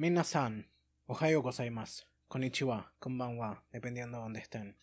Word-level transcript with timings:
Minasan, 0.00 0.66
Ohio 1.08 1.42
gozaimasu, 1.42 2.06
Konnichiwa, 2.26 2.94
Konbanwa, 2.98 3.64
dependiendo 3.70 4.16
de 4.16 4.22
dónde 4.22 4.40
estén. 4.40 4.78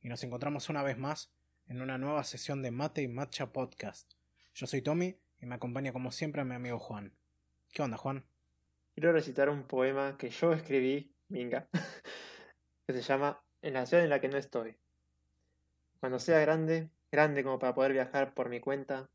Y 0.00 0.08
nos 0.08 0.24
encontramos 0.24 0.70
una 0.70 0.82
vez 0.82 0.96
más 0.96 1.30
en 1.66 1.82
una 1.82 1.98
nueva 1.98 2.24
sesión 2.24 2.62
de 2.62 2.70
Mate 2.70 3.02
y 3.02 3.08
Matcha 3.08 3.52
Podcast. 3.52 4.14
Yo 4.54 4.66
soy 4.66 4.80
Tommy 4.80 5.18
y 5.38 5.44
me 5.44 5.56
acompaña 5.56 5.92
como 5.92 6.12
siempre 6.12 6.42
mi 6.44 6.54
amigo 6.54 6.78
Juan. 6.78 7.12
¿Qué 7.72 7.82
onda, 7.82 7.98
Juan? 7.98 8.24
Quiero 8.94 9.12
recitar 9.12 9.50
un 9.50 9.64
poema 9.64 10.16
que 10.16 10.30
yo 10.30 10.54
escribí, 10.54 11.12
minga, 11.28 11.68
que 12.86 12.94
se 12.94 13.02
llama 13.02 13.42
En 13.60 13.74
la 13.74 13.84
ciudad 13.84 14.02
en 14.02 14.08
la 14.08 14.22
que 14.22 14.30
no 14.30 14.38
estoy. 14.38 14.76
Cuando 16.00 16.18
sea 16.18 16.40
grande, 16.40 16.88
grande 17.12 17.44
como 17.44 17.58
para 17.58 17.74
poder 17.74 17.92
viajar 17.92 18.32
por 18.32 18.48
mi 18.48 18.60
cuenta, 18.60 19.10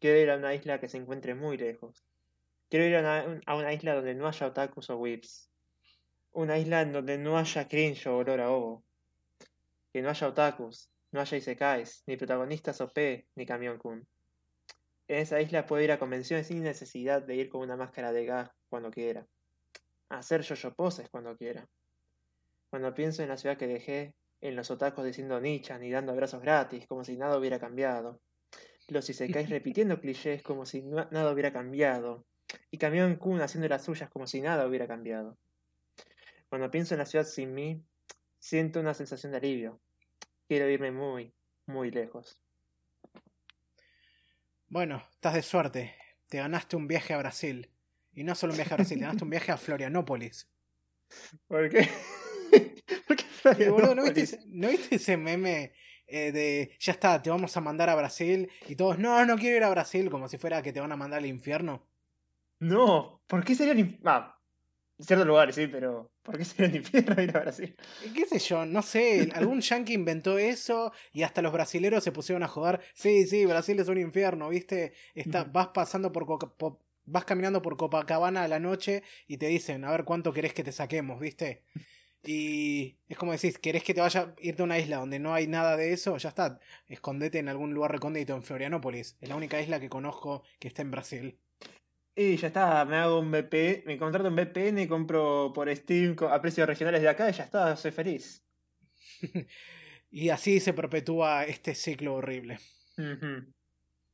quiero 0.00 0.18
ir 0.18 0.30
a 0.30 0.38
una 0.38 0.54
isla 0.54 0.80
que 0.80 0.88
se 0.88 0.96
encuentre 0.96 1.34
muy 1.34 1.58
lejos. 1.58 2.06
Quiero 2.68 2.84
ir 2.86 2.96
a 2.96 3.00
una, 3.00 3.40
a 3.46 3.56
una 3.56 3.72
isla 3.72 3.94
donde 3.94 4.14
no 4.14 4.26
haya 4.26 4.46
otakus 4.46 4.90
o 4.90 4.96
whips. 4.98 5.50
Una 6.32 6.58
isla 6.58 6.82
en 6.82 6.92
donde 6.92 7.16
no 7.18 7.38
haya 7.38 7.68
cringe 7.68 8.06
o 8.08 8.16
olor 8.18 8.40
a 8.40 8.50
ovo. 8.50 8.84
Que 9.92 10.02
no 10.02 10.10
haya 10.10 10.28
otakus, 10.28 10.90
no 11.12 11.20
haya 11.20 11.36
isekais, 11.36 12.02
ni 12.06 12.16
protagonistas 12.16 12.80
OP, 12.80 13.26
ni 13.34 13.46
camión 13.46 13.78
kun. 13.78 14.06
En 15.08 15.18
esa 15.18 15.40
isla 15.40 15.66
puedo 15.66 15.82
ir 15.82 15.92
a 15.92 15.98
convenciones 15.98 16.48
sin 16.48 16.62
necesidad 16.64 17.22
de 17.22 17.36
ir 17.36 17.48
con 17.48 17.60
una 17.62 17.76
máscara 17.76 18.12
de 18.12 18.26
gas 18.26 18.50
cuando 18.68 18.90
quiera. 18.90 19.26
Hacer 20.08 20.42
yo-yo 20.42 20.74
poses 20.74 21.08
cuando 21.08 21.36
quiera. 21.36 21.68
Cuando 22.70 22.92
pienso 22.94 23.22
en 23.22 23.28
la 23.28 23.36
ciudad 23.36 23.56
que 23.56 23.68
dejé, 23.68 24.14
en 24.40 24.56
los 24.56 24.70
otakus 24.70 25.04
diciendo 25.04 25.40
nichan 25.40 25.82
y 25.84 25.90
dando 25.90 26.12
abrazos 26.12 26.42
gratis, 26.42 26.86
como 26.88 27.04
si 27.04 27.16
nada 27.16 27.38
hubiera 27.38 27.58
cambiado. 27.60 28.20
Los 28.88 29.08
isekais 29.08 29.48
repitiendo 29.50 30.00
clichés 30.00 30.42
como 30.42 30.66
si 30.66 30.82
na- 30.82 31.08
nada 31.12 31.32
hubiera 31.32 31.52
cambiado. 31.52 32.26
Y 32.70 32.78
Camión 32.78 33.16
Kun 33.16 33.40
haciendo 33.40 33.68
las 33.68 33.84
suyas 33.84 34.10
como 34.10 34.26
si 34.26 34.40
nada 34.40 34.66
hubiera 34.66 34.86
cambiado. 34.86 35.36
Cuando 36.48 36.70
pienso 36.70 36.94
en 36.94 36.98
la 36.98 37.06
ciudad 37.06 37.24
sin 37.24 37.54
mí, 37.54 37.82
siento 38.38 38.80
una 38.80 38.94
sensación 38.94 39.32
de 39.32 39.38
alivio. 39.38 39.80
Quiero 40.48 40.68
irme 40.68 40.92
muy, 40.92 41.34
muy 41.66 41.90
lejos. 41.90 42.40
Bueno, 44.68 45.02
estás 45.12 45.34
de 45.34 45.42
suerte. 45.42 45.94
Te 46.28 46.38
ganaste 46.38 46.76
un 46.76 46.86
viaje 46.86 47.14
a 47.14 47.18
Brasil. 47.18 47.70
Y 48.12 48.24
no 48.24 48.34
solo 48.34 48.52
un 48.52 48.58
viaje 48.58 48.74
a 48.74 48.76
Brasil, 48.76 48.98
te 48.98 49.02
ganaste 49.02 49.24
un 49.24 49.30
viaje 49.30 49.52
a 49.52 49.56
Florianópolis. 49.56 50.48
¿Por 51.48 51.68
qué? 51.68 51.88
¿Por 53.42 53.56
qué 53.56 53.70
boludo, 53.70 53.94
¿no, 53.94 54.02
viste 54.04 54.26
Florianópolis? 54.26 54.32
ese, 54.32 54.42
¿no 54.46 54.68
viste 54.68 54.96
ese 54.96 55.16
meme 55.16 55.72
eh, 56.06 56.32
de 56.32 56.76
ya 56.80 56.92
está, 56.92 57.20
te 57.20 57.30
vamos 57.30 57.56
a 57.56 57.60
mandar 57.60 57.90
a 57.90 57.94
Brasil? 57.94 58.50
Y 58.68 58.76
todos, 58.76 58.98
no, 58.98 59.24
no 59.24 59.36
quiero 59.36 59.56
ir 59.56 59.64
a 59.64 59.70
Brasil, 59.70 60.10
como 60.10 60.28
si 60.28 60.38
fuera 60.38 60.62
que 60.62 60.72
te 60.72 60.80
van 60.80 60.92
a 60.92 60.96
mandar 60.96 61.18
al 61.18 61.26
infierno. 61.26 61.86
No, 62.58 63.22
¿por 63.26 63.44
qué 63.44 63.54
sería 63.54 63.74
infierno? 63.74 64.10
Ah, 64.10 64.40
en 64.98 65.04
ciertos 65.06 65.26
lugares 65.26 65.54
sí, 65.56 65.66
pero 65.66 66.12
¿por 66.22 66.38
qué 66.38 66.44
sería 66.44 66.66
el 66.68 66.76
infierno 66.76 67.22
ir 67.22 67.36
a 67.36 67.40
Brasil? 67.40 67.76
Y 67.98 68.12
¿Qué 68.12 68.26
sé 68.26 68.38
yo? 68.38 68.64
No 68.66 68.82
sé, 68.82 69.30
algún 69.34 69.60
yankee 69.60 69.94
inventó 69.94 70.38
eso 70.38 70.92
y 71.12 71.22
hasta 71.22 71.42
los 71.42 71.52
brasileros 71.52 72.02
se 72.04 72.12
pusieron 72.12 72.42
a 72.42 72.48
jugar. 72.48 72.80
Sí, 72.94 73.26
sí, 73.26 73.46
Brasil 73.46 73.78
es 73.80 73.88
un 73.88 73.98
infierno, 73.98 74.48
¿viste? 74.48 74.92
Está, 75.14 75.44
vas 75.44 75.68
pasando 75.68 76.12
por, 76.12 76.26
Coca- 76.26 76.48
po- 76.56 76.80
vas 77.04 77.24
caminando 77.24 77.62
por 77.62 77.76
Copacabana 77.76 78.44
a 78.44 78.48
la 78.48 78.58
noche 78.60 79.02
y 79.26 79.38
te 79.38 79.46
dicen, 79.48 79.84
a 79.84 79.90
ver 79.90 80.04
cuánto 80.04 80.32
querés 80.32 80.54
que 80.54 80.64
te 80.64 80.72
saquemos, 80.72 81.20
¿viste? 81.20 81.64
Y 82.22 82.98
es 83.08 83.18
como 83.18 83.32
decís, 83.32 83.58
¿querés 83.58 83.84
que 83.84 83.94
te 83.94 84.00
vaya 84.02 84.20
a 84.22 84.34
irte 84.40 84.62
a 84.62 84.64
una 84.66 84.78
isla 84.78 84.98
donde 84.98 85.18
no 85.20 85.34
hay 85.34 85.46
nada 85.48 85.76
de 85.76 85.92
eso? 85.92 86.16
Ya 86.18 86.30
está, 86.30 86.60
escondete 86.88 87.38
en 87.38 87.48
algún 87.48 87.74
lugar 87.74 87.92
recóndito 87.92 88.34
en 88.34 88.42
Florianópolis. 88.44 89.16
Es 89.20 89.28
la 89.28 89.36
única 89.36 89.60
isla 89.60 89.80
que 89.80 89.88
conozco 89.90 90.42
que 90.58 90.68
está 90.68 90.82
en 90.82 90.90
Brasil. 90.92 91.40
Y 92.18 92.36
ya 92.38 92.46
está, 92.46 92.82
me 92.86 92.96
hago 92.96 93.20
un 93.20 93.30
VPN, 93.30 93.82
me 93.84 93.98
contrato 93.98 94.28
un 94.28 94.36
VPN 94.36 94.78
y 94.78 94.88
compro 94.88 95.52
por 95.54 95.74
Steam 95.76 96.16
a 96.30 96.40
precios 96.40 96.66
regionales 96.66 97.02
de 97.02 97.10
acá 97.10 97.28
y 97.28 97.34
ya 97.34 97.44
está, 97.44 97.76
soy 97.76 97.90
feliz. 97.92 98.42
Y 100.08 100.30
así 100.30 100.60
se 100.60 100.72
perpetúa 100.72 101.44
este 101.44 101.74
ciclo 101.74 102.14
horrible. 102.14 102.58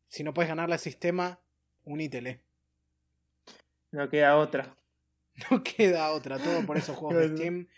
Si 0.09 0.25
no 0.25 0.35
puedes 0.35 0.49
ganarle 0.49 0.75
al 0.75 0.81
sistema, 0.81 1.39
unítele. 1.85 2.43
No 3.93 4.09
queda 4.09 4.37
otra. 4.37 4.75
No 5.51 5.63
queda 5.63 6.11
otra, 6.11 6.39
todo 6.39 6.67
por 6.67 6.77
esos 6.77 6.97
juegos 6.97 7.23
de. 7.23 7.29
Steam. 7.37 7.69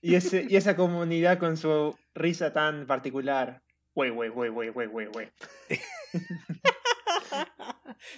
Y, 0.00 0.14
ese, 0.14 0.46
y 0.48 0.56
esa 0.56 0.76
comunidad 0.76 1.38
con 1.38 1.56
su 1.56 1.98
risa 2.14 2.52
tan 2.52 2.86
particular. 2.86 3.62
Wey, 3.94 4.10
wey, 4.10 4.28
wey, 4.28 4.50
wey, 4.50 4.70
wey, 4.70 4.86
wey, 4.86 5.08
wey. 5.08 5.30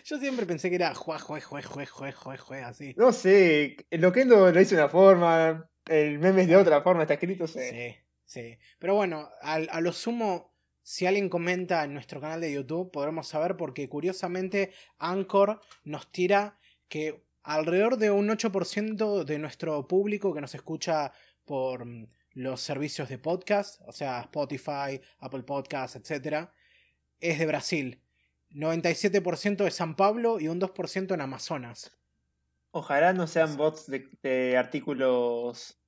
Yo 0.04 0.18
siempre 0.18 0.46
pensé 0.46 0.68
que 0.68 0.76
era 0.76 0.94
jue, 0.94 1.18
jue, 1.18 1.40
jue, 1.40 1.62
jue, 1.62 1.86
jue, 1.86 2.12
jue, 2.12 2.36
jue, 2.38 2.62
así. 2.62 2.94
No 2.96 3.12
sé, 3.12 3.76
el 3.90 4.00
Loquendo 4.00 4.50
lo 4.50 4.60
hizo 4.60 4.74
de 4.76 4.82
una 4.82 4.90
forma, 4.90 5.70
el 5.86 6.18
meme 6.18 6.42
es 6.42 6.48
de 6.48 6.56
otra 6.56 6.82
forma, 6.82 7.02
está 7.02 7.14
escrito, 7.14 7.46
sé. 7.46 7.70
Sí, 7.70 8.04
sí. 8.24 8.58
Pero 8.78 8.94
bueno, 8.94 9.28
al- 9.42 9.68
a, 9.70 9.80
lo 9.80 9.92
sumo, 9.92 10.54
si 10.82 11.06
alguien 11.06 11.28
comenta 11.28 11.84
en 11.84 11.92
nuestro 11.94 12.20
canal 12.20 12.40
de 12.40 12.52
YouTube, 12.52 12.90
podremos 12.90 13.28
saber 13.28 13.56
porque 13.56 13.88
curiosamente 13.88 14.72
Anchor 14.98 15.60
nos 15.84 16.10
tira 16.12 16.58
que 16.88 17.24
alrededor 17.42 17.96
de 17.96 18.10
un 18.10 18.28
8% 18.28 19.24
de 19.24 19.38
nuestro 19.38 19.86
público 19.86 20.34
que 20.34 20.40
nos 20.40 20.54
escucha 20.54 21.12
por 21.44 21.84
mm, 21.86 22.08
los 22.32 22.60
servicios 22.60 23.08
de 23.08 23.18
podcast, 23.18 23.80
o 23.86 23.92
sea, 23.92 24.20
Spotify, 24.20 25.00
Apple 25.20 25.44
Podcasts, 25.44 25.96
etc., 25.96 26.48
es 27.20 27.38
de 27.38 27.46
Brasil. 27.46 28.02
97% 28.56 29.64
de 29.64 29.70
San 29.70 29.96
Pablo 29.96 30.40
y 30.40 30.48
un 30.48 30.60
2% 30.60 31.14
en 31.14 31.20
Amazonas. 31.20 31.96
Ojalá 32.72 33.12
no 33.12 33.26
sean 33.26 33.56
bots 33.56 33.86
de, 33.86 34.08
de 34.22 34.56
artículos, 34.56 35.78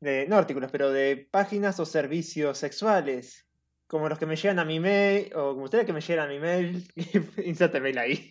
de, 0.00 0.26
no 0.28 0.36
artículos, 0.36 0.70
pero 0.70 0.90
de 0.90 1.28
páginas 1.30 1.78
o 1.80 1.86
servicios 1.86 2.58
sexuales, 2.58 3.46
como 3.86 4.08
los 4.08 4.18
que 4.18 4.26
me 4.26 4.36
llegan 4.36 4.58
a 4.58 4.64
mi 4.64 4.80
mail, 4.80 5.32
o 5.34 5.52
como 5.52 5.64
ustedes 5.64 5.86
que 5.86 5.92
me 5.92 6.00
llegan 6.02 6.26
a 6.26 6.32
mi 6.32 6.38
mail, 6.38 6.86
inserte 7.44 7.80
mail 7.80 7.98
ahí. 7.98 8.30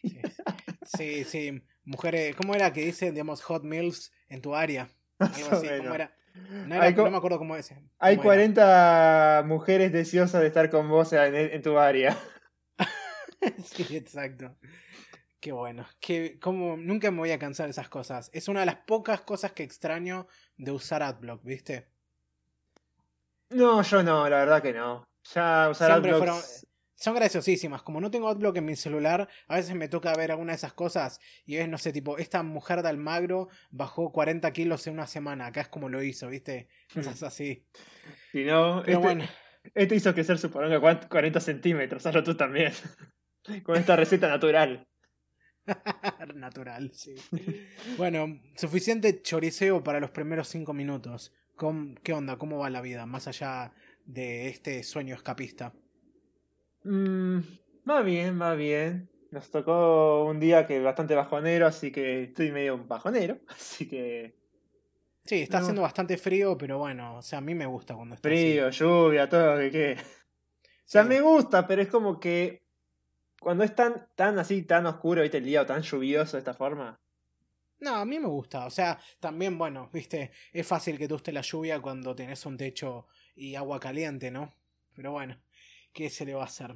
Sí, 0.83 1.23
sí. 1.23 1.61
Mujeres, 1.85 2.35
¿cómo 2.35 2.53
era 2.53 2.71
que 2.73 2.81
dice, 2.85 3.11
digamos, 3.11 3.41
hot 3.43 3.63
meals 3.63 4.11
en 4.27 4.41
tu 4.41 4.53
área? 4.55 4.89
Algo 5.19 5.49
así, 5.51 5.67
¿cómo 5.79 5.95
era? 5.95 6.15
No, 6.67 6.75
era- 6.75 6.83
Hay 6.83 6.93
co- 6.93 7.03
no 7.05 7.11
me 7.11 7.17
acuerdo 7.17 7.39
cómo 7.39 7.55
es. 7.55 7.71
Hay 7.97 8.17
cómo 8.17 8.31
era. 8.33 8.41
40 8.53 9.43
mujeres 9.47 9.91
deseosas 9.91 10.41
de 10.41 10.47
estar 10.47 10.69
con 10.69 10.87
vos 10.89 11.11
en, 11.13 11.33
en 11.35 11.61
tu 11.63 11.79
área. 11.79 12.15
sí, 13.63 13.95
exacto. 13.95 14.55
Qué 15.39 15.51
bueno. 15.51 15.87
Que, 15.99 16.39
como, 16.39 16.77
nunca 16.77 17.11
me 17.11 17.19
voy 17.19 17.31
a 17.31 17.39
cansar 17.39 17.67
de 17.67 17.71
esas 17.71 17.89
cosas. 17.89 18.29
Es 18.33 18.47
una 18.47 18.61
de 18.61 18.65
las 18.65 18.77
pocas 18.87 19.21
cosas 19.21 19.51
que 19.51 19.63
extraño 19.63 20.27
de 20.57 20.71
usar 20.71 21.03
AdBlock, 21.03 21.43
¿viste? 21.43 21.87
No, 23.49 23.81
yo 23.81 24.03
no, 24.03 24.27
la 24.29 24.39
verdad 24.39 24.61
que 24.61 24.73
no. 24.73 25.07
Ya 25.33 25.69
usar 25.69 25.91
Siempre 25.91 26.11
adblocks- 26.13 26.17
fueron- 26.17 26.41
Son 26.99 27.13
graciosísimas. 27.13 27.83
Como 27.83 28.01
no 28.01 28.09
tengo 28.09 28.27
AdBlock 28.27 28.57
en 28.57 28.65
mi 28.65 28.75
celular, 28.75 29.29
a 29.47 29.55
veces 29.55 29.75
me 29.75 29.87
toca 29.87 30.15
ver 30.15 30.31
alguna 30.31 30.53
de 30.53 30.57
esas 30.57 30.73
cosas 30.73 31.19
y 31.45 31.55
ves, 31.57 31.69
no 31.69 31.77
sé, 31.77 31.93
tipo, 31.93 32.17
esta 32.17 32.41
mujer 32.41 32.81
de 32.81 32.89
Almagro 32.89 33.49
bajó 33.69 34.11
40 34.11 34.51
kilos 34.51 34.87
en 34.87 34.93
una 34.95 35.05
semana. 35.05 35.45
Acá 35.45 35.61
es 35.61 35.67
como 35.67 35.89
lo 35.89 36.01
hizo, 36.01 36.27
¿viste? 36.29 36.67
Cosas 36.91 37.21
así. 37.21 37.67
Si 38.31 38.43
no, 38.45 38.81
Pero 38.83 38.97
este, 38.97 39.07
bueno. 39.07 39.25
este 39.75 39.95
hizo 39.95 40.11
crecer 40.15 40.39
su 40.39 40.49
poronga 40.49 40.79
cuan- 40.79 41.07
40 41.07 41.39
centímetros, 41.39 42.03
hazlo 42.07 42.23
tú 42.23 42.35
también. 42.35 42.73
Con 43.63 43.75
esta 43.77 43.95
receta 43.95 44.27
natural. 44.27 44.85
Natural, 46.35 46.91
sí. 46.93 47.15
Bueno, 47.97 48.39
suficiente 48.55 49.21
choriceo 49.21 49.83
para 49.83 49.99
los 49.99 50.11
primeros 50.11 50.47
cinco 50.47 50.73
minutos. 50.73 51.33
¿Cómo- 51.55 51.93
¿Qué 52.03 52.13
onda? 52.13 52.37
¿Cómo 52.37 52.59
va 52.59 52.69
la 52.69 52.81
vida? 52.81 53.05
Más 53.05 53.27
allá 53.27 53.73
de 54.05 54.47
este 54.47 54.83
sueño 54.83 55.15
escapista. 55.15 55.73
Mm, 56.83 57.39
va 57.89 58.01
bien, 58.01 58.39
va 58.41 58.55
bien. 58.55 59.09
Nos 59.31 59.51
tocó 59.51 60.23
un 60.25 60.39
día 60.39 60.65
que 60.65 60.79
bastante 60.79 61.15
bajonero, 61.15 61.67
así 61.67 61.91
que 61.91 62.23
estoy 62.23 62.51
medio 62.51 62.77
bajonero. 62.85 63.39
Así 63.49 63.87
que 63.89 64.35
Sí, 65.25 65.41
está 65.41 65.57
No. 65.57 65.63
haciendo 65.63 65.81
bastante 65.81 66.15
frío, 66.17 66.57
pero 66.57 66.77
bueno, 66.77 67.17
o 67.17 67.21
sea, 67.21 67.39
a 67.39 67.41
mí 67.41 67.53
me 67.53 67.65
gusta 67.65 67.93
cuando 67.95 68.15
está 68.15 68.29
así. 68.29 68.37
frío, 68.37 68.69
lluvia, 68.69 69.27
todo 69.27 69.55
lo 69.55 69.59
que 69.59 69.71
quede. 69.71 69.93
O 69.95 70.85
sea, 70.85 71.03
Sí. 71.03 71.09
me 71.09 71.19
gusta, 71.19 71.67
pero 71.67 71.81
es 71.81 71.89
como 71.89 72.17
que 72.17 72.61
cuando 73.39 73.63
es 73.63 73.75
tan, 73.75 74.07
tan 74.15 74.39
así, 74.39 74.63
tan 74.63 74.85
oscuro, 74.85 75.21
¿viste? 75.21 75.37
El 75.37 75.45
día 75.45 75.61
o 75.61 75.65
tan 75.65 75.81
lluvioso 75.81 76.37
de 76.37 76.39
esta 76.39 76.53
forma. 76.53 76.99
No, 77.79 77.95
a 77.95 78.05
mí 78.05 78.19
me 78.19 78.27
gusta. 78.27 78.65
O 78.65 78.71
sea, 78.71 78.99
también, 79.19 79.57
bueno, 79.57 79.89
viste, 79.93 80.31
es 80.51 80.65
fácil 80.65 80.97
que 80.97 81.07
te 81.07 81.13
guste 81.13 81.31
la 81.31 81.41
lluvia 81.41 81.79
cuando 81.79 82.15
tenés 82.15 82.45
un 82.45 82.57
techo 82.57 83.07
y 83.35 83.55
agua 83.55 83.79
caliente, 83.79 84.31
¿no? 84.31 84.53
Pero 84.95 85.11
bueno, 85.11 85.39
¿qué 85.93 86.09
se 86.09 86.25
le 86.25 86.33
va 86.33 86.41
a 86.41 86.45
hacer? 86.45 86.73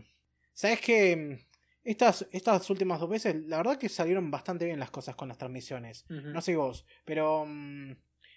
¿Sabes 0.53 0.79
que 0.81 1.39
estas, 1.83 2.27
estas 2.31 2.69
últimas 2.69 2.99
dos 2.99 3.09
veces, 3.09 3.35
la 3.47 3.57
verdad 3.57 3.77
que 3.77 3.89
salieron 3.89 4.29
bastante 4.29 4.65
bien 4.65 4.79
las 4.79 4.91
cosas 4.91 5.15
con 5.15 5.27
las 5.27 5.37
transmisiones. 5.37 6.05
No 6.09 6.41
sé 6.41 6.55
vos, 6.55 6.85
pero 7.05 7.45
mm, 7.47 7.95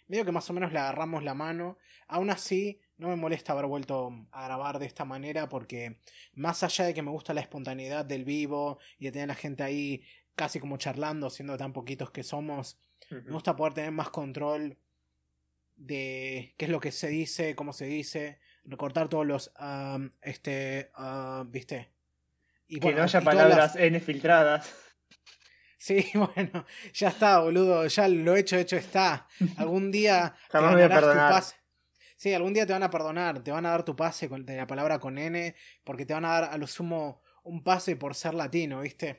medio 0.09 0.25
que 0.25 0.33
más 0.33 0.49
o 0.49 0.55
menos 0.55 0.73
le 0.73 0.79
agarramos 0.79 1.23
la 1.23 1.35
mano. 1.35 1.79
Aún 2.09 2.31
así, 2.31 2.81
no 2.97 3.09
me 3.09 3.17
molesta 3.17 3.53
haber 3.53 3.67
vuelto 3.67 4.11
a 4.31 4.45
grabar 4.45 4.79
de 4.79 4.87
esta 4.87 5.05
manera 5.05 5.49
porque 5.49 5.99
más 6.35 6.63
allá 6.63 6.85
de 6.87 6.95
que 6.95 7.03
me 7.03 7.11
gusta 7.11 7.35
la 7.35 7.41
espontaneidad 7.41 8.05
del 8.05 8.25
vivo 8.25 8.79
y 8.99 9.07
de 9.07 9.13
tener 9.13 9.25
a 9.25 9.35
la 9.35 9.35
gente 9.35 9.63
ahí 9.63 10.03
casi 10.35 10.61
como 10.61 10.77
charlando, 10.77 11.31
siendo 11.31 11.57
tan 11.57 11.73
poquitos 11.73 12.11
que 12.11 12.23
somos, 12.23 12.79
Me 13.11 13.33
gusta 13.33 13.55
poder 13.55 13.75
tener 13.75 13.91
más 13.93 14.11
control 14.11 14.79
de 15.77 16.55
qué 16.57 16.65
es 16.67 16.71
lo 16.71 16.81
que 16.81 16.93
se 16.93 17.09
dice, 17.09 17.55
cómo 17.55 17.73
se 17.73 17.85
dice, 17.87 18.39
recortar 18.65 19.09
todos 19.09 19.27
los, 19.27 19.53
este, 20.23 20.91
viste. 21.47 21.91
Y 22.67 22.77
Que 22.77 22.87
bueno, 22.87 22.99
no 22.99 23.05
haya 23.05 23.21
y 23.21 23.25
todas 23.25 23.37
las- 23.37 23.45
palabras 23.45 23.77
N 23.77 24.01
filtradas. 24.01 24.75
Sí, 25.77 26.03
bueno, 26.15 26.65
ya 26.95 27.09
está, 27.09 27.41
boludo, 27.41 27.87
ya 27.89 28.09
lo 28.09 28.35
hecho, 28.37 28.57
hecho 28.57 28.77
está. 28.77 29.29
Algún 29.59 29.91
día 29.93 30.35
te 30.47 30.53
Jamás 30.53 30.71
me 30.71 30.77
voy 30.77 30.83
a 30.85 30.89
tu 30.89 30.95
perdonar. 30.95 31.45
Sí, 32.25 32.33
algún 32.33 32.55
día 32.55 32.65
te 32.65 32.73
van 32.73 32.83
a 32.83 32.89
perdonar, 32.89 33.45
te 33.45 33.51
van 33.51 33.67
a 33.67 33.71
dar 33.73 33.85
tu 33.85 33.95
pase 33.97 34.31
con, 34.31 34.47
de 34.47 34.57
la 34.57 34.67
palabra 34.67 34.99
con 34.99 35.19
N, 35.19 35.55
porque 35.85 36.07
te 36.07 36.15
van 36.15 36.25
a 36.25 36.31
dar 36.31 36.45
a 36.45 36.57
lo 36.57 36.67
sumo 36.67 37.21
un 37.43 37.63
pase 37.63 37.97
por 37.97 38.15
ser 38.15 38.33
latino, 38.33 38.81
¿viste? 38.81 39.17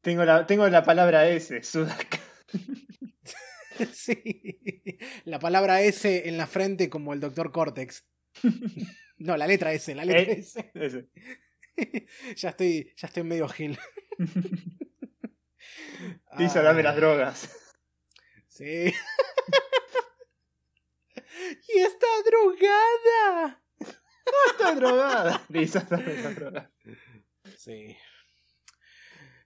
Tengo 0.00 0.24
la, 0.24 0.46
tengo 0.46 0.68
la 0.68 0.84
palabra 0.84 1.26
S, 1.28 1.64
Sudaca. 1.64 2.20
Sí, 3.92 5.00
la 5.24 5.40
palabra 5.40 5.80
S 5.82 6.28
en 6.28 6.36
la 6.36 6.46
frente 6.46 6.88
como 6.88 7.12
el 7.12 7.18
doctor 7.18 7.50
Cortex. 7.50 8.06
No, 9.18 9.36
la 9.36 9.48
letra 9.48 9.72
S, 9.72 9.92
la 9.92 10.04
letra 10.04 10.32
Eh. 10.32 10.38
S. 10.38 11.08
Ya 12.36 12.50
estoy, 12.50 12.92
ya 12.96 13.08
estoy 13.08 13.24
medio 13.24 13.48
gil. 13.48 13.76
Dice, 16.38 16.62
dame 16.62 16.84
las 16.84 16.94
Ah, 16.94 16.96
drogas. 17.00 17.50
Sí. 18.46 18.94
Y 21.68 21.78
está 21.78 22.06
drogada. 22.24 23.62
Estoy 24.50 24.74
drogada. 24.76 25.44
Dice, 25.48 25.80
dame 25.88 26.22
las 26.22 26.34
drogas. 26.34 26.70
Sí. 27.56 27.96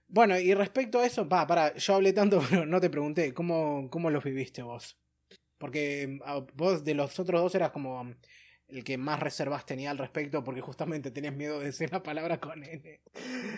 Bueno, 0.07 0.39
y 0.39 0.53
respecto 0.53 0.99
a 0.99 1.05
eso, 1.05 1.29
pa, 1.29 1.45
para, 1.45 1.75
yo 1.75 1.95
hablé 1.95 2.13
tanto, 2.13 2.41
pero 2.49 2.65
no 2.65 2.81
te 2.81 2.89
pregunté, 2.89 3.33
¿cómo, 3.33 3.89
cómo 3.89 4.09
los 4.09 4.23
viviste 4.23 4.61
vos? 4.63 4.97
Porque 5.57 6.19
ah, 6.25 6.45
vos 6.53 6.83
de 6.83 6.95
los 6.95 7.19
otros 7.19 7.41
dos 7.41 7.55
eras 7.55 7.71
como 7.71 8.15
el 8.69 8.83
que 8.83 8.97
más 8.97 9.19
reservas 9.19 9.65
tenía 9.65 9.91
al 9.91 9.97
respecto, 9.97 10.43
porque 10.43 10.61
justamente 10.61 11.11
tenías 11.11 11.33
miedo 11.33 11.59
de 11.59 11.65
decir 11.65 11.91
la 11.91 12.03
palabra 12.03 12.39
con 12.39 12.63
N. 12.63 13.01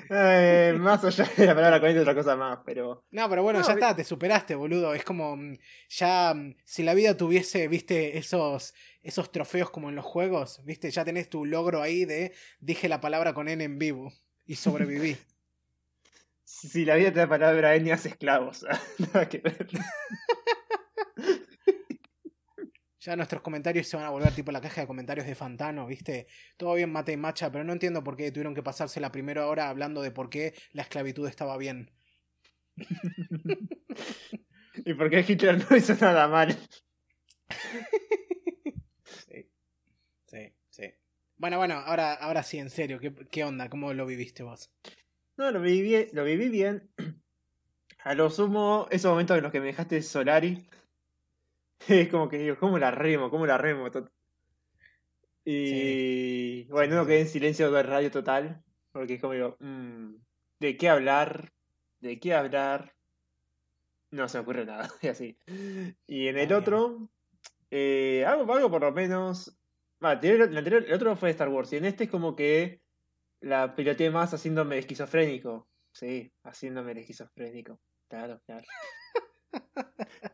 Eh, 0.10 0.74
más 0.80 1.04
allá 1.04 1.30
de 1.38 1.46
la 1.46 1.56
palabra 1.56 1.80
con 1.80 1.98
otra 1.98 2.16
cosa 2.16 2.36
más, 2.36 2.60
pero. 2.66 3.04
No, 3.12 3.30
pero 3.30 3.44
bueno, 3.44 3.60
No, 3.60 3.68
ya 3.68 3.74
vi- 3.76 3.82
está, 3.82 3.96
te 3.96 4.04
superaste, 4.04 4.56
boludo. 4.56 4.94
Es 4.94 5.04
como, 5.04 5.36
mm, 5.36 5.58
ya, 5.90 6.34
mm, 6.34 6.56
si 6.64 6.84
la 6.84 6.94
vida 6.94 7.16
tuviese, 7.18 7.68
viste, 7.68 8.18
esos, 8.18 8.74
esos 9.02 9.32
trofeos 9.32 9.70
como 9.70 9.90
en 9.90 9.96
los 9.96 10.06
juegos, 10.06 10.62
viste, 10.64 10.90
ya 10.92 11.04
tenés 11.06 11.30
tu 11.30 11.46
logro 11.46 11.82
ahí 11.82 12.06
de 12.06 12.34
dije 12.60 12.88
la 12.90 13.02
palabra 13.02 13.34
con 13.34 13.48
N 13.48 13.64
en 13.64 13.78
vivo 13.80 14.14
y 14.46 14.56
sobreviví. 14.56 15.18
Si 16.44 16.84
la 16.84 16.96
vida 16.96 17.14
te 17.14 17.20
da 17.20 17.30
palabra 17.30 17.76
N, 17.76 17.92
hace 17.94 18.10
esclavos. 18.10 18.66
Nada 18.98 19.30
que 19.30 19.38
ver. 19.38 19.68
Ya 23.02 23.16
nuestros 23.16 23.42
comentarios 23.42 23.88
se 23.88 23.98
van 23.98 24.06
a 24.06 24.12
volver 24.12 24.32
tipo 24.32 24.52
la 24.52 24.62
caja 24.62 24.82
de 24.82 24.88
comentarios 24.88 25.26
de 25.26 25.34
Fantano, 25.34 25.88
¿viste? 25.88 26.28
Todo 26.56 26.76
bien 26.76 26.92
mata 26.92 27.12
y 27.12 27.18
macha, 27.18 27.52
pero 27.52 27.64
no 27.64 27.74
entiendo 27.74 28.04
por 28.04 28.16
qué 28.16 28.32
tuvieron 28.32 28.54
que 28.54 28.62
pasarse 28.62 29.00
la 29.00 29.12
primera 29.12 29.48
hora 29.48 29.70
hablando 29.70 30.04
de 30.04 30.12
por 30.12 30.30
qué 30.30 30.54
la 30.72 30.84
esclavitud 30.84 31.28
estaba 31.28 31.58
bien. 31.58 31.90
y 34.86 34.94
porque 34.94 35.26
Hitler 35.28 35.66
no 35.68 35.76
hizo 35.76 35.96
nada 35.96 36.28
mal. 36.28 36.56
Sí, 39.28 39.50
sí, 40.28 40.54
sí. 40.70 40.94
Bueno, 41.38 41.58
bueno, 41.58 41.82
ahora, 41.84 42.14
ahora 42.14 42.44
sí, 42.44 42.60
en 42.60 42.70
serio, 42.70 43.00
¿qué, 43.00 43.16
qué 43.32 43.44
onda? 43.44 43.68
¿Cómo 43.68 43.96
lo 43.96 44.06
viviste 44.06 44.44
vos? 44.44 44.70
No, 45.38 45.50
lo 45.50 45.60
viví, 45.60 46.08
lo 46.14 46.24
viví 46.24 46.50
bien. 46.50 46.92
A 48.04 48.14
lo 48.14 48.30
sumo, 48.30 48.88
esos 48.92 49.10
momentos 49.10 49.38
en 49.38 49.44
los 49.44 49.52
que 49.52 49.60
me 49.60 49.68
dejaste 49.68 50.04
Solari. 50.04 50.68
Es 51.88 52.08
como 52.12 52.30
que 52.30 52.38
digo, 52.38 52.58
¿cómo 52.60 52.78
la 52.78 52.92
remo? 52.92 53.30
¿Cómo 53.30 53.46
la 53.46 53.58
remo? 53.58 53.88
Y 55.44 56.66
bueno, 56.66 56.92
Sí, 56.94 56.96
no 56.98 57.04
sí. 57.04 57.08
quedé 57.08 57.20
en 57.22 57.28
silencio 57.28 57.72
de 57.72 57.84
radio 57.84 58.12
total. 58.12 58.64
Porque 58.92 59.16
es 59.16 59.22
como 59.22 59.34
digo, 59.34 59.56
mm, 59.60 60.16
¿de 60.60 60.78
qué 60.78 60.90
hablar? 60.90 61.52
¿De 62.00 62.20
qué 62.20 62.34
hablar? 62.34 62.94
No 64.12 64.28
se 64.28 64.38
me 64.38 64.42
ocurre 64.44 64.66
nada. 64.66 64.90
Y 65.02 65.08
así. 65.08 65.38
Y 66.08 66.28
en 66.28 66.38
el 66.38 66.48
bien. 66.48 66.54
otro, 66.60 67.10
eh, 67.70 68.26
algo, 68.28 68.54
algo 68.54 68.70
por 68.70 68.82
lo 68.82 68.92
menos. 68.92 69.58
Va, 70.04 70.12
anterior- 70.12 70.50
el, 70.50 70.58
anterior- 70.58 70.86
el 70.86 70.94
otro 70.94 71.16
fue 71.16 71.30
Star 71.32 71.50
Wars. 71.50 71.72
Y 71.74 71.78
en 71.78 71.86
este 71.86 72.04
es 72.06 72.10
como 72.10 72.36
que 72.36 72.82
la 73.40 73.76
piloteé 73.76 74.10
más 74.12 74.34
haciéndome 74.34 74.78
esquizofrénico. 74.78 75.68
Sí, 75.94 76.32
haciéndome 76.44 76.92
el 76.92 77.00
esquizofrénico. 77.00 77.80
Claro, 78.10 78.42
claro. 78.46 78.66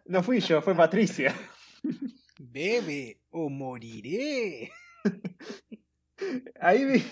No 0.05 0.23
fui 0.23 0.39
yo, 0.39 0.61
fue 0.61 0.75
Patricia. 0.75 1.35
Bebe 2.39 3.21
o 3.29 3.49
moriré. 3.49 4.71
Ahí 6.59 6.85
vi, 6.85 7.03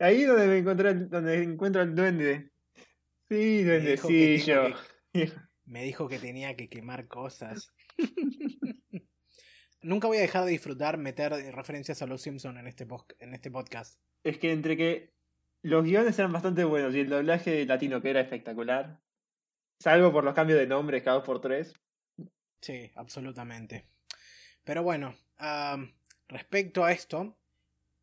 ahí 0.00 0.24
donde 0.24 0.46
me 0.46 0.58
encontré, 0.58 0.94
donde 0.94 1.42
encuentro 1.42 1.82
el 1.82 1.94
duende. 1.94 2.50
Sí, 3.28 3.62
Me 3.64 3.80
dijo 3.80 4.08
que 4.08 4.14
duendecillo. 4.14 4.76
Me 5.64 5.82
dijo 5.82 6.08
que 6.08 6.18
tenía 6.18 6.56
que 6.56 6.68
quemar 6.68 7.08
cosas. 7.08 7.72
Nunca 9.82 10.08
voy 10.08 10.18
a 10.18 10.22
dejar 10.22 10.44
de 10.44 10.50
disfrutar 10.50 10.98
meter 10.98 11.32
referencias 11.54 12.02
a 12.02 12.06
los 12.06 12.22
Simpsons 12.22 12.58
en 12.58 12.66
este, 12.66 12.86
en 13.18 13.34
este 13.34 13.50
podcast. 13.50 14.00
Es 14.24 14.38
que 14.38 14.52
entre 14.52 14.76
que 14.76 15.14
los 15.62 15.84
guiones 15.84 16.18
eran 16.18 16.32
bastante 16.32 16.64
buenos 16.64 16.94
y 16.94 17.00
el 17.00 17.08
doblaje 17.08 17.64
latino 17.66 18.00
que 18.00 18.10
era 18.10 18.20
espectacular. 18.20 19.00
Salvo 19.78 20.12
por 20.12 20.24
los 20.24 20.34
cambios 20.34 20.58
de 20.58 20.66
nombres 20.66 21.02
cada 21.02 21.18
dos 21.18 21.26
por 21.26 21.40
tres. 21.40 21.74
Sí, 22.60 22.90
absolutamente. 22.94 23.86
Pero 24.64 24.82
bueno, 24.82 25.14
respecto 26.28 26.84
a 26.84 26.92
esto, 26.92 27.36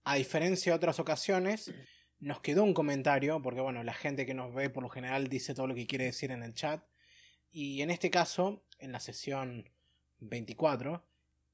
a 0.03 0.15
diferencia 0.15 0.71
de 0.71 0.77
otras 0.77 0.99
ocasiones, 0.99 1.73
nos 2.19 2.39
quedó 2.39 2.63
un 2.63 2.73
comentario, 2.73 3.41
porque 3.41 3.61
bueno, 3.61 3.83
la 3.83 3.93
gente 3.93 4.25
que 4.25 4.33
nos 4.33 4.53
ve 4.53 4.69
por 4.69 4.83
lo 4.83 4.89
general 4.89 5.27
dice 5.27 5.53
todo 5.53 5.67
lo 5.67 5.75
que 5.75 5.87
quiere 5.87 6.05
decir 6.05 6.31
en 6.31 6.43
el 6.43 6.53
chat. 6.53 6.83
Y 7.51 7.81
en 7.81 7.91
este 7.91 8.09
caso, 8.09 8.63
en 8.79 8.91
la 8.91 8.99
sesión 8.99 9.69
24, 10.19 11.05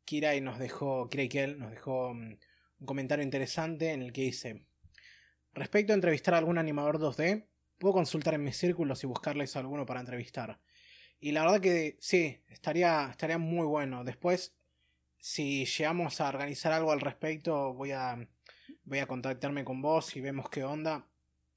Kirai 0.05 0.41
nos 0.41 0.59
dejó, 0.59 1.09
Kirai 1.09 1.27
Kel 1.27 1.59
nos 1.59 1.71
dejó 1.71 2.13
mm, 2.13 2.37
un 2.79 2.85
comentario 2.85 3.23
interesante 3.23 3.91
en 3.91 4.03
el 4.03 4.13
que 4.13 4.21
dice: 4.21 4.65
Respecto 5.53 5.91
a 5.91 5.95
entrevistar 5.95 6.35
a 6.35 6.37
algún 6.37 6.57
animador 6.57 6.99
2D, 6.99 7.48
puedo 7.79 7.93
consultar 7.93 8.35
en 8.35 8.43
mis 8.43 8.57
círculos 8.57 9.03
y 9.03 9.07
buscarles 9.07 9.55
a 9.55 9.59
alguno 9.59 9.85
para 9.85 10.01
entrevistar. 10.01 10.59
Y 11.19 11.31
la 11.31 11.41
verdad 11.41 11.61
que 11.61 11.97
sí, 11.99 12.39
estaría, 12.49 13.07
estaría 13.09 13.37
muy 13.37 13.65
bueno. 13.65 14.03
Después, 14.03 14.53
si 15.17 15.65
llegamos 15.65 16.21
a 16.21 16.29
organizar 16.29 16.71
algo 16.71 16.91
al 16.91 17.01
respecto, 17.01 17.73
voy 17.73 17.91
a, 17.91 18.27
voy 18.83 18.99
a 18.99 19.07
contactarme 19.07 19.63
con 19.63 19.81
vos 19.81 20.15
y 20.15 20.21
vemos 20.21 20.49
qué 20.49 20.63
onda. 20.63 21.07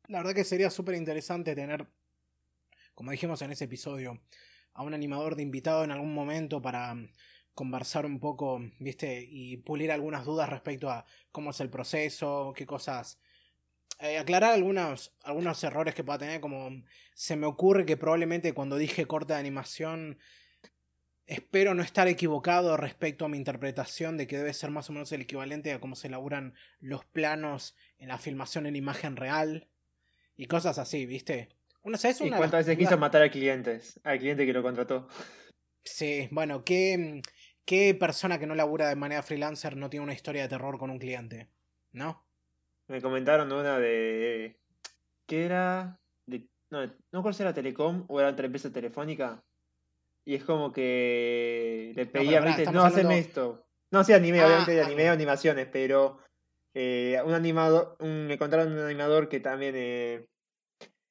La 0.09 0.19
verdad 0.19 0.35
que 0.35 0.45
sería 0.45 0.71
súper 0.71 0.95
interesante 0.95 1.55
tener, 1.55 1.87
como 2.95 3.11
dijimos 3.11 3.43
en 3.43 3.53
ese 3.53 3.65
episodio, 3.65 4.21
a 4.75 4.83
un 4.83 4.95
animador 4.95 5.37
de 5.37 5.43
invitado 5.43 5.85
en 5.85 5.91
algún 5.91 6.15
momento 6.15 6.63
para 6.63 6.95
mm, 6.95 7.11
conversar 7.55 8.07
un 8.07 8.19
poco, 8.19 8.61
viste, 8.79 9.27
y 9.29 9.59
pulir 9.59 9.93
algunas 9.93 10.25
dudas 10.25 10.49
respecto 10.49 10.91
a 10.91 11.05
cómo 11.31 11.51
es 11.51 11.61
el 11.61 11.71
proceso, 11.71 12.53
qué 12.57 12.65
cosas... 12.65 13.19
eh, 14.03 14.19
aclarar 14.19 14.53
algunos, 14.53 15.15
algunos 15.23 15.63
errores 15.63 15.95
que 15.95 16.03
pueda 16.03 16.19
tener, 16.19 16.41
como 16.41 16.83
se 17.15 17.37
me 17.37 17.47
ocurre 17.47 17.87
que 17.87 17.97
probablemente 17.97 18.53
cuando 18.53 18.77
dije 18.77 19.07
corta 19.07 19.35
de 19.35 19.41
animación, 19.41 20.19
espero 21.27 21.73
no 21.75 21.85
estar 21.85 22.09
equivocado 22.09 22.77
respecto 22.77 23.25
a 23.25 23.29
mi 23.29 23.37
interpretación 23.37 24.17
de 24.17 24.27
que 24.27 24.39
debe 24.39 24.55
ser 24.55 24.71
más 24.71 24.91
o 24.91 24.93
menos 24.93 25.13
el 25.13 25.21
equivalente 25.21 25.73
a 25.73 25.79
cómo 25.79 25.95
se 25.95 26.09
elaboran 26.09 26.55
los 26.81 27.05
planos 27.05 27.77
en 27.99 28.09
la 28.09 28.19
filmación 28.19 28.67
en 28.67 28.75
imagen 28.75 29.15
real 29.15 29.69
y 30.37 30.47
cosas 30.47 30.79
así, 30.79 31.07
¿viste? 31.07 31.51
Una, 31.83 31.97
¿sabes 31.97 32.21
¿Y 32.23 32.25
una 32.25 32.39
de 32.39 32.41
cuántas 32.41 32.67
veces 32.67 32.79
quiso 32.79 32.99
matar 32.99 33.23
a 33.23 33.31
clientes? 33.31 34.01
Al 34.03 34.19
cliente 34.19 34.45
que 34.45 34.53
lo 34.53 34.65
contrató. 34.65 35.07
Sí, 35.85 36.27
bueno, 36.33 36.65
¿qué, 36.65 37.23
¿qué 37.65 37.95
persona 37.95 38.41
que 38.41 38.49
no 38.49 38.57
labura 38.57 38.89
de 38.89 38.97
manera 38.97 39.23
freelancer 39.23 39.77
no 39.77 39.91
tiene 39.91 40.03
una 40.03 40.13
historia 40.13 40.43
de 40.43 40.49
terror 40.49 40.77
con 40.77 40.91
un 40.91 40.99
cliente? 40.99 41.51
¿No? 41.93 42.27
Me 42.93 43.01
comentaron 43.01 43.51
una 43.51 43.79
de. 43.79 44.55
¿Qué 45.27 45.47
era? 45.47 45.99
De, 46.27 46.47
no, 46.71 46.85
no 46.87 46.93
recuerdo 47.21 47.33
si 47.33 47.43
era 47.43 47.55
Telecom 47.55 48.05
o 48.07 48.21
era 48.21 48.29
otra 48.29 48.45
empresa 48.45 48.71
telefónica. 48.71 49.43
Y 50.27 50.35
es 50.35 50.45
como 50.45 50.71
que 50.73 51.93
le 51.97 52.05
pedía, 52.05 52.41
pará, 52.41 52.55
¿viste? 52.59 52.71
No, 52.71 52.85
haceme 52.85 53.19
esto. 53.19 53.65
No, 53.91 54.05
sí, 54.05 54.13
anime, 54.13 54.43
Ah, 54.43 54.47
obviamente 54.47 54.73
de 54.73 54.83
ah, 54.83 54.87
anime 54.87 55.09
o 55.09 55.13
animaciones, 55.15 55.69
pero 55.73 56.19
eh, 56.75 57.19
un 57.25 57.33
animador, 57.33 57.97
un- 58.01 58.27
me 58.27 58.37
contaron 58.37 58.71
un 58.73 58.79
animador 58.81 59.31
que 59.31 59.41
también, 59.41 59.75
eh, 59.75 60.27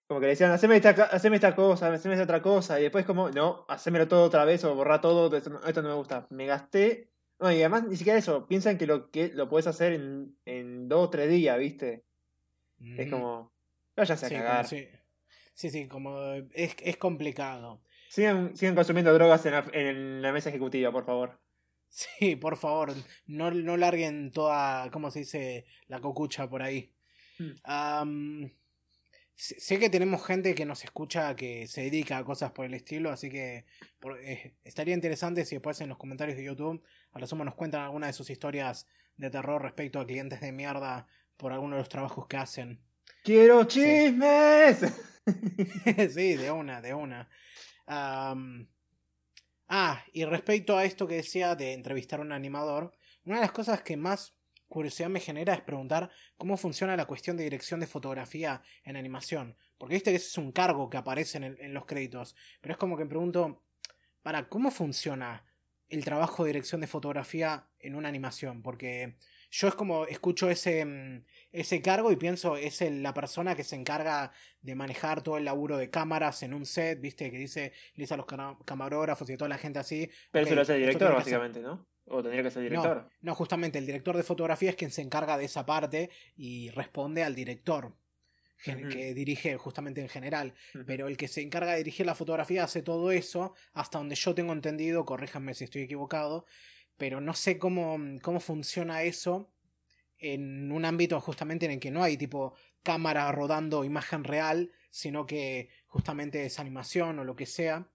como 0.08 0.20
que 0.20 0.28
le 0.28 0.32
decían, 0.34 0.52
haceme 0.52 0.76
esta, 0.78 0.92
haceme 0.92 1.36
esta 1.38 1.56
cosa, 1.56 1.92
haceme 1.92 2.14
esta 2.14 2.24
otra 2.26 2.42
cosa, 2.44 2.80
y 2.80 2.84
después 2.84 3.06
como, 3.06 3.30
no, 3.32 3.66
hacémelo 3.68 4.08
todo 4.08 4.24
otra 4.24 4.46
vez 4.46 4.64
o 4.66 4.76
borra 4.76 5.02
todo, 5.02 5.36
esto 5.36 5.50
no, 5.50 5.60
esto 5.64 5.82
no 5.82 5.90
me 5.90 5.96
gusta. 5.96 6.28
Me 6.30 6.46
gasté, 6.46 7.11
no, 7.42 7.52
y 7.52 7.60
además 7.60 7.88
ni 7.88 7.96
siquiera 7.98 8.20
eso, 8.20 8.48
piensan 8.48 8.78
que 8.78 8.88
lo 8.88 9.10
que 9.12 9.30
lo 9.30 9.50
puedes 9.50 9.68
hacer 9.68 9.94
en, 9.94 10.38
en 10.46 10.88
dos 10.88 11.08
o 11.08 11.10
tres 11.10 11.30
días, 11.30 11.58
¿viste? 11.58 12.04
Es 12.98 13.10
como, 13.12 13.52
váyase 13.96 14.26
a 14.26 14.30
Sí, 14.30 14.36
cagar. 14.36 14.66
sí, 14.66 15.70
sí, 15.70 15.88
como 15.88 16.34
es, 16.54 16.76
es 16.82 16.98
complicado. 16.98 17.82
Sigan, 18.10 18.56
sigan 18.56 18.76
consumiendo 18.76 19.14
drogas 19.14 19.46
en 19.46 19.52
la, 19.54 19.66
en 19.74 20.22
la 20.22 20.32
mesa 20.32 20.50
ejecutiva, 20.50 20.92
por 20.92 21.06
favor. 21.06 21.40
Sí, 21.94 22.38
por 22.38 22.56
favor, 22.56 22.94
no, 23.28 23.52
no 23.52 23.76
larguen 23.76 24.32
toda, 24.32 24.90
¿cómo 24.92 25.12
se 25.12 25.20
dice? 25.20 25.66
La 25.88 26.00
cocucha 26.00 26.50
por 26.50 26.62
ahí. 26.62 26.94
Mm. 27.38 27.52
Sé 29.42 29.80
que 29.80 29.90
tenemos 29.90 30.24
gente 30.24 30.54
que 30.54 30.66
nos 30.66 30.84
escucha 30.84 31.36
que 31.36 31.66
se 31.68 31.82
dedica 31.82 32.18
a 32.18 32.24
cosas 32.24 32.52
por 32.52 32.66
el 32.66 32.76
estilo, 32.76 33.10
así 33.10 33.30
que 33.30 33.66
por- 34.00 34.20
eh, 34.20 34.56
estaría 34.64 34.94
interesante 34.94 35.46
si 35.46 35.56
después 35.56 35.82
en 35.82 35.90
los 35.90 35.98
comentarios 35.98 36.38
de 36.38 36.44
YouTube 36.44 36.84
a 37.12 37.20
lo 37.20 37.26
sumo 37.26 37.44
nos 37.44 37.56
cuentan 37.56 37.82
alguna 37.82 38.06
de 38.08 38.14
sus 38.14 38.30
historias 38.30 38.88
de 39.18 39.32
terror 39.32 39.62
respecto 39.62 40.00
a 40.00 40.06
clientes 40.06 40.42
de 40.42 40.52
mierda 40.52 41.08
por 41.38 41.54
alguno 41.54 41.76
de 41.76 41.82
los 41.82 41.90
trabajos 41.90 42.28
que 42.28 42.38
hacen. 42.38 42.80
¡Quiero 43.24 43.64
chismes! 43.64 44.80
sí, 46.14 46.36
de 46.36 46.52
una, 46.52 46.82
de 46.82 46.94
una. 46.94 47.28
Ah, 47.88 48.36
y 50.14 50.26
respecto 50.26 50.78
a 50.78 50.84
esto 50.86 51.08
que 51.08 51.16
decía 51.16 51.56
de 51.56 51.74
entrevistar 51.74 52.20
a 52.20 52.24
un 52.24 52.32
animador, 52.32 52.94
una 53.26 53.36
de 53.38 53.42
las 53.42 53.52
cosas 53.52 53.82
que 53.82 53.98
más 53.98 54.36
curiosidad 54.72 55.10
me 55.10 55.20
genera 55.20 55.54
es 55.54 55.62
preguntar 55.62 56.10
cómo 56.38 56.58
funciona 56.58 56.98
la 56.98 57.06
cuestión 57.06 57.38
de 57.38 57.44
dirección 57.44 57.80
de 57.80 57.86
fotografía 57.88 58.64
en 58.84 58.96
animación. 58.98 59.56
Porque 59.78 59.94
viste 59.96 60.10
que 60.10 60.18
ese 60.18 60.28
es 60.30 60.38
un 60.40 60.52
cargo 60.52 60.90
que 60.90 60.98
aparece 60.98 61.38
en, 61.38 61.44
el- 61.44 61.62
en 61.62 61.74
los 61.76 61.86
créditos. 61.86 62.36
Pero 62.62 62.72
es 62.74 62.78
como 62.80 62.98
que 62.98 63.04
me 63.04 63.10
pregunto, 63.10 63.64
para, 64.24 64.50
¿cómo 64.50 64.72
funciona 64.72 65.46
el 65.90 66.06
trabajo 66.06 66.44
de 66.44 66.50
dirección 66.50 66.80
de 66.82 66.88
fotografía 66.88 67.68
en 67.80 67.96
una 67.96 68.08
animación? 68.10 68.62
Porque 68.64 69.18
yo 69.50 69.68
es 69.68 69.76
como 69.76 70.06
escucho 70.06 70.50
ese, 70.50 70.86
mm, 70.86 71.26
ese 71.52 71.82
cargo 71.82 72.12
y 72.12 72.16
pienso, 72.16 72.56
es 72.56 72.82
el- 72.82 73.04
la 73.04 73.14
persona 73.14 73.56
que 73.56 73.64
se 73.66 73.76
encarga 73.76 74.32
de 74.62 74.76
manejar 74.76 75.22
todo 75.22 75.38
el 75.38 75.44
laburo 75.46 75.78
de 75.78 75.90
cámaras 75.90 76.44
en 76.44 76.54
un 76.54 76.66
set, 76.66 77.02
viste, 77.02 77.30
que 77.30 77.38
dice, 77.38 77.74
le 77.96 78.04
dice 78.04 78.14
a 78.14 78.18
los 78.18 78.26
camarógrafos 78.66 79.30
y 79.30 79.34
a 79.34 79.38
toda 79.38 79.50
la 79.50 79.58
gente 79.58 79.80
así. 79.80 80.10
Pero 80.32 80.44
"Ok, 80.44 80.48
eso 80.48 80.56
lo 80.56 80.62
hace 80.62 80.74
el 80.76 80.80
director, 80.80 81.10
tiene 81.10 81.24
que 81.24 81.30
ser". 81.30 81.40
básicamente, 81.40 81.62
¿no? 81.62 81.86
O 82.12 82.22
tendría 82.22 82.44
que 82.44 82.52
ser 82.52 82.64
el 82.64 82.70
director. 82.70 83.10
No, 83.22 83.36
justamente 83.36 83.80
el 83.80 83.86
director 83.86 84.18
de 84.18 84.24
fotografía 84.24 84.72
es 84.72 84.76
quien 84.76 84.92
se 84.92 85.02
encarga 85.02 85.38
de 85.38 85.46
esa 85.46 85.66
parte 85.66 86.10
y 86.36 86.70
responde 86.72 87.24
al 87.24 87.36
director 87.36 87.94
que 88.64 89.16
dirige 89.16 89.58
justamente 89.58 90.02
en 90.02 90.10
general. 90.10 90.54
Pero 90.86 91.08
el 91.08 91.18
que 91.18 91.28
se 91.28 91.42
encarga 91.42 91.72
de 91.72 91.80
dirigir 91.80 92.06
la 92.06 92.14
fotografía 92.14 92.64
hace 92.64 92.84
todo 92.84 93.12
eso, 93.12 93.56
hasta 93.74 93.98
donde 93.98 94.16
yo 94.16 94.36
tengo 94.36 94.54
entendido, 94.54 95.06
corríjanme 95.06 95.54
si 95.54 95.64
estoy 95.64 95.84
equivocado, 95.84 96.46
pero 96.98 97.22
no 97.22 97.34
sé 97.34 97.58
cómo, 97.58 97.98
cómo 98.22 98.40
funciona 98.40 99.02
eso 99.02 99.52
en 100.20 100.72
un 100.72 100.86
ámbito 100.86 101.20
justamente 101.20 101.66
en 101.66 101.72
el 101.72 101.80
que 101.80 101.90
no 101.90 102.04
hay 102.04 102.18
tipo 102.18 102.54
cámara 102.84 103.32
rodando 103.32 103.84
imagen 103.84 104.24
real, 104.24 104.72
sino 104.92 105.26
que 105.26 105.70
justamente 105.88 106.46
es 106.46 106.60
animación 106.60 107.18
o 107.18 107.24
lo 107.24 107.36
que 107.36 107.48
sea. 107.48 107.88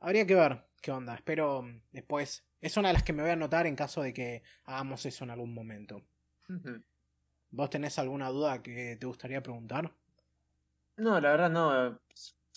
Habría 0.00 0.26
que 0.26 0.34
ver 0.34 0.67
qué 0.80 0.90
onda. 0.90 1.14
Espero 1.14 1.62
mm, 1.62 1.82
después. 1.92 2.44
Es 2.60 2.76
una 2.76 2.88
de 2.88 2.94
las 2.94 3.02
que 3.02 3.12
me 3.12 3.22
voy 3.22 3.30
a 3.30 3.34
anotar 3.34 3.66
en 3.66 3.76
caso 3.76 4.02
de 4.02 4.12
que 4.12 4.42
hagamos 4.64 5.06
eso 5.06 5.24
en 5.24 5.30
algún 5.30 5.54
momento. 5.54 6.02
Ujú. 6.48 6.82
¿Vos 7.50 7.70
tenés 7.70 7.98
alguna 7.98 8.28
duda 8.28 8.62
que 8.62 8.96
te 8.96 9.06
gustaría 9.06 9.42
preguntar? 9.42 9.92
No, 10.96 11.20
la 11.20 11.30
verdad 11.30 11.50
no. 11.50 12.00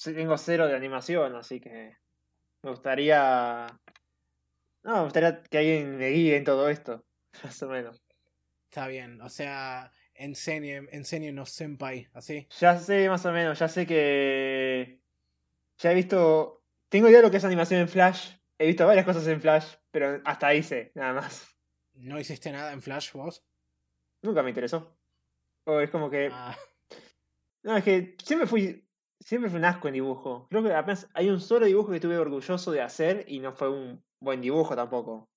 Tengo 0.03 0.37
cero 0.37 0.67
de 0.67 0.75
animación, 0.75 1.35
así 1.35 1.59
que 1.59 1.95
me 2.63 2.71
gustaría. 2.71 3.67
No, 4.83 4.95
me 4.97 5.03
gustaría 5.03 5.43
que 5.43 5.57
alguien 5.59 5.97
me 5.97 6.09
guíe 6.09 6.35
en 6.37 6.43
todo 6.43 6.69
esto, 6.69 7.05
más 7.43 7.61
o 7.61 7.67
menos. 7.67 8.01
Está 8.65 8.87
bien, 8.87 9.21
o 9.21 9.29
sea, 9.29 9.91
enseñe, 10.15 10.87
enséñenos 10.91 11.51
senpai, 11.51 12.07
así. 12.13 12.47
Ya 12.59 12.77
sé 12.79 13.09
más 13.09 13.25
o 13.25 13.31
menos, 13.31 13.59
ya 13.59 13.67
sé 13.67 13.85
que. 13.85 14.99
Ya 15.77 15.91
he 15.91 15.95
visto. 15.95 16.60
Tengo 16.91 17.07
idea 17.07 17.19
de 17.19 17.23
lo 17.23 17.31
que 17.31 17.37
es 17.37 17.45
animación 17.45 17.79
en 17.79 17.87
Flash. 17.87 18.33
He 18.59 18.67
visto 18.67 18.85
varias 18.85 19.05
cosas 19.05 19.25
en 19.27 19.39
Flash, 19.39 19.75
pero 19.91 20.21
hasta 20.25 20.47
ahí 20.47 20.61
sé, 20.61 20.91
nada 20.93 21.13
más. 21.13 21.55
¿No 21.93 22.19
hiciste 22.19 22.51
nada 22.51 22.73
en 22.73 22.81
Flash 22.81 23.13
vos? 23.13 23.45
Nunca 24.21 24.43
me 24.43 24.49
interesó. 24.49 24.97
O 25.65 25.79
es 25.79 25.89
como 25.89 26.09
que. 26.09 26.29
Ah, 26.31 26.55
No, 27.63 27.77
es 27.77 27.83
que 27.85 28.17
siempre 28.21 28.45
fui. 28.45 28.85
Siempre 29.21 29.49
fui 29.49 29.59
un 29.59 29.65
asco 29.65 29.87
en 29.87 29.93
dibujo. 29.93 30.47
Creo 30.49 30.63
que 30.63 30.73
apenas 30.73 31.07
hay 31.13 31.29
un 31.29 31.39
solo 31.39 31.65
dibujo 31.65 31.91
que 31.91 31.97
estuve 31.97 32.17
orgulloso 32.17 32.71
de 32.71 32.81
hacer 32.81 33.23
y 33.27 33.39
no 33.39 33.53
fue 33.53 33.69
un 33.69 34.03
buen 34.19 34.41
dibujo 34.41 34.75
tampoco. 34.75 35.29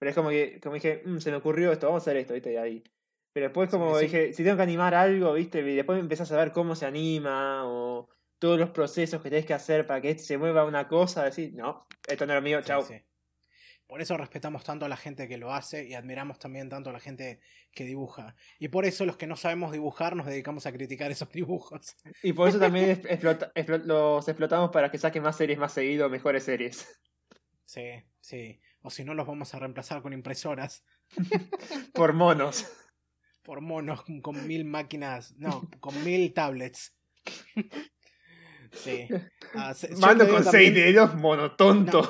Pero 0.00 0.10
es 0.10 0.16
como 0.16 0.30
que, 0.30 0.58
como 0.60 0.74
dije, 0.74 1.02
"Mm, 1.04 1.18
se 1.18 1.30
me 1.30 1.36
ocurrió 1.36 1.70
esto, 1.70 1.86
vamos 1.86 2.02
a 2.02 2.04
hacer 2.10 2.16
esto, 2.16 2.34
¿viste? 2.34 2.52
Y 2.54 2.56
ahí. 2.56 2.82
Pero 3.34 3.46
después 3.46 3.70
como 3.70 3.94
Sí, 3.98 4.00
sí. 4.00 4.04
dije, 4.06 4.32
si 4.32 4.42
tengo 4.42 4.56
que 4.56 4.62
animar 4.62 4.94
algo, 4.94 5.34
¿viste? 5.34 5.60
Y 5.60 5.76
después 5.76 6.00
empezás 6.00 6.32
a 6.32 6.38
ver 6.38 6.50
cómo 6.52 6.74
se 6.74 6.86
anima 6.86 7.66
o 7.66 8.08
todos 8.38 8.58
los 8.58 8.70
procesos 8.70 9.22
que 9.22 9.30
tenés 9.30 9.46
que 9.46 9.54
hacer 9.54 9.86
para 9.86 10.00
que 10.00 10.18
se 10.18 10.38
mueva 10.38 10.64
una 10.64 10.86
cosa, 10.88 11.24
decir, 11.24 11.52
no, 11.54 11.86
esto 12.06 12.26
no 12.26 12.32
es 12.32 12.36
lo 12.36 12.42
mío, 12.42 12.60
sí, 12.60 12.66
chau. 12.68 12.82
sí. 12.84 12.94
Por 13.86 14.02
eso 14.02 14.18
respetamos 14.18 14.64
tanto 14.64 14.84
a 14.84 14.88
la 14.88 14.98
gente 14.98 15.26
que 15.28 15.38
lo 15.38 15.50
hace 15.54 15.86
y 15.88 15.94
admiramos 15.94 16.38
también 16.38 16.68
tanto 16.68 16.90
a 16.90 16.92
la 16.92 17.00
gente 17.00 17.40
que 17.72 17.84
dibuja. 17.84 18.36
Y 18.58 18.68
por 18.68 18.84
eso 18.84 19.06
los 19.06 19.16
que 19.16 19.26
no 19.26 19.34
sabemos 19.34 19.72
dibujar 19.72 20.14
nos 20.14 20.26
dedicamos 20.26 20.66
a 20.66 20.72
criticar 20.72 21.10
esos 21.10 21.30
dibujos. 21.32 21.96
Y 22.22 22.34
por 22.34 22.48
eso 22.50 22.58
también 22.58 22.90
explota- 22.90 23.50
los 23.86 24.28
explotamos 24.28 24.70
para 24.70 24.90
que 24.90 24.98
saquen 24.98 25.22
más 25.22 25.36
series 25.36 25.58
más 25.58 25.72
seguido, 25.72 26.10
mejores 26.10 26.44
series. 26.44 26.86
Sí, 27.64 27.86
sí. 28.20 28.60
O 28.82 28.90
si 28.90 29.04
no, 29.04 29.14
los 29.14 29.26
vamos 29.26 29.54
a 29.54 29.58
reemplazar 29.58 30.02
con 30.02 30.12
impresoras. 30.12 30.84
Por 31.94 32.12
monos. 32.12 32.70
Por 33.42 33.62
monos 33.62 34.04
con 34.22 34.46
mil 34.46 34.64
máquinas. 34.66 35.34
No, 35.38 35.68
con 35.80 36.04
mil 36.04 36.32
tablets. 36.34 36.94
Sí. 38.72 39.08
Ah, 39.54 39.74
se- 39.74 39.88
con 40.26 40.44
también- 40.44 40.44
seis 40.50 40.74
dedos, 40.74 41.14
monotonto. 41.14 42.02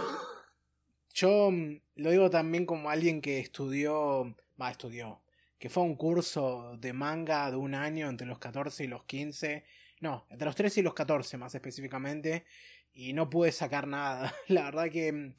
Yo 1.15 1.51
mm, 1.51 1.81
lo 1.97 2.11
digo 2.11 2.31
también 2.31 2.67
como 2.67 2.91
alguien 2.91 3.21
que 3.21 3.39
estudió, 3.41 4.35
va, 4.61 4.71
estudió, 4.71 5.23
que 5.59 5.69
fue 5.69 5.83
a 5.83 5.87
un 5.87 5.97
curso 5.97 6.77
de 6.79 6.93
manga 6.93 7.51
de 7.51 7.57
un 7.57 7.75
año 7.75 8.09
entre 8.09 8.27
los 8.27 8.39
14 8.39 8.85
y 8.85 8.87
los 8.87 9.05
15, 9.05 9.65
no, 10.01 10.27
entre 10.31 10.47
los 10.47 10.55
13 10.55 10.81
y 10.81 10.83
los 10.85 10.95
14 10.95 11.37
más 11.37 11.55
específicamente, 11.55 12.45
y 12.93 13.13
no 13.13 13.29
pude 13.29 13.51
sacar 13.53 13.87
nada. 13.89 14.33
La 14.49 14.65
verdad 14.65 14.91
que, 14.91 15.13
mm, 15.13 15.35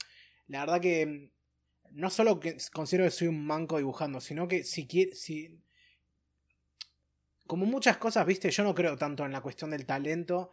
la 0.47 0.59
verdad 0.61 0.81
que 0.81 1.05
mm, 1.05 1.29
no 1.91 2.09
solo 2.09 2.39
que 2.39 2.57
considero 2.73 3.05
que 3.05 3.11
soy 3.11 3.27
un 3.29 3.45
manco 3.45 3.77
dibujando, 3.77 4.19
sino 4.21 4.47
que 4.47 4.63
si 4.63 4.85
quiere, 4.87 5.15
si... 5.15 5.59
Como 7.47 7.65
muchas 7.65 7.97
cosas, 7.97 8.25
viste, 8.27 8.51
yo 8.51 8.63
no 8.63 8.75
creo 8.75 8.95
tanto 8.95 9.25
en 9.25 9.31
la 9.31 9.41
cuestión 9.41 9.71
del 9.71 9.85
talento. 9.87 10.51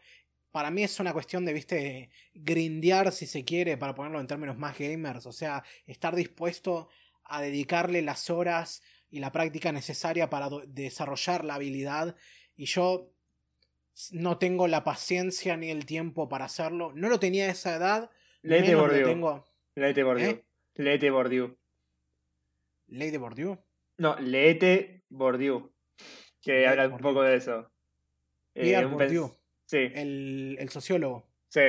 Para 0.56 0.70
mí 0.70 0.82
es 0.82 0.98
una 1.00 1.12
cuestión 1.12 1.44
de, 1.44 1.52
viste, 1.52 2.08
grindear 2.32 3.12
si 3.12 3.26
se 3.26 3.44
quiere, 3.44 3.76
para 3.76 3.94
ponerlo 3.94 4.20
en 4.20 4.26
términos 4.26 4.56
más 4.56 4.78
gamers. 4.78 5.26
O 5.26 5.32
sea, 5.32 5.62
estar 5.84 6.16
dispuesto 6.16 6.88
a 7.24 7.42
dedicarle 7.42 8.00
las 8.00 8.30
horas 8.30 8.82
y 9.10 9.20
la 9.20 9.32
práctica 9.32 9.70
necesaria 9.70 10.30
para 10.30 10.48
desarrollar 10.66 11.44
la 11.44 11.56
habilidad. 11.56 12.16
Y 12.56 12.64
yo 12.64 13.12
no 14.12 14.38
tengo 14.38 14.66
la 14.66 14.82
paciencia 14.82 15.58
ni 15.58 15.68
el 15.68 15.84
tiempo 15.84 16.26
para 16.26 16.46
hacerlo. 16.46 16.90
No 16.94 17.10
lo 17.10 17.20
tenía 17.20 17.48
a 17.48 17.50
esa 17.50 17.76
edad. 17.76 18.10
Lo 18.40 18.78
Bordeaux. 18.78 19.04
tengo. 19.04 19.44
Leete 19.74 20.02
Bordeaux. 20.04 20.38
¿Eh? 20.38 20.44
De 22.86 23.18
Bordeaux. 23.18 23.58
No, 23.98 24.18
leete 24.18 25.02
Bordeaux. 25.10 25.70
Que 26.40 26.66
habla 26.66 26.88
un 26.88 26.96
poco 26.96 27.20
de 27.20 27.36
eso. 27.36 27.70
Pierre 28.54 28.86
un 28.86 28.96
pens- 28.96 29.36
Sí, 29.66 29.78
el, 29.94 30.56
el 30.58 30.68
sociólogo. 30.70 31.26
sí. 31.48 31.60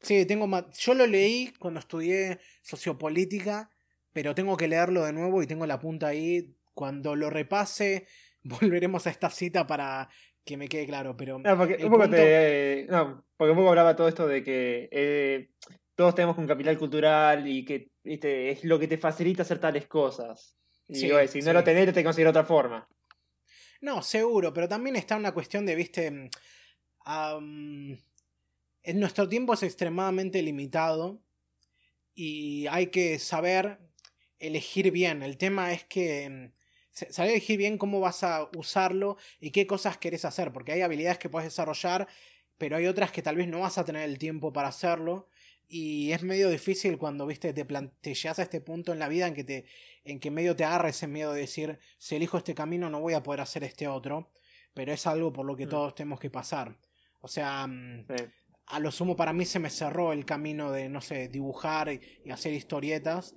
Sí, 0.00 0.26
tengo 0.26 0.46
yo 0.78 0.92
lo 0.92 1.06
leí 1.06 1.50
cuando 1.58 1.80
estudié 1.80 2.38
sociopolítica, 2.60 3.70
pero 4.12 4.34
tengo 4.34 4.54
que 4.54 4.68
leerlo 4.68 5.02
de 5.04 5.14
nuevo 5.14 5.42
y 5.42 5.46
tengo 5.46 5.64
la 5.66 5.78
punta 5.78 6.08
ahí. 6.08 6.54
Cuando 6.74 7.16
lo 7.16 7.30
repase, 7.30 8.06
volveremos 8.42 9.06
a 9.06 9.10
esta 9.10 9.30
cita 9.30 9.66
para 9.66 10.08
que 10.44 10.58
me 10.58 10.68
quede 10.68 10.84
claro. 10.86 11.16
Pero 11.16 11.38
No, 11.38 11.56
porque 11.56 11.76
un 11.76 11.90
poco 11.90 12.02
punto- 12.02 12.16
te. 12.16 12.86
No, 12.90 13.24
porque 13.36 13.52
un 13.52 13.56
poco 13.56 13.70
hablaba 13.70 13.96
todo 13.96 14.08
esto 14.08 14.26
de 14.26 14.42
que 14.44 14.88
eh, 14.92 15.48
todos 15.94 16.14
tenemos 16.14 16.36
un 16.36 16.46
capital 16.46 16.76
cultural 16.78 17.48
y 17.48 17.64
que 17.64 17.88
viste, 18.02 18.50
es 18.50 18.62
lo 18.64 18.78
que 18.78 18.88
te 18.88 18.98
facilita 18.98 19.40
hacer 19.42 19.58
tales 19.58 19.86
cosas. 19.86 20.58
Y 20.86 20.96
Sí, 20.96 21.08
si 21.28 21.38
no 21.38 21.46
sí. 21.46 21.52
lo 21.52 21.64
tenés, 21.64 21.94
te 21.94 22.04
conseguir 22.04 22.28
otra 22.28 22.44
forma. 22.44 22.86
No, 23.80 24.02
seguro, 24.02 24.52
pero 24.52 24.68
también 24.68 24.96
está 24.96 25.16
una 25.16 25.32
cuestión 25.32 25.64
de, 25.64 25.74
viste, 25.76 26.28
en 27.06 29.00
nuestro 29.00 29.28
tiempo 29.28 29.54
es 29.54 29.62
extremadamente 29.62 30.42
limitado 30.42 31.20
y 32.14 32.66
hay 32.68 32.88
que 32.88 33.18
saber 33.18 33.78
elegir 34.38 34.90
bien. 34.90 35.22
El 35.22 35.36
tema 35.36 35.72
es 35.72 35.84
que 35.84 36.28
mm, 36.30 36.52
sa- 36.90 37.12
saber 37.12 37.32
elegir 37.32 37.58
bien 37.58 37.78
cómo 37.78 38.00
vas 38.00 38.22
a 38.22 38.48
usarlo 38.56 39.16
y 39.40 39.50
qué 39.50 39.66
cosas 39.66 39.98
querés 39.98 40.24
hacer, 40.24 40.52
porque 40.52 40.72
hay 40.72 40.82
habilidades 40.82 41.18
que 41.18 41.28
puedes 41.28 41.46
desarrollar, 41.48 42.08
pero 42.58 42.76
hay 42.76 42.86
otras 42.86 43.10
que 43.12 43.22
tal 43.22 43.36
vez 43.36 43.48
no 43.48 43.60
vas 43.60 43.78
a 43.78 43.84
tener 43.84 44.08
el 44.08 44.18
tiempo 44.18 44.52
para 44.52 44.68
hacerlo. 44.68 45.28
Y 45.66 46.12
es 46.12 46.22
medio 46.22 46.50
difícil 46.50 46.98
cuando, 46.98 47.26
viste, 47.26 47.52
te, 47.54 47.64
plan- 47.64 47.92
te 48.02 48.14
llegas 48.14 48.38
a 48.38 48.42
este 48.42 48.60
punto 48.60 48.92
en 48.92 48.98
la 48.98 49.08
vida 49.08 49.26
en 49.26 49.34
que 49.34 49.44
te, 49.44 49.64
en 50.04 50.20
que 50.20 50.30
medio 50.30 50.54
te 50.54 50.64
agarra 50.64 50.90
ese 50.90 51.06
miedo 51.08 51.32
de 51.32 51.40
decir, 51.40 51.78
si 51.98 52.16
elijo 52.16 52.36
este 52.38 52.54
camino 52.54 52.90
no 52.90 53.00
voy 53.00 53.14
a 53.14 53.22
poder 53.22 53.40
hacer 53.40 53.64
este 53.64 53.88
otro, 53.88 54.30
pero 54.74 54.92
es 54.92 55.06
algo 55.06 55.32
por 55.32 55.46
lo 55.46 55.56
que 55.56 55.64
Mm. 55.66 55.70
todos 55.70 55.94
tenemos 55.94 56.20
que 56.20 56.28
pasar. 56.30 56.76
O 57.24 57.28
sea, 57.28 57.66
mm, 57.66 58.04
Sí. 58.06 58.24
a 58.66 58.80
lo 58.80 58.90
sumo 58.90 59.16
para 59.16 59.32
mí 59.32 59.46
se 59.46 59.58
me 59.58 59.70
cerró 59.70 60.12
el 60.12 60.26
camino 60.26 60.70
de, 60.70 60.90
no 60.90 61.00
sé, 61.00 61.28
dibujar 61.28 61.88
y 61.90 62.30
hacer 62.30 62.52
historietas, 62.52 63.34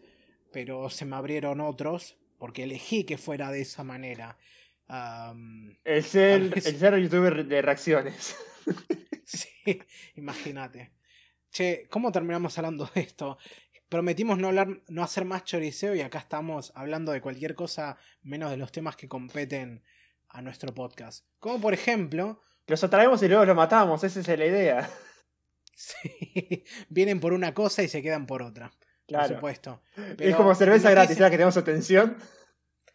pero 0.52 0.90
se 0.90 1.06
me 1.06 1.16
abrieron 1.16 1.62
otros, 1.62 2.18
porque 2.38 2.64
elegí 2.64 3.06
que 3.06 3.18
fuera 3.18 3.50
de 3.50 3.62
esa 3.62 3.86
manera. 3.86 4.38
el, 5.86 6.04
ser, 6.04 6.52
el 6.54 6.62
ser 6.78 6.98
youtuber 7.00 7.46
de 7.46 7.62
reacciones. 7.62 8.36
sí, 9.24 9.82
imagínate. 10.16 10.92
Che, 11.50 11.88
¿cómo 11.90 12.12
terminamos 12.12 12.58
hablando 12.58 12.90
de 12.94 13.02
esto? 13.02 13.38
Prometimos 13.88 14.38
no 14.38 14.50
hablar, 14.50 14.82
no 14.90 15.02
hacer 15.02 15.24
más 15.24 15.46
choriceo 15.46 15.96
y 15.96 16.02
acá 16.02 16.20
estamos 16.20 16.74
hablando 16.76 17.14
de 17.14 17.22
cualquier 17.22 17.56
cosa 17.56 17.98
menos 18.22 18.52
de 18.52 18.58
los 18.58 18.74
temas 18.74 18.98
que 18.98 19.08
competen 19.08 19.82
a 20.28 20.42
nuestro 20.42 20.74
podcast. 20.74 21.26
Como 21.40 21.62
por 21.62 21.74
ejemplo. 21.74 22.42
Los 22.68 22.84
atraemos 22.84 23.24
y 23.24 23.28
luego 23.28 23.46
los 23.46 23.56
matamos, 23.56 24.04
esa 24.04 24.20
es 24.20 24.28
la 24.28 24.46
idea. 24.46 24.90
Sí, 25.74 26.64
vienen 26.90 27.20
por 27.20 27.34
una 27.34 27.54
cosa 27.54 27.84
y 27.84 27.88
se 27.88 28.02
quedan 28.02 28.26
por 28.26 28.42
otra. 28.42 28.72
Claro. 29.08 29.28
Por 29.28 29.36
supuesto. 29.36 29.82
es 30.20 30.36
como 30.36 30.54
cerveza 30.54 30.92
gratis, 30.92 31.18
ya 31.18 31.30
que 31.30 31.38
tenemos 31.38 31.56
atención. 31.56 32.18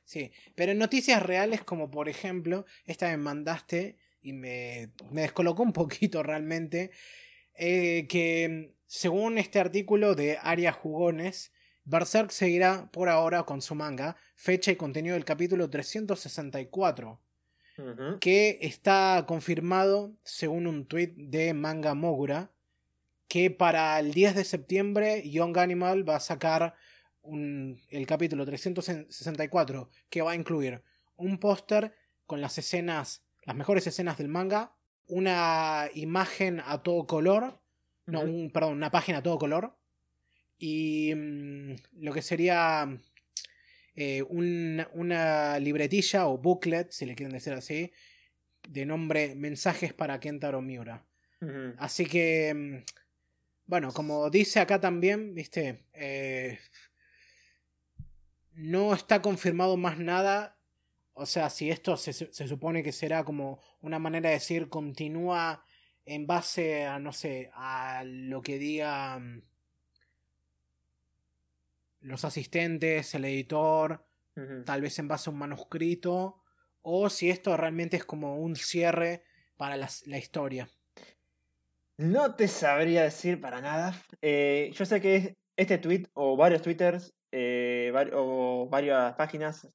Sí, 0.05 0.31
pero 0.55 0.73
en 0.73 0.79
noticias 0.79 1.23
reales, 1.23 1.65
como 1.65 1.91
por 1.91 2.09
ejemplo, 2.09 2.67
esta 2.85 3.09
me 3.09 3.17
mandaste 3.17 3.97
y 4.21 4.35
me, 4.35 4.93
me 5.11 5.23
descolocó 5.23 5.63
un 5.63 5.73
poquito 5.73 6.23
realmente. 6.23 6.91
Eh, 7.55 8.07
que 8.09 8.75
según 8.87 9.39
este 9.39 9.59
artículo 9.59 10.15
de 10.15 10.39
Arias 10.43 10.77
Jugones, 10.77 11.53
Berserk 11.85 12.31
seguirá 12.31 12.91
por 12.93 13.09
ahora 13.09 13.45
con 13.45 13.63
su 13.63 13.75
manga, 13.75 14.17
fecha 14.37 14.71
y 14.71 14.77
contenido 14.77 15.15
del 15.15 15.25
capítulo 15.25 15.71
364, 15.71 17.21
que 18.21 18.59
está 18.63 19.25
confirmado 19.27 20.13
según 20.25 20.67
un 20.67 20.87
tweet 20.87 21.13
de 21.17 21.55
Manga 21.55 21.95
Mogura, 21.95 22.51
que 23.29 23.51
para 23.51 23.99
el 23.99 24.13
10 24.13 24.35
de 24.35 24.45
septiembre 24.45 25.29
Young 25.29 25.57
Animal 25.59 26.09
va 26.09 26.17
a 26.17 26.21
sacar 26.21 26.75
el 27.25 28.07
capítulo 28.07 28.45
364, 28.45 29.89
que 30.11 30.23
va 30.23 30.33
a 30.33 30.37
incluir 30.37 30.83
un 31.17 31.39
póster 31.39 31.95
con 32.27 32.41
las 32.41 32.59
escenas, 32.59 33.25
las 33.45 33.57
mejores 33.57 33.87
escenas 33.87 34.19
del 34.19 34.29
manga, 34.29 34.75
una 35.07 35.89
imagen 35.95 36.61
a 36.65 36.83
todo 36.83 37.07
color, 37.07 37.61
no, 38.07 38.21
un, 38.21 38.51
perdón, 38.51 38.75
una 38.75 38.91
página 38.91 39.19
a 39.19 39.23
todo 39.23 39.39
color, 39.39 39.77
y 40.59 41.15
mm, 41.15 41.75
lo 42.01 42.13
que 42.13 42.23
sería 42.23 42.89
eh, 43.95 44.23
una 44.23 45.59
libretilla 45.59 46.27
o 46.27 46.39
booklet, 46.39 46.91
si 46.91 47.07
le 47.07 47.15
quieren 47.15 47.35
decir 47.35 47.53
así, 47.53 47.93
de 48.69 48.87
nombre 48.87 49.35
Mensajes 49.35 49.93
para 49.93 50.21
Kentaro 50.21 50.63
Miura. 50.63 51.05
Así 51.79 52.07
que, 52.07 52.55
mm, 52.55 52.85
bueno, 53.67 53.93
como 53.93 54.31
dice 54.31 54.61
acá 54.61 54.81
también, 54.81 55.35
viste, 55.35 55.87
eh, 55.93 56.59
no 58.55 58.95
está 58.95 59.21
confirmado 59.21 59.77
más 59.77 59.99
nada. 59.99 60.57
O 61.15 61.27
sea, 61.27 61.51
si 61.51 61.71
esto 61.71 61.97
se, 61.97 62.13
se, 62.13 62.49
supone 62.49 62.85
que 62.85 62.93
será 62.93 63.25
como 63.25 63.61
una 63.81 63.99
manera 63.99 64.29
de 64.29 64.37
decir 64.37 64.69
continúa 64.69 65.65
en 66.05 66.27
base 66.27 66.85
a, 66.85 66.99
no 67.01 67.13
sé, 67.13 67.51
a 67.55 68.05
lo 68.05 68.41
que 68.41 68.59
diga 68.59 69.19
mm, 69.19 69.43
los 72.03 72.25
asistentes, 72.25 73.15
el 73.15 73.25
editor, 73.25 74.05
tal 74.65 74.81
vez 74.81 74.99
en 74.99 75.09
base 75.09 75.29
a 75.29 75.33
un 75.33 75.39
manuscrito, 75.39 76.43
o 76.83 77.09
si 77.09 77.31
esto 77.31 77.57
realmente 77.57 77.97
es 77.97 78.05
como 78.05 78.37
un 78.37 78.57
cierre 78.57 79.25
para 79.57 79.77
la, 79.77 80.19
historia. 80.19 80.69
No 81.99 82.35
te 82.35 82.49
sabría 82.49 83.03
decir 83.03 83.41
para 83.41 83.61
nada. 83.61 83.95
Eh, 84.21 84.71
yo 84.75 84.85
sé 84.85 85.01
que 85.01 85.37
este 85.57 85.79
tweet 85.79 86.07
o 86.15 86.37
varios 86.37 86.63
twitters 86.63 87.15
eh, 87.31 87.93
o 88.13 88.69
varias 88.69 89.15
páginas 89.15 89.69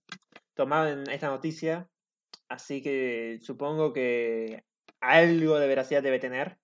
tomaban 0.53 1.09
esta 1.09 1.27
noticia, 1.27 1.87
así 2.49 2.81
que 2.81 3.39
supongo 3.41 3.93
que 3.93 4.63
algo 4.99 5.59
de 5.59 5.67
veracidad 5.67 6.03
debe 6.03 6.19
tener, 6.19 6.57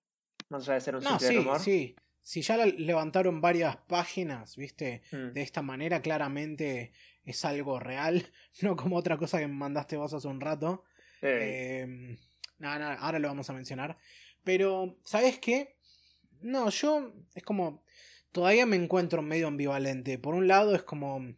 más 0.48 0.64
allá 0.64 0.74
de 0.74 0.80
ser 0.80 0.96
un 0.96 1.02
simple 1.02 1.28
sí, 1.28 1.36
rumor. 1.36 1.60
Sí, 1.60 1.96
si 2.24 2.40
ya 2.40 2.56
levantaron 2.64 3.42
varias 3.42 3.76
páginas, 3.76 4.56
viste, 4.56 5.02
mm. 5.12 5.32
de 5.34 5.42
esta 5.42 5.60
manera, 5.60 6.00
claramente 6.00 6.92
es 7.24 7.44
algo 7.44 7.78
real, 7.78 8.32
no 8.62 8.76
como 8.76 8.96
otra 8.96 9.18
cosa 9.18 9.38
que 9.38 9.46
me 9.46 9.54
mandaste 9.54 9.96
vos 9.96 10.12
hace 10.14 10.26
un 10.26 10.40
rato. 10.40 10.84
Eh, 11.20 12.16
nada, 12.58 12.94
ahora 12.94 13.18
lo 13.18 13.28
vamos 13.28 13.48
a 13.50 13.52
mencionar. 13.52 13.98
Pero, 14.42 14.98
¿sabes 15.04 15.38
qué? 15.38 15.76
No, 16.40 16.70
yo 16.70 17.12
es 17.34 17.42
como, 17.42 17.84
todavía 18.32 18.64
me 18.64 18.76
encuentro 18.76 19.20
medio 19.20 19.46
ambivalente. 19.46 20.18
Por 20.18 20.34
un 20.34 20.48
lado 20.48 20.74
es 20.74 20.82
como, 20.82 21.34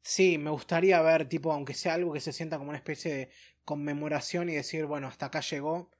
sí, 0.00 0.38
me 0.38 0.50
gustaría 0.50 1.02
ver, 1.02 1.28
tipo, 1.28 1.52
aunque 1.52 1.74
sea 1.74 1.94
algo 1.94 2.12
que 2.12 2.20
se 2.20 2.32
sienta 2.32 2.58
como 2.58 2.70
una 2.70 2.78
especie 2.78 3.14
de 3.14 3.30
conmemoración 3.64 4.48
y 4.48 4.54
decir, 4.54 4.86
bueno, 4.86 5.08
hasta 5.08 5.26
acá 5.26 5.40
llegó. 5.40 5.90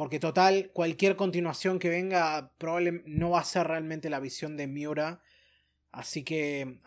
Porque 0.00 0.18
total, 0.18 0.70
cualquier 0.72 1.14
continuación 1.14 1.78
que 1.78 1.90
venga 1.90 2.54
probablemente 2.56 3.10
no 3.10 3.28
va 3.32 3.40
a 3.40 3.44
ser 3.44 3.66
realmente 3.66 4.08
la 4.08 4.18
visión 4.18 4.56
de 4.56 4.66
Miura. 4.66 5.20
Así 5.92 6.24
que, 6.24 6.80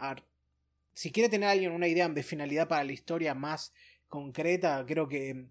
si 0.95 1.11
quiere 1.11 1.29
tener 1.29 1.47
alguien 1.47 1.73
una 1.73 1.87
idea 1.87 2.09
de 2.09 2.23
finalidad 2.23 2.67
para 2.67 2.83
la 2.83 2.91
historia 2.91 3.35
más 3.35 3.71
concreta, 4.07 4.83
creo 4.87 5.07
que 5.07 5.45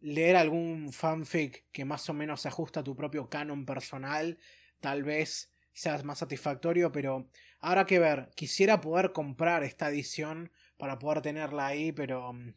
leer 0.00 0.34
algún 0.34 0.94
fanfic 0.94 1.66
que 1.72 1.84
más 1.84 2.08
o 2.08 2.14
menos 2.14 2.40
se 2.40 2.48
ajusta 2.48 2.80
a 2.80 2.84
tu 2.84 2.96
propio 2.96 3.28
canon 3.28 3.66
personal, 3.66 4.38
tal 4.80 5.02
vez 5.02 5.52
sea 5.74 6.02
más 6.04 6.20
satisfactorio, 6.20 6.90
pero 6.90 7.28
habrá 7.60 7.84
que 7.84 7.98
ver. 7.98 8.30
Quisiera 8.34 8.80
poder 8.80 9.12
comprar 9.12 9.62
esta 9.62 9.90
edición 9.90 10.50
para 10.78 10.98
poder 10.98 11.20
tenerla 11.20 11.66
ahí, 11.66 11.92
pero 11.92 12.32
mm, 12.32 12.54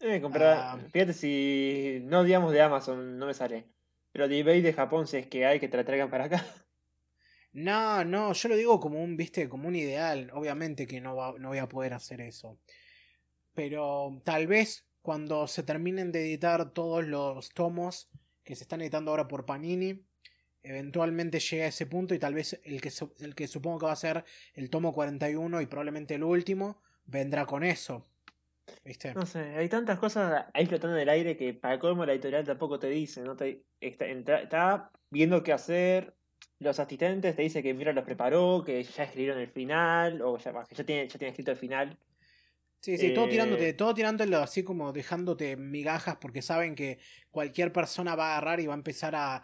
eh, 0.00 0.20
comprar, 0.20 0.56
ah. 0.56 0.78
fíjate 0.92 1.12
si 1.12 2.00
no 2.04 2.24
digamos 2.24 2.52
de 2.52 2.60
Amazon, 2.62 3.18
no 3.18 3.26
me 3.26 3.34
sale. 3.34 3.66
Pero 4.12 4.28
de 4.28 4.38
eBay 4.38 4.60
de 4.60 4.72
Japón, 4.72 5.06
si 5.06 5.16
es 5.16 5.26
que 5.26 5.44
hay 5.46 5.58
que 5.58 5.68
te 5.68 5.76
la 5.76 5.84
traigan 5.84 6.10
para 6.10 6.24
acá. 6.24 6.44
No, 7.56 8.04
no, 8.04 8.32
yo 8.32 8.48
lo 8.48 8.56
digo 8.56 8.80
como 8.80 9.00
un, 9.00 9.16
viste, 9.16 9.48
como 9.48 9.68
un 9.68 9.76
ideal. 9.76 10.28
Obviamente 10.34 10.88
que 10.88 11.00
no, 11.00 11.38
no 11.38 11.48
voy 11.50 11.58
a 11.58 11.68
poder 11.68 11.94
hacer 11.94 12.20
eso. 12.20 12.58
Pero 13.54 14.20
tal 14.24 14.48
vez 14.48 14.88
cuando 15.02 15.46
se 15.46 15.62
terminen 15.62 16.10
de 16.10 16.22
editar 16.22 16.72
todos 16.72 17.06
los 17.06 17.50
tomos 17.50 18.10
que 18.42 18.56
se 18.56 18.64
están 18.64 18.80
editando 18.80 19.12
ahora 19.12 19.28
por 19.28 19.46
Panini, 19.46 20.04
eventualmente 20.62 21.38
llegue 21.38 21.64
a 21.64 21.68
ese 21.68 21.86
punto 21.86 22.14
y 22.14 22.18
tal 22.18 22.34
vez 22.34 22.58
el 22.64 22.80
que, 22.80 22.90
el 23.20 23.34
que 23.34 23.46
supongo 23.46 23.78
que 23.78 23.86
va 23.86 23.92
a 23.92 23.96
ser 23.96 24.24
el 24.54 24.70
tomo 24.70 24.92
41 24.92 25.60
y 25.60 25.66
probablemente 25.66 26.14
el 26.14 26.24
último, 26.24 26.82
vendrá 27.04 27.46
con 27.46 27.62
eso. 27.62 28.08
No 29.14 29.26
sé, 29.26 29.38
hay 29.56 29.68
tantas 29.68 29.98
cosas 29.98 30.46
ahí 30.52 30.66
flotando 30.66 30.96
en 30.96 31.02
el 31.02 31.08
aire 31.08 31.36
que 31.36 31.54
para 31.54 31.78
colmo 31.78 32.04
la 32.04 32.12
editorial 32.12 32.44
tampoco 32.44 32.78
te 32.78 32.88
dice, 32.88 33.22
¿no? 33.22 33.36
Te, 33.36 33.64
está, 33.80 34.90
viendo 35.10 35.42
qué 35.42 35.52
hacer, 35.52 36.14
los 36.58 36.78
asistentes 36.78 37.34
te 37.34 37.42
dicen 37.42 37.62
que 37.62 37.74
Mira 37.74 37.92
los 37.92 38.04
preparó, 38.04 38.62
que 38.64 38.82
ya 38.82 39.04
escribieron 39.04 39.40
el 39.40 39.48
final, 39.48 40.20
o 40.22 40.38
ya, 40.38 40.52
ya, 40.70 40.84
tiene, 40.84 41.08
ya 41.08 41.18
tiene 41.18 41.30
escrito 41.30 41.50
el 41.50 41.56
final. 41.56 41.98
Sí, 42.80 42.98
sí, 42.98 43.14
todo 43.14 43.26
tirándote, 43.26 43.70
eh, 43.70 43.72
todo 43.72 43.94
tirándolo 43.94 44.38
así 44.38 44.62
como 44.62 44.92
dejándote 44.92 45.56
migajas 45.56 46.16
porque 46.16 46.42
saben 46.42 46.74
que 46.74 46.98
cualquier 47.30 47.72
persona 47.72 48.14
va 48.14 48.28
a 48.28 48.32
agarrar 48.32 48.60
y 48.60 48.66
va 48.66 48.74
a 48.74 48.76
empezar 48.76 49.14
a... 49.16 49.42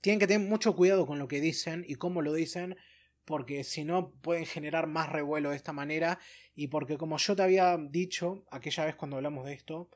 Tienen 0.00 0.18
que 0.18 0.26
tener 0.26 0.48
mucho 0.48 0.74
cuidado 0.74 1.06
con 1.06 1.20
lo 1.20 1.28
que 1.28 1.40
dicen 1.40 1.84
y 1.86 1.94
cómo 1.94 2.20
lo 2.20 2.32
dicen 2.32 2.76
porque 3.24 3.64
si 3.64 3.84
no 3.84 4.10
pueden 4.10 4.46
generar 4.46 4.86
más 4.86 5.10
revuelo 5.10 5.50
de 5.50 5.56
esta 5.56 5.72
manera 5.72 6.18
y 6.54 6.68
porque 6.68 6.98
como 6.98 7.18
yo 7.18 7.34
te 7.36 7.42
había 7.42 7.76
dicho 7.76 8.44
aquella 8.50 8.84
vez 8.84 8.96
cuando 8.96 9.16
hablamos 9.16 9.46
de 9.46 9.54
esto, 9.54 9.88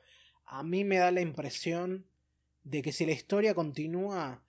a 0.45 0.63
mí 0.63 0.83
me 0.83 0.97
da 0.97 1.11
la 1.11 1.21
impresión 1.21 2.05
de 2.63 2.81
que 2.81 2.91
si 2.91 3.05
la 3.05 3.11
historia 3.11 3.53
continúa, 3.53 4.43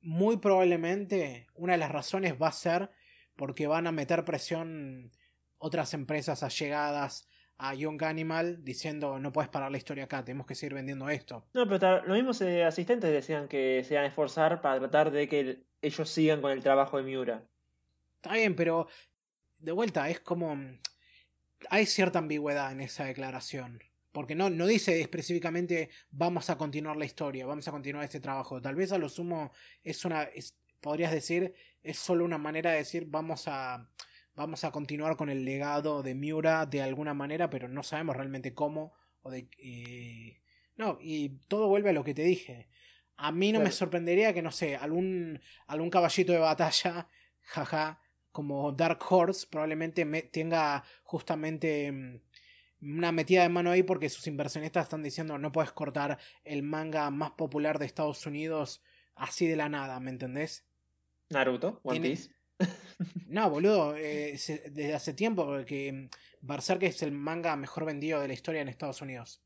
muy 0.00 0.36
probablemente 0.36 1.46
una 1.54 1.72
de 1.72 1.78
las 1.78 1.92
razones 1.92 2.34
va 2.40 2.48
a 2.48 2.52
ser 2.52 2.90
porque 3.36 3.66
van 3.66 3.86
a 3.86 3.92
meter 3.92 4.24
presión 4.24 5.10
otras 5.58 5.94
empresas 5.94 6.42
allegadas 6.42 7.28
a 7.58 7.74
Young 7.74 8.02
Animal 8.02 8.64
diciendo 8.64 9.18
no 9.18 9.32
puedes 9.32 9.48
parar 9.48 9.70
la 9.70 9.78
historia 9.78 10.04
acá, 10.04 10.24
tenemos 10.24 10.46
que 10.46 10.54
seguir 10.54 10.74
vendiendo 10.74 11.08
esto. 11.08 11.46
No, 11.54 11.68
pero 11.68 12.04
los 12.04 12.16
mismos 12.16 12.42
asistentes 12.42 13.10
decían 13.12 13.46
que 13.48 13.84
se 13.84 13.94
iban 13.94 14.04
a 14.04 14.08
esforzar 14.08 14.60
para 14.60 14.80
tratar 14.80 15.10
de 15.12 15.28
que 15.28 15.64
ellos 15.80 16.08
sigan 16.08 16.40
con 16.40 16.50
el 16.50 16.62
trabajo 16.62 16.96
de 16.96 17.04
Miura. 17.04 17.44
Está 18.22 18.34
bien, 18.34 18.54
pero 18.54 18.86
de 19.58 19.72
vuelta 19.72 20.08
es 20.08 20.20
como... 20.20 20.56
Hay 21.70 21.86
cierta 21.86 22.20
ambigüedad 22.20 22.70
en 22.70 22.80
esa 22.80 23.04
declaración. 23.04 23.82
Porque 24.12 24.36
no, 24.36 24.48
no 24.48 24.68
dice 24.68 25.00
específicamente 25.00 25.90
vamos 26.12 26.48
a 26.48 26.56
continuar 26.56 26.96
la 26.96 27.04
historia, 27.04 27.46
vamos 27.46 27.66
a 27.66 27.72
continuar 27.72 28.04
este 28.04 28.20
trabajo. 28.20 28.62
Tal 28.62 28.76
vez 28.76 28.92
a 28.92 28.98
lo 28.98 29.08
sumo 29.08 29.50
es 29.82 30.04
una... 30.04 30.28
podrías 30.80 31.10
decir, 31.10 31.52
es 31.82 31.98
solo 31.98 32.24
una 32.24 32.38
manera 32.38 32.70
de 32.70 32.78
decir 32.78 33.06
vamos 33.08 33.48
a... 33.48 33.90
Vamos 34.34 34.62
a 34.62 34.70
continuar 34.70 35.16
con 35.16 35.28
el 35.28 35.44
legado 35.44 36.04
de 36.04 36.14
Miura 36.14 36.64
de 36.64 36.80
alguna 36.80 37.14
manera, 37.14 37.50
pero 37.50 37.68
no 37.68 37.82
sabemos 37.82 38.16
realmente 38.16 38.54
cómo. 38.54 38.94
O 39.22 39.30
de, 39.32 39.48
no, 40.76 40.96
y 41.02 41.40
todo 41.48 41.66
vuelve 41.66 41.90
a 41.90 41.92
lo 41.92 42.04
que 42.04 42.14
te 42.14 42.22
dije. 42.22 42.68
A 43.16 43.32
mí 43.32 43.52
no 43.52 43.60
me 43.60 43.72
sorprendería 43.72 44.32
que, 44.32 44.42
no 44.42 44.52
sé, 44.52 44.76
algún, 44.76 45.40
algún 45.66 45.90
caballito 45.90 46.32
de 46.32 46.38
batalla, 46.38 47.08
jaja, 47.42 48.01
como 48.32 48.72
Dark 48.72 48.98
Horse, 49.08 49.46
probablemente 49.48 50.04
me- 50.04 50.22
tenga 50.22 50.82
justamente 51.04 51.92
mm, 51.92 52.20
una 52.96 53.12
metida 53.12 53.42
de 53.42 53.48
mano 53.48 53.70
ahí 53.70 53.82
porque 53.84 54.08
sus 54.08 54.26
inversionistas 54.26 54.84
están 54.86 55.02
diciendo 55.02 55.38
no 55.38 55.52
puedes 55.52 55.70
cortar 55.72 56.18
el 56.44 56.62
manga 56.62 57.08
más 57.10 57.30
popular 57.32 57.78
de 57.78 57.86
Estados 57.86 58.26
Unidos 58.26 58.82
así 59.14 59.46
de 59.46 59.56
la 59.56 59.68
nada, 59.68 60.00
¿me 60.00 60.10
entendés? 60.10 60.64
Naruto, 61.30 61.80
One 61.84 62.00
Tiene- 62.00 62.16
Piece. 62.16 62.34
No, 63.26 63.48
boludo, 63.50 63.96
eh, 63.96 64.36
se- 64.38 64.70
desde 64.70 64.94
hace 64.94 65.14
tiempo 65.14 65.64
que 65.66 66.08
Berserk 66.40 66.82
es 66.84 67.02
el 67.02 67.12
manga 67.12 67.56
mejor 67.56 67.84
vendido 67.84 68.20
de 68.20 68.28
la 68.28 68.34
historia 68.34 68.60
en 68.62 68.68
Estados 68.68 69.00
Unidos. 69.02 69.42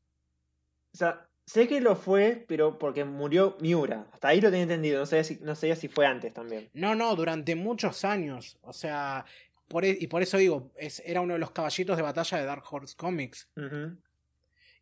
O 0.93 0.97
sea, 0.97 1.26
sé 1.47 1.67
que 1.67 1.81
lo 1.81 1.95
fue, 1.95 2.45
pero 2.47 2.77
porque 2.77 3.03
murió 3.05 3.57
Miura. 3.59 4.07
Hasta 4.13 4.27
ahí 4.27 4.39
lo 4.41 4.49
tenía 4.51 4.63
entendido. 4.63 4.99
No 4.99 5.05
sabía 5.07 5.23
si, 5.23 5.39
no 5.41 5.55
sabía 5.55 5.75
si 5.75 5.87
fue 5.87 6.05
antes 6.05 6.33
también. 6.33 6.69
No, 6.73 6.93
no, 6.93 7.15
durante 7.15 7.55
muchos 7.55 8.05
años. 8.05 8.59
O 8.61 8.73
sea, 8.73 9.25
por 9.67 9.83
e- 9.83 9.97
y 9.99 10.07
por 10.07 10.21
eso 10.21 10.37
digo, 10.37 10.71
es, 10.75 11.01
era 11.05 11.21
uno 11.21 11.33
de 11.33 11.39
los 11.39 11.51
caballitos 11.51 11.97
de 11.97 12.03
batalla 12.03 12.37
de 12.37 12.45
Dark 12.45 12.63
Horse 12.69 12.95
Comics. 12.95 13.49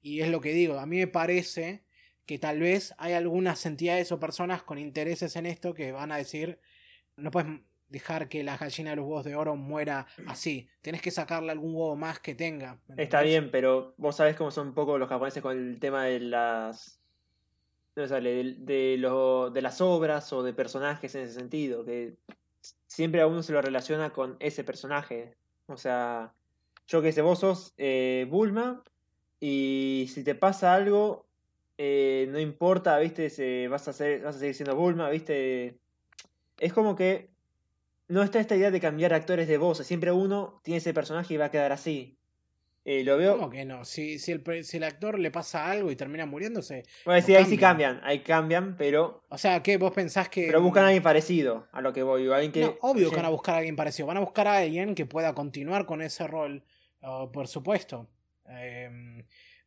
Y 0.01 0.19
es 0.21 0.29
lo 0.29 0.41
que 0.41 0.51
digo, 0.53 0.77
a 0.79 0.85
mí 0.85 0.97
me 0.97 1.07
parece 1.07 1.83
que 2.25 2.37
tal 2.39 2.59
vez 2.59 2.93
hay 2.97 3.13
algunas 3.13 3.65
entidades 3.65 4.11
o 4.11 4.19
personas 4.19 4.63
con 4.63 4.77
intereses 4.79 5.35
en 5.35 5.45
esto 5.45 5.73
que 5.73 5.91
van 5.91 6.11
a 6.11 6.17
decir, 6.17 6.59
no 7.15 7.31
puedes 7.31 7.49
dejar 7.89 8.27
que 8.29 8.43
la 8.43 8.57
gallina 8.57 8.91
de 8.91 8.95
los 8.97 9.05
huevos 9.05 9.23
de 9.23 9.35
oro 9.35 9.55
muera 9.55 10.07
así, 10.27 10.67
tenés 10.81 11.01
que 11.01 11.11
sacarle 11.11 11.51
algún 11.51 11.75
huevo 11.75 11.95
más 11.95 12.19
que 12.19 12.35
tenga. 12.35 12.79
¿me 12.87 13.03
Está 13.03 13.21
bien, 13.21 13.51
pero 13.51 13.93
vos 13.97 14.15
sabés 14.15 14.35
cómo 14.35 14.51
son 14.51 14.67
un 14.69 14.73
poco 14.73 14.97
los 14.97 15.09
japoneses 15.09 15.41
con 15.41 15.57
el 15.57 15.79
tema 15.79 16.05
de 16.05 16.19
las. 16.19 16.99
No 17.95 18.07
sale, 18.07 18.55
de, 18.57 19.51
de 19.53 19.61
las 19.61 19.79
obras 19.79 20.33
o 20.33 20.43
de 20.43 20.53
personajes 20.53 21.15
en 21.15 21.23
ese 21.23 21.33
sentido. 21.33 21.85
Que 21.85 22.15
siempre 22.87 23.21
a 23.21 23.27
uno 23.27 23.43
se 23.43 23.53
lo 23.53 23.61
relaciona 23.61 24.11
con 24.11 24.35
ese 24.39 24.63
personaje. 24.63 25.35
O 25.67 25.77
sea, 25.77 26.33
yo 26.87 27.01
que 27.01 27.11
sé, 27.11 27.21
vos 27.21 27.39
sos 27.39 27.73
eh, 27.77 28.27
Bulma 28.29 28.83
y 29.39 30.09
si 30.13 30.23
te 30.23 30.35
pasa 30.35 30.73
algo, 30.73 31.25
eh, 31.77 32.27
no 32.29 32.39
importa, 32.39 32.97
¿viste? 32.99 33.29
Se, 33.29 33.67
vas, 33.67 33.87
a 33.87 33.93
ser, 33.93 34.21
vas 34.21 34.35
a 34.35 34.39
seguir 34.39 34.55
siendo 34.55 34.75
Bulma, 34.75 35.09
¿viste? 35.09 35.77
Es 36.57 36.73
como 36.73 36.95
que 36.95 37.29
no 38.07 38.23
está 38.23 38.39
esta 38.39 38.55
idea 38.55 38.71
de 38.71 38.79
cambiar 38.79 39.13
actores 39.13 39.47
de 39.47 39.57
voz. 39.57 39.79
Siempre 39.85 40.11
uno 40.11 40.61
tiene 40.63 40.77
ese 40.77 40.93
personaje 40.93 41.33
y 41.33 41.37
va 41.37 41.45
a 41.45 41.51
quedar 41.51 41.71
así. 41.71 42.17
Eh, 42.87 43.03
lo 43.03 43.17
veo. 43.17 43.37
¿Cómo 43.37 43.49
que 43.49 43.65
no? 43.65 43.83
Si, 43.83 44.19
si, 44.19 44.31
el, 44.31 44.63
si 44.63 44.77
el 44.77 44.83
actor 44.83 45.17
le 45.17 45.31
pasa 45.31 45.71
algo 45.71 45.89
y 45.89 45.95
termina 45.95 46.27
muriéndose. 46.27 46.83
Bueno, 47.03 47.19
no 47.19 47.25
sí, 47.25 47.35
ahí 47.35 47.45
sí 47.45 47.57
cambian. 47.57 47.99
ahí 48.03 48.19
cambian, 48.19 48.77
pero, 48.77 49.23
O 49.29 49.39
sea, 49.39 49.63
¿qué? 49.63 49.77
¿Vos 49.77 49.91
pensás 49.91 50.29
que.? 50.29 50.45
pero 50.45 50.61
buscan 50.61 50.83
a 50.83 50.87
alguien 50.87 51.01
parecido 51.01 51.67
a 51.71 51.81
lo 51.81 51.91
que 51.93 52.03
voy. 52.03 52.31
alguien 52.31 52.51
que, 52.51 52.61
No, 52.61 52.77
obvio 52.81 53.09
que 53.09 53.15
van 53.15 53.25
a 53.25 53.29
buscar 53.29 53.55
a 53.55 53.57
alguien 53.57 53.75
parecido. 53.75 54.05
Van 54.05 54.17
a 54.17 54.19
buscar 54.19 54.47
a 54.47 54.57
alguien 54.57 54.93
que 54.93 55.07
pueda 55.07 55.33
continuar 55.33 55.87
con 55.87 56.03
ese 56.03 56.27
rol, 56.27 56.63
oh, 57.01 57.31
por 57.31 57.47
supuesto. 57.47 58.07
Em, 58.47 59.25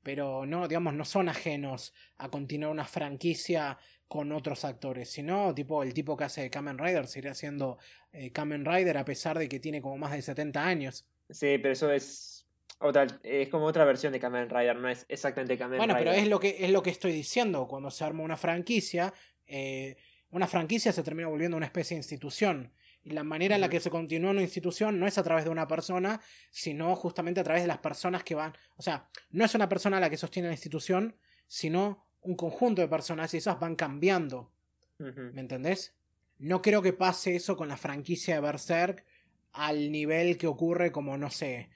pero 0.08 0.46
no, 0.46 0.66
digamos, 0.66 0.94
no 0.94 1.04
son 1.04 1.28
ajenos 1.28 1.92
a 2.16 2.30
continuar 2.30 2.72
una 2.72 2.86
franquicia 2.86 3.76
con 4.06 4.32
otros 4.32 4.64
actores, 4.64 5.10
sino 5.10 5.54
tipo 5.54 5.82
el 5.82 5.92
tipo 5.92 6.16
que 6.16 6.24
hace 6.24 6.48
Kamen 6.48 6.78
Rider 6.78 7.06
seguirá 7.06 7.34
siendo 7.34 7.76
eh, 8.10 8.32
Kamen 8.32 8.64
Rider 8.64 8.96
a 8.96 9.04
pesar 9.04 9.38
de 9.38 9.50
que 9.50 9.60
tiene 9.60 9.82
como 9.82 9.98
más 9.98 10.12
de 10.12 10.22
70 10.22 10.64
años. 10.64 11.06
Sí, 11.28 11.58
pero 11.58 11.72
eso 11.72 11.92
es 11.92 12.46
otra, 12.78 13.06
es 13.22 13.50
como 13.50 13.66
otra 13.66 13.84
versión 13.84 14.14
de 14.14 14.18
Kamen 14.18 14.48
Rider, 14.48 14.76
no 14.76 14.88
es 14.88 15.04
exactamente 15.10 15.58
Kamen 15.58 15.76
Bueno, 15.76 15.92
pero 15.98 16.12
Rider. 16.12 16.22
es 16.22 16.30
lo 16.30 16.40
que 16.40 16.56
es 16.58 16.70
lo 16.70 16.82
que 16.82 16.88
estoy 16.88 17.12
diciendo. 17.12 17.68
Cuando 17.68 17.90
se 17.90 18.02
arma 18.02 18.22
una 18.22 18.38
franquicia, 18.38 19.12
eh, 19.46 19.98
una 20.30 20.46
franquicia 20.46 20.90
se 20.90 21.02
termina 21.02 21.28
volviendo 21.28 21.58
una 21.58 21.66
especie 21.66 21.96
de 21.96 21.98
institución. 21.98 22.72
Y 23.02 23.10
la 23.10 23.24
manera 23.24 23.54
en 23.54 23.60
la 23.60 23.68
que 23.68 23.80
se 23.80 23.90
continúa 23.90 24.32
una 24.32 24.42
institución 24.42 24.98
no 24.98 25.06
es 25.06 25.18
a 25.18 25.22
través 25.22 25.44
de 25.44 25.50
una 25.50 25.66
persona, 25.68 26.20
sino 26.50 26.94
justamente 26.96 27.40
a 27.40 27.44
través 27.44 27.62
de 27.62 27.68
las 27.68 27.78
personas 27.78 28.24
que 28.24 28.34
van. 28.34 28.52
O 28.76 28.82
sea, 28.82 29.08
no 29.30 29.44
es 29.44 29.54
una 29.54 29.68
persona 29.68 30.00
la 30.00 30.10
que 30.10 30.16
sostiene 30.16 30.48
la 30.48 30.54
institución, 30.54 31.16
sino 31.46 32.06
un 32.20 32.36
conjunto 32.36 32.82
de 32.82 32.88
personas 32.88 33.32
y 33.34 33.38
esas 33.38 33.58
van 33.58 33.76
cambiando. 33.76 34.52
¿Me 34.98 35.40
entendés? 35.40 35.94
No 36.38 36.60
creo 36.60 36.82
que 36.82 36.92
pase 36.92 37.36
eso 37.36 37.56
con 37.56 37.68
la 37.68 37.76
franquicia 37.76 38.34
de 38.34 38.40
Berserk 38.40 39.04
al 39.52 39.90
nivel 39.90 40.36
que 40.36 40.46
ocurre 40.46 40.92
como, 40.92 41.16
no 41.16 41.30
sé, 41.30 41.70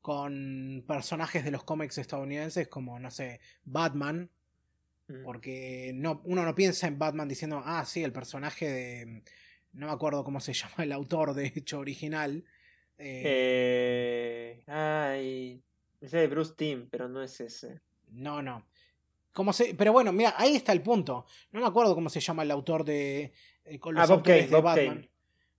con 0.00 0.84
personajes 0.86 1.44
de 1.44 1.50
los 1.50 1.64
cómics 1.64 1.98
estadounidenses 1.98 2.68
como, 2.68 2.98
no 2.98 3.10
sé, 3.10 3.40
Batman. 3.64 4.30
Porque 5.24 5.92
no, 5.94 6.20
uno 6.24 6.44
no 6.44 6.54
piensa 6.54 6.88
en 6.88 6.98
Batman 6.98 7.28
diciendo, 7.28 7.62
ah, 7.64 7.84
sí, 7.84 8.02
el 8.02 8.12
personaje 8.12 8.68
de... 8.68 9.22
No 9.76 9.86
me 9.86 9.92
acuerdo 9.92 10.24
cómo 10.24 10.40
se 10.40 10.52
llama 10.54 10.84
el 10.84 10.92
autor, 10.92 11.34
de 11.34 11.46
hecho, 11.54 11.78
original. 11.78 12.44
Eh, 12.98 14.62
Eh, 14.62 14.62
ay, 14.66 15.62
ese 16.00 16.16
de 16.18 16.26
Bruce 16.28 16.54
Timm, 16.56 16.88
pero 16.90 17.08
no 17.08 17.22
es 17.22 17.40
ese. 17.40 17.80
No, 18.08 18.42
no. 18.42 18.66
¿Cómo 19.32 19.52
se... 19.52 19.74
Pero 19.74 19.92
bueno, 19.92 20.12
mira, 20.12 20.34
ahí 20.38 20.56
está 20.56 20.72
el 20.72 20.82
punto. 20.82 21.26
No 21.52 21.60
me 21.60 21.66
acuerdo 21.66 21.94
cómo 21.94 22.08
se 22.08 22.20
llama 22.20 22.42
el 22.42 22.50
autor 22.50 22.84
de... 22.84 23.32
eh, 23.64 23.78
con 23.78 23.94
los 23.94 24.08
Ah, 24.10 24.14
Bob 24.14 24.22
Kane, 24.24 24.46
de 24.46 24.54
Bob 24.54 24.64
Batman. 24.64 24.86
Kane. 24.94 25.10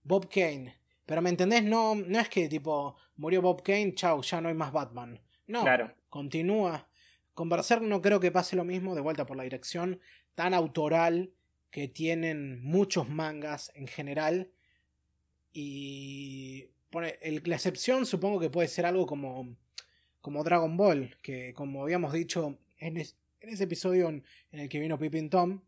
Bob 0.02 0.28
Kane. 0.28 0.74
Pero 1.06 1.22
¿me 1.22 1.30
entendés? 1.30 1.62
No, 1.62 1.94
no 1.94 2.18
es 2.18 2.28
que 2.28 2.48
tipo, 2.48 2.96
murió 3.16 3.40
Bob 3.40 3.62
Kane, 3.62 3.94
chau, 3.94 4.20
ya 4.22 4.40
no 4.40 4.48
hay 4.48 4.54
más 4.54 4.72
Batman. 4.72 5.20
No, 5.46 5.62
Claro. 5.62 5.94
continúa. 6.08 6.88
Con 7.34 7.48
Berserk 7.48 7.82
no 7.82 8.02
creo 8.02 8.18
que 8.18 8.32
pase 8.32 8.56
lo 8.56 8.64
mismo, 8.64 8.94
de 8.96 9.00
vuelta 9.00 9.24
por 9.26 9.36
la 9.36 9.44
dirección 9.44 10.00
tan 10.34 10.54
autoral 10.54 11.30
que 11.70 11.88
tienen 11.88 12.62
muchos 12.62 13.08
mangas 13.08 13.70
en 13.74 13.86
general. 13.86 14.50
Y 15.52 16.68
el- 17.20 17.42
la 17.44 17.56
excepción 17.56 18.06
supongo 18.06 18.40
que 18.40 18.50
puede 18.50 18.68
ser 18.68 18.86
algo 18.86 19.06
como, 19.06 19.56
como 20.20 20.44
Dragon 20.44 20.76
Ball, 20.76 21.16
que 21.22 21.52
como 21.54 21.82
habíamos 21.82 22.12
dicho 22.12 22.58
en, 22.78 22.96
es- 22.98 23.16
en 23.40 23.50
ese 23.50 23.64
episodio 23.64 24.08
en, 24.08 24.24
en 24.52 24.60
el 24.60 24.68
que 24.68 24.80
vino 24.80 24.98
Pippin 24.98 25.30
Tom, 25.30 25.60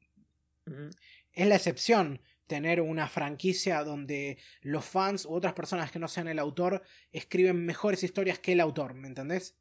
es 1.33 1.47
la 1.49 1.57
excepción 1.57 2.21
tener 2.47 2.81
una 2.81 3.09
franquicia 3.09 3.83
donde 3.85 4.39
los 4.63 4.85
fans 4.85 5.25
u 5.25 5.33
otras 5.33 5.53
personas 5.55 5.91
que 5.91 5.99
no 5.99 6.09
sean 6.09 6.29
el 6.29 6.39
autor 6.39 6.83
escriben 7.13 7.65
mejores 7.65 8.03
historias 8.03 8.39
que 8.39 8.53
el 8.53 8.61
autor, 8.61 8.95
¿me 8.95 9.07
entendés? 9.09 9.57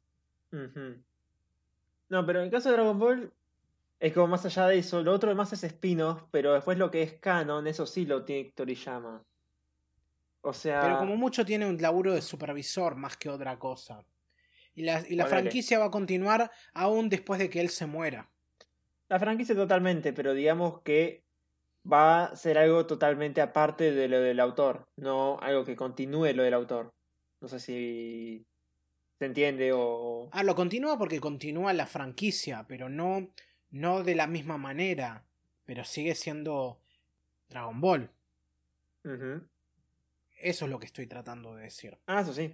No, 2.08 2.26
pero 2.26 2.40
en 2.40 2.46
el 2.46 2.50
caso 2.50 2.68
de 2.68 2.74
Dragon 2.76 2.98
Ball 2.98 3.32
es 4.00 4.14
como 4.14 4.28
más 4.28 4.46
allá 4.46 4.66
de 4.66 4.78
eso. 4.78 5.02
Lo 5.02 5.12
otro 5.12 5.34
más 5.34 5.52
es 5.52 5.62
spin-off, 5.62 6.24
pero 6.30 6.54
después 6.54 6.78
lo 6.78 6.90
que 6.90 7.02
es 7.02 7.12
canon, 7.20 7.66
eso 7.66 7.86
sí 7.86 8.06
lo 8.06 8.24
tiene 8.24 8.50
Toriyama. 8.52 9.22
O 10.40 10.54
sea, 10.54 10.80
Pero 10.80 10.98
como 10.98 11.16
mucho 11.16 11.44
tiene 11.44 11.68
un 11.68 11.80
laburo 11.80 12.14
de 12.14 12.22
supervisor 12.22 12.96
más 12.96 13.18
que 13.18 13.28
otra 13.28 13.58
cosa. 13.58 14.02
Y 14.74 14.82
la, 14.84 15.04
y 15.06 15.14
la 15.16 15.26
franquicia 15.26 15.78
va 15.78 15.86
a 15.86 15.90
continuar 15.90 16.50
aún 16.72 17.10
después 17.10 17.38
de 17.38 17.50
que 17.50 17.60
él 17.60 17.68
se 17.68 17.84
muera. 17.84 18.30
la 19.08 19.18
franquicia 19.18 19.54
totalmente, 19.54 20.14
pero 20.14 20.32
digamos 20.32 20.80
que 20.80 21.24
va 21.90 22.24
a 22.24 22.36
ser 22.36 22.56
algo 22.56 22.86
totalmente 22.86 23.42
aparte 23.42 23.92
de 23.92 24.08
lo 24.08 24.20
del 24.20 24.40
autor, 24.40 24.88
no 24.96 25.38
algo 25.40 25.64
que 25.64 25.76
continúe 25.76 26.32
lo 26.32 26.42
del 26.42 26.54
autor. 26.54 26.94
No 27.40 27.48
sé 27.48 27.58
si 27.58 28.46
se 29.18 29.26
entiende 29.26 29.72
o... 29.74 30.30
Ah, 30.32 30.42
lo 30.42 30.54
continúa 30.54 30.96
porque 30.96 31.20
continúa 31.20 31.72
la 31.74 31.86
franquicia, 31.86 32.64
pero 32.66 32.88
no, 32.88 33.28
no 33.70 34.02
de 34.02 34.14
la 34.14 34.26
misma 34.26 34.58
manera. 34.58 35.24
Pero 35.64 35.84
sigue 35.84 36.14
siendo 36.14 36.80
Dragon 37.48 37.80
Ball. 37.80 38.10
Eso 40.42 40.64
es 40.64 40.70
lo 40.70 40.78
que 40.78 40.86
estoy 40.86 41.06
tratando 41.06 41.54
de 41.54 41.64
decir. 41.64 41.98
Ah, 42.06 42.20
eso 42.20 42.32
sí. 42.32 42.52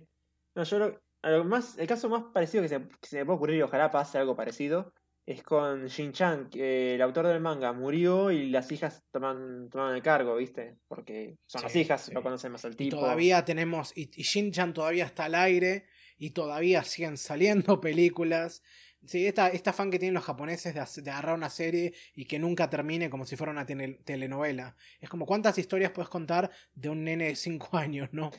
No, 0.54 0.64
yo 0.64 1.00
lo, 1.22 1.44
más, 1.44 1.78
el 1.78 1.86
caso 1.86 2.08
más 2.08 2.24
parecido 2.32 2.62
que 2.62 2.68
se, 2.68 2.80
que 2.80 3.08
se 3.08 3.18
me 3.18 3.24
puede 3.24 3.36
ocurrir 3.36 3.56
y 3.58 3.62
ojalá 3.62 3.90
pase 3.90 4.18
algo 4.18 4.36
parecido 4.36 4.92
es 5.26 5.42
con 5.42 5.86
Shin-Chan, 5.86 6.48
que 6.50 6.94
el 6.94 7.02
autor 7.02 7.26
del 7.26 7.40
manga 7.40 7.72
murió 7.72 8.30
y 8.30 8.48
las 8.48 8.70
hijas 8.70 9.02
toman, 9.10 9.68
tomaron 9.68 9.96
el 9.96 10.02
cargo, 10.02 10.36
¿viste? 10.36 10.76
Porque 10.86 11.36
son 11.46 11.62
las 11.62 11.74
hijas, 11.74 12.02
sí. 12.02 12.14
no 12.14 12.22
conocen 12.22 12.52
más 12.52 12.64
al 12.64 12.74
Y 12.74 12.76
tipo. 12.76 12.98
todavía 12.98 13.44
tenemos. 13.44 13.92
Y, 13.96 14.02
y 14.14 14.22
Shin-Chan 14.22 14.72
todavía 14.72 15.04
está 15.04 15.24
al 15.24 15.34
aire. 15.34 15.86
Y 16.16 16.30
todavía 16.30 16.84
siguen 16.84 17.16
saliendo 17.16 17.80
películas. 17.80 18.62
Sí, 19.06 19.26
esta, 19.26 19.48
esta 19.48 19.72
fan 19.72 19.90
que 19.90 19.98
tienen 19.98 20.14
los 20.14 20.24
japoneses 20.24 20.74
de, 20.74 21.10
agarrar 21.10 21.34
una 21.36 21.48
serie 21.50 21.94
y 22.14 22.24
que 22.24 22.38
nunca 22.38 22.68
termine 22.68 23.08
como 23.08 23.24
si 23.24 23.36
fuera 23.36 23.52
una 23.52 23.64
tele- 23.66 24.00
telenovela. 24.04 24.76
Es 25.00 25.08
como 25.08 25.26
cuántas 25.26 25.58
historias 25.58 25.92
puedes 25.92 26.08
contar 26.08 26.50
de 26.74 26.88
un 26.88 27.04
nene 27.04 27.26
de 27.28 27.36
5 27.36 27.68
años, 27.76 28.08
¿no? 28.12 28.30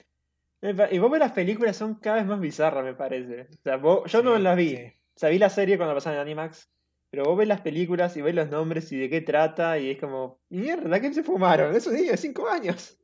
Y 0.62 0.98
vos 0.98 1.12
ves 1.12 1.20
las 1.20 1.32
películas, 1.34 1.78
son 1.78 1.96
cada 1.96 2.18
vez 2.18 2.26
más 2.26 2.40
bizarras, 2.40 2.84
me 2.84 2.94
parece. 2.96 3.42
O 3.44 3.62
sea, 3.64 3.78
vos- 3.78 4.12
yo 4.12 4.22
no 4.24 4.38
las 4.38 4.58
vi. 4.58 4.76
sí. 4.76 4.84
O 5.16 5.20
sea, 5.20 5.30
vi 5.30 5.40
la 5.40 5.50
serie 5.50 5.78
cuando 5.78 5.96
pasaban 5.96 6.18
en 6.18 6.22
Animax, 6.22 6.70
pero 7.10 7.24
vos 7.24 7.38
ves 7.38 7.48
las 7.48 7.62
películas 7.62 8.16
y 8.18 8.22
ves 8.22 8.36
los 8.36 8.50
nombres 8.50 8.92
y 8.92 8.98
de 8.98 9.10
qué 9.10 9.22
trata 9.22 9.80
y 9.80 9.92
es 9.92 10.00
como, 10.00 10.40
mierda, 10.50 11.00
¿qué 11.00 11.12
se 11.14 11.24
fumaron? 11.24 11.76
Esos 11.76 11.94
niños 11.94 12.12
de 12.12 12.18
5 12.18 12.48
años. 12.50 12.98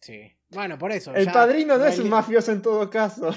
Sí. 0.00 0.32
Bueno, 0.50 0.78
por 0.78 0.92
eso. 0.92 1.14
El 1.14 1.26
ya 1.26 1.32
padrino 1.32 1.78
no 1.78 1.84
es 1.86 1.98
un 1.98 2.08
mafioso 2.08 2.52
en 2.52 2.62
todo 2.62 2.88
caso. 2.90 3.30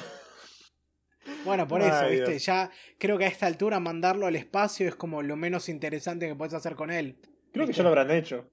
Bueno, 1.44 1.68
por 1.68 1.82
eso, 1.82 1.94
Ay, 1.94 2.12
¿viste? 2.16 2.32
Dios. 2.32 2.46
Ya 2.46 2.72
creo 2.98 3.18
que 3.18 3.26
a 3.26 3.30
esta 3.30 3.48
altura 3.48 3.80
mandarlo 3.80 4.28
al 4.28 4.36
espacio 4.36 4.88
es 4.88 4.96
como 4.96 5.22
lo 5.22 5.36
menos 5.36 5.70
interesante 5.70 6.28
que 6.28 6.36
puedes 6.36 6.54
hacer 6.54 6.76
con 6.76 6.92
él. 6.92 7.18
Creo 7.52 7.66
que 7.66 7.74
ya 7.74 7.84
lo 7.84 7.90
habrán 7.90 8.12
hecho. 8.12 8.50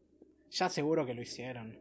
Ya 0.51 0.69
seguro 0.69 1.05
que 1.05 1.15
lo 1.15 1.23
hicieron. 1.23 1.79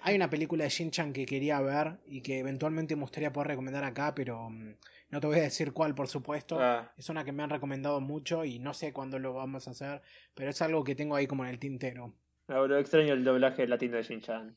Hay 0.00 0.14
una 0.14 0.30
película 0.30 0.64
de 0.64 0.70
Shin-Chan 0.70 1.12
que 1.12 1.26
quería 1.26 1.60
ver 1.60 1.98
y 2.06 2.20
que 2.22 2.38
eventualmente 2.38 2.94
me 2.94 3.02
gustaría 3.02 3.32
poder 3.32 3.48
recomendar 3.48 3.82
acá, 3.84 4.14
pero 4.14 4.48
mm, 4.48 4.74
no 5.10 5.20
te 5.20 5.26
voy 5.26 5.38
a 5.38 5.42
decir 5.42 5.72
cuál, 5.72 5.94
por 5.94 6.06
supuesto. 6.08 6.58
Ah, 6.60 6.92
Es 6.96 7.08
una 7.08 7.24
que 7.24 7.32
me 7.32 7.42
han 7.42 7.50
recomendado 7.50 8.00
mucho 8.00 8.44
y 8.44 8.60
no 8.60 8.74
sé 8.74 8.92
cuándo 8.92 9.18
lo 9.18 9.34
vamos 9.34 9.66
a 9.66 9.72
hacer, 9.72 10.00
pero 10.34 10.50
es 10.50 10.62
algo 10.62 10.84
que 10.84 10.94
tengo 10.94 11.16
ahí 11.16 11.26
como 11.26 11.44
en 11.44 11.50
el 11.50 11.58
tintero. 11.58 12.14
ah, 12.46 12.58
boludo, 12.60 12.78
extraño 12.78 13.12
el 13.12 13.24
doblaje 13.24 13.66
latino 13.66 13.96
de 13.96 14.04
Shin-Chan. 14.04 14.56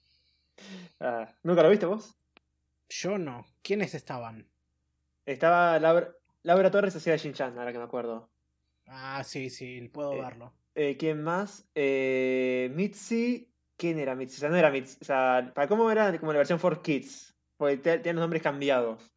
Ah, 0.99 1.27
¿Nunca 1.43 1.63
lo 1.63 1.69
viste 1.71 1.88
vos? 1.88 2.15
Yo 2.89 3.17
no. 3.17 3.45
¿Quiénes 3.63 3.95
estaban? 3.95 4.47
Estaba 5.26 5.80
Laura, 5.80 6.12
Laura 6.44 6.72
Torres 6.72 6.96
hacía 6.96 7.14
de 7.14 7.20
Shin-Chan, 7.20 7.58
ahora 7.58 7.72
que 7.72 7.78
me 7.78 7.84
acuerdo. 7.84 8.30
Ah, 8.88 9.24
sí, 9.24 9.50
sí, 9.50 9.88
puedo 9.90 10.14
Eh, 10.14 10.22
verlo. 10.22 10.54
Eh, 10.76 10.98
¿Quién 10.98 11.22
más? 11.24 11.68
Eh, 11.76 12.72
Mitzi. 12.76 13.48
¿Quién 13.78 14.00
era 14.00 14.16
Mitzi? 14.16 14.38
O 14.38 14.40
sea, 14.40 14.50
no 14.50 14.56
era 14.58 14.70
Mitzi. 14.72 14.98
O 15.02 15.06
sea, 15.06 15.52
¿para 15.54 15.68
cómo 15.68 15.90
era 15.92 16.18
como 16.20 16.32
la 16.34 16.40
versión 16.40 16.60
for 16.60 16.82
Kids? 16.82 17.36
Porque 17.58 17.78
tienen 17.78 18.16
los 18.16 18.24
nombres 18.24 18.42
cambiados. 18.42 19.12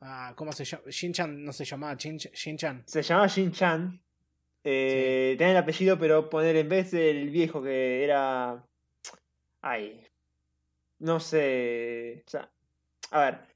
Ah, 0.00 0.32
¿cómo 0.36 0.52
se 0.52 0.64
llama? 0.64 0.84
Shin-Chan 0.86 1.42
no 1.44 1.52
se 1.52 1.64
llamaba 1.64 1.94
Shin- 1.94 2.30
Shin-Chan. 2.32 2.82
Se 2.86 3.02
llamaba 3.02 3.26
Shin-Chan. 3.28 4.00
Eh, 4.64 5.34
Tenía 5.38 5.52
el 5.52 5.56
apellido, 5.58 5.98
pero 5.98 6.28
poner 6.28 6.56
en 6.56 6.68
vez 6.68 6.90
del 6.90 7.30
viejo 7.30 7.62
que 7.62 8.04
era. 8.04 8.64
Ay. 9.62 10.02
No 10.98 11.20
sé. 11.20 12.22
O 12.26 12.30
sea, 12.30 12.50
a 13.10 13.20
ver. 13.20 13.55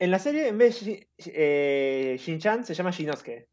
En 0.00 0.10
la 0.10 0.18
serie, 0.18 0.48
en 0.48 0.58
vez 0.58 0.84
de 0.84 0.90
Shi- 0.92 1.06
eh, 1.34 2.16
Shin-Chan, 2.18 2.64
se 2.64 2.74
llama 2.74 2.90
Shinosuke. 2.90 3.46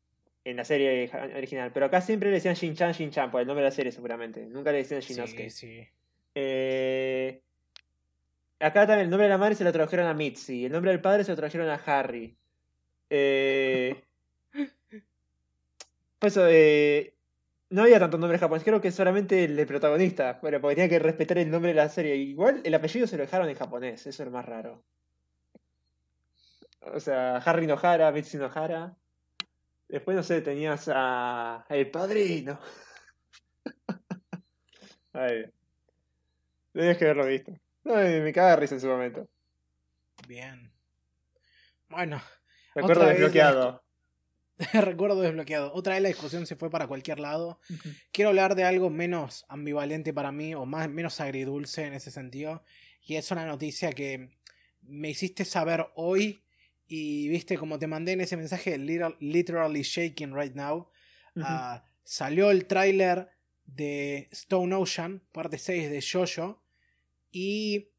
En 0.43 0.55
la 0.57 0.65
serie 0.65 1.09
original. 1.35 1.71
Pero 1.71 1.85
acá 1.85 2.01
siempre 2.01 2.29
le 2.29 2.35
decían 2.35 2.55
Shin-Chan, 2.55 2.93
Shin-Chan, 2.93 3.29
por 3.29 3.41
el 3.41 3.47
nombre 3.47 3.63
de 3.63 3.69
la 3.69 3.75
serie, 3.75 3.91
seguramente. 3.91 4.45
Nunca 4.47 4.71
le 4.71 4.79
decían 4.79 5.01
Shinosuke. 5.01 5.49
Sí, 5.51 5.67
sí. 5.67 5.87
Eh, 6.33 7.41
acá 8.59 8.87
también 8.87 9.01
el 9.05 9.09
nombre 9.11 9.25
de 9.25 9.29
la 9.29 9.37
madre 9.37 9.53
se 9.55 9.63
lo 9.63 9.71
trajeron 9.71 10.07
a 10.07 10.13
Mitzi. 10.15 10.65
El 10.65 10.71
nombre 10.71 10.91
del 10.91 10.99
padre 11.01 11.23
se 11.23 11.31
lo 11.31 11.37
trajeron 11.37 11.69
a 11.69 11.75
Harry. 11.75 12.35
Eh, 13.11 14.01
pues 16.19 16.37
eh, 16.41 17.13
no 17.69 17.83
había 17.83 17.99
tantos 17.99 18.19
nombres 18.19 18.39
japoneses. 18.41 18.65
Creo 18.65 18.81
que 18.81 18.91
solamente 18.91 19.43
el 19.43 19.55
del 19.55 19.67
protagonista. 19.67 20.39
Bueno, 20.41 20.59
porque 20.59 20.75
tenía 20.75 20.89
que 20.89 20.99
respetar 20.99 21.37
el 21.37 21.51
nombre 21.51 21.69
de 21.69 21.75
la 21.75 21.89
serie. 21.89 22.15
Igual 22.15 22.61
el 22.63 22.73
apellido 22.73 23.05
se 23.05 23.17
lo 23.17 23.23
dejaron 23.23 23.47
en 23.47 23.55
japonés. 23.55 24.07
Eso 24.07 24.23
es 24.23 24.25
lo 24.25 24.31
más 24.31 24.45
raro. 24.45 24.83
O 26.81 26.99
sea, 26.99 27.37
Harry 27.37 27.67
Nohara, 27.67 28.11
Mitzi 28.11 28.37
Nohara. 28.37 28.95
Después, 29.87 30.15
no 30.15 30.23
sé, 30.23 30.41
tenías 30.41 30.89
a. 30.93 31.65
El 31.69 31.91
padrino. 31.91 32.59
Ay. 35.13 35.45
Tenías 36.73 36.97
que 36.97 37.05
haberlo 37.05 37.25
visto. 37.25 37.51
Ay, 37.85 38.21
me 38.21 38.31
caga 38.33 38.51
de 38.51 38.55
risa 38.57 38.75
en 38.75 38.81
su 38.81 38.87
momento. 38.87 39.27
Bien. 40.27 40.71
Bueno, 41.89 42.21
Recuerdo 42.73 43.05
desbloqueado. 43.05 43.83
recuerdo 44.73 45.21
desbloqueado. 45.21 45.73
Otra 45.73 45.93
vez 45.93 46.03
la 46.03 46.09
discusión 46.09 46.45
se 46.45 46.55
fue 46.55 46.69
para 46.69 46.87
cualquier 46.87 47.19
lado. 47.19 47.59
Quiero 48.11 48.29
hablar 48.29 48.55
de 48.55 48.63
algo 48.63 48.89
menos 48.89 49.45
ambivalente 49.49 50.13
para 50.13 50.31
mí 50.31 50.55
o 50.55 50.65
más, 50.65 50.89
menos 50.89 51.19
agridulce 51.19 51.85
en 51.85 51.93
ese 51.93 52.11
sentido. 52.11 52.63
Y 53.01 53.15
es 53.15 53.29
una 53.31 53.45
noticia 53.45 53.91
que 53.91 54.37
me 54.81 55.09
hiciste 55.09 55.43
saber 55.45 55.87
hoy 55.95 56.43
y 56.93 57.29
viste 57.29 57.57
como 57.57 57.79
te 57.79 57.87
mandé 57.87 58.11
en 58.11 58.19
ese 58.21 58.35
mensaje 58.35 58.77
literal- 58.77 59.15
literally 59.21 59.81
shaking 59.81 60.35
right 60.35 60.53
now. 60.55 60.89
Ah, 61.37 61.85
salió 62.03 62.51
el 62.51 62.65
tráiler 62.67 63.29
de 63.63 64.27
Stone 64.31 64.75
Ocean, 64.75 65.21
parte 65.31 65.57
6 65.57 65.89
de 65.89 66.01
Jojo. 66.01 66.61
Y 67.31 67.93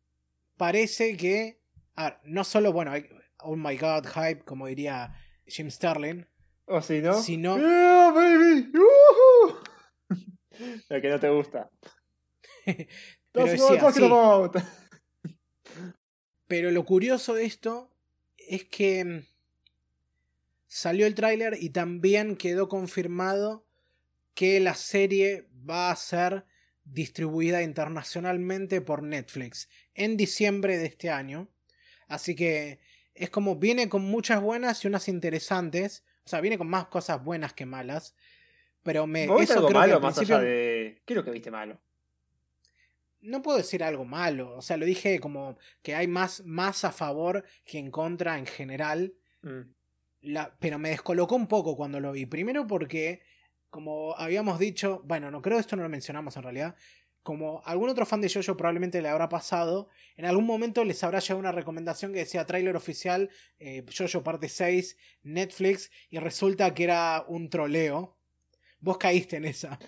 parece 0.59 1.17
que... 1.17 1.63
a 1.95 2.05
ver, 2.05 2.19
no 2.25 2.45
solo, 2.45 2.71
bueno, 2.75 2.91
hay- 2.91 3.09
oh 3.39 3.57
my 3.57 3.79
god, 3.79 4.05
hype, 4.07 4.45
como 4.45 4.67
diría 4.67 5.15
Jim 5.47 5.71
Sterling. 5.71 6.27
O 6.67 6.83
si 6.83 7.01
no. 7.01 7.15
Si 7.23 7.39
no- 7.39 7.57
¡Yeah, 7.59 8.11
baby! 8.15 8.71
¡Woohoo! 8.75 9.63
Lo 10.91 11.01
que 11.01 11.09
no 11.09 11.19
te 11.19 11.31
gusta. 11.31 11.71
Pero 12.67 13.47
decía, 13.47 13.81
sí. 13.95 14.01
Pero 16.47 16.71
lo 16.71 16.85
curioso 16.85 17.33
de 17.35 17.47
esto 17.47 17.92
es 18.49 18.65
que 18.65 19.25
salió 20.67 21.07
el 21.07 21.15
tráiler 21.15 21.57
y 21.61 21.71
también 21.71 22.37
quedó 22.37 22.69
confirmado 22.69 23.67
que 24.35 24.61
la 24.61 24.75
serie 24.75 25.49
va 25.69 25.91
a 25.91 25.97
ser 25.97 26.45
distribuida 26.85 27.63
internacionalmente 27.63 28.81
por 28.81 29.03
Netflix 29.03 29.69
en 29.95 30.17
diciembre 30.17 30.79
de 30.79 30.87
este 30.87 31.11
año. 31.11 31.49
Así 32.09 32.35
que 32.35 32.81
es 33.15 33.31
como 33.31 33.57
viene 33.57 33.89
con 33.89 34.03
muchas 34.03 34.41
buenas 34.41 34.85
y 34.85 34.89
unas 34.89 35.09
interesantes. 35.09 36.05
O 36.25 36.29
sea, 36.29 36.41
viene 36.41 36.59
con 36.59 36.69
más 36.69 36.87
cosas 36.87 37.23
buenas 37.23 37.53
que 37.53 37.67
malas. 37.67 38.15
Pero 38.83 39.07
me 39.07 39.27
¿Vos 39.27 39.41
viste 39.41 39.55
eso 39.55 39.61
algo 39.61 39.69
creo 39.69 39.81
que 39.81 39.87
malo 39.87 39.97
al 39.97 40.03
más 40.03 40.15
principio 40.15 40.37
allá 40.37 40.45
de. 40.45 41.03
¿Qué 41.05 41.13
es 41.13 41.17
lo 41.17 41.25
que 41.25 41.31
viste 41.31 41.51
malo? 41.51 41.81
No 43.23 43.41
puedo 43.43 43.59
decir 43.59 43.83
algo 43.83 44.05
malo. 44.05 44.57
O 44.57 44.63
sea, 44.63 44.77
lo 44.77 44.85
dije 44.85 45.19
como 45.21 45.57
que 45.83 45.95
hay 45.95 46.07
más, 46.09 46.43
más 46.45 46.85
a 46.85 46.93
favor 46.93 47.45
que 47.65 47.79
en 47.79 47.91
contra 47.91 48.39
en 48.39 48.47
general. 48.47 49.15
Mm. 49.43 49.61
La- 50.23 50.55
pero 50.61 50.79
me 50.79 50.91
descolocó 50.91 51.35
un 51.35 51.47
poco 51.49 51.77
cuando 51.77 51.99
lo 52.01 52.13
vi. 52.13 52.27
Primero 52.27 52.67
porque, 52.67 53.23
como 53.71 54.15
habíamos 54.17 54.59
dicho, 54.59 55.03
bueno, 55.05 55.31
no 55.31 55.41
creo 55.43 55.59
esto 55.59 55.77
no 55.77 55.83
lo 55.83 55.89
mencionamos 55.89 56.37
en 56.37 56.43
realidad. 56.43 56.77
Como 57.23 57.63
algún 57.65 57.89
otro 57.89 58.05
fan 58.05 58.21
de 58.21 58.29
Jojo 58.29 58.57
probablemente 58.57 59.01
le 59.01 59.09
habrá 59.09 59.29
pasado, 59.29 59.89
en 60.17 60.25
algún 60.25 60.45
momento 60.45 60.85
les 60.85 61.03
habrá 61.05 61.21
llegado 61.21 61.39
una 61.39 61.53
recomendación 61.53 62.13
que 62.13 62.19
decía 62.21 62.45
tráiler 62.47 62.75
oficial, 62.75 63.31
eh, 63.61 63.85
Jojo 63.97 64.25
parte 64.25 64.49
6, 64.49 64.97
Netflix, 65.23 65.91
y 66.11 66.19
resulta 66.19 66.75
que 66.75 66.83
era 66.85 67.25
un 67.29 67.49
troleo. 67.49 68.17
Vos 68.81 68.99
caíste 68.99 69.37
en 69.37 69.45
esa. 69.45 69.79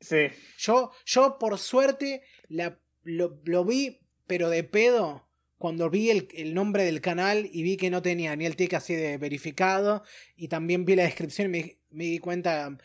Sí. 0.00 0.28
Yo, 0.58 0.92
yo 1.04 1.38
por 1.38 1.58
suerte, 1.58 2.22
la- 2.48 2.78
lo, 3.04 3.40
lo 3.44 3.64
vi, 3.64 4.00
pero 4.26 4.50
de 4.50 4.64
pedo, 4.64 5.26
cuando 5.58 5.88
vi 5.90 6.10
el, 6.10 6.28
el 6.34 6.54
nombre 6.54 6.84
del 6.84 7.00
canal 7.00 7.48
y 7.52 7.62
vi 7.62 7.76
que 7.76 7.90
no 7.90 8.02
tenía 8.02 8.34
ni 8.36 8.44
el 8.46 8.56
tick 8.56 8.74
así 8.74 8.94
de 8.94 9.16
verificado, 9.18 10.02
y 10.36 10.48
también 10.48 10.84
vi 10.84 10.96
la 10.96 11.04
descripción 11.04 11.46
y 11.46 11.50
me, 11.50 11.78
me 11.90 12.04
di 12.04 12.18
cuenta, 12.18 12.76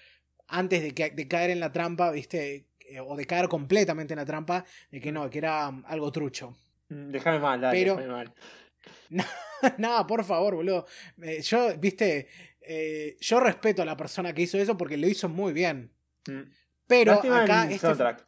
antes 0.47 0.81
de, 0.83 0.91
que- 0.93 1.09
de 1.11 1.27
caer 1.27 1.49
en 1.51 1.59
la 1.59 1.71
trampa, 1.71 2.11
viste, 2.11 2.65
Eh, 2.93 2.99
o 2.99 3.15
de 3.15 3.25
caer 3.25 3.47
completamente 3.47 4.13
en 4.13 4.19
la 4.19 4.25
trampa, 4.25 4.65
de 4.91 4.99
que 4.99 5.13
no, 5.13 5.29
que 5.29 5.37
era 5.37 5.69
um, 5.69 5.81
algo 5.87 6.11
trucho. 6.11 6.57
Mm, 6.89 7.11
Déjame 7.11 7.39
mal, 7.39 7.61
dale, 7.61 7.79
Pero- 7.79 7.95
déjame 7.95 8.13
mal. 8.13 8.33
Nada, 9.77 10.05
por 10.05 10.23
favor, 10.25 10.55
boludo. 10.55 10.85
Eh, 11.21 11.41
yo, 11.41 11.77
viste, 11.77 12.27
eh, 12.61 13.15
yo 13.21 13.39
respeto 13.39 13.81
a 13.81 13.85
la 13.85 13.95
persona 13.95 14.33
que 14.33 14.41
hizo 14.41 14.57
eso 14.57 14.75
porque 14.75 14.97
lo 14.97 15.07
hizo 15.07 15.29
muy 15.29 15.53
bien. 15.53 15.91
Mm. 16.27 16.41
Pero 16.85 17.13
Lástima 17.13 17.43
acá 17.43 17.63
el 17.63 17.71
este, 17.71 17.87
soundtrack. 17.87 18.27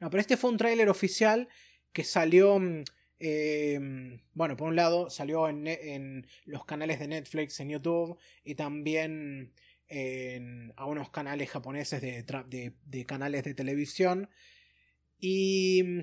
No, 0.00 0.10
pero 0.10 0.20
este 0.20 0.36
fue 0.36 0.50
un 0.50 0.56
tráiler 0.56 0.88
oficial 0.88 1.48
que 1.92 2.04
salió, 2.04 2.58
mm, 2.58 2.84
eh, 3.20 4.20
bueno, 4.34 4.56
por 4.56 4.68
un 4.68 4.76
lado 4.76 5.10
salió 5.10 5.48
en, 5.48 5.66
en 5.66 6.26
los 6.44 6.64
canales 6.64 6.98
de 6.98 7.08
Netflix, 7.08 7.60
en 7.60 7.70
YouTube, 7.70 8.18
y 8.44 8.54
también 8.54 9.52
en 9.92 10.72
algunos 10.76 11.10
canales 11.10 11.50
japoneses 11.50 12.00
de, 12.00 12.72
de, 12.86 13.04
canales 13.04 13.44
de 13.44 13.52
televisión. 13.52 14.30
Y 15.18 15.82
mm, 15.84 16.00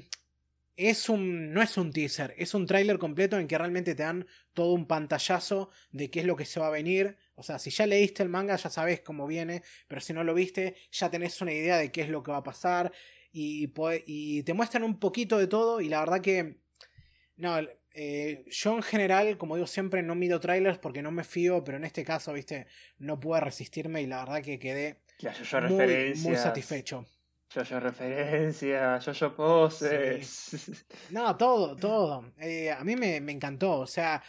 es 0.77 1.09
un, 1.09 1.51
no 1.51 1.61
es 1.61 1.75
un 1.75 1.91
teaser, 1.91 2.35
es 2.37 2.53
un 2.53 2.67
tráiler 2.67 2.99
completo 2.99 3.37
en 3.39 3.47
que 3.47 3.57
realmente 3.57 3.95
te 3.95 4.03
dan 4.03 4.27
todo 4.53 4.73
un 4.73 4.85
pantallazo 4.87 5.71
de 5.91 6.11
qué 6.11 6.19
es 6.19 6.25
lo 6.25 6.35
que 6.35 6.45
se 6.45 6.59
va 6.59 6.67
a 6.67 6.71
venir. 6.71 7.17
O 7.35 7.41
sea, 7.41 7.57
si 7.57 7.71
ya 7.71 7.87
leíste 7.87 8.21
el 8.21 8.29
manga 8.29 8.55
ya 8.55 8.69
sabes 8.69 9.01
cómo 9.01 9.25
viene, 9.25 9.63
pero 9.87 10.01
si 10.01 10.13
no 10.13 10.23
lo 10.23 10.35
viste 10.35 10.75
ya 10.91 11.09
tenés 11.09 11.41
una 11.41 11.51
idea 11.51 11.77
de 11.77 11.91
qué 11.91 12.01
es 12.01 12.09
lo 12.09 12.21
que 12.21 12.31
va 12.31 12.37
a 12.37 12.43
pasar 12.43 12.93
y, 13.31 14.43
te 14.43 14.53
muestran 14.53 14.83
un 14.83 14.99
poquito 14.99 15.37
de 15.37 15.47
todo 15.47 15.81
y 15.81 15.89
la 15.89 15.99
verdad 15.99 16.21
que 16.21 16.57
no 17.37 17.57
eh, 17.93 18.45
yo 18.49 18.75
en 18.75 18.81
general 18.81 19.37
como 19.37 19.55
digo 19.55 19.67
siempre 19.67 20.03
no 20.03 20.15
mido 20.15 20.39
trailers 20.39 20.77
porque 20.77 21.01
no 21.01 21.11
me 21.11 21.23
fío 21.23 21.63
pero 21.63 21.77
en 21.77 21.85
este 21.85 22.03
caso 22.03 22.33
viste 22.33 22.67
no 22.97 23.19
pude 23.19 23.39
resistirme 23.39 24.01
y 24.01 24.07
la 24.07 24.19
verdad 24.19 24.41
que 24.41 24.59
quedé 24.59 25.01
Ya, 25.19 25.33
yo, 25.33 25.43
yo 25.43 25.61
muy, 25.69 26.13
muy 26.15 26.35
satisfecho 26.35 27.05
Yo, 27.51 27.63
yo 27.63 27.79
referencias. 27.79 29.05
Yo, 29.05 29.11
yo 29.11 29.35
poses. 29.35 30.85
no 31.09 31.35
todo 31.37 31.75
todo 31.75 32.33
Eh, 32.39 32.71
a 32.71 32.83
mí 32.83 32.95
me, 32.95 33.21
me 33.21 33.31
encantó 33.31 33.79
o 33.79 33.87
sea 33.87 34.23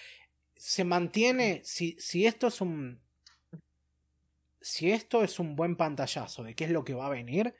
se 0.56 0.84
mantiene 0.84 1.62
si, 1.64 1.96
si 1.98 2.26
esto 2.26 2.48
es 2.48 2.60
un 2.60 3.00
si 4.60 4.92
esto 4.92 5.22
es 5.22 5.38
un 5.38 5.56
buen 5.56 5.76
pantallazo 5.76 6.42
de 6.42 6.54
qué 6.54 6.64
es 6.64 6.70
lo 6.70 6.84
que 6.84 6.92
va 6.92 7.06
a 7.06 7.10
venir 7.10 7.54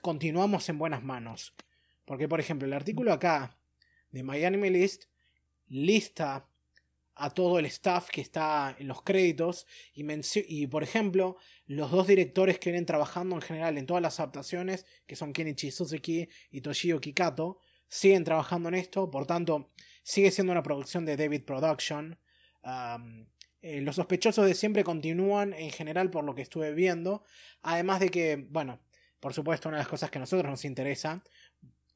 continuamos 0.00 0.68
en 0.68 0.78
buenas 0.78 1.02
manos. 1.02 1.54
Porque, 2.04 2.28
por 2.28 2.40
ejemplo, 2.40 2.66
el 2.66 2.72
artículo 2.72 3.12
acá 3.12 3.58
de 4.10 4.46
Anime 4.46 4.70
List 4.70 5.04
lista 5.68 6.48
a 7.16 7.30
todo 7.30 7.58
el 7.58 7.66
staff 7.66 8.08
que 8.10 8.20
está 8.20 8.74
en 8.78 8.88
los 8.88 9.02
créditos 9.02 9.66
y, 9.92 10.04
y 10.48 10.66
por 10.66 10.82
ejemplo 10.82 11.36
los 11.66 11.90
dos 11.90 12.06
directores 12.06 12.58
que 12.58 12.70
vienen 12.70 12.86
trabajando 12.86 13.36
en 13.36 13.42
general 13.42 13.78
en 13.78 13.86
todas 13.86 14.02
las 14.02 14.18
adaptaciones 14.18 14.84
que 15.06 15.16
son 15.16 15.32
Kenichi 15.32 15.70
Suzuki 15.70 16.28
y 16.50 16.60
Toshio 16.60 17.00
Kikato 17.00 17.58
siguen 17.88 18.24
trabajando 18.24 18.68
en 18.68 18.74
esto. 18.74 19.10
Por 19.10 19.26
tanto 19.26 19.70
sigue 20.02 20.30
siendo 20.30 20.52
una 20.52 20.62
producción 20.62 21.04
de 21.04 21.16
David 21.16 21.44
Production. 21.44 22.18
Eh, 23.62 23.80
los 23.80 23.96
sospechosos 23.96 24.46
de 24.46 24.54
siempre 24.54 24.84
continúan 24.84 25.54
en 25.54 25.70
general 25.70 26.10
por 26.10 26.24
lo 26.24 26.34
que 26.34 26.42
estuve 26.42 26.74
viendo. 26.74 27.24
Además 27.62 28.00
de 28.00 28.10
que 28.10 28.36
bueno 28.50 28.80
por 29.24 29.32
supuesto 29.32 29.70
una 29.70 29.78
de 29.78 29.84
las 29.84 29.88
cosas 29.88 30.10
que 30.10 30.18
a 30.18 30.20
nosotros 30.20 30.50
nos 30.50 30.66
interesa 30.66 31.24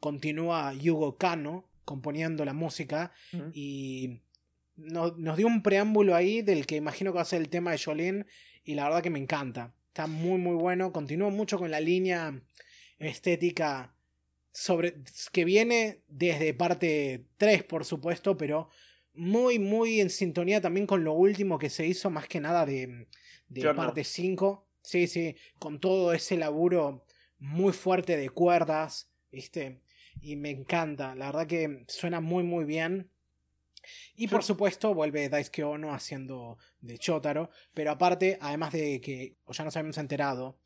continúa 0.01 0.73
Yugo 0.73 1.19
Kano 1.19 1.69
componiendo 1.85 2.43
la 2.47 2.55
música 2.55 3.13
y 3.53 4.23
nos 4.77 5.37
dio 5.37 5.47
un 5.47 5.63
preámbulo 5.63 6.15
ahí 6.15 6.41
del 6.41 6.65
que 6.65 6.77
imagino 6.77 7.13
que 7.13 7.17
va 7.17 7.21
a 7.21 7.27
ser 7.27 7.43
el 7.43 7.51
tema 7.51 7.73
de 7.73 7.79
Jolene 7.85 8.25
y 8.65 8.77
la 8.77 8.85
verdad 8.85 9.03
que 9.03 9.11
me 9.11 9.19
encanta. 9.19 9.75
Está 9.89 10.07
muy 10.07 10.39
muy 10.39 10.55
bueno, 10.55 10.91
continúa 10.91 11.29
mucho 11.29 11.59
con 11.59 11.71
la 11.71 11.81
línea 11.81 12.41
estética 12.99 13.93
sobre 14.51 14.95
que 15.31 15.45
viene 15.45 16.01
desde 16.09 16.55
parte 16.55 17.27
3 17.37 17.63
por 17.65 17.85
supuesto, 17.85 18.39
pero 18.39 18.71
muy 19.13 19.59
muy 19.59 20.01
en 20.01 20.09
sintonía 20.09 20.63
también 20.63 20.87
con 20.87 21.05
lo 21.05 21.13
último 21.13 21.59
que 21.59 21.69
se 21.69 21.87
hizo 21.87 22.09
más 22.09 22.27
que 22.27 22.41
nada 22.41 22.65
de, 22.65 23.07
de 23.51 23.75
parte 23.75 24.03
5. 24.03 24.65
Sí, 24.81 25.07
sí, 25.07 25.37
con 25.59 25.79
todo 25.79 26.15
ese 26.15 26.39
laburo 26.39 27.05
muy 27.39 27.73
fuerte 27.73 28.17
de 28.17 28.31
cuerdas, 28.31 29.11
¿viste? 29.31 29.81
Y 30.21 30.37
me 30.37 30.51
encanta, 30.51 31.15
la 31.15 31.27
verdad 31.27 31.47
que 31.47 31.85
suena 31.89 32.21
muy 32.21 32.43
muy 32.43 32.65
bien. 32.65 33.11
Y 34.17 34.29
por 34.29 34.43
supuesto 34.43 34.95
vuelve 34.95 35.29
Daisuke 35.29 35.63
Ono 35.65 35.95
haciendo 35.95 36.59
de 36.81 36.99
Chotaro, 36.99 37.51
pero 37.73 37.93
aparte, 37.93 38.39
además 38.41 38.73
de 38.73 39.01
que 39.01 39.37
ya 39.49 39.65
nos 39.65 39.77
habíamos 39.77 39.99
enterado 39.99 40.59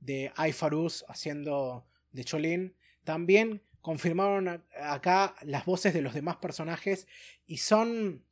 de 0.00 0.32
Aifarus 0.36 1.04
haciendo 1.08 1.86
de 2.12 2.24
Cholin, 2.24 2.76
también 3.04 3.62
confirmaron 3.80 4.64
acá 4.82 5.36
las 5.42 5.64
voces 5.64 5.94
de 5.94 6.02
los 6.02 6.14
demás 6.14 6.36
personajes 6.36 7.06
y 7.46 7.58
son... 7.58 8.24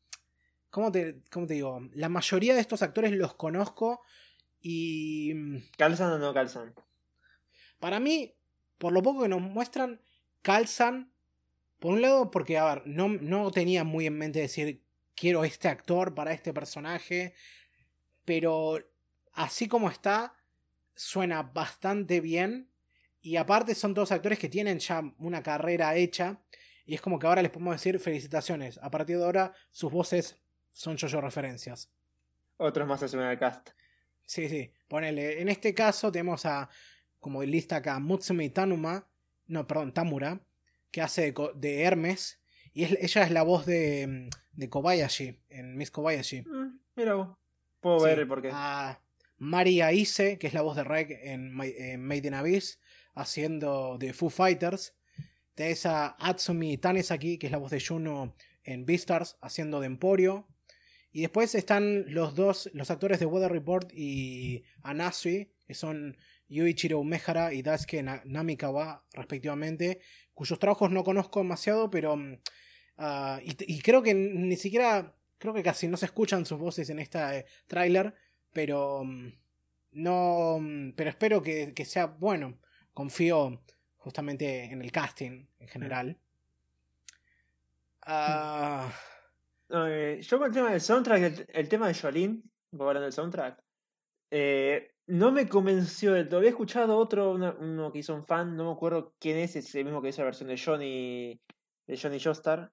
¿Cómo 0.71 0.91
te, 0.91 1.21
cómo 1.31 1.47
te 1.47 1.55
digo? 1.55 1.89
La 1.93 2.09
mayoría 2.09 2.55
de 2.55 2.61
estos 2.61 2.83
actores 2.83 3.13
los 3.13 3.35
conozco 3.37 4.03
y... 4.61 5.33
Mm, 5.33 5.59
¿Calzan 5.79 6.11
o 6.11 6.19
no 6.19 6.35
calzan? 6.35 6.75
Para 7.79 8.01
mí, 8.01 8.35
por 8.79 8.93
lo 8.93 9.03
poco 9.03 9.23
que 9.23 9.29
nos 9.29 9.41
muestran, 9.41 10.01
calzan 10.43 11.13
por 11.79 11.93
un 11.93 12.03
lado, 12.03 12.31
porque, 12.31 12.57
a 12.57 12.65
ver, 12.65 12.83
no, 12.87 13.09
no 13.09 13.51
tenía 13.51 13.85
muy 13.85 14.07
en 14.07 14.17
mente 14.17 14.41
decir, 14.41 14.83
quiero 15.15 15.45
este 15.45 15.69
actor 15.69 16.15
para 16.15 16.33
este 16.33 16.53
personaje, 16.53 17.35
pero 18.25 18.79
así 19.33 19.69
como 19.69 19.91
está, 19.91 20.35
suena 20.95 21.43
bastante 21.43 22.21
bien. 22.21 22.71
Y 23.21 23.37
aparte 23.37 23.75
son 23.75 23.95
todos 23.95 24.13
actores 24.13 24.39
que 24.39 24.49
tienen 24.49 24.79
ya 24.79 25.03
una 25.19 25.43
carrera 25.43 25.95
hecha. 25.97 26.43
Y 26.87 26.95
es 26.95 27.01
como 27.01 27.19
que 27.19 27.27
ahora 27.27 27.43
les 27.43 27.51
podemos 27.51 27.75
decir 27.75 27.99
felicitaciones. 27.99 28.79
A 28.83 28.91
partir 28.91 29.19
de 29.19 29.25
ahora 29.25 29.53
sus 29.71 29.91
voces 29.91 30.39
son 30.71 30.97
yo-yo 30.97 31.21
referencias. 31.21 31.91
Otros 32.57 32.87
más 32.87 33.01
se 33.01 33.09
suben 33.09 33.27
al 33.27 33.39
cast. 33.39 33.71
Sí, 34.27 34.49
sí. 34.49 34.73
Ponele. 34.89 35.41
En 35.41 35.49
este 35.49 35.75
caso 35.75 36.13
tenemos 36.13 36.45
a, 36.45 36.69
como 37.25 37.43
lista 37.43 37.77
acá, 37.77 37.99
Mutsumi 38.01 38.51
Tanuma. 38.51 39.09
No, 39.47 39.67
perdón, 39.67 39.95
Tamura 39.95 40.43
que 40.91 41.01
hace 41.01 41.35
de, 41.57 41.83
Hermes. 41.83 42.39
Y 42.75 42.85
ella 42.85 43.23
es 43.25 43.31
la 43.31 43.43
voz 43.43 43.65
de, 43.65 44.29
de 44.53 44.69
Kobayashi, 44.69 45.41
en 45.49 45.75
Miss 45.77 45.91
Kobayashi. 45.91 46.43
Mm, 46.43 46.79
mira 46.97 47.15
vos. 47.15 47.37
Puedo 47.81 48.03
ver 48.03 48.29
por 48.29 48.43
qué. 48.43 48.51
A 48.53 49.01
Maria 49.39 49.91
Ise, 49.93 50.39
que 50.39 50.47
es 50.47 50.53
la 50.55 50.61
voz 50.61 50.77
de 50.77 50.85
Reg 50.85 51.19
en, 51.23 51.53
Made 51.53 52.29
in 52.29 52.35
Abyss, 52.35 52.79
haciendo 53.15 53.97
de 53.99 54.13
Foo 54.13 54.29
Fighters. 54.29 54.95
Tenés 55.55 55.87
a 55.87 56.15
Atsumi 56.19 56.77
Tanesaki, 56.77 57.39
que 57.39 57.47
es 57.47 57.53
la 57.53 57.59
voz 57.59 57.71
de 57.71 57.81
Juno 57.81 58.37
en 58.63 58.85
Beastars, 58.85 59.39
haciendo 59.41 59.81
de 59.81 59.87
Emporio. 59.87 60.47
Y 61.11 61.23
después 61.23 61.55
están 61.55 62.05
los 62.13 62.37
dos, 62.37 62.71
los 62.75 62.91
actores 62.91 63.19
de 63.19 63.27
Weather 63.27 63.51
Report 63.51 63.91
y 63.93 64.63
Anasui, 64.83 65.51
que 65.67 65.75
son 65.75 66.17
Yuichiro 66.49 67.01
Umehara 67.01 67.53
y 67.53 67.63
Daisuke 67.63 68.03
Namikawa, 68.25 69.05
respectivamente, 69.13 70.01
cuyos 70.35 70.59
trabajos 70.59 70.91
no 70.91 71.05
conozco 71.05 71.41
demasiado, 71.41 71.91
pero... 71.91 72.17
Mm, 72.17 72.39
ah, 72.99 73.41
y, 73.43 73.81
creo 73.81 74.03
que 74.03 74.15
ni 74.15 74.57
siquiera... 74.57 75.15
Creo 75.39 75.53
que 75.53 75.63
casi 75.63 75.89
no 75.89 75.97
se 75.97 76.07
escuchan 76.07 76.47
sus 76.47 76.59
voces 76.59 76.89
en 76.91 76.99
este 76.99 77.19
trailer 77.19 77.47
tráiler, 77.67 78.15
pero... 78.53 79.05
Mm, 79.05 79.33
no... 79.93 80.59
Mm, 80.61 80.93
pero 80.93 81.11
espero 81.11 81.43
que, 81.43 81.85
sea 81.85 82.07
bueno. 82.07 82.59
Confío 82.93 83.63
justamente 83.97 84.65
en 84.65 84.83
el 84.83 84.93
casting 84.93 85.47
en 85.59 85.69
general. 85.69 86.19
Eh, 89.71 90.21
yo 90.23 90.39
con 90.39 90.49
el 90.49 90.53
tema 90.53 90.71
del 90.71 90.81
soundtrack, 90.81 91.49
el, 91.49 91.69
tema 91.69 91.89
de 91.89 91.95
Jolene, 91.95 92.43
hablando 92.73 93.01
del 93.01 93.13
soundtrack, 93.13 93.63
eh, 94.31 94.94
no 95.07 95.33
me 95.33 95.49
convenció 95.49 96.13
del 96.13 96.29
todo. 96.29 96.39
Había 96.39 96.51
escuchado 96.51 96.97
otro, 96.97 97.33
uno, 97.33 97.93
que 97.93 97.99
hizo 97.99 98.15
un 98.15 98.25
fan, 98.25 98.57
no 98.57 98.65
me 98.65 98.73
acuerdo 98.73 99.15
quién 99.19 99.39
es, 99.39 99.57
es 99.57 99.75
el 99.75 99.85
mismo 99.85 100.01
que 100.01 100.09
hizo 100.09 100.23
la 100.23 100.27
versión 100.27 100.49
de 100.49 100.59
Johnny, 100.59 101.41
de 101.87 101.99
Johnny 101.99 102.21
Joestar, 102.21 102.73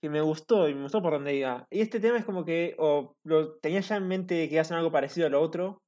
que 0.00 0.08
me 0.08 0.20
gustó 0.20 0.68
y 0.68 0.74
me 0.74 0.82
gustó 0.82 1.02
por 1.02 1.12
donde 1.12 1.34
iba. 1.34 1.66
Y 1.70 1.80
este 1.80 2.00
tema 2.00 2.18
es 2.18 2.24
como 2.24 2.44
que, 2.44 2.74
o 2.78 3.16
lo 3.24 3.56
tenía 3.58 3.80
ya 3.80 3.96
en 3.96 4.08
mente 4.08 4.48
que 4.48 4.60
hacen 4.60 4.76
algo 4.76 4.92
parecido 4.92 5.26
a 5.26 5.30
lo 5.30 5.40
otro, 5.40 5.82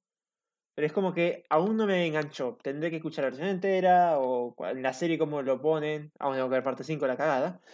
pero 0.75 0.87
es 0.87 0.93
como 0.93 1.13
que 1.13 1.45
aún 1.51 1.77
no 1.77 1.87
me 1.87 2.07
enganchó. 2.07 2.59
Tendré 2.63 2.91
que 2.91 2.97
escuchar 2.97 3.25
la 3.25 3.31
versión 3.31 3.49
entera, 3.49 4.19
o 4.19 4.55
en 4.67 4.83
la 4.83 4.93
serie 4.93 5.19
como 5.19 5.43
lo 5.43 5.61
ponen, 5.61 6.11
aún 6.19 6.35
tengo 6.35 6.49
que 6.49 6.55
ver 6.55 6.65
parte 6.65 6.85
5 6.85 7.07
la 7.07 7.17
cagada. 7.17 7.61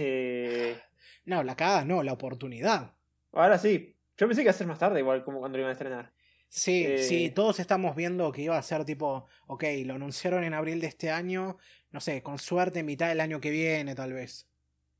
Eh, 0.00 0.80
no, 1.24 1.42
la 1.42 1.56
cagada 1.56 1.84
no, 1.84 2.04
la 2.04 2.12
oportunidad. 2.12 2.94
Ahora 3.32 3.58
sí, 3.58 3.96
yo 4.16 4.28
pensé 4.28 4.42
que 4.42 4.44
iba 4.44 4.50
a 4.52 4.54
ser 4.54 4.68
más 4.68 4.78
tarde, 4.78 5.00
igual 5.00 5.24
como 5.24 5.40
cuando 5.40 5.58
lo 5.58 5.62
iban 5.62 5.70
a 5.70 5.72
estrenar. 5.72 6.12
Sí, 6.48 6.98
sí, 6.98 7.26
eh, 7.26 7.30
todos 7.30 7.60
estamos 7.60 7.94
viendo 7.94 8.32
que 8.32 8.42
iba 8.42 8.56
a 8.56 8.62
ser 8.62 8.84
tipo, 8.84 9.26
ok, 9.46 9.64
lo 9.84 9.94
anunciaron 9.94 10.44
en 10.44 10.54
abril 10.54 10.80
de 10.80 10.86
este 10.86 11.10
año, 11.10 11.58
no 11.90 12.00
sé, 12.00 12.22
con 12.22 12.38
suerte 12.38 12.82
mitad 12.82 13.08
del 13.08 13.20
año 13.20 13.40
que 13.40 13.50
viene 13.50 13.94
tal 13.94 14.14
vez. 14.14 14.48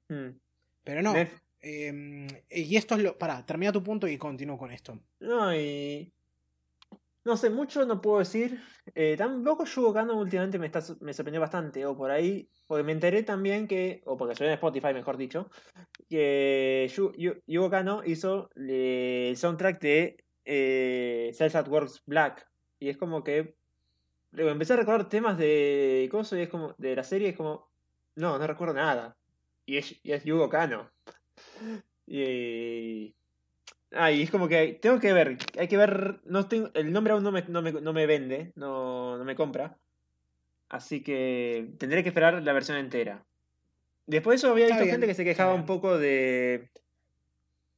Hmm. 0.09 0.31
Pero 0.85 1.03
no. 1.03 1.15
Em, 1.61 2.29
y 2.51 2.77
esto 2.77 2.95
es 2.95 3.03
lo... 3.03 3.19
Pará, 3.19 3.45
termina 3.45 3.73
tu 3.73 3.83
punto 3.83 4.07
y 4.07 4.17
continúo 4.19 4.59
con 4.59 4.71
esto. 4.71 5.01
No, 5.21 5.55
y... 5.55 6.13
No 7.25 7.37
sé, 7.37 7.51
mucho 7.51 7.85
no 7.85 8.01
puedo 8.01 8.21
decir. 8.21 8.59
Eh, 8.95 9.15
tampoco 9.19 9.65
Yugo 9.65 9.93
Kano 9.93 10.19
últimamente 10.19 10.59
me, 10.59 10.67
está, 10.67 10.81
me 11.01 11.13
sorprendió 11.13 11.41
bastante. 11.41 11.85
O 11.85 11.97
por 11.97 12.11
ahí, 12.11 12.49
porque 12.67 12.85
me 12.85 12.93
enteré 12.93 13.23
también 13.23 13.67
que, 13.67 14.01
o 14.07 14.17
porque 14.17 14.35
soy 14.35 14.47
en 14.47 14.55
Spotify, 14.55 14.95
mejor 14.95 15.17
dicho, 15.19 15.51
que 16.09 16.91
Yugo 17.47 17.71
Kano 17.71 18.03
hizo 18.05 18.49
el 18.57 19.37
soundtrack 19.37 19.81
de 19.81 20.25
eh, 20.49 21.51
at 21.55 21.69
Works 21.69 22.03
Black. 22.07 22.49
Y 22.81 22.89
es 22.89 22.97
como 22.97 23.23
que. 23.23 23.55
Luego 24.33 24.51
empecé 24.51 24.75
a 24.75 24.77
recordar 24.77 25.09
temas 25.09 25.39
de 25.39 26.09
cosas 26.11 26.39
y 26.39 26.43
es 26.43 26.49
como. 26.49 26.75
de 26.79 26.97
la 26.97 27.05
serie, 27.05 27.31
es 27.31 27.37
como. 27.37 27.69
No, 28.17 28.39
no 28.39 28.47
recuerdo 28.47 28.75
nada. 28.75 29.17
Y 29.67 29.77
es, 29.77 30.01
y 30.03 30.13
es 30.13 30.25
Yugo 30.25 30.49
Kano. 30.49 30.91
Y. 32.11 33.15
Ah, 33.93 34.11
y 34.11 34.23
es 34.23 34.31
como 34.31 34.49
que 34.49 34.79
tengo 34.81 34.99
que 34.99 35.13
ver, 35.13 35.37
hay 35.59 35.69
que 35.69 35.77
ver, 35.77 36.21
no 36.25 36.47
tengo, 36.47 36.71
el 36.75 36.91
nombre 36.91 37.13
aún 37.13 37.23
no 37.23 37.33
me, 37.33 37.43
no 37.43 37.63
me, 37.63 37.73
no 37.73 37.93
me 37.93 38.07
vende, 38.07 38.53
no, 38.55 39.19
no 39.19 39.25
me 39.25 39.37
compra. 39.37 39.79
Así 40.69 41.03
que 41.03 41.71
tendré 41.79 42.03
que 42.03 42.11
esperar 42.11 42.43
la 42.43 42.53
versión 42.53 42.79
entera. 42.79 43.25
Después 44.07 44.41
de 44.41 44.47
eso 44.47 44.53
había 44.53 44.67
visto 44.69 44.85
gente 44.85 45.07
que 45.07 45.15
se 45.15 45.25
quejaba 45.25 45.55
un 45.55 45.67
poco 45.67 45.99
de, 45.99 46.71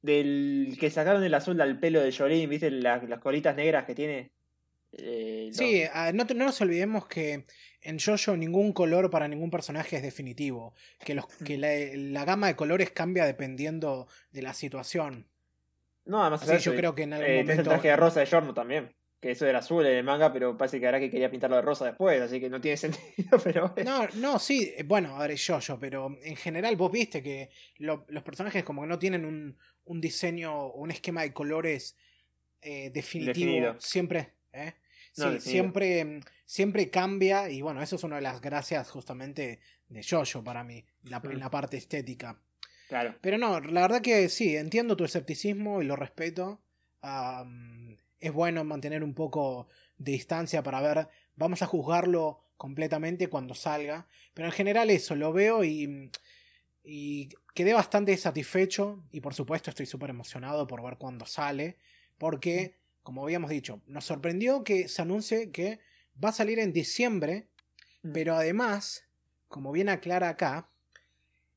del 0.02 0.76
que 0.78 0.90
sacaron 0.90 1.22
el 1.24 1.34
azul 1.34 1.60
al 1.60 1.78
pelo 1.78 2.00
de 2.00 2.12
Jolene, 2.12 2.46
¿viste? 2.46 2.70
las 2.70 3.20
colitas 3.20 3.56
negras 3.56 3.84
que 3.84 3.94
tiene. 3.94 4.30
Eh, 4.92 5.50
sí, 5.52 5.84
ah, 5.92 6.10
no, 6.12 6.24
no, 6.24 6.46
nos 6.46 6.60
olvidemos 6.60 7.06
que 7.06 7.46
en 7.82 7.98
Jojo 7.98 8.36
ningún 8.36 8.72
color 8.72 9.10
para 9.10 9.28
ningún 9.28 9.50
personaje 9.50 9.96
es 9.96 10.02
definitivo. 10.02 10.74
Que, 10.98 11.14
los, 11.14 11.26
que 11.44 11.58
la, 11.58 12.24
gama 12.24 12.48
de 12.48 12.56
colores 12.56 12.90
cambia 12.90 13.24
dependiendo 13.24 14.08
de 14.32 14.42
la 14.42 14.54
situación. 14.54 15.28
No, 16.04 16.22
además 16.22 16.48
Así 16.48 16.64
yo 16.64 16.74
creo 16.74 16.94
que 16.94 17.02
en 17.04 17.12
algún 17.12 17.30
eh, 17.30 17.42
momento... 17.42 17.62
el 17.62 17.68
traje 17.68 17.88
de 17.88 17.96
rosa 17.96 18.20
de 18.20 18.26
Jorno 18.26 18.52
también. 18.52 18.92
Que 19.20 19.32
eso 19.32 19.46
era 19.46 19.58
azul 19.58 19.84
en 19.84 19.98
el 19.98 20.04
manga, 20.04 20.32
pero 20.32 20.56
parece 20.56 20.80
que 20.80 20.86
ahora 20.86 20.98
que 20.98 21.10
quería 21.10 21.30
pintarlo 21.30 21.56
de 21.56 21.62
rosa 21.62 21.84
después, 21.84 22.20
así 22.22 22.40
que 22.40 22.48
no 22.48 22.60
tiene 22.60 22.76
sentido, 22.78 23.38
pero... 23.44 23.74
No, 23.84 24.08
no, 24.14 24.38
sí, 24.38 24.74
bueno, 24.86 25.16
a 25.16 25.20
ver, 25.20 25.32
es 25.32 25.46
Jojo, 25.46 25.78
pero 25.78 26.16
en 26.22 26.36
general 26.36 26.76
vos 26.76 26.90
viste 26.90 27.22
que 27.22 27.50
los 27.78 28.22
personajes 28.24 28.64
como 28.64 28.82
que 28.82 28.88
no 28.88 28.98
tienen 28.98 29.24
un, 29.24 29.58
un 29.84 30.00
diseño, 30.00 30.68
un 30.72 30.90
esquema 30.90 31.22
de 31.22 31.32
colores 31.32 31.96
eh, 32.62 32.90
definitivo. 32.90 33.74
Siempre, 33.78 34.34
¿eh? 34.52 34.74
sí, 35.12 35.40
siempre, 35.40 36.20
siempre 36.46 36.90
cambia 36.90 37.50
y 37.50 37.60
bueno, 37.62 37.82
eso 37.82 37.96
es 37.96 38.04
una 38.04 38.16
de 38.16 38.22
las 38.22 38.40
gracias 38.40 38.90
justamente 38.90 39.60
de 39.88 40.02
Jojo 40.02 40.44
para 40.44 40.62
mí, 40.64 40.84
la, 41.02 41.20
en 41.24 41.40
la 41.40 41.50
parte 41.50 41.76
estética. 41.76 42.40
Claro. 42.88 43.16
Pero 43.20 43.38
no, 43.38 43.60
la 43.60 43.82
verdad 43.82 44.00
que 44.00 44.28
sí, 44.28 44.56
entiendo 44.56 44.96
tu 44.96 45.04
escepticismo 45.04 45.80
y 45.80 45.86
lo 45.86 45.96
respeto. 45.96 46.60
Es 48.20 48.32
bueno 48.32 48.64
mantener 48.64 49.02
un 49.02 49.14
poco 49.14 49.68
de 49.98 50.12
distancia 50.12 50.62
para 50.62 50.80
ver, 50.80 51.08
vamos 51.36 51.62
a 51.62 51.66
juzgarlo 51.66 52.44
completamente 52.56 53.28
cuando 53.28 53.54
salga. 53.54 54.06
Pero 54.34 54.46
en 54.46 54.52
general 54.52 54.90
eso, 54.90 55.14
lo 55.14 55.32
veo 55.32 55.64
y, 55.64 56.10
y 56.84 57.28
quedé 57.54 57.72
bastante 57.72 58.16
satisfecho 58.16 59.04
y 59.10 59.20
por 59.20 59.34
supuesto 59.34 59.70
estoy 59.70 59.86
súper 59.86 60.10
emocionado 60.10 60.66
por 60.66 60.82
ver 60.82 60.98
cuándo 60.98 61.26
sale. 61.26 61.76
Porque, 62.18 62.76
como 63.02 63.22
habíamos 63.24 63.50
dicho, 63.50 63.80
nos 63.86 64.04
sorprendió 64.04 64.62
que 64.64 64.88
se 64.88 65.02
anuncie 65.02 65.50
que 65.50 65.80
va 66.22 66.28
a 66.28 66.32
salir 66.32 66.58
en 66.58 66.72
diciembre, 66.72 67.48
Mm. 68.02 68.12
pero 68.12 68.34
además, 68.34 69.04
como 69.48 69.72
bien 69.72 69.88
aclara 69.88 70.28
acá, 70.28 70.70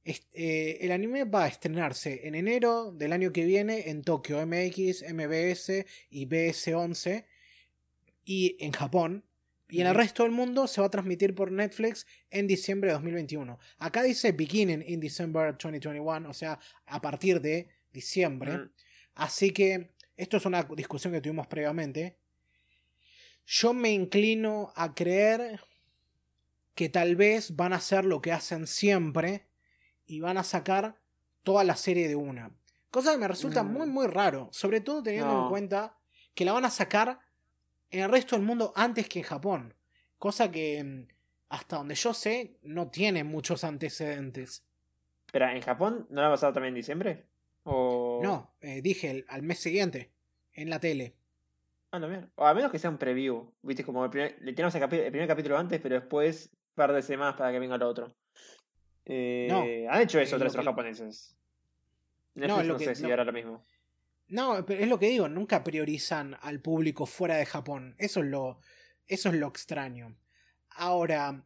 eh, 0.06 0.80
el 0.82 0.92
anime 0.92 1.24
va 1.24 1.46
a 1.46 1.48
estrenarse 1.48 2.28
en 2.28 2.36
enero 2.36 2.92
del 2.92 3.14
año 3.14 3.32
que 3.32 3.46
viene 3.46 3.90
en 3.90 4.04
Tokio 4.04 4.46
MX, 4.46 5.04
MBS 5.14 5.86
y 6.10 6.26
BS11 6.26 7.26
y 8.26 8.58
en 8.60 8.72
Japón. 8.74 9.24
Y 9.70 9.82
en 9.82 9.88
el 9.88 9.96
resto 9.96 10.24
del 10.24 10.34
mundo 10.34 10.68
se 10.68 10.82
va 10.82 10.88
a 10.88 10.92
transmitir 10.92 11.34
por 11.34 11.52
Netflix 11.52 12.06
en 12.30 12.48
diciembre 12.48 12.90
de 12.90 12.94
2021. 12.96 13.58
Acá 13.80 14.04
dice 14.04 14.34
beginning 14.34 14.84
in 14.86 15.00
December 15.00 15.54
2021, 15.54 16.30
o 16.30 16.34
sea, 16.34 16.60
a 16.86 17.02
partir 17.02 17.40
de 17.42 17.70
diciembre. 17.92 18.70
Así 19.16 19.52
que 19.52 19.92
esto 20.18 20.38
es 20.38 20.46
una 20.46 20.64
discusión 20.76 21.14
que 21.14 21.22
tuvimos 21.22 21.48
previamente. 21.48 22.18
Yo 23.46 23.74
me 23.74 23.92
inclino 23.92 24.74
a 24.76 24.94
creer 24.94 25.62
que 26.76 26.90
tal 26.90 27.16
vez 27.16 27.56
van 27.56 27.74
a 27.74 27.78
hacer 27.78 28.06
lo 28.06 28.22
que 28.22 28.32
hacen 28.32 28.68
siempre 28.68 29.48
y 30.06 30.20
van 30.20 30.38
a 30.38 30.44
sacar 30.44 30.96
toda 31.44 31.64
la 31.64 31.76
serie 31.76 32.08
de 32.08 32.16
una. 32.16 32.52
Cosa 32.92 33.12
que 33.14 33.18
me 33.18 33.28
resulta 33.28 33.64
Mm. 33.64 33.72
muy 33.74 33.88
muy 33.88 34.08
raro, 34.08 34.50
sobre 34.52 34.82
todo 34.82 35.02
teniendo 35.04 35.44
en 35.44 35.50
cuenta 35.50 35.98
que 36.36 36.46
la 36.46 36.54
van 36.54 36.66
a 36.66 36.70
sacar 36.70 37.20
en 37.92 38.02
el 38.02 38.10
resto 38.12 38.36
del 38.36 38.46
mundo 38.46 38.72
antes 38.76 39.08
que 39.10 39.20
en 39.20 39.26
Japón. 39.26 39.74
Cosa 40.18 40.52
que 40.52 40.84
mm, 40.84 41.08
hasta 41.50 41.78
donde 41.78 41.96
yo 41.96 42.14
sé 42.14 42.58
no 42.64 42.90
tiene 42.90 43.24
muchos 43.24 43.64
antecedentes. 43.64 44.64
Espera, 45.28 45.56
¿en 45.56 45.62
Japón 45.62 46.06
no 46.10 46.22
la 46.22 46.28
va 46.28 46.34
a 46.34 46.38
pasar 46.38 46.54
también 46.54 46.74
en 46.74 46.80
diciembre? 46.80 47.26
O... 47.64 48.20
No, 48.24 48.54
eh, 48.62 48.82
dije 48.82 49.10
el- 49.12 49.26
al 49.30 49.42
mes 49.44 49.60
siguiente 49.60 50.12
en 50.54 50.70
la 50.70 50.80
tele. 50.80 51.16
Ah, 51.92 52.00
no, 52.00 52.08
mira. 52.08 52.28
O 52.36 52.46
a 52.46 52.54
menos 52.54 52.72
que 52.72 52.80
sea 52.80 52.90
un 52.90 52.98
preview. 52.98 53.52
Viste, 53.62 53.84
como 53.84 54.04
el 54.04 54.10
primer, 54.10 54.38
le 54.42 54.54
tenemos 54.54 54.74
el 54.76 54.88
primer 54.90 55.28
capítulo 55.28 55.58
antes, 55.58 55.80
pero 55.82 55.96
después 55.96 56.50
un 56.52 56.60
par 56.76 56.92
de 56.94 57.02
semanas 57.04 57.36
para 57.36 57.52
que 57.52 57.60
venga 57.60 57.76
el 57.76 57.84
otro. 57.84 58.14
Eh, 59.06 59.48
No, 59.50 59.62
han 59.92 60.02
hecho 60.02 60.20
eso 60.20 60.36
eh, 60.38 60.46
otros 60.48 60.56
japoneses. 60.66 61.36
Netflix 62.36 62.58
No, 62.58 62.64
no, 62.64 62.74
lo 62.74 62.78
que- 62.78 62.86
sé 62.86 62.96
si 62.96 63.04
lo 63.04 63.34
mismo. 63.34 63.66
No, 64.30 64.66
pero 64.66 64.82
es 64.82 64.88
lo 64.88 64.98
que 64.98 65.10
digo, 65.10 65.28
nunca 65.28 65.64
priorizan 65.64 66.38
al 66.42 66.60
público 66.62 67.06
fuera 67.06 67.36
de 67.36 67.46
Japón. 67.46 67.96
Eso 68.00 68.22
es 68.22 68.28
lo, 68.28 68.60
eso 69.08 69.30
es 69.30 69.36
lo 69.36 69.48
extraño. 69.48 70.16
Ahora, 70.72 71.44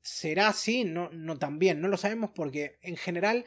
¿será 0.00 0.48
así? 0.48 0.84
No, 0.84 1.10
no 1.12 1.38
también, 1.38 1.80
no 1.80 1.88
lo 1.88 1.96
sabemos 1.96 2.30
porque 2.34 2.78
en 2.82 2.96
general 2.96 3.44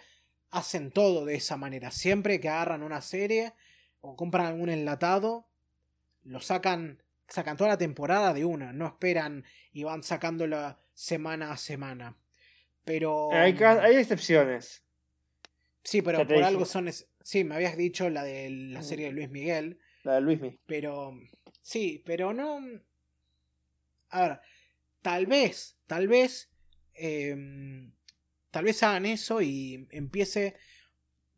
hacen 0.52 0.92
todo 0.92 1.26
de 1.26 1.36
esa 1.36 1.58
manera. 1.58 1.92
Siempre 1.92 2.40
que 2.40 2.50
agarran 2.50 2.84
una 2.84 3.02
serie 3.02 3.54
o 4.02 4.16
compran 4.16 4.46
algún 4.48 4.70
enlatado, 4.70 5.48
lo 6.24 6.42
sacan, 6.42 7.02
sacan 7.28 7.58
toda 7.58 7.72
la 7.72 7.78
temporada 7.78 8.34
de 8.34 8.46
una, 8.46 8.74
no 8.74 8.86
esperan 8.86 9.46
y 9.72 9.84
van 9.84 10.04
sacándola 10.04 10.80
semana 11.02 11.52
a 11.52 11.58
semana. 11.58 12.16
Pero... 12.86 13.32
Hay, 13.34 13.58
hay 13.60 13.96
excepciones. 13.96 14.84
Sí, 15.84 16.02
pero 16.04 16.20
por 16.20 16.28
dije. 16.28 16.44
algo 16.44 16.66
son. 16.66 16.88
es- 16.88 17.08
Sí, 17.24 17.44
me 17.44 17.56
habías 17.56 17.76
dicho 17.78 18.10
la 18.10 18.24
de 18.24 18.50
la 18.50 18.84
serie 18.84 19.08
de 19.08 19.14
Luis 19.14 19.30
Miguel. 19.30 19.80
La 20.04 20.16
de 20.16 20.22
Luismi. 20.22 20.60
Pero. 20.66 21.14
Sí, 21.62 22.04
pero 22.06 22.34
no. 22.34 22.60
A 24.10 24.22
ver. 24.22 24.40
Tal 25.02 25.26
vez. 25.28 25.78
Tal 25.88 26.08
vez. 26.08 26.52
em, 26.94 27.92
tal 28.52 28.66
vez 28.66 28.82
hagan 28.84 29.06
eso 29.06 29.42
y 29.42 29.88
empiece 29.92 30.56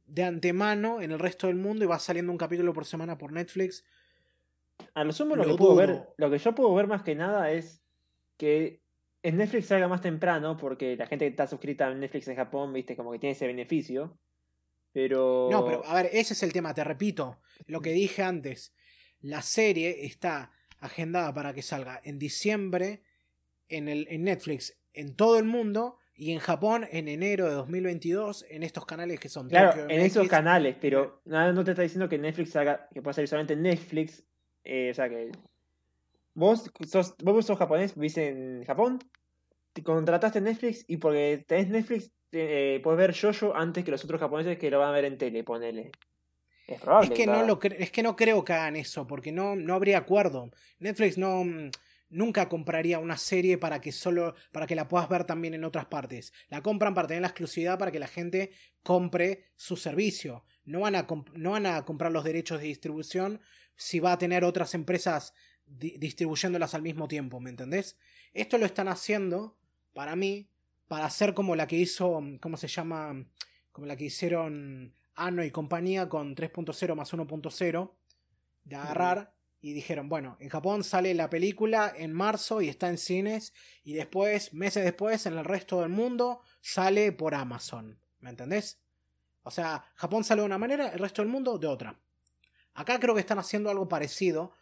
de 0.05 0.23
antemano 0.23 1.01
en 1.01 1.11
el 1.11 1.19
resto 1.19 1.47
del 1.47 1.55
mundo 1.57 1.83
y 1.85 1.87
va 1.87 1.99
saliendo 1.99 2.31
un 2.31 2.37
capítulo 2.37 2.73
por 2.73 2.85
semana 2.85 3.17
por 3.17 3.31
Netflix. 3.31 3.85
A 4.93 5.03
lo 5.03 5.13
sumo 5.13 5.35
lo, 5.35 5.43
Lo 5.43 5.51
que 5.51 5.57
puedo 5.57 5.75
ver, 5.75 6.07
lo 6.17 6.29
que 6.31 6.37
yo 6.37 6.53
puedo 6.55 6.73
ver 6.73 6.87
más 6.87 7.03
que 7.03 7.15
nada 7.15 7.51
es 7.51 7.81
que 8.37 8.82
en 9.23 9.37
Netflix 9.37 9.67
salga 9.67 9.87
más 9.87 10.01
temprano, 10.01 10.57
porque 10.57 10.95
la 10.95 11.07
gente 11.07 11.25
que 11.25 11.29
está 11.31 11.47
suscrita 11.47 11.87
a 11.87 11.93
Netflix 11.93 12.27
en 12.27 12.35
Japón, 12.35 12.71
viste, 12.73 12.95
como 12.95 13.11
que 13.11 13.19
tiene 13.19 13.33
ese 13.33 13.47
beneficio. 13.47 14.17
Pero. 14.91 15.49
No, 15.51 15.65
pero 15.65 15.83
a 15.85 15.95
ver, 15.95 16.09
ese 16.13 16.33
es 16.33 16.43
el 16.43 16.53
tema, 16.53 16.73
te 16.73 16.83
repito. 16.83 17.39
Lo 17.65 17.81
que 17.81 17.91
dije 17.91 18.21
antes. 18.21 18.73
La 19.21 19.41
serie 19.41 20.05
está 20.05 20.51
agendada 20.79 21.33
para 21.33 21.53
que 21.53 21.61
salga 21.61 21.99
en 22.03 22.19
diciembre 22.19 23.03
en, 23.69 23.87
el, 23.87 24.05
en 24.09 24.23
Netflix 24.25 24.77
en 24.93 25.15
todo 25.15 25.39
el 25.39 25.45
mundo 25.45 25.97
y 26.13 26.33
en 26.33 26.39
Japón 26.39 26.85
en 26.91 27.07
enero 27.07 27.47
de 27.47 27.53
2022 27.55 28.45
en 28.49 28.63
estos 28.63 28.85
canales 28.85 29.19
que 29.21 29.29
son 29.29 29.47
Claro, 29.47 29.71
Tokyo 29.71 29.83
en 29.89 30.01
MX. 30.01 30.05
esos 30.07 30.27
canales, 30.27 30.75
pero 30.79 31.21
nada, 31.25 31.53
no 31.53 31.63
te 31.63 31.71
está 31.71 31.83
diciendo 31.83 32.09
que 32.09 32.17
Netflix 32.17 32.53
haga, 32.57 32.87
que 32.93 33.01
pueda 33.01 33.13
salir 33.13 33.29
solamente 33.29 33.53
en 33.53 33.61
Netflix. 33.61 34.23
eh, 34.65 34.89
o 34.91 34.93
sea 34.93 35.07
que. 35.09 35.31
Vos 36.33 36.71
sos, 36.87 37.15
vos 37.23 37.45
sos 37.45 37.57
japonés, 37.57 37.95
vivís 37.95 38.17
en 38.17 38.63
Japón, 38.63 38.99
te 39.73 39.83
contrataste 39.83 40.41
Netflix 40.41 40.85
y 40.87 40.97
porque 40.97 41.43
tenés 41.47 41.69
Netflix, 41.69 42.11
eh, 42.31 42.79
puedes 42.83 42.97
ver 42.97 43.15
Jojo 43.15 43.55
antes 43.55 43.83
que 43.83 43.91
los 43.91 44.03
otros 44.03 44.19
japoneses 44.19 44.57
que 44.57 44.71
lo 44.71 44.79
van 44.79 44.89
a 44.89 44.93
ver 44.93 45.05
en 45.05 45.17
tele, 45.17 45.43
ponele. 45.43 45.91
Es 46.67 46.79
probable. 46.79 47.13
Es 47.13 47.19
que, 47.19 47.27
no 47.27 47.43
lo 47.45 47.59
es 47.61 47.91
que 47.91 48.03
no 48.03 48.15
creo 48.15 48.43
que 48.43 48.53
hagan 48.53 48.75
eso, 48.75 49.05
porque 49.05 49.31
no, 49.31 49.55
no 49.55 49.73
habría 49.73 49.97
acuerdo. 49.97 50.49
Netflix 50.79 51.17
no 51.17 51.43
mm, 51.43 51.69
nunca 52.09 52.47
compraría 52.47 52.99
una 52.99 53.17
serie 53.17 53.57
para 53.57 53.81
que 53.81 53.91
solo 53.91 54.35
para 54.51 54.65
que 54.65 54.75
la 54.75 54.87
puedas 54.87 55.09
ver 55.09 55.25
también 55.25 55.53
en 55.53 55.65
otras 55.65 55.85
partes. 55.85 56.31
La 56.47 56.61
compran 56.61 56.93
para 56.93 57.07
tener 57.07 57.21
la 57.21 57.27
exclusividad 57.27 57.77
para 57.77 57.91
que 57.91 57.99
la 57.99 58.07
gente 58.07 58.51
compre 58.81 59.51
su 59.55 59.75
servicio. 59.75 60.45
No 60.63 60.81
van 60.81 60.95
a, 60.95 61.07
no 61.33 61.51
van 61.51 61.65
a 61.65 61.83
comprar 61.83 62.11
los 62.11 62.23
derechos 62.23 62.61
de 62.61 62.67
distribución 62.67 63.41
si 63.75 63.99
va 63.99 64.13
a 64.13 64.17
tener 64.17 64.43
otras 64.43 64.73
empresas 64.75 65.33
di- 65.65 65.97
distribuyéndolas 65.97 66.73
al 66.73 66.81
mismo 66.81 67.07
tiempo, 67.07 67.39
¿me 67.39 67.49
entendés? 67.49 67.97
Esto 68.33 68.57
lo 68.57 68.65
están 68.65 68.87
haciendo, 68.87 69.57
para 69.93 70.15
mí, 70.15 70.49
para 70.87 71.05
hacer 71.05 71.33
como 71.33 71.55
la 71.55 71.67
que 71.67 71.77
hizo, 71.77 72.21
¿cómo 72.41 72.57
se 72.57 72.67
llama? 72.67 73.25
Como 73.71 73.87
la 73.87 73.95
que 73.95 74.05
hicieron 74.05 74.93
Ano 75.15 75.43
y 75.43 75.51
compañía 75.51 76.09
con 76.09 76.35
3.0 76.35 76.95
más 76.95 77.13
1.0 77.13 77.91
de 78.63 78.75
agarrar 78.75 79.33
y 79.61 79.73
dijeron, 79.73 80.09
bueno, 80.09 80.37
en 80.39 80.49
Japón 80.49 80.83
sale 80.83 81.13
la 81.13 81.29
película 81.29 81.93
en 81.95 82.11
marzo 82.11 82.61
y 82.61 82.67
está 82.69 82.89
en 82.89 82.97
cines 82.97 83.53
y 83.83 83.93
después, 83.93 84.53
meses 84.53 84.83
después, 84.83 85.25
en 85.25 85.37
el 85.37 85.45
resto 85.45 85.81
del 85.81 85.89
mundo 85.89 86.41
sale 86.61 87.11
por 87.11 87.35
Amazon, 87.35 87.99
¿me 88.19 88.31
entendés? 88.31 88.79
O 89.43 89.51
sea, 89.51 89.85
Japón 89.95 90.23
sale 90.23 90.41
de 90.41 90.47
una 90.47 90.57
manera, 90.57 90.87
el 90.87 90.99
resto 90.99 91.21
del 91.21 91.31
mundo 91.31 91.57
de 91.57 91.67
otra. 91.67 91.99
Acá 92.73 92.99
creo 92.99 93.13
que 93.13 93.21
están 93.21 93.39
haciendo 93.39 93.69
algo 93.69 93.87
parecido, 93.87 94.53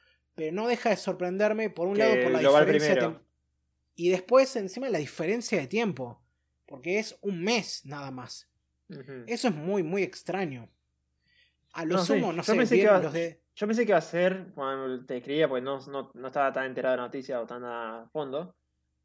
pero 0.41 0.53
no 0.53 0.67
deja 0.67 0.89
de 0.89 0.95
sorprenderme 0.97 1.69
por 1.69 1.87
un 1.87 1.93
Que 1.93 1.99
lado 1.99 2.15
por 2.23 2.31
la 2.31 2.39
diferencia 2.39 2.95
de 2.95 3.15
y 3.95 4.09
después 4.09 4.55
encima 4.55 4.89
la 4.89 4.97
diferencia 4.97 5.59
de 5.59 5.67
tiempo, 5.67 6.19
porque 6.65 6.97
es 6.97 7.15
un 7.21 7.43
mes 7.43 7.85
nada 7.85 8.09
más. 8.09 8.49
Eso 9.27 9.49
es 9.49 9.53
muy, 9.55 9.83
muy 9.83 10.01
extraño. 10.01 10.67
A 11.73 11.85
lo 11.85 11.97
No 11.97 12.05
sumo, 12.05 12.33
no 12.33 12.41
yo 12.41 12.53
sé, 12.53 12.55
pensé 12.57 12.75
que 12.75 12.81
bien 12.81 12.89
iba- 12.93 13.03
los 13.03 13.13
de... 13.13 13.39
Yo 13.55 13.67
pensé 13.67 13.85
que 13.85 13.91
iba 13.91 13.99
a 13.99 14.01
ser, 14.01 14.47
cuando 14.55 15.05
te 15.05 15.17
escribía, 15.17 15.47
porque 15.47 15.61
no, 15.61 15.79
no, 15.87 16.11
no 16.13 16.27
estaba 16.27 16.51
tan 16.51 16.65
enterado 16.65 16.93
de 16.93 16.97
la 16.97 17.03
noticia 17.03 17.39
o 17.39 17.45
tan 17.45 17.63
a 17.63 18.09
fondo, 18.11 18.55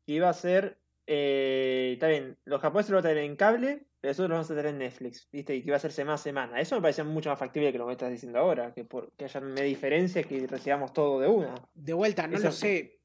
que 0.06 0.12
iba 0.14 0.28
a 0.30 0.32
ser, 0.32 0.78
eh, 1.06 1.90
está 1.94 2.08
bien, 2.08 2.36
los 2.44 2.60
japoneses 2.60 2.90
lo 2.90 2.96
van 2.96 3.06
a 3.06 3.08
tener 3.10 3.24
en 3.24 3.36
cable, 3.36 3.86
pero 4.00 4.10
nosotros 4.10 4.28
lo 4.28 4.34
vamos 4.36 4.50
a 4.50 4.54
tener 4.54 4.66
en 4.66 4.78
Netflix, 4.78 5.28
¿viste? 5.32 5.54
Y 5.54 5.62
que 5.62 5.68
iba 5.68 5.76
a 5.76 5.80
ser 5.80 5.92
semana 5.92 6.14
a 6.14 6.18
semana. 6.18 6.60
Eso 6.60 6.74
me 6.76 6.82
parecía 6.82 7.04
mucho 7.04 7.30
más 7.30 7.38
factible 7.38 7.72
que 7.72 7.78
lo 7.78 7.86
que 7.86 7.92
estás 7.92 8.10
diciendo 8.10 8.38
ahora, 8.38 8.72
que, 8.74 8.84
por, 8.84 9.12
que 9.12 9.24
haya 9.24 9.40
una 9.40 9.62
diferencia 9.62 10.22
que 10.22 10.46
recibamos 10.46 10.92
todo 10.92 11.20
de 11.20 11.28
una. 11.28 11.54
De 11.74 11.92
vuelta, 11.92 12.26
no 12.26 12.36
Eso- 12.36 12.46
lo 12.46 12.52
sé. 12.52 12.98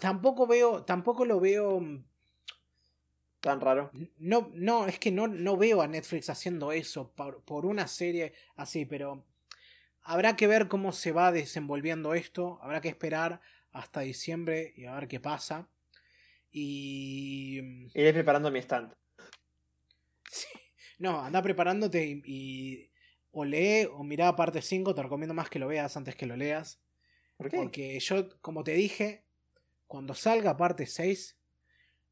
Tampoco 0.00 0.46
veo, 0.46 0.82
tampoco 0.84 1.24
lo 1.26 1.38
veo... 1.40 1.80
mm, 1.80 2.04
Tan 3.40 3.60
raro. 3.60 3.90
No, 4.16 4.50
no, 4.54 4.86
es 4.86 4.98
que 4.98 5.12
no, 5.12 5.26
no 5.28 5.58
veo 5.58 5.82
a 5.82 5.86
Netflix 5.86 6.30
haciendo 6.30 6.72
eso 6.72 7.12
por, 7.14 7.42
por 7.44 7.66
una 7.66 7.86
serie 7.86 8.32
así, 8.56 8.86
pero 8.86 9.26
habrá 10.00 10.34
que 10.34 10.46
ver 10.46 10.66
cómo 10.68 10.92
se 10.92 11.12
va 11.12 11.30
desenvolviendo 11.30 12.14
esto, 12.14 12.58
habrá 12.62 12.80
que 12.80 12.88
esperar 12.88 13.42
hasta 13.70 14.00
diciembre 14.00 14.72
y 14.76 14.86
a 14.86 14.94
ver 14.94 15.08
qué 15.08 15.20
pasa. 15.20 15.68
Y... 16.56 17.60
mm, 17.60 17.86
Iré 17.94 18.12
preparando 18.12 18.50
mi 18.50 18.60
stand. 18.60 18.94
sí, 20.30 20.46
no, 20.98 21.20
anda 21.20 21.42
preparándote 21.42 22.06
y, 22.06 22.22
y 22.24 22.90
o 23.32 23.44
lee 23.44 23.86
o 23.92 24.04
mirá 24.04 24.36
parte 24.36 24.62
5, 24.62 24.94
te 24.94 25.02
recomiendo 25.02 25.34
más 25.34 25.50
que 25.50 25.58
lo 25.58 25.66
veas 25.66 25.96
antes 25.96 26.14
que 26.14 26.26
lo 26.26 26.36
leas. 26.36 26.80
¿Por 27.36 27.50
qué? 27.50 27.56
Porque 27.56 27.98
yo, 27.98 28.40
como 28.40 28.62
te 28.62 28.72
dije, 28.74 29.24
cuando 29.88 30.14
salga 30.14 30.56
parte 30.56 30.86
6, 30.86 31.36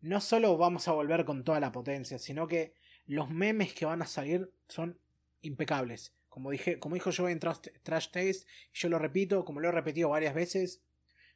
no 0.00 0.20
solo 0.20 0.56
vamos 0.56 0.88
a 0.88 0.92
volver 0.92 1.24
con 1.24 1.44
toda 1.44 1.60
la 1.60 1.70
potencia, 1.70 2.18
sino 2.18 2.48
que 2.48 2.74
los 3.06 3.30
memes 3.30 3.72
que 3.72 3.86
van 3.86 4.02
a 4.02 4.06
salir 4.06 4.52
son 4.68 4.98
impecables. 5.42 6.16
Como, 6.28 6.50
dije, 6.50 6.80
como 6.80 6.94
dijo 6.96 7.10
yo 7.10 7.28
en 7.28 7.38
Trash, 7.38 7.68
Trash 7.84 8.06
Taste, 8.06 8.46
y 8.72 8.78
yo 8.78 8.88
lo 8.88 8.98
repito, 8.98 9.44
como 9.44 9.60
lo 9.60 9.68
he 9.68 9.72
repetido 9.72 10.08
varias 10.08 10.34
veces, 10.34 10.82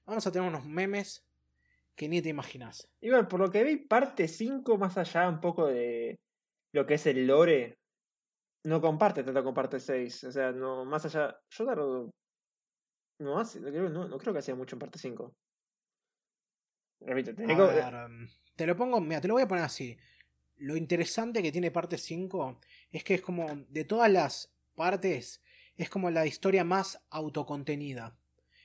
vamos 0.04 0.26
a 0.26 0.32
tener 0.32 0.48
unos 0.48 0.64
memes 0.64 1.25
que 1.96 2.08
ni 2.08 2.20
te 2.20 2.28
imaginas. 2.28 2.88
Igual, 3.00 3.26
por 3.26 3.40
lo 3.40 3.50
que 3.50 3.64
vi, 3.64 3.76
parte 3.76 4.28
5, 4.28 4.76
más 4.76 4.96
allá 4.98 5.28
un 5.28 5.40
poco 5.40 5.66
de 5.66 6.18
lo 6.72 6.86
que 6.86 6.94
es 6.94 7.06
el 7.06 7.26
lore, 7.26 7.78
no 8.64 8.80
comparte 8.80 9.24
tanto 9.24 9.42
con 9.42 9.54
parte 9.54 9.80
6. 9.80 10.24
O 10.24 10.32
sea, 10.32 10.52
no, 10.52 10.84
más 10.84 11.06
allá. 11.06 11.38
Yo 11.50 11.64
no, 11.64 12.10
no, 13.88 14.08
no 14.08 14.18
creo 14.18 14.32
que 14.32 14.40
hacía 14.40 14.54
mucho 14.54 14.76
en 14.76 14.80
parte 14.80 14.98
5. 14.98 15.34
Repito, 17.00 17.34
te, 17.34 17.44
um, 17.44 18.26
te 18.54 18.66
lo 18.66 18.76
pongo, 18.76 19.00
mira, 19.00 19.20
te 19.20 19.28
lo 19.28 19.34
voy 19.34 19.42
a 19.42 19.48
poner 19.48 19.64
así. 19.64 19.96
Lo 20.56 20.76
interesante 20.76 21.42
que 21.42 21.52
tiene 21.52 21.70
parte 21.70 21.98
5 21.98 22.60
es 22.90 23.04
que 23.04 23.14
es 23.14 23.22
como 23.22 23.46
de 23.68 23.84
todas 23.84 24.10
las 24.10 24.54
partes, 24.74 25.42
es 25.76 25.90
como 25.90 26.10
la 26.10 26.26
historia 26.26 26.64
más 26.64 27.02
autocontenida. 27.10 28.18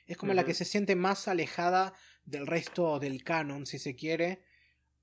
Es 0.08 0.18
como 0.18 0.34
la 0.34 0.44
que 0.44 0.54
se 0.54 0.66
siente 0.66 0.96
más 0.96 1.28
alejada 1.28 1.94
del 2.26 2.48
resto 2.48 3.00
del 3.00 3.24
canon, 3.24 3.66
si 3.66 3.80
se 3.80 3.96
quiere. 3.96 4.42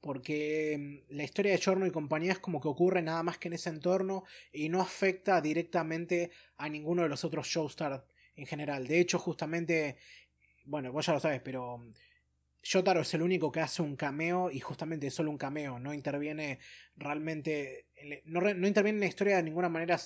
Porque 0.00 0.76
mm, 0.78 1.14
la 1.16 1.24
historia 1.24 1.52
de 1.52 1.58
Chorno 1.58 1.86
y 1.86 1.90
compañía 1.90 2.32
es 2.32 2.38
como 2.38 2.60
que 2.60 2.68
ocurre 2.68 3.02
nada 3.02 3.22
más 3.22 3.38
que 3.38 3.48
en 3.48 3.54
ese 3.54 3.70
entorno 3.70 4.24
y 4.52 4.68
no 4.68 4.80
afecta 4.80 5.40
directamente 5.40 6.30
a 6.56 6.68
ninguno 6.68 7.02
de 7.02 7.08
los 7.08 7.24
otros 7.24 7.46
Showstars 7.46 8.02
en 8.36 8.46
general. 8.46 8.86
De 8.86 9.00
hecho, 9.00 9.18
justamente, 9.18 9.96
bueno, 10.64 10.92
vos 10.92 11.06
ya 11.06 11.12
lo 11.12 11.20
sabes, 11.20 11.40
pero 11.40 11.78
mm, 11.78 11.92
Yotaro 12.62 13.00
es 13.00 13.14
el 13.14 13.22
único 13.22 13.50
que 13.50 13.60
hace 13.60 13.82
un 13.82 13.96
cameo 13.96 14.50
y 14.50 14.60
justamente 14.60 15.06
es 15.06 15.14
solo 15.14 15.30
un 15.30 15.38
cameo, 15.38 15.78
no 15.78 15.94
interviene 15.94 16.58
realmente, 16.96 17.86
no, 18.24 18.40
no, 18.40 18.66
interviene 18.66 18.96
en 18.96 19.00
la 19.00 19.06
historia 19.06 19.36
de 19.36 19.42
ninguna 19.42 19.68
manera 19.68 19.98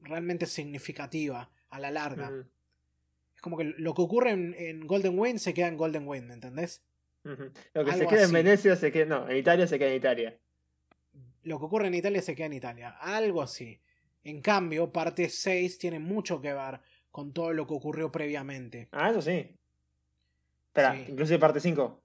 realmente 0.00 0.46
significativa 0.46 1.50
a 1.68 1.80
la 1.80 1.90
larga. 1.90 2.30
Como 3.46 3.58
que 3.58 3.74
lo 3.78 3.94
que 3.94 4.02
ocurre 4.02 4.30
en, 4.30 4.80
Golden 4.88 5.16
Wind 5.16 5.38
se 5.38 5.54
queda 5.54 5.68
en 5.68 5.76
Golden 5.76 6.08
Wind, 6.08 6.26
¿me 6.26 6.34
entendés? 6.34 6.82
Lo 7.22 7.84
que 7.84 7.92
se 7.92 8.08
queda 8.08 8.24
en 8.24 8.32
Venecia 8.32 8.74
se 8.74 8.90
queda, 8.90 9.04
no, 9.04 9.30
en 9.30 9.36
Italia 9.36 9.68
se 9.68 9.78
queda 9.78 9.90
en 9.90 9.94
Italia. 9.94 10.40
Lo 11.44 11.60
que 11.60 11.64
ocurre 11.66 11.86
en 11.86 11.94
Italia 11.94 12.20
se 12.22 12.34
queda 12.34 12.46
en 12.46 12.54
Italia, 12.54 12.96
algo 12.98 13.40
así. 13.40 13.80
En 14.24 14.40
cambio, 14.40 14.90
parte 14.90 15.28
6 15.28 15.78
tiene 15.78 16.00
mucho 16.00 16.40
que 16.40 16.52
ver 16.52 16.80
con 17.12 17.32
todo 17.32 17.52
lo 17.52 17.68
que 17.68 17.74
ocurrió 17.74 18.10
previamente. 18.10 18.88
Ah, 18.90 19.10
eso 19.10 19.22
sí. 19.22 19.56
Espera, 20.66 20.98
inclusive 21.08 21.38
parte 21.38 21.60
5. 21.60 22.02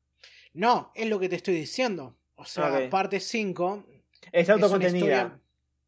No, 0.53 0.91
es 0.93 1.09
lo 1.09 1.19
que 1.19 1.27
te 1.27 1.37
estoy 1.37 1.55
diciendo. 1.55 2.19
O 2.35 2.45
sea, 2.45 2.87
parte 2.91 3.19
5. 3.19 3.87
Es 4.31 4.47
autocontenida. 4.47 5.41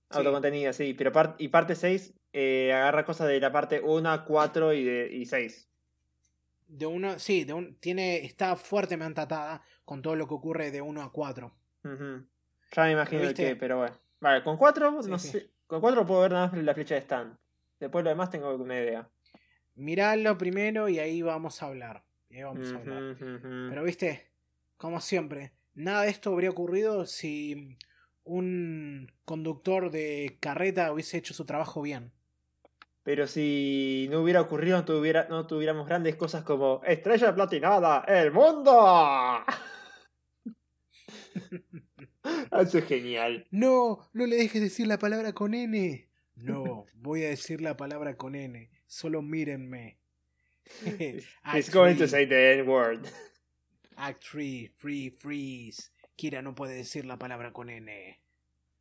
autocontenida, 0.09 0.73
sí. 0.73 0.95
Pero 0.95 1.35
y 1.37 1.49
parte 1.49 1.75
6 1.75 2.11
eh, 2.33 2.73
agarra 2.73 3.05
cosas 3.05 3.27
de 3.27 3.39
la 3.39 3.51
parte 3.51 3.79
1, 3.79 4.25
4 4.25 4.73
y, 4.73 4.83
de, 4.83 5.09
y 5.13 5.25
6. 5.25 5.69
De 6.67 6.85
uno, 6.87 7.19
sí, 7.19 7.43
de 7.43 7.53
un, 7.53 7.75
tiene, 7.75 8.25
está 8.25 8.55
fuertemente 8.55 9.21
atada 9.21 9.63
con 9.85 10.01
todo 10.01 10.15
lo 10.15 10.27
que 10.27 10.33
ocurre 10.33 10.71
de 10.71 10.81
1 10.81 11.01
a 11.01 11.11
4. 11.11 11.55
Ya 11.83 12.83
me 12.85 12.91
imagino 12.91 13.21
el 13.21 13.33
que, 13.35 13.55
pero 13.55 13.77
bueno. 13.77 13.95
Vale, 14.19 14.43
con 14.43 14.57
4, 14.57 14.91
no 15.03 15.19
sé. 15.19 15.51
Con 15.67 15.79
4 15.79 16.05
puedo 16.05 16.21
ver 16.21 16.31
nada 16.31 16.47
más 16.47 16.63
la 16.63 16.73
flecha 16.73 16.95
de 16.95 17.01
stand. 17.01 17.37
Después 17.79 18.03
lo 18.03 18.09
demás 18.09 18.31
tengo 18.31 18.49
alguna 18.49 18.79
idea. 18.79 19.07
Miralo 19.75 20.37
primero 20.37 20.89
y 20.89 20.99
ahí 20.99 21.21
vamos 21.21 21.61
a 21.61 21.67
hablar. 21.67 22.03
Pero 22.29 23.83
viste, 23.83 24.31
como 24.77 24.99
siempre, 25.01 25.53
nada 25.75 26.03
de 26.03 26.09
esto 26.09 26.31
habría 26.31 26.49
ocurrido 26.49 27.05
si 27.05 27.77
un 28.23 29.11
conductor 29.25 29.91
de 29.91 30.37
carreta 30.39 30.91
hubiese 30.91 31.17
hecho 31.17 31.33
su 31.33 31.45
trabajo 31.45 31.81
bien. 31.81 32.11
Pero 33.03 33.27
si 33.27 34.07
no 34.09 34.21
hubiera 34.21 34.41
ocurrido, 34.41 34.77
no, 34.77 34.85
tuviera, 34.85 35.27
no 35.29 35.45
tuviéramos 35.45 35.87
grandes 35.87 36.15
cosas 36.15 36.43
como 36.43 36.81
Estrella 36.85 37.35
Platinada, 37.35 38.05
el 38.07 38.31
mundo. 38.31 39.43
Eso 42.51 42.77
es 42.77 42.85
genial. 42.85 43.45
No, 43.51 44.09
no 44.13 44.25
le 44.25 44.37
dejes 44.37 44.61
decir 44.61 44.87
la 44.87 44.99
palabra 44.99 45.33
con 45.33 45.53
N. 45.53 46.07
No, 46.35 46.85
voy 46.95 47.25
a 47.25 47.29
decir 47.29 47.61
la 47.61 47.75
palabra 47.75 48.15
con 48.15 48.35
N. 48.35 48.69
Solo 48.87 49.21
mírenme. 49.21 49.97
It's 51.53 51.69
going 51.69 51.97
to 51.97 52.07
say 52.07 52.25
the 52.25 52.53
N 52.53 52.65
word. 52.67 53.07
Act 53.97 54.23
3, 54.31 54.71
free, 54.77 55.09
freeze. 55.09 55.91
Kira 56.15 56.41
no 56.41 56.55
puede 56.55 56.75
decir 56.75 57.05
la 57.05 57.17
palabra 57.17 57.51
con 57.51 57.69
N. 57.69 58.19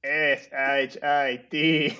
S-H-I-T. 0.03 1.97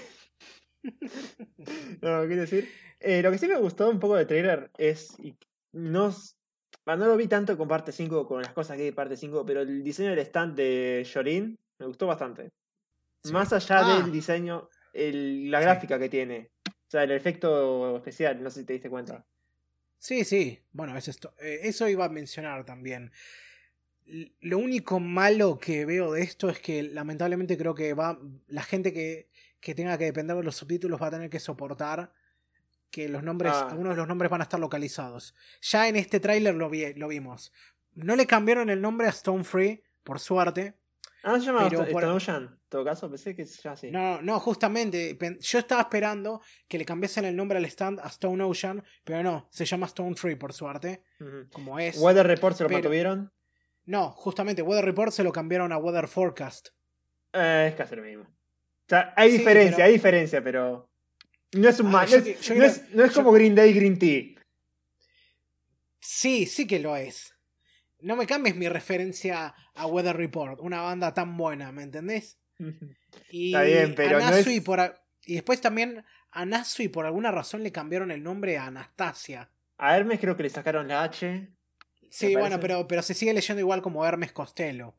no, 2.03 2.27
quiero 2.27 2.43
decir. 2.43 2.69
Eh, 3.01 3.23
lo 3.23 3.31
que 3.31 3.39
sí 3.39 3.47
me 3.49 3.59
gustó 3.59 3.91
un 3.91 4.01
poco 4.01 4.17
del 4.17 4.27
trailer 4.27 4.71
es. 4.79 5.17
No, 5.73 6.15
no 6.87 6.97
lo 6.97 7.17
vi 7.17 7.27
tanto 7.27 7.57
con 7.57 7.69
parte 7.69 7.93
5, 7.93 8.27
con 8.27 8.43
las 8.43 8.53
cosas 8.53 8.77
que 8.77 8.83
hay 8.83 8.91
de 8.91 8.95
parte 8.95 9.17
5, 9.17 9.45
pero 9.47 9.63
el 9.63 9.83
diseño 9.83 10.11
del 10.11 10.21
stand 10.21 10.55
de 10.55 11.03
Shorin 11.05 11.59
me 11.79 11.87
gustó 11.87 12.07
bastante. 12.07 12.53
Más 13.31 13.53
allá 13.53 13.81
ah. 13.81 14.01
del 14.01 14.13
diseño, 14.13 14.69
el, 14.93 15.51
la 15.51 15.61
gráfica 15.61 15.99
que 15.99 16.09
tiene. 16.09 16.51
O 16.67 16.91
sea, 16.93 17.05
el 17.05 17.13
efecto 17.13 17.97
especial, 17.97 18.43
no 18.43 18.51
sé 18.51 18.61
si 18.61 18.67
te 18.67 18.75
diste 18.75 18.91
cuenta. 18.91 19.25
Sí, 19.99 20.25
sí. 20.25 20.59
Bueno, 20.73 20.97
es 20.97 21.09
esto. 21.09 21.35
Eh, 21.41 21.61
eso 21.63 21.89
iba 21.89 22.05
a 22.05 22.09
mencionar 22.09 22.65
también. 22.65 23.13
Lo 24.41 24.59
único 24.59 24.99
malo 24.99 25.59
que 25.59 25.87
veo 25.87 26.13
de 26.13 26.23
esto 26.23 26.51
es 26.51 26.59
que 26.59 26.83
lamentablemente 26.83 27.57
creo 27.57 27.75
que 27.75 27.95
va 27.95 28.21
la 28.49 28.63
gente 28.63 28.93
que, 28.93 29.31
que 29.63 29.75
tenga 29.75 29.97
que 29.97 30.05
depender 30.05 30.37
de 30.37 30.43
los 30.43 30.57
subtítulos 30.57 31.01
va 31.01 31.07
a 31.07 31.13
tener 31.13 31.31
que 31.31 31.41
soportar 31.41 32.13
que 32.91 33.09
los 33.09 33.23
nombres, 33.23 33.53
ah. 33.55 33.69
algunos 33.71 33.93
de 33.93 33.97
los 33.97 34.09
nombres 34.09 34.31
van 34.31 34.43
a 34.43 34.45
estar 34.45 34.61
localizados. 34.61 35.35
Ya 35.63 35.89
en 35.89 35.97
este 35.97 36.21
tráiler 36.21 36.55
lo, 36.55 36.69
vi, 36.69 36.93
lo 36.95 37.09
vimos. 37.09 37.53
No 37.95 38.17
le 38.17 38.27
cambiaron 38.27 38.69
el 38.69 38.83
nombre 38.83 39.07
a 39.07 39.11
Stone 39.11 39.45
Free, 39.45 39.83
por 40.03 40.19
suerte. 40.19 40.75
Ah, 41.23 41.39
se 41.39 41.47
llama 41.47 41.69
Stone 41.69 42.07
Ocean. 42.07 42.43
En 42.43 42.69
todo 42.69 42.85
caso, 42.85 43.09
pensé 43.09 43.37
que 43.37 43.45
ya 43.45 43.73
así. 43.73 43.91
No, 43.93 44.21
no, 44.21 44.41
justamente. 44.41 45.17
Yo 45.41 45.59
estaba 45.61 45.83
esperando 45.83 46.43
que 46.67 46.77
le 46.77 46.85
cambiasen 46.85 47.25
el 47.25 47.37
nombre 47.37 47.59
al 47.59 47.65
stand 47.67 48.01
a 48.01 48.09
Stone 48.09 48.43
Ocean, 48.43 48.83
pero 49.05 49.23
no, 49.23 49.49
se 49.51 49.65
llama 49.65 49.87
Stone 49.87 50.17
Free, 50.17 50.35
por 50.35 50.53
suerte. 50.53 51.05
Como 51.53 51.79
es. 51.79 51.99
¿Weather 51.99 52.27
Report 52.27 52.57
se 52.57 52.65
lo 52.65 52.69
mantuvieron? 52.69 53.31
No, 53.85 54.11
justamente, 54.11 54.63
Weather 54.63 54.85
Report 54.85 55.13
se 55.13 55.23
lo 55.23 55.33
cambiaron 55.33 55.71
a 55.73 55.79
Weather 55.79 56.09
Forecast. 56.09 56.71
Eh, 57.33 57.69
es 57.71 57.75
casi 57.77 57.95
lo 57.95 58.03
mismo. 58.03 58.27
Sea, 58.93 59.15
hay 59.17 59.33
diferencia, 59.33 59.87
hay 59.87 59.93
diferencia, 59.93 60.45
pero. 60.45 60.87
No 61.53 61.67
es 61.67 61.81
un 61.81 61.87
ah, 61.95 62.05
no, 62.07 62.65
es, 62.65 62.95
no 62.95 63.05
es 63.05 63.13
como 63.13 63.33
Green 63.33 63.55
Day 63.55 63.73
Green 63.73 63.99
Tea. 63.99 64.35
Sí, 65.99 66.45
sí 66.45 66.67
que 66.67 66.79
lo 66.79 66.95
es. 66.95 67.35
No 68.01 68.17
me 68.17 68.27
cambies 68.27 68.55
mi 68.55 68.69
referencia 68.69 69.55
a 69.75 69.87
Weather 69.87 70.15
Report, 70.15 70.61
una 70.61 70.83
banda 70.83 71.15
tan 71.15 71.39
buena, 71.39 71.73
¿me 71.73 71.85
entendés? 71.85 72.39
Y 73.31 73.55
Está 73.55 73.63
bien, 73.63 73.95
pero 73.95 74.19
por, 74.65 75.01
y 75.25 75.35
después 75.35 75.61
también 75.63 76.05
a 76.31 76.45
Nasui 76.45 76.89
por 76.89 77.07
alguna 77.07 77.31
razón 77.31 77.63
le 77.63 77.73
cambiaron 77.73 78.11
el 78.11 78.23
nombre 78.23 78.59
a 78.59 78.67
Anastasia. 78.67 79.51
A 79.79 79.97
Hermes 79.97 80.21
creo 80.21 80.37
que 80.37 80.43
le 80.43 80.51
sacaron 80.51 80.89
la 80.89 81.03
H. 81.03 81.49
Sí, 82.13 82.37
bueno, 82.37 82.61
pero, 82.61 82.87
pero 82.87 83.01
se 83.01 83.15
sigue 83.15 83.33
leyendo 83.33 83.61
igual 83.61 83.81
como 83.81 84.05
Hermes 84.05 84.33
Costello. 84.33 84.95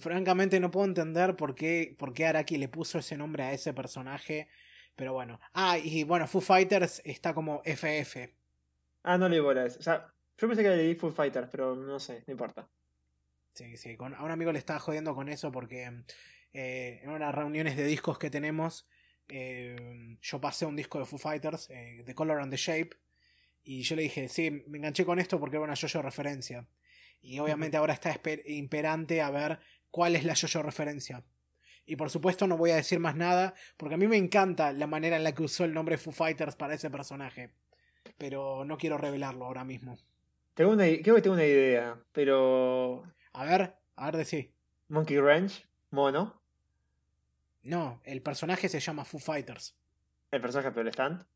Francamente 0.00 0.58
no 0.58 0.72
puedo 0.72 0.86
entender 0.86 1.36
por 1.36 1.54
qué, 1.54 1.94
por 1.96 2.12
qué 2.12 2.26
Araki 2.26 2.58
le 2.58 2.68
puso 2.68 2.98
ese 2.98 3.16
nombre 3.16 3.44
a 3.44 3.52
ese 3.52 3.72
personaje. 3.72 4.48
Pero 4.96 5.12
bueno. 5.12 5.38
Ah, 5.54 5.78
y 5.78 6.02
bueno, 6.02 6.26
Foo 6.26 6.40
Fighters 6.40 7.00
está 7.04 7.32
como 7.32 7.62
FF. 7.64 8.34
Ah, 9.04 9.16
no 9.16 9.28
le 9.28 9.38
a 9.38 9.66
eso. 9.66 9.78
O 9.78 9.82
sea, 9.82 10.12
yo 10.36 10.48
pensé 10.48 10.64
que 10.64 10.70
leí 10.70 10.96
Full 10.96 11.12
Fighter, 11.12 11.48
pero 11.48 11.76
no 11.76 12.00
sé, 12.00 12.24
no 12.26 12.32
importa. 12.32 12.68
Sí, 13.54 13.76
sí, 13.76 13.96
con, 13.96 14.14
a 14.14 14.24
un 14.24 14.32
amigo 14.32 14.50
le 14.50 14.58
estaba 14.58 14.80
jodiendo 14.80 15.14
con 15.14 15.28
eso 15.28 15.52
porque 15.52 16.02
eh, 16.52 17.00
en 17.04 17.10
unas 17.10 17.32
reuniones 17.32 17.76
de 17.76 17.84
discos 17.84 18.18
que 18.18 18.30
tenemos, 18.30 18.88
eh, 19.28 20.18
yo 20.20 20.40
pasé 20.40 20.66
un 20.66 20.74
disco 20.74 20.98
de 20.98 21.06
Foo 21.06 21.20
Fighters, 21.20 21.70
eh, 21.70 22.02
The 22.04 22.16
Color 22.16 22.40
and 22.40 22.50
the 22.50 22.56
Shape, 22.56 22.90
y 23.70 23.82
yo 23.82 23.96
le 23.96 24.02
dije, 24.02 24.30
sí, 24.30 24.64
me 24.66 24.78
enganché 24.78 25.04
con 25.04 25.18
esto 25.18 25.38
porque 25.38 25.56
era 25.56 25.64
una 25.64 25.74
yo-yo 25.74 26.00
referencia. 26.00 26.66
Y 27.20 27.38
obviamente 27.38 27.76
ahora 27.76 27.92
está 27.92 28.18
imperante 28.46 29.20
a 29.20 29.30
ver 29.30 29.60
cuál 29.90 30.16
es 30.16 30.24
la 30.24 30.32
yo-yo 30.32 30.62
referencia. 30.62 31.22
Y 31.84 31.96
por 31.96 32.08
supuesto 32.08 32.46
no 32.46 32.56
voy 32.56 32.70
a 32.70 32.76
decir 32.76 32.98
más 32.98 33.14
nada, 33.14 33.52
porque 33.76 33.96
a 33.96 33.98
mí 33.98 34.08
me 34.08 34.16
encanta 34.16 34.72
la 34.72 34.86
manera 34.86 35.16
en 35.16 35.22
la 35.22 35.34
que 35.34 35.42
usó 35.42 35.66
el 35.66 35.74
nombre 35.74 35.98
Foo 35.98 36.14
Fighters 36.14 36.56
para 36.56 36.72
ese 36.72 36.88
personaje. 36.88 37.50
Pero 38.16 38.64
no 38.64 38.78
quiero 38.78 38.96
revelarlo 38.96 39.44
ahora 39.44 39.64
mismo. 39.64 39.98
Tengo 40.54 40.70
una, 40.72 40.84
creo 40.86 41.16
que 41.16 41.22
tengo 41.22 41.34
una 41.34 41.44
idea, 41.44 42.02
pero. 42.12 43.04
A 43.34 43.44
ver, 43.44 43.74
a 43.96 44.06
ver, 44.06 44.16
decí. 44.16 44.50
Monkey 44.88 45.20
Ranch, 45.20 45.68
mono. 45.90 46.40
No, 47.64 48.00
el 48.04 48.22
personaje 48.22 48.70
se 48.70 48.80
llama 48.80 49.04
Foo 49.04 49.20
Fighters. 49.20 49.76
¿El 50.30 50.40
personaje, 50.40 50.70
pero 50.70 50.88
el 50.88 50.94
stand? 50.94 51.26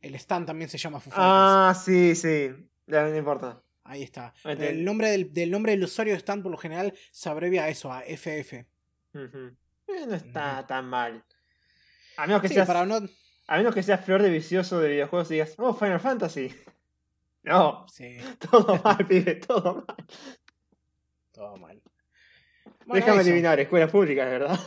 El 0.00 0.14
stand 0.14 0.46
también 0.46 0.70
se 0.70 0.78
llama 0.78 1.00
Foo 1.00 1.12
ah, 1.16 1.74
Fighters. 1.74 1.78
Ah, 1.78 1.82
sí, 1.84 2.14
sí. 2.14 2.70
No, 2.86 3.16
importa. 3.16 3.62
Ahí 3.84 4.02
está. 4.02 4.32
El 4.44 4.84
nombre 4.84 5.10
del, 5.10 5.50
nombre 5.50 5.72
del 5.72 5.84
usuario 5.84 6.12
de 6.14 6.20
stand 6.20 6.42
por 6.42 6.52
lo 6.52 6.58
general 6.58 6.94
se 7.10 7.28
abrevia 7.28 7.64
a 7.64 7.68
eso, 7.68 7.92
a 7.92 8.02
FF. 8.04 8.52
eh, 8.54 8.66
no 10.06 10.14
está 10.14 10.66
tan 10.66 10.86
mal. 10.86 11.24
A 12.16 12.26
menos 12.26 12.42
que 12.42 12.48
Sí, 12.48 12.54
seas, 12.54 12.66
para 12.66 12.84
no. 12.84 13.00
a 13.46 13.56
menos 13.56 13.74
que 13.74 13.82
seas 13.82 14.04
flor 14.04 14.22
de 14.22 14.30
vicioso 14.30 14.78
de 14.80 14.90
videojuegos 14.90 15.30
y 15.30 15.34
digas, 15.34 15.54
oh, 15.58 15.72
Final 15.74 16.00
Fantasy. 16.00 16.54
No, 17.44 17.86
Sí, 17.88 18.18
todo 18.50 18.76
mal, 18.84 19.06
pibe, 19.06 19.36
todo 19.36 19.84
mal. 19.86 19.96
todo 21.32 21.56
mal. 21.56 21.80
Bueno, 22.86 23.04
Déjame 23.04 23.20
eso. 23.22 23.30
adivinar, 23.30 23.60
escuelas 23.60 23.90
públicas, 23.90 24.26
¿verdad? 24.28 24.58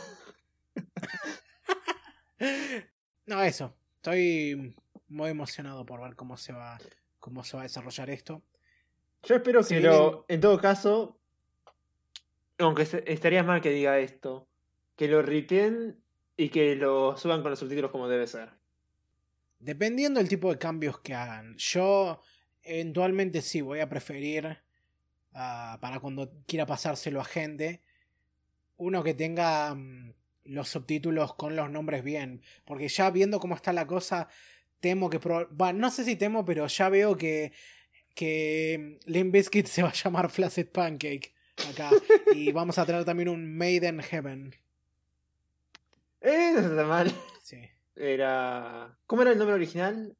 No, 3.27 3.41
eso. 3.43 3.75
Estoy 3.97 4.75
muy 5.11 5.29
emocionado 5.29 5.85
por 5.85 6.01
ver 6.01 6.15
cómo 6.15 6.37
se 6.37 6.53
va, 6.53 6.79
cómo 7.19 7.43
se 7.43 7.57
va 7.57 7.63
a 7.63 7.63
desarrollar 7.63 8.09
esto. 8.09 8.41
Yo 9.23 9.35
espero 9.35 9.63
que 9.63 9.79
lo, 9.79 10.25
en 10.27 10.39
todo 10.41 10.59
caso, 10.59 11.19
aunque 12.57 12.87
estaría 13.05 13.43
mal 13.43 13.61
que 13.61 13.69
diga 13.69 13.99
esto, 13.99 14.47
que 14.95 15.07
lo 15.07 15.21
ripien 15.21 16.01
y 16.37 16.49
que 16.49 16.75
lo 16.75 17.17
suban 17.17 17.41
con 17.41 17.51
los 17.51 17.59
subtítulos 17.59 17.91
como 17.91 18.07
debe 18.07 18.25
ser. 18.25 18.49
Dependiendo 19.59 20.19
del 20.19 20.29
tipo 20.29 20.49
de 20.49 20.57
cambios 20.57 20.99
que 20.99 21.13
hagan. 21.13 21.55
Yo 21.57 22.19
eventualmente 22.63 23.41
sí 23.41 23.61
voy 23.61 23.79
a 23.79 23.89
preferir 23.89 24.57
ah, 25.33 25.77
para 25.81 25.99
cuando 25.99 26.31
quiera 26.47 26.65
pasárselo 26.65 27.21
a 27.21 27.25
gente 27.25 27.83
uno 28.77 29.03
que 29.03 29.13
tenga 29.13 29.75
mm, 29.75 30.13
los 30.45 30.69
subtítulos 30.69 31.35
con 31.35 31.55
los 31.55 31.69
nombres 31.69 32.03
bien. 32.03 32.41
Porque 32.65 32.87
ya 32.87 33.11
viendo 33.11 33.39
cómo 33.39 33.55
está 33.55 33.71
la 33.73 33.85
cosa, 33.85 34.27
temo 34.81 35.09
que... 35.09 35.17
Va, 35.19 35.71
no 35.71 35.89
sé 35.89 36.03
si 36.03 36.17
temo, 36.17 36.43
pero 36.43 36.67
ya 36.67 36.89
veo 36.89 37.15
que, 37.17 37.53
que 38.13 38.99
Limp 39.05 39.31
Bizkit 39.33 39.67
se 39.67 39.83
va 39.83 39.89
a 39.89 39.93
llamar 39.93 40.29
Flaccid 40.29 40.67
Pancake 40.67 41.33
acá. 41.69 41.89
y 42.35 42.51
vamos 42.51 42.77
a 42.77 42.85
tener 42.85 43.05
también 43.05 43.29
un 43.29 43.55
Made 43.57 43.87
in 43.87 43.99
Heaven. 44.01 44.55
Eh, 46.21 46.51
no 46.55 46.59
está 46.59 46.83
mal. 46.85 47.11
Sí. 47.41 47.57
Era. 47.95 48.97
¿Cómo 49.07 49.21
era 49.21 49.31
el 49.31 49.37
nombre 49.37 49.55
original? 49.55 50.15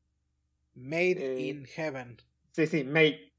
Made 0.73 1.35
Eh. 1.37 1.47
in 1.47 1.65
Heaven. 1.65 2.17
Sí, 2.51 2.67
sí, 2.67 2.83
Mate. 2.83 3.31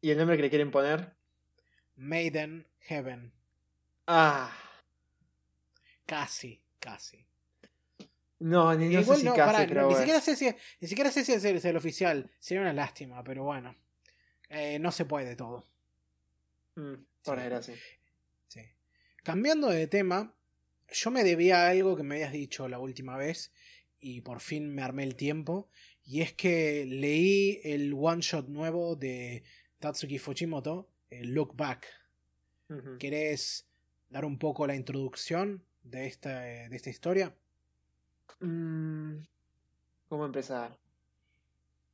¿Y 0.00 0.10
el 0.10 0.18
nombre 0.18 0.36
que 0.36 0.42
le 0.42 0.50
quieren 0.50 0.70
poner? 0.70 1.14
Made 1.96 2.42
in 2.42 2.66
Heaven. 2.80 3.32
Ah. 4.06 4.52
Casi, 6.06 6.62
casi. 6.78 7.26
No, 8.40 8.74
ni 8.74 8.86
no 8.86 9.00
Igual 9.00 9.16
sé 9.18 9.22
si 9.22 9.28
no, 9.28 9.34
pará, 9.34 9.66
pero 9.66 9.80
ni, 9.82 9.86
bueno. 9.86 9.98
siquiera 9.98 10.20
sé 10.20 10.36
si, 10.36 10.48
ni 10.80 10.88
siquiera 10.88 11.10
sé 11.10 11.24
si 11.24 11.32
es 11.32 11.44
el, 11.44 11.56
es 11.56 11.64
el 11.64 11.76
oficial. 11.76 12.30
Sería 12.38 12.60
una 12.62 12.72
lástima, 12.72 13.22
pero 13.24 13.42
bueno. 13.44 13.74
Eh, 14.48 14.78
no 14.78 14.92
se 14.92 15.04
puede 15.04 15.34
todo. 15.36 15.66
Mm, 16.76 16.94
por 17.24 17.36
Sí. 17.36 17.40
desgracia. 17.40 17.74
Sí. 18.48 18.60
Cambiando 19.24 19.68
de 19.68 19.86
tema, 19.88 20.34
yo 20.90 21.10
me 21.10 21.24
debía 21.24 21.66
a 21.66 21.70
algo 21.70 21.96
que 21.96 22.02
me 22.04 22.14
habías 22.14 22.32
dicho 22.32 22.68
la 22.68 22.78
última 22.78 23.16
vez 23.16 23.52
y 24.00 24.20
por 24.20 24.40
fin 24.40 24.72
me 24.74 24.82
armé 24.82 25.02
el 25.02 25.16
tiempo. 25.16 25.68
Y 26.04 26.22
es 26.22 26.32
que 26.32 26.86
leí 26.86 27.60
el 27.64 27.92
one 27.94 28.22
shot 28.22 28.48
nuevo 28.48 28.94
de 28.96 29.42
Tatsuki 29.80 30.18
Fujimoto, 30.18 30.88
el 31.10 31.34
Look 31.34 31.56
Back. 31.56 31.86
Ujú. 32.70 32.98
¿Querés 32.98 33.66
dar 34.08 34.24
un 34.24 34.38
poco 34.38 34.66
la 34.66 34.74
introducción 34.76 35.64
de 35.82 36.06
esta, 36.06 36.40
de 36.40 36.74
esta 36.76 36.88
historia? 36.90 37.34
Mm, 38.40 39.16
¿Cómo 40.08 40.24
empezar? 40.26 40.76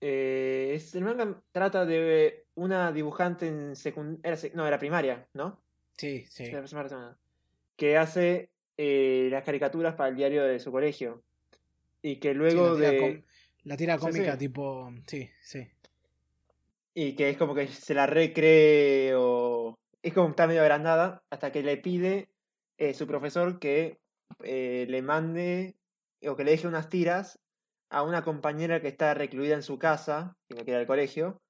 Eh, 0.01 0.72
es- 0.74 0.95
el 0.95 1.05
manga 1.05 1.43
trata 1.53 1.85
de 1.87 2.47
una 2.55 2.93
dibujante 2.93 3.47
en 3.47 3.76
secundaria. 3.76 4.51
No, 4.55 4.66
era 4.66 4.78
primaria, 4.78 5.26
¿no? 5.35 5.62
Sí, 5.97 6.26
sí. 6.28 6.45
Que 7.76 7.97
hace 7.97 8.51
eh, 8.76 9.28
las 9.30 9.45
caricaturas 9.45 9.95
para 9.95 10.11
el 10.11 10.16
diario 10.16 10.45
de 10.45 10.59
su 10.59 10.70
colegio. 10.70 11.22
Y 12.03 12.16
que 12.16 12.30
Sí, 12.30 12.35
luego 12.35 12.70
la 12.70 12.74
tira 12.74 12.91
de. 12.91 13.24
la 13.64 13.76
tira 13.76 13.95
Sí, 13.95 14.01
cómica 14.01 14.32
sí. 14.32 14.39
tipo... 14.39 14.93
Sí, 15.07 15.30
sí. 15.43 15.68
Y 16.95 17.16
que 17.16 17.30
es 17.30 17.37
como 17.37 17.55
que 17.55 17.66
se 17.68 17.95
la 17.95 18.07
recree 18.07 19.14
o. 19.16 19.78
Es 20.03 20.12
como 20.12 20.26
que 20.26 20.30
está 20.32 20.47
medio 20.47 20.61
agrandada 20.62 21.22
hasta 21.30 21.51
que 21.51 21.62
le 21.62 21.76
pide 21.78 22.28
eh, 22.76 22.93
su 22.95 23.07
profesor 23.07 23.59
que 23.59 24.01
eh, 24.43 24.87
le 24.89 25.03
mande 25.03 25.76
o 26.29 26.37
que 26.37 26.45
le 26.45 26.53
deje 26.53 26.66
unas 26.66 26.89
tiras 26.89 27.39
a 27.91 28.03
una 28.03 28.22
compañera 28.25 28.81
que 28.81 28.89
está 28.89 29.14
recluida 29.14 29.55
en 29.55 29.62
su 29.62 29.79
casa, 29.79 30.37
que 30.49 30.57
no 30.57 30.64
queda 30.64 30.79
del 30.79 30.87
colegio, 30.87 31.41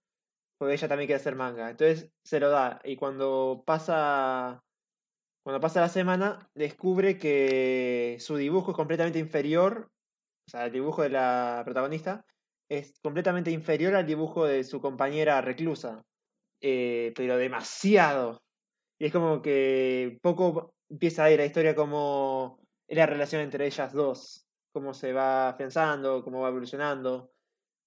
porque 0.59 0.75
ella 0.75 0.89
también 0.89 1.07
quiere 1.07 1.21
hacer 1.21 1.37
manga. 1.37 1.71
Entonces 1.71 2.11
se 2.25 2.41
lo 2.41 2.51
da 2.51 2.81
y 2.85 2.97
cuando 2.97 3.63
pasa. 3.67 4.61
Cuando 5.45 5.61
pasa 5.61 5.83
la 5.83 5.91
semana, 5.91 6.49
descubre 6.55 7.19
que 7.19 8.17
su 8.19 8.37
dibujo 8.37 8.71
es 8.71 8.77
completamente 8.77 9.19
inferior, 9.19 9.91
o 10.49 10.51
sea, 10.51 10.65
el 10.65 10.73
dibujo 10.73 11.03
de 11.03 11.11
la 11.11 11.61
protagonista, 11.67 12.25
es 12.71 12.99
completamente 13.03 13.51
inferior 13.51 13.95
al 13.95 14.07
dibujo 14.07 14.47
de 14.47 14.65
su 14.65 14.81
compañera 14.81 15.43
reclusa. 15.43 16.03
Eh, 16.63 17.13
pero 17.15 17.37
demasiado. 17.37 18.43
Y 18.99 19.07
es 19.07 19.13
como 19.13 19.43
que 19.43 20.19
poco 20.23 20.75
empieza 20.89 21.25
a 21.25 21.31
ir 21.31 21.39
la 21.39 21.45
historia 21.45 21.75
como 21.75 22.59
la 22.89 23.05
relación 23.05 23.43
entre 23.43 23.67
ellas 23.67 23.93
dos, 23.93 24.44
cómo 24.75 24.93
se 24.93 25.13
va 25.13 25.55
pensando, 25.57 26.23
cómo 26.25 26.41
va 26.41 26.49
evolucionando. 26.49 27.33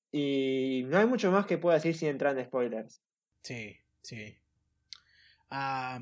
Y 0.10 0.84
no 0.88 0.98
hay 0.98 1.06
mucho 1.06 1.30
más 1.32 1.46
que 1.46 1.58
pueda 1.58 1.76
decir 1.76 1.94
sin 1.96 2.08
entrar 2.08 2.36
en 2.38 2.46
spoilers. 2.46 3.04
Sí, 3.44 3.78
sí. 4.02 4.40
¿A 5.50 6.00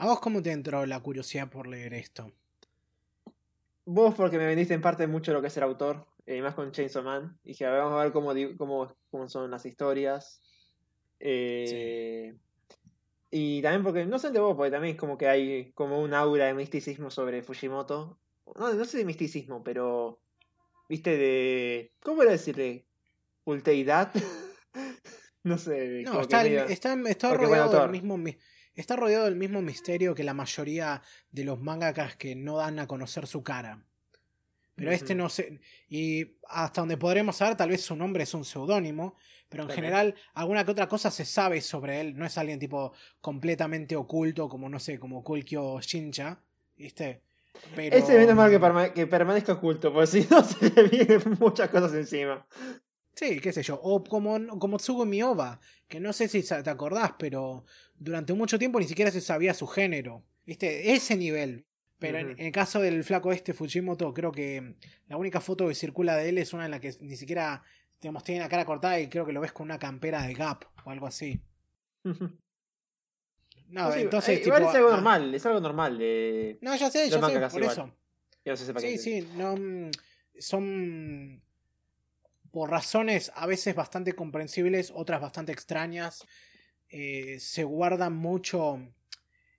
vos 0.00 0.20
cómo 0.20 0.42
te 0.42 0.50
entró 0.50 0.84
la 0.86 1.00
curiosidad 1.00 1.48
por 1.48 1.68
leer 1.68 1.94
esto? 1.94 2.32
Vos 3.86 4.14
porque 4.16 4.38
me 4.38 4.46
vendiste 4.46 4.74
en 4.74 4.82
parte 4.82 5.06
mucho 5.06 5.32
lo 5.32 5.40
que 5.40 5.46
es 5.46 5.56
el 5.56 5.62
autor, 5.62 6.06
eh, 6.26 6.42
más 6.42 6.54
con 6.54 6.72
Chainsaw 6.72 7.04
Man. 7.04 7.38
Dije, 7.44 7.64
a 7.64 7.70
ver, 7.70 7.80
vamos 7.80 7.98
a 8.00 8.02
ver 8.02 8.12
cómo, 8.12 8.32
cómo, 8.58 8.92
cómo 9.10 9.28
son 9.28 9.50
las 9.50 9.64
historias. 9.64 10.42
Eh, 11.20 12.36
Y 13.30 13.62
también 13.62 13.84
porque, 13.84 14.04
no 14.04 14.18
sé 14.18 14.30
de 14.30 14.40
vos, 14.40 14.56
porque 14.56 14.70
también 14.72 14.94
es 14.94 15.00
como 15.00 15.16
que 15.16 15.28
hay 15.28 15.72
como 15.72 16.00
un 16.00 16.12
aura 16.12 16.46
de 16.46 16.54
misticismo 16.54 17.10
sobre 17.10 17.42
Fujimoto. 17.42 18.18
No, 18.56 18.72
no 18.74 18.84
sé 18.84 18.98
de 18.98 19.04
misticismo, 19.04 19.62
pero, 19.62 20.20
viste, 20.88 21.16
de... 21.16 21.92
¿Cómo 22.02 22.22
era 22.22 22.32
decirle? 22.32 22.86
¿Culteidad? 23.44 24.12
no 25.42 25.58
sé. 25.58 26.02
No, 26.04 26.20
está, 26.22 26.42
el- 26.46 26.70
está, 26.70 26.96
está 27.06 27.34
rodeado 27.34 27.80
del 27.80 27.90
mismo 27.90 28.16
mi- 28.18 28.36
está 28.74 28.96
rodeado 28.96 29.24
del 29.24 29.36
mismo 29.36 29.60
misterio 29.62 30.14
que 30.14 30.22
la 30.24 30.34
mayoría 30.34 31.02
de 31.30 31.44
los 31.44 31.60
mangakas 31.60 32.16
que 32.16 32.34
no 32.36 32.58
dan 32.58 32.78
a 32.78 32.86
conocer 32.86 33.26
su 33.26 33.42
cara. 33.42 33.84
Pero 34.76 34.92
este 34.92 35.16
no 35.16 35.28
sé. 35.28 35.60
Y 35.88 36.36
hasta 36.48 36.82
donde 36.82 36.96
podremos 36.96 37.36
saber, 37.36 37.56
tal 37.56 37.70
vez 37.70 37.80
su 37.82 37.96
nombre 37.96 38.22
es 38.22 38.32
un 38.34 38.44
seudónimo. 38.44 39.16
Pero 39.48 39.62
en 39.64 39.68
También. 39.68 39.84
general, 39.86 40.14
alguna 40.34 40.64
que 40.64 40.70
otra 40.70 40.86
cosa 40.88 41.10
se 41.10 41.24
sabe 41.24 41.60
sobre 41.62 42.00
él. 42.00 42.16
No 42.16 42.24
es 42.24 42.38
alguien 42.38 42.60
tipo 42.60 42.92
completamente 43.20 43.96
oculto, 43.96 44.48
como 44.48 44.68
no 44.68 44.78
sé, 44.78 45.00
como 45.00 45.24
Kulkyo 45.24 45.80
Shincha. 45.80 46.40
¿Viste? 46.76 47.22
Pero... 47.74 47.96
Ese 47.96 48.18
menos 48.18 48.36
mal 48.36 48.50
que, 48.50 48.60
perma- 48.60 48.92
que 48.92 49.06
permanezca 49.06 49.54
oculto, 49.54 49.92
porque 49.92 50.06
si 50.06 50.26
no 50.30 50.42
se 50.44 50.70
le 50.70 50.84
vienen 50.84 51.22
muchas 51.38 51.68
cosas 51.68 51.94
encima. 51.94 52.46
Sí, 53.14 53.40
qué 53.40 53.52
sé 53.52 53.62
yo. 53.62 53.80
O 53.82 54.04
como, 54.04 54.58
como 54.58 54.76
Tsugumi 54.76 55.22
Oba, 55.22 55.60
que 55.88 55.98
no 56.00 56.12
sé 56.12 56.28
si 56.28 56.42
te 56.42 56.70
acordás, 56.70 57.14
pero 57.18 57.64
durante 57.96 58.32
mucho 58.32 58.58
tiempo 58.58 58.78
ni 58.78 58.86
siquiera 58.86 59.10
se 59.10 59.20
sabía 59.20 59.54
su 59.54 59.66
género. 59.66 60.24
¿Viste? 60.46 60.94
Ese 60.94 61.16
nivel. 61.16 61.66
Pero 61.98 62.18
en, 62.18 62.36
el 62.38 62.52
caso 62.52 62.80
del 62.80 63.02
flaco 63.02 63.32
este 63.32 63.52
Fujimoto, 63.52 64.14
creo 64.14 64.30
que 64.30 64.76
la 65.08 65.16
única 65.16 65.40
foto 65.40 65.66
que 65.66 65.74
circula 65.74 66.16
de 66.16 66.28
él 66.28 66.38
es 66.38 66.52
una 66.52 66.64
en 66.66 66.70
la 66.70 66.80
que 66.80 66.94
ni 67.00 67.16
siquiera 67.16 67.64
digamos, 68.00 68.24
tiene 68.24 68.40
la 68.40 68.48
cara 68.48 68.64
cortada 68.64 69.00
y 69.00 69.08
creo 69.08 69.26
que 69.26 69.32
lo 69.32 69.40
ves 69.40 69.52
con 69.52 69.64
una 69.64 69.78
campera 69.78 70.22
de 70.22 70.34
Gap 70.34 70.64
o 70.84 70.90
algo 70.90 71.06
así. 71.06 71.40
No, 72.04 72.14
No 73.68 73.92
entonces. 73.94 74.38
eh, 74.38 74.42
igual 74.44 74.62
es 74.62 74.74
algo 74.74 74.88
ah, 74.88 74.92
normal, 74.92 75.34
es 75.34 75.46
algo 75.46 75.60
normal 75.60 75.98
de... 75.98 76.58
No, 76.62 76.74
ya 76.74 76.90
sé, 76.90 77.08
ya 77.08 77.20
sé, 77.20 77.38
por 77.50 77.60
igual. 77.60 77.72
eso. 77.72 77.94
No 78.44 78.56
sepa 78.56 78.80
Sí, 78.80 78.98
sí, 78.98 79.28
no, 79.36 79.56
mm, 79.56 79.90
son 80.38 81.42
por 82.50 82.70
razones 82.70 83.30
a 83.34 83.46
veces 83.46 83.74
bastante 83.74 84.14
comprensibles, 84.14 84.90
otras 84.94 85.20
bastante 85.20 85.52
extrañas. 85.52 86.24
eh, 86.90 87.38
se 87.38 87.64
guardan 87.64 88.16
mucho 88.16 88.80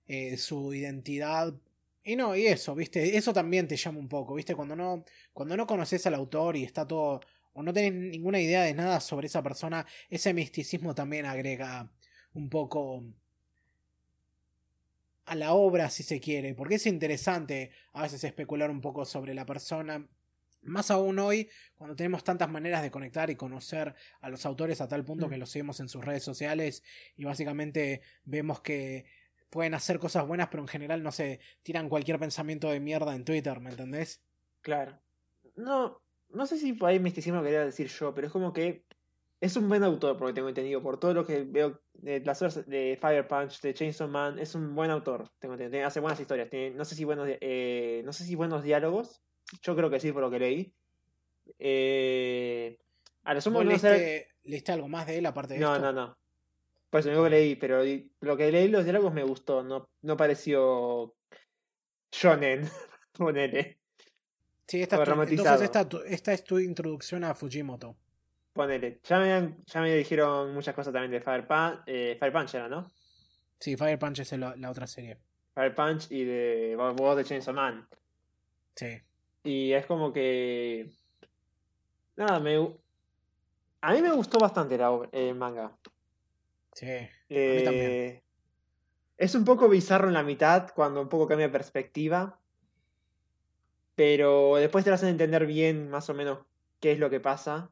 eh, 0.06 0.36
su 0.36 0.74
identidad. 0.74 1.54
Y 2.02 2.16
no, 2.16 2.34
y 2.34 2.46
eso, 2.46 2.74
¿viste? 2.74 3.16
Eso 3.16 3.32
también 3.32 3.68
te 3.68 3.76
llama 3.76 4.00
un 4.00 4.08
poco, 4.08 4.34
¿viste? 4.34 4.56
Cuando 4.56 4.74
no, 4.74 5.04
cuando 5.32 5.56
no 5.56 5.66
conoces 5.66 6.04
al 6.06 6.14
autor 6.14 6.56
y 6.56 6.64
está 6.64 6.86
todo. 6.88 7.20
o 7.52 7.62
no 7.62 7.72
tenés 7.72 7.92
ninguna 7.94 8.40
idea 8.40 8.62
de 8.64 8.74
nada 8.74 8.98
sobre 9.00 9.28
esa 9.28 9.42
persona, 9.42 9.86
ese 10.08 10.34
misticismo 10.34 10.94
también 10.94 11.26
agrega 11.26 11.92
un 12.34 12.48
poco 12.48 13.04
a 15.26 15.34
la 15.34 15.52
obra, 15.54 15.90
si 15.90 16.02
se 16.02 16.20
quiere, 16.20 16.54
porque 16.54 16.76
es 16.76 16.86
interesante 16.86 17.70
a 17.92 18.02
veces 18.02 18.24
especular 18.24 18.70
un 18.70 18.80
poco 18.80 19.04
sobre 19.04 19.34
la 19.34 19.46
persona. 19.46 20.08
Más 20.62 20.90
aún 20.90 21.18
hoy, 21.18 21.48
cuando 21.74 21.96
tenemos 21.96 22.22
tantas 22.22 22.50
maneras 22.50 22.82
de 22.82 22.90
conectar 22.90 23.30
y 23.30 23.36
conocer 23.36 23.94
a 24.20 24.28
los 24.28 24.44
autores 24.44 24.80
a 24.80 24.88
tal 24.88 25.04
punto 25.04 25.26
Mm. 25.26 25.30
que 25.30 25.38
los 25.38 25.50
seguimos 25.50 25.80
en 25.80 25.88
sus 25.88 26.04
redes 26.04 26.22
sociales 26.22 26.82
y 27.16 27.24
básicamente 27.24 28.02
vemos 28.24 28.60
que 28.60 29.06
pueden 29.48 29.74
hacer 29.74 29.98
cosas 29.98 30.26
buenas, 30.26 30.48
pero 30.48 30.62
en 30.62 30.68
general 30.68 31.02
no 31.02 31.12
se 31.12 31.40
tiran 31.62 31.88
cualquier 31.88 32.18
pensamiento 32.18 32.70
de 32.70 32.80
mierda 32.80 33.14
en 33.14 33.24
Twitter, 33.24 33.58
¿me 33.60 33.70
entendés? 33.70 34.22
Claro. 34.60 35.00
No, 35.56 36.02
no 36.28 36.46
sé 36.46 36.58
si 36.58 36.72
por 36.74 36.90
ahí 36.90 36.98
misticismo 37.00 37.42
quería 37.42 37.64
decir 37.64 37.88
yo, 37.88 38.14
pero 38.14 38.26
es 38.26 38.32
como 38.32 38.52
que 38.52 38.84
es 39.40 39.56
un 39.56 39.68
buen 39.68 39.82
autor, 39.82 40.16
por 40.16 40.22
lo 40.22 40.26
que 40.28 40.34
tengo 40.34 40.48
entendido, 40.48 40.82
por 40.82 41.00
todo 41.00 41.14
lo 41.14 41.26
que 41.26 41.44
veo 41.44 41.80
de 41.94 42.20
las 42.20 42.40
obras 42.42 42.66
de 42.66 42.98
Fire 43.00 43.26
Punch, 43.26 43.60
de 43.62 43.72
Chainsaw 43.74 44.08
Man, 44.08 44.38
es 44.38 44.54
un 44.54 44.74
buen 44.74 44.90
autor, 44.90 45.30
tengo 45.38 45.54
entendido, 45.54 45.86
hace 45.86 46.00
buenas 46.00 46.20
historias, 46.20 46.50
tiene, 46.50 46.70
no 46.76 46.84
sé 46.84 46.94
si 46.94 47.04
buenos, 47.04 47.26
eh, 47.28 48.02
no 48.04 48.12
sé 48.12 48.24
si 48.24 48.34
buenos 48.34 48.62
diálogos, 48.62 49.22
yo 49.62 49.74
creo 49.74 49.88
que 49.90 49.98
sí 50.00 50.12
por 50.12 50.22
lo 50.22 50.30
que 50.30 50.38
leí. 50.38 50.74
Eh, 51.58 52.78
a 53.24 53.34
lo 53.34 53.40
sumo 53.40 53.58
¿Vos 53.58 53.64
no 53.64 53.70
leíste, 53.70 54.72
algo 54.72 54.88
más 54.88 55.06
de 55.06 55.18
él 55.18 55.26
aparte 55.26 55.54
de 55.54 55.60
No, 55.60 55.74
esto? 55.74 55.82
no, 55.86 55.92
no. 55.92 56.18
Pues 56.90 57.04
lo 57.06 57.12
único 57.12 57.24
que 57.24 57.30
leí, 57.30 57.56
pero 57.56 57.82
lo 58.20 58.36
que 58.36 58.50
leí 58.50 58.68
los 58.68 58.84
diálogos 58.84 59.12
me 59.14 59.22
gustó, 59.22 59.62
no, 59.62 59.88
no 60.02 60.16
pareció 60.16 61.14
shonen, 62.12 62.68
ponele, 63.12 63.78
Sí, 64.66 64.82
esta 64.82 64.98
o 64.98 65.02
es 65.02 65.08
tu- 65.08 65.12
entonces 65.22 65.62
esta, 65.62 65.88
esta 66.06 66.32
es 66.32 66.44
tu 66.44 66.58
introducción 66.60 67.24
a 67.24 67.34
Fujimoto. 67.34 67.96
Ponele. 68.52 69.00
Ya 69.04 69.18
me, 69.18 69.32
han- 69.32 69.64
ya 69.66 69.80
me 69.80 69.94
dijeron 69.94 70.52
muchas 70.54 70.74
cosas 70.74 70.92
también 70.92 71.12
de 71.12 71.20
Fire 71.20 71.46
Punch, 71.46 71.82
eh, 71.86 72.16
Fire 72.18 72.32
Punch 72.32 72.54
era, 72.54 72.68
¿no? 72.68 72.86
Sí, 73.58 73.76
Fire 73.76 73.98
Punch 73.98 74.20
es 74.20 74.32
la, 74.32 74.56
la 74.56 74.70
otra 74.70 74.86
serie. 74.86 75.18
Fire 75.54 75.74
Punch 75.74 76.10
y 76.10 76.24
de 76.24 76.76
voz 76.96 77.16
de 77.16 77.24
Chainsaw 77.24 77.54
Man. 77.54 77.86
Sí. 78.74 79.00
Y 79.44 79.72
es 79.72 79.86
como 79.86 80.12
que. 80.12 80.90
Nada, 82.16 82.40
me. 82.40 82.56
A 83.82 83.92
mí 83.92 84.02
me 84.02 84.12
gustó 84.12 84.38
bastante 84.38 84.76
la 84.76 84.90
el 85.12 85.34
manga. 85.34 85.76
Sí. 86.72 86.86
Eh, 87.28 87.62
también. 87.64 88.22
Es 89.16 89.34
un 89.34 89.44
poco 89.44 89.68
bizarro 89.68 90.08
en 90.08 90.14
la 90.14 90.22
mitad, 90.22 90.70
cuando 90.74 91.02
un 91.02 91.08
poco 91.08 91.26
cambia 91.26 91.46
de 91.48 91.52
perspectiva. 91.52 92.38
Pero 93.94 94.56
después 94.56 94.84
te 94.84 94.90
lo 94.90 94.94
hacen 94.94 95.10
entender 95.10 95.46
bien, 95.46 95.90
más 95.90 96.08
o 96.08 96.14
menos, 96.14 96.38
qué 96.80 96.92
es 96.92 96.98
lo 96.98 97.10
que 97.10 97.20
pasa. 97.20 97.70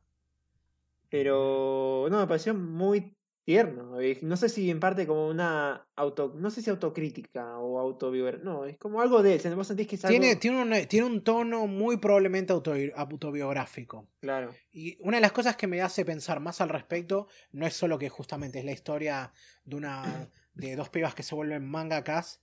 Pero. 1.10 2.06
No, 2.10 2.18
me 2.20 2.26
pareció 2.26 2.54
muy 2.54 3.14
tierno. 3.44 3.96
No 4.22 4.36
sé 4.36 4.48
si 4.50 4.70
en 4.70 4.78
parte 4.78 5.06
como 5.06 5.26
una 5.28 5.88
auto. 5.96 6.34
No 6.36 6.50
sé 6.50 6.60
si 6.60 6.68
autocrítica 6.70 7.58
o 7.58 7.78
autobiografía. 7.78 8.44
No, 8.44 8.64
es 8.66 8.76
como 8.78 9.00
algo 9.00 9.22
de. 9.22 9.38
Vos 9.54 9.66
sentís 9.66 9.86
que 9.86 9.96
es 9.96 10.04
algo. 10.04 10.18
Tiene, 10.18 10.36
tiene, 10.36 10.62
un, 10.62 10.86
tiene 10.86 11.06
un 11.06 11.24
tono 11.24 11.66
muy 11.66 11.96
probablemente 11.96 12.52
auto- 12.52 12.74
autobiográfico. 12.94 14.06
Claro. 14.20 14.54
Y 14.72 14.96
una 15.00 15.16
de 15.16 15.22
las 15.22 15.32
cosas 15.32 15.56
que 15.56 15.66
me 15.66 15.80
hace 15.80 16.04
pensar 16.04 16.40
más 16.40 16.60
al 16.60 16.68
respecto 16.68 17.28
no 17.52 17.66
es 17.66 17.74
solo 17.74 17.98
que 17.98 18.08
justamente 18.08 18.58
es 18.58 18.64
la 18.64 18.72
historia 18.72 19.32
de 19.64 19.76
una 19.76 20.28
de 20.54 20.76
dos 20.76 20.88
pibas 20.90 21.14
que 21.14 21.22
se 21.22 21.34
vuelven 21.34 21.66
mangakas, 21.68 22.42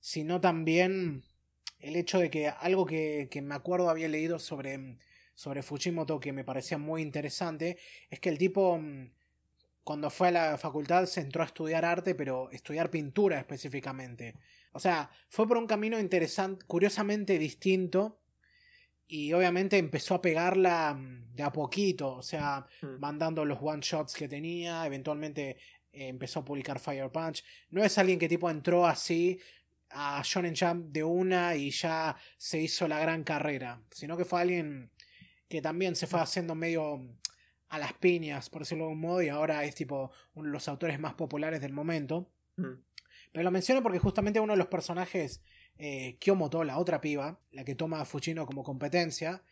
sino 0.00 0.40
también 0.40 1.24
el 1.80 1.96
hecho 1.96 2.18
de 2.18 2.30
que 2.30 2.48
algo 2.48 2.86
que, 2.86 3.28
que 3.30 3.42
me 3.42 3.54
acuerdo 3.54 3.90
había 3.90 4.08
leído 4.08 4.38
sobre, 4.38 4.96
sobre 5.36 5.62
Fujimoto 5.62 6.18
que 6.18 6.32
me 6.32 6.42
parecía 6.42 6.78
muy 6.78 7.02
interesante 7.02 7.78
es 8.10 8.18
que 8.18 8.30
el 8.30 8.38
tipo 8.38 8.76
mm, 8.78 9.12
cuando 9.84 10.10
fue 10.10 10.28
a 10.28 10.32
la 10.32 10.58
facultad 10.58 11.06
se 11.06 11.20
entró 11.20 11.44
a 11.44 11.46
estudiar 11.46 11.84
arte, 11.84 12.16
pero 12.16 12.50
estudiar 12.50 12.90
pintura 12.90 13.38
específicamente. 13.38 14.34
O 14.72 14.80
sea, 14.80 15.08
fue 15.28 15.46
por 15.46 15.58
un 15.58 15.68
camino 15.68 15.96
interesante, 16.00 16.66
curiosamente 16.66 17.38
distinto 17.38 18.18
y 19.06 19.32
obviamente 19.32 19.78
empezó 19.78 20.14
a 20.16 20.20
pegarla 20.22 20.94
mm, 20.94 21.34
de 21.36 21.42
a 21.44 21.52
poquito, 21.52 22.14
o 22.14 22.22
sea, 22.22 22.66
Mm. 22.82 22.98
mandando 22.98 23.44
los 23.44 23.58
one 23.62 23.80
shots 23.80 24.14
que 24.14 24.26
tenía, 24.26 24.84
eventualmente 24.86 25.50
eh, 25.92 26.08
empezó 26.08 26.40
a 26.40 26.44
publicar 26.44 26.80
Fire 26.80 27.10
Punch. 27.12 27.44
No 27.70 27.84
es 27.84 27.96
alguien 27.98 28.18
que 28.18 28.28
tipo 28.28 28.50
entró 28.50 28.86
así 28.86 29.38
a 29.90 30.20
Shonen 30.24 30.56
Jump 30.56 30.86
de 30.90 31.04
una 31.04 31.54
y 31.54 31.70
ya 31.70 32.16
se 32.36 32.60
hizo 32.60 32.88
la 32.88 32.98
gran 32.98 33.22
carrera, 33.22 33.80
sino 33.92 34.16
que 34.16 34.24
fue 34.24 34.40
alguien 34.40 34.90
que 35.48 35.62
también 35.62 35.96
se 35.96 36.06
fue 36.06 36.20
haciendo 36.20 36.54
medio 36.54 36.98
mm, 36.98 37.18
a 37.68 37.78
las 37.78 37.92
piñas, 37.94 38.50
por 38.50 38.62
decirlo 38.62 38.86
de 38.86 38.92
un 38.92 39.00
modo, 39.00 39.22
y 39.22 39.28
ahora 39.28 39.64
es 39.64 39.74
tipo 39.74 40.10
uno 40.34 40.46
de 40.46 40.52
los 40.52 40.68
autores 40.68 40.98
más 40.98 41.14
populares 41.14 41.60
del 41.60 41.72
momento. 41.72 42.30
Mm. 42.56 42.74
Pero 43.32 43.44
lo 43.44 43.50
menciono 43.50 43.82
porque 43.82 43.98
justamente 43.98 44.40
uno 44.40 44.54
de 44.54 44.58
los 44.58 44.68
personajes, 44.68 45.42
eh, 45.78 46.16
Kyomoto, 46.18 46.64
la 46.64 46.78
otra 46.78 47.00
piba, 47.00 47.38
la 47.52 47.64
que 47.64 47.74
toma 47.74 48.00
a 48.00 48.04
Fujino 48.04 48.46
como 48.46 48.62
competencia, 48.62 49.42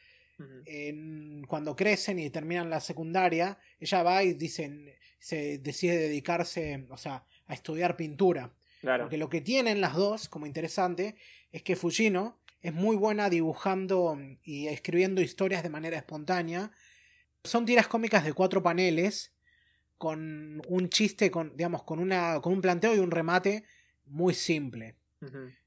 cuando 1.46 1.76
crecen 1.76 2.18
y 2.18 2.28
terminan 2.30 2.68
la 2.68 2.80
secundaria, 2.80 3.58
ella 3.78 4.02
va 4.02 4.24
y 4.24 4.34
dicen, 4.34 4.90
se 5.18 5.58
decide 5.58 5.96
dedicarse, 5.96 6.86
o 6.90 6.96
sea, 6.96 7.24
a 7.46 7.54
estudiar 7.54 7.96
pintura. 7.96 8.52
Claro. 8.80 9.04
Porque 9.04 9.16
lo 9.16 9.28
que 9.28 9.40
tienen 9.40 9.80
las 9.80 9.94
dos, 9.94 10.28
como 10.28 10.46
interesante, 10.46 11.14
es 11.52 11.62
que 11.62 11.76
Fujino 11.76 12.40
es 12.64 12.72
muy 12.72 12.96
buena 12.96 13.28
dibujando 13.28 14.18
y 14.42 14.68
escribiendo 14.68 15.20
historias 15.20 15.62
de 15.62 15.68
manera 15.68 15.98
espontánea. 15.98 16.72
Son 17.44 17.66
tiras 17.66 17.88
cómicas 17.88 18.24
de 18.24 18.32
cuatro 18.32 18.62
paneles, 18.62 19.34
con 19.98 20.62
un 20.66 20.88
chiste, 20.88 21.30
con, 21.30 21.54
digamos, 21.58 21.82
con, 21.82 21.98
una, 21.98 22.40
con 22.40 22.54
un 22.54 22.62
planteo 22.62 22.94
y 22.94 23.00
un 23.00 23.10
remate 23.10 23.64
muy 24.06 24.32
simple. 24.32 24.96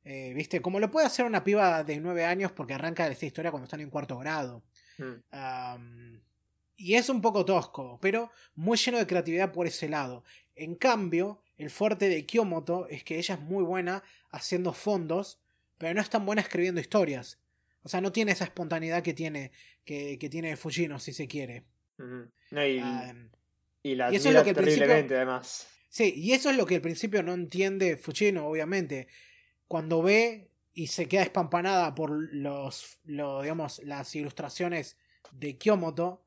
Eh, 0.04 0.34
¿Viste? 0.36 0.60
Como 0.60 0.80
lo 0.80 0.90
puede 0.90 1.06
hacer 1.06 1.26
una 1.26 1.44
piba 1.44 1.84
de 1.84 2.00
nueve 2.00 2.26
años 2.26 2.52
porque 2.52 2.74
arranca 2.74 3.08
esta 3.08 3.28
historia 3.28 3.52
cuando 3.52 3.66
están 3.66 3.82
en 3.82 3.92
cuarto 3.92 4.18
grado. 4.18 4.64
Mm. 4.98 6.16
Y 6.78 6.96
es 6.96 7.10
un 7.10 7.22
poco 7.22 7.46
tosco, 7.46 8.00
pero 8.02 8.32
muy 8.56 8.76
lleno 8.76 8.98
de 8.98 9.06
creatividad 9.06 9.52
por 9.52 9.68
ese 9.68 9.88
lado. 9.88 10.24
En 10.56 10.74
cambio, 10.74 11.44
el 11.58 11.70
fuerte 11.70 12.10
de 12.10 12.26
Kyomoto 12.26 12.88
es 12.88 13.04
que 13.04 13.20
ella 13.20 13.36
es 13.36 13.42
muy 13.42 13.64
buena 13.64 14.02
haciendo 14.32 14.74
fondos, 14.74 15.40
pero 15.78 15.94
no 15.94 16.02
es 16.02 16.10
tan 16.10 16.26
buena 16.26 16.42
escribiendo 16.42 16.82
historias. 16.82 17.40
O 17.84 17.90
sea, 17.90 18.02
no 18.02 18.12
tiene 18.12 18.34
esa 18.34 18.44
espontaneidad 18.44 19.04
que 19.04 19.14
tiene, 19.14 19.52
que, 19.86 20.18
que 20.20 20.30
tiene 20.30 20.58
Fujino, 20.58 21.00
si 21.00 21.14
se 21.14 21.28
quiere. 21.28 21.66
No, 21.98 22.66
y, 22.66 23.96
la 23.96 24.12
y 24.12 24.16
eso 24.16 24.30
es 24.30 24.36
lo 24.36 24.44
que 24.44 24.54
terriblemente, 24.54 25.16
además. 25.16 25.68
Sí, 25.90 26.14
y 26.16 26.34
eso 26.34 26.50
es 26.50 26.58
lo 26.58 26.66
que 26.66 26.76
al 26.76 26.82
principio 26.82 27.24
no 27.24 27.34
entiende 27.34 27.98
Fujino, 27.98 28.46
obviamente. 28.46 29.08
Cuando 29.68 30.02
ve 30.02 30.52
y 30.74 30.88
se 30.88 31.08
queda 31.08 31.24
espampanada 31.24 31.96
por 31.96 32.12
los, 32.12 33.00
lo, 33.06 33.42
digamos, 33.42 33.82
las 33.84 34.14
ilustraciones 34.16 34.98
de 35.32 35.58
Kyomoto, 35.58 36.27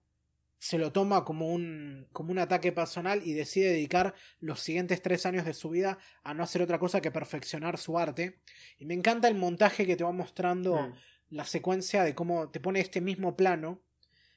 se 0.61 0.77
lo 0.79 0.93
toma 0.93 1.25
como 1.25 1.49
un, 1.53 2.07
como 2.13 2.31
un 2.31 2.39
ataque 2.39 2.71
personal 2.71 3.23
y 3.25 3.33
decide 3.33 3.71
dedicar 3.71 4.15
los 4.41 4.61
siguientes 4.61 5.01
tres 5.01 5.25
años 5.25 5.47
de 5.47 5.55
su 5.55 5.71
vida 5.71 5.99
a 6.23 6.35
no 6.35 6.43
hacer 6.43 6.61
otra 6.61 6.79
cosa 6.79 7.01
que 7.01 7.11
perfeccionar 7.11 7.79
su 7.79 7.99
arte. 7.99 8.41
Y 8.79 8.85
me 8.85 8.93
encanta 8.95 9.27
el 9.27 9.35
montaje 9.37 9.87
que 9.87 9.97
te 9.97 10.05
va 10.05 10.13
mostrando 10.13 10.77
Mm. 10.77 10.95
la 11.31 11.45
secuencia 11.45 12.05
de 12.05 12.15
cómo 12.15 12.51
te 12.51 12.61
pone 12.61 12.81
este 12.81 13.01
mismo 13.01 13.37
plano 13.37 13.81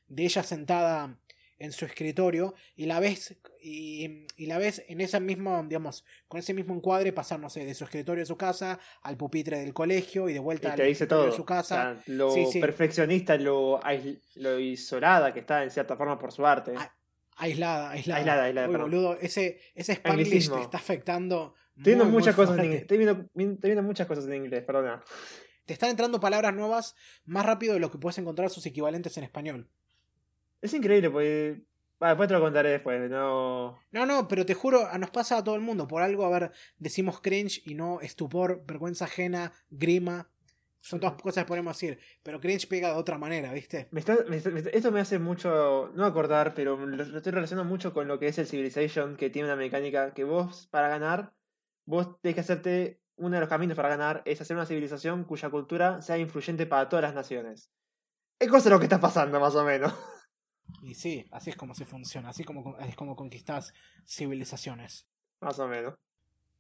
de 0.08 0.24
ella 0.24 0.44
sentada 0.44 1.20
en 1.60 1.72
su 1.72 1.86
escritorio 1.86 2.54
y 2.76 2.86
la 2.86 3.00
ves 3.00 3.36
y, 3.62 4.26
y 4.36 4.46
la 4.48 4.58
ves 4.58 4.84
en 4.88 5.02
ese 5.02 5.20
mismo 5.20 5.64
digamos 5.68 6.04
con 6.28 6.40
ese 6.40 6.54
mismo 6.54 6.74
encuadre 6.76 7.14
pasar 7.14 7.40
no 7.40 7.50
sé 7.50 7.66
de 7.66 7.74
su 7.74 7.84
escritorio 7.84 8.22
de 8.22 8.26
su 8.26 8.36
casa 8.38 8.80
al 9.02 9.18
pupitre 9.18 9.60
del 9.60 9.74
colegio 9.74 10.28
y 10.30 10.34
de 10.34 10.40
vuelta 10.40 10.70
Y 10.70 10.72
al 10.72 10.78
te 10.78 10.84
dice 10.84 11.08
todo. 11.08 11.26
de 11.28 11.32
su 11.32 11.46
casa 11.46 11.92
O 11.92 12.04
sea, 12.04 12.04
lo 12.08 12.32
Sí, 12.32 12.46
sí. 12.52 12.60
perfeccionista, 12.60 13.38
lo, 13.38 13.80
lo 14.36 14.60
isolada 14.60 15.34
que 15.34 15.40
está 15.42 15.64
en 15.64 15.72
cierta 15.72 15.96
forma 15.96 16.18
por 16.20 16.32
su 16.32 16.46
arte. 16.46 16.74
Aislada 17.36 17.90
aislada 17.92 18.20
Aislada, 18.20 18.44
aislada, 18.44 18.70
Uy, 18.70 18.76
boludo 18.78 19.18
ese 19.20 19.60
ese 19.74 19.94
Spanglish 19.94 20.50
te 20.52 20.62
está 20.62 20.78
afectando 20.78 21.56
Estoy 21.76 21.84
viendo 21.94 22.06
muy, 22.06 22.12
muy 22.14 22.20
muchas 22.22 22.36
cosas 22.36 22.60
en 22.60 22.66
inglés. 22.66 22.82
Estoy 22.82 22.98
viendo, 23.00 23.20
estoy 23.24 23.58
viendo 23.72 23.82
muchas 23.84 24.06
cosas 24.08 24.26
en 24.28 24.34
inglés, 24.36 24.64
perdona. 24.64 25.04
te 25.66 25.74
están 25.74 25.90
entrando 25.90 26.20
palabras 26.20 26.54
nuevas 26.54 26.96
más 27.26 27.46
rápido 27.46 27.74
de 27.74 27.80
lo 27.80 27.90
que 27.90 27.98
puedes 27.98 28.18
encontrar 28.20 28.52
sus 28.52 28.66
equivalentes 28.68 29.18
en 29.18 29.24
español 29.24 29.70
Es 30.64 30.74
increíble, 30.74 31.10
porque. 31.10 31.62
Ah, 32.00 32.10
después 32.10 32.28
te 32.28 32.34
lo 32.34 32.42
contaré 32.42 32.70
después. 32.72 33.10
No. 33.10 33.80
No, 33.92 34.06
no, 34.06 34.28
pero 34.28 34.46
te 34.46 34.54
juro, 34.56 34.88
nos 34.98 35.10
pasa 35.10 35.38
a 35.38 35.44
todo 35.44 35.56
el 35.56 35.62
mundo. 35.62 35.88
Por 35.88 36.02
algo, 36.02 36.26
a 36.26 36.30
ver, 36.30 36.52
decimos 36.78 37.22
cringe 37.22 37.62
y 37.66 37.76
no 37.76 38.02
estupor, 38.02 38.64
vergüenza 38.66 39.06
ajena, 39.06 39.54
grima. 39.70 40.30
Son 40.82 41.00
todas 41.00 41.22
cosas 41.22 41.46
que 41.46 41.48
podemos 41.48 41.78
decir. 41.78 41.98
Pero 42.24 42.42
cringe 42.42 42.68
pega 42.68 42.90
de 42.90 42.96
otra 42.96 43.18
manera, 43.18 43.54
¿viste? 43.54 43.88
Me 43.92 44.02
está- 44.02 44.18
me 44.28 44.36
está- 44.36 44.50
esto 44.72 44.92
me 44.92 45.00
hace 45.00 45.18
mucho. 45.18 45.92
No 45.96 46.04
acordar, 46.06 46.54
pero 46.54 46.76
lo, 46.76 46.88
lo 47.06 47.18
estoy 47.18 47.32
relacionando 47.32 47.70
mucho 47.70 47.94
con 47.94 48.08
lo 48.10 48.20
que 48.20 48.28
es 48.28 48.38
el 48.38 48.48
Civilization, 48.48 49.16
que 49.16 49.30
tiene 49.30 49.48
una 49.48 49.56
mecánica 49.56 50.14
que 50.14 50.26
vos, 50.26 50.68
para 50.72 50.90
ganar, 50.90 51.32
vos 51.86 52.20
tenés 52.22 52.36
que 52.36 52.42
hacerte. 52.42 53.00
Uno 53.16 53.36
de 53.36 53.42
los 53.42 53.50
caminos 53.50 53.76
para 53.78 53.90
ganar 53.90 54.24
es 54.26 54.42
hacer 54.42 54.58
una 54.58 54.66
civilización 54.66 55.24
cuya 55.24 55.50
cultura 55.52 56.02
sea 56.02 56.18
influyente 56.18 56.66
para 56.66 56.90
todas 56.90 57.04
las 57.04 57.14
naciones. 57.14 57.70
Es 58.40 58.50
cosa 58.50 58.66
de 58.66 58.70
lo 58.72 58.80
que 58.80 58.86
está 58.88 59.00
pasando, 59.00 59.40
más 59.40 59.56
o 59.56 59.64
menos. 59.64 59.94
Y 60.82 60.96
sí, 60.96 61.26
así 61.32 61.50
es 61.50 61.56
como 61.56 61.76
se 61.76 61.86
funciona. 61.86 62.30
Así 62.30 62.44
como 62.44 62.78
es 62.80 62.96
como 62.96 63.16
conquistas 63.16 63.74
civilizaciones. 64.06 65.06
Más 65.42 65.60
o 65.60 65.68
menos. 65.68 65.96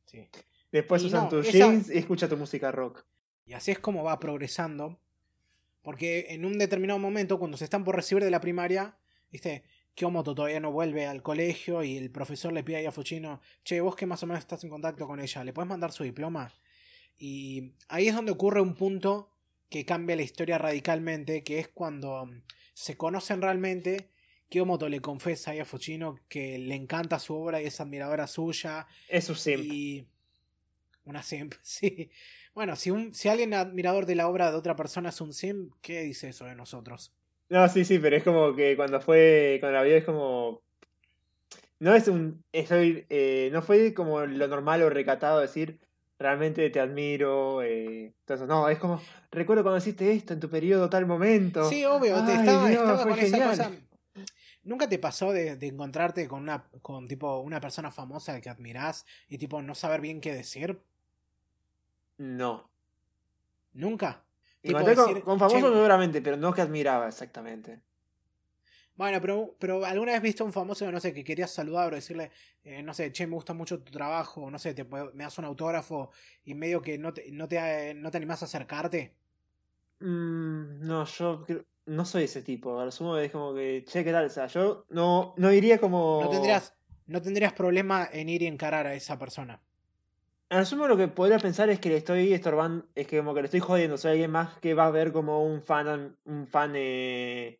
Sí. 0.05 0.27
Después 0.71 1.03
Y 1.03 1.07
usan 1.07 1.23
no, 1.23 1.29
tus 1.29 1.47
esa- 1.47 1.57
jeans 1.57 1.89
y 1.89 1.97
escucha 1.97 2.27
tu 2.27 2.37
música 2.37 2.71
rock. 2.71 3.05
Y 3.45 3.53
así 3.53 3.71
es 3.71 3.79
como 3.79 4.03
va 4.03 4.19
progresando. 4.19 4.99
Porque 5.81 6.27
en 6.29 6.45
un 6.45 6.57
determinado 6.57 6.99
momento, 6.99 7.37
cuando 7.39 7.57
se 7.57 7.65
están 7.65 7.83
por 7.83 7.95
recibir 7.95 8.23
de 8.23 8.31
la 8.31 8.39
primaria, 8.39 8.97
¿viste? 9.31 9.63
Kyomoto 9.95 10.33
todavía 10.33 10.59
no 10.61 10.71
vuelve 10.71 11.05
al 11.05 11.21
colegio 11.21 11.83
y 11.83 11.97
el 11.97 12.09
profesor 12.09 12.53
le 12.53 12.63
pide 12.63 12.87
a 12.87 12.91
Fuchino, 12.91 13.41
che, 13.63 13.81
vos 13.81 13.95
que 13.95 14.05
más 14.05 14.23
o 14.23 14.27
menos 14.27 14.39
estás 14.41 14.63
en 14.63 14.69
contacto 14.69 15.05
con 15.05 15.19
ella, 15.19 15.43
¿le 15.43 15.53
puedes 15.53 15.67
mandar 15.69 15.91
su 15.91 16.03
diploma? 16.03 16.51
Y 17.17 17.73
ahí 17.89 18.07
es 18.07 18.15
donde 18.15 18.31
ocurre 18.31 18.61
un 18.61 18.75
punto 18.75 19.29
que 19.69 19.85
cambia 19.85 20.15
la 20.15 20.21
historia 20.21 20.57
radicalmente, 20.57 21.43
que 21.43 21.59
es 21.59 21.67
cuando 21.67 22.25
mm, 22.25 22.41
se 22.73 22.97
conocen 22.97 23.41
realmente. 23.41 24.09
Kyomoto 24.49 24.87
le 24.87 25.01
confesa 25.01 25.51
a 25.51 25.65
Fuchino 25.65 26.19
que 26.27 26.59
le 26.59 26.75
encanta 26.75 27.17
su 27.17 27.35
obra 27.35 27.61
y 27.61 27.65
es 27.65 27.79
admiradora 27.81 28.27
suya. 28.27 28.85
Es 29.07 29.25
su 29.25 29.35
simp. 29.35 29.63
Y. 29.63 30.07
Una 31.05 31.23
simp, 31.23 31.55
sí. 31.61 32.11
Bueno, 32.53 32.75
si, 32.75 32.91
un, 32.91 33.13
si 33.15 33.29
alguien 33.29 33.53
admirador 33.53 34.05
de 34.05 34.15
la 34.15 34.27
obra 34.27 34.51
de 34.51 34.57
otra 34.57 34.75
persona 34.75 35.09
es 35.09 35.19
un 35.21 35.33
simp, 35.33 35.73
¿qué 35.81 36.01
dice 36.01 36.29
eso 36.29 36.45
de 36.45 36.55
nosotros? 36.55 37.11
No, 37.49 37.67
sí, 37.67 37.83
sí, 37.83 37.99
pero 37.99 38.15
es 38.15 38.23
como 38.23 38.55
que 38.55 38.75
cuando 38.75 39.01
fue, 39.01 39.57
cuando 39.59 39.77
la 39.77 39.83
vio 39.83 39.97
es 39.97 40.05
como... 40.05 40.61
No 41.79 41.93
es 41.95 42.07
un... 42.07 42.43
Estoy, 42.51 43.05
eh, 43.09 43.49
no 43.51 43.61
fue 43.61 43.93
como 43.93 44.25
lo 44.25 44.47
normal 44.47 44.83
o 44.83 44.89
recatado 44.89 45.39
decir, 45.39 45.79
realmente 46.19 46.69
te 46.69 46.79
admiro. 46.79 47.61
Eh, 47.61 48.13
entonces, 48.19 48.47
no, 48.47 48.69
es 48.69 48.79
como, 48.79 49.01
recuerdo 49.31 49.63
cuando 49.63 49.77
hiciste 49.77 50.11
esto 50.11 50.33
en 50.33 50.39
tu 50.39 50.49
periodo, 50.49 50.89
tal 50.89 51.05
momento. 51.05 51.67
Sí, 51.69 51.85
obvio, 51.85 52.23
te 52.25 52.33
estaba, 52.33 52.71
estaba 52.71 53.03
con 53.03 53.19
esa 53.19 53.49
cosa. 53.49 53.71
¿Nunca 54.63 54.87
te 54.87 54.97
pasó 54.97 55.33
de, 55.33 55.57
de, 55.57 55.67
encontrarte 55.67 56.25
con 56.27 56.43
una 56.43 56.63
con 56.81 57.07
tipo 57.07 57.39
una 57.39 57.59
persona 57.59 57.91
famosa 57.91 58.39
que 58.39 58.49
admirás 58.49 59.05
y 59.27 59.37
tipo 59.37 59.61
no 59.61 59.75
saber 59.75 59.99
bien 59.99 60.21
qué 60.21 60.33
decir? 60.33 60.79
No. 62.17 62.69
¿Nunca? 63.73 64.23
con, 64.71 65.21
con, 65.21 65.39
famoso 65.39 65.73
seguramente, 65.73 66.21
pero 66.21 66.37
no 66.37 66.53
que 66.53 66.61
admiraba 66.61 67.09
exactamente. 67.09 67.81
Bueno, 68.95 69.19
pero, 69.19 69.55
pero 69.59 69.85
alguna 69.85 70.11
vez 70.11 70.21
viste 70.21 70.43
a 70.43 70.45
un 70.45 70.53
famoso, 70.53 70.91
no 70.91 70.99
sé, 70.99 71.13
que 71.13 71.23
querías 71.23 71.51
saludar 71.51 71.91
o 71.91 71.95
decirle, 71.95 72.29
eh, 72.63 72.83
no 72.83 72.93
sé, 72.93 73.11
che, 73.11 73.25
me 73.25 73.33
gusta 73.33 73.53
mucho 73.53 73.81
tu 73.81 73.91
trabajo, 73.91 74.51
no 74.51 74.59
sé, 74.59 74.75
te, 74.75 74.83
me 74.83 75.23
das 75.23 75.37
un 75.39 75.45
autógrafo 75.45 76.11
y 76.45 76.53
medio 76.53 76.81
que 76.81 76.97
no 76.99 77.11
te, 77.11 77.31
no 77.31 77.47
te, 77.47 77.93
no 77.95 78.11
te 78.11 78.17
animás 78.17 78.43
a 78.43 78.45
acercarte? 78.45 79.15
Mm, 79.99 80.85
no, 80.85 81.05
yo 81.05 81.43
no 81.85 82.05
soy 82.05 82.23
ese 82.23 82.43
tipo. 82.43 82.79
A 82.79 82.85
lo 82.85 82.91
sumo 82.91 83.17
es 83.17 83.31
como 83.31 83.53
que, 83.53 83.83
che, 83.87 84.03
¿qué 84.03 84.11
tal? 84.11 84.25
O 84.25 84.29
sea, 84.29 84.47
yo 84.47 84.85
no, 84.89 85.33
no 85.37 85.51
iría 85.51 85.79
como. 85.79 86.21
No 86.21 86.29
tendrías, 86.29 86.75
no 87.07 87.21
tendrías 87.21 87.53
problema 87.53 88.07
en 88.11 88.29
ir 88.29 88.43
y 88.43 88.47
encarar 88.47 88.85
a 88.85 88.93
esa 88.93 89.17
persona. 89.17 89.61
A 90.49 90.59
lo 90.59 90.65
sumo 90.65 90.87
lo 90.87 90.97
que 90.97 91.07
podría 91.07 91.39
pensar 91.39 91.69
es 91.71 91.79
que 91.79 91.89
le 91.89 91.97
estoy 91.97 92.31
estorbando, 92.31 92.85
es 92.93 93.07
que 93.07 93.17
como 93.17 93.33
que 93.33 93.41
le 93.41 93.45
estoy 93.45 93.59
jodiendo. 93.59 93.97
Sea, 93.97 94.11
alguien 94.11 94.29
más 94.29 94.59
que 94.59 94.75
va 94.75 94.85
a 94.85 94.91
ver 94.91 95.11
como 95.11 95.43
un 95.43 95.63
fan, 95.63 96.15
un 96.25 96.47
fan 96.47 96.73
eh, 96.75 97.59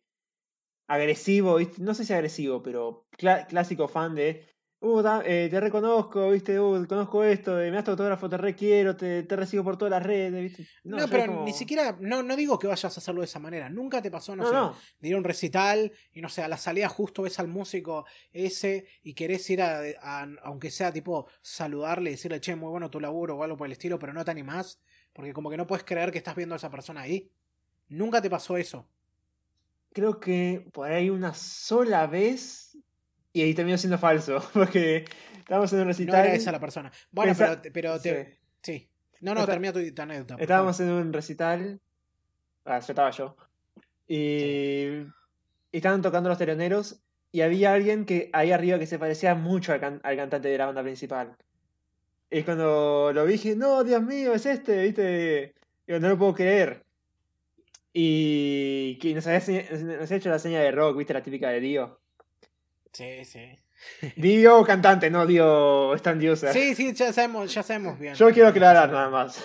agresivo, 0.86 1.58
no 1.78 1.94
sé 1.94 2.04
si 2.04 2.12
agresivo, 2.12 2.62
pero 2.62 3.06
clásico 3.48 3.88
fan 3.88 4.14
de, 4.14 4.46
uh, 4.80 5.02
eh, 5.24 5.48
te 5.50 5.60
reconozco, 5.60 6.30
viste, 6.30 6.60
uh, 6.60 6.86
conozco 6.86 7.24
esto, 7.24 7.54
me 7.54 7.70
das 7.70 7.84
tu 7.84 7.92
autógrafo, 7.92 8.28
te 8.28 8.36
requiero, 8.36 8.94
te, 8.94 9.22
te 9.22 9.36
recibo 9.36 9.64
por 9.64 9.78
todas 9.78 9.92
las 9.92 10.02
redes, 10.02 10.42
viste. 10.42 10.68
No, 10.84 11.08
pero 11.08 11.42
ni 11.44 11.54
siquiera, 11.54 11.96
no, 12.00 12.22
no 12.22 12.36
digo 12.36 12.58
que 12.58 12.66
vayas 12.66 12.84
a 12.96 13.00
hacerlo 13.00 13.22
de 13.22 13.26
esa 13.26 13.38
manera, 13.38 13.70
nunca 13.70 14.02
te 14.02 14.10
pasó, 14.10 14.36
no, 14.36 14.46
sé, 14.46 14.78
de 14.98 15.08
ir 15.08 15.14
a 15.14 15.18
un 15.18 15.24
recital 15.24 15.90
y 16.12 16.20
no 16.20 16.28
sé, 16.28 16.42
a 16.42 16.48
la 16.48 16.58
salida 16.58 16.88
justo 16.88 17.22
ves 17.22 17.38
al 17.38 17.48
músico 17.48 18.04
ese 18.32 18.86
y 19.02 19.14
querés 19.14 19.48
ir 19.48 19.62
a, 19.62 19.82
aunque 20.42 20.70
sea 20.70 20.92
tipo 20.92 21.28
saludarle 21.40 22.10
y 22.10 22.12
decirle, 22.14 22.40
che, 22.40 22.54
muy 22.56 22.68
bueno 22.68 22.90
tu 22.90 23.00
laburo 23.00 23.36
o 23.36 23.42
algo 23.42 23.56
por 23.56 23.66
el 23.66 23.72
estilo, 23.72 23.98
pero 23.98 24.12
no 24.12 24.24
te 24.24 24.30
animás, 24.30 24.82
porque 25.14 25.32
como 25.32 25.48
que 25.48 25.56
no 25.56 25.66
puedes 25.66 25.84
creer 25.84 26.10
que 26.10 26.18
estás 26.18 26.36
viendo 26.36 26.54
a 26.54 26.56
esa 26.56 26.70
persona 26.70 27.02
ahí. 27.02 27.30
Nunca 27.88 28.20
te 28.20 28.30
pasó 28.30 28.56
eso 28.56 28.88
creo 29.94 30.20
que 30.20 30.66
por 30.72 30.90
ahí 30.90 31.08
una 31.08 31.32
sola 31.32 32.06
vez 32.06 32.76
y 33.32 33.42
ahí 33.42 33.54
terminó 33.54 33.78
siendo 33.78 33.96
falso, 33.96 34.42
porque 34.52 35.04
estábamos 35.38 35.72
en 35.72 35.80
un 35.80 35.86
recital. 35.86 36.14
No 36.14 36.24
era 36.24 36.34
esa 36.34 36.52
la 36.52 36.60
persona. 36.60 36.92
Bueno, 37.10 37.32
pero, 37.36 37.60
pero 37.72 38.00
te... 38.00 38.38
sí. 38.60 38.88
No, 39.20 39.34
no, 39.34 39.46
termina 39.46 39.72
tu, 39.72 39.80
anécdota. 40.02 40.36
Estábamos 40.38 40.78
en 40.80 40.90
un 40.90 41.12
recital. 41.12 41.80
Ah, 42.66 42.80
yo 42.80 42.92
estaba 42.92 43.10
yo. 43.10 43.36
Y... 44.06 45.06
estaban 45.72 46.02
tocando 46.02 46.28
los 46.28 46.36
teloneros 46.36 47.00
y 47.32 47.40
había 47.40 47.72
alguien 47.72 48.04
que 48.04 48.28
ahí 48.32 48.52
arriba 48.52 48.78
que 48.78 48.86
se 48.86 48.98
parecía 48.98 49.34
mucho 49.34 49.72
al, 49.72 49.80
cantante 49.80 50.48
de 50.48 50.58
la 50.58 50.66
banda 50.66 50.82
principal. 50.82 51.36
Y 52.30 52.42
cuando 52.42 53.12
lo 53.12 53.24
vi 53.24 53.32
dije, 53.32 53.56
no, 53.56 53.82
Dios 53.82 54.02
mío, 54.02 54.34
es 54.34 54.44
este, 54.44 54.82
¿viste? 54.82 55.54
Y 55.86 55.92
no 55.92 56.08
lo 56.08 56.18
puedo 56.18 56.34
creer. 56.34 56.83
Y 57.96 58.98
que 58.98 59.14
nos 59.14 59.24
había, 59.28 59.38
hecho 59.38 60.28
la 60.28 60.40
seña 60.40 60.58
de 60.60 60.72
rock, 60.72 60.98
¿viste? 60.98 61.14
La 61.14 61.22
típica 61.22 61.50
de 61.50 61.60
Dio. 61.60 62.00
Sí, 62.92 63.24
sí. 63.24 63.56
Dio 64.16 64.64
cantante, 64.64 65.10
no 65.10 65.24
Dio 65.26 65.94
Stan 65.94 66.18
User. 66.18 66.52
Sí, 66.52 66.74
sí, 66.74 66.92
ya 66.92 67.12
sabemos, 67.12 67.54
ya 67.54 67.62
sabemos 67.62 67.96
bien. 67.96 68.14
Yo 68.16 68.32
quiero 68.32 68.48
aclarar 68.48 68.90
nada 68.90 69.10
más. 69.10 69.44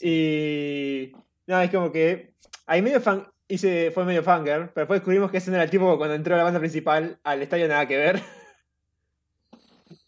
Y. 0.00 1.10
No, 1.48 1.60
es 1.60 1.70
como 1.72 1.90
que. 1.90 2.34
Ahí 2.66 2.82
medio 2.82 3.00
fan. 3.00 3.26
Hice, 3.48 3.90
fue 3.90 4.04
medio 4.04 4.22
fanger, 4.22 4.72
pero 4.72 4.82
después 4.82 5.00
descubrimos 5.00 5.30
que 5.30 5.38
ese 5.38 5.50
no 5.50 5.56
era 5.56 5.64
el 5.64 5.70
tipo 5.70 5.96
cuando 5.98 6.14
entró 6.14 6.34
a 6.34 6.38
la 6.38 6.44
banda 6.44 6.58
principal 6.60 7.18
al 7.24 7.42
estadio 7.42 7.66
nada 7.66 7.86
que 7.86 7.96
ver. 7.96 8.22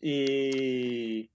Y. 0.01 1.29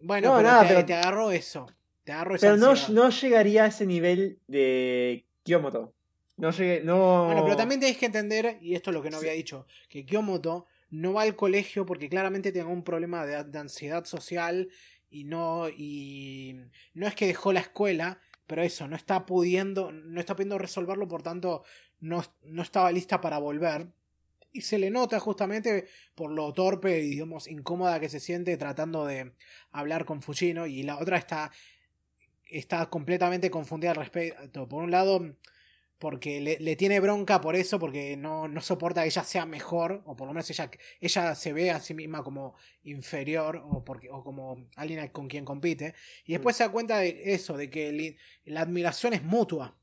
Bueno, 0.00 0.36
pero, 0.36 0.42
nada, 0.42 0.62
te, 0.62 0.68
pero, 0.68 0.84
te 0.84 0.94
agarró 0.94 1.30
eso. 1.30 1.66
Te 2.04 2.12
agarró 2.12 2.36
Pero 2.38 2.58
no, 2.58 2.74
no 2.90 3.08
llegaría 3.08 3.64
a 3.64 3.68
ese 3.68 3.86
nivel 3.86 4.38
de 4.46 5.27
Kyomoto. 5.48 5.94
No 6.36 6.50
llegué, 6.50 6.82
no. 6.84 7.24
Bueno, 7.26 7.42
pero 7.42 7.56
también 7.56 7.80
tenéis 7.80 7.98
que 7.98 8.06
entender, 8.06 8.58
y 8.60 8.74
esto 8.74 8.90
es 8.90 8.94
lo 8.94 9.02
que 9.02 9.10
no 9.10 9.16
había 9.16 9.32
dicho, 9.32 9.66
que 9.88 10.04
Kyomoto 10.04 10.66
no 10.90 11.12
va 11.12 11.22
al 11.22 11.34
colegio 11.34 11.84
porque 11.84 12.08
claramente 12.08 12.52
tiene 12.52 12.68
un 12.68 12.84
problema 12.84 13.26
de, 13.26 13.58
ansiedad 13.58 14.04
social 14.04 14.68
y 15.10 15.24
no. 15.24 15.68
y 15.68 16.60
no 16.94 17.06
es 17.06 17.14
que 17.14 17.26
dejó 17.26 17.52
la 17.52 17.60
escuela, 17.60 18.20
pero 18.46 18.62
eso, 18.62 18.86
no 18.86 18.94
está 18.94 19.26
pudiendo. 19.26 19.90
no 19.90 20.20
está 20.20 20.36
pudiendo 20.36 20.58
resolverlo, 20.58 21.08
por 21.08 21.22
tanto, 21.22 21.64
no, 21.98 22.22
no 22.44 22.62
estaba 22.62 22.92
lista 22.92 23.20
para 23.20 23.38
volver. 23.38 23.88
Y 24.52 24.62
se 24.62 24.78
le 24.78 24.90
nota 24.90 25.20
justamente 25.20 25.88
por 26.14 26.30
lo 26.30 26.52
torpe 26.54 27.00
y 27.00 27.10
digamos 27.10 27.48
incómoda 27.48 28.00
que 28.00 28.08
se 28.08 28.20
siente 28.20 28.56
tratando 28.56 29.04
de 29.04 29.34
hablar 29.72 30.04
con 30.04 30.22
Fujino. 30.22 30.66
Y 30.66 30.84
la 30.84 30.98
otra 30.98 31.18
está 31.18 31.50
está 32.48 32.86
completamente 32.86 33.50
confundida 33.50 33.90
al 33.90 33.96
respecto. 33.96 34.68
Por 34.68 34.82
un 34.82 34.90
lado, 34.90 35.34
porque 35.98 36.58
le, 36.60 36.76
tiene 36.76 37.00
bronca 37.00 37.40
por 37.40 37.56
eso, 37.56 37.78
porque 37.78 38.16
no, 38.16 38.46
no, 38.48 38.60
soporta 38.60 39.02
que 39.02 39.08
ella 39.08 39.24
sea 39.24 39.46
mejor, 39.46 40.02
o 40.06 40.16
por 40.16 40.28
lo 40.28 40.34
menos 40.34 40.48
ella, 40.50 40.70
ella 41.00 41.34
se 41.34 41.52
ve 41.52 41.70
a 41.70 41.80
sí 41.80 41.94
misma 41.94 42.22
como 42.22 42.54
inferior, 42.84 43.62
o, 43.64 43.84
porque, 43.84 44.08
o 44.10 44.22
como 44.22 44.68
alguien 44.76 45.08
con 45.08 45.28
quien 45.28 45.44
compite. 45.44 45.94
Y 46.24 46.32
después 46.32 46.54
mm. 46.54 46.58
se 46.58 46.64
da 46.64 46.72
cuenta 46.72 46.98
de 46.98 47.34
eso, 47.34 47.56
de 47.56 47.68
que 47.68 48.16
la 48.44 48.60
admiración 48.60 49.12
es 49.12 49.22
mutua. 49.22 49.76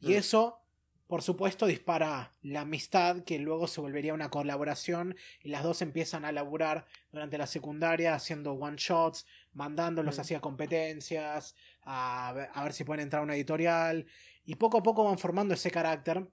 Y 0.00 0.10
mm. 0.10 0.16
eso, 0.16 0.60
por 1.08 1.22
supuesto, 1.22 1.66
dispara 1.66 2.34
la 2.42 2.60
amistad, 2.60 3.24
que 3.24 3.38
luego 3.38 3.66
se 3.66 3.80
volvería 3.80 4.12
una 4.12 4.28
colaboración, 4.28 5.16
y 5.42 5.48
las 5.48 5.62
dos 5.62 5.80
empiezan 5.80 6.26
a 6.26 6.32
laburar 6.32 6.86
durante 7.10 7.38
la 7.38 7.46
secundaria, 7.46 8.14
haciendo 8.14 8.52
one 8.52 8.76
shots, 8.76 9.26
mandándolos 9.54 10.18
mm. 10.18 10.20
hacia 10.20 10.40
competencias, 10.40 11.56
a 11.82 12.34
ver, 12.62 12.72
si 12.74 12.84
pueden 12.84 13.04
entrar 13.04 13.20
a 13.20 13.24
una 13.24 13.36
editorial. 13.36 14.06
Y 14.44 14.56
poco 14.56 14.78
a 14.78 14.82
poco 14.82 15.04
van 15.04 15.18
formando 15.18 15.54
ese 15.54 15.70
carácter. 15.70 16.28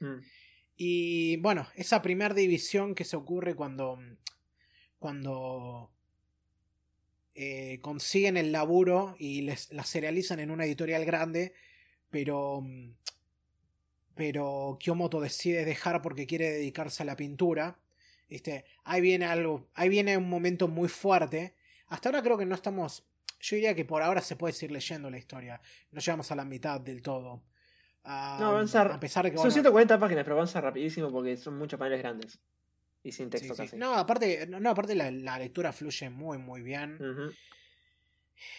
Mm. 0.00 0.18
Y 0.76 1.36
bueno, 1.38 1.66
esa 1.74 2.02
primera 2.02 2.34
división 2.34 2.94
que 2.94 3.04
se 3.04 3.16
ocurre 3.16 3.54
cuando. 3.54 3.98
cuando. 4.98 5.90
Eh, 7.36 7.80
consiguen 7.80 8.36
el 8.36 8.52
laburo 8.52 9.16
y 9.18 9.42
les, 9.42 9.72
la 9.72 9.82
serializan 9.84 10.38
en 10.38 10.50
una 10.50 10.66
editorial 10.66 11.06
grande. 11.06 11.54
Pero. 12.10 12.62
Pero 14.14 14.76
Kyomoto 14.80 15.20
decide 15.20 15.64
dejar 15.64 16.02
porque 16.02 16.26
quiere 16.26 16.50
dedicarse 16.50 17.02
a 17.02 17.06
la 17.06 17.16
pintura. 17.16 17.78
¿Viste? 18.28 18.64
Ahí 18.84 19.00
viene 19.00 19.26
algo. 19.26 19.68
Ahí 19.74 19.88
viene 19.88 20.16
un 20.16 20.28
momento 20.28 20.68
muy 20.68 20.88
fuerte. 20.88 21.54
Hasta 21.88 22.08
ahora 22.08 22.22
creo 22.22 22.38
que 22.38 22.46
no 22.46 22.54
estamos 22.54 23.04
yo 23.44 23.56
diría 23.56 23.74
que 23.74 23.84
por 23.84 24.02
ahora 24.02 24.22
se 24.22 24.36
puede 24.36 24.54
seguir 24.54 24.72
leyendo 24.72 25.10
la 25.10 25.18
historia. 25.18 25.60
No 25.90 26.00
llegamos 26.00 26.30
a 26.32 26.34
la 26.34 26.46
mitad 26.46 26.80
del 26.80 27.02
todo. 27.02 27.42
no, 28.04 28.10
avanzar. 28.10 28.90
A 28.90 28.98
pesar 28.98 29.24
de 29.24 29.32
que, 29.32 29.38
son 29.38 29.52
140 29.52 30.00
páginas, 30.00 30.24
pero 30.24 30.36
avanza 30.36 30.62
rapidísimo 30.62 31.10
porque 31.12 31.36
son 31.36 31.58
muchos 31.58 31.78
paneles 31.78 32.00
grandes. 32.00 32.38
Y 33.02 33.12
sin 33.12 33.28
texto 33.28 33.54
casi. 33.54 33.76
No, 33.76 33.94
aparte, 33.94 34.46
no, 34.46 34.70
aparte 34.70 34.94
la, 34.94 35.38
lectura 35.38 35.74
fluye 35.74 36.08
muy, 36.08 36.38
muy 36.38 36.62
bien. 36.62 36.98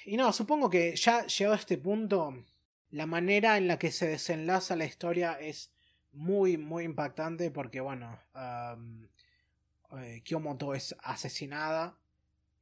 Y 0.06 0.18
no, 0.18 0.32
supongo 0.32 0.70
que 0.70 0.96
ya 0.96 1.26
llegado 1.26 1.56
a 1.56 1.60
este 1.60 1.80
punto, 1.80 2.46
la 2.92 3.06
manera 3.06 3.58
en 3.58 3.68
la 3.68 3.80
que 3.80 3.92
se 3.92 4.08
desenlaza 4.08 4.76
la 4.76 4.86
historia 4.86 5.34
es 5.34 5.72
muy, 6.12 6.58
muy 6.58 6.84
impactante 6.84 7.52
porque, 7.52 7.82
bueno, 7.82 8.20
um, 8.34 9.08
Kyomoto 10.24 10.74
es 10.74 10.96
asesinada 11.00 11.98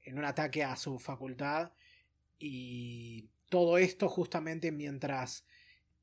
en 0.04 0.18
un 0.18 0.26
ataque 0.26 0.64
a 0.64 0.76
su 0.76 1.00
facultad 1.00 1.72
y 2.40 3.30
todo 3.50 3.78
esto 3.78 4.10
justamente 4.10 4.72
mientras 4.72 5.46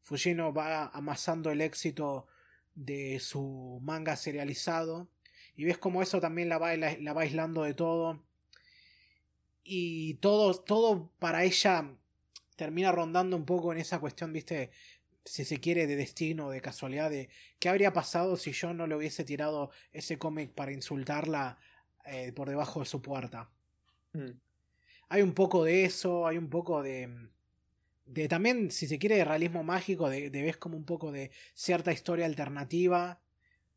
Fujino 0.03 0.53
va 0.53 0.87
amasando 0.87 1.51
el 1.51 1.61
éxito 1.61 2.27
de 2.75 3.21
su 3.21 3.81
manga 3.83 4.17
serializado. 4.17 5.09
Y 5.57 5.65
ves 5.65 5.79
como 5.79 6.03
eso 6.03 6.21
también 6.21 6.49
la 6.49 6.59
va, 6.59 6.77
la, 6.77 7.13
va 7.13 7.23
aislando 7.23 7.63
de 7.63 7.75
todo. 7.75 8.25
Y 9.63 10.15
todo, 10.15 10.55
todo 10.55 11.11
para 11.19 11.45
ella 11.45 11.97
termina 12.61 12.93
rondando 12.93 13.39
un 13.39 13.47
poco 13.47 13.73
en 13.73 13.79
esa 13.79 14.01
cuestión, 14.01 14.35
viste, 14.35 14.71
si 15.25 15.47
se 15.47 15.61
quiere, 15.61 15.87
de 15.87 15.97
destino, 15.97 16.51
de 16.51 16.61
casualidad, 16.61 17.09
de 17.09 17.31
qué 17.59 17.71
habría 17.71 17.95
pasado 17.95 18.37
si 18.37 18.53
yo 18.53 18.75
no 18.75 18.87
le 18.87 18.97
hubiese 18.97 19.25
tirado 19.25 19.71
ese 19.93 20.19
cómic 20.19 20.53
para 20.53 20.71
insultarla 20.71 21.57
eh, 22.05 22.33
por 22.33 22.51
debajo 22.51 22.81
de 22.81 22.85
su 22.85 23.01
puerta. 23.01 23.51
Mm. 24.13 24.33
Hay 25.09 25.23
un 25.23 25.33
poco 25.33 25.65
de 25.65 25.87
eso, 25.87 26.27
hay 26.27 26.37
un 26.37 26.51
poco 26.51 26.83
de, 26.83 27.31
de 28.05 28.29
también, 28.29 28.71
si 28.71 28.87
se 28.87 28.99
quiere, 28.99 29.17
de 29.17 29.25
realismo 29.25 29.65
mágico, 29.65 30.11
de, 30.11 30.29
de 30.29 30.43
ves 30.43 30.59
como 30.59 30.77
un 30.77 30.85
poco 30.85 31.13
de 31.13 31.31
cierta 31.55 31.93
historia 31.93 32.27
alternativa. 32.27 33.23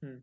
Mm. 0.02 0.18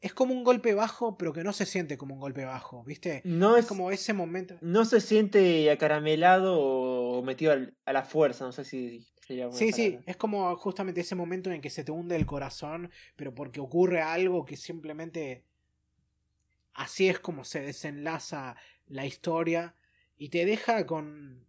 Es 0.00 0.14
como 0.14 0.32
un 0.32 0.44
golpe 0.44 0.74
bajo, 0.74 1.18
pero 1.18 1.32
que 1.32 1.42
no 1.42 1.52
se 1.52 1.66
siente 1.66 1.98
como 1.98 2.14
un 2.14 2.20
golpe 2.20 2.44
bajo, 2.44 2.84
¿viste? 2.84 3.20
No 3.24 3.56
es, 3.56 3.66
como 3.66 3.90
ese 3.90 4.12
momento. 4.12 4.56
No 4.60 4.84
se 4.84 5.00
siente 5.00 5.70
acaramelado 5.70 6.58
o 6.58 7.22
metido 7.22 7.52
a 7.84 7.92
la 7.92 8.04
fuerza, 8.04 8.44
no 8.44 8.52
sé 8.52 8.64
si 8.64 9.06
Sí, 9.52 9.72
sí, 9.72 9.98
es 10.06 10.16
como 10.16 10.56
justamente 10.56 11.02
ese 11.02 11.14
momento 11.14 11.50
en 11.50 11.60
que 11.60 11.68
se 11.68 11.84
te 11.84 11.92
hunde 11.92 12.16
el 12.16 12.24
corazón, 12.24 12.90
pero 13.14 13.34
porque 13.34 13.60
ocurre 13.60 14.00
algo 14.00 14.46
que 14.46 14.56
simplemente 14.56 15.44
así 16.72 17.08
es 17.08 17.18
como 17.18 17.44
se 17.44 17.60
desenlaza 17.60 18.56
la 18.86 19.04
historia 19.04 19.74
y 20.16 20.30
te 20.30 20.46
deja 20.46 20.86
con 20.86 21.46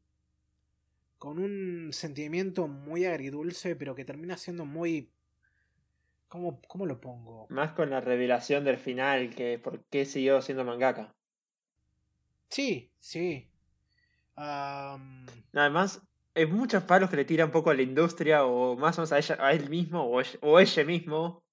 con 1.18 1.38
un 1.40 1.92
sentimiento 1.92 2.68
muy 2.68 3.06
agridulce, 3.06 3.76
pero 3.76 3.96
que 3.96 4.06
termina 4.06 4.38
siendo 4.38 4.66
muy 4.66 5.10
¿Cómo, 6.30 6.62
¿Cómo 6.68 6.86
lo 6.86 7.02
pongo? 7.02 7.48
Más 7.50 7.74
con 7.74 7.90
la 7.90 8.02
revelación 8.02 8.64
del 8.64 8.78
final, 8.78 9.32
que 9.36 9.60
por 9.60 9.84
qué 9.86 10.06
siguió 10.06 10.42
siendo 10.42 10.64
mangaka. 10.64 11.14
Sí, 12.50 12.92
sí. 13.00 13.50
Además, 14.36 16.02
hay 16.36 16.46
muchos 16.46 16.84
palos 16.84 17.10
que 17.10 17.18
le 17.18 17.26
tira 17.26 17.46
un 17.46 17.52
poco 17.52 17.72
a 17.72 17.74
la 17.74 17.82
industria, 17.82 18.46
o 18.46 18.78
más 18.78 18.98
o 18.98 19.02
menos 19.02 19.12
a, 19.12 19.18
ella, 19.18 19.38
a 19.40 19.52
él 19.54 19.70
mismo, 19.70 20.04
o, 20.04 20.22
o 20.42 20.60
ella 20.60 20.84
mismo, 20.86 21.44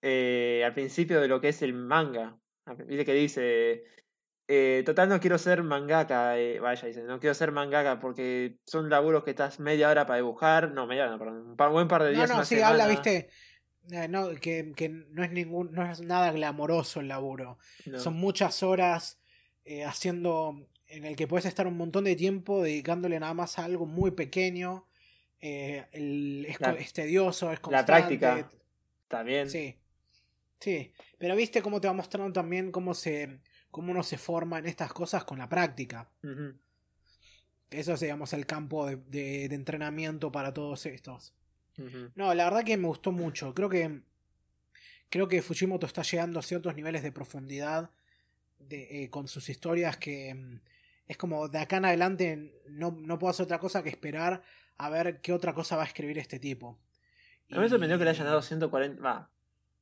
eh, 0.00 0.62
al 0.64 0.74
principio 0.74 1.20
de 1.20 1.28
lo 1.28 1.40
que 1.40 1.48
es 1.48 1.60
el 1.62 1.74
manga. 1.74 2.38
Dice 2.86 3.04
que 3.04 3.14
dice, 3.14 3.84
eh, 4.46 4.82
total 4.86 5.08
no 5.08 5.18
quiero 5.20 5.38
ser 5.38 5.62
mangaka, 5.62 6.38
eh, 6.38 6.60
vaya, 6.60 6.86
dice, 6.86 7.02
no 7.02 7.18
quiero 7.18 7.34
ser 7.34 7.52
mangaka 7.52 7.98
porque 7.98 8.58
son 8.64 8.88
laburos 8.88 9.24
que 9.24 9.30
estás 9.30 9.58
media 9.60 9.88
hora 9.90 10.06
para 10.06 10.18
dibujar, 10.18 10.70
no, 10.70 10.86
media 10.86 11.04
hora, 11.04 11.12
no, 11.12 11.18
perdón, 11.18 11.56
un 11.58 11.72
buen 11.72 11.88
par 11.88 12.04
de 12.04 12.12
días. 12.12 12.30
No, 12.30 12.38
no, 12.38 12.44
sí, 12.44 12.60
habla, 12.60 12.86
viste, 12.86 13.28
no, 13.88 14.34
que, 14.36 14.72
que, 14.76 14.88
no, 14.88 15.24
es 15.24 15.32
ningún, 15.32 15.72
no 15.72 15.90
es 15.90 16.00
nada 16.00 16.32
glamoroso 16.32 17.00
el 17.00 17.08
laburo. 17.08 17.58
Son 17.96 18.14
muchas 18.14 18.62
horas 18.62 19.20
eh, 19.64 19.84
haciendo 19.84 20.68
en 20.88 21.04
el 21.04 21.16
que 21.16 21.26
puedes 21.26 21.46
estar 21.46 21.66
un 21.66 21.76
montón 21.76 22.04
de 22.04 22.16
tiempo 22.16 22.62
dedicándole 22.62 23.18
nada 23.18 23.34
más 23.34 23.58
a 23.58 23.64
algo 23.64 23.86
muy 23.86 24.12
pequeño. 24.12 24.86
Eh, 25.40 25.86
el, 25.92 26.46
es, 26.78 26.92
tedioso, 26.92 27.50
es 27.50 27.60
constante. 27.60 27.92
La 27.92 27.98
práctica 27.98 28.50
también. 29.08 29.50
Sí. 29.50 29.78
Sí. 30.60 30.92
Pero 31.18 31.34
viste 31.34 31.62
cómo 31.62 31.80
te 31.80 31.88
va 31.88 31.94
mostrando 31.94 32.32
también 32.32 32.70
cómo 32.70 32.94
se. 32.94 33.40
cómo 33.70 33.90
uno 33.90 34.02
se 34.02 34.18
forma 34.18 34.58
en 34.58 34.66
estas 34.66 34.92
cosas 34.92 35.24
con 35.24 35.38
la 35.38 35.48
práctica. 35.48 36.10
Eso 37.70 37.94
es, 37.94 38.00
digamos, 38.00 38.32
el 38.34 38.46
campo 38.46 38.86
de, 38.86 39.48
de 39.48 39.54
entrenamiento 39.54 40.30
para 40.30 40.52
todos 40.52 40.86
estos. 40.86 41.34
No, 42.14 42.34
la 42.34 42.44
verdad 42.44 42.64
que 42.64 42.76
me 42.76 42.88
gustó 42.88 43.12
mucho. 43.12 43.54
Creo 43.54 43.68
que. 43.68 44.02
Creo 45.08 45.28
que 45.28 45.42
Fujimoto 45.42 45.86
está 45.86 46.02
llegando 46.02 46.38
a 46.38 46.42
ciertos 46.42 46.74
niveles 46.74 47.02
de 47.02 47.12
profundidad 47.12 47.90
de, 48.58 49.04
eh, 49.04 49.10
con 49.10 49.28
sus 49.28 49.50
historias 49.50 49.98
que 49.98 50.34
mm, 50.34 50.60
es 51.06 51.18
como 51.18 51.48
de 51.48 51.58
acá 51.58 51.76
en 51.76 51.84
adelante 51.84 52.62
no, 52.68 52.96
no, 52.98 53.18
puedo 53.18 53.30
hacer 53.30 53.44
otra 53.44 53.58
cosa 53.58 53.82
que 53.82 53.90
esperar 53.90 54.42
a 54.78 54.88
ver 54.88 55.20
qué 55.20 55.34
otra 55.34 55.52
cosa 55.52 55.76
va 55.76 55.82
a 55.82 55.86
escribir 55.86 56.18
este 56.18 56.38
tipo. 56.38 56.78
A 57.50 57.56
mí 57.56 57.60
me 57.60 57.68
sorprendió 57.68 57.98
que 57.98 58.04
le 58.04 58.10
hayan 58.10 58.26
dado 58.26 58.40
140. 58.40 59.02
Va. 59.02 59.28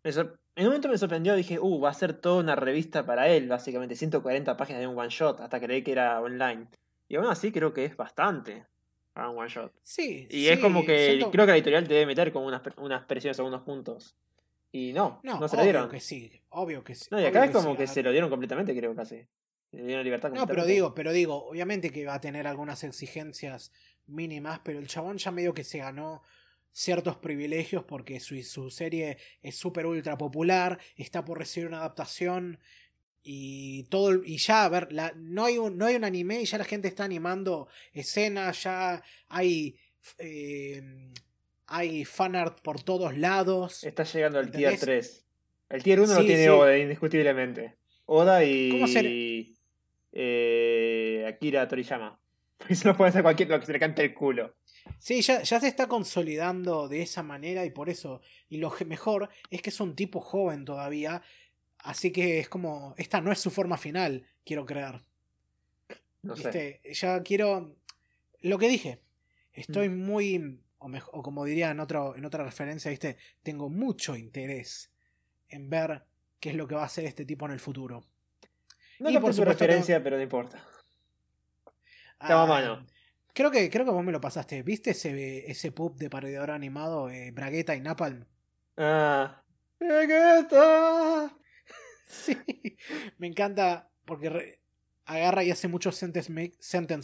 En 0.03 0.17
un 0.57 0.65
momento 0.65 0.89
me 0.89 0.99
sorprendió, 0.99 1.37
dije, 1.37 1.59
uh, 1.61 1.81
va 1.81 1.91
a 1.91 1.95
ser 1.95 2.15
toda 2.15 2.41
una 2.41 2.57
revista 2.57 3.07
para 3.07 3.29
él, 3.29 3.49
básicamente, 3.49 3.95
140 3.95 4.57
páginas 4.57 4.81
de 4.81 4.87
un 4.89 4.99
one 4.99 5.11
shot, 5.11 5.41
hasta 5.41 5.61
creí 5.61 5.83
que 5.83 5.93
era 5.93 6.21
online. 6.21 6.67
Y 7.09 7.17
aún 7.17 7.27
así 7.27 7.53
creo 7.53 7.73
que 7.73 7.85
es 7.85 7.97
bastante 7.97 8.67
a 9.15 9.29
un 9.29 9.39
one 9.39 9.49
shot. 9.49 9.73
Sí. 9.83 10.27
Y 10.31 10.49
es 10.49 10.59
como 10.61 10.85
que 10.85 11.25
creo 11.33 11.47
que 11.47 11.53
la 11.53 11.57
editorial 11.57 11.87
te 11.87 11.95
debe 11.95 12.07
meter 12.07 12.33
como 12.33 12.47
unas, 12.47 12.63
unas 12.77 13.05
presiones 13.05 13.39
a 13.39 13.43
unos 13.43 13.63
puntos. 13.63 14.17
Y 14.73 14.93
no, 14.93 15.21
no, 15.25 15.49
se 15.49 15.57
lo 15.57 15.63
dieron. 15.65 15.89
que 15.89 16.01
sí, 16.01 16.31
obvio 16.51 16.85
que 16.85 16.95
sí. 16.95 17.09
No, 17.11 17.21
y 17.21 17.25
acá 17.25 17.45
es 17.45 17.51
como 17.51 17.77
que, 17.77 17.87
se 17.87 18.03
lo 18.03 18.13
dieron 18.13 18.31
completamente, 18.31 18.77
creo 18.77 18.95
casi. 18.95 19.27
Le 19.73 19.85
dieron 19.85 20.05
libertad 20.05 20.31
No, 20.31 20.47
pero 20.47 20.65
digo, 20.65 20.95
pero 20.95 21.13
digo, 21.13 21.49
obviamente 21.49 21.91
que 21.91 22.07
va 22.07 22.15
a 22.15 22.21
tener 22.21 22.47
algunas 22.47 22.85
exigencias 22.85 23.73
mínimas, 24.07 24.61
pero 24.65 24.79
el 24.79 24.87
chabón 24.87 25.19
ya 25.19 25.31
medio 25.31 25.55
que 25.55 25.65
se 25.65 25.79
ganó 25.79 26.23
ciertos 26.73 27.17
privilegios 27.17 27.85
porque 27.85 28.21
su, 28.21 28.41
su 28.43 28.71
serie 28.71 29.19
es 29.43 29.57
súper 29.57 29.87
ultra 29.87 30.17
popular, 30.17 30.79
está 30.97 31.25
por 31.25 31.39
recibir 31.39 31.69
una 31.69 31.79
adaptación 31.79 32.59
y 33.23 33.85
todo 33.85 34.23
y 34.25 34.39
ya 34.39 34.65
a 34.65 34.69
ver 34.69 34.93
la, 34.93 35.13
no 35.17 35.45
hay 35.45 35.59
un 35.59 35.77
no 35.77 35.87
hay 35.87 35.97
un 35.97 36.05
anime 36.05 36.41
y 36.41 36.47
ya 36.47 36.59
la 36.59 36.65
gente 36.65 36.89
está 36.89 37.05
animando 37.05 37.69
escenas 37.93 38.63
ya 38.63 39.03
hay 39.29 39.77
eh, 40.19 40.83
hay 41.67 42.05
fanart 42.05 42.61
por 42.63 42.83
todos 42.83 43.17
lados. 43.17 43.85
Está 43.85 44.05
llegando 44.05 44.39
al 44.39 44.51
tier 44.51 44.79
3 44.79 45.27
el 45.71 45.83
tier 45.85 46.01
1 46.01 46.15
lo 46.15 46.25
tiene 46.25 46.51
Oda 46.51 46.77
indiscutiblemente. 46.77 47.77
Oda 48.07 48.45
y 48.45 49.57
eh, 50.13 51.25
Akira 51.29 51.67
Toriyama. 51.69 52.21
Eso 52.69 52.89
no 52.89 52.97
puede 52.97 53.13
ser 53.13 53.23
cualquier 53.23 53.49
lo 53.49 53.61
que 53.61 53.67
se 53.67 53.73
le 53.73 53.79
cante 53.79 54.03
el 54.03 54.13
culo. 54.13 54.57
Sí, 54.99 55.23
ya, 55.23 55.43
ya 55.43 55.61
se 55.61 55.69
está 55.69 55.87
consolidando 55.87 56.89
de 56.89 57.03
esa 57.03 57.23
manera 57.23 57.65
y 57.65 57.71
por 57.71 57.89
eso, 57.89 58.21
y 58.49 58.59
lo 58.59 58.73
mejor 58.87 59.29
es 59.51 59.63
que 59.63 59.71
es 59.71 59.81
un 59.81 59.95
tipo 59.95 60.21
joven 60.21 60.65
todavía 60.65 61.23
Así 61.83 62.13
que 62.13 62.41
es 62.41 62.49
como, 62.49 62.95
esta 62.99 63.21
no 63.21 63.33
es 63.33 63.39
su 63.39 63.51
forma 63.51 63.77
final, 63.77 64.27
quiero 64.45 64.67
creer. 64.67 65.03
No 66.23 66.37
sé. 66.37 66.81
Ya 66.93 67.23
quiero, 67.23 67.77
lo 68.41 68.59
que 68.59 68.69
dije, 68.69 69.01
estoy 69.53 69.89
mm. 69.89 70.05
muy, 70.05 70.61
o, 70.79 70.91
o, 71.13 71.23
como 71.23 71.45
diría 71.45 71.71
en, 71.71 71.81
otro, 71.81 72.15
en 72.17 72.25
otra 72.25 72.45
referencia, 72.45 72.91
¿viste? 72.91 73.17
tengo 73.43 73.71
mucho 73.71 74.17
interés 74.17 74.91
en 75.49 75.71
ver 75.71 76.05
qué 76.39 76.51
es 76.51 76.57
lo 76.57 76.67
que 76.67 76.75
va 76.75 76.83
a 76.83 76.87
hacer 76.87 77.05
este 77.05 77.25
tipo 77.25 77.47
en 77.47 77.53
el 77.53 77.61
futuro. 77.61 78.05
No 78.99 79.11
y 79.11 79.19
por 79.19 79.33
su 79.33 79.45
referencia, 79.45 80.03
pero 80.03 80.17
no 80.17 80.23
importa. 80.23 80.63
Estaba 82.21 82.43
ah, 82.43 82.47
mano. 82.47 82.87
Creo 83.33 83.51
que, 83.51 83.71
creo 83.71 83.87
que 83.87 83.93
vos 83.93 84.05
me 84.05 84.13
lo 84.13 84.21
pasaste. 84.21 84.63
¿Viste 84.63 84.91
ese, 84.91 85.51
ese 85.51 85.73
pub 85.73 85.97
de 85.97 86.11
parodiador 86.11 86.51
animado, 86.51 87.09
eh, 87.09 87.31
Bragueta 87.31 87.75
y 87.75 87.81
Napalm? 87.81 88.27
Ah. 88.77 89.43
Bragueta. 89.79 91.33
Sí, 92.25 92.37
me 93.19 93.29
encanta 93.29 93.89
porque 94.05 94.59
agarra 95.05 95.45
y 95.45 95.51
hace 95.51 95.69
muchos 95.69 95.97
sentence, 95.97 96.33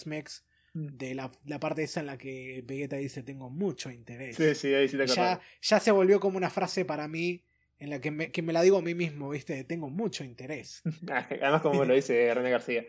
mix, 0.08 0.44
mm. 0.74 0.86
de 0.96 1.14
la, 1.14 1.30
parte 1.60 1.84
esa 1.84 2.00
en 2.00 2.06
la 2.06 2.18
que 2.18 2.62
Vegeta 2.66 2.96
dice 2.96 3.22
tengo 3.22 3.50
mucho 3.50 3.90
interés. 3.90 4.36
Sí, 4.36 4.54
sí, 4.54 4.74
ahí 4.74 4.88
sí 4.88 4.96
te 4.96 5.06
ya, 5.06 5.40
ya 5.62 5.80
se 5.80 5.90
volvió 5.90 6.20
como 6.20 6.36
una 6.36 6.50
frase 6.50 6.84
para 6.84 7.08
mí 7.08 7.44
en 7.78 7.90
la 7.90 8.00
que 8.00 8.10
me, 8.10 8.32
que 8.32 8.42
me 8.42 8.52
la 8.52 8.62
digo 8.62 8.78
a 8.78 8.82
mí 8.82 8.94
mismo, 8.94 9.30
¿viste? 9.30 9.62
Tengo 9.64 9.90
mucho 9.90 10.24
interés. 10.24 10.82
Además 11.08 11.62
como 11.62 11.84
lo 11.84 11.94
dice 11.94 12.32
René 12.34 12.50
García. 12.50 12.84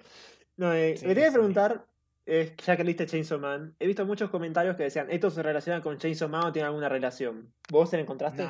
No, 0.55 0.73
eh, 0.73 0.95
me 1.01 1.09
quería 1.09 1.31
preguntar, 1.31 1.85
ya 2.25 2.77
que 2.77 2.83
leíste 2.83 3.05
Chainsaw 3.05 3.39
Man, 3.39 3.75
he 3.79 3.85
visto 3.85 4.05
muchos 4.05 4.29
comentarios 4.29 4.75
que 4.75 4.83
decían, 4.83 5.11
¿esto 5.11 5.29
se 5.29 5.43
relaciona 5.43 5.81
con 5.81 5.97
Chainsaw 5.97 6.29
Man 6.29 6.45
o 6.45 6.51
tiene 6.51 6.67
alguna 6.67 6.89
relación? 6.89 7.53
¿Vos 7.69 7.89
se 7.89 7.97
la 7.97 8.03
encontraste? 8.03 8.43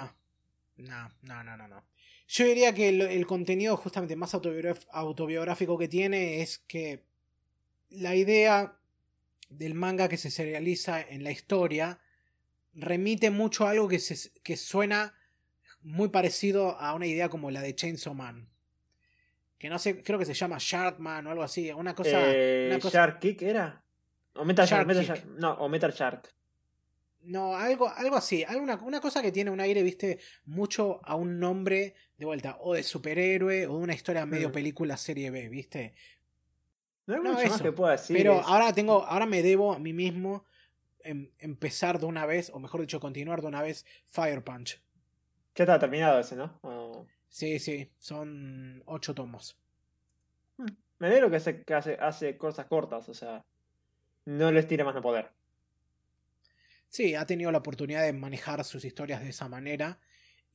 No, 0.77 1.09
no, 1.23 1.43
no, 1.43 1.57
no, 1.57 1.67
no. 1.67 1.83
Yo 2.27 2.45
diría 2.45 2.73
que 2.73 2.89
el, 2.89 3.25
contenido 3.25 3.77
justamente 3.77 4.15
más 4.17 4.33
autobiográfico 4.33 5.77
que 5.77 5.87
tiene 5.87 6.41
es 6.41 6.59
que 6.59 7.03
la 7.89 8.15
idea 8.15 8.77
del 9.49 9.73
manga 9.73 10.09
que 10.09 10.17
se 10.17 10.29
serializa 10.29 11.01
en 11.01 11.23
la 11.23 11.31
historia 11.31 11.99
remite 12.73 13.31
mucho 13.31 13.65
a 13.65 13.71
algo 13.71 13.87
que, 13.87 13.99
se, 13.99 14.31
que 14.41 14.57
suena 14.57 15.15
muy 15.81 16.09
parecido 16.09 16.77
a 16.79 16.93
una 16.93 17.07
idea 17.07 17.29
como 17.29 17.49
la 17.49 17.61
de 17.61 17.73
Chainsaw 17.73 18.13
Man. 18.13 18.49
Que 19.57 19.69
no 19.69 19.79
sé, 19.79 20.03
creo 20.03 20.19
que 20.19 20.25
se 20.25 20.33
llama 20.33 20.57
Sharkman 20.59 21.25
o 21.27 21.31
algo 21.31 21.43
así. 21.43 21.71
Una 21.71 21.95
cosa. 21.95 22.19
Eh, 22.25 22.77
¿Shark 22.91 23.19
Kick 23.19 23.41
era? 23.41 23.81
O 24.35 24.45
Metal 24.45 24.67
Shark, 24.67 25.25
no, 25.37 25.53
o 25.53 25.69
Metal 25.69 25.91
Shark. 25.91 26.31
No, 27.27 27.55
algo, 27.55 27.89
algo 27.89 28.15
así. 28.15 28.43
Alguna, 28.45 28.75
una 28.77 29.01
cosa 29.01 29.21
que 29.21 29.33
tiene 29.33 29.51
un 29.51 29.59
aire, 29.59 29.83
viste, 29.83 30.19
mucho 30.45 31.01
a 31.03 31.15
un 31.15 31.39
nombre 31.39 31.93
de 32.17 32.25
vuelta, 32.25 32.57
o 32.61 32.73
de 32.73 32.83
superhéroe, 32.83 33.67
o 33.67 33.77
de 33.77 33.83
una 33.83 33.93
historia 33.93 34.25
medio 34.25 34.49
mm. 34.49 34.53
película 34.53 34.95
serie 34.95 35.29
B, 35.29 35.49
viste. 35.49 35.93
No 37.05 37.15
hay 37.15 37.21
mucho 37.21 37.49
más 37.49 37.61
que 37.61 37.71
pueda 37.73 37.91
decir. 37.93 38.15
Pero 38.15 38.39
ahora 38.41 38.71
tengo, 38.73 39.03
ahora 39.03 39.25
me 39.25 39.41
debo 39.41 39.73
a 39.73 39.79
mí 39.79 39.91
mismo 39.91 40.45
em, 41.03 41.29
empezar 41.39 41.99
de 41.99 42.05
una 42.05 42.25
vez, 42.25 42.49
o 42.53 42.59
mejor 42.59 42.81
dicho, 42.81 42.99
continuar 42.99 43.41
de 43.41 43.47
una 43.47 43.61
vez 43.61 43.85
Fire 44.05 44.43
Punch. 44.43 44.81
Ya 45.55 45.63
está 45.63 45.79
terminado 45.79 46.19
ese, 46.19 46.35
¿no? 46.35 46.59
O- 46.61 47.05
Sí, 47.29 47.59
sí, 47.59 47.91
son 47.97 48.81
ocho 48.85 49.13
tomos. 49.13 49.59
Me 50.99 51.07
alegro 51.07 51.29
que, 51.29 51.35
hace, 51.35 51.63
que 51.63 51.73
hace, 51.73 51.97
hace 51.99 52.37
cosas 52.37 52.67
cortas, 52.67 53.09
o 53.09 53.13
sea, 53.13 53.45
no 54.23 54.51
les 54.51 54.65
tira 54.65 54.85
más 54.85 54.95
no 54.95 55.01
poder. 55.01 55.36
Sí, 56.97 57.13
ha 57.13 57.27
tenido 57.27 57.51
la 57.51 57.59
oportunidad 57.59 58.01
de 58.01 58.11
manejar 58.11 58.63
sus 58.63 58.83
historias 58.83 59.21
de 59.21 59.29
esa 59.29 59.47
manera. 59.47 59.99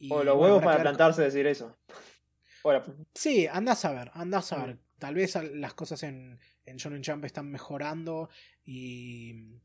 Y, 0.00 0.12
O 0.12 0.24
los 0.24 0.36
huevos 0.36 0.60
para 0.60 0.72
que 0.72 0.78
ver 0.78 0.82
plantarse 0.88 1.22
decir 1.22 1.46
eso. 1.46 1.76
Sí, 3.14 3.46
andás 3.46 3.84
a 3.84 3.92
ver, 3.92 4.10
andás 4.14 4.52
a 4.52 4.64
ver. 4.66 4.78
Tal 4.98 5.14
vez 5.16 5.36
las 5.54 5.74
cosas 5.74 6.02
en, 6.04 6.38
en 6.64 6.76
Shonen 6.76 7.02
Jump 7.04 7.24
están 7.24 7.50
mejorando 7.50 8.28
y 8.64 9.60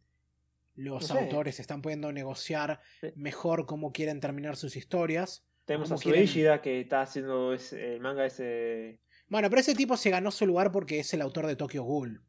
los 0.75 1.01
No 1.09 1.15
sé. 1.15 1.19
autores 1.19 1.59
están 1.59 1.81
pudiendo 1.83 2.11
negociar 2.11 2.79
Sí. 3.01 3.07
mejor 3.15 3.65
cómo 3.67 3.91
quieren 3.91 4.19
terminar 4.19 4.55
sus 4.55 4.75
historias. 4.75 5.43
tenemos 5.65 5.91
a. 5.91 5.97
Suishida 5.97 6.61
que 6.61 6.79
está 6.81 7.01
haciendo 7.01 7.53
ese- 7.53 7.93
el 7.95 7.99
manga 8.01 8.25
ese. 8.25 8.99
Bueno, 9.27 9.47
pero 9.49 9.59
ese 9.61 9.75
tipo 9.75 9.95
se 9.97 10.09
ganó 10.11 10.31
su 10.31 10.45
lugar 10.47 10.71
porque 10.71 10.99
es 10.99 11.13
el 11.13 11.21
autor 11.21 11.45
de 11.47 11.55
Tokyo 11.55 11.83
Ghoul. 11.83 12.21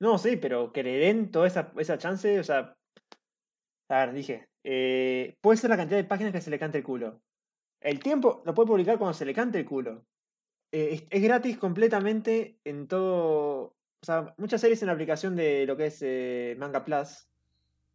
No, 0.00 0.18
sí, 0.18 0.36
pero 0.36 0.72
que 0.72 0.82
le 0.82 0.98
den 0.98 1.30
toda 1.30 1.46
esa, 1.46 1.72
esa 1.78 1.96
chance, 1.98 2.38
o 2.40 2.44
sea. 2.44 2.76
A 3.88 4.06
ver, 4.06 4.14
dije. 4.14 4.48
eh, 4.64 5.34
puede 5.40 5.58
ser 5.58 5.70
la 5.70 5.76
cantidad 5.76 5.98
de 5.98 6.04
páginas 6.08 6.32
que 6.32 6.40
se 6.40 6.50
le 6.50 6.58
cante 6.58 6.78
el 6.78 6.84
culo. 6.84 7.20
El 7.80 7.98
tiempo 8.00 8.42
lo 8.46 8.54
puede 8.54 8.68
publicar 8.68 8.98
cuando 8.98 9.14
se 9.14 9.26
le 9.26 9.34
cante 9.34 9.58
el 9.58 9.66
culo. 9.66 10.06
Eh, 10.72 10.88
es, 10.92 11.04
es 11.10 11.22
gratis 11.22 11.58
completamente 11.58 12.58
en 12.64 12.88
todo. 12.88 13.76
O 14.00 14.06
sea, 14.06 14.34
muchas 14.38 14.60
series 14.60 14.80
en 14.82 14.86
la 14.86 14.92
aplicación 14.94 15.36
de 15.36 15.66
lo 15.66 15.76
que 15.76 15.86
es 15.86 15.98
eh, 16.02 16.56
Manga 16.58 16.84
Plus 16.84 17.28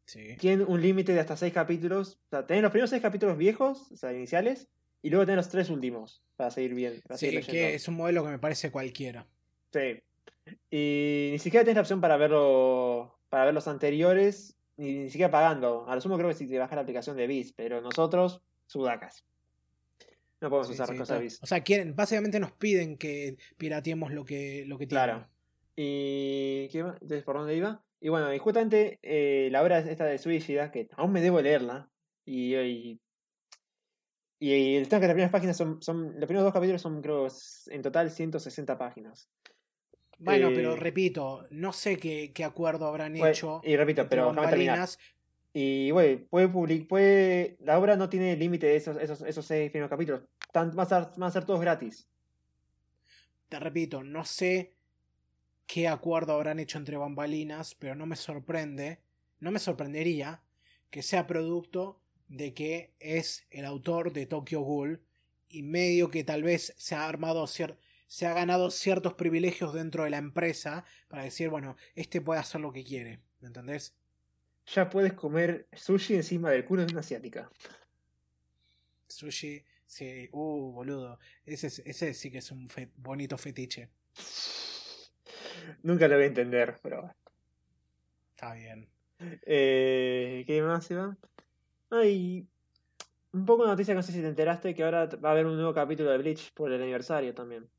Sí. 0.05 0.35
tienen 0.37 0.65
un 0.67 0.81
límite 0.81 1.13
de 1.13 1.19
hasta 1.19 1.37
seis 1.37 1.53
capítulos. 1.53 2.19
O 2.27 2.29
sea, 2.29 2.47
tenés 2.47 2.63
los 2.63 2.71
primeros 2.71 2.89
seis 2.89 3.01
capítulos 3.01 3.37
viejos, 3.37 3.91
o 3.91 3.95
sea, 3.95 4.11
iniciales, 4.11 4.67
y 5.03 5.09
luego 5.11 5.25
tenés 5.25 5.37
los 5.37 5.49
tres 5.49 5.69
últimos 5.69 6.23
para 6.35 6.49
seguir 6.49 6.73
bien. 6.73 7.01
Para 7.07 7.17
Sí, 7.17 7.27
seguir 7.27 7.45
que 7.45 7.75
es 7.75 7.87
un 7.87 7.95
modelo 7.95 8.23
que 8.23 8.31
me 8.31 8.39
parece 8.39 8.71
cualquiera. 8.71 9.27
Sí. 9.71 10.01
Y 10.71 11.29
ni 11.31 11.37
siquiera 11.39 11.63
tenés 11.63 11.75
la 11.75 11.81
opción 11.81 12.01
para 12.01 12.17
verlo. 12.17 13.19
Para 13.29 13.45
ver 13.45 13.53
los 13.53 13.67
anteriores. 13.67 14.55
Ni, 14.79 14.93
ni 14.93 15.09
siquiera 15.09 15.29
pagando. 15.29 15.85
A 15.87 15.95
lo 15.95 16.01
sumo 16.01 16.17
creo 16.17 16.29
que 16.29 16.35
si 16.35 16.47
te 16.47 16.57
bajas 16.57 16.75
la 16.75 16.81
aplicación 16.81 17.17
de 17.17 17.27
Viz, 17.27 17.53
pero 17.53 17.81
nosotros, 17.81 18.41
sudacas. 18.65 19.25
No 20.39 20.49
podemos 20.49 20.67
Sí, 20.67 20.73
usar 20.73 20.87
sí, 20.87 20.97
cosas 20.97 21.17
de 21.17 21.23
Viz. 21.23 21.39
O 21.43 21.45
sea, 21.45 21.61
quieren, 21.61 21.95
básicamente 21.95 22.39
nos 22.39 22.53
piden 22.53 22.97
que 22.97 23.37
pirateemos 23.57 24.13
lo 24.13 24.23
que, 24.23 24.63
lo 24.65 24.77
que 24.77 24.87
tienen. 24.87 25.05
Claro. 25.05 25.27
Y. 25.75 26.69
Entonces, 26.73 27.23
¿por 27.23 27.35
dónde 27.35 27.57
iba? 27.57 27.83
Y 27.99 28.07
bueno, 28.07 28.33
y 28.33 28.37
justamente 28.39 28.99
eh, 29.03 29.49
la 29.51 29.61
obra 29.61 29.79
esta 29.79 30.05
de 30.05 30.17
Suishida, 30.17 30.71
que 30.71 30.87
aún 30.95 31.11
me 31.11 31.21
debo 31.21 31.41
leerla. 31.41 31.89
Y. 32.25 32.55
y 32.55 33.01
y 34.41 34.77
el 34.77 34.87
tema 34.87 35.01
que 35.01 35.07
las 35.07 35.13
primeras 35.15 35.31
páginas 35.33 35.57
son, 35.57 35.81
son. 35.81 36.13
Los 36.17 36.25
primeros 36.25 36.45
dos 36.45 36.53
capítulos 36.53 36.81
son, 36.81 37.01
creo, 37.01 37.27
en 37.67 37.81
total 37.81 38.09
160 38.09 38.77
páginas. 38.77 39.29
Bueno, 40.19 40.49
Eh, 40.49 40.53
pero 40.55 40.75
repito, 40.75 41.47
no 41.49 41.71
sé 41.73 41.97
qué, 41.97 42.31
qué 42.33 42.43
acuerdo 42.43 42.85
habrán 42.87 43.13
Bueno, 43.13 43.27
hecho. 43.27 43.61
y 43.63 43.75
repito, 43.77 44.07
pero. 44.09 44.33
Y, 45.53 45.89
güey, 45.91 46.17
puede 46.17 46.47
public 46.47 46.87
puede. 46.87 47.57
La 47.61 47.79
obra 47.79 47.95
no 47.95 48.09
tiene 48.09 48.35
límite 48.35 48.67
de 48.67 48.75
esos, 48.75 48.97
esos, 48.97 49.21
esos 49.21 49.45
seis 49.45 49.71
primeros 49.71 49.89
capítulos. 49.89 50.21
Tan, 50.51 50.75
van, 50.75 50.85
a 50.85 50.89
ser, 50.89 51.07
van 51.17 51.27
a 51.29 51.31
ser 51.31 51.45
todos 51.45 51.61
gratis. 51.61 52.07
Te 53.47 53.59
repito, 53.59 54.03
no 54.03 54.25
sé 54.25 54.75
qué 55.65 55.87
acuerdo 55.87 56.33
habrán 56.33 56.59
hecho 56.59 56.77
entre 56.77 56.97
bambalinas, 56.97 57.75
pero 57.75 57.95
no 57.95 58.05
me 58.05 58.15
sorprende, 58.15 58.99
no 59.39 59.51
me 59.51 59.59
sorprendería 59.59 60.43
que 60.89 61.01
sea 61.01 61.25
producto 61.27 61.99
de 62.27 62.53
que 62.53 62.93
es 62.99 63.47
el 63.49 63.65
autor 63.65 64.13
de 64.13 64.25
Tokyo 64.27 64.61
Ghoul 64.61 65.01
y 65.47 65.63
medio 65.63 66.11
que 66.11 66.23
tal 66.23 66.43
vez 66.43 66.73
se 66.77 66.93
ha 66.95 67.07
armado 67.07 67.43
cier- 67.45 67.77
se 68.09 68.25
ha 68.25 68.33
ganado 68.33 68.71
ciertos 68.71 69.13
privilegios 69.13 69.71
dentro 69.73 70.03
de 70.03 70.09
la 70.09 70.17
empresa 70.17 70.83
para 71.07 71.23
decir, 71.23 71.49
bueno, 71.49 71.77
este 71.93 72.21
puede 72.21 72.39
hacer 72.39 72.59
lo 72.59 72.73
que 72.73 72.83
quiere, 72.83 73.21
¿me 73.39 73.47
entendés? 73.47 73.95
Ya 74.65 74.89
puedes 74.89 75.13
comer 75.13 75.67
sushi 75.73 76.15
encima 76.15 76.49
del 76.49 76.65
culo 76.65 76.83
de 76.85 76.91
una 76.91 77.01
asiática. 77.01 77.49
Sushi, 79.07 79.63
sí, 79.85 80.27
uh, 80.31 80.71
boludo, 80.71 81.19
ese, 81.45 81.67
es- 81.67 81.79
ese 81.85 82.13
sí 82.15 82.31
que 82.31 82.39
es 82.39 82.51
un 82.51 82.67
fe- 82.67 82.91
bonito 82.97 83.37
fetiche, 83.37 83.89
Nunca 85.83 86.07
lo 86.07 86.15
voy 86.15 86.23
a 86.23 86.27
entender, 86.27 86.79
pero 86.81 87.01
bueno. 87.01 87.15
está 88.31 88.53
bien. 88.53 88.89
Eh, 89.45 90.43
¿Qué 90.47 90.61
más 90.61 90.89
iba? 90.91 91.15
Ay, 91.89 92.47
un 93.33 93.45
poco 93.45 93.63
de 93.63 93.69
noticia, 93.69 93.93
no 93.93 94.03
sé 94.03 94.11
si 94.11 94.21
te 94.21 94.27
enteraste, 94.27 94.73
que 94.73 94.83
ahora 94.83 95.05
va 95.23 95.29
a 95.29 95.31
haber 95.33 95.45
un 95.45 95.55
nuevo 95.55 95.73
capítulo 95.73 96.11
de 96.11 96.17
Bleach 96.19 96.53
por 96.53 96.71
el 96.71 96.81
aniversario 96.81 97.33
también. 97.33 97.69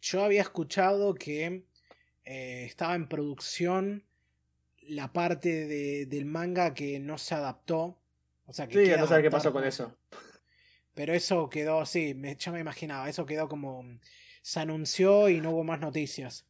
Yo 0.00 0.22
había 0.24 0.42
escuchado 0.42 1.14
que 1.14 1.64
eh, 2.24 2.64
estaba 2.64 2.94
en 2.94 3.08
producción 3.08 4.04
la 4.82 5.12
parte 5.12 5.66
de- 5.66 6.06
del 6.06 6.24
manga 6.24 6.74
que 6.74 6.98
no 7.00 7.18
se 7.18 7.34
adaptó. 7.34 7.98
O 8.46 8.52
sea, 8.52 8.66
que 8.68 8.84
Sí, 8.84 8.90
no 8.98 9.06
saber 9.06 9.22
qué 9.24 9.30
pasó 9.30 9.52
con 9.52 9.64
eso. 9.64 9.96
Pero 10.94 11.12
eso 11.14 11.48
quedó, 11.48 11.84
sí, 11.86 12.14
me, 12.14 12.34
ya 12.36 12.50
me 12.52 12.60
imaginaba, 12.60 13.08
eso 13.08 13.24
quedó 13.26 13.48
como... 13.48 13.84
Se 14.42 14.60
anunció 14.60 15.28
y 15.28 15.40
no 15.40 15.50
hubo 15.50 15.62
más 15.64 15.78
noticias. 15.80 16.46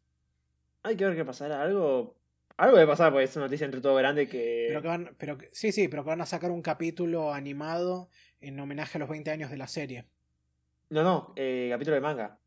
Hay 0.85 0.97
que 0.97 1.05
ver 1.05 1.17
qué 1.17 1.25
pasará. 1.25 1.61
Algo, 1.63 2.17
algo 2.57 2.77
debe 2.77 2.89
pasar, 2.89 3.11
porque 3.11 3.25
es 3.25 3.37
una 3.37 3.47
noticia 3.47 3.65
entre 3.65 3.81
todo 3.81 3.97
grande 3.97 4.29
que. 4.29 4.67
Pero 4.69 4.83
que 4.83 4.89
van, 4.89 5.17
pero 5.19 5.37
sí, 5.53 5.73
sí, 5.73 5.89
pero 5.89 6.05
que 6.05 6.11
van 6.11 6.21
a 6.21 6.27
sacar 6.27 6.51
un 6.53 6.63
capítulo 6.63 7.33
animado 7.35 8.09
en 8.41 8.59
homenaje 8.61 8.99
a 8.99 9.01
los 9.01 9.09
20 9.09 9.31
años 9.33 9.51
de 9.51 9.57
la 9.57 9.67
serie. 9.67 10.07
No, 10.91 11.03
no, 11.03 11.33
eh, 11.35 11.69
capítulo 11.73 11.97
de 11.97 12.01
manga. 12.01 12.39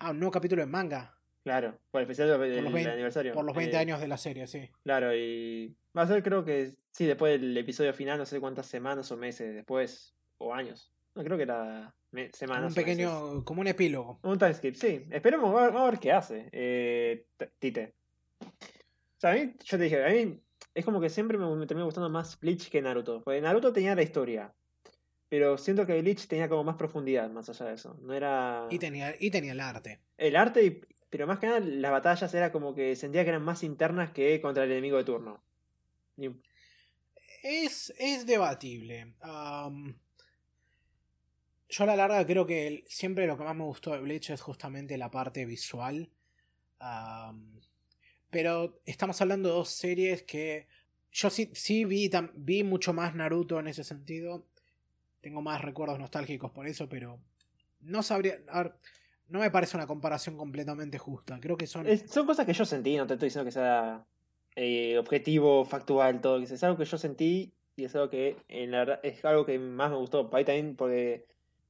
Ah, 0.00 0.10
un 0.12 0.18
nuevo 0.18 0.32
capítulo 0.32 0.62
en 0.62 0.70
manga. 0.70 1.14
Claro, 1.44 1.78
por 1.90 2.00
el 2.00 2.04
especial 2.10 2.28
del 2.40 2.54
Por 2.54 2.64
los 2.64 2.72
20, 2.72 2.90
aniversario. 2.90 3.34
por 3.34 3.44
los 3.44 3.54
20 3.56 3.76
Eh, 3.76 3.78
años 3.78 4.00
de 4.00 4.08
la 4.08 4.16
serie, 4.18 4.46
sí. 4.46 4.68
Claro, 4.82 5.14
y 5.14 5.76
va 5.96 6.02
a 6.02 6.06
ser 6.06 6.22
creo 6.22 6.44
que 6.44 6.74
sí, 6.90 7.06
después 7.06 7.40
del 7.40 7.56
episodio 7.56 7.92
final, 7.94 8.18
no 8.18 8.26
sé 8.26 8.40
cuántas 8.40 8.66
semanas 8.66 9.10
o 9.12 9.16
meses 9.16 9.54
después, 9.54 10.14
o 10.38 10.54
años. 10.54 10.92
No 11.14 11.22
creo 11.24 11.36
que 11.36 11.42
era 11.44 11.94
semanas. 12.32 12.40
un 12.42 12.64
o 12.64 12.68
meses. 12.68 12.74
pequeño, 12.84 13.44
como 13.44 13.60
un 13.62 13.66
epílogo. 13.68 14.20
Un 14.22 14.38
time 14.38 14.54
skip, 14.54 14.74
sí. 14.74 15.06
Esperemos, 15.10 15.52
vamos 15.52 15.82
a- 15.82 15.90
ver 15.90 15.98
qué 15.98 16.12
hace 16.12 16.48
eh, 16.52 17.26
Tite. 17.58 17.94
O 18.42 18.46
sea, 19.20 19.32
a 19.32 19.34
mí, 19.34 19.54
yo 19.64 19.76
te 19.78 19.84
dije, 19.84 20.04
a 20.04 20.08
mí 20.10 20.40
es 20.74 20.84
como 20.84 21.00
que 21.00 21.10
siempre 21.10 21.36
me, 21.36 21.46
me 21.56 21.66
terminó 21.66 21.84
gustando 21.86 22.08
más 22.10 22.38
Bleach 22.40 22.70
que 22.70 22.80
Naruto. 22.80 23.22
Porque 23.22 23.40
Naruto 23.40 23.72
tenía 23.72 23.94
la 23.94 24.02
historia. 24.02 24.54
Pero 25.30 25.56
siento 25.56 25.86
que 25.86 25.98
Bleach 26.02 26.26
tenía 26.26 26.48
como 26.48 26.64
más 26.64 26.76
profundidad 26.76 27.30
más 27.30 27.48
allá 27.48 27.64
de 27.66 27.74
eso. 27.76 27.96
No 28.02 28.12
era 28.12 28.66
Y 28.68 28.78
tenía, 28.78 29.14
y 29.18 29.30
tenía 29.30 29.52
el 29.52 29.60
arte. 29.60 30.00
el 30.18 30.36
arte, 30.36 30.62
y- 30.64 30.80
pero 31.08 31.26
más 31.26 31.38
que 31.38 31.46
nada 31.46 31.60
las 31.60 31.90
batallas 31.92 32.34
era 32.34 32.52
como 32.52 32.74
que 32.74 32.94
sentía 32.96 33.22
que 33.24 33.30
eran 33.30 33.42
más 33.44 33.62
internas 33.62 34.10
que 34.10 34.38
contra 34.42 34.64
el 34.64 34.72
enemigo 34.72 34.98
de 34.98 35.04
turno. 35.04 35.42
Y- 36.18 36.30
Es, 37.42 37.94
es 37.98 38.26
debatible. 38.26 39.14
Yo 41.72 41.84
a 41.84 41.86
la 41.86 41.96
larga 41.96 42.26
creo 42.26 42.44
que 42.44 42.66
el- 42.66 42.84
siempre 42.88 43.26
lo 43.26 43.38
que 43.38 43.44
más 43.44 43.54
me 43.56 43.64
gustó 43.64 43.92
de 43.92 44.00
Bleach 44.00 44.30
es 44.30 44.40
justamente 44.42 44.98
la 44.98 45.10
parte 45.10 45.46
visual. 45.46 46.10
Pero 48.30 48.80
estamos 48.84 49.20
hablando 49.20 49.48
de 49.48 49.54
dos 49.54 49.70
series 49.70 50.22
que 50.24 50.66
yo 51.12 51.30
sí, 51.30 51.50
sí 51.54 51.84
vi, 51.84 52.08
tam- 52.08 52.30
vi 52.34 52.62
mucho 52.62 52.92
más 52.92 53.14
Naruto 53.14 53.58
en 53.58 53.68
ese 53.68 53.84
sentido. 53.84 54.46
Tengo 55.20 55.42
más 55.42 55.60
recuerdos 55.62 55.98
nostálgicos 55.98 56.50
por 56.50 56.66
eso, 56.66 56.88
pero 56.88 57.18
no 57.80 58.02
sabría... 58.02 58.38
a 58.48 58.62
ver, 58.64 58.74
no 59.28 59.38
me 59.40 59.50
parece 59.50 59.76
una 59.76 59.86
comparación 59.86 60.36
completamente 60.36 60.98
justa. 60.98 61.38
Creo 61.40 61.56
que 61.56 61.66
son... 61.66 61.86
es- 61.86 62.10
son 62.10 62.26
cosas 62.26 62.46
que 62.46 62.52
yo 62.52 62.64
sentí, 62.64 62.96
no 62.96 63.06
te 63.06 63.14
estoy 63.14 63.26
diciendo 63.28 63.44
que 63.46 63.52
sea 63.52 64.04
eh, 64.56 64.98
objetivo, 64.98 65.64
factual, 65.64 66.20
todo. 66.20 66.38
Es 66.38 66.62
algo 66.64 66.76
que 66.76 66.84
yo 66.84 66.98
sentí 66.98 67.52
y 67.76 67.84
es 67.84 67.94
algo 67.94 68.10
que 68.10 68.36
en 68.48 68.72
la 68.72 68.78
verdad 68.78 69.00
es 69.02 69.24
algo 69.24 69.46
que 69.46 69.58
más 69.58 69.90
me 69.90 69.96
gustó. 69.96 70.28
Para 70.30 70.44
también 70.44 70.74
porque 70.76 71.26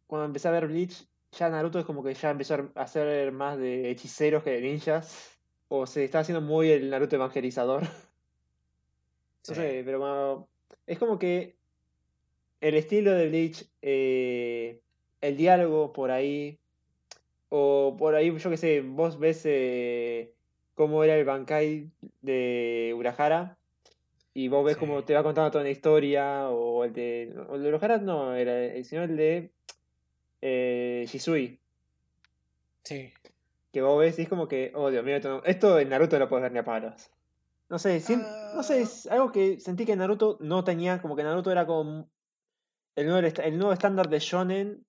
cuando 0.07 0.25
empecé 0.27 0.49
a 0.49 0.53
ver 0.53 0.67
Bleach, 0.69 1.07
ya 1.33 1.49
Naruto 1.51 1.79
es 1.79 1.85
como 1.85 2.03
que 2.03 2.15
ya 2.15 2.31
empezó 2.31 2.71
a 2.75 2.87
ser 2.87 3.31
más 3.33 3.59
de 3.59 3.91
hechiceros 3.91 4.43
que 4.43 4.51
de 4.51 4.61
ninjas. 4.63 5.39
O 5.69 5.87
se 5.87 6.03
está 6.05 6.21
haciendo 6.21 6.41
muy 6.41 6.71
el 6.71 6.89
Naruto 6.91 7.15
evangelizador. 7.17 7.85
sí. 9.43 9.51
No 9.51 9.55
sé, 9.55 9.83
pero 9.85 9.99
bueno, 10.01 10.49
es 10.87 10.99
como 10.99 11.19
que 11.19 11.57
el 12.61 12.74
estilo 12.74 13.12
de 13.12 13.28
Bleach, 13.28 13.66
eh, 13.82 14.81
el 15.20 15.37
diálogo 15.37 15.93
por 15.93 16.11
ahí, 16.11 16.59
o 17.49 17.97
por 17.99 18.15
ahí, 18.15 18.37
yo 18.37 18.51
qué 18.51 18.57
sé, 18.57 18.81
vos 18.81 19.19
ves 19.19 19.43
eh, 19.45 20.32
cómo 20.74 21.03
era 21.05 21.16
el 21.16 21.24
Bankai 21.24 21.91
de 22.23 22.95
Urahara, 22.97 23.57
y 24.35 24.49
vos 24.49 24.65
ves 24.65 24.74
Sí. 24.74 24.81
cómo 24.81 25.03
te 25.05 25.15
va 25.15 25.23
contando 25.23 25.51
toda 25.51 25.62
una 25.65 25.70
historia, 25.70 26.49
o 26.51 26.85
el 26.85 26.93
de, 26.93 27.35
o 27.49 27.57
el 27.57 27.62
de 27.62 27.69
Urahara 27.69 27.99
no, 27.99 28.35
era 28.35 28.65
el, 28.65 28.85
sino 28.85 29.03
el 29.03 29.16
de 29.16 29.51
eh, 30.43 31.05
Shisui, 31.09 31.59
sí. 32.85 33.12
que 33.73 33.82
vos 33.82 33.99
ves 33.99 34.19
y 34.19 34.23
es 34.23 34.28
como 34.28 34.49
que, 34.49 34.73
oh 34.74 34.91
Dios 34.91 35.05
mío, 35.05 35.16
esto, 35.16 35.43
esto 35.45 35.78
en 35.78 35.89
Naruto 35.89 36.16
no 36.16 36.24
lo 36.24 36.28
puedes 36.28 36.43
ver 36.43 36.53
ni 36.53 36.59
a 36.59 36.65
palos. 36.65 37.11
No 37.69 37.78
sé, 37.78 38.03
no 38.55 38.62
sé, 38.65 38.74
Ah. 38.74 38.82
es 38.82 39.07
algo 39.07 39.31
que 39.31 39.61
sentí 39.61 39.85
que 39.87 39.95
Naruto 39.97 40.39
no 40.41 40.65
tenía, 40.65 41.01
como 41.01 41.15
que 41.15 41.23
Naruto 41.23 41.53
era 41.53 41.66
como 41.66 42.09
el 43.01 43.07
nuevo, 43.07 43.27
est- 43.27 43.39
el 43.39 43.57
nuevo 43.59 43.73
estándar 43.73 44.09
de 44.09 44.19
Shonen. 44.19 44.87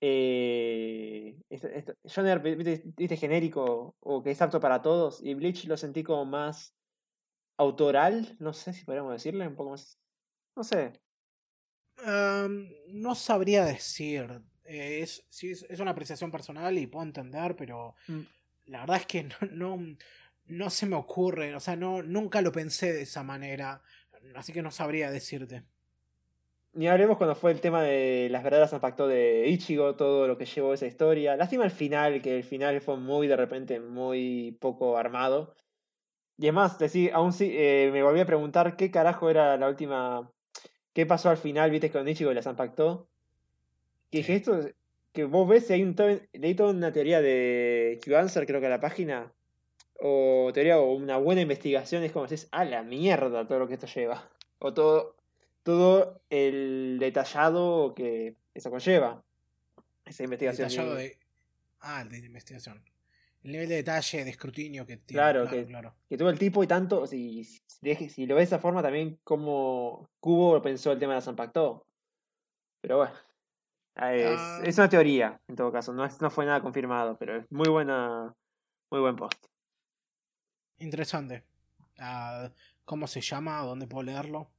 Eh, 0.00 1.40
es- 1.48 1.64
es- 1.64 1.84
shonen, 2.04 2.42
viste, 2.42 2.82
viste, 2.96 3.16
genérico 3.16 3.96
o 4.00 4.22
que 4.22 4.30
es 4.32 4.42
apto 4.42 4.60
para 4.60 4.82
todos. 4.82 5.20
Y 5.22 5.34
Bleach 5.34 5.64
lo 5.66 5.76
sentí 5.76 6.02
como 6.02 6.24
más 6.24 6.74
autoral. 7.56 8.36
No 8.38 8.52
sé 8.52 8.72
si 8.72 8.84
podríamos 8.84 9.12
decirle. 9.12 9.48
Un 9.48 9.56
poco 9.56 9.70
más. 9.70 9.98
No 10.56 10.64
sé. 10.64 11.00
No 12.88 13.14
sabría 13.14 13.64
decir. 13.64 14.42
Eh, 14.64 15.00
es, 15.02 15.24
sí, 15.30 15.52
es, 15.52 15.64
es 15.68 15.80
una 15.80 15.92
apreciación 15.92 16.30
personal 16.30 16.76
y 16.78 16.86
puedo 16.86 17.04
entender, 17.06 17.54
pero 17.56 17.94
Mm. 18.08 18.20
la 18.66 18.80
verdad 18.80 18.96
es 18.98 19.06
que 19.06 19.22
no, 19.24 19.36
no, 19.52 19.96
no 20.46 20.70
se 20.70 20.86
me 20.86 20.96
ocurre. 20.96 21.54
O 21.54 21.60
sea, 21.60 21.76
no, 21.76 22.02
nunca 22.02 22.42
lo 22.42 22.52
pensé 22.52 22.92
de 22.92 23.02
esa 23.02 23.22
manera. 23.22 23.82
Así 24.34 24.52
que 24.52 24.62
no 24.62 24.70
sabría 24.70 25.10
decirte. 25.10 25.64
Ni 26.74 26.88
hablemos 26.88 27.18
cuando 27.18 27.36
fue 27.36 27.52
el 27.52 27.60
tema 27.60 27.82
de 27.82 28.28
las 28.30 28.42
verdaderas 28.42 28.72
impactó 28.72 29.06
de 29.06 29.46
Ichigo, 29.48 29.94
todo 29.94 30.26
lo 30.26 30.36
que 30.36 30.44
llevó 30.46 30.74
esa 30.74 30.86
historia. 30.86 31.36
Lástima 31.36 31.64
el 31.64 31.70
final, 31.70 32.20
que 32.20 32.36
el 32.38 32.44
final 32.44 32.80
fue 32.80 32.96
muy 32.96 33.28
de 33.28 33.36
repente, 33.36 33.78
muy 33.78 34.56
poco 34.60 34.96
armado. 34.98 35.54
Y 36.38 36.46
además, 36.46 36.78
decir, 36.78 37.12
aún 37.14 37.32
sí, 37.32 37.50
eh, 37.54 37.90
me 37.92 38.02
volví 38.02 38.20
a 38.20 38.26
preguntar 38.26 38.76
qué 38.76 38.90
carajo 38.90 39.30
era 39.30 39.56
la 39.56 39.68
última. 39.68 40.30
¿Qué 40.92 41.06
pasó 41.06 41.30
al 41.30 41.36
final, 41.38 41.70
viste, 41.70 41.90
con 41.92 42.08
Ichigo 42.08 42.32
y 42.32 42.34
las 42.34 42.46
impactó? 42.46 43.08
Que 44.10 44.18
dije, 44.18 44.34
esto, 44.36 44.58
es- 44.58 44.74
que 45.12 45.24
vos 45.24 45.48
ves, 45.48 45.70
hay 45.70 45.82
un 45.84 45.94
leí 46.32 46.54
toda 46.56 46.70
una 46.70 46.92
teoría 46.92 47.20
de 47.22 48.00
Q-Answer, 48.04 48.46
creo 48.46 48.60
que 48.60 48.66
a 48.66 48.70
la 48.70 48.80
página, 48.80 49.32
o 50.00 50.50
teoría 50.54 50.78
o 50.80 50.92
una 50.92 51.18
buena 51.18 51.42
investigación, 51.42 52.02
es 52.04 52.12
como 52.12 52.26
decís, 52.26 52.48
a 52.52 52.64
la 52.64 52.82
mierda 52.82 53.46
todo 53.46 53.60
lo 53.60 53.68
que 53.68 53.74
esto 53.74 53.86
lleva. 53.86 54.28
O 54.58 54.74
todo, 54.74 55.16
todo 55.64 56.22
el 56.30 56.98
detallado 57.00 57.94
que 57.94 58.36
eso 58.54 58.70
conlleva. 58.70 59.24
Esa 60.04 60.22
investigación. 60.22 60.68
Detallado 60.68 60.94
de. 60.96 61.18
Ah, 61.80 62.02
el 62.02 62.08
de 62.10 62.18
investigación. 62.18 62.84
El 63.42 63.52
nivel 63.52 63.68
de 63.68 63.74
detalle, 63.76 64.24
de 64.24 64.30
escrutinio 64.30 64.86
que 64.86 64.96
tiene. 64.98 65.18
Claro, 65.20 65.42
Claro, 65.42 65.56
que- 65.56 65.66
claro. 65.66 65.94
que 66.08 66.16
tuvo 66.16 66.30
el 66.30 66.38
tipo 66.38 66.62
y 66.62 66.66
tanto, 66.66 67.06
si, 67.06 67.44
si, 67.44 68.26
lo 68.26 68.36
ves 68.36 68.50
de 68.50 68.56
esa 68.56 68.58
forma, 68.58 68.82
también 68.82 69.18
como 69.24 70.08
Cubo 70.20 70.62
pensó 70.62 70.92
el 70.92 70.98
tema 70.98 71.12
de 71.14 71.18
las 71.18 71.26
impactó. 71.26 71.86
Pero 72.80 72.98
bueno, 72.98 73.12
ah, 73.96 74.14
es, 74.14 74.38
Ah. 74.38 74.60
es 74.64 74.78
una 74.78 74.88
teoría, 74.88 75.40
en 75.48 75.56
todo 75.56 75.72
caso, 75.72 75.92
no, 75.92 76.04
es, 76.04 76.20
no 76.22 76.30
fue 76.30 76.46
nada 76.46 76.60
confirmado, 76.62 77.16
pero 77.18 77.36
es 77.40 77.50
muy 77.50 77.68
buena, 77.68 78.34
muy 78.90 79.00
buen 79.00 79.16
post. 79.16 79.44
Interesante. 80.78 81.44
Ah, 81.98 82.50
¿Cómo 82.84 83.06
se 83.06 83.20
llama? 83.20 83.60
¿Dónde 83.62 83.86
puedo 83.86 84.02
leerlo? 84.04 84.50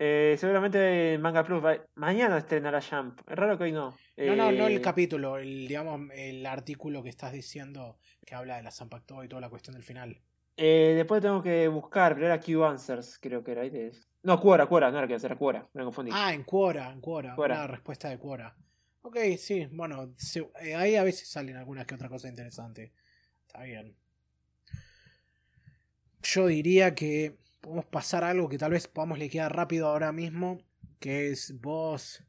Eh, 0.00 0.36
seguramente 0.38 1.14
en 1.14 1.20
Manga 1.20 1.42
Plus 1.44 1.64
va- 1.64 1.84
mañana 1.96 2.38
estrenará 2.38 2.80
Jump. 2.80 3.20
Es 3.28 3.36
raro 3.36 3.58
que 3.58 3.64
hoy 3.64 3.72
no. 3.72 3.96
No, 4.16 4.36
no, 4.36 4.52
no 4.52 4.66
el 4.68 4.76
Eh, 4.76 4.80
capítulo, 4.80 5.38
el, 5.38 5.66
digamos, 5.66 6.08
el 6.14 6.46
artículo 6.46 7.02
que 7.02 7.08
estás 7.08 7.32
diciendo 7.32 7.98
que 8.24 8.34
habla 8.34 8.56
de 8.56 8.62
la 8.62 8.70
Zampacto 8.70 9.22
y 9.24 9.28
toda 9.28 9.40
la 9.40 9.48
cuestión 9.50 9.74
del 9.74 9.82
final. 9.84 10.20
eh, 10.60 10.94
después 10.96 11.22
tengo 11.22 11.40
que 11.42 11.68
buscar, 11.68 12.14
pero 12.14 12.26
era 12.26 12.40
Q 12.40 12.64
Answers, 12.64 13.18
creo 13.20 13.44
que 13.44 13.52
era. 13.52 13.62
No, 14.24 14.40
Quora, 14.40 14.66
Quora, 14.66 14.90
no 14.90 14.98
era 14.98 15.06
que 15.06 15.14
era 15.14 15.36
Quora, 15.36 15.68
me 15.72 15.84
confundí. 15.84 16.10
Ah, 16.12 16.34
en 16.34 16.42
Quora, 16.42 16.90
en 16.90 17.00
Quora, 17.00 17.34
Quora. 17.36 17.54
una 17.54 17.66
respuesta 17.68 18.08
de 18.08 18.18
Quora. 18.18 18.56
Ok, 19.02 19.16
sí, 19.38 19.66
bueno, 19.70 20.12
se- 20.16 20.50
eh, 20.60 20.74
ahí 20.74 20.96
a 20.96 21.04
veces 21.04 21.28
salen 21.30 21.56
algunas 21.56 21.86
que 21.86 21.94
otra 21.94 22.08
cosa 22.08 22.28
interesante. 22.28 22.92
Está 23.46 23.62
bien. 23.62 23.94
Yo 26.22 26.46
diría 26.48 26.94
que 26.94 27.36
podemos 27.60 27.86
pasar 27.86 28.24
algo 28.24 28.48
que 28.48 28.58
tal 28.58 28.72
vez 28.72 28.88
podamos 28.88 29.18
liquidar 29.18 29.54
rápido 29.54 29.88
ahora 29.88 30.12
mismo, 30.12 30.62
que 31.00 31.30
es 31.30 31.60
vos 31.60 32.24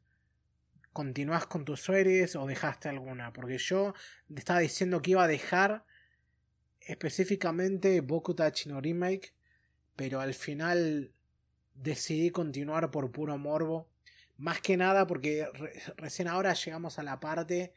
continuás 0.92 1.46
con 1.46 1.64
tus 1.64 1.82
series 1.82 2.34
o 2.36 2.46
dejaste 2.46 2.88
alguna, 2.88 3.32
porque 3.32 3.58
yo 3.58 3.94
te 4.28 4.40
estaba 4.40 4.58
diciendo 4.58 5.00
que 5.00 5.12
iba 5.12 5.22
a 5.24 5.28
dejar 5.28 5.84
específicamente 6.80 8.00
Boku 8.00 8.34
Tachi 8.34 8.68
no 8.68 8.80
Remake, 8.80 9.32
pero 9.96 10.20
al 10.20 10.34
final 10.34 11.12
decidí 11.74 12.30
continuar 12.30 12.90
por 12.90 13.10
puro 13.12 13.38
morbo. 13.38 13.88
Más 14.36 14.60
que 14.60 14.76
nada 14.76 15.06
porque 15.06 15.46
re- 15.54 15.72
recién 15.96 16.26
ahora 16.26 16.54
llegamos 16.54 16.98
a 16.98 17.02
la 17.02 17.20
parte 17.20 17.72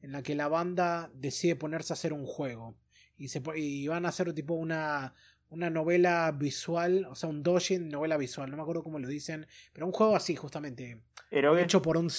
en 0.00 0.12
la 0.12 0.22
que 0.22 0.34
la 0.34 0.48
banda 0.48 1.10
decide 1.14 1.56
ponerse 1.56 1.92
a 1.92 1.94
hacer 1.94 2.12
un 2.12 2.26
juego. 2.26 2.76
Y, 3.16 3.28
se, 3.28 3.42
y 3.56 3.86
van 3.88 4.06
a 4.06 4.10
hacer 4.10 4.32
tipo 4.32 4.54
una, 4.54 5.14
una 5.54 5.70
novela 5.70 6.30
visual, 6.32 7.06
o 7.10 7.14
sea, 7.14 7.28
un 7.28 7.42
dojin 7.42 7.88
novela 7.88 8.16
visual, 8.16 8.50
no 8.50 8.56
me 8.56 8.62
acuerdo 8.62 8.82
cómo 8.82 8.98
lo 8.98 9.08
dicen, 9.08 9.46
pero 9.72 9.86
un 9.86 9.92
juego 9.92 10.14
así 10.16 10.34
justamente, 10.36 11.00
Eroge. 11.30 11.62
hecho 11.62 11.80
por 11.80 11.96
un... 11.96 12.10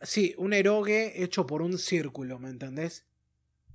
Sí, 0.00 0.34
un 0.38 0.52
eroge 0.52 1.22
hecho 1.22 1.46
por 1.46 1.62
un 1.62 1.78
círculo, 1.78 2.38
¿me 2.40 2.48
entendés? 2.50 3.06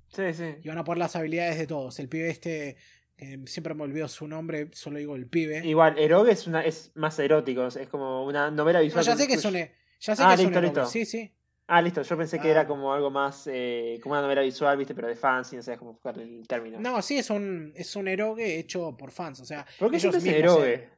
Sí, 0.08 0.32
sí. 0.34 0.56
Y 0.62 0.68
van 0.68 0.78
a 0.78 0.84
poner 0.84 0.98
las 0.98 1.16
habilidades 1.16 1.56
de 1.58 1.66
todos. 1.66 1.98
El 1.98 2.08
pibe 2.08 2.28
este, 2.28 2.76
que 3.16 3.40
siempre 3.46 3.72
me 3.74 3.84
olvido 3.84 4.08
su 4.08 4.26
nombre, 4.28 4.68
solo 4.72 4.98
digo 4.98 5.16
el 5.16 5.26
pibe. 5.26 5.66
Igual, 5.66 5.98
Eroge 5.98 6.32
es, 6.32 6.46
una, 6.46 6.62
es 6.64 6.92
más 6.94 7.18
erótico, 7.18 7.66
es 7.66 7.88
como 7.88 8.26
una 8.26 8.50
novela 8.50 8.80
No, 8.80 8.84
visual. 8.84 9.04
ya 9.04 9.16
sé 9.16 9.26
que 9.26 9.38
son, 9.38 9.56
e- 9.56 9.72
ya 10.00 10.16
sé 10.16 10.22
Ah, 10.24 10.36
que 10.36 10.60
listo. 10.60 10.86
sí, 10.86 11.04
sí. 11.06 11.32
Ah, 11.70 11.82
listo, 11.82 12.00
yo 12.02 12.16
pensé 12.16 12.38
que 12.38 12.48
Ah. 12.48 12.52
era 12.52 12.66
como 12.66 12.92
algo 12.94 13.10
más, 13.10 13.46
eh, 13.46 14.00
como 14.02 14.14
una 14.14 14.22
novela 14.22 14.40
visual, 14.40 14.76
viste, 14.78 14.94
pero 14.94 15.06
de 15.06 15.16
fans, 15.16 15.52
y 15.52 15.56
no 15.56 15.62
sabes 15.62 15.78
cómo 15.78 15.92
buscar 15.92 16.18
el 16.18 16.46
término. 16.48 16.80
No, 16.80 17.02
sí, 17.02 17.18
es 17.18 17.28
un, 17.28 17.72
es 17.76 17.94
un 17.94 18.08
eroge 18.08 18.58
hecho 18.58 18.96
por 18.96 19.10
fans. 19.10 19.40
O 19.40 19.44
sea, 19.44 19.66
¿Por 19.78 19.90
qué 19.90 19.98
ellos 19.98 20.14
siempre 20.16 20.38
Eroge? 20.40 20.90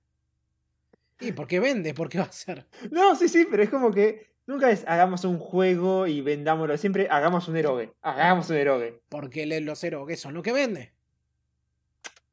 se- 1.18 1.26
Y 1.26 1.32
porque 1.32 1.58
vende, 1.58 1.92
porque 1.92 2.18
va 2.18 2.24
a 2.24 2.32
ser. 2.32 2.66
No, 2.92 3.16
sí, 3.16 3.28
sí, 3.28 3.48
pero 3.50 3.64
es 3.64 3.68
como 3.68 3.90
que 3.90 4.30
nunca 4.46 4.70
es 4.70 4.84
hagamos 4.86 5.24
un 5.24 5.38
juego 5.40 6.06
y 6.06 6.20
vendámoslo, 6.20 6.76
siempre 6.78 7.08
hagamos 7.10 7.48
un 7.48 7.56
Eroge, 7.56 7.92
hagamos 8.02 8.48
un 8.50 8.56
Eroge. 8.56 9.00
Porque 9.08 9.46
los 9.60 9.82
eroges 9.82 10.20
son 10.20 10.34
lo 10.34 10.42
que 10.42 10.52
vende. 10.52 10.92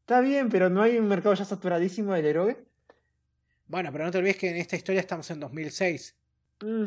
Está 0.02 0.22
bien, 0.22 0.50
pero 0.50 0.70
no 0.70 0.84
hay 0.84 0.98
un 1.00 1.08
mercado 1.08 1.34
ya 1.34 1.44
saturadísimo 1.44 2.14
del 2.14 2.26
Eroge. 2.28 2.58
Bueno, 3.66 3.92
pero 3.92 4.06
no 4.06 4.12
te 4.12 4.20
olvides 4.20 4.38
que 4.38 4.50
en 4.52 4.58
esta 4.58 4.76
historia 4.78 5.02
estamos 5.02 5.30
en 5.32 5.40
2006. 5.42 6.16
Mm, 6.62 6.86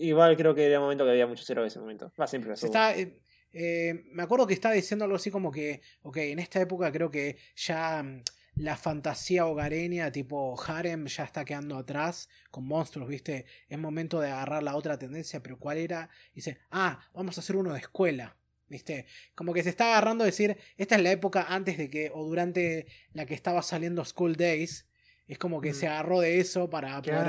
Igual 0.00 0.36
creo 0.36 0.54
que 0.54 0.64
era 0.64 0.78
un 0.78 0.84
momento 0.84 1.04
que 1.04 1.10
había 1.10 1.26
muchos 1.26 1.48
Eroges 1.50 1.74
en 1.74 1.78
ese 1.78 1.80
momento. 1.80 2.12
Va, 2.18 2.26
siempre 2.26 2.56
Se 2.56 2.66
está, 2.66 2.96
eh, 2.96 3.20
eh, 3.52 4.04
me 4.12 4.22
acuerdo 4.22 4.46
que 4.46 4.54
estaba 4.54 4.74
diciendo 4.74 5.04
algo 5.04 5.16
así 5.16 5.30
como 5.30 5.50
que, 5.50 5.82
ok, 6.02 6.16
en 6.18 6.38
esta 6.38 6.60
época 6.60 6.90
creo 6.90 7.10
que 7.10 7.36
ya 7.54 8.02
mm, 8.02 8.22
la 8.56 8.76
fantasía 8.76 9.46
hogareña 9.46 10.10
tipo 10.10 10.56
harem 10.66 11.06
ya 11.06 11.24
está 11.24 11.44
quedando 11.44 11.76
atrás 11.76 12.30
con 12.50 12.66
monstruos, 12.66 13.08
¿viste? 13.08 13.44
Es 13.68 13.78
momento 13.78 14.20
de 14.20 14.30
agarrar 14.30 14.62
la 14.62 14.74
otra 14.74 14.98
tendencia, 14.98 15.42
pero 15.42 15.58
¿cuál 15.58 15.76
era? 15.76 16.08
Dice, 16.34 16.58
ah, 16.70 17.00
vamos 17.12 17.36
a 17.36 17.42
hacer 17.42 17.56
uno 17.56 17.72
de 17.72 17.80
escuela. 17.80 18.36
¿Viste? 18.68 19.06
Como 19.34 19.52
que 19.52 19.64
se 19.64 19.68
está 19.68 19.86
agarrando 19.88 20.22
a 20.22 20.26
decir, 20.26 20.56
esta 20.76 20.94
es 20.94 21.02
la 21.02 21.10
época 21.10 21.44
antes 21.48 21.76
de 21.76 21.90
que, 21.90 22.12
o 22.14 22.24
durante 22.24 22.86
la 23.12 23.26
que 23.26 23.34
estaba 23.34 23.62
saliendo 23.62 24.04
School 24.04 24.36
Days. 24.36 24.86
Es 25.30 25.38
como 25.38 25.60
que 25.60 25.70
Mm. 25.70 25.74
se 25.74 25.86
agarró 25.86 26.20
de 26.20 26.40
eso 26.40 26.68
para 26.68 27.00
poder... 27.00 27.28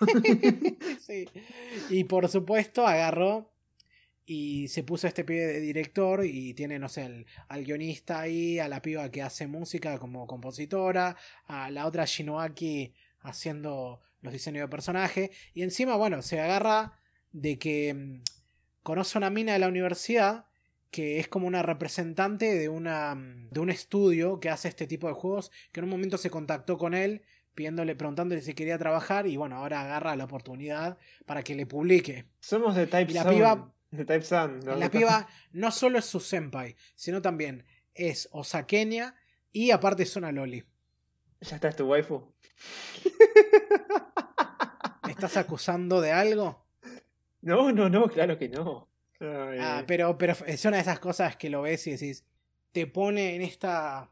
Sí. 1.00 1.26
Y 1.90 2.04
por 2.04 2.28
supuesto 2.28 2.86
agarró 2.86 3.50
y 4.26 4.68
se 4.68 4.82
puso 4.84 5.08
este 5.08 5.24
pibe 5.24 5.46
de 5.46 5.60
director 5.60 6.24
y 6.24 6.52
tiene, 6.52 6.78
no 6.78 6.88
sé, 6.90 7.02
al, 7.04 7.26
al 7.48 7.64
guionista 7.64 8.20
ahí, 8.20 8.58
a 8.58 8.68
la 8.68 8.82
piba 8.82 9.10
que 9.10 9.22
hace 9.22 9.46
música 9.46 9.98
como 9.98 10.26
compositora, 10.26 11.16
a 11.46 11.70
la 11.70 11.86
otra 11.86 12.04
Shinoaki 12.04 12.92
haciendo 13.20 14.00
los 14.20 14.32
diseños 14.34 14.62
de 14.64 14.68
personaje. 14.68 15.30
Y 15.54 15.62
encima, 15.62 15.96
bueno, 15.96 16.20
se 16.20 16.38
agarra 16.40 17.00
de 17.32 17.58
que 17.58 17.94
mm, 17.94 18.22
conoce 18.82 19.16
una 19.16 19.30
mina 19.30 19.54
de 19.54 19.58
la 19.60 19.68
universidad 19.68 20.44
que 20.90 21.20
es 21.20 21.28
como 21.28 21.46
una 21.46 21.62
representante 21.62 22.54
de, 22.54 22.68
una, 22.68 23.14
mm, 23.14 23.50
de 23.50 23.60
un 23.60 23.70
estudio 23.70 24.40
que 24.40 24.48
hace 24.50 24.68
este 24.68 24.86
tipo 24.86 25.06
de 25.08 25.14
juegos, 25.14 25.50
que 25.72 25.80
en 25.80 25.84
un 25.84 25.90
momento 25.90 26.18
se 26.18 26.30
contactó 26.30 26.76
con 26.78 26.94
él 26.94 27.22
pidiéndole, 27.54 27.94
preguntándole 27.96 28.42
si 28.42 28.54
quería 28.54 28.78
trabajar 28.78 29.26
y 29.26 29.36
bueno, 29.36 29.56
ahora 29.56 29.82
agarra 29.82 30.16
la 30.16 30.24
oportunidad 30.24 30.98
para 31.26 31.42
que 31.42 31.54
le 31.54 31.66
publique. 31.66 32.26
Somos 32.40 32.74
de 32.74 32.86
Type 32.86 33.10
Y 33.10 33.14
la 33.14 33.22
Sun, 33.24 33.32
piba- 33.34 33.72
De 33.90 34.04
Type 34.04 34.22
Sun. 34.22 34.60
¿no? 34.64 34.76
La 34.76 34.90
piba 34.90 35.28
no 35.52 35.70
solo 35.70 35.98
es 35.98 36.04
su 36.04 36.20
senpai, 36.20 36.76
sino 36.94 37.20
también 37.20 37.64
es 37.94 38.28
osaqueña 38.32 39.14
y 39.52 39.72
aparte 39.72 40.04
es 40.04 40.16
una 40.16 40.32
loli. 40.32 40.64
Ya 41.40 41.56
está, 41.56 41.68
es 41.68 41.76
tu 41.76 41.86
waifu. 41.86 42.32
¿Me 45.04 45.12
estás 45.12 45.36
acusando 45.36 46.00
de 46.00 46.12
algo? 46.12 46.66
No, 47.42 47.72
no, 47.72 47.88
no, 47.88 48.06
claro 48.10 48.36
que 48.38 48.50
no. 48.50 48.89
Ay, 49.20 49.58
Ah, 49.60 49.84
pero, 49.86 50.16
pero 50.18 50.34
es 50.46 50.64
una 50.64 50.76
de 50.76 50.82
esas 50.82 50.98
cosas 51.00 51.36
que 51.36 51.50
lo 51.50 51.62
ves 51.62 51.86
y 51.86 51.92
decís, 51.92 52.24
te 52.72 52.86
pone 52.86 53.34
en 53.36 53.42
esta, 53.42 54.10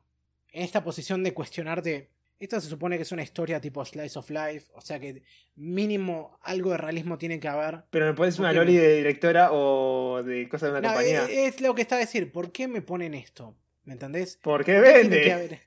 en 0.53 0.63
esta 0.65 0.83
posición 0.85 1.23
de 1.25 1.33
cuestionarte. 1.35 2.11
Esta 2.41 2.61
se 2.61 2.69
supone 2.69 2.97
que 2.97 3.03
es 3.03 3.11
una 3.11 3.23
historia 3.23 3.61
tipo 3.61 3.85
Slice 3.85 4.17
of 4.19 4.31
Life, 4.31 4.71
o 4.75 4.81
sea 4.81 5.01
que 5.01 5.23
mínimo 5.57 6.39
algo 6.43 6.71
de 6.71 6.77
realismo 6.77 7.19
tiene 7.19 7.41
que 7.41 7.49
haber. 7.49 7.83
Pero 7.91 8.07
me 8.07 8.15
pones 8.15 8.39
una 8.39 8.49
¿por 8.51 8.53
qué 8.55 8.59
loli 8.59 8.75
me- 8.75 8.81
de 8.81 8.97
directora 8.99 9.49
o 9.53 10.23
de 10.23 10.49
cosas 10.49 10.69
de 10.73 10.79
una 10.79 10.81
No, 10.89 10.95
compañía. 10.95 11.25
es, 11.25 11.55
es 11.57 11.61
lo 11.61 11.75
que 11.75 11.83
está 11.83 11.97
a 11.97 11.99
decir, 11.99 12.31
¿por 12.31 12.53
qué 12.53 12.69
me 12.69 12.81
ponen 12.81 13.15
esto? 13.15 13.57
¿Me 13.85 13.95
entendés? 13.95 14.37
¿Por 14.43 14.65
qué 14.65 14.75
¿Qué 14.75 14.81
tiene 14.83 15.09
que 15.09 15.09
vende? 15.17 15.33
haber? 15.33 15.61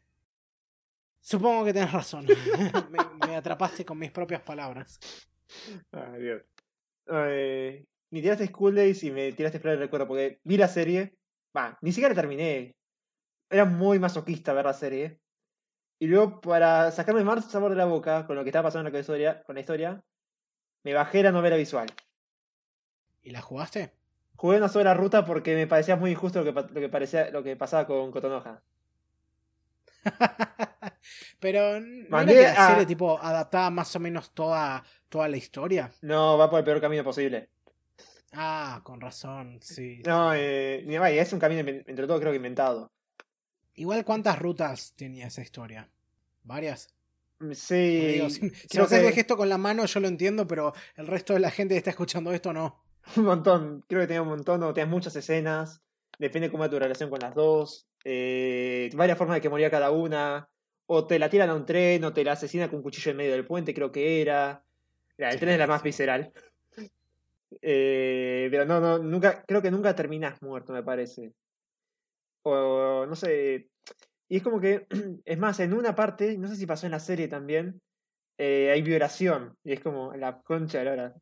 Supongo 1.20 1.66
que 1.66 1.74
tenés 1.74 1.92
razón. 1.92 2.26
me, 2.90 3.00
me 3.28 3.36
atrapaste 3.36 3.84
con 3.86 3.98
mis 4.00 4.12
propias 4.12 4.42
palabras. 4.42 5.00
Ay, 5.92 6.22
Dios. 6.22 6.42
Eh, 7.12 7.86
me 8.12 8.22
tiraste 8.22 8.48
School 8.48 8.76
Days 8.76 9.04
y 9.04 9.12
me 9.12 9.32
tiraste 9.32 9.60
Flor 9.60 9.74
del 9.74 9.84
Recuerdo 9.84 10.08
porque 10.08 10.40
vi 10.44 10.58
la 10.58 10.68
serie. 10.68 11.16
Va, 11.56 11.78
ni 11.82 11.92
siquiera 11.92 12.14
la 12.14 12.22
terminé. 12.22 12.76
Era 13.50 13.66
muy 13.66 14.00
masoquista 14.00 14.54
ver 14.54 14.66
la 14.66 14.74
serie. 14.74 15.20
Y 15.98 16.08
luego, 16.08 16.42
para 16.42 16.92
sacarme 16.92 17.24
más 17.24 17.50
sabor 17.50 17.72
de 17.72 17.78
la 17.78 17.86
boca 17.86 18.26
con 18.28 18.36
lo 18.36 18.44
que 18.44 18.50
estaba 18.50 18.68
pasando 18.68 18.90
con 18.90 18.94
la 18.94 19.00
historia, 19.00 19.44
con 19.44 19.56
la 19.56 19.62
historia 19.62 20.04
me 20.84 20.94
bajé 20.94 21.24
la 21.24 21.32
novela 21.32 21.56
visual. 21.56 21.88
¿Y 23.22 23.32
la 23.32 23.42
jugaste? 23.42 23.94
Jugué 24.36 24.58
una 24.58 24.68
sola 24.68 24.94
ruta 24.94 25.26
porque 25.26 25.56
me 25.56 25.68
parecía 25.68 25.96
muy 25.96 26.12
injusto 26.12 26.44
lo 26.44 26.46
que, 26.46 26.74
lo 26.74 26.82
que, 26.82 26.90
parecía, 26.90 27.30
lo 27.30 27.44
que 27.44 27.56
pasaba 27.56 27.86
con 27.86 28.12
Cotonoja. 28.12 28.64
Pero 31.40 31.80
¿no 31.80 32.20
era 32.20 32.32
que 32.32 32.42
la 32.42 32.68
serie 32.68 32.86
tipo 32.88 33.20
adaptaba 33.22 33.70
más 33.70 33.96
o 33.96 34.00
menos 34.00 34.34
toda, 34.34 34.84
toda 35.08 35.28
la 35.28 35.38
historia? 35.38 35.92
No, 36.02 36.38
va 36.38 36.50
por 36.50 36.60
el 36.60 36.66
peor 36.66 36.82
camino 36.82 37.04
posible. 37.04 37.50
Ah, 38.34 38.82
con 38.84 39.02
razón, 39.02 39.60
sí. 39.62 40.02
No, 40.06 40.34
eh, 40.34 40.86
es 41.20 41.34
un 41.34 41.40
camino 41.40 41.62
entre 41.68 42.08
todo 42.08 42.20
creo 42.20 42.32
que 42.32 42.38
inventado. 42.38 42.92
Igual 43.76 44.06
cuántas 44.06 44.40
rutas 44.40 44.94
tenía 44.96 45.28
esa 45.28 45.42
historia. 45.42 45.90
¿Varias? 46.44 46.94
Mm, 47.40 47.52
sí. 47.54 48.30
si, 48.30 48.50
si 48.50 48.78
no 48.78 48.88
que... 48.88 49.12
gesto 49.12 49.36
con 49.36 49.50
la 49.50 49.58
mano 49.58 49.86
yo 49.86 50.00
lo 50.00 50.08
entiendo, 50.08 50.48
pero 50.48 50.74
el 50.96 51.08
resto 51.08 51.34
de 51.34 51.40
la 51.40 51.52
gente 51.52 51.74
que 51.74 51.80
está 51.80 51.90
escuchando 51.90 52.32
esto 52.32 52.54
no. 52.54 52.84
Un 53.18 53.26
montón, 53.26 53.84
creo 53.88 54.02
que 54.02 54.08
tenía 54.08 54.22
un 54.22 54.30
montón, 54.30 54.62
o 54.64 54.74
tenías 54.74 54.90
muchas 54.90 55.16
escenas, 55.16 55.82
depende 56.20 56.52
cómo 56.52 56.64
es 56.64 56.70
tu 56.70 56.78
relación 56.78 57.10
con 57.10 57.20
las 57.20 57.34
dos, 57.34 57.88
eh, 58.04 58.92
varias 58.94 59.18
formas 59.18 59.36
de 59.36 59.42
que 59.42 59.50
moría 59.50 59.72
cada 59.72 59.90
una, 59.90 60.50
o 60.86 61.08
te 61.08 61.18
la 61.18 61.30
tiran 61.30 61.50
a 61.50 61.56
un 61.56 61.66
tren, 61.66 62.04
o 62.04 62.14
te 62.14 62.24
la 62.24 62.34
asesina 62.34 62.70
con 62.70 62.78
un 62.78 62.84
cuchillo 62.84 63.10
en 63.10 63.18
medio 63.18 63.32
del 63.32 63.46
puente, 63.46 63.74
creo 63.74 63.92
que 63.92 64.22
era. 64.22 64.64
el 65.18 65.40
tren 65.40 65.54
es 65.54 65.58
la 65.58 65.68
más 65.68 65.82
visceral. 65.82 66.32
Eh, 67.62 68.48
pero 68.52 68.66
no, 68.66 68.80
no, 68.80 69.00
nunca, 69.00 69.44
creo 69.44 69.62
que 69.62 69.72
nunca 69.72 69.96
terminas 69.96 70.42
muerto, 70.42 70.74
me 70.74 70.84
parece. 70.84 71.34
O 72.44 73.06
no 73.08 73.16
sé. 73.16 73.70
Y 74.30 74.38
es 74.38 74.44
como 74.44 74.60
que, 74.60 74.88
es 75.26 75.38
más, 75.38 75.60
en 75.60 75.74
una 75.74 75.96
parte, 75.96 76.38
no 76.38 76.48
sé 76.48 76.56
si 76.56 76.66
pasó 76.66 76.86
en 76.86 76.92
la 76.92 77.00
serie 77.00 77.28
también, 77.28 77.82
eh, 78.38 78.72
hay 78.72 78.82
violación. 78.82 79.56
Y 79.64 79.74
es 79.74 79.80
como 79.82 80.14
la 80.16 80.42
concha 80.42 80.80
de 80.80 80.86
la 80.86 80.92
hora. 80.92 81.16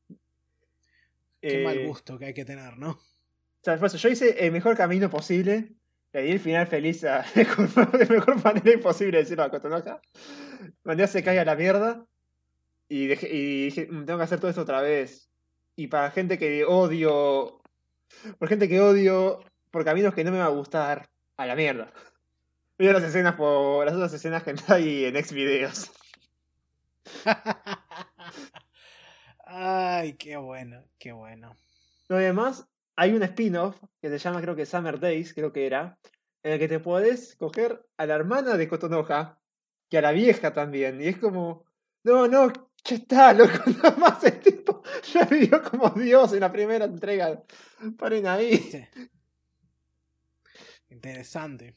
Qué 1.42 1.64
mal 1.64 1.88
gusto 1.88 2.20
que 2.20 2.26
hay 2.26 2.34
que 2.34 2.46
tener, 2.46 2.78
¿no? 2.78 2.92
O 2.92 3.64
sea, 3.64 3.76
yo 3.76 4.10
hice 4.10 4.46
el 4.46 4.52
mejor 4.52 4.76
camino 4.76 5.10
posible 5.10 5.74
le 6.12 6.24
di 6.24 6.32
el 6.32 6.40
final 6.40 6.68
feliz 6.68 7.04
a, 7.04 7.24
de 7.36 8.06
mejor 8.10 8.44
manera 8.44 8.72
imposible 8.72 9.20
decirlo 9.20 9.44
a 9.44 9.52
Cotonoja. 9.52 10.02
Mandé 10.84 11.04
a 11.04 11.08
se 11.08 11.24
caiga 11.24 11.46
la 11.46 11.56
mierda. 11.56 12.06
Y, 12.88 13.08
dije, 13.08 13.88
mm, 13.90 14.06
tengo 14.06 14.18
que 14.18 14.24
hacer 14.24 14.40
todo 14.40 14.50
esto 14.50 14.64
otra 14.64 14.82
vez. 14.82 15.29
Y 15.80 15.88
para 15.88 16.12
gente 16.12 16.38
que 16.38 16.66
odio. 16.66 17.62
Por 18.38 18.50
gente 18.50 18.68
que 18.68 18.82
odio. 18.82 19.40
Por 19.72 19.86
caminos 19.86 20.14
que 20.14 20.26
no 20.26 20.32
me 20.32 20.40
va 20.40 20.48
a 20.48 20.50
gustar. 20.50 21.10
A 21.38 21.46
la 21.46 21.56
mierda. 21.56 21.94
Veo 22.78 22.92
las 22.92 23.04
escenas 23.04 23.36
por. 23.36 23.86
las 23.86 23.96
otras 23.96 24.12
escenas 24.12 24.44
que 24.44 24.56
hay 24.68 25.06
en 25.06 25.16
ex 25.16 25.32
videos. 25.32 25.90
Ay, 29.46 30.18
qué 30.18 30.36
bueno, 30.36 30.84
qué 31.00 31.14
bueno. 31.14 31.56
Lo 32.10 32.18
demás, 32.18 32.68
hay 32.98 33.14
un 33.14 33.24
spin-off 33.24 33.82
que 34.02 34.10
se 34.10 34.18
llama, 34.18 34.42
creo 34.42 34.58
que 34.58 34.66
Summer 34.66 35.00
Days, 35.00 35.34
creo 35.34 35.54
que 35.54 35.66
era, 35.66 35.98
en 36.44 36.52
el 36.52 36.60
que 36.60 36.68
te 36.68 36.82
puedes 36.82 37.38
coger 37.38 37.86
a 37.96 38.06
la 38.06 38.16
hermana 38.16 38.58
de 38.58 38.68
Cotonoja 38.68 39.40
y 39.90 39.96
a 39.96 40.02
la 40.02 40.12
vieja 40.12 40.54
también. 40.54 41.02
Y 41.02 41.08
es 41.08 41.18
como, 41.18 41.64
no, 42.04 42.28
no, 42.28 42.52
ya 42.84 42.96
está, 42.98 43.34
loco, 43.34 43.60
nada 43.82 43.96
más 43.96 44.20
tipo 44.42 44.59
ya 45.14 45.26
vivió 45.26 45.64
como 45.64 45.90
Dios 45.90 46.34
en 46.34 46.42
la 46.42 46.52
primera 46.52 46.86
entrega. 46.86 47.42
Paren 47.98 48.28
ahí. 48.28 48.88
Interesante. 50.90 51.76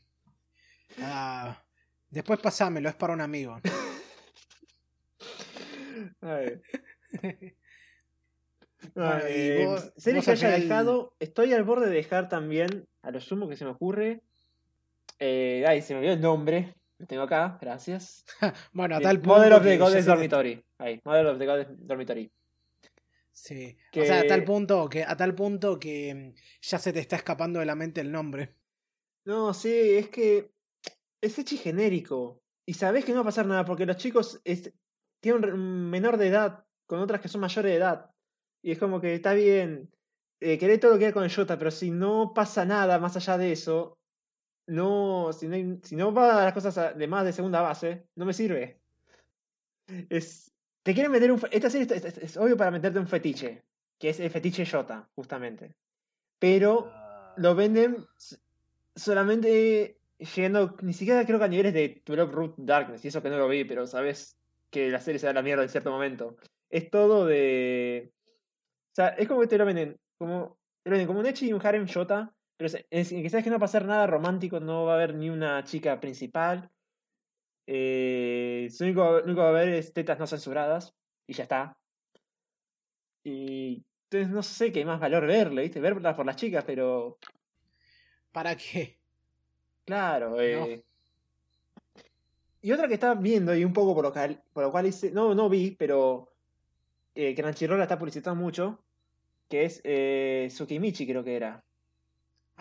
Ah, 1.01 1.63
después 2.11 2.41
pasámelo, 2.41 2.89
es 2.89 2.95
para 2.95 3.13
un 3.13 3.21
amigo. 3.21 3.61
Eh, 6.25 6.61
series 9.97 10.25
que 10.25 10.31
haya 10.33 10.51
dejado, 10.51 11.15
estoy 11.21 11.53
al 11.53 11.63
borde 11.63 11.87
de 11.87 11.95
dejar 11.95 12.29
también, 12.29 12.89
a 13.03 13.11
lo 13.11 13.21
sumo 13.21 13.49
que 13.49 13.57
se 13.57 13.65
me 13.65 13.71
ocurre. 13.71 14.23
Eh, 15.19 15.65
ay, 15.67 15.83
se 15.83 15.95
me 15.95 16.01
olvidó 16.01 16.15
el 16.15 16.21
nombre. 16.21 16.75
Lo 16.99 17.07
tengo 17.07 17.23
acá, 17.23 17.59
gracias. 17.61 18.25
bueno, 18.73 18.97
a 18.97 19.01
tal 19.01 19.21
punto. 19.21 19.39
Model 19.39 19.53
of 19.53 19.63
the 19.63 19.79
Goddess 19.79 20.07
Dormitory. 20.07 20.65
Ahí, 20.79 21.01
Model 21.05 21.27
of 21.29 21.39
the 21.39 21.47
Goddess 21.47 21.69
Dormitory. 21.71 22.31
Sí. 23.33 23.77
O 23.97 24.05
sea, 24.05 24.21
a 24.21 24.27
tal 24.27 24.45
punto 24.45 24.89
que, 24.89 25.05
a 25.05 25.17
tal 25.17 25.35
punto 25.35 25.79
que 25.79 26.15
mm, 26.15 26.35
ya 26.61 26.79
se 26.79 26.93
te 26.93 27.01
está 27.01 27.17
escapando 27.17 27.61
de 27.61 27.67
la 27.67 27.75
mente 27.75 28.01
el 28.01 28.13
nombre. 28.13 28.55
No, 29.25 29.55
sí, 29.55 29.73
es 29.73 30.09
que 30.09 30.51
es 31.21 31.39
hecho 31.39 31.57
genérico. 31.57 32.43
Y 32.67 32.75
sabés 32.75 33.05
que 33.05 33.13
no 33.13 33.19
va 33.19 33.23
a 33.23 33.27
pasar 33.27 33.47
nada 33.47 33.65
porque 33.65 33.87
los 33.87 33.97
chicos 33.97 34.41
tienen 35.21 35.53
un 35.53 35.91
menor 35.91 36.17
de 36.17 36.29
edad 36.29 36.65
con 36.87 37.01
otras 37.01 37.21
que 37.21 37.29
son 37.29 37.41
mayores 37.41 37.73
de 37.73 37.77
edad. 37.77 38.11
Y 38.63 38.73
es 38.73 38.79
como 38.79 39.01
que 39.01 39.15
está 39.15 39.33
bien, 39.33 39.91
eh, 40.41 40.59
querer 40.59 40.79
todo 40.79 40.93
lo 40.93 40.99
que 40.99 41.07
hay 41.07 41.13
con 41.13 41.25
el 41.25 41.35
Jota, 41.35 41.59
pero 41.59 41.71
si 41.71 41.91
no 41.91 42.33
pasa 42.35 42.65
nada 42.65 42.99
más 42.99 43.17
allá 43.17 43.39
de 43.39 43.53
eso, 43.53 43.99
no, 44.67 45.33
si 45.33 45.49
no, 45.49 45.81
si 45.83 45.97
no 45.97 46.13
va 46.13 46.43
a 46.43 46.45
las 46.45 46.53
cosas 46.53 46.97
de 46.97 47.07
más 47.09 47.25
de 47.25 47.33
segunda 47.33 47.61
base, 47.61 48.07
no 48.15 48.25
me 48.25 48.33
sirve. 48.33 48.81
Es, 50.09 50.52
te 50.83 50.95
quieren 50.95 51.13
meter 51.13 51.33
un. 51.33 51.41
Esta 51.51 51.71
serie 51.71 51.87
es, 51.97 52.37
obvio 52.37 52.57
para 52.57 52.71
meterte 52.71 52.99
un 52.99 53.07
fetiche, 53.07 53.63
que 53.99 54.11
es 54.11 54.21
el 54.21 54.31
fetiche 54.31 54.67
Jota, 54.67 55.09
justamente. 55.15 55.75
Pero 56.39 56.91
ah. 56.93 57.35
lo 57.37 57.55
venden 57.55 58.07
solamente 58.95 59.99
llegando, 60.19 60.77
ni 60.83 60.93
siquiera 60.93 61.25
creo 61.25 61.39
que 61.39 61.45
a 61.45 61.49
niveles 61.49 61.75
de 61.75 62.03
Twelve 62.05 62.33
Root 62.33 62.55
Darkness, 62.59 63.05
y 63.05 63.09
eso 63.09 63.23
que 63.23 63.31
no 63.31 63.39
lo 63.39 63.49
vi, 63.49 63.65
pero 63.65 63.87
sabes 63.87 64.37
que 64.71 64.91
la 64.91 65.01
serie 65.01 65.19
se 65.19 65.27
da 65.27 65.33
la 65.33 65.43
mierda 65.43 65.63
en 65.63 65.69
cierto 65.69 65.91
momento. 65.91 66.37
Es 66.71 66.91
todo 66.91 67.27
de 67.27 68.13
o 68.93 68.95
sea, 68.95 69.09
es 69.09 69.27
como 69.27 69.41
que 69.41 69.47
te 69.47 69.57
lo 69.57 69.65
venden 69.65 69.99
como, 70.19 70.59
te 70.83 70.91
lo 70.91 70.95
venden 70.95 71.07
como 71.07 71.21
un 71.21 71.27
Echi 71.27 71.49
y 71.49 71.53
un 71.55 71.67
Harem 71.67 71.87
Shota, 71.87 72.31
pero 72.59 72.69
es, 72.91 73.09
que 73.09 73.31
sabes 73.31 73.43
que 73.43 73.51
no 73.51 73.55
va 73.55 73.65
a 73.65 73.69
pasar 73.69 73.87
nada 73.87 74.07
romántico, 74.07 74.61
no 74.61 74.85
va 74.85 74.93
a 74.93 74.97
haber 74.97 75.15
ni 75.15 75.31
una 75.31 75.65
chica 75.65 75.99
principal. 75.99 76.71
Eh, 77.75 78.69
lo 78.79 78.85
único, 78.85 79.03
lo 79.05 79.25
único 79.25 79.37
que 79.37 79.41
va 79.41 79.47
a 79.47 79.49
haber 79.49 79.69
es 79.71 79.95
tetas 79.95 80.19
no 80.19 80.27
censuradas 80.27 80.95
y 81.27 81.33
ya 81.33 81.45
está. 81.45 81.79
Y 83.25 83.83
entonces 84.05 84.29
no 84.29 84.43
sé 84.43 84.71
qué 84.73 84.85
más 84.85 85.01
valor 85.01 85.27
verle, 85.27 85.63
¿viste? 85.63 85.81
Verla 85.81 86.15
por 86.15 86.27
las 86.27 86.37
chicas, 86.37 86.65
pero. 86.67 87.19
¿Para 88.31 88.55
qué? 88.57 88.99
Claro, 89.87 90.39
eh. 90.39 90.85
Y 92.61 92.73
otra 92.73 92.89
que 92.89 92.95
estaba 92.95 93.15
viendo 93.15 93.55
y 93.55 93.65
un 93.65 93.73
poco 93.73 93.95
por 93.95 94.05
lo, 94.05 94.13
cual, 94.13 94.43
por 94.53 94.65
lo 94.65 94.71
cual 94.71 94.87
hice. 94.89 95.11
No, 95.11 95.35
no 95.35 95.49
vi, 95.49 95.71
pero 95.71 96.35
eh, 97.15 97.35
Crunchyroll 97.35 97.79
la 97.79 97.85
está 97.85 97.99
publicitando 97.99 98.39
mucho, 98.39 98.85
que 99.49 99.65
es 99.65 99.81
eh, 99.85 100.49
Tsukimichi, 100.51 101.07
creo 101.07 101.25
que 101.25 101.37
era. 101.37 101.65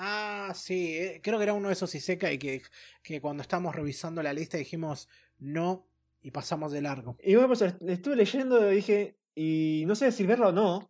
Ah, 0.04 0.52
sí, 0.56 0.98
eh, 0.98 1.22
creo 1.22 1.38
que 1.38 1.44
era 1.44 1.54
uno 1.54 1.68
de 1.68 1.76
esos 1.76 1.94
Isekai 1.94 2.40
que, 2.40 2.64
que 3.04 3.22
cuando 3.22 3.44
estábamos 3.44 3.76
revisando 3.76 4.24
la 4.24 4.34
lista 4.34 4.58
dijimos 4.58 5.08
no 5.38 5.86
y 6.24 6.32
pasamos 6.32 6.72
de 6.72 6.82
largo. 6.82 7.18
Y 7.22 7.36
bueno, 7.36 7.50
pues 7.50 7.62
estuve 7.62 8.16
leyendo 8.16 8.72
y 8.72 8.78
dije, 8.78 9.16
y 9.36 9.84
no 9.86 9.94
sé 9.94 10.12
si 10.12 10.26
verlo 10.26 10.48
o 10.48 10.52
no, 10.52 10.90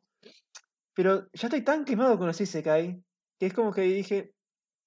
pero 0.94 1.30
ya 1.34 1.48
estoy 1.48 1.62
tan 1.62 1.84
quemado 1.84 2.18
con 2.18 2.28
los 2.28 2.40
Isekai 2.40 3.04
que 3.38 3.48
es 3.48 3.54
como 3.54 3.74
que 3.74 3.82
dije, 3.82 4.34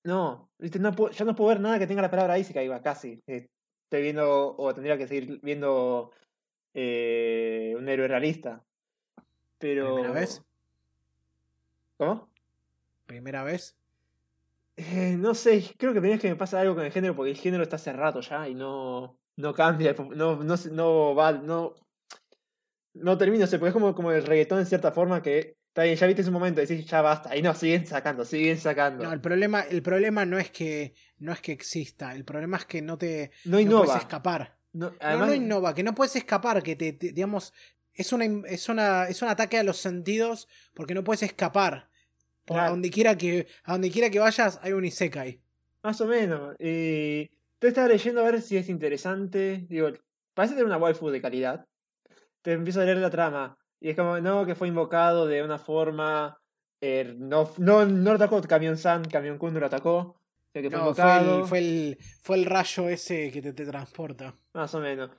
no, 0.04 0.48
no 0.58 1.10
ya 1.10 1.24
no 1.26 1.34
puedo 1.34 1.48
ver 1.48 1.60
nada 1.60 1.78
que 1.78 1.86
tenga 1.86 2.00
la 2.00 2.10
palabra 2.10 2.38
Isekai, 2.38 2.66
va, 2.66 2.80
casi. 2.80 3.22
Eh, 3.26 3.50
estoy 3.82 4.00
viendo, 4.00 4.56
o 4.56 4.72
tendría 4.72 4.96
que 4.96 5.06
seguir 5.06 5.38
viendo 5.42 6.12
eh, 6.72 7.74
un 7.76 7.86
héroe 7.90 8.08
realista. 8.08 8.64
Pero... 9.58 9.96
¿Primera 9.96 10.14
vez? 10.14 10.42
¿Cómo? 11.98 12.30
¿Primera 13.04 13.44
vez? 13.44 13.76
Eh, 14.76 15.16
no 15.18 15.34
sé, 15.34 15.64
creo 15.78 15.92
que 15.92 16.00
primera 16.00 16.16
vez 16.16 16.22
que 16.22 16.28
me 16.28 16.36
pasa 16.36 16.60
algo 16.60 16.74
con 16.74 16.84
el 16.84 16.90
género 16.90 17.14
porque 17.14 17.30
el 17.30 17.36
género 17.36 17.62
está 17.62 17.76
hace 17.76 17.92
rato 17.92 18.20
ya 18.20 18.48
y 18.48 18.54
no, 18.54 19.18
no 19.36 19.54
cambia, 19.54 19.94
no, 19.94 20.42
no, 20.42 20.56
no 20.72 21.14
va, 21.14 21.32
no, 21.32 21.74
no 22.94 23.18
termina, 23.18 23.44
o 23.44 23.46
sea, 23.46 23.58
porque 23.58 23.68
es 23.68 23.72
como, 23.72 23.94
como 23.94 24.10
el 24.10 24.24
reggaetón 24.24 24.58
en 24.58 24.66
cierta 24.66 24.90
forma 24.90 25.22
que 25.22 25.56
está 25.68 25.84
bien, 25.84 25.96
ya 25.96 26.06
viste 26.06 26.22
un 26.22 26.32
momento 26.32 26.60
decís 26.60 26.86
ya 26.86 27.02
basta, 27.02 27.36
y 27.36 27.42
no, 27.42 27.54
siguen 27.54 27.86
sacando, 27.86 28.24
siguen 28.24 28.58
sacando. 28.58 29.04
No, 29.04 29.12
el 29.12 29.20
problema, 29.20 29.60
el 29.60 29.82
problema 29.82 30.24
no 30.24 30.38
es 30.38 30.50
que 30.50 30.94
no 31.18 31.32
es 31.32 31.40
que 31.40 31.52
exista, 31.52 32.14
el 32.14 32.24
problema 32.24 32.56
es 32.56 32.64
que 32.64 32.82
no 32.82 32.98
te 32.98 33.30
no, 33.44 33.60
no 33.60 33.84
puedes 33.84 33.96
escapar. 33.96 34.58
No, 34.72 34.92
no, 35.00 35.32
innova, 35.32 35.72
que 35.72 35.84
no 35.84 35.94
puedes 35.94 36.16
escapar, 36.16 36.60
que 36.64 36.74
te, 36.74 36.92
digamos, 36.92 37.52
es 37.92 38.12
una, 38.12 38.24
es 38.24 38.68
una 38.68 39.04
es 39.04 39.22
un 39.22 39.28
ataque 39.28 39.56
a 39.56 39.62
los 39.62 39.76
sentidos 39.76 40.48
porque 40.74 40.94
no 40.94 41.04
puedes 41.04 41.22
escapar. 41.22 41.90
Por 42.44 42.56
donde 42.68 42.90
quiera 42.90 43.16
que 43.16 43.46
a 43.64 43.72
donde 43.72 43.90
quiera 43.90 44.10
que 44.10 44.18
vayas 44.18 44.58
hay 44.62 44.72
un 44.72 44.84
isekai. 44.84 45.40
Más 45.82 46.00
o 46.00 46.06
menos. 46.06 46.54
Y 46.58 47.30
te 47.58 47.68
estaba 47.68 47.88
leyendo 47.88 48.20
a 48.20 48.24
ver 48.24 48.40
si 48.42 48.56
es 48.56 48.68
interesante. 48.68 49.64
Digo, 49.68 49.90
parece 50.34 50.54
tener 50.54 50.66
una 50.66 50.76
waifu 50.78 51.10
de 51.10 51.20
calidad. 51.20 51.66
Te 52.42 52.52
empiezo 52.52 52.80
a 52.80 52.84
leer 52.84 52.98
la 52.98 53.10
trama. 53.10 53.56
Y 53.80 53.90
es 53.90 53.96
como, 53.96 54.18
no, 54.20 54.46
que 54.46 54.54
fue 54.54 54.68
invocado 54.68 55.26
de 55.26 55.42
una 55.42 55.58
forma. 55.58 56.38
eh, 56.80 57.14
no, 57.18 57.50
no, 57.58 57.86
no 57.86 58.10
lo 58.10 58.16
atacó 58.16 58.40
Camión 58.42 58.76
San, 58.76 59.04
Camión 59.04 59.38
Kun 59.38 59.54
no 59.54 59.60
lo 59.60 59.66
atacó. 59.66 60.20
que 60.52 60.70
fue 60.70 60.78
No, 60.78 60.94
fue 60.94 61.18
el, 61.18 61.44
fue, 61.44 61.58
el, 61.58 61.98
fue 62.22 62.36
el 62.36 62.44
rayo 62.44 62.88
ese 62.88 63.30
que 63.30 63.40
te, 63.42 63.52
te 63.52 63.64
transporta. 63.66 64.34
Más 64.52 64.74
o 64.74 64.80
menos. 64.80 65.10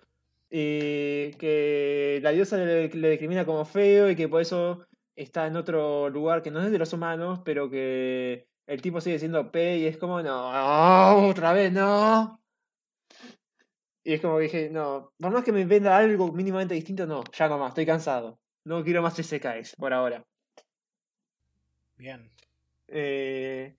Y 0.50 1.32
que 1.34 2.20
la 2.22 2.32
diosa 2.32 2.58
le, 2.58 2.88
le 2.90 3.10
discrimina 3.10 3.46
como 3.46 3.66
feo 3.66 4.10
y 4.10 4.16
que 4.16 4.28
por 4.28 4.42
eso 4.42 4.86
está 5.16 5.48
en 5.48 5.56
otro 5.56 6.10
lugar 6.10 6.42
que 6.42 6.52
no 6.52 6.62
es 6.62 6.72
de 6.72 6.78
los 6.78 6.94
humanos, 6.94 7.42
pero 7.44 7.70
que 7.70 8.48
el 8.68 8.82
tipo 8.82 9.02
sigue 9.02 9.20
siendo 9.20 9.52
P 9.52 9.78
y 9.78 9.86
es 9.86 9.98
como, 9.98 10.22
no, 10.22 11.28
otra 11.28 11.54
vez 11.54 11.72
no. 11.72 12.42
Y 14.04 14.14
es 14.14 14.22
como 14.22 14.38
que 14.38 14.44
dije, 14.44 14.70
no, 14.70 15.14
por 15.20 15.32
más 15.32 15.44
que 15.44 15.52
me 15.52 15.66
venda 15.66 15.98
algo 15.98 16.32
mínimamente 16.32 16.76
distinto, 16.76 17.08
no, 17.08 17.24
ya 17.32 17.48
no 17.48 17.58
más, 17.58 17.70
estoy 17.70 17.86
cansado. 17.86 18.40
No 18.64 18.84
quiero 18.84 19.02
más 19.02 19.16
SKs 19.16 19.76
por 19.78 19.94
ahora. 19.94 20.26
Bien. 21.98 22.32
Eh... 22.88 23.76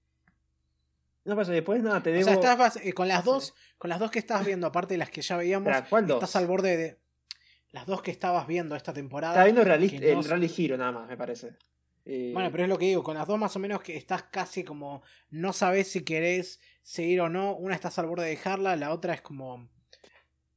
No 1.25 1.35
pasa, 1.35 1.51
después 1.51 1.83
nada, 1.83 2.03
te 2.03 2.11
O 2.11 2.13
debo... 2.13 2.25
sea, 2.41 2.53
estás 2.53 2.77
eh, 2.77 2.93
con 2.93 3.09
las 3.09 3.25
dos, 3.25 3.53
con 3.79 3.91
las 3.91 3.99
dos 3.99 4.13
que 4.13 4.21
estabas 4.21 4.47
viendo, 4.47 4.67
aparte 4.69 4.95
de 4.95 4.99
las 4.99 5.11
que 5.11 5.23
ya 5.23 5.37
veíamos, 5.37 5.73
¿cuál 5.91 6.07
dos? 6.07 6.17
estás 6.17 6.37
al 6.37 6.47
borde 6.47 6.77
de. 6.77 6.99
Las 7.77 7.85
dos 7.85 8.01
que 8.01 8.11
estabas 8.11 8.47
viendo 8.47 8.75
esta 8.75 8.95
temporada. 8.95 9.35
Estaba 9.35 9.45
viendo 9.45 9.61
no 9.61 10.21
el 10.23 10.25
Rally 10.31 10.51
Hero 10.57 10.79
nada 10.79 10.93
más, 10.93 11.09
me 11.11 11.17
parece. 11.19 11.59
Eh, 12.07 12.31
Bueno, 12.33 12.51
pero 12.51 12.63
es 12.63 12.71
lo 12.71 12.79
que 12.79 12.87
digo, 12.87 13.03
con 13.03 13.19
las 13.19 13.29
dos 13.29 13.39
más 13.39 13.55
o 13.55 13.59
menos 13.59 13.83
que 13.83 13.99
estás 13.99 14.23
casi 14.23 14.65
como 14.65 15.03
no 15.29 15.53
sabes 15.53 15.87
si 15.89 16.03
querés 16.03 16.59
seguir 16.81 17.21
o 17.21 17.29
no. 17.29 17.55
Una 17.55 17.75
estás 17.75 17.99
al 17.99 18.07
borde 18.07 18.25
de 18.25 18.31
dejarla, 18.31 18.77
la 18.77 18.95
otra 18.95 19.13
es 19.13 19.21
como 19.21 19.69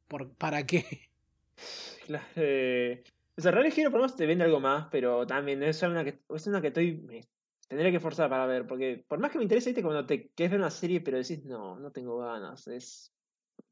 ¿por, 0.08 0.34
¿para 0.36 0.66
qué? 0.66 0.86
Claro, 2.08 2.24
eh, 2.38 3.04
o 3.38 3.42
sea, 3.42 3.52
Rally 3.52 3.74
Hero 3.76 3.92
por 3.92 4.00
lo 4.00 4.06
menos 4.06 4.16
te 4.16 4.26
vende 4.26 4.46
algo 4.46 4.62
más, 4.62 4.88
pero 4.90 5.28
también 5.28 5.62
es 5.62 5.84
una 5.84 6.06
que, 6.06 6.22
es 6.34 6.48
una 6.48 6.62
que 6.62 6.68
estoy. 6.68 6.94
me- 7.02 7.28
tendré 7.68 7.92
que 7.92 8.00
forzar 8.00 8.30
para 8.30 8.46
ver, 8.46 8.66
porque 8.66 9.04
por 9.06 9.20
más 9.20 9.30
que 9.30 9.40
me 9.40 9.44
interese, 9.44 9.72
viste, 9.72 9.84
cuando 9.84 10.06
te 10.06 10.30
quieres 10.30 10.52
ver 10.52 10.62
una 10.62 10.72
serie, 10.72 11.02
pero 11.02 11.18
decís, 11.18 11.44
no, 11.44 11.78
no 11.78 11.92
tengo 11.92 12.18
ganas. 12.20 12.66
Es, 12.70 13.14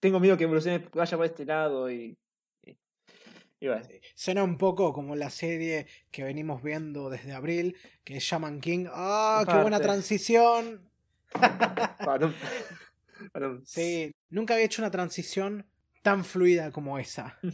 tengo 0.01 0.19
miedo 0.19 0.35
que 0.35 0.43
evolucione, 0.43 0.85
vaya 0.93 1.15
por 1.15 1.25
este 1.25 1.45
lado 1.45 1.89
y, 1.89 2.17
Suena 4.15 4.43
un 4.43 4.57
poco 4.57 4.93
como 4.93 5.15
la 5.15 5.29
serie 5.29 5.87
que 6.11 6.23
venimos 6.23 6.61
viendo 6.61 7.09
desde 7.09 7.33
abril, 7.33 7.75
que 8.03 8.17
es 8.17 8.23
Shaman 8.23 8.59
King. 8.61 8.85
¡Ah, 8.91 9.43
qué 9.47 9.57
buena 9.61 9.79
transición! 9.79 10.89
Sí, 13.65 14.11
nunca 14.29 14.53
había 14.53 14.65
hecho 14.65 14.81
una 14.81 14.91
transición 14.91 15.65
tan 16.03 16.23
fluida 16.23 16.71
como 16.71 16.99
esa. 16.99 17.37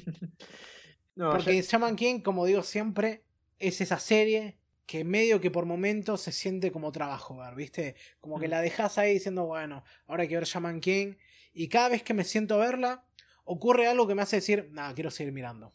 No, 1.15 1.30
Porque 1.30 1.55
ya- 1.61 1.61
Shaman 1.61 1.95
King, 1.95 2.21
como 2.21 2.43
digo 2.45 2.63
siempre, 2.63 3.23
es 3.59 3.81
esa 3.81 3.99
serie 3.99 4.57
que 4.88 5.03
medio 5.03 5.39
que 5.39 5.51
por 5.51 5.65
momentos 5.65 6.21
se 6.21 6.31
siente 6.31 6.71
como 6.71 6.91
trabajo 6.91 7.38
ver, 7.38 7.53
¿viste? 7.53 7.95
Como 8.19 8.39
que 8.39 8.47
la 8.47 8.61
dejas 8.61 8.97
ahí 8.97 9.13
diciendo, 9.13 9.45
bueno, 9.45 9.84
ahora 10.07 10.23
hay 10.23 10.27
que 10.30 10.35
ver 10.35 10.45
Shaman 10.45 10.80
King. 10.80 11.13
Y 11.53 11.67
cada 11.69 11.89
vez 11.89 12.01
que 12.01 12.15
me 12.15 12.23
siento 12.23 12.55
a 12.55 12.65
verla, 12.65 13.05
ocurre 13.45 13.85
algo 13.88 14.07
que 14.07 14.15
me 14.15 14.23
hace 14.23 14.38
decir, 14.38 14.69
nada, 14.71 14.93
quiero 14.95 15.11
seguir 15.11 15.31
mirando. 15.34 15.71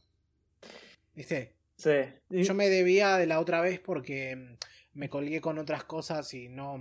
¿Viste? 1.19 1.55
sí. 1.77 1.90
Y- 2.31 2.45
Yo 2.45 2.55
me 2.55 2.69
debía 2.69 3.16
de 3.16 3.27
la 3.27 3.40
otra 3.40 3.61
vez 3.61 3.81
porque 3.81 4.36
mm, 4.36 4.55
me 4.95 5.09
colgué 5.09 5.40
con 5.40 5.59
otras 5.59 5.82
cosas 5.85 6.32
y 6.32 6.49
no, 6.49 6.78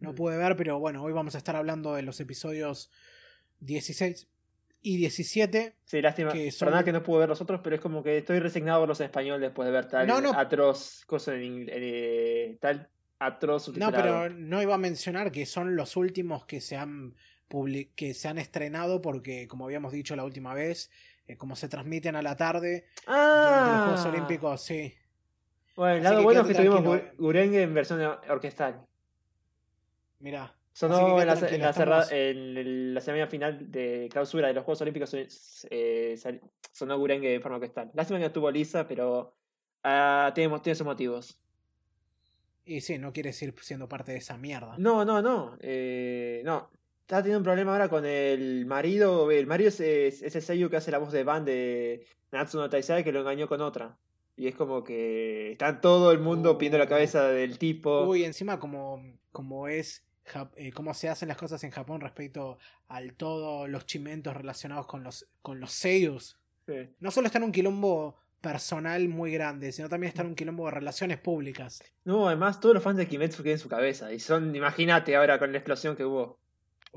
no 0.00 0.12
Mm. 0.12 0.14
pude 0.16 0.36
ver, 0.36 0.56
pero 0.56 0.78
bueno, 0.80 1.02
hoy 1.04 1.12
vamos 1.12 1.34
a 1.36 1.38
estar 1.38 1.54
hablando 1.54 1.94
de 1.94 2.02
los 2.02 2.18
episodios 2.20 2.90
16 3.60 4.28
y 4.82 4.96
17. 4.98 5.74
Sí, 5.84 6.02
lástima. 6.02 6.32
que 6.32 6.50
son- 6.50 6.66
Perdona 6.66 6.84
que 6.84 6.92
no 6.92 7.02
pude 7.02 7.20
ver 7.20 7.28
los 7.28 7.40
otros, 7.40 7.60
pero 7.62 7.76
es 7.76 7.80
como 7.82 8.02
que 8.02 8.18
estoy 8.18 8.38
resignado 8.40 8.78
a 8.78 8.80
verlos 8.80 9.00
en 9.00 9.06
español 9.06 9.40
después 9.40 9.66
de 9.66 9.72
ver 9.72 9.88
tal 9.88 10.06
No, 10.06 10.20
no. 10.20 10.32
atroz 10.38 11.04
cosa 11.06 11.34
en 11.34 11.42
inglés. 11.44 11.76
eh, 11.80 12.58
tal 12.60 12.88
atroz 13.18 13.62
No, 13.68 13.74
subtitulado. 13.74 14.24
pero 14.24 14.30
no 14.34 14.60
iba 14.62 14.74
a 14.74 14.78
mencionar 14.78 15.30
que 15.32 15.46
son 15.46 15.74
los 15.76 15.96
últimos 15.96 16.44
que 16.46 16.60
se 16.60 16.76
han 16.76 17.14
que 17.94 18.12
se 18.12 18.26
han 18.26 18.38
estrenado 18.38 19.00
porque, 19.00 19.46
como 19.46 19.64
habíamos 19.66 19.92
dicho 19.92 20.16
la 20.16 20.24
última 20.24 20.52
vez, 20.52 20.90
eh, 21.26 21.36
como 21.36 21.56
se 21.56 21.68
transmiten 21.68 22.16
a 22.16 22.22
la 22.22 22.36
tarde 22.36 22.86
durante 23.06 23.70
los 23.72 23.80
Juegos 23.84 24.04
Ah, 24.06 24.08
Olímpicos, 24.08 24.60
sí. 24.62 24.94
Bueno, 25.76 25.96
el 25.96 26.02
lado 26.04 26.16
que 26.18 26.24
bueno 26.24 26.40
es 26.42 26.46
que 26.48 26.54
tuvimos 26.54 26.82
tranquilo. 26.82 27.12
Gu- 27.12 27.16
Gurengue 27.18 27.62
en 27.62 27.74
versión 27.74 28.00
orquestal. 28.28 28.86
Que 30.22 30.38
Sonó 30.72 31.20
en 31.20 31.26
la, 31.26 31.32
en 31.34 31.60
la 31.62 31.72
cerra- 31.72 32.00
estamos- 32.02 32.12
en 32.12 32.94
la 32.94 33.00
semana 33.00 33.26
final 33.26 33.70
de 33.70 34.08
clausura 34.10 34.48
de 34.48 34.54
los 34.54 34.64
Juegos 34.64 34.80
Olímpicos 34.82 35.14
eh, 35.70 36.14
sal- 36.18 36.40
sonó 36.72 36.98
Gurengue 36.98 37.34
en 37.34 37.42
forma 37.42 37.56
orquestal. 37.56 37.90
Lástima 37.94 38.18
que 38.18 38.22
no 38.22 38.26
estuvo 38.26 38.50
Lisa, 38.50 38.86
pero 38.86 39.34
ah, 39.84 40.32
tiene, 40.34 40.58
tiene 40.60 40.74
sus 40.74 40.86
motivos. 40.86 41.38
Y 42.66 42.80
sí, 42.80 42.98
no 42.98 43.12
quieres 43.12 43.40
ir 43.42 43.54
siendo 43.60 43.88
parte 43.88 44.12
de 44.12 44.18
esa 44.18 44.36
mierda. 44.36 44.74
No, 44.78 45.04
no, 45.04 45.22
no. 45.22 45.56
eh, 45.60 46.42
no. 46.44 46.70
Está 47.06 47.18
teniendo 47.18 47.38
un 47.38 47.44
problema 47.44 47.70
ahora 47.70 47.88
con 47.88 48.04
el 48.04 48.66
marido. 48.66 49.30
El 49.30 49.46
marido 49.46 49.68
es, 49.68 49.78
es, 49.78 50.22
es 50.22 50.34
el 50.34 50.42
sello 50.42 50.68
que 50.68 50.76
hace 50.76 50.90
la 50.90 50.98
voz 50.98 51.12
de 51.12 51.22
Van 51.22 51.44
de 51.44 52.04
Natsuno 52.32 52.68
Taizai 52.68 53.04
que 53.04 53.12
lo 53.12 53.20
engañó 53.20 53.46
con 53.46 53.60
otra. 53.60 53.96
Y 54.34 54.48
es 54.48 54.56
como 54.56 54.82
que 54.82 55.52
está 55.52 55.80
todo 55.80 56.10
el 56.10 56.18
mundo 56.18 56.58
pidiendo 56.58 56.78
la 56.78 56.88
cabeza 56.88 57.28
del 57.28 57.58
tipo. 57.58 58.02
Uy, 58.02 58.24
encima 58.24 58.58
como, 58.58 59.00
como 59.30 59.68
es 59.68 60.04
eh, 60.56 60.72
cómo 60.72 60.94
se 60.94 61.08
hacen 61.08 61.28
las 61.28 61.36
cosas 61.36 61.62
en 61.62 61.70
Japón 61.70 62.00
respecto 62.00 62.58
al 62.88 63.14
todos 63.14 63.68
los 63.68 63.86
chimentos 63.86 64.36
relacionados 64.36 64.88
con 64.88 65.04
los 65.04 65.28
con 65.42 65.60
los 65.60 65.70
seiyus. 65.70 66.40
Sí. 66.66 66.88
No 66.98 67.12
solo 67.12 67.28
está 67.28 67.38
en 67.38 67.44
un 67.44 67.52
quilombo 67.52 68.16
personal 68.40 69.08
muy 69.08 69.30
grande, 69.30 69.70
sino 69.70 69.88
también 69.88 70.08
está 70.08 70.22
en 70.22 70.28
un 70.30 70.34
quilombo 70.34 70.64
de 70.64 70.72
relaciones 70.72 71.18
públicas. 71.18 71.84
No, 72.02 72.26
además 72.26 72.58
todos 72.58 72.74
los 72.74 72.82
fans 72.82 72.96
de 72.98 73.06
Kimetsu 73.06 73.44
quedan 73.44 73.58
en 73.58 73.60
su 73.60 73.68
cabeza. 73.68 74.12
Y 74.12 74.18
son, 74.18 74.56
imagínate 74.56 75.14
ahora 75.14 75.38
con 75.38 75.52
la 75.52 75.58
explosión 75.58 75.94
que 75.94 76.04
hubo. 76.04 76.40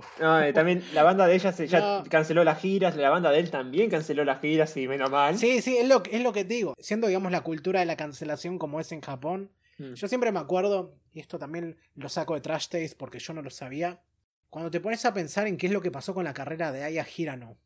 No, 0.20 0.42
eh, 0.42 0.54
también 0.54 0.84
la 0.94 1.04
banda 1.04 1.28
de 1.28 1.36
ella 1.36 1.52
se, 1.52 1.68
ya 1.68 1.80
No. 1.80 2.04
canceló 2.10 2.44
las 2.44 2.60
giras, 2.60 2.96
la 2.96 3.10
banda 3.10 3.32
de 3.32 3.40
él 3.40 3.50
también 3.52 3.90
canceló 3.90 4.24
las 4.26 4.40
giras 4.42 4.76
y 4.78 4.88
menos 4.88 5.10
mal. 5.10 5.38
Sí, 5.38 5.62
sí, 5.62 5.78
es 5.78 5.88
lo, 5.88 6.04
que- 6.04 6.16
es 6.16 6.24
lo 6.24 6.32
que 6.34 6.44
te 6.46 6.54
digo. 6.56 6.74
Siendo, 6.80 7.08
digamos, 7.08 7.32
la 7.32 7.42
cultura 7.42 7.80
de 7.80 7.86
la 7.86 7.96
cancelación 7.98 8.58
como 8.58 8.80
es 8.80 8.92
en 8.92 9.02
Japón, 9.02 9.52
Mm. 9.78 9.94
yo 9.94 10.08
siempre 10.10 10.32
me 10.34 10.40
acuerdo, 10.40 10.96
y 11.14 11.20
esto 11.22 11.40
también 11.40 11.78
lo 11.96 12.10
saco 12.10 12.34
de 12.36 12.42
Trash 12.42 12.68
Taste 12.68 12.96
porque 12.98 13.20
yo 13.20 13.34
no 13.34 13.42
lo 13.42 13.50
sabía, 13.50 14.02
cuando 14.50 14.70
te 14.72 14.80
pones 14.82 15.06
a 15.06 15.14
pensar 15.14 15.48
en 15.48 15.56
qué 15.58 15.68
es 15.68 15.74
lo 15.74 15.82
que 15.82 15.92
pasó 15.92 16.14
con 16.14 16.26
la 16.26 16.34
carrera 16.34 16.72
de 16.72 16.84
Aya 16.84 17.06
Hirano. 17.16 17.58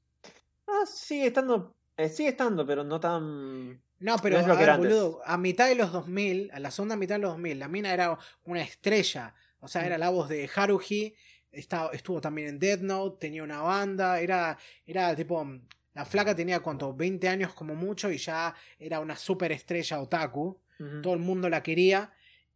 Ah, 0.67 0.85
sigue 0.85 1.27
estando, 1.27 1.75
eh, 1.97 2.09
sigue 2.09 2.29
estando, 2.29 2.65
pero 2.67 2.83
no 2.83 2.99
tan... 2.99 3.81
No, 3.99 4.17
pero 4.21 4.41
No 4.45 4.53
a 4.53 4.55
ver, 4.57 4.77
boludo, 4.77 5.21
a 5.25 5.37
mitad 5.37 5.67
de 5.69 5.75
los 5.75 5.91
2000, 5.93 6.51
a 6.53 6.59
la 6.59 6.71
segunda 6.71 6.95
mitad 6.97 7.15
de 7.15 7.21
los 7.21 7.31
2000, 7.31 7.57
la 7.57 7.67
mina 7.69 7.93
era 7.93 8.17
una 8.43 8.61
estrella. 8.61 9.33
O 9.59 9.67
sea, 9.69 9.81
Mm. 9.81 9.85
era 9.85 9.97
la 9.97 10.09
voz 10.09 10.27
de 10.29 10.49
Haruhi, 10.53 11.15
estaba, 11.53 11.91
estuvo 11.91 12.19
también 12.19 12.49
en 12.49 12.59
Dead 12.59 12.79
Note, 12.79 13.27
tenía 13.27 13.43
una 13.43 13.61
banda, 13.61 14.19
era, 14.19 14.57
era 14.85 15.15
tipo, 15.15 15.47
la 15.93 16.05
flaca 16.05 16.35
tenía 16.35 16.59
cuánto, 16.59 16.93
20 16.93 17.29
años 17.29 17.53
como 17.53 17.75
mucho 17.75 18.11
y 18.11 18.17
ya 18.17 18.53
era 18.79 18.99
una 18.99 19.15
super 19.15 19.51
estrella 19.51 20.01
otaku. 20.01 20.59
Todo 21.01 21.13
el 21.13 21.19
mundo 21.21 21.47
la 21.47 21.63
quería 21.63 22.11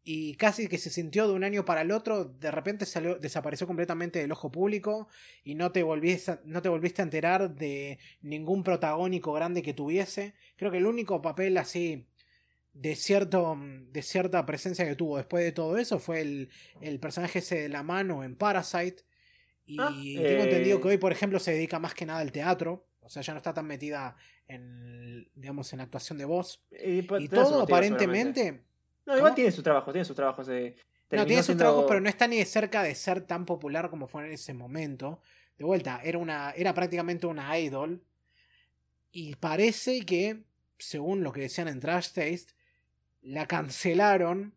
y 0.10 0.36
casi 0.36 0.70
que 0.70 0.78
se 0.78 0.90
sintió 0.90 1.28
de 1.28 1.34
un 1.34 1.44
año 1.44 1.66
para 1.66 1.82
el 1.82 1.92
otro, 1.92 2.24
de 2.24 2.50
repente 2.50 2.86
salió, 2.86 3.20
desapareció 3.20 3.68
completamente 3.68 4.20
del 4.20 4.32
ojo 4.32 4.50
público 4.50 5.10
y 5.44 5.56
no 5.56 5.74
te, 5.74 5.84
volviste, 5.84 6.40
no 6.46 6.62
te 6.62 6.70
volviste 6.70 7.02
a 7.02 7.04
enterar 7.04 7.54
de 7.54 8.00
ningún 8.22 8.64
protagónico 8.64 9.34
grande 9.34 9.62
que 9.62 9.74
tuviese. 9.74 10.34
Creo 10.56 10.72
que 10.72 10.78
el 10.78 10.86
único 10.86 11.22
papel 11.22 11.58
así 11.58 12.08
de, 12.80 12.96
cierto, 12.96 13.58
de 13.92 14.02
cierta 14.02 14.46
presencia 14.46 14.86
que 14.86 14.96
tuvo 14.96 15.18
después 15.18 15.44
de 15.44 15.52
todo 15.52 15.78
eso 15.78 16.00
fue 16.00 16.22
el, 16.22 16.50
el 16.82 17.00
personaje 17.00 17.40
ese 17.40 17.62
de 17.62 17.70
la 17.70 17.84
mano 17.84 18.24
en 18.24 18.36
Parasite. 18.36 19.04
Y 19.66 19.78
Ah, 19.80 19.88
tengo 19.90 20.22
eh. 20.22 20.44
entendido 20.44 20.80
que 20.82 20.88
hoy, 20.90 20.98
por 20.98 21.12
ejemplo, 21.12 21.40
se 21.40 21.52
dedica 21.52 21.80
más 21.80 21.94
que 21.94 22.06
nada 22.06 22.20
al 22.20 22.32
teatro. 22.32 22.88
O 23.02 23.10
sea, 23.10 23.22
ya 23.22 23.34
no 23.34 23.38
está 23.38 23.54
tan 23.54 23.66
metida 23.68 24.16
en, 24.48 25.30
digamos, 25.36 25.72
en 25.74 25.80
actuación 25.82 26.18
de 26.18 26.26
voz. 26.26 26.62
Y, 26.72 27.02
pues, 27.04 27.24
Y 27.24 27.28
todo 27.30 27.62
aparentemente... 27.64 28.64
No, 29.06 29.14
igual 29.16 29.32
¿Cómo? 29.32 29.36
tiene 29.36 29.52
sus 29.52 29.64
trabajos, 29.64 29.94
tiene 29.94 30.06
sus 30.06 30.16
trabajos. 30.16 30.48
eh, 30.50 30.76
No, 31.12 31.26
tiene 31.26 31.42
sus 31.42 31.48
siendo- 31.48 31.64
trabajos, 31.64 31.86
pero 31.88 32.02
no 32.02 32.10
está 32.10 32.28
ni 32.28 32.38
de 32.38 32.46
cerca 32.46 32.84
de 32.84 32.94
ser 32.96 33.22
tan 33.22 33.46
popular 33.46 33.90
como 33.90 34.08
fue 34.08 34.26
en 34.26 34.34
ese 34.34 34.54
momento. 34.54 35.22
De 35.58 35.64
vuelta, 35.66 36.02
era, 36.04 36.18
una, 36.18 36.52
era 36.52 36.74
prácticamente 36.74 37.26
una 37.28 37.58
idol. 37.58 38.04
Y 39.12 39.36
parece 39.36 40.02
que, 40.02 40.44
según 40.78 41.24
lo 41.24 41.32
que 41.32 41.42
decían 41.42 41.68
en 41.70 41.80
Trash 41.80 42.08
Taste, 42.12 42.54
la 43.22 43.46
cancelaron 43.46 44.54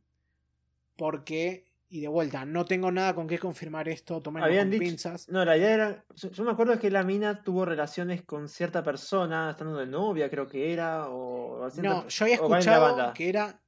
porque, 0.97 1.67
y 1.89 2.01
de 2.01 2.09
vuelta, 2.09 2.45
no 2.45 2.65
tengo 2.65 2.93
nada 2.93 3.15
con 3.15 3.27
qué 3.27 3.39
confirmar 3.39 3.89
esto, 3.89 4.23
con 4.61 4.71
dicho- 4.71 4.81
pinzas. 4.81 5.29
No, 5.29 5.45
la 5.45 5.57
idea 5.57 5.75
era. 5.75 6.05
Yo, 6.15 6.31
yo 6.31 6.45
me 6.45 6.51
acuerdo 6.53 6.79
que 6.79 6.91
la 6.91 7.03
mina 7.03 7.43
tuvo 7.43 7.65
relaciones 7.65 8.23
con 8.23 8.49
cierta 8.49 8.83
persona, 8.83 9.51
estando 9.51 9.77
de 9.79 9.87
novia, 9.87 10.29
creo 10.31 10.47
que 10.47 10.73
era, 10.73 11.09
o. 11.09 11.69
No, 11.79 12.07
yo 12.09 12.25
había 12.25 12.35
escuchado 12.37 13.13
que 13.15 13.29
era. 13.29 13.61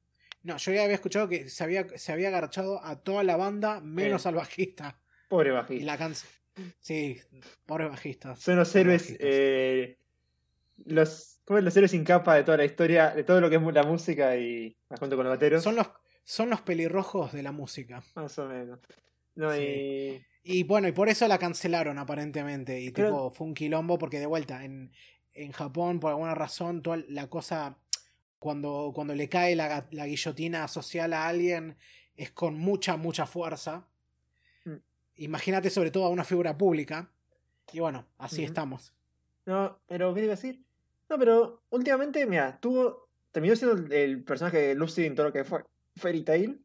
No, 0.45 0.57
yo 0.57 0.73
ya 0.73 0.83
había 0.83 0.97
escuchado 0.97 1.29
que 1.29 1.49
se 1.49 1.63
había, 1.63 1.87
se 1.97 2.13
había 2.13 2.29
agarchado 2.29 2.85
a 2.85 2.97
toda 3.01 3.23
la 3.23 3.37
banda 3.37 3.81
menos 3.81 4.27
al 4.27 4.35
bajista. 4.35 4.99
Pobre 5.29 5.51
Y 5.51 5.53
bajista. 5.53 5.87
la, 5.87 5.99
cance- 5.99 6.27
Sí, 6.81 7.19
pobres 7.65 7.89
bajistas. 7.89 8.41
Son 8.41 8.57
los 8.57 8.75
héroes. 8.77 9.17
eh, 9.21 9.99
los, 10.85 11.32
¿cómo 11.45 11.59
es? 11.59 11.65
los 11.65 11.77
héroes 11.77 11.91
sin 11.91 12.05
capa 12.05 12.35
de 12.35 12.45
toda 12.45 12.57
la 12.59 12.65
historia, 12.65 13.11
de 13.11 13.25
todo 13.25 13.41
lo 13.41 13.51
que 13.51 13.57
es 13.57 13.63
la 13.63 13.83
música 13.85 14.37
y 14.37 14.77
junto 14.89 15.17
con 15.17 15.25
los 15.25 15.35
bateros. 15.35 15.63
Son 15.63 15.77
los, 15.77 15.91
son 16.25 16.51
los 16.51 16.61
pelirrojos 16.61 17.33
de 17.33 17.43
la 17.43 17.53
música. 17.53 18.03
Más 18.15 18.39
o 18.39 18.47
menos. 18.47 18.81
No, 19.35 19.53
Sí. 19.55 19.61
y. 19.61 20.27
Y 20.45 20.65
bueno, 20.65 20.89
y 20.89 20.93
por 20.93 21.09
eso 21.09 21.29
la 21.29 21.39
cancelaron 21.39 21.99
aparentemente. 21.99 22.81
Y 22.81 22.91
tipo, 22.91 23.31
fue 23.31 23.47
un 23.47 23.55
quilombo 23.55 23.97
porque 23.97 24.19
de 24.19 24.27
vuelta, 24.27 24.65
en, 24.65 24.93
en 25.35 25.53
Japón, 25.53 26.01
por 26.01 26.11
alguna 26.11 26.35
razón, 26.35 26.83
toda 26.83 26.99
la 27.09 27.29
cosa, 27.29 27.79
cuando, 28.41 28.91
cuando 28.93 29.15
le 29.15 29.29
cae 29.29 29.55
la, 29.55 29.87
la 29.93 30.07
guillotina 30.07 30.67
social 30.67 31.13
a 31.13 31.29
alguien, 31.29 31.77
es 32.17 32.33
con 32.33 32.59
mucha, 32.59 32.97
mucha 32.97 33.25
fuerza. 33.25 33.87
Mm. 34.65 34.77
Imagínate 35.15 35.71
sobre 35.71 35.93
todo 35.93 36.07
a 36.07 36.11
una 36.11 36.25
figura 36.25 36.59
pública. 36.59 37.13
Y 37.73 37.79
bueno, 37.79 38.07
así 38.19 38.43
estamos. 38.43 38.93
No, 39.47 39.79
pero 39.87 40.13
¿qué 40.13 40.25
iba 40.25 40.33
a 40.33 40.37
decir? 40.37 40.61
No, 41.13 41.19
pero 41.19 41.63
últimamente, 41.69 42.25
mira, 42.25 42.59
tuvo. 42.59 43.11
Terminó 43.33 43.55
siendo 43.55 43.95
el, 43.95 44.25
personaje 44.25 44.57
de 44.57 44.75
Lucy 44.75 45.05
en 45.05 45.15
todo 45.15 45.27
lo 45.27 45.33
que 45.35 45.45
fue 45.45 45.63
Fairy 45.97 46.23
Tail. 46.23 46.65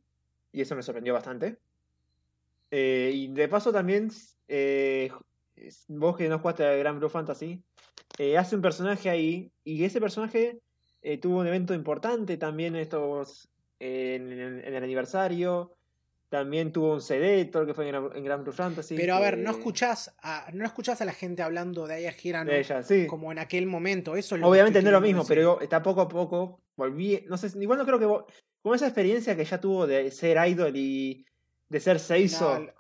Y 0.54 0.62
eso 0.62 0.74
me 0.74 0.84
sorprendió 0.84 1.14
bastante. 1.14 1.60
Eh, 2.72 3.12
y 3.14 3.28
de 3.28 3.50
paso 3.50 3.74
también, 3.74 4.10
eh, 4.48 5.12
vos 5.90 6.16
que 6.16 6.30
no 6.30 6.40
jugaste 6.40 6.66
a 6.66 6.78
Gran 6.78 6.98
Blue 6.98 7.10
Fantasy, 7.10 7.62
eh, 8.20 8.38
hace 8.38 8.56
un 8.56 8.62
personaje 8.62 9.10
ahí. 9.10 9.52
Y 9.66 9.84
ese 9.84 10.00
personaje 10.00 10.62
tuvo 11.22 11.40
un 11.40 11.48
evento 11.48 11.74
importante 11.74 12.38
también 12.38 12.78
estos. 12.78 13.50
en 13.80 14.32
el 14.32 14.76
aniversario. 14.82 15.77
También 16.30 16.74
tuvo 16.74 16.94
un 16.94 17.02
CD, 17.02 17.46
todo 17.46 17.64
lo 17.64 17.68
que 17.68 17.74
fue 17.74 17.86
en 17.86 17.92
Gran, 17.92 18.10
en 18.16 18.24
Gran 18.24 18.44
Blue 18.44 18.52
Fantasy. 18.52 18.96
Pero 18.98 19.16
a 19.16 19.20
ver, 19.20 19.38
no 19.38 19.52
escuchás 19.52 20.14
a, 20.22 20.50
no 20.54 20.66
escuchás 20.66 21.00
a 21.02 21.06
la 21.06 21.14
gente 21.14 21.42
hablando 21.42 21.88
de 21.88 21.96
Aya 21.96 22.44
de 22.44 22.60
ella, 22.60 22.84
sí. 22.84 23.08
como 23.08 23.32
en 23.32 23.40
aquel 23.40 23.66
momento. 23.66 24.16
Eso 24.18 24.36
es 24.36 24.42
lo 24.42 24.50
Obviamente 24.50 24.82
no 24.82 24.90
es 24.90 24.94
lo 24.94 25.02
mismo, 25.02 25.22
decir. 25.22 25.38
pero 25.38 25.62
está 25.62 25.82
poco 25.82 26.02
a 26.02 26.08
poco 26.10 26.62
volví, 26.76 27.24
no 27.28 27.38
sé, 27.38 27.50
igual 27.60 27.80
no 27.80 27.86
creo 27.86 28.00
que 28.00 28.32
con 28.62 28.76
esa 28.76 28.88
experiencia 28.88 29.36
que 29.36 29.46
ya 29.46 29.60
tuvo 29.60 29.88
de 29.88 30.12
ser 30.12 30.38
idol 30.48 30.74
y 30.76 31.26
de 31.70 31.80
ser 31.80 32.00
Seiso, 32.00 32.60
No, 32.60 32.72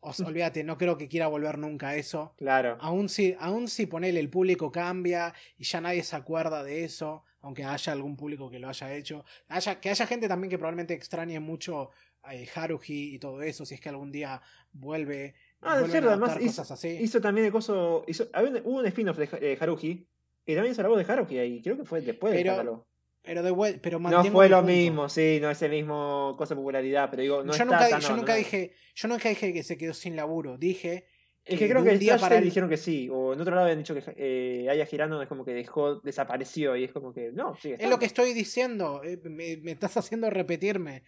os- 0.00 0.20
olvídate, 0.20 0.64
no 0.64 0.76
creo 0.78 0.96
que 0.96 1.08
quiera 1.08 1.28
volver 1.28 1.58
nunca 1.58 1.90
a 1.90 1.96
eso. 1.96 2.34
claro. 2.36 2.76
Aún 2.80 3.08
si, 3.08 3.36
aún 3.38 3.68
si 3.68 3.86
ponele 3.86 4.18
el 4.18 4.30
público 4.30 4.72
cambia 4.72 5.34
y 5.56 5.64
ya 5.64 5.80
nadie 5.80 6.02
se 6.02 6.16
acuerda 6.16 6.64
de 6.64 6.84
eso, 6.84 7.24
aunque 7.42 7.64
haya 7.64 7.92
algún 7.92 8.16
público 8.16 8.50
que 8.50 8.58
lo 8.58 8.68
haya 8.68 8.94
hecho, 8.94 9.24
haya, 9.48 9.80
que 9.80 9.90
haya 9.90 10.06
gente 10.06 10.28
también 10.28 10.50
que 10.50 10.58
probablemente 10.58 10.94
extrañe 10.94 11.38
mucho 11.40 11.90
eh, 12.30 12.48
Haruhi 12.54 13.14
y 13.14 13.18
todo 13.18 13.42
eso, 13.42 13.64
si 13.66 13.74
es 13.74 13.80
que 13.80 13.88
algún 13.88 14.10
día 14.12 14.40
vuelve, 14.72 15.34
Ah, 15.60 15.78
de 15.80 15.88
cierto, 15.88 16.08
a 16.08 16.12
además 16.14 16.38
hizo, 16.40 16.62
así. 16.62 16.88
hizo 16.88 17.20
también 17.20 17.46
el 17.46 17.52
coso, 17.52 18.04
hizo, 18.08 18.28
hubo 18.64 18.78
un 18.78 18.86
spin-off 18.86 19.16
de, 19.18 19.26
de 19.26 19.58
Haruhi 19.60 20.08
y 20.46 20.54
también 20.54 20.72
hizo 20.72 20.82
la 20.82 20.88
voz 20.88 21.04
de 21.06 21.12
Haruhi 21.12 21.38
ahí, 21.38 21.62
creo 21.62 21.76
que 21.76 21.84
fue 21.84 22.00
después 22.00 22.32
de 22.32 22.38
Pero 22.38 22.50
Escándalo. 22.52 22.86
Pero 23.24 23.42
de 23.44 23.78
pero 23.80 24.00
No 24.00 24.24
fue 24.24 24.48
lo 24.48 24.56
punto. 24.58 24.72
mismo, 24.72 25.08
sí, 25.08 25.38
no 25.40 25.48
es 25.50 25.62
el 25.62 25.70
mismo 25.70 26.34
cosa 26.36 26.54
de 26.54 26.58
popularidad, 26.58 27.08
pero 27.10 27.22
digo, 27.22 27.44
no 27.44 27.52
yo 27.52 27.52
está 27.52 27.64
nunca, 27.64 27.88
tan 27.88 28.00
yo 28.00 28.08
no, 28.10 28.16
nunca 28.16 28.32
no. 28.32 28.38
dije, 28.38 28.72
yo 28.96 29.08
nunca 29.08 29.28
dije 29.28 29.52
que 29.52 29.62
se 29.62 29.78
quedó 29.78 29.94
sin 29.94 30.16
laburo, 30.16 30.58
dije 30.58 31.06
Es 31.44 31.58
que 31.58 31.68
creo 31.68 31.82
que 31.82 31.90
un 31.90 31.98
día 31.98 32.18
para 32.18 32.38
el- 32.38 32.44
dijeron 32.44 32.68
que 32.70 32.76
sí, 32.76 33.08
o 33.10 33.32
en 33.32 33.40
otro 33.40 33.52
lado 33.54 33.64
habían 33.66 33.78
dicho 33.78 33.94
que 33.94 34.02
eh, 34.16 34.68
Aya 34.70 34.86
Girano 34.86 35.20
es 35.20 35.28
como 35.28 35.44
que 35.44 35.52
dejó, 35.52 35.96
desapareció 36.00 36.76
y 36.76 36.84
es 36.84 36.92
como 36.92 37.12
que 37.12 37.32
no, 37.32 37.56
sigue 37.56 37.76
Es 37.82 37.90
lo 37.90 37.98
que 37.98 38.06
estoy 38.06 38.32
diciendo. 38.32 39.02
eh, 39.02 39.18
me, 39.24 39.56
me 39.56 39.72
estás 39.72 39.96
haciendo 39.96 40.30
repetirme. 40.30 41.02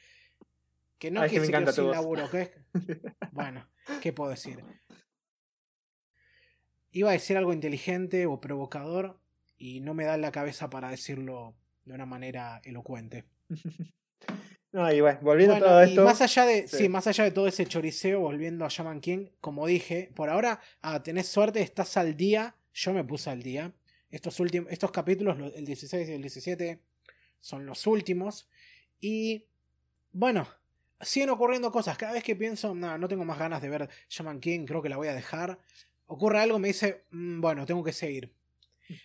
Que 0.98 1.10
no 1.10 1.20
Ah, 1.20 1.26
es 1.26 1.32
es 1.32 1.40
que 1.40 1.72
sin 1.72 1.90
laburo. 1.90 2.28
¿qué? 2.30 2.50
bueno, 3.32 3.68
¿qué 4.00 4.12
puedo 4.12 4.30
decir? 4.30 4.64
Iba 6.90 7.10
a 7.10 7.12
decir 7.12 7.36
algo 7.36 7.52
inteligente 7.52 8.26
o 8.26 8.40
provocador 8.40 9.20
y 9.56 9.80
no 9.80 9.94
me 9.94 10.04
da 10.04 10.16
la 10.16 10.32
cabeza 10.32 10.70
para 10.70 10.90
decirlo 10.90 11.54
de 11.84 11.94
una 11.94 12.06
manera 12.06 12.60
elocuente. 12.64 13.24
No, 14.74 14.92
y 14.92 15.00
bueno, 15.00 15.20
volviendo 15.22 15.54
Bueno, 15.54 15.66
a 15.66 15.70
todo 15.70 15.82
esto. 15.82 16.04
más 16.04 16.20
allá 16.20 16.46
de, 16.46 16.66
sí. 16.66 16.76
sí, 16.78 16.88
más 16.88 17.06
allá 17.06 17.22
de 17.22 17.30
todo 17.30 17.46
ese 17.46 17.64
choriceo, 17.64 18.18
volviendo 18.18 18.64
a 18.64 18.68
Shaman 18.68 19.00
King, 19.00 19.28
como 19.40 19.68
dije, 19.68 20.10
por 20.16 20.28
ahora, 20.28 20.60
ah, 20.82 21.00
tenés 21.00 21.28
suerte, 21.28 21.62
estás 21.62 21.96
al 21.96 22.16
día. 22.16 22.56
Yo 22.72 22.92
me 22.92 23.04
puse 23.04 23.30
al 23.30 23.40
día. 23.40 23.72
Estos 24.10 24.40
últimos, 24.40 24.72
estos 24.72 24.90
capítulos, 24.90 25.38
lo- 25.38 25.54
el 25.54 25.64
16 25.64 26.08
y 26.08 26.12
el 26.12 26.22
17, 26.22 26.80
son 27.40 27.66
los 27.66 27.86
últimos. 27.86 28.48
Y 29.00 29.46
bueno, 30.10 30.48
siguen 31.00 31.30
ocurriendo 31.30 31.70
cosas. 31.70 31.96
Cada 31.96 32.12
vez 32.14 32.24
que 32.24 32.34
pienso, 32.34 32.74
no, 32.74 32.98
no 32.98 33.06
tengo 33.06 33.24
más 33.24 33.38
ganas 33.38 33.62
de 33.62 33.68
ver 33.68 33.88
Shaman 34.08 34.40
King, 34.40 34.66
creo 34.66 34.82
que 34.82 34.88
la 34.88 34.96
voy 34.96 35.06
a 35.06 35.14
dejar. 35.14 35.56
Ocurre 36.06 36.40
algo, 36.40 36.58
me 36.58 36.66
dice, 36.68 37.04
"Mm, 37.10 37.40
bueno, 37.40 37.64
tengo 37.64 37.84
que 37.84 37.92
seguir. 37.92 38.34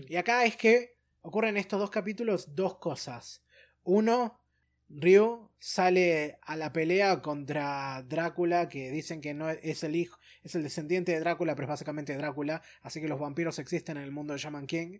Y 0.08 0.16
acá 0.16 0.46
es 0.46 0.58
que 0.58 0.98
ocurren 1.22 1.58
estos 1.58 1.80
dos 1.80 1.92
capítulos 1.92 2.56
dos 2.56 2.80
cosas. 2.80 3.44
Uno, 3.84 4.42
Ryu 4.90 5.50
sale 5.60 6.38
a 6.42 6.56
la 6.56 6.72
pelea 6.74 7.22
contra 7.22 8.02
Drácula, 8.08 8.70
que 8.70 8.92
dicen 8.92 9.22
que 9.22 9.34
no 9.34 9.50
es 9.50 9.84
el 9.84 9.96
hijo, 9.96 10.18
es 10.44 10.56
el 10.56 10.64
descendiente 10.64 11.12
de 11.12 11.20
Drácula, 11.20 11.54
pero 11.56 11.66
es 11.66 11.70
básicamente 11.70 12.16
Drácula, 12.18 12.62
así 12.82 13.02
que 13.02 13.08
los 13.08 13.20
vampiros 13.20 13.60
existen 13.60 13.98
en 13.98 14.04
el 14.04 14.12
mundo 14.12 14.34
de 14.34 14.40
Shaman 14.40 14.68
King. 14.68 15.00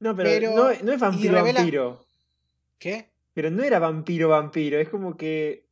No, 0.00 0.16
pero, 0.16 0.28
pero- 0.30 0.56
no, 0.56 0.82
no 0.82 0.92
es 0.92 1.00
vampiro, 1.00 1.34
revela- 1.34 1.54
vampiro. 1.60 2.04
¿Qué? 2.78 3.10
Pero 3.34 3.50
no 3.50 3.62
era 3.62 3.78
vampiro, 3.78 4.28
vampiro. 4.28 4.78
Es 4.80 4.88
como 4.88 5.16
que. 5.16 5.64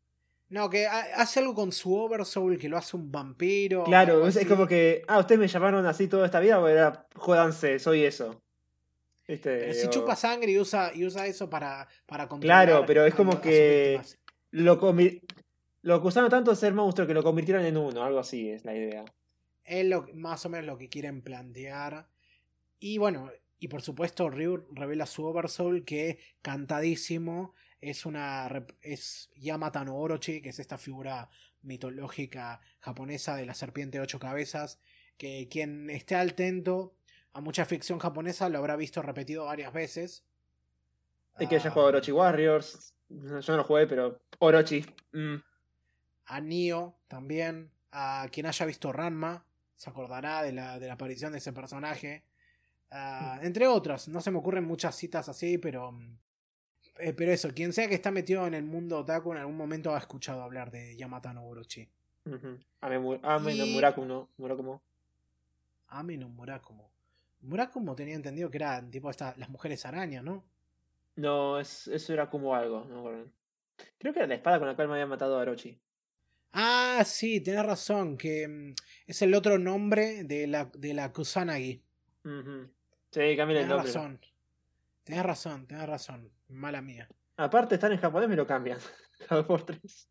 No, 0.51 0.71
que 0.71 0.87
ha- 0.87 1.17
hace 1.17 1.41
algo 1.41 1.55
con 1.55 1.73
su 1.73 1.95
Oversoul 1.95 2.59
que 2.59 2.69
lo 2.69 2.77
hace 2.77 2.97
un 2.97 3.11
vampiro. 3.11 3.85
Claro, 3.85 4.27
es, 4.27 4.39
como 4.47 4.67
que. 4.67 5.03
Ah, 5.09 5.19
ustedes 5.19 5.41
me 5.41 5.49
llamaron 5.49 5.85
así 5.87 6.07
toda 6.07 6.27
esta 6.27 6.39
vida, 6.41 6.61
o 6.61 6.69
era. 6.69 7.07
Jódanse, 7.17 7.79
soy 7.81 8.05
eso. 8.05 8.41
Pero 9.39 9.75
si 9.75 9.87
O- 9.87 9.91
chupa 9.91 10.17
sangre 10.17 10.51
y 10.53 10.59
usa, 10.59 10.93
y 10.95 11.05
usa 11.05 11.27
eso 11.27 11.49
para, 11.49 11.87
para 12.07 12.29
Claro, 12.29 12.85
pero 12.87 13.05
es 13.07 13.15
como 13.15 13.33
a 13.33 13.41
que-. 13.41 14.01
Lo, 14.51 14.81
lo 15.83 15.95
acusaron 15.95 16.31
tanto 16.31 16.51
de 16.51 16.57
ser 16.57 16.75
monstruo 16.75 17.07
que 17.07 17.15
lo 17.15 17.23
convirtieron 17.23 17.65
en 17.65 17.77
uno. 17.77 18.03
Algo 18.03 18.19
así 18.19 18.51
es 18.51 18.65
la 18.65 18.75
idea. 18.75 19.05
Es 19.65 19.87
lo, 19.87 20.09
más 20.15 20.45
o 20.47 20.49
menos 20.49 20.67
lo 20.67 20.77
que 20.77 20.89
quieren 20.89 21.23
plantear. 21.23 22.09
Y 22.79 22.99
bueno, 22.99 23.31
y 23.59 23.69
por 23.69 23.83
supuesto 23.83 24.31
Ryu 24.31 24.67
revela 24.73 25.07
su 25.07 25.25
Oversoul 25.25 25.85
que 25.85 26.19
cantadísimo 26.43 27.55
es 27.81 28.05
una 28.07 28.67
es 28.81 29.31
Yamata 29.37 29.85
no 29.85 29.97
Orochi, 29.97 30.43
que 30.43 30.49
es 30.49 30.59
esta 30.59 30.79
figura 30.79 31.31
mitológica 31.63 32.61
japonesa 32.81 33.37
de 33.37 33.47
la 33.47 33.55
serpiente 33.55 33.99
de 33.99 34.03
ocho 34.03 34.19
cabezas, 34.19 34.81
que 35.17 35.49
quien 35.51 35.89
esté 35.91 36.17
atento 36.17 36.95
a 37.33 37.41
mucha 37.41 37.65
ficción 37.65 37.99
japonesa 37.99 38.49
lo 38.49 38.59
habrá 38.59 38.77
visto 38.77 39.03
repetido 39.03 39.45
varias 39.47 39.73
veces. 39.73 40.25
Es 41.39 41.49
que 41.49 41.57
haya 41.57 41.69
Ah, 41.71 41.73
jugado 41.73 41.89
Orochi 41.89 42.13
Warriors. 42.13 42.95
Yo 43.09 43.41
no 43.49 43.57
lo 43.59 43.65
jugué, 43.65 43.87
pero. 43.87 44.21
Orochi. 44.39 44.85
mm. 45.13 45.37
a 46.27 46.41
Nio 46.41 46.95
también, 47.09 47.71
a 47.93 48.27
quien 48.31 48.47
haya 48.47 48.67
visto 48.67 48.93
Ranma, 48.93 49.45
se 49.77 49.91
acordará 49.91 50.43
de 50.43 50.53
la, 50.53 50.79
de 50.79 50.87
la 50.87 50.93
aparición 50.95 51.33
de 51.33 51.39
ese 51.39 51.53
personaje. 51.53 52.23
Ah, 52.91 53.39
entre 53.43 53.67
otras, 53.67 54.09
no 54.09 54.21
se 54.21 54.31
me 54.31 54.39
ocurren 54.39 54.65
muchas 54.65 54.95
citas 54.97 55.29
así, 55.29 55.59
pero. 55.59 55.93
mm, 55.93 56.19
eh, 56.99 57.13
pero 57.15 57.33
eso, 57.33 57.49
quien 57.55 57.73
sea 57.73 57.89
que 57.89 57.95
está 57.95 58.11
metido 58.11 58.47
en 58.47 58.55
el 58.55 58.65
mundo 58.65 58.99
otaku 58.99 59.33
en 59.33 59.39
algún 59.39 59.57
momento 59.57 59.95
ha 59.95 59.99
escuchado 59.99 60.43
hablar 60.43 60.71
de 60.71 60.97
Yamata 60.97 61.33
no 61.33 61.45
Orochi. 61.47 61.89
Ame, 62.81 62.99
Mu- 62.99 63.19
Ame 63.23 63.55
no 63.55 63.65
Y- 63.65 63.69
no. 63.71 63.75
Murakumo. 64.37 64.83
Ame 65.89 66.17
no 66.19 66.29
Murakumo. 66.29 66.91
Murakumo 67.43 67.95
tenía 67.95 68.15
entendido 68.15 68.51
que 68.51 68.59
eran 68.59 68.91
tipo 68.91 69.11
esta, 69.11 69.35
las 69.37 69.49
mujeres 69.51 69.85
araña, 69.87 70.23
¿no? 70.23 70.45
No, 71.17 71.59
es, 71.61 71.87
eso 71.89 72.13
era 72.13 72.29
como 72.31 72.55
algo. 72.55 72.85
No 72.85 73.05
me. 73.05 73.25
Creo 73.99 74.13
que 74.13 74.19
era 74.21 74.29
la 74.29 74.35
espada 74.35 74.59
con 74.59 74.69
la 74.69 74.75
cual 74.77 74.89
me 74.89 74.95
había 74.95 75.07
matado 75.07 75.39
a 75.39 75.43
Orochi. 75.43 75.79
Ah, 76.53 77.03
sí, 77.05 77.41
tenés 77.41 77.65
razón, 77.65 78.17
que 78.17 78.47
mm, 78.49 78.75
es 79.07 79.23
el 79.23 79.35
otro 79.35 79.59
nombre 79.59 80.25
de 80.25 80.47
la, 80.47 80.65
de 80.77 80.95
la 80.95 81.13
Kusanagi. 81.13 81.83
Ujú. 82.25 82.69
Sí, 83.11 83.37
cambia 83.37 83.61
el 83.61 83.67
Tenés 83.67 83.69
nombre. 83.69 83.93
razón. 83.93 84.21
Tenés 85.05 85.23
razón, 85.25 85.67
tenés 85.67 85.87
razón. 85.89 86.31
Mala 86.49 86.83
mía. 86.83 87.09
Aparte, 87.37 87.75
están 87.77 87.93
en 87.93 87.99
japonés, 88.01 88.29
me 88.29 88.37
lo 88.37 88.47
cambian. 88.47 88.79
Cada 89.29 89.47
por 89.47 89.65
tres. 89.65 90.09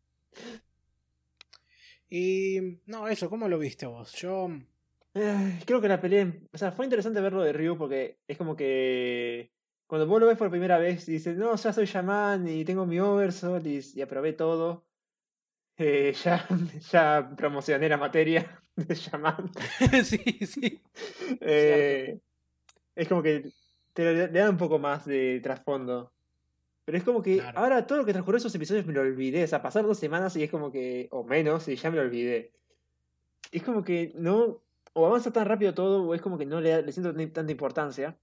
Y 2.08 2.80
no, 2.86 3.08
eso, 3.08 3.30
¿cómo 3.30 3.48
lo 3.48 3.58
viste 3.58 3.86
vos? 3.86 4.12
Yo. 4.14 4.48
Eh, 5.14 5.60
creo 5.66 5.80
que 5.80 5.88
la 5.88 6.00
pelea. 6.00 6.32
O 6.52 6.58
sea, 6.58 6.72
fue 6.72 6.86
interesante 6.86 7.20
verlo 7.20 7.42
de 7.42 7.52
Ryu 7.52 7.76
porque 7.76 8.18
es 8.28 8.36
como 8.38 8.56
que. 8.56 9.52
Cuando 9.86 10.06
vos 10.06 10.20
lo 10.20 10.26
ves 10.26 10.38
por 10.38 10.50
primera 10.50 10.78
vez 10.78 11.08
y 11.08 11.12
dices, 11.12 11.36
no, 11.36 11.56
ya 11.56 11.72
soy 11.72 11.86
shaman 11.86 12.46
y 12.48 12.64
tengo 12.64 12.86
mi 12.86 13.00
oversoul 13.00 13.66
y, 13.66 13.80
y 13.94 14.02
aprobé 14.02 14.32
todo. 14.34 14.86
eh, 15.78 16.14
ya, 16.24 16.46
ya 16.92 17.32
promocioné 17.36 17.88
la 17.88 17.96
materia 17.96 18.62
de 18.76 18.94
shaman. 18.94 19.50
sí, 20.04 20.18
sí. 20.46 20.80
Eh, 21.40 22.20
es 22.94 23.08
como 23.08 23.22
que 23.22 23.52
te 23.94 24.12
le, 24.14 24.28
da 24.28 24.50
un 24.50 24.56
poco 24.58 24.78
más 24.78 25.06
de 25.06 25.40
trasfondo. 25.42 26.12
Pero 26.84 26.98
es 26.98 27.04
como 27.04 27.22
que 27.22 27.38
Claro. 27.38 27.58
ahora 27.58 27.86
todo 27.86 27.98
lo 27.98 28.04
que 28.06 28.12
transcurrió 28.12 28.38
esos 28.38 28.54
episodios 28.54 28.86
me 28.86 28.92
lo 28.92 29.00
olvidé. 29.02 29.44
O 29.44 29.46
sea, 29.48 29.62
pasaron 29.62 29.88
dos 29.88 29.98
semanas 29.98 30.36
y 30.36 30.44
es 30.44 30.50
como 30.50 30.70
que. 30.72 31.08
O 31.12 31.24
menos, 31.24 31.66
y 31.68 31.76
ya 31.76 31.90
me 31.90 31.96
lo 31.96 32.02
olvidé. 32.02 32.52
es 33.52 33.62
como 33.62 33.84
que 33.84 34.12
no. 34.16 34.62
O 34.92 35.06
avanza 35.06 35.32
tan 35.32 35.46
rápido 35.46 35.74
todo, 35.74 36.02
o 36.02 36.14
es 36.14 36.20
como 36.20 36.36
que 36.36 36.46
no 36.46 36.60
le, 36.60 36.82
le 36.82 36.92
siento 36.92 37.14
tanta 37.32 37.52
importancia. 37.52 38.16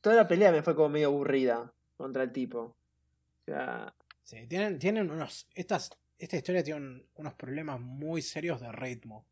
Toda 0.00 0.16
la 0.16 0.28
pelea 0.28 0.52
me 0.52 0.62
fue 0.62 0.74
como 0.74 0.88
medio 0.88 1.08
aburrida 1.08 1.72
contra 1.96 2.22
el 2.22 2.32
tipo. 2.32 2.58
O 2.60 3.44
sea. 3.44 3.94
Sí, 4.22 4.46
tienen, 4.46 4.78
tienen 4.78 5.10
unos. 5.10 5.48
Estas, 5.54 5.90
esta 6.18 6.36
historia 6.36 6.62
tiene 6.62 7.04
unos 7.14 7.34
problemas 7.34 7.80
muy 7.80 8.22
serios 8.22 8.60
de 8.60 8.72
ritmo. 8.72 9.24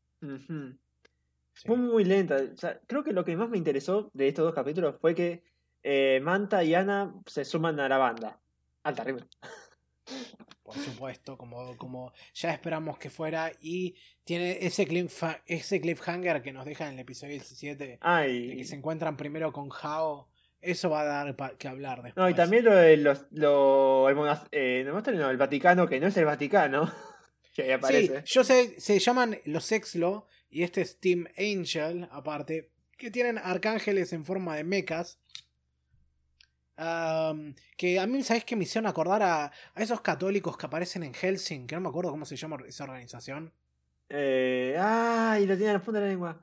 Fue 1.64 1.76
muy 1.76 2.04
lenta. 2.04 2.36
O 2.36 2.56
sea, 2.56 2.80
creo 2.86 3.02
que 3.02 3.12
lo 3.12 3.24
que 3.24 3.36
más 3.36 3.48
me 3.48 3.58
interesó 3.58 4.10
de 4.14 4.28
estos 4.28 4.44
dos 4.44 4.54
capítulos 4.54 4.96
fue 5.00 5.14
que 5.14 5.42
eh, 5.82 6.20
Manta 6.22 6.62
y 6.64 6.74
Ana 6.74 7.14
se 7.26 7.44
suman 7.44 7.78
a 7.80 7.88
la 7.88 7.98
banda. 7.98 8.40
Alta 8.82 9.04
ritmo. 9.04 9.26
Por 10.62 10.76
supuesto, 10.76 11.38
como, 11.38 11.76
como 11.76 12.12
ya 12.34 12.52
esperamos 12.52 12.98
que 12.98 13.10
fuera. 13.10 13.52
Y 13.60 13.94
tiene 14.24 14.58
ese, 14.66 14.86
ese 15.46 15.80
cliffhanger 15.80 16.42
que 16.42 16.52
nos 16.52 16.64
deja 16.64 16.88
en 16.88 16.94
el 16.94 17.00
episodio 17.00 17.34
17. 17.34 17.98
Ay. 18.00 18.48
De 18.48 18.56
que 18.56 18.64
se 18.64 18.74
encuentran 18.74 19.16
primero 19.16 19.52
con 19.52 19.70
Hao. 19.82 20.28
Eso 20.60 20.90
va 20.90 21.02
a 21.02 21.04
dar 21.04 21.36
que 21.58 21.68
hablar 21.68 22.02
después. 22.02 22.16
No, 22.16 22.28
y 22.28 22.34
también 22.34 22.64
lo 22.64 22.74
de 22.74 22.96
los, 22.96 23.26
lo, 23.30 24.08
el, 24.08 24.16
eh, 24.50 24.84
no, 24.84 25.30
el 25.30 25.36
Vaticano, 25.36 25.88
que 25.88 26.00
no 26.00 26.08
es 26.08 26.16
el 26.16 26.24
Vaticano. 26.24 26.92
que 27.54 27.62
ahí 27.62 27.70
aparece. 27.70 28.22
Sí, 28.24 28.34
yo 28.34 28.42
sé, 28.42 28.80
se 28.80 28.98
llaman 28.98 29.38
los 29.44 29.70
Exlo. 29.70 30.26
Y 30.50 30.62
este 30.62 30.80
es 30.80 30.98
Team 30.98 31.28
Angel, 31.38 32.08
aparte. 32.10 32.70
Que 32.96 33.10
tienen 33.10 33.38
arcángeles 33.38 34.12
en 34.12 34.24
forma 34.24 34.56
de 34.56 34.64
mechas 34.64 35.20
que 36.76 37.98
a 38.00 38.06
mí, 38.06 38.22
¿sabes 38.22 38.44
qué 38.44 38.56
me 38.56 38.64
hicieron 38.64 38.86
acordar 38.86 39.22
a, 39.22 39.52
esos 39.76 40.00
católicos 40.00 40.56
que 40.56 40.66
aparecen 40.66 41.02
en 41.02 41.14
Helsing? 41.14 41.66
Que 41.66 41.74
no 41.74 41.80
me 41.80 41.88
acuerdo 41.88 42.10
cómo 42.10 42.24
se 42.24 42.36
llama 42.36 42.58
esa 42.66 42.84
organización. 42.84 43.52
Eh, 44.08 44.76
ay, 44.78 45.46
lo 45.46 45.56
tiene 45.56 45.72
en 45.72 45.78
la 45.78 45.82
punta 45.82 46.00
de 46.00 46.06
la 46.06 46.10
lengua. 46.10 46.42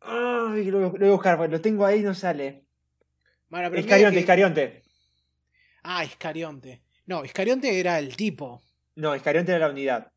Ay, 0.00 0.70
lo, 0.70 0.90
voy 0.90 1.08
a 1.08 1.12
buscar, 1.12 1.36
porque 1.36 1.52
lo 1.52 1.60
tengo 1.60 1.84
ahí 1.84 2.00
y 2.00 2.02
no 2.02 2.14
sale. 2.14 2.64
Bueno, 3.48 3.76
Iscarionte, 3.76 4.20
Iscarionte. 4.20 4.82
Ah, 5.82 6.04
Iscarionte. 6.04 6.82
No, 7.06 7.24
Iscarionte 7.24 7.78
era 7.78 7.98
el 7.98 8.16
tipo. 8.16 8.62
No, 8.96 9.14
Iscarionte 9.14 9.52
era 9.52 9.66
la 9.66 9.72
unidad. 9.72 10.12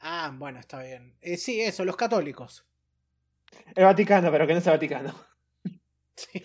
Ah, 0.00 0.32
bueno, 0.34 0.60
está 0.60 0.82
bien. 0.82 1.16
Eh, 1.20 1.36
sí, 1.36 1.60
eso, 1.60 1.84
los 1.84 1.96
católicos. 1.96 2.64
El 3.74 3.84
Vaticano, 3.84 4.30
pero 4.30 4.46
que 4.46 4.52
no 4.52 4.58
es 4.60 4.66
el 4.66 4.72
Vaticano. 4.72 5.14
Sí, 6.32 6.42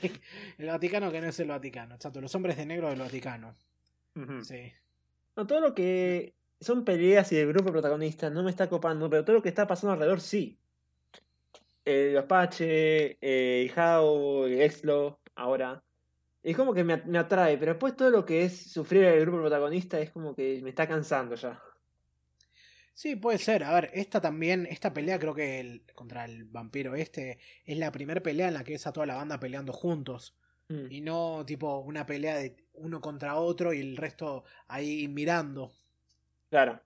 el 0.59 0.67
Vaticano 0.67 1.11
que 1.11 1.19
no 1.19 1.27
es 1.27 1.39
el 1.39 1.47
Vaticano, 1.47 1.95
exacto. 1.95 2.21
Los 2.21 2.35
hombres 2.35 2.57
de 2.57 2.65
negro 2.65 2.89
del 2.89 2.99
Vaticano. 2.99 3.55
Sí. 4.43 4.71
No, 5.35 5.47
todo 5.47 5.61
lo 5.61 5.73
que 5.73 6.35
son 6.59 6.85
peleas 6.85 7.31
y 7.31 7.37
el 7.37 7.47
grupo 7.47 7.71
protagonista 7.71 8.29
no 8.29 8.43
me 8.43 8.51
está 8.51 8.69
copando, 8.69 9.09
pero 9.09 9.25
todo 9.25 9.37
lo 9.37 9.41
que 9.41 9.49
está 9.49 9.65
pasando 9.65 9.93
alrededor 9.93 10.21
sí. 10.21 10.59
El 11.85 12.15
Apache, 12.17 13.17
el 13.19 13.69
Jao, 13.71 14.45
el 14.45 14.61
Exlo, 14.61 15.19
ahora. 15.35 15.83
Es 16.43 16.55
como 16.55 16.73
que 16.73 16.83
me, 16.83 16.97
me 17.05 17.17
atrae, 17.17 17.57
pero 17.57 17.73
después 17.73 17.95
todo 17.95 18.11
lo 18.11 18.25
que 18.25 18.43
es 18.43 18.71
sufrir 18.71 19.05
el 19.05 19.21
grupo 19.21 19.39
protagonista 19.39 19.99
es 19.99 20.11
como 20.11 20.35
que 20.35 20.61
me 20.61 20.69
está 20.69 20.87
cansando 20.87 21.35
ya. 21.35 21.59
Sí, 22.93 23.15
puede 23.15 23.39
ser. 23.39 23.63
A 23.63 23.73
ver, 23.73 23.89
esta 23.93 24.21
también, 24.21 24.67
esta 24.69 24.93
pelea 24.93 25.17
creo 25.17 25.33
que 25.33 25.59
el, 25.59 25.83
contra 25.95 26.25
el 26.25 26.45
vampiro 26.45 26.95
este 26.95 27.39
es 27.65 27.77
la 27.77 27.91
primera 27.91 28.21
pelea 28.21 28.47
en 28.47 28.53
la 28.53 28.63
que 28.63 28.75
es 28.75 28.85
a 28.85 28.93
toda 28.93 29.05
la 29.05 29.15
banda 29.15 29.39
peleando 29.39 29.73
juntos. 29.73 30.35
Mm. 30.69 30.91
Y 30.91 31.01
no 31.01 31.43
tipo 31.45 31.79
una 31.79 32.05
pelea 32.05 32.37
de 32.37 32.55
uno 32.73 33.01
contra 33.01 33.35
otro 33.35 33.73
y 33.73 33.79
el 33.79 33.97
resto 33.97 34.43
ahí 34.67 35.07
mirando. 35.07 35.73
Claro. 36.49 36.81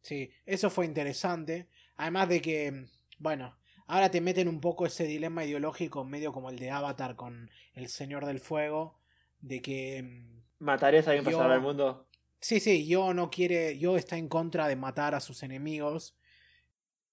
Sí, 0.00 0.30
eso 0.44 0.68
fue 0.68 0.84
interesante. 0.84 1.68
Además 1.96 2.28
de 2.28 2.42
que, 2.42 2.86
bueno, 3.18 3.56
ahora 3.86 4.10
te 4.10 4.20
meten 4.20 4.48
un 4.48 4.60
poco 4.60 4.84
ese 4.84 5.04
dilema 5.04 5.44
ideológico 5.44 6.04
medio 6.04 6.32
como 6.32 6.50
el 6.50 6.58
de 6.58 6.70
Avatar 6.70 7.14
con 7.14 7.50
el 7.74 7.88
Señor 7.88 8.26
del 8.26 8.40
Fuego. 8.40 8.98
De 9.40 9.62
que... 9.62 10.02
Mm, 10.02 10.64
¿Matarías 10.64 11.06
a 11.06 11.10
alguien 11.10 11.24
para 11.24 11.36
salvar 11.36 11.56
el 11.56 11.62
mundo? 11.62 12.08
Sí, 12.44 12.60
sí, 12.60 12.86
yo 12.86 13.14
no 13.14 13.30
quiere, 13.30 13.78
yo 13.78 13.96
está 13.96 14.18
en 14.18 14.28
contra 14.28 14.68
de 14.68 14.76
matar 14.76 15.14
a 15.14 15.20
sus 15.20 15.42
enemigos, 15.42 16.14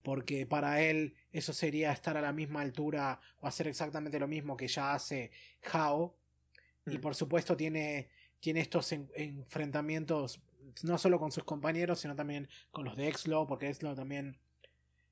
porque 0.03 0.45
para 0.45 0.81
él 0.81 1.15
eso 1.31 1.53
sería 1.53 1.93
estar 1.93 2.17
a 2.17 2.21
la 2.21 2.33
misma 2.33 2.59
altura 2.59 3.21
o 3.39 3.47
hacer 3.47 3.69
exactamente 3.69 4.19
lo 4.19 4.27
mismo 4.27 4.57
que 4.57 4.67
ya 4.67 4.93
hace 4.93 5.31
Hao. 5.71 6.17
Y 6.85 6.97
mm. 6.97 6.99
por 6.99 7.15
supuesto 7.15 7.55
tiene, 7.55 8.09
tiene 8.41 8.59
estos 8.59 8.91
enfrentamientos 8.91 10.41
no 10.83 10.97
solo 10.97 11.17
con 11.17 11.31
sus 11.31 11.45
compañeros, 11.45 12.01
sino 12.01 12.13
también 12.13 12.49
con 12.69 12.83
los 12.83 12.97
de 12.97 13.07
Exlo, 13.07 13.47
porque 13.47 13.69
Exlo 13.69 13.95
también 13.95 14.37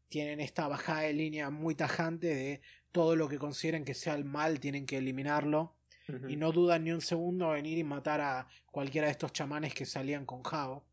tienen 0.09 0.41
esta 0.41 0.67
bajada 0.67 1.03
de 1.03 1.13
línea 1.13 1.49
muy 1.49 1.75
tajante 1.75 2.27
de 2.27 2.61
todo 2.91 3.15
lo 3.15 3.29
que 3.29 3.39
consideren 3.39 3.85
que 3.85 3.93
sea 3.93 4.15
el 4.15 4.25
mal, 4.25 4.59
tienen 4.59 4.85
que 4.85 4.97
eliminarlo. 4.97 5.78
Y 6.27 6.35
no 6.37 6.51
dudan 6.51 6.83
ni 6.83 6.91
un 6.91 7.01
segundo 7.01 7.55
en 7.55 7.65
ir 7.65 7.77
y 7.77 7.83
matar 7.83 8.21
a 8.21 8.47
cualquiera 8.71 9.07
de 9.07 9.11
estos 9.11 9.31
chamanes 9.31 9.73
que 9.73 9.85
salían 9.85 10.25
con 10.25 10.43
Jao. 10.43 10.83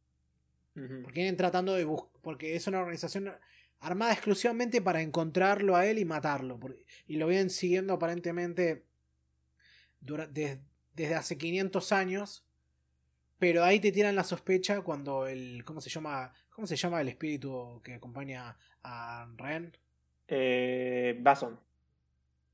Porque 0.74 1.20
vienen 1.20 1.36
tratando 1.36 1.72
de 1.74 1.84
buscar. 1.84 2.10
Porque 2.20 2.54
es 2.54 2.66
una 2.66 2.80
organización 2.80 3.32
armada 3.80 4.12
exclusivamente 4.12 4.82
para 4.82 5.00
encontrarlo 5.00 5.74
a 5.76 5.86
él 5.86 5.98
y 5.98 6.04
matarlo. 6.04 6.60
Y 7.06 7.16
lo 7.16 7.26
vienen 7.28 7.50
siguiendo 7.50 7.94
aparentemente 7.94 8.84
desde 10.00 11.14
hace 11.14 11.38
500 11.38 11.92
años. 11.92 12.44
Pero 13.38 13.64
ahí 13.64 13.80
te 13.80 13.92
tiran 13.92 14.16
la 14.16 14.24
sospecha 14.24 14.80
cuando 14.80 15.26
el. 15.26 15.62
¿Cómo 15.64 15.80
se 15.80 15.90
llama? 15.90 16.32
¿Cómo 16.50 16.66
se 16.66 16.76
llama 16.76 17.00
el 17.00 17.08
espíritu 17.08 17.80
que 17.84 17.94
acompaña 17.94 18.56
a 18.82 19.30
Ren? 19.36 19.76
Eh, 20.28 21.18
Bason. 21.20 21.65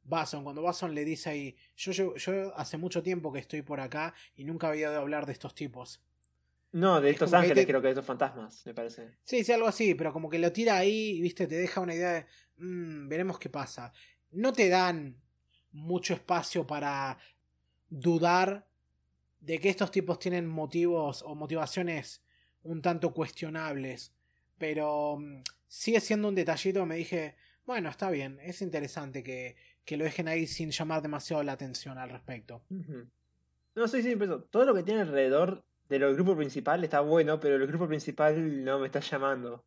Bason, 0.04 0.42
cuando 0.42 0.62
Bason 0.62 0.94
le 0.94 1.04
dice 1.04 1.30
ahí, 1.30 1.56
yo, 1.76 1.92
yo, 1.92 2.16
yo 2.16 2.56
hace 2.56 2.76
mucho 2.76 3.02
tiempo 3.02 3.32
que 3.32 3.38
estoy 3.38 3.62
por 3.62 3.80
acá 3.80 4.14
y 4.36 4.44
nunca 4.44 4.68
había 4.68 4.88
oído 4.88 5.00
hablar 5.00 5.26
de 5.26 5.32
estos 5.32 5.54
tipos. 5.54 6.00
No, 6.72 7.00
de 7.00 7.10
estos 7.10 7.32
ángeles, 7.34 7.66
creo 7.66 7.80
que 7.80 7.88
de 7.88 7.92
estos 7.92 8.06
fantasmas, 8.06 8.64
me 8.64 8.72
parece. 8.72 9.18
Sí, 9.24 9.44
sí, 9.44 9.52
algo 9.52 9.68
así, 9.68 9.94
pero 9.94 10.12
como 10.12 10.30
que 10.30 10.38
lo 10.38 10.52
tira 10.52 10.76
ahí 10.78 11.18
y 11.18 11.20
viste, 11.20 11.46
te 11.46 11.56
deja 11.56 11.80
una 11.80 11.94
idea 11.94 12.12
de, 12.12 12.26
mmm, 12.56 13.08
veremos 13.08 13.38
qué 13.38 13.50
pasa. 13.50 13.92
No 14.30 14.52
te 14.52 14.70
dan 14.70 15.20
mucho 15.70 16.14
espacio 16.14 16.66
para 16.66 17.18
dudar 17.90 18.66
de 19.40 19.58
que 19.58 19.68
estos 19.68 19.90
tipos 19.90 20.18
tienen 20.18 20.48
motivos 20.48 21.22
o 21.22 21.34
motivaciones 21.34 22.22
un 22.62 22.80
tanto 22.80 23.12
cuestionables, 23.12 24.14
pero 24.56 25.18
mm, 25.18 25.42
sigue 25.68 26.00
siendo 26.00 26.28
un 26.28 26.34
detallito, 26.34 26.86
me 26.86 26.96
dije, 26.96 27.36
bueno, 27.66 27.90
está 27.90 28.10
bien, 28.10 28.38
es 28.40 28.62
interesante 28.62 29.22
que 29.22 29.56
que 29.84 29.96
lo 29.96 30.04
dejen 30.04 30.28
ahí 30.28 30.46
sin 30.46 30.70
llamar 30.70 31.02
demasiado 31.02 31.42
la 31.42 31.52
atención 31.52 31.98
al 31.98 32.10
respecto. 32.10 32.62
No, 33.74 33.88
sí, 33.88 34.02
sí, 34.02 34.16
pero 34.16 34.42
todo 34.42 34.64
lo 34.64 34.74
que 34.74 34.82
tiene 34.82 35.00
alrededor 35.00 35.64
del 35.88 36.14
grupo 36.14 36.36
principal 36.36 36.82
está 36.84 37.00
bueno, 37.00 37.40
pero 37.40 37.56
el 37.56 37.66
grupo 37.66 37.88
principal 37.88 38.64
no 38.64 38.78
me 38.78 38.86
está 38.86 39.00
llamando. 39.00 39.64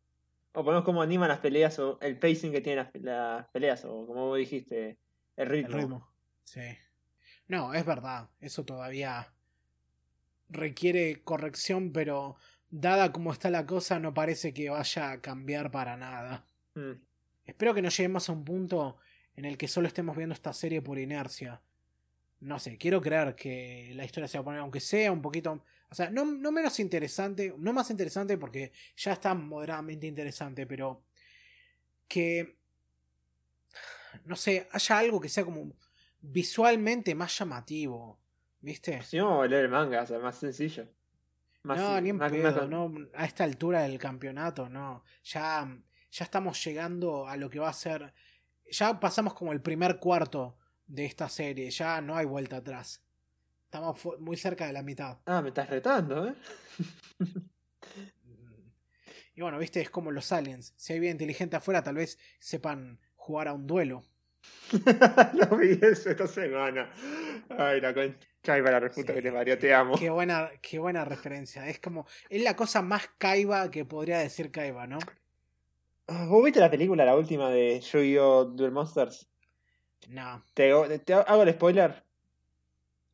O 0.52 0.64
ponemos 0.64 0.84
cómo 0.84 1.02
animan 1.02 1.28
las 1.28 1.40
peleas 1.40 1.78
o 1.78 1.98
el 2.00 2.18
pacing 2.18 2.50
que 2.50 2.60
tienen 2.60 2.88
las, 3.02 3.46
peleas, 3.48 3.84
o 3.84 4.06
como 4.06 4.26
vos 4.28 4.38
dijiste, 4.38 4.98
el 5.36 5.48
ritmo. 5.48 5.74
El 5.74 5.80
ritmo, 5.82 6.12
sí. 6.44 6.78
No, 7.48 7.74
es 7.74 7.84
verdad, 7.84 8.28
eso 8.40 8.64
todavía 8.64 9.32
requiere 10.48 11.22
corrección, 11.22 11.92
pero 11.92 12.36
dada 12.70 13.12
como 13.12 13.32
está 13.32 13.50
la 13.50 13.66
cosa, 13.66 13.98
no 13.98 14.14
parece 14.14 14.54
que 14.54 14.70
vaya 14.70 15.10
a 15.10 15.20
cambiar 15.20 15.70
para 15.70 15.96
nada. 15.96 16.44
Mm. 16.74 16.92
Espero 17.44 17.74
que 17.74 17.82
no 17.82 17.90
lleguemos 17.90 18.28
a 18.28 18.32
un 18.32 18.44
punto 18.44 18.96
en 19.36 19.44
el 19.44 19.56
que 19.58 19.68
solo 19.68 19.86
estemos 19.86 20.16
viendo 20.16 20.34
esta 20.34 20.52
serie 20.52 20.82
por 20.82 20.98
inercia. 20.98 21.60
No 22.40 22.58
sé, 22.58 22.76
quiero 22.78 23.00
creer 23.00 23.34
que 23.34 23.92
la 23.94 24.04
historia 24.04 24.28
se 24.28 24.38
va 24.38 24.42
a 24.42 24.44
poner, 24.44 24.60
aunque 24.60 24.80
sea 24.80 25.12
un 25.12 25.22
poquito. 25.22 25.62
O 25.90 25.94
sea, 25.94 26.10
no, 26.10 26.24
no 26.24 26.52
menos 26.52 26.80
interesante, 26.80 27.54
no 27.56 27.72
más 27.72 27.90
interesante 27.90 28.36
porque 28.38 28.72
ya 28.96 29.12
está 29.12 29.34
moderadamente 29.34 30.06
interesante, 30.06 30.66
pero 30.66 31.02
que. 32.08 32.56
No 34.24 34.36
sé, 34.36 34.68
haya 34.72 34.98
algo 34.98 35.20
que 35.20 35.28
sea 35.28 35.44
como 35.44 35.72
visualmente 36.20 37.14
más 37.14 37.38
llamativo. 37.38 38.18
¿Viste? 38.60 39.02
Vamos 39.12 39.44
a 39.44 39.48
leer 39.48 39.64
el 39.66 39.70
manga, 39.70 40.02
o 40.02 40.06
sea, 40.06 40.18
más 40.18 40.38
sencillo. 40.38 40.88
no, 41.62 42.00
ni 42.00 42.10
en 42.10 42.18
pedo, 42.18 42.66
no, 42.66 42.92
a 43.14 43.26
esta 43.26 43.44
altura 43.44 43.82
del 43.82 43.98
campeonato, 43.98 44.68
no. 44.68 45.04
Ya, 45.24 45.78
ya 46.10 46.24
estamos 46.24 46.64
llegando 46.64 47.28
a 47.28 47.36
lo 47.36 47.50
que 47.50 47.60
va 47.60 47.68
a 47.68 47.74
ser 47.74 48.12
ya 48.70 48.98
pasamos 49.00 49.34
como 49.34 49.52
el 49.52 49.60
primer 49.60 49.98
cuarto 49.98 50.56
de 50.86 51.04
esta 51.04 51.28
serie, 51.28 51.70
ya 51.70 52.00
no 52.00 52.16
hay 52.16 52.26
vuelta 52.26 52.56
atrás. 52.56 53.02
Estamos 53.64 53.98
muy 54.20 54.36
cerca 54.36 54.66
de 54.66 54.72
la 54.72 54.82
mitad. 54.82 55.18
Ah, 55.26 55.42
me 55.42 55.48
estás 55.48 55.68
retando, 55.68 56.28
¿eh? 56.28 56.34
y 59.34 59.40
bueno, 59.40 59.58
viste, 59.58 59.80
es 59.80 59.90
como 59.90 60.12
los 60.12 60.30
aliens. 60.32 60.72
Si 60.76 60.92
hay 60.92 61.00
vida 61.00 61.10
inteligente 61.10 61.56
afuera, 61.56 61.82
tal 61.82 61.96
vez 61.96 62.18
sepan 62.38 63.00
jugar 63.16 63.48
a 63.48 63.52
un 63.52 63.66
duelo. 63.66 64.04
no 65.50 65.56
vi 65.56 65.78
eso 65.82 66.10
esta 66.10 66.26
semana. 66.26 66.90
Ay, 67.48 67.80
la 67.80 67.92
concha 67.92 68.16
la 68.46 68.80
refuta 68.80 69.12
que 69.12 69.22
te 69.22 69.32
Mario, 69.32 69.58
te 69.58 69.74
amo. 69.74 69.98
Qué 69.98 70.10
buena, 70.10 70.48
qué 70.62 70.78
buena 70.78 71.04
referencia. 71.04 71.68
Es 71.68 71.80
como, 71.80 72.06
es 72.28 72.42
la 72.42 72.54
cosa 72.54 72.82
más 72.82 73.10
Kaiba 73.18 73.70
que 73.70 73.84
podría 73.84 74.18
decir 74.18 74.52
Kaiba, 74.52 74.86
¿no? 74.86 74.98
Ah, 76.08 76.26
¿Vos 76.28 76.44
viste 76.44 76.60
la 76.60 76.70
película, 76.70 77.04
la 77.04 77.16
última 77.16 77.50
de 77.50 77.80
Yu-Gi-Oh! 77.80 78.44
Duel 78.46 78.70
Monsters? 78.72 79.28
No. 80.08 80.44
Te, 80.54 80.98
te 81.00 81.14
hago 81.14 81.42
el 81.42 81.52
spoiler. 81.52 82.04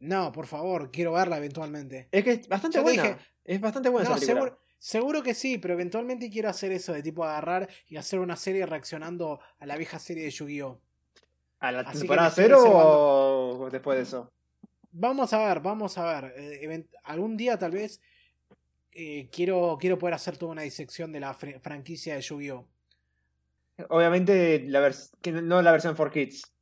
No, 0.01 0.32
por 0.32 0.47
favor, 0.47 0.90
quiero 0.90 1.12
verla 1.12 1.39
eventualmente. 1.39 2.09
Es 2.10 2.24
que 2.24 2.32
es 2.32 2.48
bastante 2.48 2.81
buena. 2.81 3.02
dije- 3.02 3.16
Es 3.44 3.60
bastante 3.60 3.89
buena 3.89 4.09
No, 4.10 4.16
esa 4.16 4.20
película. 4.27 4.40
seguro, 4.51 4.62
seguro 4.78 5.23
que 5.23 5.35
sí, 5.35 5.59
pero 5.59 5.74
eventualmente 5.74 6.28
quiero 6.28 6.48
hacer 6.48 6.73
eso 6.73 6.93
de 6.93 7.02
tipo 7.02 7.24
agarrar 7.24 7.69
y 7.86 7.97
hacer 7.97 8.19
una 8.19 8.36
serie 8.36 8.66
reaccionando 8.66 9.40
a 9.59 9.66
la 9.66 9.77
vieja 9.77 9.98
serie 9.98 10.24
de 10.24 10.31
Yu-Gi-Oh! 10.31 10.81
¿A 11.60 11.73
la 11.73 11.81
Así 11.81 12.01
temporada 12.01 12.31
cero 12.31 12.59
o 12.64 13.70
después 13.70 13.97
de 13.97 14.02
eso? 14.02 14.32
Vamos 14.90 15.32
a 15.32 15.39
ver, 15.47 15.60
vamos 15.60 15.97
a 15.97 16.20
ver. 16.20 16.35
Eh, 16.36 16.86
algún 17.05 17.36
día 17.36 17.56
tal 17.56 17.70
vez 17.70 18.01
eh, 18.90 19.28
quiero, 19.32 19.78
quiero 19.81 19.97
poder 19.98 20.14
hacer 20.14 20.36
toda 20.36 20.52
una 20.52 20.62
disección 20.62 21.12
de 21.12 21.20
la 21.20 21.32
fr- 21.35 21.60
franquicia 21.60 22.14
de 22.16 22.20
Yu-Gi-Oh! 22.20 22.66
Obviamente, 23.89 24.65
la 24.69 24.93
que 25.20 25.32
no 25.32 25.62
la 25.62 25.73
versión 25.73 25.97
for 25.97 26.11
kids. 26.11 26.53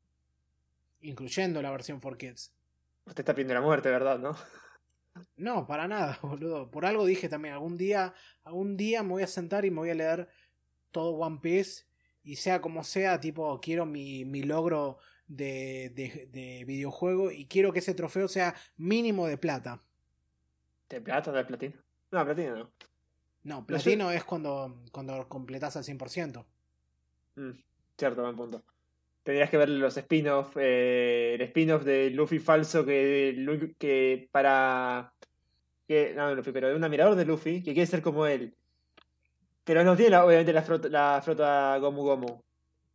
Incluyendo 1.03 1.63
la 1.63 1.71
versión 1.71 2.01
4Kids. 2.01 2.53
Usted 3.07 3.21
está 3.21 3.35
pidiendo 3.35 3.55
la 3.55 3.63
muerte, 3.63 3.89
¿verdad? 3.89 4.19
¿No? 4.19 4.37
No, 5.37 5.67
para 5.67 5.89
nada, 5.89 6.19
boludo. 6.23 6.71
Por 6.71 6.85
algo 6.87 7.05
dije 7.05 7.29
también, 7.29 7.55
algún 7.55 7.77
día, 7.77 8.15
algún 8.45 8.77
día 8.77 9.03
me 9.03 9.11
voy 9.11 9.23
a 9.23 9.27
sentar 9.27 9.65
y 9.65 9.71
me 9.71 9.79
voy 9.79 9.91
a 9.91 9.95
leer 9.95 10.29
todo 10.91 11.13
One 11.13 11.39
Piece. 11.43 11.85
Y 12.23 12.37
sea 12.37 12.61
como 12.61 12.85
sea, 12.85 13.19
tipo, 13.19 13.59
quiero 13.61 13.87
mi, 13.87 14.25
mi 14.27 14.43
logro 14.43 14.99
de, 15.27 15.91
de, 15.95 16.29
de 16.31 16.65
videojuego 16.67 17.31
y 17.31 17.47
quiero 17.47 17.73
que 17.73 17.79
ese 17.79 17.95
trofeo 17.95 18.29
sea 18.29 18.55
mínimo 18.77 19.27
de 19.27 19.39
plata. 19.39 19.83
¿De 20.89 21.01
plata 21.01 21.31
o 21.31 21.35
de 21.35 21.45
platino? 21.45 21.81
No, 22.11 22.25
platino 22.25 22.57
no. 22.57 22.73
No, 23.43 23.67
platino 23.67 24.11
es 24.11 24.23
cuando, 24.25 24.83
cuando 24.93 25.27
completas 25.29 25.77
al 25.77 25.85
100%. 25.85 26.45
Mm, 27.37 27.51
cierto, 27.97 28.23
buen 28.23 28.37
punto. 28.37 28.63
Tendrías 29.23 29.51
que 29.51 29.57
ver 29.59 29.69
los 29.69 29.97
spin-off, 29.97 30.57
eh, 30.59 31.35
el 31.35 31.41
spin-off 31.43 31.85
de 31.85 32.11
Luffy 32.11 32.39
falso 32.39 32.85
que, 32.85 33.75
que 33.79 34.29
para... 34.33 35.13
Que, 35.87 36.15
no, 36.15 36.35
Luffy, 36.35 36.53
pero 36.53 36.69
de 36.69 36.75
un 36.77 36.85
admirador 36.85 37.17
de 37.17 37.25
Luffy 37.25 37.63
que 37.63 37.75
quiere 37.75 37.87
ser 37.87 38.01
como 38.03 38.27
él. 38.27 38.55
Pero 39.65 39.85
no 39.85 39.95
tiene 39.97 40.13
la- 40.13 40.25
obviamente 40.25 40.53
la 40.53 40.63
frota, 40.63 40.89
la 40.89 41.21
flota 41.23 41.77
Gomu 41.79 42.03
Gomu. 42.03 42.43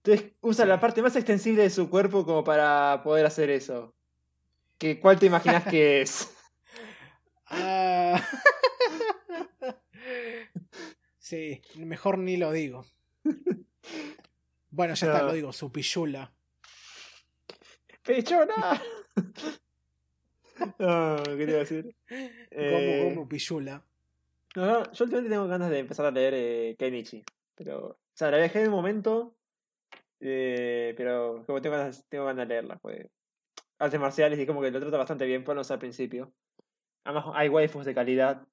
Entonces 0.03 0.34
usa 0.41 0.66
Sí. 0.66 0.70
la 0.70 0.80
parte 0.80 1.02
más 1.02 1.16
extensible 1.16 1.64
de 1.64 1.70
su 1.70 1.90
cuerpo 1.90 2.26
como 2.26 2.44
para 2.44 3.02
poder 3.03 3.26
hacer 3.26 3.49
eso. 3.49 3.94
¿Qué, 4.78 4.99
¿Cuál 4.99 5.20
te 5.20 5.26
imaginas 5.28 5.64
que 5.66 6.02
es? 6.02 6.34
Ah. 7.48 8.22
sí, 11.20 11.62
mejor 11.78 12.18
ni 12.18 12.38
lo 12.38 12.52
digo. 12.52 12.86
Bueno, 14.70 14.94
ya 14.94 15.07
está, 15.07 15.22
No. 15.22 15.28
lo 15.28 15.34
digo, 15.34 15.53
su 15.53 15.72
pichula. 15.72 16.32
¡Pechona! 18.03 18.82
no, 20.80 21.24
¿qué 21.24 21.36
te 21.38 21.44
iba 21.44 21.56
a 21.56 21.60
decir? 21.60 21.95
Eh, 22.10 22.99
Gomu 22.99 23.28
pichula. 23.28 23.84
No, 24.56 24.66
no, 24.66 24.91
yo 24.94 25.03
últimamente 25.03 25.30
tengo 25.30 25.48
ganas 25.48 25.70
de 25.70 25.80
empezar 25.80 26.06
a 26.06 26.12
leer 26.12 26.34
eh, 26.36 26.76
Kenichi. 26.78 27.24
Pero, 27.56 27.88
o 27.88 27.98
sea, 28.14 28.32
la 28.32 28.45
en 28.45 28.68
un 28.68 28.72
momento. 28.72 29.36
eh, 30.20 30.94
pero 30.98 31.44
como 31.45 31.62
tengo 31.62 31.76
ganas, 31.78 32.06
tengo 32.10 32.26
ganas 32.26 32.48
de 32.48 32.53
leerla. 32.53 32.78
Pues, 32.78 33.07
artes 33.80 33.99
marciales 33.99 34.40
y 34.40 34.45
como 34.45 34.62
que 34.62 34.72
lo 34.72 34.80
trata 34.80 34.98
bastante 34.98 35.26
bien, 35.26 35.44
por 35.44 35.56
no 35.56 35.64
sé 35.64 35.74
al 35.74 35.80
principio. 35.80 36.34
Además, 37.03 37.26
hay 37.34 37.49
waifus 37.49 37.86
de 37.86 37.95
calidad. 37.95 38.48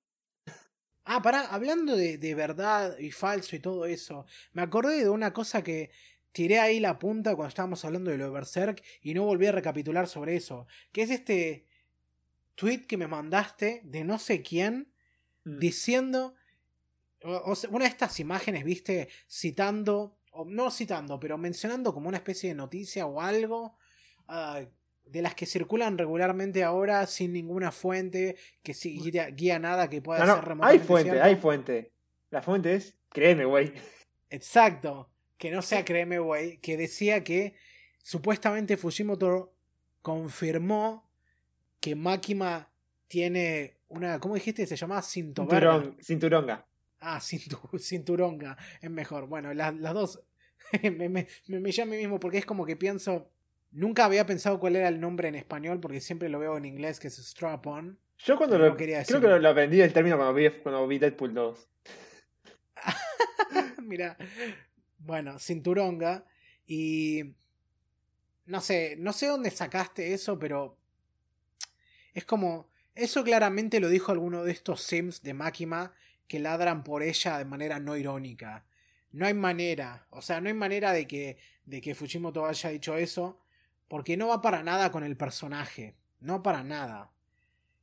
Ah, 1.04 1.20
pará, 1.22 1.46
hablando 1.52 1.96
de, 1.96 2.16
de 2.18 2.34
verdad 2.34 2.96
y 2.98 3.10
falso 3.10 3.56
y 3.56 3.58
todo 3.60 3.86
eso, 3.86 4.24
me 4.52 4.62
acordé 4.62 5.02
de 5.02 5.10
una 5.10 5.32
cosa 5.32 5.62
que 5.62 5.90
tiré 6.32 6.60
ahí 6.60 6.78
la 6.80 6.98
punta 6.98 7.34
cuando 7.34 7.48
estábamos 7.48 7.84
hablando 7.84 8.10
de 8.10 8.18
lo 8.18 8.24
de 8.26 8.30
Berserk 8.30 8.82
y 9.02 9.14
no 9.14 9.24
volví 9.24 9.46
a 9.46 9.52
recapitular 9.52 10.06
sobre 10.08 10.36
eso, 10.36 10.66
que 10.92 11.02
es 11.02 11.10
este 11.10 11.66
tweet 12.54 12.86
que 12.86 12.96
me 12.96 13.08
mandaste 13.08 13.82
de 13.84 14.04
no 14.04 14.18
sé 14.18 14.42
quién 14.42 14.92
Mm. 15.44 15.58
diciendo, 15.58 16.34
o- 17.24 17.52
o 17.52 17.54
sea, 17.56 17.70
una 17.70 17.84
de 17.84 17.90
estas 17.90 18.20
imágenes, 18.20 18.64
viste, 18.64 19.08
citando, 19.28 20.18
o 20.32 20.44
no 20.44 20.70
citando, 20.70 21.18
pero 21.20 21.38
mencionando 21.38 21.92
como 21.94 22.08
una 22.08 22.18
especie 22.18 22.50
de 22.50 22.54
noticia 22.56 23.06
o 23.06 23.20
algo, 23.20 23.76
ah, 24.28 24.62
de 25.04 25.22
las 25.22 25.34
que 25.34 25.46
circulan 25.46 25.98
regularmente 25.98 26.64
ahora 26.64 27.06
sin 27.06 27.32
ninguna 27.32 27.70
fuente, 27.72 28.36
que 28.62 28.72
sí, 28.74 28.98
guía, 28.98 29.28
guía 29.30 29.58
nada 29.58 29.88
que 29.90 30.00
pueda 30.00 30.24
No, 30.24 30.36
ser 30.36 30.56
no, 30.56 30.64
hay 30.64 30.78
fuente, 30.78 31.10
cierto. 31.10 31.24
hay 31.28 31.36
fuente. 31.36 31.92
La 32.30 32.40
fuente 32.42 32.74
es, 32.74 32.96
créeme, 33.10 33.44
güey. 33.44 33.72
Exacto, 34.30 35.10
que 35.36 35.50
no 35.50 35.60
sea 35.60 35.84
créeme, 35.84 36.18
güey, 36.18 36.58
que 36.58 36.76
decía 36.78 37.22
que 37.24 37.54
supuestamente 38.02 38.76
Fujimoto 38.78 39.54
confirmó 40.00 41.08
que 41.80 41.94
Makima 41.94 42.70
tiene 43.08 43.76
una, 43.88 44.18
¿cómo 44.20 44.34
dijiste? 44.34 44.66
Se 44.66 44.76
llamaba. 44.76 45.02
Cinturón, 45.02 45.96
cinturonga. 46.00 46.66
Ah, 47.00 47.18
cintu- 47.18 47.78
cinturonga, 47.78 48.56
es 48.80 48.90
mejor. 48.90 49.26
Bueno, 49.26 49.52
las, 49.52 49.74
las 49.74 49.92
dos 49.92 50.22
me, 50.82 50.90
me, 50.90 51.08
me, 51.08 51.60
me 51.60 51.72
llama 51.72 51.90
a 51.92 51.94
mí 51.96 51.98
mismo 52.00 52.18
porque 52.20 52.38
es 52.38 52.46
como 52.46 52.64
que 52.64 52.76
pienso, 52.76 53.30
nunca 53.72 54.04
había 54.04 54.26
pensado 54.26 54.60
cuál 54.60 54.76
era 54.76 54.88
el 54.88 55.00
nombre 55.00 55.28
en 55.28 55.34
español 55.34 55.80
porque 55.80 56.00
siempre 56.00 56.28
lo 56.28 56.38
veo 56.38 56.56
en 56.56 56.64
inglés 56.64 57.00
que 57.00 57.08
es 57.08 57.18
strap 57.18 57.66
on. 57.66 57.98
Yo 58.18 58.36
cuando 58.36 58.56
lo, 58.56 58.76
quería 58.76 59.02
creo 59.02 59.18
decirlo. 59.18 59.36
que 59.36 59.40
lo, 59.40 59.48
aprendí 59.48 59.80
el 59.80 59.92
término 59.92 60.16
cuando 60.16 60.34
vi, 60.34 60.48
cuando 60.62 60.86
vi 60.86 60.98
Deadpool 60.98 61.34
2. 61.34 61.68
Mira, 63.82 64.16
bueno, 64.98 65.38
cinturonga 65.38 66.24
y 66.66 67.34
no 68.46 68.60
sé, 68.60 68.96
no 68.98 69.12
sé 69.12 69.26
dónde 69.26 69.50
sacaste 69.50 70.14
eso, 70.14 70.38
pero 70.38 70.78
es 72.14 72.24
como 72.24 72.68
eso 72.94 73.24
claramente 73.24 73.80
lo 73.80 73.88
dijo 73.88 74.12
alguno 74.12 74.44
de 74.44 74.52
estos 74.52 74.82
sims 74.82 75.22
de 75.22 75.34
Makima 75.34 75.92
que 76.28 76.38
ladran 76.38 76.84
por 76.84 77.02
ella 77.02 77.38
de 77.38 77.44
manera 77.44 77.80
no 77.80 77.96
irónica. 77.96 78.64
No 79.10 79.26
hay 79.26 79.34
manera, 79.34 80.06
o 80.10 80.22
sea, 80.22 80.40
no 80.40 80.48
hay 80.48 80.54
manera 80.54 80.92
de 80.92 81.06
que 81.06 81.36
de 81.64 81.80
que 81.80 81.94
Fujimoto 81.94 82.46
haya 82.46 82.70
dicho 82.70 82.96
eso 82.96 83.41
porque 83.92 84.16
no 84.16 84.28
va 84.28 84.40
para 84.40 84.62
nada 84.62 84.90
con 84.90 85.04
el 85.04 85.18
personaje, 85.18 85.94
no 86.18 86.42
para 86.42 86.64
nada. 86.64 87.12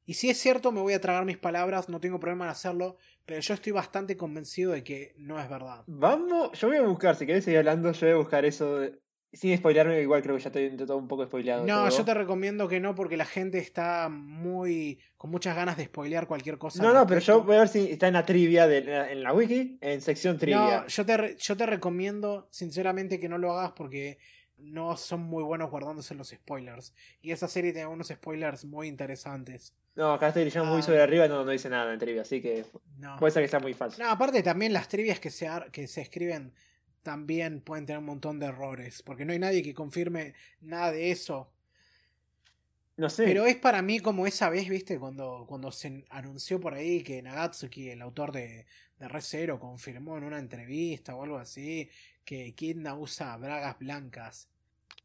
Y 0.08 0.16
si 0.16 0.32
es 0.32 0.40
cierto, 0.40 0.72
me 0.72 0.82
voy 0.82 0.94
a 0.94 1.00
tragar 1.02 1.24
mis 1.24 1.38
palabras, 1.38 1.88
no 1.88 2.00
tengo 2.00 2.20
problema 2.20 2.46
en 2.46 2.50
hacerlo, 2.50 2.98
pero 3.28 3.42
yo 3.42 3.54
estoy 3.54 3.74
bastante 3.74 4.18
convencido 4.18 4.72
de 4.72 4.84
que 4.84 5.14
no 5.20 5.40
es 5.40 5.48
verdad. 5.48 5.84
Vamos, 5.86 6.60
yo 6.60 6.70
voy 6.70 6.78
a 6.78 6.82
buscar, 6.82 7.16
si 7.16 7.28
querés 7.28 7.44
seguir 7.44 7.60
hablando, 7.60 7.92
yo 7.92 8.08
voy 8.08 8.16
a 8.16 8.18
buscar 8.18 8.44
eso. 8.44 8.80
de- 8.80 9.00
sin 9.34 9.56
spoilearme, 9.56 10.02
igual 10.02 10.24
creo 10.24 10.36
que 10.36 10.42
ya 10.42 10.50
estoy 10.50 10.76
todo 10.78 10.98
un 10.98 11.08
poco 11.08 11.28
spoileado. 11.28 11.68
No, 11.68 11.88
todo. 11.88 11.98
yo 12.00 12.04
te 12.06 12.16
recomiendo 12.16 12.68
que 12.68 12.80
no 12.80 12.96
porque 12.96 13.16
la 13.16 13.26
gente 13.26 13.60
está 13.60 14.10
muy 14.10 15.00
con 15.16 15.30
muchas 15.30 15.56
ganas 15.56 15.78
de 15.78 15.86
spoilear 15.86 16.26
cualquier 16.26 16.58
cosa. 16.58 16.82
No, 16.82 16.92
no, 16.92 17.06
pero 17.06 17.20
yo 17.20 17.44
voy 17.44 17.58
a 17.58 17.60
ver 17.60 17.68
si 17.68 17.92
está 17.92 18.08
en 18.08 18.16
la 18.16 18.26
trivia, 18.26 18.66
de, 18.66 19.12
en 19.12 19.22
la 19.22 19.32
wiki, 19.32 19.78
en 19.82 20.02
sección 20.02 20.40
trivia. 20.40 20.80
No, 20.82 20.88
yo 20.88 21.06
te, 21.06 21.36
yo 21.38 21.56
te 21.56 21.66
recomiendo 21.68 22.48
sinceramente 22.50 23.20
que 23.20 23.30
no 23.30 23.38
lo 23.38 23.54
hagas 23.54 23.74
porque 23.74 24.18
no 24.62 24.96
son 24.98 25.22
muy 25.22 25.44
buenos 25.44 25.70
guardándose 25.72 26.16
los 26.16 26.30
spoilers. 26.30 26.94
Y 27.22 27.32
esa 27.32 27.48
serie 27.48 27.72
tiene 27.74 27.88
unos 27.88 28.08
spoilers 28.10 28.66
muy 28.66 28.88
interesantes. 28.88 29.74
No, 29.96 30.14
acá 30.14 30.30
estoy 30.30 30.46
leyendo 30.46 30.70
muy 30.70 30.80
Ah. 30.80 30.84
sobre 30.84 31.02
arriba, 31.02 31.28
no, 31.28 31.44
no 31.44 31.52
dice 31.52 31.70
nada 31.70 31.92
en 31.94 32.00
trivia, 32.00 32.22
así 32.22 32.42
que 32.42 32.66
No. 32.98 33.18
puede 33.18 33.32
ser 33.32 33.44
que 33.44 33.50
sea 33.50 33.60
muy 33.60 33.74
falso. 33.74 34.02
No, 34.02 34.10
aparte 34.10 34.42
también 34.44 34.72
las 34.74 34.88
trivias 34.88 35.20
que 35.20 35.30
se, 35.30 35.48
ar- 35.48 35.72
que 35.72 35.88
se 35.88 36.02
escriben 36.02 36.54
también 37.04 37.62
pueden 37.62 37.86
tener 37.86 38.00
un 38.00 38.06
montón 38.06 38.40
de 38.40 38.46
errores. 38.48 39.02
Porque 39.04 39.26
no 39.26 39.34
hay 39.34 39.40
nadie 39.40 39.62
que 39.64 39.74
confirme 39.74 40.34
nada 40.62 40.92
de 40.92 41.12
eso. 41.12 41.52
No 42.98 43.10
sé. 43.10 43.24
Pero 43.26 43.46
es 43.46 43.56
para 43.56 43.82
mí 43.82 44.00
como 44.02 44.28
esa 44.28 44.50
vez, 44.50 44.68
viste, 44.68 45.00
cuando, 45.00 45.46
cuando 45.48 45.72
se 45.72 46.04
anunció 46.10 46.60
por 46.60 46.74
ahí 46.74 47.02
que 47.02 47.22
Nagatsuki, 47.22 47.90
el 47.90 48.02
autor 48.02 48.34
de, 48.34 48.66
de 49.00 49.08
Re 49.08 49.22
Zero, 49.22 49.58
confirmó 49.60 50.18
en 50.18 50.26
una 50.26 50.38
entrevista 50.38 51.16
o 51.16 51.24
algo 51.24 51.38
así 51.38 51.90
que 52.30 52.54
Kidna 52.54 52.94
usa 52.94 53.36
bragas 53.38 53.80
blancas. 53.80 54.50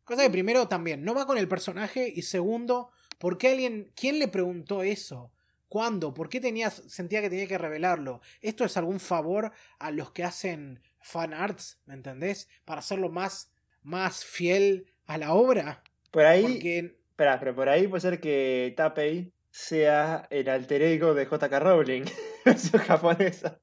Cosa 0.04 0.24
que 0.24 0.30
primero 0.30 0.68
también 0.68 1.02
no 1.02 1.14
va 1.14 1.24
con 1.24 1.38
el 1.38 1.48
personaje 1.48 2.12
y 2.14 2.20
segundo, 2.20 2.90
¿por 3.16 3.38
qué 3.38 3.48
alguien, 3.48 3.90
quién 3.96 4.18
le 4.18 4.28
preguntó 4.28 4.82
eso? 4.82 5.32
¿Cuándo? 5.70 6.12
¿Por 6.12 6.28
qué 6.28 6.38
tenías, 6.38 6.82
sentía 6.86 7.22
que 7.22 7.30
tenía 7.30 7.46
que 7.46 7.56
revelarlo? 7.56 8.20
¿Esto 8.42 8.66
es 8.66 8.76
algún 8.76 9.00
favor 9.00 9.52
a 9.78 9.90
los 9.90 10.12
que 10.12 10.22
hacen 10.22 10.82
fan 11.00 11.32
arts, 11.32 11.80
¿me 11.86 11.94
entendés? 11.94 12.46
Para 12.66 12.80
hacerlo 12.80 13.08
más, 13.08 13.50
más 13.82 14.22
fiel 14.22 14.92
a 15.06 15.16
la 15.16 15.32
obra. 15.32 15.82
por 16.10 16.26
ahí, 16.26 16.42
Porque 16.42 16.78
espera, 17.08 17.40
pero 17.40 17.54
por 17.54 17.70
ahí 17.70 17.88
puede 17.88 18.02
ser 18.02 18.20
que 18.20 18.74
Tapei 18.76 19.32
sea 19.50 20.28
el 20.28 20.50
alter 20.50 20.82
ego 20.82 21.14
de 21.14 21.24
JK 21.24 21.58
Rowling, 21.58 22.02
versión 22.44 22.82
japonesa. 22.82 23.58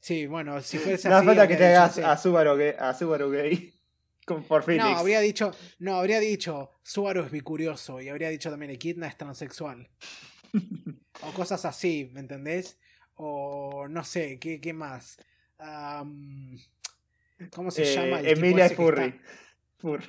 Sí, 0.00 0.26
bueno, 0.26 0.60
si 0.62 0.78
fuese 0.78 1.08
No 1.08 1.16
así. 1.16 1.20
hace 1.22 1.26
falta 1.26 1.48
que 1.48 1.56
te 1.56 1.66
hagas 1.66 1.98
a. 1.98 2.16
Subaru 2.16 2.56
gay, 2.56 2.74
a 2.78 2.94
Subaru 2.94 3.30
gay 3.30 3.74
con, 4.26 4.44
por 4.44 4.62
Phoenix. 4.62 4.84
No, 4.84 4.96
habría 4.96 5.20
dicho, 5.20 5.52
no, 5.78 5.96
habría 5.96 6.20
dicho, 6.20 6.70
Subaru 6.82 7.24
es 7.24 7.30
bicurioso 7.30 8.00
y 8.00 8.08
habría 8.08 8.28
dicho 8.28 8.50
también, 8.50 8.70
Equidna 8.72 9.08
es 9.08 9.16
transexual. 9.16 9.88
o 11.22 11.32
cosas 11.34 11.64
así, 11.64 12.10
¿me 12.12 12.20
entendés? 12.20 12.78
O 13.16 13.86
no 13.88 14.04
sé, 14.04 14.38
¿qué, 14.38 14.60
qué 14.60 14.72
más? 14.72 15.18
Am, 15.58 16.56
¿Cómo 17.50 17.70
se 17.70 17.82
Eh, 17.82 17.94
llama? 17.94 18.20
el 18.20 18.38
Emilia 18.38 18.68
que 18.68 18.76
Furry. 18.76 19.20
Fur. 19.78 20.02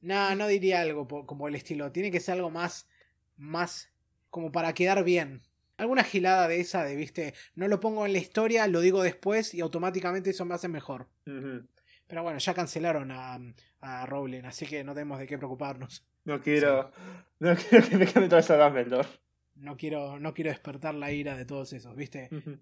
No, 0.00 0.34
no 0.36 0.46
diría 0.46 0.80
algo 0.82 1.06
como 1.26 1.48
el 1.48 1.54
estilo. 1.54 1.90
Tiene 1.92 2.10
que 2.10 2.20
ser 2.20 2.34
algo 2.34 2.50
más. 2.50 2.88
más. 3.36 3.88
como 4.30 4.50
para 4.52 4.72
quedar 4.74 5.02
bien. 5.04 5.42
Alguna 5.76 6.04
gilada 6.04 6.46
de 6.48 6.60
esa 6.60 6.84
de, 6.84 6.94
viste, 6.94 7.34
no 7.54 7.66
lo 7.66 7.80
pongo 7.80 8.06
en 8.06 8.12
la 8.12 8.18
historia, 8.18 8.66
lo 8.68 8.80
digo 8.80 9.02
después 9.02 9.54
y 9.54 9.60
automáticamente 9.60 10.30
eso 10.30 10.44
me 10.44 10.54
hace 10.54 10.68
mejor. 10.68 11.08
Pero 11.24 12.22
bueno, 12.22 12.38
ya 12.38 12.54
cancelaron 12.54 13.10
a, 13.10 13.40
a 13.80 14.06
Rowling, 14.06 14.44
así 14.44 14.66
que 14.66 14.84
no 14.84 14.94
tenemos 14.94 15.18
de 15.18 15.26
qué 15.26 15.36
preocuparnos. 15.36 16.06
No 16.24 16.40
quiero. 16.40 16.92
No 17.40 17.56
quiero 17.56 17.88
que 17.88 17.96
me 17.96 18.06
cambie 18.06 18.28
toda 18.28 18.40
esa 18.40 18.56
Dumbledore. 18.56 19.08
No 19.56 19.76
quiero, 19.76 20.18
no 20.18 20.32
quiero 20.32 20.50
despertar 20.50 20.94
la 20.94 21.12
ira 21.12 21.36
de 21.36 21.44
todos 21.44 21.72
esos, 21.72 21.94
¿viste? 21.96 22.28
Ujú. 22.30 22.58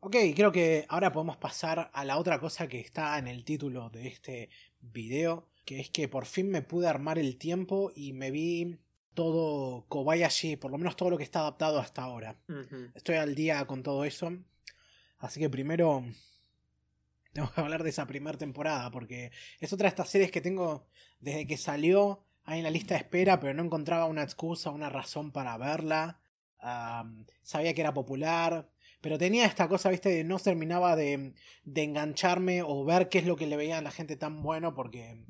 Ok, 0.00 0.16
creo 0.36 0.52
que 0.52 0.84
ahora 0.88 1.12
podemos 1.12 1.36
pasar 1.36 1.90
a 1.92 2.04
la 2.04 2.18
otra 2.18 2.38
cosa 2.38 2.68
que 2.68 2.78
está 2.78 3.18
en 3.18 3.26
el 3.26 3.44
título 3.44 3.90
de 3.90 4.06
este 4.06 4.50
video, 4.80 5.48
que 5.64 5.80
es 5.80 5.90
que 5.90 6.08
por 6.08 6.26
fin 6.26 6.50
me 6.50 6.62
pude 6.62 6.86
armar 6.86 7.18
el 7.18 7.38
tiempo 7.38 7.90
y 7.94 8.12
me 8.12 8.30
vi 8.30 8.78
todo 9.14 9.86
Kobayashi, 9.88 10.56
por 10.56 10.70
lo 10.70 10.78
menos 10.78 10.96
todo 10.96 11.10
lo 11.10 11.16
que 11.16 11.24
está 11.24 11.40
adaptado 11.40 11.78
hasta 11.78 12.02
ahora. 12.02 12.36
Estoy 12.94 13.16
al 13.16 13.34
día 13.34 13.64
con 13.66 13.82
todo 13.82 14.04
eso. 14.04 14.32
Así 15.18 15.40
que 15.40 15.48
primero 15.48 16.04
tengo 17.32 17.50
que 17.52 17.60
hablar 17.60 17.82
de 17.82 17.90
esa 17.90 18.06
primera 18.06 18.36
temporada, 18.36 18.90
porque 18.90 19.32
es 19.60 19.72
otra 19.72 19.84
de 19.84 19.90
estas 19.90 20.08
series 20.08 20.30
que 20.30 20.40
tengo 20.40 20.86
desde 21.20 21.46
que 21.46 21.56
salió 21.56 22.24
ahí 22.44 22.58
en 22.58 22.64
la 22.64 22.70
lista 22.70 22.94
de 22.94 23.00
espera, 23.00 23.40
pero 23.40 23.54
no 23.54 23.62
encontraba 23.62 24.06
una 24.06 24.22
excusa, 24.22 24.70
una 24.70 24.90
razón 24.90 25.32
para 25.32 25.56
verla. 25.56 26.20
Sabía 27.42 27.74
que 27.74 27.80
era 27.80 27.94
popular, 27.94 28.70
pero 29.00 29.18
tenía 29.18 29.46
esta 29.46 29.68
cosa, 29.68 29.90
viste, 29.90 30.08
de 30.08 30.24
no 30.24 30.38
terminaba 30.38 30.96
de, 30.96 31.34
de 31.64 31.82
engancharme 31.82 32.62
o 32.62 32.84
ver 32.84 33.08
qué 33.08 33.18
es 33.18 33.26
lo 33.26 33.36
que 33.36 33.46
le 33.46 33.56
veía 33.56 33.78
a 33.78 33.82
la 33.82 33.90
gente 33.90 34.16
tan 34.16 34.42
bueno, 34.42 34.74
porque 34.74 35.24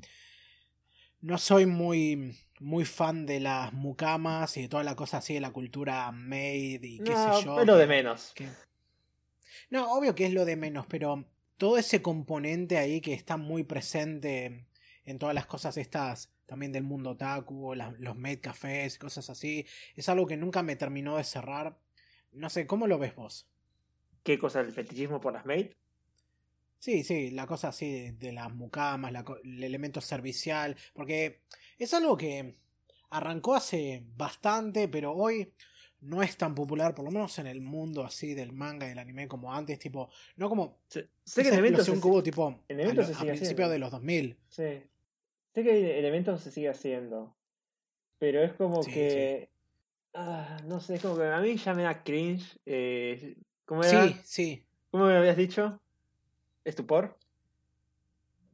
no 1.25 1.37
soy 1.39 1.65
muy, 1.65 2.37
muy 2.59 2.85
fan 2.85 3.25
de 3.25 3.39
las 3.39 3.73
mucamas 3.73 4.55
y 4.57 4.61
de 4.63 4.69
toda 4.69 4.83
la 4.83 4.95
cosa 4.95 5.17
así 5.17 5.33
de 5.33 5.39
la 5.41 5.51
cultura 5.51 6.11
made 6.11 6.79
y 6.83 6.99
qué 6.99 7.11
No, 7.13 7.37
sé 7.39 7.45
yo. 7.45 7.55
pero 7.55 7.75
de 7.77 7.83
que- 7.83 7.87
menos. 7.87 8.31
que- 8.35 8.49
No, 9.71 9.91
obvio 9.91 10.13
que 10.13 10.25
es 10.25 10.33
lo 10.33 10.45
de 10.45 10.55
menos, 10.55 10.85
pero 10.87 11.25
todo 11.57 11.77
ese 11.77 12.01
componente 12.01 12.77
ahí 12.77 13.01
que 13.01 13.13
está 13.13 13.37
muy 13.37 13.63
presente 13.63 14.67
en 15.05 15.17
todas 15.19 15.33
las 15.33 15.47
cosas 15.47 15.77
estas 15.77 16.31
también 16.45 16.71
del 16.71 16.83
mundo 16.83 17.11
otaku, 17.11 17.73
la- 17.73 17.95
los 17.97 18.15
made 18.15 18.39
cafés, 18.39 18.99
cosas 18.99 19.29
así, 19.31 19.65
es 19.95 20.07
algo 20.09 20.27
que 20.27 20.37
nunca 20.37 20.61
me 20.61 20.75
terminó 20.75 21.17
de 21.17 21.23
cerrar. 21.23 21.79
No 22.31 22.49
sé, 22.51 22.67
¿cómo 22.67 22.85
lo 22.85 22.99
ves 22.99 23.15
vos? 23.15 23.47
¿Qué 24.23 24.37
cosa? 24.37 24.61
¿El 24.61 24.71
fetichismo 24.71 25.19
por 25.19 25.33
las 25.33 25.45
maid? 25.47 25.67
Sí, 26.85 27.03
sí, 27.03 27.31
la 27.31 27.47
cosa 27.47 27.69
así 27.69 27.91
de, 27.91 28.11
de 28.11 28.31
las 28.31 28.53
mucamas, 28.53 29.11
la 29.11 29.25
el 29.43 29.63
elemento 29.63 30.01
servicial, 30.01 30.75
porque 30.93 31.41
es 31.79 31.91
algo 31.95 32.15
que 32.15 32.57
arrancó 33.09 33.55
hace 33.55 34.03
bastante, 34.15 34.87
pero 34.87 35.11
hoy 35.13 35.51
no 36.01 36.21
es 36.21 36.37
tan 36.37 36.53
popular, 36.53 36.93
por 36.93 37.03
lo 37.05 37.09
menos 37.09 37.39
en 37.39 37.47
el 37.47 37.59
mundo 37.61 38.03
así 38.05 38.35
del 38.35 38.51
manga 38.53 38.85
y 38.85 38.89
del 38.89 38.99
anime 38.99 39.27
como 39.27 39.51
antes, 39.51 39.79
tipo, 39.79 40.11
no 40.35 40.47
como 40.47 40.77
Sé, 40.87 41.09
sé 41.23 41.41
que 41.41 41.49
en 41.49 41.55
eventos 41.55 41.85
se, 41.85 41.91
hubo 41.91 42.21
tipo 42.21 42.49
en 42.69 42.79
a, 42.79 42.83
eventos 42.83 43.07
lo- 43.07 43.13
se 43.15 43.19
a 43.19 43.25
principios 43.25 43.67
haciendo. 43.67 43.71
de 43.73 43.79
los 43.79 43.91
2000. 43.91 44.37
sí. 44.49 44.83
Sé 45.55 45.63
que 45.63 45.97
en 45.99 46.05
eventos 46.05 46.41
se 46.41 46.51
sigue 46.51 46.69
haciendo. 46.69 47.33
Pero 48.19 48.43
es 48.43 48.53
como 48.53 48.81
Sí, 48.83 48.91
que. 48.91 49.49
ah, 50.13 50.57
no 50.67 50.79
sé, 50.81 50.95
es 50.95 51.01
como 51.01 51.17
que 51.17 51.23
a 51.25 51.39
mí 51.39 51.55
ya 51.57 51.73
me 51.73 51.83
da 51.83 52.03
cringe. 52.03 52.59
Eh, 52.65 53.35
¿Cómo 53.65 53.83
era? 53.83 54.05
Sí, 54.05 54.15
sí. 54.23 54.67
¿Cómo 54.91 55.05
me 55.07 55.15
habías 55.17 55.37
dicho? 55.37 55.81
¿Estupor? 56.65 57.17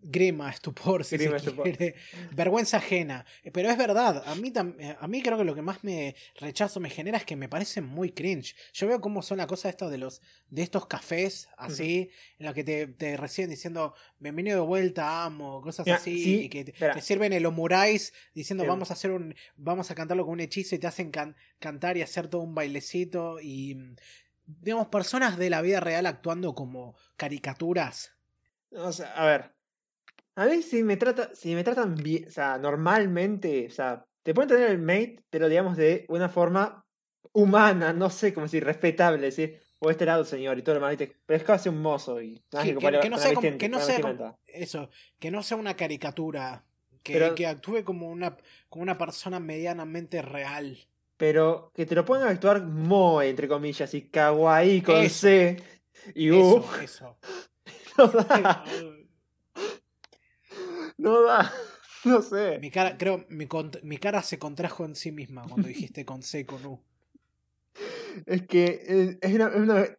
Grima, 0.04 0.50
estupor, 0.50 1.06
si 1.06 1.16
Grima, 1.16 1.38
se 1.38 1.46
estupor. 1.46 1.64
quiere. 1.64 1.94
Vergüenza 2.32 2.78
ajena. 2.78 3.24
Eh, 3.44 3.52
Pero 3.52 3.70
es 3.70 3.78
verdad, 3.78 4.24
a 4.26 4.34
mí, 4.34 4.52
eh, 4.80 4.96
a 5.00 5.08
mí 5.08 5.22
creo 5.22 5.38
que 5.38 5.44
lo 5.44 5.54
que 5.54 5.62
más 5.62 5.84
me 5.84 6.16
rechazo 6.40 6.80
me 6.80 6.90
genera 6.90 7.20
es 7.20 7.24
que 7.24 7.36
me 7.36 7.48
parecen 7.48 7.86
muy 7.86 8.10
cringe. 8.12 8.56
Yo 8.74 8.88
veo 8.88 9.00
cómo 9.00 9.22
son 9.22 9.38
la 9.38 9.46
cosa 9.46 9.70
esto 9.70 9.92
de 9.92 10.00
los 10.00 10.20
de 10.50 10.64
estos 10.64 10.88
cafés 10.88 11.50
así, 11.56 12.10
en 12.40 12.48
los 12.48 12.56
que 12.56 12.64
te, 12.64 12.88
te 12.88 13.16
reciben 13.16 13.52
diciendo 13.52 13.94
bienvenido 14.18 14.62
de 14.62 14.66
vuelta, 14.66 15.24
amo, 15.24 15.62
cosas 15.62 15.86
Mira, 15.86 15.98
así, 15.98 16.24
sí, 16.24 16.40
y 16.46 16.50
que 16.50 16.66
te, 16.66 17.02
sirven 17.02 17.32
el 17.32 17.46
omurais 17.46 18.12
diciendo 18.34 18.64
Em. 18.64 18.70
vamos 18.70 18.90
a 18.90 18.94
hacer 18.96 19.12
un, 19.12 19.36
vamos 19.56 19.92
a 19.92 19.96
cantarlo 19.96 20.24
con 20.26 20.34
un 20.34 20.40
hechizo 20.40 20.74
y 20.74 20.80
te 20.80 20.88
hacen 20.88 21.12
can- 21.12 21.36
cantar 21.60 21.96
y 21.98 22.02
hacer 22.02 22.28
todo 22.28 22.42
un 22.42 22.56
bailecito 22.56 23.40
y 23.40 23.78
digamos 24.46 24.88
personas 24.88 25.38
de 25.38 25.50
la 25.50 25.62
vida 25.62 25.80
real 25.80 26.06
actuando 26.06 26.54
como 26.56 26.96
caricaturas. 27.18 28.12
O 28.72 28.92
sea, 28.92 29.14
a 29.16 29.26
ver. 29.26 29.52
A 30.36 30.46
mí 30.46 30.62
si 30.62 30.84
me 30.84 30.98
trata, 30.98 31.30
si 31.36 31.54
me 31.56 31.64
tratan 31.64 31.96
bien, 31.96 32.28
o 32.28 32.32
sea, 32.32 32.58
normalmente, 32.58 33.68
o 33.68 33.72
sea, 33.72 34.06
te 34.24 34.34
pueden 34.34 34.50
tener 34.50 34.70
el 34.70 34.80
mate, 34.80 35.24
pero 35.30 35.50
digamos 35.50 35.76
de 35.78 36.06
una 36.10 36.30
forma 36.30 36.86
humana, 37.34 37.94
no 37.94 38.10
sé 38.10 38.34
cómo 38.34 38.46
decir, 38.46 38.64
respetable, 38.64 39.20
decir, 39.22 39.60
o 39.80 39.90
este 39.90 40.06
lado, 40.06 40.24
señor, 40.26 40.58
y 40.58 40.62
todo 40.64 40.76
lo 40.80 40.86
demás, 40.88 41.10
pero 41.26 41.38
es 41.38 41.44
casi 41.44 41.70
un 41.70 41.82
mozo 41.82 42.22
y 42.22 42.42
nada 42.52 42.64
Que- 42.64 42.70
que 42.70 42.70
que- 42.70 42.74
compare 42.76 43.00
que 43.00 43.10
no 43.10 43.18
sea 43.18 43.34
como- 43.34 43.58
que 43.58 43.70
no 43.70 43.80
como- 44.02 44.40
eso, 44.48 44.90
que 45.20 45.32
no 45.32 45.44
sea 45.44 45.58
una 45.58 45.76
caricatura, 45.76 46.64
que, 47.04 47.14
Pero- 47.14 47.36
que 47.36 47.48
actúe 47.48 47.84
como 47.84 48.10
una, 48.10 48.38
como 48.70 48.84
una 48.84 48.98
persona 48.98 49.40
medianamente 49.40 50.22
real. 50.22 50.78
Pero 51.22 51.72
que 51.76 51.86
te 51.86 51.94
lo 51.94 52.04
pongan 52.04 52.30
a 52.30 52.32
actuar 52.32 52.64
moe, 52.64 53.30
entre 53.30 53.48
comillas, 53.48 53.94
y 53.94 54.10
kawaii 54.10 54.82
con 54.82 55.04
Eso. 55.04 55.20
C 55.20 55.64
y 56.16 56.32
U. 56.32 56.64
Eso, 56.82 56.82
eso. 56.82 57.18
No 58.02 58.08
da, 58.08 58.64
no 60.98 61.22
da, 61.22 61.54
no 62.06 62.22
sé. 62.24 62.58
mi 62.60 62.72
cara, 62.72 62.98
creo, 62.98 63.24
mi, 63.30 63.48
mi 63.84 63.98
cara 63.98 64.24
se 64.24 64.40
contrajo 64.40 64.84
en 64.86 64.96
sí 64.96 65.12
misma 65.12 65.44
cuando 65.48 65.68
dijiste 65.68 66.06
con 66.06 66.24
C 66.24 66.40
y 66.40 66.46
con 66.46 66.66
U. 66.66 66.84
Es 68.26 68.48
que 68.48 68.82
eh, 68.88 69.18
es 69.22 69.34
una- 69.36 69.50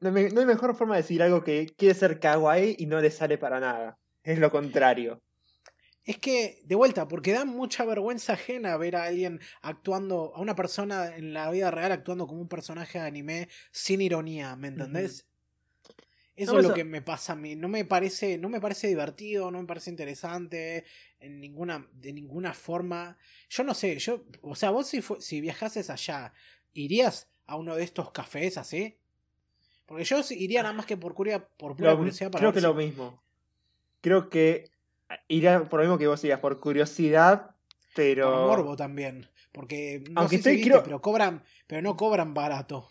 no 0.01 0.41
hay 0.41 0.47
mejor 0.47 0.75
forma 0.75 0.97
de 0.97 1.03
decir 1.03 1.23
algo 1.23 1.45
que 1.45 1.67
quiere 1.77 1.95
ser 1.95 2.19
kawaii 2.19 2.75
y 2.81 2.87
no 2.87 3.01
le 3.01 3.13
sale 3.13 3.39
para 3.39 3.61
nada. 3.61 3.97
Es 4.25 4.41
lo 4.41 4.51
contrario. 4.51 5.23
Es 6.05 6.19
que, 6.19 6.61
de 6.65 6.75
vuelta, 6.75 7.07
porque 7.07 7.33
da 7.33 7.45
mucha 7.45 7.85
vergüenza 7.85 8.33
ajena 8.33 8.77
ver 8.77 8.97
a 8.97 9.05
alguien 9.05 9.41
actuando, 9.61 10.33
a 10.35 10.41
una 10.41 10.57
persona 10.57 11.15
en 11.17 11.33
la 11.33 11.49
vida 11.51 11.71
real 11.71 11.93
actuando 11.93 12.27
como 12.27 12.41
un 12.41 12.49
personaje 12.49 12.99
de 12.99 13.07
anime 13.07 13.49
sin 13.71 14.01
ironía, 14.01 14.57
¿me 14.57 14.69
entendés? 14.69 15.27
Eso 16.35 16.53
No, 16.55 16.59
es 16.59 16.63
lo 16.65 16.69
eso- 16.71 16.75
que 16.75 16.85
me 16.85 17.03
pasa 17.03 17.35
a 17.35 17.37
mí. 17.37 17.55
No 17.55 17.69
me 17.69 17.85
parece, 17.85 18.37
no 18.39 18.49
me 18.49 18.61
parece 18.61 18.89
divertido, 18.89 19.51
no 19.53 19.61
me 19.61 19.67
parece 19.67 19.91
interesante 19.91 20.85
en 21.21 21.39
ninguna, 21.41 21.87
de 21.93 22.13
ninguna 22.13 22.53
forma. 22.53 23.17
Yo 23.49 23.63
no 23.63 23.75
sé, 23.75 23.97
yo, 24.01 24.25
o 24.41 24.57
sea, 24.57 24.71
vos 24.71 24.89
si, 24.89 25.03
si 25.21 25.41
viajases 25.41 25.89
allá, 25.89 26.33
¿irías 26.73 27.29
a 27.47 27.57
uno 27.57 27.77
de 27.77 27.85
estos 27.85 28.11
cafés 28.11 28.59
así? 28.59 28.97
Porque 29.87 30.03
yo 30.05 30.21
iría 30.31 30.63
nada 30.63 30.75
más 30.75 30.87
que 30.87 30.97
por, 30.97 31.15
curia, 31.15 31.47
por 31.47 31.77
pura 31.77 31.91
Lo- 31.93 31.99
curiosidad 31.99 32.31
para 32.33 32.41
creo 32.41 32.53
que 32.53 32.61
si- 32.61 32.67
lo 32.67 32.75
mismo. 32.75 33.23
Creo 34.01 34.31
que 34.31 34.72
iría 35.29 35.65
por 35.65 35.81
lo 35.81 35.85
mismo 35.87 35.99
que 35.99 36.07
vos 36.07 36.21
digas, 36.23 36.41
por 36.41 36.61
curiosidad, 36.61 37.55
pero. 37.95 38.31
Por 38.31 38.47
morbo 38.59 38.77
también. 38.77 39.29
Porque 39.53 40.03
no 40.11 40.21
Aunque 40.23 40.37
sé 40.39 40.43
si 40.45 40.49
estoy- 40.49 40.53
viste, 40.57 40.71
quiero- 40.71 40.83
pero 40.83 41.03
cobran, 41.03 41.43
pero 41.67 41.83
no 41.83 41.97
cobran 41.97 42.33
barato. 42.35 42.89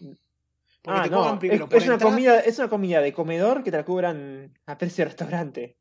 Porque 0.83 0.99
Ah, 0.99 1.03
te 1.03 1.09
cobran 1.09 1.33
es, 1.35 1.39
primero 1.39 1.65
es 1.65 1.69
por 1.69 1.81
una 1.83 1.93
entrar- 1.93 2.09
comida, 2.11 2.39
es 2.39 2.59
una 2.59 2.69
comida 2.69 3.01
de 3.01 3.13
comedor 3.13 3.63
que 3.63 3.71
te 3.71 3.77
la 3.77 3.85
cobran 3.85 4.57
a 4.65 4.77
precio 4.77 5.03
de 5.03 5.09
restaurante. 5.09 5.77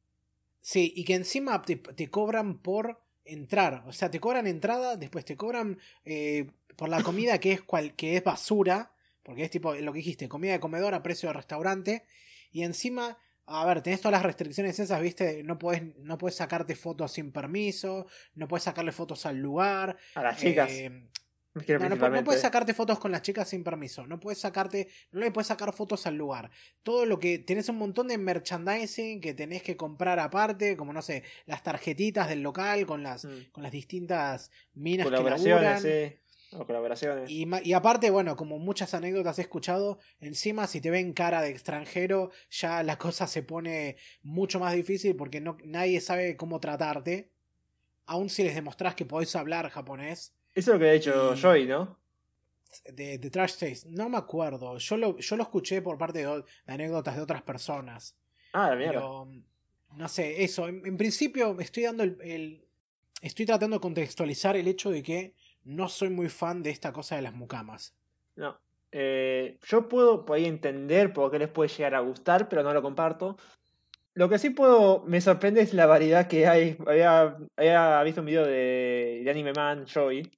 Sí, 0.62 0.92
y 0.94 1.04
que 1.04 1.14
encima 1.14 1.60
te, 1.62 1.76
te 1.76 2.08
cobran 2.10 2.58
por 2.58 3.02
entrar. 3.24 3.82
O 3.86 3.92
sea, 3.92 4.10
te 4.10 4.20
cobran 4.20 4.46
entrada, 4.46 4.96
después 4.96 5.24
te 5.24 5.36
cobran 5.36 5.78
eh, 6.04 6.50
por 6.76 6.88
la 6.88 6.98
comida 7.02 7.38
que 7.38 7.52
es 7.52 7.62
cual, 7.62 7.94
que 7.94 8.16
es 8.16 8.24
basura. 8.24 8.92
Porque 9.22 9.44
es 9.44 9.50
tipo 9.50 9.74
lo 9.74 9.92
que 9.92 9.98
dijiste, 9.98 10.28
comida 10.28 10.52
de 10.52 10.60
comedor 10.60 10.94
a 10.94 11.02
precio 11.02 11.28
de 11.28 11.34
restaurante. 11.34 12.04
Y 12.52 12.62
encima, 12.62 13.18
a 13.51 13.66
ver, 13.66 13.82
tenés 13.82 14.01
todas 14.01 14.12
las 14.12 14.22
restricciones 14.22 14.78
esas, 14.78 15.01
viste, 15.01 15.43
no 15.43 15.59
puedes, 15.59 15.82
no 15.98 16.16
puedes 16.18 16.36
sacarte 16.36 16.74
fotos 16.77 17.12
sin 17.12 17.32
permiso, 17.32 18.06
no 18.35 18.47
puedes 18.48 18.64
sacarle 18.64 18.93
fotos 18.93 19.27
al 19.27 19.36
lugar. 19.39 19.97
A 20.14 20.22
las 20.22 20.39
chicas. 20.39 20.70
eh, 20.70 21.09
No, 21.52 21.89
no, 22.10 22.24
puedes 22.24 22.43
sacarte 22.43 22.74
fotos 22.74 23.01
con 23.01 23.10
las 23.10 23.22
chicas 23.22 23.48
sin 23.48 23.64
permiso. 23.64 24.06
No 24.06 24.20
puedes 24.20 24.39
sacarte. 24.39 24.89
No 25.10 25.18
le 25.18 25.32
puedes 25.32 25.48
sacar 25.48 25.72
fotos 25.72 26.06
al 26.06 26.14
lugar. 26.14 26.48
Todo 26.85 27.05
lo 27.06 27.18
que. 27.18 27.40
Tenés 27.40 27.68
un 27.68 27.77
montón 27.77 28.06
de 28.06 28.18
merchandising 28.18 29.20
que 29.20 29.35
tenés 29.35 29.62
que 29.64 29.77
comprar 29.77 30.20
aparte. 30.20 30.77
Como 30.77 30.93
no 30.93 31.02
sé, 31.02 31.24
las 31.47 31.64
tarjetitas 31.64 32.28
del 32.28 32.43
local 32.43 32.86
con 32.86 33.02
las, 33.02 33.24
Mm. 33.24 33.51
con 33.51 33.64
las 33.64 33.72
distintas 33.72 34.52
minas 34.74 35.06
que 35.09 35.12
laburan. 35.56 35.81
sí. 35.82 36.16
O 36.52 36.66
colaboraciones. 36.66 37.31
Y, 37.31 37.47
y 37.62 37.72
aparte, 37.72 38.10
bueno, 38.10 38.36
como 38.36 38.59
muchas 38.59 38.94
anécdotas 38.94 39.39
he 39.39 39.43
escuchado, 39.43 39.98
encima 40.20 40.66
si 40.66 40.81
te 40.81 40.90
ven 40.90 41.12
cara 41.12 41.43
de 41.43 41.51
extranjero, 41.51 42.31
ya 42.51 42.82
la 42.82 42.98
cosa 42.98 43.27
se 43.27 43.43
pone 43.43 43.97
mucho 44.22 44.59
más 44.59 44.74
difícil 44.74 45.14
porque 45.14 45.40
no, 45.40 45.56
nadie 45.64 46.01
sabe 46.01 46.36
cómo 46.36 46.59
tratarte. 46.60 47.31
Aun 48.06 48.28
si 48.28 48.43
les 48.43 48.55
demostrás 48.55 48.97
que 48.97 49.05
podés 49.05 49.36
hablar 49.36 49.70
japonés. 49.70 50.35
Eso 50.55 50.72
es 50.72 50.74
lo 50.74 50.78
que 50.81 50.89
ha 50.89 50.93
dicho 50.93 51.35
Y- 51.35 51.40
Joy, 51.40 51.66
¿no? 51.66 52.01
de, 52.93 53.18
de 53.18 53.31
Trash 53.31 53.56
Taste. 53.56 53.89
No 53.90 54.09
me 54.09 54.16
acuerdo. 54.16 54.78
Yo 54.78 54.97
lo, 54.97 55.18
yo 55.18 55.36
lo 55.36 55.43
escuché 55.43 55.82
por 55.82 55.98
parte 55.98 56.24
de, 56.24 56.44
anécdotas 56.66 57.16
de 57.16 57.22
otras 57.22 57.43
personas. 57.43 58.16
Ah, 58.52 58.70
la 58.70 58.77
mierda. 58.77 58.93
Pero, 58.93 59.32
no 59.97 60.09
sé, 60.09 60.43
eso. 60.43 60.68
En, 60.68 60.97
principio 60.97 61.59
estoy 61.60 61.85
dando 61.85 62.05
el, 62.05 62.64
Estoy 63.20 63.44
tratando 63.44 63.77
de 63.77 63.81
contextualizar 63.81 64.56
el 64.56 64.66
hecho 64.66 64.90
de 64.90 65.02
que 65.02 65.35
no 65.65 65.89
soy 65.89 66.11
muy 66.11 66.28
fan 66.28 66.62
de 66.62 66.70
esta 66.70 66.93
cosa 66.93 67.16
de 67.16 67.23
las 67.23 67.35
mucamas. 67.35 67.95
No. 68.37 68.59
Eh, 68.93 69.59
yo 69.62 69.89
puedo 69.89 70.24
por 70.24 70.37
ahí 70.37 70.47
entender 70.47 71.12
por 71.12 71.31
qué 71.31 71.39
les 71.39 71.49
puede 71.49 71.69
llegar 71.69 71.95
a 71.95 72.01
gustar, 72.01 72.49
pero 72.49 72.62
no 72.62 72.73
lo 72.74 72.82
comparto. 72.82 73.37
Lo 74.15 74.28
que 74.28 74.39
sí 74.39 74.51
puedo, 74.51 75.05
me 75.07 75.20
sorprende 75.20 75.61
es 75.61 75.73
la 75.73 75.87
variedad 75.87 76.27
que 76.27 76.47
hay. 76.47 76.77
Había, 76.87 78.03
visto 78.03 78.20
un 78.20 78.27
video 78.27 78.45
de, 78.45 79.24
Anime 79.31 79.53
Man, 79.53 79.87
Joey, 79.93 80.28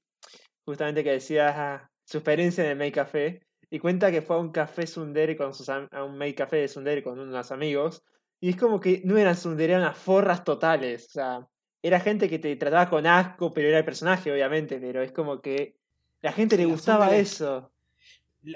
justamente 0.64 1.02
que 1.02 1.12
decía 1.12 1.90
su 2.04 2.18
experiencia 2.18 2.64
en 2.64 2.70
el 2.70 2.76
Make 2.76 2.92
Café, 2.92 3.42
y 3.70 3.78
cuenta 3.78 4.10
que 4.10 4.20
fue 4.20 4.36
a 4.36 4.40
un 4.40 4.52
café 4.52 4.86
Sundere 4.86 5.36
con 5.36 5.54
sus 5.54 5.70
a 5.70 5.88
un 6.04 6.18
Make 6.18 6.44
de 6.44 6.68
Sundere 6.68 7.02
con 7.02 7.18
unos 7.18 7.50
amigos, 7.50 8.02
y 8.38 8.50
es 8.50 8.56
como 8.56 8.80
que 8.80 9.00
no 9.04 9.16
eran 9.16 9.36
Sundere, 9.36 9.72
eran 9.72 9.84
las 9.84 9.96
forras 9.96 10.44
totales. 10.44 11.06
O 11.06 11.10
sea, 11.10 11.48
era 11.82 12.00
gente 12.00 12.28
que 12.28 12.38
te 12.38 12.54
trataba 12.56 12.88
con 12.88 13.06
asco, 13.06 13.52
pero 13.52 13.68
era 13.68 13.78
el 13.78 13.84
personaje, 13.84 14.32
obviamente, 14.32 14.78
pero 14.78 15.02
es 15.02 15.12
como 15.12 15.40
que 15.40 15.76
la 16.20 16.32
gente 16.32 16.56
le 16.56 16.64
gustaba 16.64 17.14
eso. 17.16 17.72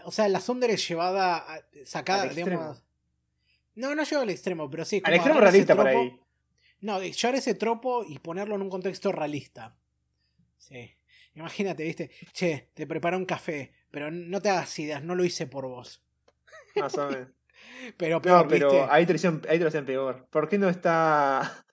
O 0.05 0.11
sea, 0.11 0.29
la 0.29 0.41
Sundere 0.41 0.77
llevada, 0.77 1.45
sacada, 1.85 2.27
digamos, 2.29 2.85
no, 3.77 3.95
no 3.95 4.05
lleva 4.05 4.23
al 4.23 4.31
extremo, 4.31 4.71
pero 4.71 4.85
sí. 4.85 5.01
Al 5.05 5.15
extremo 5.15 5.39
realista 5.39 5.77
por 5.77 5.87
ahí. 5.87 6.19
No, 6.81 7.01
llevar 7.01 7.35
ese 7.35 7.55
tropo 7.55 8.05
y 8.07 8.19
ponerlo 8.19 8.55
en 8.55 8.63
un 8.63 8.71
contexto 8.71 9.13
realista. 9.13 9.77
Sí. 10.57 10.97
Imagínate, 11.35 11.85
viste, 11.85 12.11
che, 12.33 12.71
te 12.73 12.87
preparo 12.87 13.19
un 13.19 13.27
café, 13.27 13.73
pero 13.91 14.11
no 14.11 14.41
te 14.41 14.49
hagas 14.49 14.79
ideas, 14.79 15.03
no 15.03 15.15
lo 15.15 15.25
hice 15.25 15.47
por 15.47 15.67
vos. 15.67 16.03
Más 16.77 16.97
o 16.97 17.11
menos. 17.11 17.29
pero 17.99 18.23
peor, 18.23 18.45
no, 18.45 18.49
pero 18.49 18.91
ahí 18.91 19.05
te, 19.05 19.13
lo 19.13 19.69
hacen, 19.69 19.85
peor. 19.85 20.27
¿Por 20.31 20.49
qué 20.49 20.59
no 20.59 20.69
está. 20.69 21.65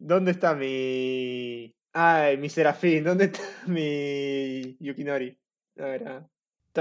¿Dónde 0.00 0.30
está 0.30 0.54
mi. 0.54 1.74
Ay, 1.92 2.38
mi 2.38 2.48
Serafín? 2.48 3.04
¿Dónde 3.04 3.26
está 3.26 3.40
mi 3.66 4.76
Yukinori? 4.80 5.36
A 5.78 5.84
ver, 5.84 6.08
ah. 6.08 6.30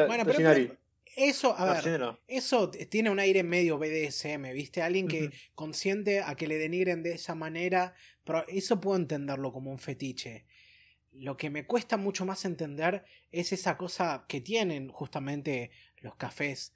Bueno, 0.07 0.23
pero, 0.25 0.77
eso, 1.15 1.57
a 1.57 1.73
ver, 1.73 2.17
eso 2.27 2.69
tiene 2.69 3.09
un 3.09 3.19
aire 3.19 3.43
medio 3.43 3.77
BDSM, 3.77 4.53
¿viste? 4.53 4.81
Alguien 4.81 5.07
que 5.07 5.31
consciente 5.55 6.21
a 6.21 6.35
que 6.35 6.47
le 6.47 6.57
denigren 6.57 7.01
de 7.03 7.13
esa 7.13 7.33
manera, 7.35 7.93
pero 8.23 8.47
eso 8.47 8.79
puedo 8.79 8.95
entenderlo 8.97 9.51
como 9.51 9.71
un 9.71 9.79
fetiche. 9.79 10.45
Lo 11.11 11.35
que 11.35 11.49
me 11.49 11.65
cuesta 11.65 11.97
mucho 11.97 12.25
más 12.25 12.45
entender 12.45 13.03
es 13.31 13.51
esa 13.51 13.75
cosa 13.77 14.25
que 14.29 14.39
tienen 14.39 14.89
justamente 14.89 15.71
los 15.97 16.15
cafés 16.15 16.75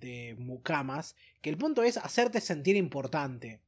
de 0.00 0.34
mucamas, 0.36 1.16
que 1.40 1.48
el 1.48 1.56
punto 1.56 1.82
es 1.84 1.96
hacerte 1.96 2.40
sentir 2.40 2.76
importante. 2.76 3.62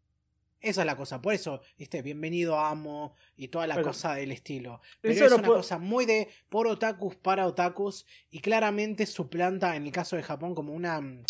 Esa 0.61 0.83
es 0.83 0.87
la 0.87 0.97
cosa, 0.97 1.23
por 1.23 1.33
eso, 1.33 1.63
viste, 1.79 2.03
bienvenido 2.03 2.59
amo 2.59 3.15
y 3.35 3.49
toda 3.49 3.67
la 3.67 3.81
cosa 3.81 4.15
del 4.15 4.31
estilo. 4.31 4.83
Pero 5.01 5.27
es 5.27 5.33
una 5.33 5.43
cosa 5.43 5.79
muy 5.79 6.05
de 6.05 6.29
por 6.51 6.67
otakus 6.67 7.17
para 7.17 7.47
otakus 7.47 8.07
y 8.31 8.41
claramente 8.41 9.07
suplanta 9.07 9.75
en 9.75 9.87
el 9.87 9.93
caso 9.93 10.17
de 10.17 10.23
Japón 10.23 10.55
como 10.55 10.75
una 10.75 11.01
mm, 11.01 11.25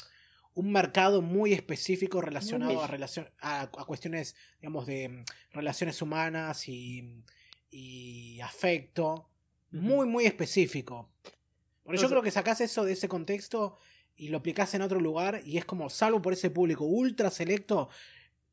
un 0.55 0.73
mercado 0.73 1.23
muy 1.23 1.52
específico 1.52 2.20
relacionado 2.20 2.82
a, 2.82 3.61
a, 3.62 3.70
cuestiones, 3.86 4.35
digamos, 4.61 4.86
de 4.86 5.09
mm, 5.09 5.24
relaciones 5.52 6.02
humanas 6.02 6.69
y, 6.69 7.23
y 7.70 8.40
afecto. 8.40 9.28
Muy, 9.70 10.07
muy 10.07 10.27
específico. 10.27 11.09
Porque 11.85 12.01
yo 12.01 12.09
creo 12.09 12.23
que 12.23 12.32
sacás 12.32 12.61
eso 12.61 12.85
de 12.85 12.93
ese 12.93 13.09
contexto 13.09 13.78
y 14.16 14.28
lo 14.28 14.39
aplicás 14.39 14.74
en 14.74 14.82
otro 14.82 15.01
lugar 15.01 15.40
y 15.44 15.57
es 15.57 15.65
como, 15.65 15.89
salvo 15.89 16.20
por 16.20 16.32
ese 16.32 16.51
público 16.51 16.85
ultra 16.85 17.31
selecto, 17.31 17.89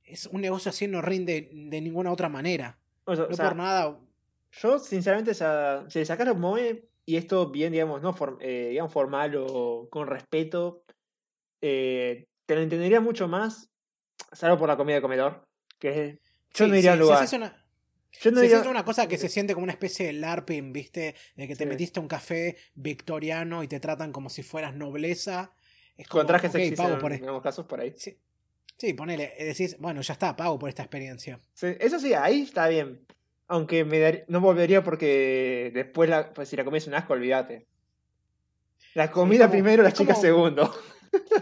es 0.07 0.25
un 0.27 0.41
negocio 0.41 0.69
así 0.69 0.88
no 0.88 1.01
rinde 1.01 1.49
de 1.51 1.81
ninguna 1.81 2.11
otra 2.11 2.29
manera. 2.29 2.79
no 3.05 3.27
por 3.27 3.55
nada. 3.55 3.99
Yo, 4.51 4.79
sinceramente, 4.79 5.34
si 5.34 5.43
le 5.99 6.34
Moe 6.34 6.88
y 7.05 7.15
esto 7.15 7.49
bien, 7.49 7.71
digamos, 7.71 8.01
no 8.01 8.15
eh, 8.41 8.69
digamos 8.71 8.91
formal 8.91 9.35
o 9.38 9.88
con 9.89 10.07
respeto, 10.07 10.84
eh, 11.61 12.25
te 12.45 12.55
lo 12.55 12.61
entendería 12.61 13.01
mucho 13.01 13.27
más, 13.27 13.69
salvo 14.31 14.57
por 14.57 14.67
la 14.67 14.77
comida 14.77 14.95
de 14.95 15.01
comedor, 15.01 15.43
que 15.79 16.19
yo 16.53 16.67
no 16.67 16.75
iría 16.75 16.93
al 16.93 16.99
lugar. 16.99 17.27
yo 17.29 18.31
no 18.31 18.41
diría... 18.41 18.61
una 18.61 18.84
cosa 18.84 19.07
que 19.07 19.17
se 19.17 19.29
siente 19.29 19.53
como 19.53 19.65
una 19.65 19.73
especie 19.73 20.07
de 20.07 20.13
LARPing, 20.13 20.73
¿viste? 20.73 21.15
De 21.35 21.47
que 21.47 21.55
te 21.55 21.65
metiste 21.65 21.99
a 21.99 22.01
un 22.01 22.07
café 22.07 22.57
victoriano 22.73 23.63
y 23.63 23.67
te 23.67 23.79
tratan 23.79 24.11
como 24.11 24.29
si 24.29 24.43
fueras 24.43 24.73
nobleza. 24.73 25.53
Es 25.95 26.07
como, 26.07 26.21
Con 26.21 26.27
trajes 26.27 26.49
okay, 26.49 26.75
pago 26.75 26.97
por... 26.97 27.13
en 27.13 27.39
casos 27.41 27.65
por 27.65 27.79
ahí. 27.79 27.93
Sí. 27.95 28.17
Sí, 28.78 28.94
ponele, 28.94 29.34
eh, 29.38 29.45
decís, 29.45 29.78
bueno, 29.80 30.02
ya 30.02 30.14
está, 30.14 30.36
pago 30.36 30.60
por 30.60 30.70
esta 30.70 30.84
experiencia. 30.84 31.40
Sí, 31.54 31.76
eso 31.80 31.99
sí, 31.99 32.14
ahí 32.14 32.44
está 32.44 32.68
bien. 32.68 33.06
Aunque 33.48 33.84
me 33.86 34.26
no 34.28 34.40
volvería 34.41 34.84
porque 34.84 35.72
después, 35.74 36.10
la, 36.10 36.34
pues, 36.34 36.49
si 36.49 36.56
la 36.56 36.64
comida 36.64 36.80
es 36.80 36.88
un 36.88 36.94
asco, 36.94 37.14
olvídate. 37.14 37.66
La 38.94 39.10
comida 39.10 39.49
primero, 39.49 39.84
la 39.84 39.91
chica 39.91 40.16
segundo. 40.16 40.74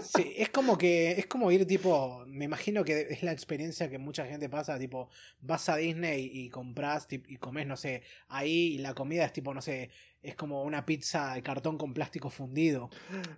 Sí, 0.02 0.34
es 0.38 0.50
como 0.50 0.78
que, 0.78 1.12
es 1.12 1.26
como 1.28 1.52
ir 1.52 1.66
tipo, 1.66 2.24
me 2.28 2.46
imagino 2.46 2.84
que 2.84 3.08
es 3.10 3.24
la 3.24 3.32
experiencia 3.32 3.90
que 3.90 3.98
mucha 3.98 4.26
gente 4.26 4.50
pasa, 4.50 4.78
tipo, 4.78 5.10
vas 5.42 5.70
a 5.70 5.78
Disney 5.78 6.30
y 6.32 6.50
compras 6.50 7.08
y 7.10 7.38
comes, 7.38 7.68
no 7.68 7.78
sé, 7.78 8.04
ahí 8.28 8.76
y 8.76 8.78
la 8.80 8.94
comida 8.94 9.26
es 9.26 9.34
tipo, 9.34 9.54
no 9.54 9.62
sé, 9.62 9.90
es 10.26 10.36
como 10.36 10.64
una 10.64 10.86
pizza 10.86 11.36
de 11.36 11.44
cartón 11.44 11.78
con 11.78 11.94
plástico 11.94 12.30
fundido. 12.30 12.90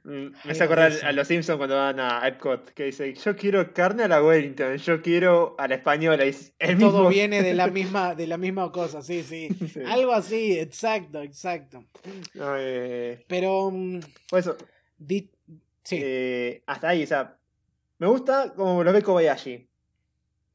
Mm, 0.03 0.27
me 0.45 0.51
hace 0.51 0.63
acordar 0.63 0.93
a 1.03 1.11
los 1.11 1.27
Simpsons 1.27 1.57
cuando 1.57 1.75
van 1.75 1.99
a 1.99 2.25
Epcot, 2.27 2.71
que 2.71 2.85
dice, 2.85 3.13
yo 3.13 3.35
quiero 3.35 3.73
carne 3.73 4.03
a 4.03 4.07
la 4.07 4.23
Wellington, 4.23 4.77
yo 4.77 5.01
quiero 5.01 5.55
a 5.57 5.67
la 5.67 5.75
española. 5.75 6.25
Y 6.25 6.33
Todo 6.79 7.09
viene 7.09 7.43
de 7.43 7.53
la 7.53 7.67
misma, 7.67 8.15
de 8.15 8.27
la 8.27 8.37
misma 8.37 8.71
cosa, 8.71 9.01
sí, 9.01 9.23
sí. 9.23 9.49
Algo 9.85 10.13
así, 10.13 10.57
exacto, 10.57 11.21
exacto. 11.21 11.83
Eh, 12.35 13.23
Pero... 13.27 13.69
Mm, 13.71 13.99
por 14.29 14.39
eso... 14.39 14.57
Sí. 15.87 16.01
Eh, 16.03 16.63
hasta 16.65 16.89
ahí, 16.89 17.03
o 17.03 17.07
sea, 17.07 17.37
me 17.97 18.07
gusta 18.07 18.53
como 18.53 18.83
lo 18.83 18.91
ve 18.91 19.01
Kobayashi. 19.01 19.69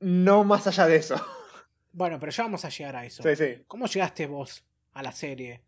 No 0.01 0.45
más 0.45 0.67
allá 0.67 0.87
de 0.87 0.97
eso. 0.97 1.17
Bueno, 1.95 2.19
pero 2.19 2.33
ya 2.33 2.45
vamos 2.45 2.65
a 2.65 2.71
llegar 2.71 2.97
a 2.97 3.05
eso. 3.05 3.23
Sí, 3.23 3.37
sí. 3.37 3.65
¿Cómo 3.67 3.85
llegaste 3.85 4.27
vos 4.27 4.65
a 4.95 5.03
la 5.03 5.13
serie? 5.13 5.61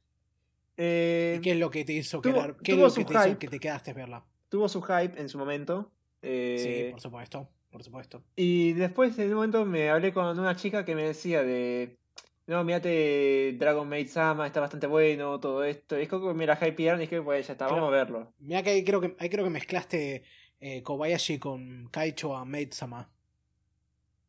Eh, 0.75 1.39
¿Qué 1.43 1.53
es 1.53 1.59
lo 1.59 1.71
que 1.71 1.85
te 1.85 1.93
hizo 1.93 2.23
quedar? 2.23 2.57
¿Qué 2.57 2.73
es 2.73 2.79
lo 2.79 2.91
que 2.91 3.05
te 3.05 3.13
hizo 3.13 3.39
que 3.39 3.47
te 3.47 3.61
quedaste 3.61 3.91
a 3.91 3.95
verla? 3.95 4.25
Tuvo 4.49 4.71
su 4.71 4.81
hype 4.81 5.21
en 5.21 5.29
su 5.29 5.37
momento. 5.37 5.93
sí, 6.23 6.89
por 6.91 7.03
supuesto, 7.03 7.51
por 7.71 7.85
supuesto. 7.85 8.25
Y 8.37 8.73
después 8.73 9.19
en 9.19 9.29
un 9.29 9.35
momento 9.35 9.67
me 9.67 9.91
hablé 9.91 10.15
con 10.15 10.39
una 10.39 10.57
chica 10.57 10.87
que 10.87 10.95
me 10.95 11.03
decía 11.03 11.43
de 11.43 11.99
no, 12.47 12.63
mirate 12.63 13.57
Dragon 13.59 13.89
Maid 13.89 14.09
Sama, 14.09 14.47
está 14.47 14.61
bastante 14.61 14.87
bueno, 14.87 15.41
todo 15.41 15.65
esto. 15.65 15.97
Es 15.97 16.09
como 16.09 16.33
la 16.33 16.59
hypearon 16.61 17.01
y 17.01 17.05
dije, 17.05 17.23
pues 17.23 17.47
ya 17.47 17.53
está, 17.53 17.67
vamos 17.67 17.89
a 17.89 17.91
verlo. 17.91 18.35
Mira 18.39 18.63
que 18.63 18.71
ahí 18.71 18.85
creo 18.85 19.01
que, 19.01 19.17
ahí 19.19 19.31
creo 19.31 19.45
que 19.45 19.51
mezclaste 19.51 20.25
eh, 20.61 20.83
Kobayashi 20.83 21.39
con 21.39 21.89
Kaicho 21.91 22.37
a 22.37 22.45
Maid 22.45 22.73
Sama. 22.73 23.11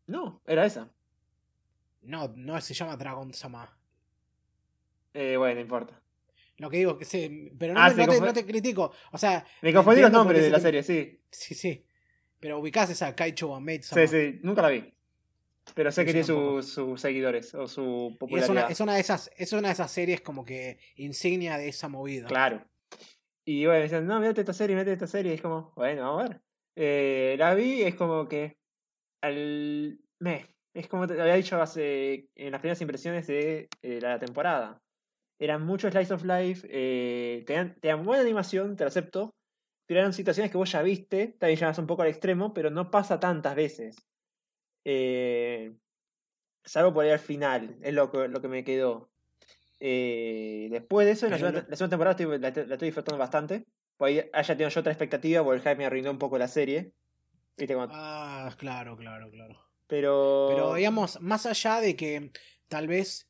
No, 0.08 0.42
era 0.46 0.66
esa. 0.66 0.90
No, 2.04 2.32
no 2.36 2.62
se 2.62 2.74
llama 2.74 2.96
Dragon 2.96 3.34
Sama. 3.34 3.78
Eh, 5.14 5.36
bueno, 5.38 5.56
no 5.56 5.62
importa. 5.62 6.02
Lo 6.58 6.70
que 6.70 6.78
digo, 6.78 6.98
que 6.98 7.04
sí, 7.04 7.52
pero 7.60 7.74
no, 7.74 7.82
ah, 7.82 7.94
te, 7.94 8.20
no, 8.22 8.34
te, 8.34 8.46
critico. 8.46 8.94
O 9.12 9.18
sea. 9.18 9.46
Me 9.62 9.74
confundí 9.74 10.02
los 10.02 10.12
nombres 10.12 10.42
de 10.42 10.50
la 10.50 10.60
serie, 10.60 10.84
sí. 10.84 11.20
Sí, 11.30 11.54
sí. 11.54 11.86
Pero 12.40 12.60
ubicás 12.60 12.90
esa 12.90 13.14
Kaicho 13.14 13.54
a 13.54 13.60
Maid 13.60 13.82
Sama. 13.82 14.08
Sí, 14.08 14.08
sí, 14.08 14.40
nunca 14.42 14.62
la 14.62 14.70
vi. 14.70 14.95
Pero 15.74 15.92
sé 15.92 16.06
que 16.06 16.12
tiene 16.12 16.24
sus 16.24 17.02
seguidores 17.02 17.54
o 17.56 17.68
su 17.68 18.16
popularidad. 18.20 18.70
Es 18.70 18.80
una, 18.80 18.94
de 18.94 19.02
esas, 19.02 19.32
es 19.36 19.52
una 19.52 19.70
de 19.70 19.74
esas 19.74 19.92
series 19.92 20.22
como 20.22 20.46
que 20.46 20.80
insignia 20.96 21.58
de 21.58 21.70
esa 21.70 21.90
movida. 21.90 22.28
Claro. 22.28 22.64
Y 23.46 23.66
bueno, 23.66 23.84
dicen, 23.84 24.06
no, 24.08 24.20
mírate 24.20 24.42
esta 24.42 24.54
serie, 24.54 24.76
mírate 24.76 24.94
esta 24.94 25.08
serie. 25.08 25.32
Y 25.32 25.36
es 25.36 25.42
como, 25.42 25.72
bueno, 25.76 26.04
vamos 26.04 26.24
a 26.24 26.28
ver. 26.30 26.42
Eh, 26.76 27.36
la 27.38 27.54
vi, 27.56 27.84
es 27.84 27.96
como 27.96 28.28
que. 28.28 28.58
Al. 29.22 30.00
Me. 30.20 30.48
Es 30.74 30.88
como 30.88 31.08
te 31.08 31.20
había 31.20 31.36
dicho 31.36 31.62
hace. 31.62 32.30
En 32.36 32.52
las 32.52 32.62
primeras 32.62 32.82
impresiones 32.82 33.28
de 33.28 33.70
eh, 33.82 34.00
la 34.02 34.20
temporada. 34.20 34.82
Eran 35.40 35.64
muchos 35.66 35.92
slice 35.92 36.14
of 36.14 36.24
life. 36.24 36.68
Eh, 36.72 37.44
te, 37.46 37.88
dan, 37.88 38.04
buena 38.04 38.24
animación, 38.24 38.76
te 38.76 38.84
lo 38.84 38.88
acepto. 38.88 39.36
Pero 39.86 40.00
eran 40.00 40.14
situaciones 40.14 40.52
que 40.52 40.58
vos 40.58 40.72
ya 40.72 40.82
viste. 40.82 41.36
También 41.40 41.60
llevas 41.60 41.78
un 41.78 41.88
poco 41.88 42.02
al 42.02 42.08
extremo, 42.08 42.54
pero 42.54 42.70
no 42.72 42.90
pasa 42.90 43.20
tantas 43.20 43.56
veces. 43.56 43.96
Eh, 44.86 45.74
salvo 46.64 46.94
por 46.94 47.04
ahí 47.04 47.12
al 47.12 47.20
final, 47.20 47.76
es 47.82 47.94
lo 47.94 48.12
que, 48.12 48.28
lo 48.28 48.42
que 48.42 48.48
me 48.48 48.64
quedó. 48.64 49.10
Eh, 49.80 50.68
después 50.72 51.06
de 51.06 51.14
eso, 51.14 51.28
la, 51.28 51.38
segunda, 51.38 51.66
temporada 51.66 52.12
estoy, 52.12 52.40
la, 52.40 52.48
estoy 52.50 52.88
disfrutando 52.88 53.18
bastante. 53.18 53.66
Por 53.98 54.08
ahí 54.08 54.24
haya 54.32 54.54
tenido 54.56 54.70
yo 54.70 54.80
otra 54.80 54.94
expectativa, 54.94 55.44
porque 55.44 55.58
el 55.58 55.64
hype 55.64 55.76
me 55.76 55.86
arruinó 55.86 56.12
un 56.12 56.20
poco 56.20 56.38
la 56.38 56.48
serie. 56.48 56.94
Ah, 57.90 58.54
claro, 58.58 58.96
claro, 58.96 59.30
claro. 59.32 59.60
Pero... 59.88 60.48
Pero 60.50 60.74
digamos, 60.76 61.20
más 61.22 61.46
allá 61.46 61.82
de 61.82 61.96
que 61.96 62.32
tal 62.68 62.88
vez 62.88 63.30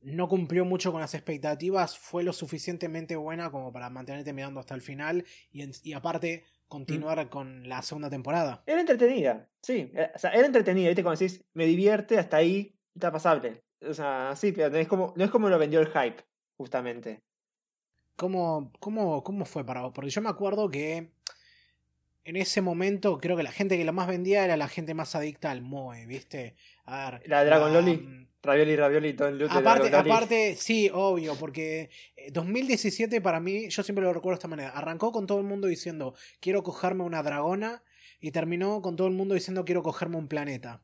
no 0.00 0.28
cumplió 0.28 0.64
mucho 0.64 0.92
con 0.92 1.00
las 1.00 1.14
expectativas, 1.14 1.98
fue 1.98 2.22
lo 2.22 2.32
suficientemente 2.32 3.16
buena 3.16 3.50
como 3.50 3.72
para 3.72 3.90
mantenerte 3.90 4.32
mirando 4.32 4.60
hasta 4.60 4.74
el 4.74 4.82
final 4.82 5.24
y, 5.50 5.64
y 5.88 5.92
aparte 5.94 6.44
continuar 6.68 7.28
con 7.28 7.68
la 7.68 7.82
segunda 7.82 8.10
temporada. 8.10 8.62
Era 8.66 8.80
entretenida, 8.80 9.48
sí. 9.62 9.90
eh, 9.94 10.10
O 10.14 10.18
sea, 10.18 10.30
era 10.30 10.46
entretenida, 10.46 10.88
¿viste? 10.88 11.02
Cuando 11.02 11.18
decís, 11.18 11.44
me 11.54 11.66
divierte, 11.66 12.18
hasta 12.18 12.38
ahí 12.38 12.76
está 12.94 13.12
pasable. 13.12 13.62
O 13.80 13.94
sea, 13.94 14.34
sí, 14.36 14.52
pero 14.52 14.70
no 14.70 14.78
es 14.78 14.88
como, 14.88 15.12
no 15.16 15.24
es 15.24 15.30
como 15.30 15.48
lo 15.48 15.58
vendió 15.58 15.80
el 15.80 15.88
hype, 15.88 16.24
justamente. 16.56 17.22
¿Cómo, 18.16 18.72
cómo, 18.80 19.22
¿Cómo 19.22 19.44
fue 19.44 19.64
para 19.64 19.82
vos? 19.82 19.92
Porque 19.94 20.10
yo 20.10 20.22
me 20.22 20.30
acuerdo 20.30 20.70
que 20.70 21.10
en 22.24 22.36
ese 22.36 22.60
momento 22.60 23.18
creo 23.18 23.36
que 23.36 23.42
la 23.42 23.52
gente 23.52 23.76
que 23.76 23.84
lo 23.84 23.92
más 23.92 24.08
vendía 24.08 24.44
era 24.44 24.56
la 24.56 24.68
gente 24.68 24.94
más 24.94 25.14
adicta 25.14 25.50
al 25.50 25.62
Moe, 25.62 26.06
¿viste? 26.06 26.56
A 26.84 27.10
ver. 27.10 27.22
La 27.28 27.44
Dragon 27.44 27.72
la, 27.72 27.80
Loli. 27.80 28.28
Ravioli, 28.46 28.76
ravioli, 28.76 29.12
Don 29.12 29.36
de 29.38 29.46
Aparte, 29.50 29.94
aparte, 29.94 30.56
sí, 30.56 30.90
obvio, 30.92 31.34
porque 31.36 31.90
eh, 32.16 32.30
2017 32.30 33.20
para 33.20 33.40
mí, 33.40 33.68
yo 33.68 33.82
siempre 33.82 34.04
lo 34.04 34.12
recuerdo 34.12 34.36
de 34.36 34.40
esta 34.40 34.48
manera. 34.48 34.70
Arrancó 34.70 35.12
con 35.12 35.26
todo 35.26 35.38
el 35.38 35.44
mundo 35.44 35.66
diciendo, 35.66 36.14
quiero 36.40 36.62
cogerme 36.62 37.04
una 37.04 37.22
dragona, 37.22 37.82
y 38.20 38.30
terminó 38.30 38.80
con 38.82 38.96
todo 38.96 39.08
el 39.08 39.14
mundo 39.14 39.34
diciendo, 39.34 39.64
quiero 39.64 39.82
cogerme 39.82 40.16
un 40.16 40.28
planeta. 40.28 40.82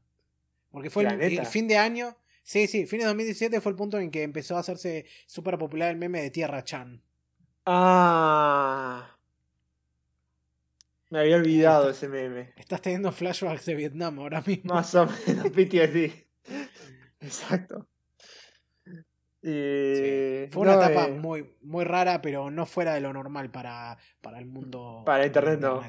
Porque 0.71 0.91
fue 0.91 1.05
el 1.05 1.47
fin 1.47 1.69
de 1.69 1.77
año. 1.77 2.17
Sí, 2.43 2.67
sí, 2.67 2.87
fin 2.87 3.01
de 3.01 3.07
2017 3.07 3.61
fue 3.61 3.71
el 3.71 3.77
punto 3.77 3.99
en 3.99 4.11
que 4.11 4.23
empezó 4.23 4.57
a 4.57 4.61
hacerse 4.61 5.07
súper 5.27 5.59
popular 5.59 5.91
el 5.91 5.97
meme 5.97 6.23
de 6.23 6.31
Tierra 6.31 6.65
Chan. 6.65 7.03
Ah. 7.67 9.17
Me 11.11 11.21
había 11.21 11.37
olvidado 11.37 11.91
ese 11.91 12.09
meme. 12.09 12.53
Estás 12.57 12.81
teniendo 12.81 13.13
flashbacks 13.13 13.67
de 13.67 13.75
Vietnam 13.75 14.19
ahora 14.19 14.43
mismo. 14.45 14.75
Más 14.75 14.95
o 14.95 15.07
menos, 15.07 15.47
PTSD. 15.53 16.11
Exacto. 17.23 17.87
Y... 19.43 20.47
Fue 20.51 20.63
una 20.63 20.77
no, 20.77 20.83
etapa 20.83 21.07
eh, 21.07 21.13
muy, 21.13 21.57
muy 21.63 21.85
rara, 21.85 22.23
pero 22.23 22.51
no 22.51 22.65
fuera 22.65 22.95
de 22.95 23.01
lo 23.01 23.13
normal 23.13 23.51
para, 23.51 23.99
para 24.21 24.39
el 24.39 24.47
mundo. 24.47 25.03
Para 25.05 25.21
de 25.21 25.27
internet, 25.27 25.61
no. 25.61 25.83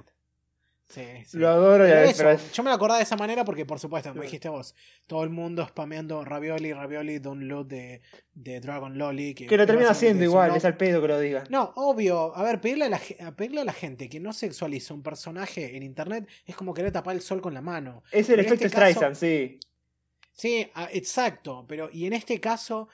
Sí, 0.89 1.01
sí. 1.25 1.37
Lo 1.39 1.49
adoro 1.49 1.87
y 1.87 1.91
a 1.91 2.03
eso, 2.03 2.23
yo 2.53 2.61
me 2.61 2.69
lo 2.69 2.75
acordaba 2.75 2.97
de 2.97 3.03
esa 3.03 3.15
manera 3.15 3.43
porque, 3.43 3.65
por 3.65 3.79
supuesto, 3.79 4.13
me 4.13 4.21
dijiste 4.21 4.49
vos, 4.49 4.75
todo 5.07 5.23
el 5.23 5.31
mundo 5.31 5.65
spameando 5.65 6.23
ravioli, 6.23 6.71
ravioli, 6.71 7.17
download 7.17 7.65
de, 7.65 8.01
de 8.33 8.59
Dragon 8.59 8.95
Loli. 8.95 9.33
Que, 9.33 9.47
Que 9.47 9.57
lo 9.57 9.65
termina 9.65 9.89
haciendo 9.89 10.23
igual, 10.23 10.49
¿no? 10.49 10.55
es 10.55 10.65
al 10.65 10.77
pedo 10.77 11.01
que 11.01 11.07
lo 11.07 11.19
digan. 11.19 11.45
No, 11.49 11.73
obvio. 11.75 12.35
A 12.35 12.43
ver, 12.43 12.61
pedirle 12.61 12.85
a, 12.85 12.89
la, 12.89 12.99
pedirle 13.35 13.61
a 13.61 13.65
la 13.65 13.73
gente 13.73 14.07
que 14.07 14.19
no 14.19 14.33
sexualiza 14.33 14.93
un 14.93 15.01
personaje 15.01 15.75
en 15.75 15.81
internet 15.81 16.27
es 16.45 16.55
como 16.55 16.75
querer 16.75 16.91
tapar 16.91 17.15
el 17.15 17.21
sol 17.21 17.41
con 17.41 17.55
la 17.55 17.61
mano. 17.61 18.03
Es 18.11 18.29
el 18.29 18.41
efecto 18.41 18.65
este 18.65 18.69
Streisand, 18.69 19.15
sí. 19.15 19.59
Sí, 20.33 20.69
ah, 20.75 20.89
exacto. 20.91 21.65
Pero, 21.67 21.89
y 21.91 22.05
en 22.05 22.13
este 22.13 22.39
caso, 22.39 22.89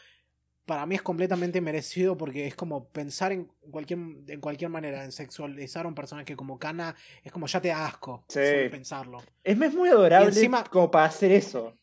para 0.66 0.86
mí 0.86 0.96
es 0.96 1.02
completamente 1.02 1.62
merecido 1.62 2.16
porque 2.18 2.46
es 2.46 2.56
como 2.56 2.90
pensar 2.90 3.32
en 3.32 3.46
cualquier, 3.72 4.00
en 4.28 4.40
cualquier 4.42 4.70
manera, 4.70 5.04
en 5.04 5.12
sexualizar 5.12 5.86
a 5.86 5.88
un 5.90 5.96
personaje 5.96 6.36
como 6.36 6.60
Kana, 6.60 6.96
es 7.24 7.32
como 7.32 7.48
ya 7.48 7.60
te 7.62 7.70
da 7.70 7.88
asco 7.88 8.26
Sí. 8.28 8.40
solo 8.46 8.70
pensarlo. 8.72 9.18
Es, 9.44 9.60
es 9.60 9.74
muy 9.74 9.90
adorable 9.90 10.28
encima- 10.30 10.64
como 10.70 10.92
para 10.92 11.06
hacer 11.06 11.32
eso. 11.32 11.74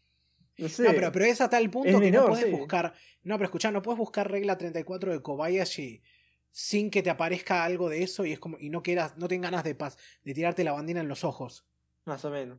No 0.58 0.68
sé. 0.68 0.84
No, 0.84 0.90
pero, 0.94 1.10
pero 1.12 1.24
es 1.26 1.40
a 1.40 1.50
tal 1.50 1.68
punto 1.68 1.88
Es 1.88 1.94
que 1.96 2.00
menor, 2.00 2.22
no 2.24 2.28
puedes 2.30 2.44
sí. 2.46 2.50
buscar. 2.52 2.94
No, 3.24 3.36
pero 3.36 3.44
escuchá, 3.46 3.70
no 3.70 3.82
puedes 3.82 3.98
buscar 3.98 4.30
regla 4.30 4.56
34 4.56 5.12
de 5.12 5.20
Kobayashi 5.20 6.02
sin 6.50 6.90
que 6.90 7.02
te 7.02 7.10
aparezca 7.10 7.64
algo 7.64 7.90
de 7.90 8.02
eso 8.02 8.24
y 8.24 8.32
es 8.32 8.38
como 8.38 8.56
y 8.58 8.70
no 8.70 8.82
quieras, 8.82 9.18
no 9.18 9.28
tengas 9.28 9.50
ganas 9.50 9.64
de 9.64 9.74
paz, 9.74 9.98
de 10.24 10.32
tirarte 10.32 10.64
la 10.64 10.72
bandina 10.72 11.00
en 11.00 11.08
los 11.08 11.24
ojos. 11.24 11.66
Más 12.06 12.24
o 12.24 12.30
menos. 12.30 12.58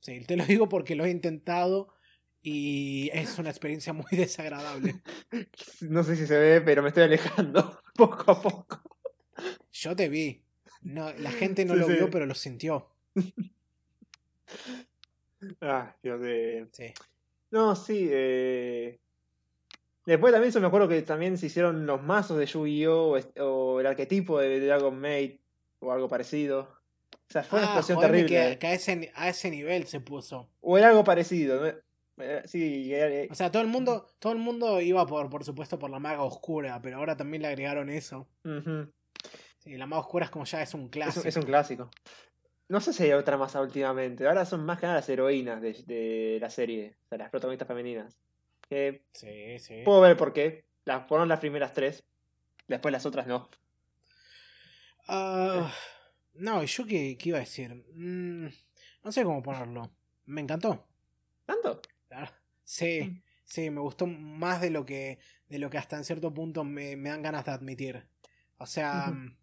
Sí, 0.00 0.20
te 0.24 0.36
lo 0.36 0.46
digo 0.46 0.68
porque 0.70 0.94
lo 0.94 1.04
he 1.04 1.10
intentado 1.10 1.92
y 2.42 3.10
es 3.12 3.38
una 3.38 3.50
experiencia 3.50 3.92
muy 3.92 4.04
desagradable. 4.12 5.00
No 5.82 6.02
sé 6.04 6.16
si 6.16 6.26
se 6.26 6.38
ve, 6.38 6.60
pero 6.60 6.82
me 6.82 6.88
estoy 6.88 7.04
alejando 7.04 7.80
poco 7.94 8.30
a 8.32 8.40
poco. 8.42 8.82
Yo 9.72 9.94
te 9.96 10.08
vi. 10.08 10.42
No, 10.82 11.12
la 11.14 11.30
gente 11.30 11.64
no 11.64 11.74
Sí, 11.74 11.80
lo 11.80 11.86
sí. 11.86 11.92
vio, 11.94 12.10
pero 12.10 12.26
lo 12.26 12.34
sintió. 12.34 12.88
Ah, 15.60 15.96
Dios 16.02 16.20
de... 16.20 16.68
Sí. 16.72 16.92
No, 17.50 17.74
sí. 17.74 18.08
Eh... 18.10 18.98
Después 20.06 20.32
también 20.32 20.52
se 20.52 20.60
me 20.60 20.66
acuerdo 20.66 20.88
que 20.88 21.02
también 21.02 21.38
se 21.38 21.46
hicieron 21.46 21.86
los 21.86 22.02
mazos 22.02 22.38
de 22.38 22.46
Yu-Gi-Oh! 22.46 23.18
o, 23.38 23.80
el 23.80 23.86
arquetipo 23.86 24.38
de 24.38 24.60
Dragon 24.60 24.98
Maid 24.98 25.38
o 25.78 25.92
algo 25.92 26.08
parecido. 26.08 26.68
O 27.12 27.32
sea, 27.32 27.42
fue 27.44 27.58
una 27.60 27.68
Ah, 27.68 27.70
explosión 27.78 27.96
jodeme 27.98 28.18
terrible. 28.24 28.50
que, 28.52 28.58
que 28.58 28.66
a, 28.66 28.72
ese, 28.74 29.12
a 29.14 29.28
ese 29.28 29.50
nivel 29.50 29.86
se 29.86 30.00
puso. 30.00 30.50
O 30.60 30.76
era 30.76 30.88
algo 30.88 31.04
parecido. 31.04 31.64
¿no? 31.64 31.72
Eh, 32.20 32.42
Sí, 32.46 32.92
eh, 32.94 33.28
O 33.30 33.34
sea, 33.34 33.50
todo 33.50 33.62
el 33.62 33.68
mundo, 33.68 34.06
todo 34.18 34.32
el 34.32 34.38
mundo 34.38 34.80
iba 34.80 35.06
por, 35.06 35.28
por 35.30 35.44
supuesto, 35.44 35.78
por 35.78 35.90
la 35.90 35.98
maga 35.98 36.22
oscura, 36.22 36.80
pero 36.82 36.98
ahora 36.98 37.16
también 37.16 37.42
le 37.42 37.48
agregaron 37.48 37.88
eso. 37.90 38.28
ujú. 38.44 38.92
Sí, 39.58 39.76
la 39.76 39.86
maga 39.86 40.00
oscura 40.02 40.24
es 40.24 40.30
como 40.30 40.44
ya 40.46 40.62
es 40.62 40.72
un 40.74 40.84
Es, 40.84 40.90
clásico. 40.90 41.20
un, 41.22 41.28
es 41.28 41.36
un 41.36 41.42
clásico. 41.42 41.90
No 42.68 42.80
sé 42.80 42.92
si 42.92 43.02
hay 43.02 43.12
otra 43.12 43.36
más 43.36 43.54
últimamente. 43.56 44.26
Ahora 44.26 44.44
son 44.44 44.64
más 44.64 44.78
que 44.78 44.86
nada 44.86 44.98
las 45.00 45.08
heroínas 45.08 45.60
de, 45.60 45.72
de 45.86 46.38
la 46.40 46.48
serie. 46.50 46.96
O 47.04 47.08
sea, 47.08 47.18
las 47.18 47.30
protagonistas 47.30 47.66
femeninas. 47.68 48.16
Sí, 49.12 49.58
sí. 49.58 49.82
puedo 49.84 50.00
ver 50.00 50.16
por 50.16 50.32
qué. 50.32 50.64
Las 50.84 51.06
fueron 51.08 51.28
las 51.28 51.40
primeras 51.40 51.72
tres. 51.72 52.04
Después 52.68 52.92
las 52.92 53.04
otras 53.04 53.26
no. 53.26 53.50
Ah, 55.08 55.72
no, 56.34 56.62
yo 56.62 56.86
qué, 56.86 57.16
qué 57.18 57.28
iba 57.30 57.38
a 57.38 57.40
decir. 57.40 57.74
Mm, 57.94 58.46
no 59.04 59.12
sé 59.12 59.24
cómo 59.24 59.42
ponerlo. 59.42 59.90
Me 60.26 60.40
encantó. 60.40 60.86
¿Tanto? 61.46 61.82
Sí, 62.64 63.00
Mm. 63.02 63.22
sí, 63.44 63.70
me 63.70 63.80
gustó 63.80 64.06
más 64.06 64.60
de 64.60 64.70
lo 64.70 64.84
que, 64.84 65.18
de 65.48 65.58
lo 65.58 65.70
que 65.70 65.78
hasta 65.78 65.96
en 65.96 66.04
cierto 66.04 66.32
punto 66.32 66.64
me, 66.64 66.96
me 66.96 67.08
dan 67.10 67.22
ganas 67.22 67.44
de 67.44 67.50
admitir. 67.52 68.06
O 68.58 68.66
sea, 68.66 69.08
mm, 69.08 69.36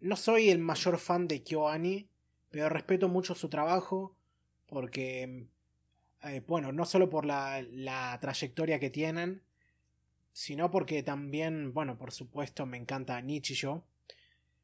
no 0.00 0.16
soy 0.16 0.50
el 0.50 0.58
mayor 0.58 0.98
fan 0.98 1.28
de 1.28 1.42
KyoAni, 1.42 2.08
pero 2.50 2.68
respeto 2.68 3.08
mucho 3.08 3.34
su 3.34 3.48
trabajo 3.48 4.16
porque, 4.66 5.48
mm, 6.22 6.28
eh, 6.28 6.40
bueno, 6.46 6.72
no 6.72 6.84
solo 6.84 7.08
por 7.10 7.24
la, 7.24 7.62
la 7.70 8.18
trayectoria 8.20 8.80
que 8.80 8.90
tienen, 8.90 9.42
sino 10.32 10.70
porque 10.70 11.02
también, 11.02 11.72
bueno, 11.74 11.98
por 11.98 12.10
supuesto 12.10 12.64
me 12.66 12.78
encanta 12.78 13.20
Nichijou. 13.20 13.82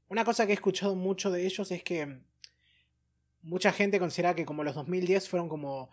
Una 0.08 0.24
cosa 0.24 0.46
que 0.46 0.52
he 0.52 0.54
escuchado 0.54 0.94
mucho 0.96 1.30
de 1.30 1.44
ellos 1.44 1.70
es 1.70 1.82
que 1.84 2.06
mm, 2.06 2.24
mucha 3.42 3.70
gente 3.72 3.98
considera 4.00 4.34
que 4.34 4.44
como 4.46 4.64
los 4.64 4.74
2010 4.74 5.28
fueron 5.28 5.48
como 5.48 5.90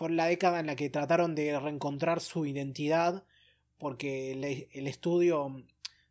fue 0.00 0.16
la 0.16 0.24
década 0.24 0.60
en 0.60 0.66
la 0.66 0.76
que 0.76 0.88
trataron 0.88 1.34
de 1.34 1.60
reencontrar 1.60 2.20
su 2.22 2.46
identidad 2.46 3.22
porque 3.76 4.32
el, 4.32 4.44
el 4.72 4.86
estudio 4.86 5.62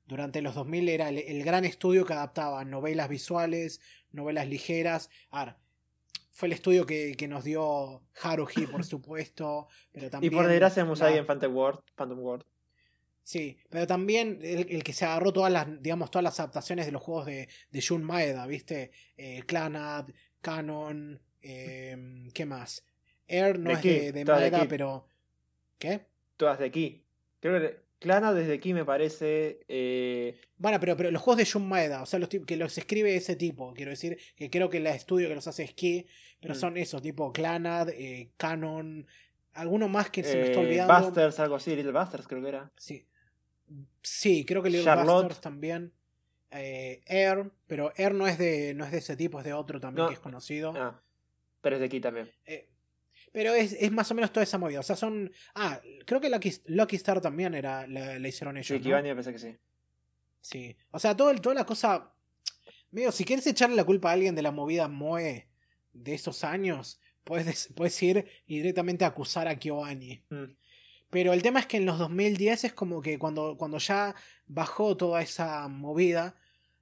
durante 0.06 0.44
los 0.44 0.54
2000 0.54 0.90
era 0.90 1.10
el, 1.10 1.18
el 1.18 1.44
gran 1.44 1.66
estudio 1.66 2.06
que 2.06 2.14
adaptaba 2.14 2.64
novelas 2.66 3.10
visuales, 3.10 3.82
novelas 4.12 4.48
ligeras. 4.48 5.10
A 5.32 5.46
ver, 5.46 5.56
fue 6.32 6.50
el 6.50 6.54
estudio 6.54 6.86
que, 6.86 7.16
que 7.18 7.28
nos 7.28 7.44
dio 7.44 8.04
Haruhi, 8.22 8.68
por 8.68 8.84
supuesto, 8.86 9.68
pero 9.92 10.06
Y 10.06 10.10
también... 10.12 10.34
por 10.34 10.46
desgracia 10.46 10.86
Musagi 10.86 11.16
la- 11.16 11.20
en 11.22 11.26
Phantom 11.26 11.56
World. 11.56 11.80
Phantom 11.96 12.20
World. 12.20 12.46
Sí, 13.24 13.58
pero 13.70 13.88
también 13.88 14.40
el, 14.44 14.68
el 14.70 14.84
que 14.84 14.94
se 14.94 15.06
agarró 15.06 15.34
todas 15.34 15.52
las, 15.52 15.82
digamos, 15.82 16.12
todas 16.12 16.24
las 16.24 16.40
adaptaciones 16.40 16.86
de 16.86 16.92
los 16.92 17.02
juegos 17.02 17.26
de, 17.26 17.50
de 17.72 17.82
Jun 17.82 18.04
Maeda, 18.04 18.46
¿viste? 18.46 18.92
Eh, 19.18 19.42
Clanad, 19.48 20.10
Canon, 20.42 21.20
eh, 21.42 22.30
¿qué 22.36 22.46
más? 22.46 22.84
Air 23.30 23.60
no 23.60 23.70
De 23.70 23.76
es 23.76 23.80
Key, 23.82 24.00
de, 24.00 24.12
de 24.12 24.26
Maeda, 24.26 24.66
pero... 24.68 25.06
¿Qué? 25.78 26.02
Todas 26.38 26.60
de 26.60 26.66
aquí. 26.66 27.04
Creo 27.40 27.60
que 27.60 27.80
Clana 28.00 28.34
desde 28.34 28.54
aquí 28.54 28.74
me 28.74 28.86
parece. 28.86 29.60
eh, 29.68 30.40
Bueno, 30.58 30.80
pero, 30.80 30.96
pero 30.98 31.12
los 31.12 31.22
juegos 31.22 31.38
de 31.38 31.46
Jun 31.52 31.68
Maeda, 31.68 32.02
o 32.02 32.06
sea, 32.06 32.18
los 32.20 32.30
que 32.30 32.56
los 32.58 32.78
escribe 32.78 33.16
ese 33.16 33.36
tipo, 33.36 33.74
quiero 33.74 33.92
decir, 33.92 34.18
que 34.36 34.50
creo 34.50 34.70
que 34.70 34.78
el 34.78 34.88
estudio 34.88 35.28
que 35.30 35.36
los 35.36 35.48
hace 35.48 35.64
es 35.64 35.74
Key, 35.74 36.06
pero 36.42 36.54
Mm. 36.54 36.58
son 36.58 36.78
esos, 36.78 37.02
tipo 37.02 37.32
Clanad, 37.34 37.90
eh, 37.90 38.32
Canon, 38.38 39.06
alguno 39.54 39.90
más 39.90 40.10
que 40.10 40.24
se 40.24 40.36
me 40.38 40.44
está 40.44 40.60
eh, 40.60 40.66
olvidando. 40.66 41.06
Busters, 41.08 41.40
algo 41.42 41.56
así, 41.56 41.76
Little 41.76 41.92
Busters 41.92 42.28
creo 42.28 42.42
que 42.42 42.48
era. 42.50 42.72
Sí. 42.78 43.06
Sí, 44.02 44.46
creo 44.46 44.64
que 44.64 44.70
Little 44.70 44.86
Charlotte. 44.86 45.24
Busters 45.24 45.42
también. 45.42 45.92
Eh, 46.52 47.02
Air, 47.06 47.52
pero 47.68 47.92
Air 47.96 48.14
no 48.16 48.28
es 48.28 48.38
de 48.40 48.74
no 48.74 48.84
es 48.86 48.92
de 48.92 48.98
ese 49.00 49.16
tipo, 49.16 49.40
es 49.40 49.46
de 49.46 49.54
otro 49.54 49.80
también 49.80 50.04
No. 50.06 50.08
que 50.10 50.16
es 50.16 50.20
conocido. 50.20 50.74
Ah, 50.76 51.00
pero 51.62 51.76
es 51.76 51.80
de 51.82 51.86
aquí 51.86 52.00
también. 52.00 52.32
Pero 53.32 53.54
es, 53.54 53.74
es 53.74 53.92
más 53.92 54.10
o 54.12 54.16
menos 54.16 54.32
toda 54.32 54.44
esa 54.44 54.58
movida. 54.58 54.80
O 54.80 54.84
sea, 54.84 54.96
son. 54.96 55.32
Ah, 55.56 55.80
creo 56.06 56.20
que 56.20 56.30
Lucky, 56.30 56.52
Lucky 56.66 56.96
Star 56.96 57.22
también 57.22 57.54
era 57.54 57.88
la, 57.88 58.18
la 58.18 58.28
hicieron 58.28 58.58
ellos. 58.58 58.82
Sí, 58.82 58.90
¿no? 58.90 59.02
Parece 59.02 59.34
que 59.34 59.40
sí. 59.40 59.58
Sí. 60.42 60.78
O 60.92 61.00
sea, 61.00 61.16
todo 61.16 61.34
toda 61.36 61.56
la 61.56 61.66
cosa. 61.66 62.14
Medio, 62.92 63.12
si 63.12 63.24
quieres 63.24 63.46
echarle 63.46 63.76
la 63.76 63.84
culpa 63.84 64.10
a 64.10 64.14
alguien 64.14 64.36
de 64.36 64.42
la 64.42 64.52
movida 64.52 64.88
Moe 64.88 65.48
de 65.94 66.14
esos 66.14 66.44
años, 66.44 67.00
puedes, 67.24 67.72
puedes 67.76 68.02
ir 68.02 68.26
y 68.48 68.58
directamente 68.58 69.06
acusar 69.06 69.48
a 69.48 69.60
KyoAni. 69.60 70.24
Mm. 70.30 70.56
Pero 71.10 71.34
el 71.34 71.42
tema 71.42 71.60
es 71.60 71.66
que 71.66 71.78
en 71.78 71.86
los 71.86 71.98
2010 71.98 72.66
es 72.66 72.74
como 72.74 73.02
que 73.02 73.18
cuando, 73.18 73.58
cuando 73.58 73.78
ya 73.80 74.16
bajó 74.48 74.96
toda 74.96 75.22
esa 75.22 75.68
movida, 75.68 76.36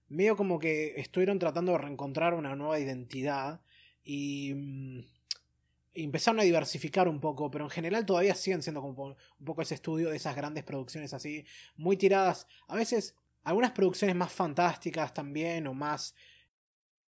medio 0.10 0.36
como 0.36 0.60
que 0.60 1.00
estuvieron 1.00 1.40
tratando 1.40 1.74
de 1.74 1.80
reencontrar 1.80 2.34
una 2.34 2.56
nueva 2.56 2.80
identidad 2.80 3.62
y, 4.04 4.54
mm, 4.54 5.00
y 5.00 5.17
empezaron 6.04 6.40
a 6.40 6.44
diversificar 6.44 7.08
un 7.08 7.20
poco, 7.20 7.50
pero 7.50 7.64
en 7.66 7.70
general 7.70 8.06
todavía 8.06 8.36
siguen 8.36 8.62
siendo 8.62 8.82
como 8.82 9.16
un 9.40 9.46
poco 9.46 9.62
ese 9.62 9.76
estudio 9.76 10.10
de 10.10 10.18
esas 10.18 10.36
grandes 10.36 10.64
producciones 10.64 11.14
así, 11.14 11.46
muy 11.76 11.98
tiradas, 11.98 12.48
a 12.68 12.76
veces 12.76 13.16
algunas 13.44 13.72
producciones 13.72 14.16
más 14.16 14.32
fantásticas 14.32 15.14
también 15.14 15.68
o 15.68 15.74
más 15.74 16.14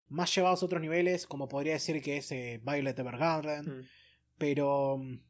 más 0.08 0.34
llevados 0.34 0.60
a 0.62 0.66
otros 0.66 0.80
niveles, 0.80 1.24
como 1.26 1.46
podría 1.48 1.74
decir 1.74 2.02
que 2.02 2.16
es 2.16 2.32
eh, 2.32 2.60
Violet 2.64 2.98
Evergarden, 2.98 3.64
Mm. 3.64 3.84
pero 4.38 4.98
mm, 4.98 5.20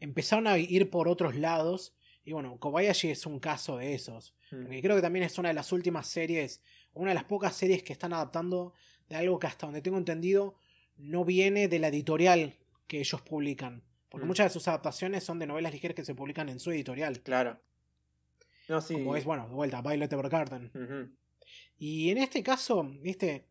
empezaron 0.00 0.46
a 0.46 0.58
ir 0.58 0.90
por 0.90 1.08
otros 1.08 1.36
lados. 1.36 1.94
Y 2.24 2.32
bueno, 2.32 2.58
Kobayashi 2.58 3.10
es 3.10 3.26
un 3.26 3.38
caso 3.38 3.76
de 3.76 3.94
esos. 3.94 4.34
Mm. 4.50 4.62
Porque 4.62 4.82
creo 4.82 4.96
que 4.96 5.02
también 5.02 5.24
es 5.24 5.38
una 5.38 5.48
de 5.48 5.54
las 5.54 5.70
últimas 5.72 6.08
series, 6.08 6.60
una 6.92 7.10
de 7.10 7.14
las 7.14 7.24
pocas 7.24 7.54
series 7.54 7.82
que 7.82 7.92
están 7.92 8.12
adaptando 8.12 8.74
de 9.08 9.16
algo 9.16 9.38
que 9.38 9.46
hasta 9.46 9.66
donde 9.66 9.82
tengo 9.82 9.98
entendido 9.98 10.56
no 11.00 11.24
viene 11.24 11.68
de 11.68 11.78
la 11.78 11.88
editorial 11.88 12.54
que 12.86 13.00
ellos 13.00 13.20
publican. 13.22 13.82
Porque 14.08 14.24
Mm. 14.24 14.28
muchas 14.28 14.46
de 14.46 14.50
sus 14.52 14.66
adaptaciones 14.68 15.22
son 15.24 15.38
de 15.38 15.46
novelas 15.46 15.72
ligeras 15.72 15.94
que 15.94 16.04
se 16.04 16.14
publican 16.14 16.48
en 16.48 16.58
su 16.60 16.70
editorial. 16.72 17.20
Claro. 17.22 17.60
No, 18.68 18.80
sí. 18.80 18.94
Como 18.94 19.16
es, 19.16 19.24
bueno, 19.24 19.48
de 19.48 19.54
vuelta, 19.54 19.82
Violet 19.82 20.12
Evergarden. 20.12 21.16
Y 21.78 22.10
en 22.10 22.18
este 22.18 22.42
caso, 22.42 22.82
viste, 23.00 23.46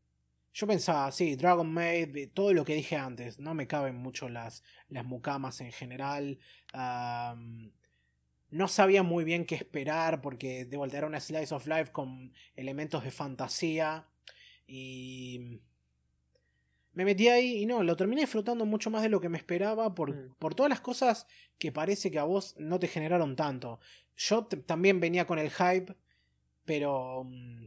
yo 0.53 0.67
pensaba, 0.67 1.11
sí, 1.11 1.35
Dragon 1.35 1.69
Maid, 1.71 2.15
eh, 2.15 2.27
todo 2.27 2.53
lo 2.53 2.63
que 2.65 2.75
dije 2.75 2.95
antes, 2.95 3.39
no 3.39 3.53
me 3.53 3.67
caben 3.67 3.95
mucho 3.95 4.29
las, 4.29 4.63
las 4.87 5.05
mucamas 5.05 5.61
en 5.61 5.71
general. 5.71 6.39
no 8.51 8.67
sabía 8.67 9.03
muy 9.03 9.23
bien 9.23 9.45
qué 9.45 9.55
esperar 9.55 10.21
porque 10.21 10.65
de 10.65 10.77
vuelta 10.77 10.97
era 10.97 11.07
una 11.07 11.19
slice 11.19 11.53
of 11.53 11.67
life 11.67 11.91
con 11.91 12.33
elementos 12.55 13.03
de 13.03 13.11
fantasía. 13.11 14.07
Y 14.67 15.61
me 16.93 17.05
metí 17.05 17.27
ahí 17.29 17.61
y 17.61 17.65
no, 17.65 17.83
lo 17.83 17.95
terminé 17.95 18.21
disfrutando 18.21 18.65
mucho 18.65 18.89
más 18.89 19.01
de 19.03 19.09
lo 19.09 19.19
que 19.21 19.29
me 19.29 19.37
esperaba 19.37 19.93
por, 19.95 20.15
Mm. 20.15 20.35
por 20.39 20.55
todas 20.55 20.69
las 20.69 20.81
cosas 20.81 21.27
que 21.57 21.71
parece 21.71 22.09
que 22.11 22.19
a 22.19 22.23
vos 22.23 22.55
no 22.57 22.79
te 22.79 22.87
generaron 22.87 23.35
tanto. 23.35 23.79
Yo 24.17 24.45
también 24.45 24.99
venía 24.99 25.25
con 25.27 25.39
el 25.39 25.49
hype, 25.51 25.95
pero... 26.65 27.23
mm, 27.25 27.65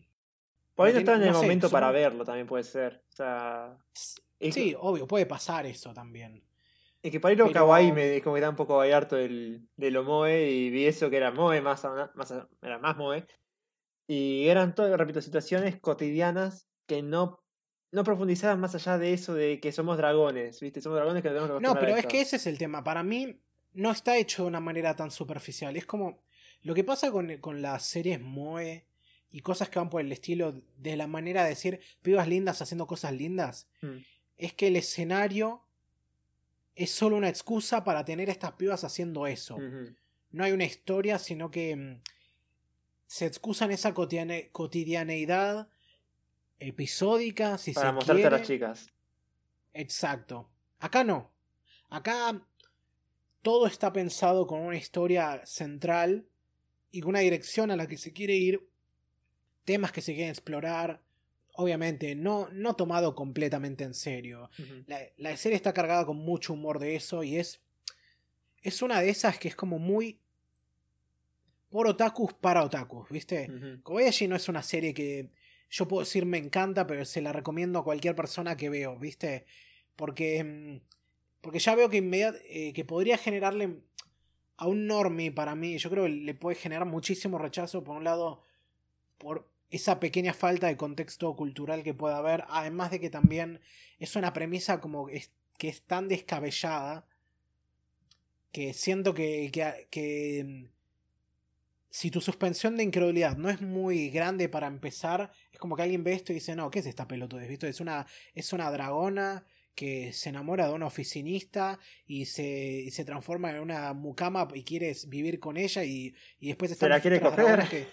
Por 0.75 0.87
ahí 0.87 0.93
no 0.95 0.99
estaba 1.01 1.19
en 1.19 1.25
el 1.25 1.29
no 1.33 1.35
sé, 1.39 1.43
momento 1.43 1.69
son- 1.69 1.73
para 1.73 1.91
verlo, 1.91 2.25
también 2.25 2.47
puede 2.47 2.65
ser. 2.65 3.03
O 3.11 3.13
sea. 3.17 3.77
es 4.41 4.55
Sí, 4.55 4.71
que- 4.71 4.77
obvio, 4.81 5.07
puede 5.07 5.27
pasar 5.27 5.67
eso 5.67 5.93
también. 5.95 6.43
Es 7.03 7.11
que 7.11 7.19
para 7.21 7.33
ir 7.35 7.41
a 7.43 7.45
Pero- 7.45 7.55
Kawaii 7.55 7.91
me 7.93 8.21
como 8.23 8.35
que 8.35 8.41
estaba 8.41 8.51
un 8.51 8.57
poco 8.57 8.81
harto 8.81 9.17
del, 9.17 9.69
de 9.77 9.91
lo 9.91 10.05
Moe 10.05 10.51
y 10.51 10.71
vi 10.71 10.87
eso 10.87 11.11
que 11.11 11.17
era 11.17 11.31
Moe 11.33 11.61
más, 11.61 11.85
era 12.63 12.79
más 12.79 12.97
Moe. 12.97 13.27
Y 14.07 14.47
eran 14.49 14.75
todo, 14.75 14.97
repito, 14.97 15.21
situaciones 15.21 15.79
cotidianas 15.81 16.67
que 16.87 17.03
no, 17.03 17.42
no 17.93 18.03
profundizaban 18.05 18.59
más 18.59 18.75
allá 18.75 18.99
de 18.99 19.13
eso 19.13 19.35
de 19.35 19.61
que 19.61 19.71
somos 19.71 19.97
dragones, 19.97 20.61
¿viste? 20.61 20.81
Somos 20.81 20.97
dragones 20.97 21.23
que 21.23 21.29
tenemos 21.29 21.49
que 21.51 21.61
No, 21.63 21.75
pero 21.81 21.93
es 21.97 22.07
que 22.07 22.21
ese 22.23 22.37
es 22.37 22.47
el 22.47 22.59
tema. 22.59 22.83
Para 22.83 23.03
mí 23.03 23.39
no 23.75 23.91
está 23.91 24.17
hecho 24.17 24.43
de 24.43 24.49
una 24.49 24.61
manera 24.61 24.97
tan 24.97 25.11
superficial. 25.11 25.77
Es 25.77 25.87
como 25.87 26.19
lo 26.63 26.75
que 26.75 26.85
pasa 26.85 27.11
con, 27.13 27.37
con 27.39 27.63
las 27.63 27.85
series 27.87 28.21
Moe 28.21 28.87
y 29.31 29.41
cosas 29.41 29.69
que 29.69 29.79
van 29.79 29.89
por 29.91 30.01
el 30.01 30.11
estilo 30.13 30.55
de 30.77 30.97
la 30.97 31.07
manera 31.07 31.43
de 31.45 31.51
decir 31.51 31.81
pibas 32.03 32.27
lindas 32.29 32.61
haciendo 32.63 32.87
cosas 32.87 33.13
lindas. 33.13 33.69
Mm, 33.83 33.99
Es 34.39 34.53
que 34.55 34.67
el 34.69 34.77
escenario 34.77 35.63
es 36.75 36.91
solo 36.91 37.17
una 37.17 37.29
excusa 37.29 37.85
para 37.85 38.05
tener 38.05 38.31
estas 38.31 38.53
pibas 38.53 38.85
haciendo 38.85 39.27
eso. 39.27 39.59
no 40.31 40.45
hay 40.45 40.53
una 40.53 40.65
historia, 40.65 41.19
sino 41.19 41.51
que 41.51 41.77
mm, 41.77 42.01
se 43.07 43.27
excusan 43.27 43.71
esa 43.71 43.93
cotidiane- 43.93 44.51
cotidianeidad 44.53 45.69
episódica, 46.63 47.59
si 47.59 47.73
Para 47.73 47.89
se 47.89 47.93
mostrarte 47.95 48.23
quiere. 48.23 48.35
a 48.35 48.39
las 48.39 48.47
chicas. 48.47 48.91
Exacto. 49.75 50.51
Acá 50.79 51.05
no. 51.05 51.33
Acá 51.89 52.47
todo 53.43 53.67
está 53.67 53.93
pensado 53.93 54.47
con 54.47 54.61
una 54.61 54.77
historia 54.77 55.45
central 55.47 56.27
y 56.91 57.01
con 57.01 57.11
una 57.11 57.21
dirección 57.21 57.71
a 57.71 57.77
la 57.77 57.87
que 57.87 57.99
se 57.99 58.13
quiere 58.13 58.35
ir, 58.37 58.69
temas 59.65 59.93
que 59.93 60.01
se 60.01 60.15
quieren 60.15 60.31
explorar. 60.31 61.03
Obviamente, 61.55 62.15
no, 62.15 62.49
no 62.53 62.75
tomado 62.77 63.15
completamente 63.15 63.85
en 63.85 63.95
serio. 63.95 64.51
La, 64.87 65.01
la 65.19 65.37
serie 65.37 65.57
está 65.57 65.75
cargada 65.75 66.07
con 66.07 66.17
mucho 66.17 66.55
humor 66.55 66.79
de 66.79 66.97
eso 66.97 67.23
y 67.23 67.37
es. 67.37 67.61
Es 68.63 68.81
una 68.81 69.01
de 69.01 69.11
esas 69.11 69.39
que 69.39 69.49
es 69.49 69.57
como 69.57 69.79
muy. 69.79 70.19
Por 71.69 71.87
otakus 71.87 72.33
para 72.35 72.63
otakus, 72.65 73.09
¿viste? 73.11 73.51
Ujú. 73.51 73.83
Kobayashi 73.83 74.29
no 74.29 74.37
es 74.37 74.49
una 74.49 74.63
serie 74.63 74.93
que 74.95 75.31
yo 75.73 75.89
puedo 75.89 76.03
decir 76.05 76.27
me 76.27 76.39
encanta, 76.39 76.87
pero 76.89 77.05
se 77.07 77.23
la 77.23 77.33
recomiendo 77.35 77.81
a 77.81 77.85
cualquier 77.85 78.17
persona 78.17 78.57
que 78.59 78.71
veo, 78.71 78.99
¿viste? 78.99 79.47
Porque. 79.97 80.45
mm, 80.45 80.79
Porque 81.43 81.61
ya 81.61 81.75
veo 81.77 81.91
que 81.91 81.99
inmediat 81.99 82.37
eh, 82.47 82.73
que 82.75 82.85
podría 82.87 83.19
generarle 83.19 83.65
a 84.59 84.67
un 84.69 84.87
normie 84.87 85.33
para 85.33 85.55
mí, 85.57 85.79
yo 85.79 85.91
creo 85.91 86.05
que 86.05 86.11
le 86.11 86.35
puede 86.35 86.57
generar 86.57 86.87
muchísimo 86.87 87.39
rechazo, 87.39 87.85
por 87.85 87.97
un 87.97 88.05
lado, 88.05 88.43
por 89.19 89.49
esa 89.71 90.01
pequeña 90.01 90.35
falta 90.35 90.67
de 90.69 90.77
contexto 90.77 91.35
cultural 91.37 91.83
que 91.85 91.95
pueda 91.95 92.19
haber, 92.19 92.45
además 92.49 92.91
de 92.93 93.01
que 93.01 93.11
también 93.11 93.61
es 94.01 94.17
una 94.17 94.33
premisa 94.35 94.81
como 94.81 95.09
es- 95.11 95.33
que 95.59 95.69
es 95.69 95.83
tan 95.83 96.09
descabellada 96.09 97.07
que 98.53 98.75
siento 98.75 99.15
que, 99.15 99.51
que, 99.53 99.89
que, 99.91 100.45
mm, 100.45 100.65
si 101.95 102.11
tu 102.11 102.23
suspensión 102.23 102.75
de 102.79 102.85
incredulidad 102.85 103.37
no 103.37 103.51
es 103.51 103.61
muy 103.61 104.09
grande 104.09 104.49
para 104.49 104.67
empezar, 104.67 105.31
es 105.53 105.59
como 105.59 105.77
que 105.77 105.83
alguien 105.83 106.03
ve 106.03 106.15
esto 106.15 106.33
y 106.33 106.37
dice, 106.37 106.57
no, 106.57 106.71
¿qué 106.71 106.79
es 106.79 106.87
esta 106.87 107.07
pelotudez? 107.07 107.47
¿Viste? 107.51 107.69
Es 107.69 107.81
una, 107.81 108.07
es 108.35 108.55
una 108.55 108.71
dragona 108.71 109.45
que 109.75 110.11
se 110.15 110.31
enamora 110.31 110.67
de 110.69 110.73
una 110.73 110.87
oficinista 110.87 111.79
y 112.07 112.25
se, 112.25 112.47
y 112.47 112.91
se 112.93 113.05
transforma 113.05 113.51
en 113.51 113.61
una 113.61 113.93
mucama 113.93 114.49
y 114.55 114.65
quieres 114.65 115.07
vivir 115.11 115.39
con 115.39 115.59
ella 115.59 115.85
y, 115.85 116.15
y 116.41 116.49
después 116.49 116.71
Se 116.71 116.75
están 116.75 116.89
la 116.89 116.97
las 116.97 117.03
quiere 117.03 117.21
coger. 117.21 117.69
que- 117.69 117.87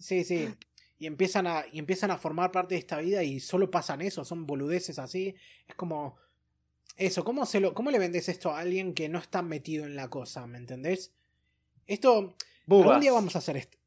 Sí, 0.00 0.24
sí. 0.24 0.48
Y 0.98 1.06
empiezan, 1.06 1.46
a, 1.46 1.64
y 1.72 1.78
empiezan 1.78 2.10
a 2.10 2.18
formar 2.18 2.50
parte 2.50 2.74
de 2.74 2.80
esta 2.80 2.98
vida 2.98 3.22
y 3.22 3.38
solo 3.38 3.70
pasan 3.70 4.02
eso, 4.02 4.24
son 4.24 4.44
boludeces 4.44 4.98
así. 4.98 5.36
Es 5.68 5.76
como... 5.76 6.16
Eso, 6.96 7.22
¿cómo, 7.24 7.46
se 7.46 7.60
lo, 7.60 7.74
¿cómo 7.74 7.92
le 7.92 7.98
vendes 8.00 8.28
esto 8.28 8.50
a 8.50 8.58
alguien 8.58 8.92
que 8.92 9.08
no 9.08 9.20
está 9.20 9.40
metido 9.40 9.86
en 9.86 9.94
la 9.94 10.08
cosa? 10.10 10.48
¿Me 10.48 10.58
entendés? 10.58 11.12
Esto... 11.86 12.34
Bubas. 12.70 12.86
Algún 12.88 13.00
día 13.00 13.12
vamos 13.12 13.34
a 13.34 13.38
hacer 13.40 13.56
esto. 13.56 13.78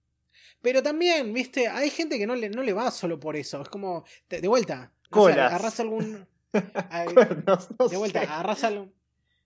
Pero 0.61 0.83
también, 0.83 1.33
viste, 1.33 1.67
hay 1.67 1.89
gente 1.89 2.17
que 2.17 2.27
no 2.27 2.35
le, 2.35 2.49
no 2.49 2.63
le 2.63 2.73
va 2.73 2.91
solo 2.91 3.19
por 3.19 3.35
eso. 3.35 3.61
Es 3.61 3.69
como, 3.69 4.03
de, 4.29 4.41
de 4.41 4.47
vuelta, 4.47 4.91
Colas. 5.09 5.37
agarrás 5.51 5.79
algún... 5.79 6.27
ay, 6.89 7.13
Cuernos, 7.13 7.69
no 7.79 7.87
de 7.87 7.97
vuelta, 7.97 8.19
sé. 8.21 8.27
agarrás 8.27 8.63
algo. 8.63 8.89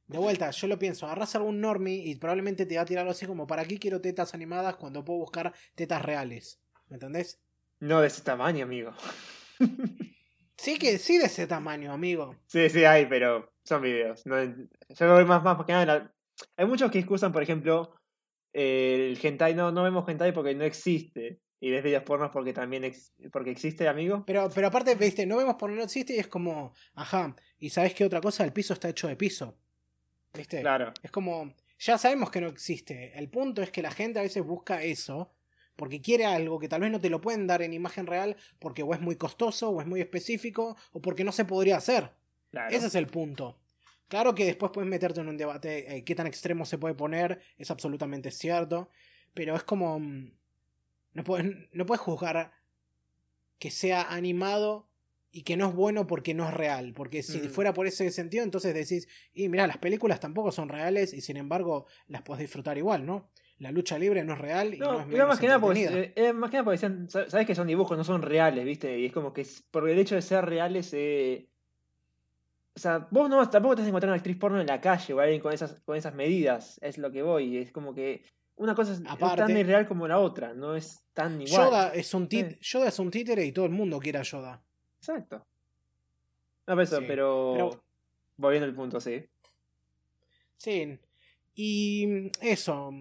De 0.07 0.17
vuelta, 0.17 0.49
yo 0.51 0.67
lo 0.67 0.79
pienso, 0.79 1.05
agarrás 1.05 1.35
algún 1.35 1.59
normie 1.59 1.95
y 2.05 2.15
probablemente 2.15 2.65
te 2.65 2.77
va 2.77 2.83
a 2.83 2.85
tirar 2.85 3.01
algo 3.01 3.11
así 3.11 3.25
como, 3.25 3.45
¿para 3.45 3.65
qué 3.65 3.77
quiero 3.77 3.99
tetas 4.01 4.33
animadas 4.33 4.75
cuando 4.77 5.03
puedo 5.03 5.19
buscar 5.19 5.53
tetas 5.75 6.01
reales? 6.01 6.59
¿Me 6.87 6.95
entendés? 6.95 7.39
No 7.79 7.99
de 8.01 8.07
ese 8.07 8.21
tamaño, 8.23 8.63
amigo. 8.65 8.93
Sí 10.59 10.79
que 10.79 10.97
sí 10.97 11.19
de 11.19 11.25
ese 11.25 11.45
tamaño, 11.45 11.93
amigo. 11.93 12.35
Sí, 12.47 12.67
sí, 12.71 12.83
hay, 12.83 13.05
pero 13.05 13.53
son 13.63 13.81
videos. 13.83 14.25
No, 14.25 14.43
yo 14.43 15.13
voy 15.13 15.23
más, 15.23 15.43
más 15.43 15.63
que 15.65 15.71
nada. 15.71 15.85
la- 15.85 16.13
Hay 16.55 16.65
muchos 16.65 16.89
que 16.89 16.97
excusan, 16.97 17.31
por 17.31 17.43
ejemplo, 17.43 17.93
el 18.53 19.17
hentai. 19.21 19.53
No, 19.55 19.71
no 19.71 19.83
vemos 19.83 20.07
hentai 20.07 20.33
porque 20.33 20.55
no 20.55 20.63
existe. 20.63 21.39
Y 21.59 21.71
ves 21.71 21.83
videos 21.83 22.03
pornos 22.03 22.29
porque 22.31 22.53
también 22.53 22.83
ex- 22.83 23.13
porque 23.31 23.49
existe, 23.49 23.87
amigo. 23.87 24.23
Pero, 24.27 24.47
pero 24.53 24.67
aparte, 24.67 24.93
viste, 24.93 25.25
no 25.25 25.37
vemos 25.37 25.55
por 25.55 25.71
no 25.71 25.81
existe 25.81 26.13
y 26.15 26.19
es 26.19 26.27
como, 26.27 26.71
ajá, 26.93 27.35
y 27.57 27.71
sabes 27.71 27.95
qué 27.95 28.05
otra 28.05 28.21
cosa, 28.21 28.43
el 28.43 28.53
piso 28.53 28.73
está 28.73 28.89
hecho 28.89 29.07
de 29.07 29.15
piso. 29.15 29.57
¿Viste? 30.33 30.61
Claro. 30.61 30.93
Es 31.01 31.09
como, 31.09 31.51
ya 31.79 31.97
sabemos 31.97 32.29
que 32.29 32.41
no 32.41 32.47
existe. 32.47 33.17
El 33.17 33.29
punto 33.29 33.63
es 33.63 33.71
que 33.71 33.81
la 33.81 33.89
gente 33.89 34.19
a 34.19 34.21
veces 34.21 34.43
busca 34.43 34.83
eso 34.83 35.33
porque 35.75 35.99
quiere 35.99 36.25
algo 36.25 36.59
que 36.59 36.67
tal 36.67 36.81
vez 36.81 36.91
no 36.91 36.99
te 36.99 37.09
lo 37.09 37.21
pueden 37.21 37.47
dar 37.47 37.63
en 37.63 37.73
imagen 37.73 38.05
real 38.05 38.35
porque 38.59 38.83
o 38.83 38.93
es 38.93 38.99
muy 39.01 39.15
costoso 39.15 39.69
o 39.71 39.81
es 39.81 39.87
muy 39.87 39.99
específico 39.99 40.75
o 40.91 41.01
porque 41.01 41.23
no 41.23 41.31
se 41.31 41.45
podría 41.45 41.77
hacer. 41.77 42.11
claro. 42.51 42.75
Ese 42.75 42.85
es 42.87 42.95
el 42.95 43.07
punto. 43.07 43.57
Claro 44.07 44.33
que 44.35 44.45
después 44.45 44.71
puedes 44.73 44.89
meterte 44.89 45.19
en 45.21 45.27
un 45.27 45.37
debate 45.37 45.97
eh, 45.97 46.03
qué 46.03 46.15
tan 46.15 46.27
extremo 46.27 46.65
se 46.65 46.77
puede 46.77 46.95
poner, 46.95 47.39
es 47.57 47.69
absolutamente 47.71 48.31
cierto, 48.31 48.89
pero 49.33 49.55
es 49.55 49.63
como... 49.63 49.99
mm, 49.99 50.31
No 51.13 51.23
puedes, 51.23 51.47
no 51.73 51.85
puedes 51.85 52.01
juzgar 52.01 52.51
que 53.59 53.71
sea 53.71 54.03
animado 54.13 54.87
y 55.31 55.41
que 55.43 55.57
no 55.57 55.67
es 55.69 55.73
bueno 55.75 56.05
porque 56.07 56.33
no 56.33 56.47
es 56.47 56.53
real, 56.53 56.93
porque 56.95 57.23
si 57.23 57.39
Mm. 57.39 57.49
fuera 57.49 57.73
por 57.73 57.87
ese 57.87 58.09
sentido, 58.11 58.43
entonces 58.43 58.73
decís, 58.73 59.07
y 59.33 59.49
mira, 59.49 59.65
las 59.67 59.77
películas 59.77 60.19
tampoco 60.19 60.51
son 60.51 60.69
reales 60.69 61.13
y 61.13 61.21
sin 61.21 61.37
embargo 61.37 61.85
las 62.07 62.21
puedes 62.21 62.41
disfrutar 62.41 62.77
igual, 62.77 63.05
¿no? 63.05 63.29
La 63.59 63.71
lucha 63.71 63.97
libre 63.97 64.23
no 64.23 64.33
es 64.33 64.39
real 64.39 64.75
y 64.75 64.79
no, 64.79 64.91
No, 64.93 64.99
es 65.01 65.07
menos 65.07 65.27
más 65.27 65.39
que 65.39 65.47
nada 65.47 65.59
porque, 65.59 65.85
eh, 65.85 66.13
era 66.15 66.33
más 66.33 66.51
que 66.51 66.57
nada 66.57 66.65
porque 66.65 66.77
sabes 66.77 67.47
que 67.47 67.55
son 67.55 67.67
dibujos, 67.67 67.97
no 67.97 68.03
son 68.03 68.21
reales, 68.21 68.63
¿viste? 68.63 68.99
Y 68.99 69.07
es 69.07 69.11
como 69.11 69.33
que 69.33 69.45
por 69.71 69.89
el 69.89 69.97
hecho 69.97 70.13
de 70.15 70.21
ser 70.21 70.45
reales, 70.45 70.91
eh, 70.93 71.47
o 72.77 72.79
sea, 72.79 73.07
vos 73.09 73.27
no 73.27 73.49
tampoco 73.49 73.73
te 73.73 73.81
vas 73.81 73.87
a 73.87 73.89
encontrar 73.89 74.11
una 74.11 74.17
actriz 74.17 74.37
porno 74.37 74.61
en 74.61 74.67
la 74.67 74.79
calle 74.79 75.11
o 75.11 75.19
alguien 75.19 75.41
con 75.41 75.51
esas, 75.51 75.81
con 75.81 75.97
esas 75.97 76.13
medidas, 76.13 76.77
es 76.83 76.99
lo 76.99 77.11
que 77.11 77.23
voy. 77.23 77.57
Es 77.57 77.71
como 77.71 77.91
que 77.95 78.21
una 78.55 78.75
cosa 78.75 78.93
es, 78.93 79.01
tan 79.03 79.57
irreal 79.57 79.87
como 79.87 80.07
la 80.07 80.19
otra, 80.19 80.53
no 80.53 80.75
es 80.75 81.01
tan 81.11 81.41
igual. 81.41 81.69
Yoda 81.69 81.89
es, 81.95 82.13
un 82.13 82.29
Sí. 82.29 82.45
Yoda 82.61 82.89
es 82.89 82.99
un 82.99 83.09
títere 83.09 83.43
y 83.43 83.51
todo 83.51 83.65
el 83.65 83.71
mundo 83.71 83.97
quiere 83.97 84.19
a 84.19 84.21
Yoda. 84.21 84.61
Exacto. 84.99 85.37
No, 86.67 86.75
pero 86.75 86.81
eso, 86.83 86.99
Sí, 86.99 87.05
pero, 87.07 87.53
pero- 87.55 87.83
volviendo 88.37 88.67
al 88.67 88.75
punto, 88.75 89.01
sí. 89.01 89.25
Sí. 90.57 90.99
Y 91.55 92.31
eso. 92.39 92.91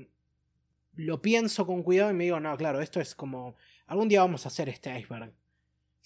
Lo 0.94 1.20
pienso 1.20 1.66
con 1.66 1.82
cuidado 1.82 2.11
y 2.12 2.15
me 2.15 2.24
digo, 2.24 2.40
no, 2.40 2.57
claro, 2.57 2.81
esto 2.81 2.98
es 2.98 3.15
como. 3.15 3.57
Algún 3.89 4.09
día 4.09 4.23
vamos 4.23 4.47
a 4.47 4.48
hacer 4.48 4.70
este 4.70 4.98
iceberg. 4.98 5.35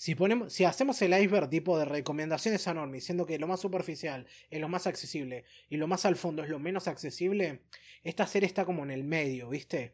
Si, 0.00 0.14
ponemos, 0.14 0.50
si 0.50 0.64
hacemos 0.64 1.02
el 1.02 1.12
iceberg 1.12 1.50
tipo 1.50 1.78
de 1.78 1.84
recomendaciones 1.84 2.66
a 2.66 2.90
siendo 3.00 3.26
que 3.26 3.38
lo 3.38 3.46
más 3.46 3.60
superficial 3.60 4.26
es 4.48 4.58
lo 4.58 4.66
más 4.66 4.86
accesible 4.86 5.44
y 5.68 5.76
lo 5.76 5.88
más 5.88 6.06
al 6.06 6.16
fondo 6.16 6.42
es 6.42 6.48
lo 6.48 6.58
menos 6.58 6.88
accesible, 6.88 7.60
esta 8.02 8.26
serie 8.26 8.46
está 8.46 8.64
como 8.64 8.82
en 8.82 8.92
el 8.92 9.04
medio, 9.04 9.50
¿viste? 9.50 9.92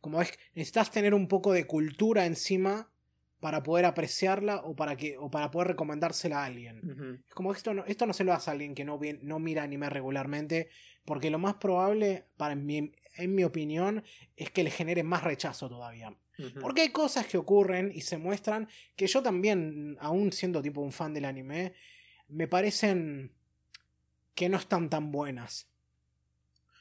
Como 0.00 0.20
es, 0.20 0.36
necesitas 0.56 0.90
tener 0.90 1.14
un 1.14 1.28
poco 1.28 1.52
de 1.52 1.68
cultura 1.68 2.26
encima 2.26 2.90
para 3.38 3.62
poder 3.62 3.84
apreciarla 3.84 4.56
o 4.64 4.74
para, 4.74 4.96
que, 4.96 5.16
o 5.16 5.30
para 5.30 5.52
poder 5.52 5.68
recomendársela 5.68 6.42
a 6.42 6.46
alguien. 6.46 7.22
Es 7.24 7.32
como 7.32 7.52
esto 7.52 7.72
no, 7.72 7.84
esto 7.84 8.06
no 8.06 8.14
se 8.14 8.24
lo 8.24 8.32
hace 8.32 8.50
a 8.50 8.54
alguien 8.54 8.74
que 8.74 8.84
no, 8.84 8.98
no 9.22 9.38
mira 9.38 9.62
anime 9.62 9.88
regularmente, 9.88 10.68
porque 11.04 11.30
lo 11.30 11.38
más 11.38 11.54
probable, 11.54 12.24
para 12.36 12.56
mi, 12.56 12.90
en 13.18 13.34
mi 13.34 13.44
opinión, 13.44 14.04
es 14.36 14.50
que 14.50 14.64
le 14.64 14.70
genere 14.70 15.02
más 15.02 15.22
rechazo 15.22 15.68
todavía. 15.68 16.16
Porque 16.60 16.82
hay 16.82 16.90
cosas 16.90 17.26
que 17.26 17.36
ocurren 17.36 17.90
y 17.92 18.02
se 18.02 18.16
muestran 18.16 18.68
que 18.94 19.08
yo 19.08 19.22
también, 19.22 19.96
aún 20.00 20.32
siendo 20.32 20.62
tipo 20.62 20.80
un 20.80 20.92
fan 20.92 21.12
del 21.12 21.24
anime, 21.24 21.74
me 22.28 22.46
parecen 22.46 23.32
que 24.34 24.48
no 24.48 24.56
están 24.56 24.88
tan 24.88 25.10
buenas. 25.10 25.68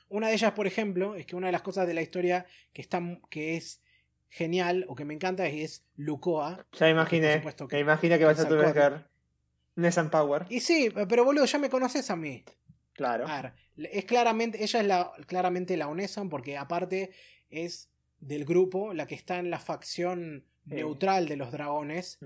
Una 0.10 0.28
de 0.28 0.36
ellas, 0.36 0.54
por 0.54 0.68
ejemplo, 0.68 1.16
es 1.16 1.26
que 1.26 1.36
una 1.36 1.48
de 1.48 1.54
las 1.54 1.64
cosas 1.64 1.88
de 1.88 1.96
la 1.96 2.04
historia 2.04 2.46
que, 2.72 2.84
está, 2.84 3.02
que 3.30 3.58
es 3.58 3.82
genial 4.30 4.86
o 4.88 4.96
que 4.96 5.06
me 5.06 5.16
encanta 5.16 5.48
es 5.48 5.84
Lucoa. 5.96 6.66
Ya 6.74 6.90
imaginé. 6.90 7.42
Que, 7.42 7.68
que 7.68 7.84
vas 7.84 8.40
a 8.40 9.08
Nessan 9.76 10.10
Power. 10.10 10.46
Y 10.50 10.60
sí, 10.60 10.92
pero 11.08 11.24
boludo, 11.24 11.46
ya 11.46 11.60
me 11.60 11.70
conoces 11.70 12.10
a 12.10 12.16
mí. 12.16 12.44
Claro. 12.94 13.28
A 13.28 13.42
ver, 13.42 13.54
es 13.78 14.06
claramente, 14.06 14.64
ella 14.64 14.82
es 14.82 14.86
la, 14.88 15.12
claramente 15.28 15.78
la 15.78 15.88
Onesan 15.88 16.30
porque 16.30 16.58
aparte 16.58 17.12
es 17.50 17.90
del 18.20 18.46
grupo 18.46 18.94
la 18.94 19.06
que 19.08 19.16
está 19.16 19.38
en 19.40 19.50
la 19.50 19.60
facción 19.60 20.46
neutral 20.66 21.28
de 21.28 21.38
los 21.38 21.52
dragones. 21.52 22.20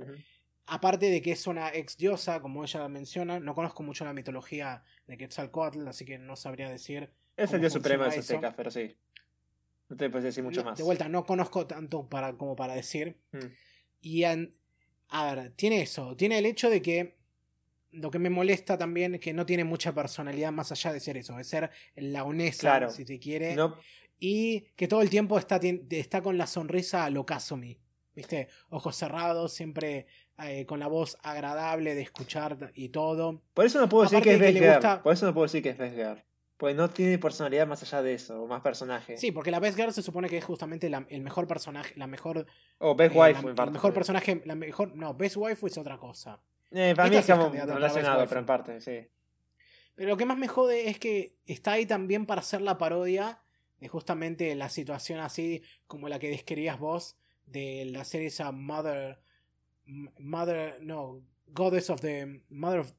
Aparte 0.66 1.10
de 1.10 1.22
que 1.22 1.32
es 1.32 1.48
una 1.48 1.74
ex 1.74 1.98
diosa, 1.98 2.42
como 2.42 2.64
ella 2.64 2.88
menciona, 2.88 3.40
no 3.40 3.56
conozco 3.56 3.84
mucho 3.84 4.06
la 4.06 4.14
mitología 4.14 4.84
de 5.08 5.18
Quetzalcoatl, 5.18 5.88
así 5.88 6.06
que 6.06 6.18
no 6.18 6.36
sabría 6.36 6.70
decir. 6.70 7.12
Es 7.36 7.52
el 7.52 7.60
dios 7.60 7.74
supremo 7.74 8.06
de 8.06 8.18
Azteca, 8.18 8.56
pero 8.56 8.72
sí. 8.72 8.96
No 9.90 9.98
te 9.98 10.10
puedes 10.10 10.24
decir 10.24 10.44
mucho 10.44 10.64
más. 10.64 10.78
De 10.78 10.84
vuelta, 10.84 11.10
no 11.10 11.26
conozco 11.26 11.68
tanto 11.68 12.08
para, 12.08 12.38
como 12.38 12.56
para 12.56 12.76
decir. 12.76 13.20
Mm. 13.34 13.48
Y 14.02 14.24
a 14.24 15.36
ver, 15.36 15.52
tiene 15.52 15.82
eso. 15.82 16.16
Tiene 16.16 16.38
el 16.38 16.46
hecho 16.46 16.70
de 16.70 16.82
que 16.82 17.18
lo 17.92 18.12
que 18.12 18.20
me 18.20 18.30
molesta 18.30 18.78
también 18.78 19.16
es 19.16 19.22
que 19.22 19.34
no 19.34 19.46
tiene 19.46 19.64
mucha 19.64 19.94
personalidad 19.94 20.52
más 20.52 20.72
allá 20.72 20.94
de 20.94 21.00
ser 21.00 21.18
eso, 21.18 21.36
de 21.36 21.44
ser 21.44 21.70
la 21.96 22.24
honesta, 22.24 22.90
si 22.90 23.06
te 23.06 23.20
quiere. 23.20 23.56
Y 24.20 24.62
que 24.76 24.88
todo 24.88 25.02
el 25.02 25.10
tiempo 25.10 25.38
está, 25.38 25.60
está 25.90 26.22
con 26.22 26.38
la 26.38 26.48
sonrisa 26.48 27.06
a 27.06 27.10
lo 27.10 27.26
Kazumi. 27.26 27.80
¿Viste? 28.14 28.50
Ojos 28.70 28.98
cerrados, 28.98 29.54
siempre 29.54 30.06
eh, 30.44 30.66
con 30.66 30.80
la 30.80 30.88
voz 30.88 31.18
agradable 31.24 31.96
de 31.96 32.02
escuchar 32.02 32.72
y 32.76 32.90
todo. 32.90 33.42
Por 33.54 33.66
eso 33.66 33.80
no 33.80 33.88
puedo 33.88 34.04
decir 34.04 34.22
que 34.22 34.34
es 34.34 34.40
Vesgar. 34.40 35.02
Por 35.02 35.14
eso 35.14 35.26
no 35.26 35.34
puedo 35.34 35.46
decir 35.46 35.64
que 35.64 35.70
es 35.70 35.78
Vesgar. 35.78 36.26
Pues 36.58 36.76
no 36.76 36.90
tiene 36.92 37.18
personalidad 37.18 37.66
más 37.66 37.82
allá 37.82 38.04
de 38.04 38.14
eso, 38.14 38.44
o 38.44 38.48
más 38.48 38.62
personaje. 38.62 39.18
Sí, 39.18 39.32
porque 39.32 39.50
la 39.50 39.60
Best 39.60 39.78
Girl 39.78 39.92
se 39.92 40.04
supone 40.04 40.30
que 40.30 40.38
es 40.38 40.46
justamente 40.46 40.92
el 41.10 41.22
mejor 41.22 41.48
personaje, 41.48 41.94
la 41.96 42.06
mejor. 42.06 42.46
O 42.78 42.96
Best 42.96 43.16
eh, 43.16 43.20
Wife, 43.20 43.54
la, 43.56 43.64
El 43.64 43.72
mejor 43.72 43.94
personaje, 43.94 44.44
la 44.46 44.54
mejor. 44.54 44.96
No, 44.96 45.16
Best 45.16 45.38
Wife 45.38 45.66
es 45.66 45.78
otra 45.80 45.98
cosa. 45.98 46.40
Eh, 46.72 46.94
para 46.96 47.10
mí 47.10 47.18
es 47.18 47.26
como 47.26 47.50
relacionado, 47.50 48.26
pero 48.28 48.40
en 48.40 48.46
parte, 48.46 48.82
sí. 48.82 49.08
Pero 49.96 50.10
lo 50.10 50.18
que 50.18 50.26
más 50.26 50.38
me 50.38 50.48
jode 50.48 50.90
es 50.90 50.98
que 51.00 51.36
está 51.46 51.74
ahí 51.74 51.86
también 51.86 52.26
para 52.26 52.42
hacer 52.42 52.62
la 52.62 52.78
parodia 52.78 53.42
de 53.80 53.88
justamente 53.88 54.56
la 54.56 54.70
situación 54.70 55.20
así 55.20 55.64
como 55.88 56.08
la 56.08 56.20
que 56.20 56.30
describías 56.30 56.80
vos 56.80 57.18
de 57.46 57.86
la 57.86 58.06
serie 58.06 58.28
esa 58.28 58.52
Mother. 58.52 59.20
Mother. 59.86 60.82
No, 60.82 61.22
Goddess 61.48 61.90
of 61.90 62.00
the. 62.02 62.44
Mother 62.50 62.80
of 62.80 62.94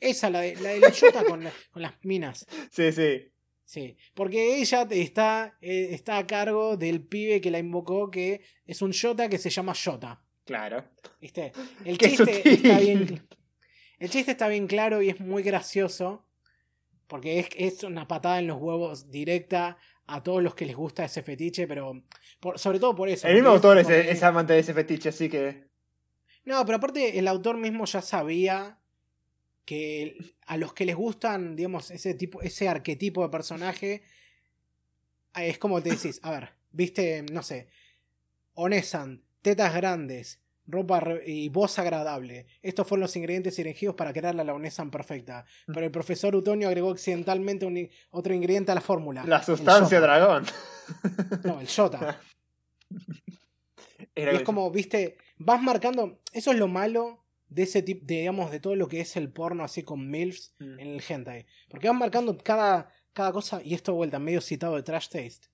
esa, 0.00 0.30
la 0.30 0.40
de 0.40 0.56
la, 0.56 0.70
de 0.70 0.92
Shota 0.92 1.24
con, 1.24 1.42
con, 1.70 1.82
las 1.82 1.94
minas. 2.02 2.46
Sí, 2.70 2.92
sí. 2.92 3.32
Sí, 3.64 3.96
porque 4.14 4.60
ella 4.60 4.86
está, 4.90 5.58
eh, 5.60 5.88
está 5.90 6.18
a 6.18 6.26
cargo 6.26 6.76
del 6.76 7.02
pibe 7.02 7.40
que 7.40 7.50
la 7.50 7.58
invocó, 7.58 8.10
que 8.12 8.42
es 8.64 8.80
un 8.80 8.92
Shota 8.92 9.28
que 9.28 9.38
se 9.38 9.50
llama 9.50 9.72
Shota. 9.74 10.22
Claro. 10.46 10.84
¿Viste? 11.20 11.52
El 11.84 11.98
chiste 11.98 12.48
está 12.48 12.78
bien. 12.78 13.28
El 13.98 14.10
chiste 14.10 14.30
está 14.30 14.48
bien 14.48 14.66
claro 14.66 15.02
y 15.02 15.10
es 15.10 15.20
muy 15.20 15.42
gracioso. 15.42 16.24
Porque 17.08 17.38
es, 17.38 17.48
es 17.56 17.84
una 17.84 18.08
patada 18.08 18.38
en 18.38 18.46
los 18.46 18.60
huevos 18.60 19.10
directa 19.10 19.78
a 20.06 20.22
todos 20.22 20.42
los 20.42 20.54
que 20.54 20.66
les 20.66 20.76
gusta 20.76 21.04
ese 21.04 21.22
fetiche, 21.22 21.66
pero 21.66 22.02
sobre 22.56 22.78
todo 22.78 22.94
por 22.94 23.08
eso. 23.08 23.28
El 23.28 23.34
mismo 23.34 23.50
autor 23.50 23.78
es, 23.78 23.88
es, 23.88 24.22
amante 24.22 24.52
de 24.52 24.60
ese 24.60 24.74
fetiche, 24.74 25.08
así 25.08 25.28
que. 25.28 25.66
No, 26.44 26.64
pero 26.64 26.78
aparte 26.78 27.18
el 27.18 27.28
autor 27.28 27.56
mismo 27.56 27.84
ya 27.86 28.02
sabía 28.02 28.78
que 29.64 30.16
a 30.46 30.56
los 30.56 30.72
que 30.72 30.86
les 30.86 30.94
gustan, 30.94 31.56
digamos, 31.56 31.90
ese 31.90 32.14
tipo, 32.14 32.40
ese 32.40 32.68
arquetipo 32.68 33.22
de 33.22 33.28
personaje, 33.28 34.02
es 35.34 35.58
como 35.58 35.82
te 35.82 35.90
decís, 35.90 36.20
a 36.22 36.30
ver, 36.30 36.50
viste, 36.70 37.24
no 37.32 37.42
sé, 37.42 37.68
Onesan, 38.54 39.25
tetas 39.46 39.72
grandes, 39.74 40.40
ropa 40.66 41.00
y 41.24 41.48
voz 41.50 41.78
agradable. 41.78 42.46
Estos 42.62 42.84
fueron 42.84 43.02
los 43.02 43.14
ingredientes 43.14 43.56
elegidos 43.60 43.94
para 43.94 44.12
crear 44.12 44.34
la 44.34 44.52
Onesan 44.52 44.90
perfecta. 44.90 45.44
Mm. 45.68 45.72
Pero 45.72 45.86
el 45.86 45.92
profesor 45.92 46.34
Utonio 46.34 46.66
agregó 46.66 46.90
accidentalmente 46.90 47.64
un, 47.64 47.88
otro 48.10 48.34
ingrediente 48.34 48.72
a 48.72 48.74
la 48.74 48.80
fórmula. 48.80 49.22
La 49.24 49.40
sustancia 49.44 50.00
dragón. 50.00 50.46
No, 51.44 51.60
el 51.60 51.68
Shota. 51.68 52.20
y 54.16 54.20
es 54.20 54.42
como, 54.42 54.68
viste, 54.72 55.16
vas 55.36 55.62
marcando. 55.62 56.18
Eso 56.32 56.50
es 56.50 56.58
lo 56.58 56.66
malo 56.66 57.24
de 57.48 57.62
ese 57.62 57.82
tipo, 57.82 58.04
digamos, 58.04 58.50
de 58.50 58.58
todo 58.58 58.74
lo 58.74 58.88
que 58.88 59.00
es 59.00 59.16
el 59.16 59.30
porno 59.30 59.62
así 59.62 59.84
con 59.84 60.10
MILFs 60.10 60.56
mm. 60.58 60.80
en 60.80 60.88
el 60.88 61.02
hentai. 61.08 61.46
Porque 61.68 61.86
van 61.86 61.98
marcando 61.98 62.36
cada, 62.36 62.88
cada 63.12 63.30
cosa, 63.30 63.62
y 63.62 63.74
esto 63.74 63.94
vuelta, 63.94 64.18
medio 64.18 64.40
citado 64.40 64.74
de 64.74 64.82
Trash 64.82 65.06
Taste. 65.06 65.46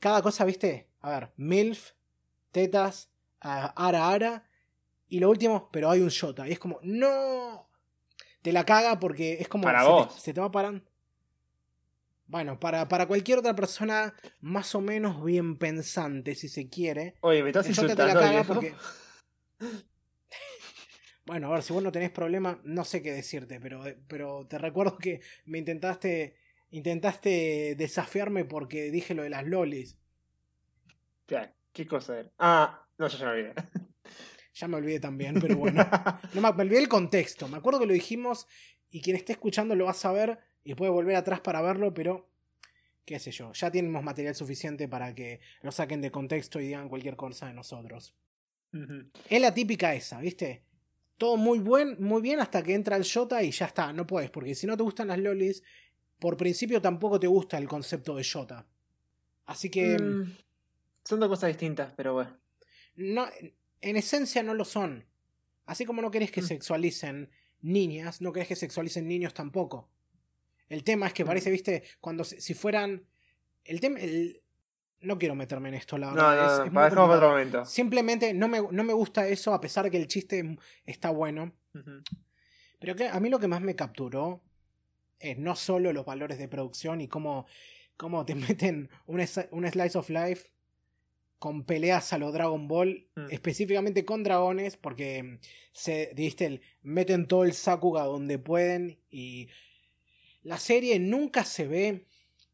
Cada 0.00 0.20
cosa, 0.20 0.44
viste, 0.44 0.90
a 1.00 1.10
ver, 1.10 1.32
MILF, 1.36 1.92
tetas, 2.50 3.10
ara 3.40 4.08
ara, 4.08 4.48
y 5.08 5.20
lo 5.20 5.30
último, 5.30 5.68
pero 5.72 5.90
hay 5.90 6.00
un 6.00 6.08
shota. 6.08 6.46
Y 6.46 6.52
es 6.52 6.58
como, 6.58 6.78
no, 6.82 7.68
te 8.42 8.52
la 8.52 8.64
caga 8.64 8.98
porque 8.98 9.34
es 9.40 9.48
como, 9.48 9.64
para 9.64 9.82
se, 9.82 9.88
vos. 9.88 10.14
Te, 10.14 10.20
se 10.20 10.34
te 10.34 10.40
va 10.40 10.50
parando. 10.50 10.84
Bueno, 12.26 12.60
para, 12.60 12.88
para 12.88 13.06
cualquier 13.06 13.38
otra 13.38 13.54
persona 13.54 14.14
más 14.40 14.74
o 14.74 14.80
menos 14.80 15.24
bien 15.24 15.56
pensante, 15.56 16.34
si 16.34 16.48
se 16.48 16.68
quiere. 16.68 17.14
Oye, 17.20 17.42
me 17.42 17.50
estás 17.50 17.68
insultando. 17.68 18.06
Te 18.06 18.14
la 18.14 18.20
caga 18.20 18.44
porque... 18.44 18.74
Bueno, 21.24 21.48
a 21.48 21.56
ver, 21.56 21.62
si 21.62 21.74
vos 21.74 21.82
no 21.82 21.92
tenés 21.92 22.10
problema, 22.10 22.58
no 22.64 22.86
sé 22.86 23.02
qué 23.02 23.12
decirte, 23.12 23.60
pero, 23.60 23.84
pero 24.06 24.46
te 24.46 24.56
recuerdo 24.56 24.96
que 24.96 25.20
me 25.44 25.58
intentaste 25.58 26.36
intentaste 26.70 27.74
desafiarme 27.76 28.44
porque 28.44 28.90
dije 28.90 29.14
lo 29.14 29.22
de 29.22 29.30
las 29.30 29.46
lolis. 29.46 29.98
¿Qué 31.78 31.86
cosa 31.86 32.18
era? 32.18 32.30
Ah, 32.38 32.84
no, 32.98 33.06
ya, 33.06 33.24
me 33.24 33.30
olvidé. 33.30 33.54
Ya 34.54 34.66
me 34.66 34.76
olvidé 34.76 34.98
también, 34.98 35.40
pero 35.40 35.56
bueno. 35.56 35.86
No, 36.34 36.40
me, 36.40 36.48
olvidé 36.48 36.80
el 36.80 36.88
contexto. 36.88 37.46
Me 37.46 37.58
acuerdo 37.58 37.78
que 37.78 37.86
lo 37.86 37.92
dijimos 37.92 38.48
y 38.90 39.00
quien 39.00 39.14
esté 39.14 39.32
escuchando 39.32 39.76
lo 39.76 39.84
va 39.84 39.92
a 39.92 39.94
saber 39.94 40.40
y 40.64 40.74
puede 40.74 40.90
volver 40.90 41.14
atrás 41.14 41.40
para 41.40 41.62
verlo, 41.62 41.94
pero 41.94 42.28
qué 43.04 43.20
sé 43.20 43.30
yo, 43.30 43.52
ya 43.52 43.70
tenemos 43.70 44.02
material 44.02 44.34
suficiente 44.34 44.88
para 44.88 45.14
que 45.14 45.40
lo 45.62 45.70
saquen 45.70 46.00
de 46.00 46.10
contexto 46.10 46.58
y 46.58 46.66
digan 46.66 46.88
cualquier 46.88 47.14
cosa 47.14 47.46
de 47.46 47.54
nosotros. 47.54 48.14
Es 49.30 49.40
la 49.40 49.54
típica 49.54 49.94
esa, 49.94 50.18
¿viste? 50.18 50.64
todo 51.18 51.36
muy, 51.36 51.58
buen, 51.58 51.96
muy 52.02 52.22
bien 52.22 52.40
hasta 52.40 52.62
que 52.62 52.74
entra 52.74 52.96
el 52.96 53.06
Jota 53.08 53.42
y 53.42 53.50
ya 53.50 53.66
está, 53.66 53.92
no 53.92 54.06
puedes, 54.06 54.30
porque 54.30 54.54
si 54.54 54.66
no 54.66 54.76
te 54.76 54.84
gustan 54.84 55.08
las 55.08 55.18
lolis, 55.18 55.62
por 56.18 56.36
principio 56.36 56.80
tampoco 56.80 57.18
te 57.18 57.26
gusta 57.26 57.58
el 57.58 57.68
concepto 57.68 58.16
de 58.16 58.24
Jota. 58.24 58.66
Así 59.46 59.70
que... 59.70 59.98
Mm, 59.98 60.36
son 61.08 61.20
dos 61.20 61.30
cosas 61.30 61.48
distintas, 61.48 61.90
pero 61.96 62.12
bueno. 62.12 62.38
No, 62.96 63.26
en 63.80 63.96
esencia 63.96 64.42
no 64.42 64.52
lo 64.52 64.66
son. 64.66 65.06
Así 65.64 65.86
como 65.86 66.02
no 66.02 66.10
querés 66.10 66.30
que 66.30 66.42
mm. 66.42 66.46
sexualicen 66.46 67.30
niñas, 67.62 68.20
no 68.20 68.30
querés 68.30 68.48
que 68.48 68.56
sexualicen 68.56 69.08
niños 69.08 69.32
tampoco. 69.32 69.88
El 70.68 70.84
tema 70.84 71.06
es 71.06 71.14
que 71.14 71.24
mm. 71.24 71.26
parece, 71.26 71.50
viste, 71.50 71.82
cuando 72.00 72.24
si 72.24 72.52
fueran... 72.52 73.06
El 73.64 73.80
tema, 73.80 74.00
el, 74.00 74.42
no 75.00 75.18
quiero 75.18 75.34
meterme 75.34 75.70
en 75.70 75.76
esto, 75.76 75.96
la 75.96 76.12
verdad. 76.12 76.66
No, 76.66 76.70
no, 76.70 76.90
no, 76.90 77.04
otro 77.14 77.30
momento. 77.30 77.64
Simplemente 77.64 78.34
no 78.34 78.46
me, 78.46 78.60
no 78.70 78.84
me, 78.84 78.92
gusta 78.92 79.26
eso, 79.28 79.54
a 79.54 79.60
pesar 79.62 79.84
de 79.84 79.90
que 79.90 79.98
el 79.98 80.08
chiste 80.08 80.58
está 80.84 81.08
bueno. 81.08 81.54
Pero 82.78 82.96
que 82.96 83.08
a 83.08 83.18
mí 83.18 83.30
lo 83.30 83.38
que 83.38 83.48
más 83.48 83.62
me 83.62 83.74
capturó 83.74 84.42
es 85.18 85.38
no 85.38 85.56
solo 85.56 85.90
los 85.94 86.04
valores 86.04 86.38
de 86.38 86.48
producción 86.48 87.00
y 87.00 87.08
cómo, 87.08 87.46
cómo 87.96 88.26
te 88.26 88.34
meten 88.34 88.90
un, 89.06 89.20
un 89.52 89.70
slice 89.70 89.96
of 89.96 90.10
life 90.10 90.50
con 91.38 91.64
peleas 91.64 92.12
a 92.12 92.18
lo 92.18 92.32
Dragon 92.32 92.68
Ball, 92.68 93.08
mm. 93.16 93.26
específicamente 93.30 94.04
con 94.04 94.22
dragones, 94.22 94.76
porque 94.76 95.38
se, 95.72 96.10
dijiste, 96.14 96.60
meten 96.82 97.26
todo 97.26 97.44
el 97.44 97.52
Sakuga 97.52 98.04
donde 98.04 98.38
pueden 98.38 99.00
y 99.10 99.48
la 100.42 100.58
serie 100.58 100.98
nunca 100.98 101.44
se 101.44 101.66
ve 101.66 102.06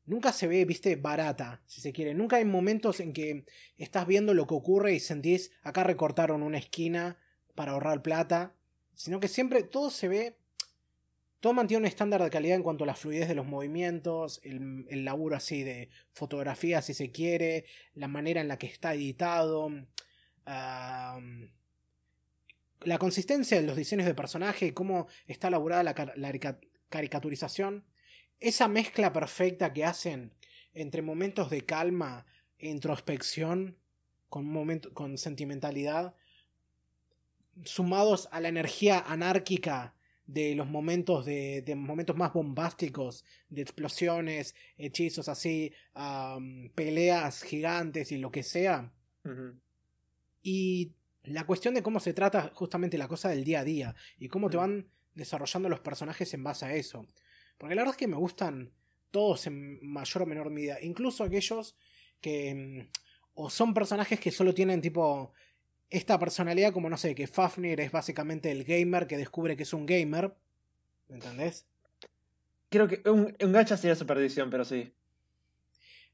nunca 0.07 0.33
se 0.33 0.47
ve, 0.47 0.65
viste, 0.65 0.97
barata, 0.97 1.63
si 1.67 1.81
se 1.81 1.93
quiere. 1.93 2.15
Nunca 2.15 2.37
hay 2.37 2.45
momentos 2.45 3.01
en 3.01 3.13
que 3.13 3.45
estás 3.77 4.07
viendo 4.07 4.35
lo 4.35 4.47
que 4.47 4.55
ocurre 4.55 4.95
y 4.95 5.01
sentís, 5.01 5.51
acá 5.63 5.85
recortaron 5.85 6.43
una 6.43 6.59
esquina 6.59 7.19
para 7.55 7.73
ahorrar 7.73 8.03
plata, 8.03 8.55
sino 8.95 9.21
que 9.21 9.29
siempre 9.29 9.63
todo 9.63 9.91
se 9.91 10.09
ve, 10.09 10.39
todo 11.45 11.53
mantiene 11.53 11.83
un 11.83 11.87
estándar 11.87 12.23
de 12.23 12.31
calidad 12.31 12.57
en 12.57 12.63
cuanto 12.63 12.85
a 12.85 12.87
la 12.87 12.95
fluidez 12.95 13.29
de 13.29 13.35
los 13.35 13.45
movimientos, 13.45 14.41
el, 14.45 15.05
laburo 15.05 15.37
así 15.37 15.63
de 15.63 15.91
fotografía 16.15 16.81
si 16.81 16.95
se 16.95 17.11
quiere, 17.13 17.67
la 17.93 18.09
manera 18.09 18.41
en 18.41 18.49
la 18.49 18.57
que 18.57 18.67
está 18.67 18.95
editado, 18.95 19.71
la 20.47 21.21
consistencia 22.99 23.61
de 23.61 23.67
los 23.67 23.77
diseños 23.77 24.07
de 24.07 24.15
personaje 24.15 24.73
cómo 24.73 25.07
está 25.27 25.49
elaborada 25.49 25.83
la, 25.83 25.95
car- 25.95 26.15
la 26.17 26.29
carica- 26.29 26.61
caricaturización, 26.89 27.85
esa 28.41 28.67
mezcla 28.67 29.13
perfecta 29.13 29.75
que 29.75 29.85
hacen 29.85 30.33
entre 30.73 31.03
momentos 31.03 31.51
de 31.51 31.61
calma 31.67 32.25
e 32.57 32.71
introspección 32.71 33.77
con, 34.31 34.47
momento, 34.47 34.95
con 34.95 35.19
sentimentalidad, 35.19 36.15
sumados 37.65 38.31
a 38.33 38.41
la 38.41 38.49
energía 38.49 38.99
anárquica 38.99 39.94
de 40.27 40.55
los 40.55 40.67
momentos 40.67 41.27
de, 41.27 41.63
de 41.63 41.75
momentos 41.75 42.17
más 42.17 42.33
bombásticos, 42.33 43.25
de 43.49 43.63
explosiones, 43.63 44.55
hechizos 44.77 45.29
así, 45.29 45.73
peleas 46.75 47.43
gigantes 47.43 48.13
y 48.13 48.19
lo 48.19 48.31
que 48.31 48.43
sea. 48.43 48.93
Y 50.43 50.93
la 51.25 51.45
cuestión 51.47 51.75
de 51.75 51.83
cómo 51.83 52.01
se 52.01 52.13
trata 52.13 52.53
justamente 52.55 52.99
la 52.99 53.09
cosa 53.09 53.29
del 53.31 53.45
día 53.45 53.61
a 53.61 53.65
día 53.65 53.95
y 54.19 54.29
cómo 54.29 54.51
te 54.51 54.57
van 54.57 54.89
desarrollando 55.15 55.69
los 55.69 55.81
personajes 55.81 56.33
en 56.35 56.45
base 56.45 56.67
a 56.67 56.75
eso. 56.75 57.07
Porque 57.59 57.75
la 57.75 57.83
verdad 57.83 57.95
es 57.95 57.99
que 57.99 58.09
me 58.09 58.17
gustan 58.17 58.73
todos 59.11 59.47
en 59.47 59.79
mayor 59.87 60.25
o 60.25 60.27
menor 60.27 60.51
medida, 60.51 60.79
incluso 60.83 61.23
aquellos 61.23 61.77
que 62.21 62.55
mm, 62.55 62.89
o 63.35 63.51
son 63.51 63.75
personajes 63.75 64.21
que 64.21 64.31
solo 64.31 64.55
tienen 64.55 64.81
tipo 64.81 65.33
esta 65.91 66.19
personalidad 66.19 66.73
como 66.73 66.89
no 66.91 66.97
sé, 66.97 67.15
que 67.15 67.27
Fafnir 67.27 67.81
es 67.81 67.93
básicamente 67.93 68.51
el 68.51 68.65
gamer 68.65 69.07
que 69.07 69.17
descubre 69.17 69.57
que 69.57 69.63
es 69.65 69.73
un 69.73 69.87
gamer, 69.87 70.33
¿me 71.09 71.17
entendés? 71.17 71.67
Creo 72.71 72.89
que 72.89 73.03
un, 73.09 73.37
un 73.41 73.53
gacha 73.53 73.77
sería 73.77 73.95
su 73.95 74.07
perdición, 74.07 74.51
pero 74.51 74.65
sí. 74.65 74.93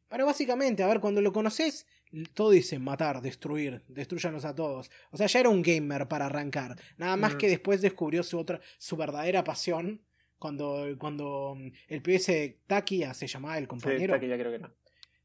Pero 0.08 0.26
básicamente, 0.26 0.82
a 0.82 0.88
ver, 0.88 0.98
cuando 1.00 1.20
lo 1.22 1.32
conoces, 1.32 1.86
todo 2.34 2.50
dice 2.50 2.78
matar, 2.80 3.22
destruir, 3.22 3.82
destruyanos 3.86 4.44
a 4.44 4.54
todos. 4.54 4.90
O 5.12 5.16
sea, 5.16 5.28
ya 5.28 5.40
era 5.40 5.48
un 5.48 5.62
gamer 5.62 6.08
para 6.08 6.26
arrancar. 6.26 6.76
Nada 6.98 7.16
más 7.16 7.34
Mm. 7.34 7.38
que 7.38 7.48
después 7.48 7.80
descubrió 7.80 8.22
su 8.24 8.36
otra, 8.38 8.60
su 8.78 8.96
verdadera 8.96 9.44
pasión. 9.44 10.02
Cuando, 10.38 10.86
cuando 10.98 11.54
mm, 11.56 11.68
el 11.88 12.02
PS 12.02 12.56
Takia 12.66 13.14
se 13.14 13.26
llamaba 13.28 13.56
el 13.58 13.64
Sí, 13.64 13.68
compañero. 13.68 14.18
que 14.18 14.26
ya 14.28 14.36
creo 14.38 14.50
que 14.50 14.58
no. 14.58 14.72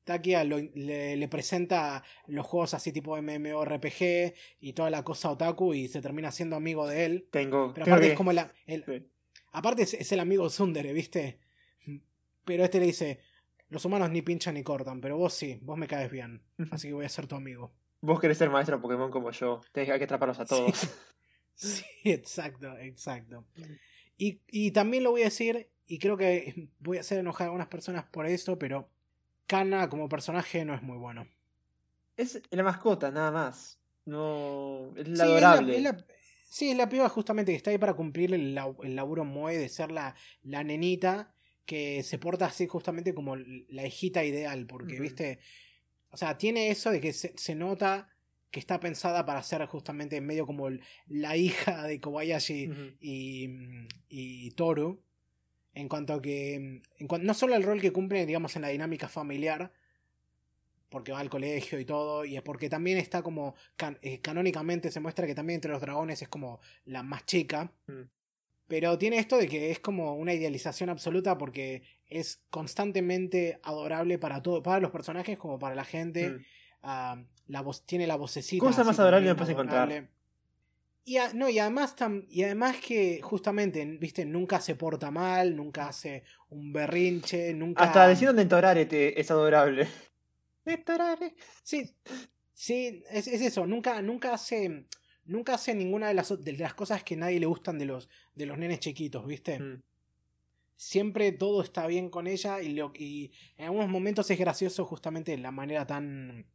Takia 0.05 0.43
lo- 0.45 0.59
le, 0.59 1.17
le 1.17 1.27
presenta 1.27 2.03
los 2.27 2.45
juegos 2.45 2.73
así 2.73 2.91
tipo 2.93 3.17
MMORPG 3.21 4.33
y 4.61 4.73
toda 4.73 4.89
la 4.89 5.03
cosa 5.03 5.31
otaku 5.31 5.73
y 5.73 5.87
se 5.87 6.01
termina 6.01 6.31
siendo 6.31 6.55
amigo 6.55 6.87
de 6.87 7.05
él. 7.05 7.27
Tengo. 7.31 7.73
Pero 7.73 7.85
aparte 7.87 8.05
que- 8.05 8.11
es 8.13 8.17
como 8.17 8.31
la, 8.31 8.53
el, 8.67 8.85
sí. 8.85 9.07
Aparte 9.51 9.81
es, 9.83 9.93
es 9.95 10.11
el 10.11 10.19
amigo 10.19 10.49
Sundere, 10.49 10.93
¿viste? 10.93 11.39
Pero 12.45 12.63
este 12.63 12.79
le 12.79 12.85
dice, 12.85 13.19
los 13.69 13.83
humanos 13.85 14.11
ni 14.11 14.21
pinchan 14.21 14.53
ni 14.53 14.63
cortan, 14.63 15.01
pero 15.01 15.17
vos 15.17 15.33
sí, 15.33 15.59
vos 15.63 15.77
me 15.77 15.87
caes 15.87 16.11
bien. 16.11 16.43
Así 16.71 16.87
que 16.89 16.93
voy 16.93 17.05
a 17.05 17.09
ser 17.09 17.25
tu 17.27 17.35
amigo. 17.35 17.73
Vos 18.01 18.19
querés 18.19 18.37
ser 18.37 18.49
maestro 18.51 18.79
Pokémon 18.79 19.09
como 19.09 19.31
yo. 19.31 19.61
Tenés 19.71 19.87
que- 19.87 19.93
hay 19.93 19.97
que 19.99 20.05
atraparlos 20.05 20.39
a 20.39 20.45
todos. 20.45 20.71
Sí, 21.57 21.85
exacto, 22.03 22.77
exacto. 22.79 23.45
Y, 24.17 24.41
y 24.49 24.71
también 24.71 25.05
lo 25.05 25.11
voy 25.11 25.21
a 25.21 25.25
decir, 25.25 25.69
y 25.87 25.99
creo 25.99 26.17
que 26.17 26.67
voy 26.79 26.97
a 26.97 26.99
hacer 26.99 27.17
enojar 27.19 27.45
a 27.45 27.47
algunas 27.47 27.67
personas 27.69 28.03
por 28.11 28.25
esto, 28.25 28.59
pero 28.59 28.89
Kana 29.47 29.89
como 29.89 30.09
personaje 30.09 30.65
no 30.65 30.73
es 30.73 30.81
muy 30.81 30.97
bueno. 30.97 31.27
Es 32.17 32.41
la 32.49 32.63
mascota, 32.63 33.11
nada 33.11 33.31
más. 33.31 33.79
No. 34.05 34.93
Es 34.95 35.07
la 35.07 35.25
Sí, 35.25 35.31
adorable. 35.31 35.77
Es 35.77 35.83
la, 35.83 35.89
es 35.89 35.95
la- 35.97 36.05
sí, 36.49 36.69
es 36.71 36.77
la 36.77 36.89
piba 36.89 37.09
justamente 37.09 37.51
que 37.51 37.57
está 37.57 37.71
ahí 37.71 37.77
para 37.77 37.93
cumplir 37.95 38.33
el, 38.33 38.57
el 38.83 38.95
laburo 38.95 39.25
Moe 39.25 39.57
de 39.57 39.69
ser 39.69 39.91
la, 39.91 40.15
la 40.43 40.63
nenita 40.63 41.33
que 41.65 42.03
se 42.03 42.19
porta 42.19 42.45
así 42.45 42.67
justamente 42.67 43.13
como 43.13 43.35
la 43.35 43.85
hijita 43.87 44.23
ideal, 44.23 44.67
porque, 44.67 44.99
viste, 44.99 45.39
o 46.11 46.17
sea, 46.17 46.37
tiene 46.37 46.69
eso 46.69 46.91
de 46.91 47.01
que 47.01 47.11
se, 47.11 47.33
se 47.35 47.55
nota 47.55 48.07
que 48.51 48.59
está 48.59 48.79
pensada 48.79 49.25
para 49.25 49.41
ser 49.43 49.65
justamente 49.65 50.21
medio 50.21 50.45
como 50.45 50.69
la 51.07 51.35
hija 51.35 51.83
de 51.87 51.99
Kobayashi 51.99 52.69
y, 53.01 53.49
y 54.07 54.51
Toru. 54.51 55.03
En 55.75 55.87
cuanto 55.87 56.13
a 56.13 56.21
que. 56.21 56.55
En 56.55 57.07
no 57.21 57.33
solo 57.35 57.55
el 57.55 57.61
rol 57.63 57.79
que 57.81 57.91
cumple, 57.91 58.25
digamos, 58.25 58.55
en 58.55 58.63
la 58.63 58.69
dinámica 58.69 59.07
familiar, 59.07 59.71
porque 60.89 61.11
va 61.11 61.19
al 61.19 61.29
colegio 61.29 61.79
y 61.79 61.85
todo, 61.85 62.25
y 62.25 62.35
es 62.37 62.41
porque 62.41 62.69
también 62.69 62.97
está 62.97 63.21
como. 63.21 63.55
can- 63.75 63.99
eh, 64.01 64.21
canónicamente 64.21 64.89
se 64.89 64.99
muestra 65.01 65.27
que 65.27 65.35
también 65.35 65.57
entre 65.57 65.71
los 65.71 65.81
dragones 65.81 66.21
es 66.21 66.29
como 66.29 66.59
la 66.85 67.03
más 67.03 67.25
chica. 67.25 67.71
Mm. 67.87 68.01
Pero 68.67 68.97
tiene 68.97 69.19
esto 69.19 69.37
de 69.37 69.47
que 69.47 69.69
es 69.69 69.79
como 69.79 70.15
una 70.15 70.33
idealización 70.33 70.89
absoluta 70.89 71.37
porque 71.37 71.83
es 72.07 72.41
constantemente 72.49 73.59
adorable 73.61 74.17
para 74.17 74.41
todo, 74.41 74.63
para 74.63 74.79
los 74.79 74.89
personajes 74.91 75.37
como 75.37 75.59
para 75.59 75.75
la 75.75 75.83
gente. 75.83 76.29
Mm. 76.31 76.41
Ah, 76.83 77.23
la 77.47 77.61
voz, 77.61 77.85
tiene 77.85 78.07
la 78.07 78.15
vocecita. 78.15 78.65
Cosa 78.65 78.83
más 78.83 78.97
adorable 78.97 79.27
me 79.27 79.35
puedes 79.35 79.51
encontrar. 79.51 80.07
Y, 81.07 81.17
a- 81.17 81.31
no, 81.33 81.47
y 81.49 81.59
además 81.59 81.95
tam- 81.95 82.25
y 82.29 82.43
además 82.43 82.77
que 82.77 83.21
justamente, 83.21 83.85
viste, 83.85 84.25
nunca 84.25 84.59
se 84.59 84.75
porta 84.75 85.11
mal, 85.11 85.55
nunca 85.55 85.87
hace 85.87 86.23
un 86.49 86.73
berrinche, 86.73 87.53
nunca. 87.53 87.83
Hasta 87.83 88.07
decir 88.07 88.33
Nentorare 88.33 88.87
te 88.87 89.19
es 89.19 89.29
adorable. 89.29 89.87
Nentorare. 90.65 91.35
Sí, 91.63 91.95
sí, 92.53 93.03
es, 93.11 93.27
es 93.27 93.41
eso, 93.41 93.67
nunca, 93.67 94.01
nunca 94.01 94.33
hace. 94.33 94.87
Nunca 95.27 95.55
hace 95.55 95.73
ninguna 95.73 96.07
de 96.09 96.13
las, 96.13 96.43
de 96.43 96.53
las 96.53 96.75
cosas 96.75 97.03
que 97.03 97.15
a 97.15 97.17
nadie 97.17 97.39
le 97.39 97.47
gustan 97.47 97.79
de 97.79 97.85
los, 97.85 98.09
de 98.35 98.45
los 98.45 98.59
nenes 98.59 98.79
chiquitos, 98.79 99.25
¿viste? 99.25 99.59
Mm. 99.59 99.81
Siempre 100.75 101.31
todo 101.31 101.63
está 101.63 101.87
bien 101.87 102.09
con 102.09 102.27
ella 102.27 102.61
y, 102.61 102.73
lo, 102.73 102.91
y 102.95 103.31
en 103.57 103.65
algunos 103.65 103.89
momentos 103.89 104.29
es 104.29 104.37
gracioso 104.37 104.85
justamente 104.85 105.35
la 105.37 105.49
manera 105.49 105.87
tan 105.87 106.45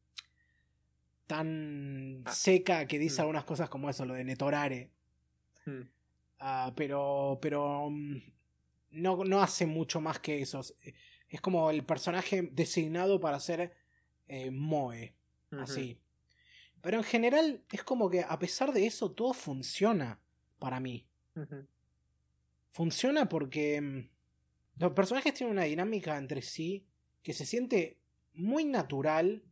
tan 1.31 2.23
Ah. 2.27 2.33
seca 2.33 2.87
que 2.87 2.99
dice 2.99 3.19
Mm. 3.19 3.21
algunas 3.21 3.45
cosas 3.45 3.69
como 3.71 3.89
eso, 3.89 4.05
lo 4.05 4.15
de 4.15 4.25
Netorare. 4.25 4.91
Mm. 5.65 5.83
Ah, 6.41 6.73
pero 6.75 7.39
pero 7.41 7.89
mm, 7.91 8.17
no, 8.93 9.25
no 9.25 9.41
hace 9.41 9.65
mucho 9.67 10.01
más 10.01 10.19
que 10.19 10.43
eso. 10.43 10.61
Es 11.29 11.41
como 11.41 11.71
el 11.71 11.85
personaje 11.85 12.49
designado 12.51 13.21
para 13.21 13.39
ser 13.39 13.73
eh, 14.27 14.51
Moe, 14.51 15.15
así. 15.53 15.99
Pero 16.83 16.97
en 16.99 17.05
general 17.05 17.63
es 17.71 17.83
como 17.85 18.09
que 18.11 18.23
a 18.23 18.39
pesar 18.39 18.73
de 18.73 18.87
eso 18.87 19.13
todo 19.13 19.33
funciona 19.33 20.19
para 20.59 20.81
mí. 20.81 21.07
Funciona 22.73 23.29
porque 23.29 24.09
los 24.79 24.93
personajes 24.93 25.35
tienen 25.35 25.53
una 25.53 25.65
dinámica 25.65 26.17
entre 26.17 26.43
sí 26.43 26.85
que 27.23 27.33
se 27.33 27.45
siente 27.47 27.99
muy 28.35 28.65
natural. 28.65 29.43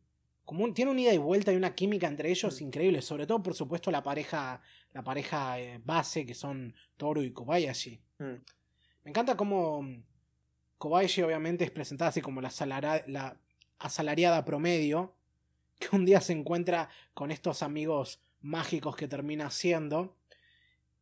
Como 0.49 0.63
un- 0.63 0.73
tiene 0.73 0.89
un 0.89 0.97
ida 0.97 1.13
y 1.13 1.19
vuelta 1.19 1.53
y 1.53 1.55
una 1.57 1.75
química 1.75 2.07
entre 2.07 2.31
ellos 2.31 2.59
Mm. 2.59 2.63
increíble. 2.65 3.01
Sobre 3.03 3.27
todo, 3.27 3.43
por 3.43 3.53
supuesto, 3.53 3.91
la 3.91 4.01
pareja, 4.01 4.59
la 4.93 5.03
pareja 5.03 5.59
eh, 5.59 5.79
base 5.85 6.25
que 6.25 6.33
son 6.33 6.73
Toru 6.97 7.21
y 7.21 7.31
Kobayashi. 7.31 8.01
Mm. 8.17 8.23
Me 9.03 9.11
encanta 9.11 9.37
cómo 9.37 9.85
Kobayashi 10.79 11.21
obviamente 11.21 11.65
es 11.65 11.69
presentada 11.69 12.09
así 12.09 12.21
como 12.21 12.41
la, 12.41 12.49
salara- 12.49 13.03
la 13.05 13.37
asalariada 13.77 14.43
promedio. 14.43 15.13
Que 15.77 15.95
un 15.95 16.03
día 16.03 16.19
se 16.19 16.33
encuentra 16.33 16.89
con 17.13 17.29
estos 17.29 17.61
amigos 17.61 18.19
mágicos 18.41 18.95
que 18.95 19.07
termina 19.07 19.51
siendo. 19.51 20.15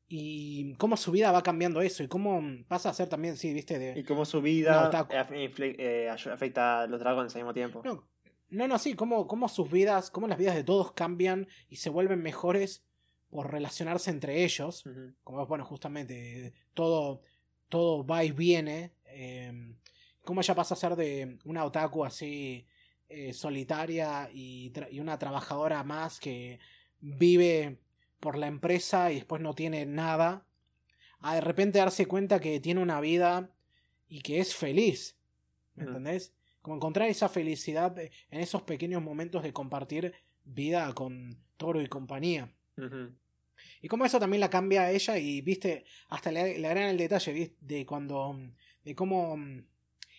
Y 0.10 0.74
cómo 0.76 0.98
su 0.98 1.12
vida 1.14 1.32
va 1.32 1.42
cambiando 1.42 1.80
eso. 1.82 2.04
Y 2.04 2.10
cómo 2.10 2.42
pasa 2.68 2.90
a 2.90 2.94
ser 2.94 3.08
también, 3.08 3.38
sí, 3.38 3.54
viste, 3.54 3.80
de... 3.80 3.98
Y 3.98 4.04
como 4.04 4.26
su 4.26 4.42
vida 4.42 4.90
No, 4.92 5.08
eh, 5.32 6.10
afecta 6.10 6.82
a 6.82 6.88
los 6.88 7.00
dragones 7.00 7.34
al 7.36 7.42
mismo 7.42 7.54
tiempo. 7.54 7.82
No, 7.86 8.08
no, 8.50 8.68
no, 8.68 8.80
sí, 8.80 8.94
cómo, 8.94 9.28
cómo 9.28 9.50
sus 9.50 9.70
vidas, 9.70 10.10
cómo 10.10 10.28
las 10.28 10.38
vidas 10.38 10.56
de 10.56 10.64
todos 10.64 10.92
cambian 10.94 11.48
y 11.70 11.78
se 11.78 11.90
vuelven 11.90 12.22
mejores 12.22 12.84
por 13.30 13.52
relacionarse 13.52 14.10
entre 14.10 14.44
ellos. 14.44 14.86
Ujú. 14.86 15.14
Como 15.24 15.46
bueno, 15.48 15.66
justamente 15.66 16.54
todo, 16.74 17.22
todo 17.70 18.06
va 18.06 18.24
y 18.24 18.32
viene. 18.32 18.94
Eh, 19.06 19.76
cómo 20.24 20.42
ella 20.42 20.56
pasa 20.56 20.74
a 20.74 20.78
ser 20.78 20.96
de 20.96 21.40
una 21.46 21.66
otaku 21.66 22.06
así 22.06 22.68
eh, 23.10 23.34
solitaria 23.34 24.30
y, 24.34 24.72
una 25.00 25.18
trabajadora 25.18 25.84
más 25.84 26.20
que 26.20 26.60
vive 27.00 27.80
por 28.20 28.38
la 28.38 28.48
empresa 28.48 29.12
y 29.12 29.16
después 29.16 29.42
no 29.42 29.56
tiene 29.56 29.86
nada. 29.86 30.46
A 31.20 31.36
de 31.36 31.42
repente 31.42 31.80
darse 31.80 32.06
cuenta 32.06 32.40
que 32.40 32.60
tiene 32.60 32.82
una 32.82 33.02
vida 33.02 33.50
y 34.08 34.22
que 34.22 34.40
es 34.40 34.56
feliz. 34.56 35.18
¿Me 35.76 35.84
Ujú. 35.84 35.92
entendés? 35.92 36.34
Como 36.68 36.76
encontrar 36.76 37.08
esa 37.08 37.30
felicidad 37.30 37.98
en 37.98 38.42
esos 38.42 38.62
pequeños 38.64 39.02
momentos 39.02 39.42
de 39.42 39.54
compartir 39.54 40.14
vida 40.44 40.94
con 40.94 41.38
Toro 41.56 41.82
y 41.82 41.88
compañía. 41.88 42.52
Y 43.82 43.88
como 43.88 44.04
eso 44.04 44.20
también 44.20 44.42
la 44.42 44.50
cambia 44.50 44.82
a 44.82 44.92
ella 44.92 45.18
y 45.18 45.40
viste, 45.40 45.86
hasta 46.10 46.30
le, 46.30 46.60
le 46.60 46.68
agregan 46.68 46.90
el 46.90 46.98
detalle 46.98 47.32
¿viste? 47.32 47.56
de 47.62 47.86
cuando, 47.86 48.38
de 48.84 48.96
cómo 48.96 49.38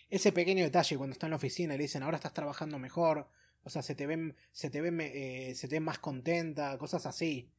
ese 0.09 0.31
pequeño 0.31 0.63
detalle 0.63 0.97
cuando 0.97 1.13
está 1.13 1.27
en 1.27 1.29
la 1.29 1.35
oficina 1.35 1.77
le 1.77 1.83
dicen 1.83 2.01
ahora 2.01 2.17
estás 2.17 2.33
trabajando 2.33 2.79
mejor, 2.79 3.27
o 3.61 3.69
sea, 3.69 3.83
se 3.83 3.93
te 3.93 4.07
ven, 4.07 4.35
se 4.51 4.71
te 4.71 4.81
ven, 4.81 4.99
eh, 5.01 5.53
se 5.53 5.67
te 5.67 5.75
ven 5.75 5.83
más 5.83 5.99
contenta, 5.99 6.75
cosas 6.79 7.05
así. 7.05 7.51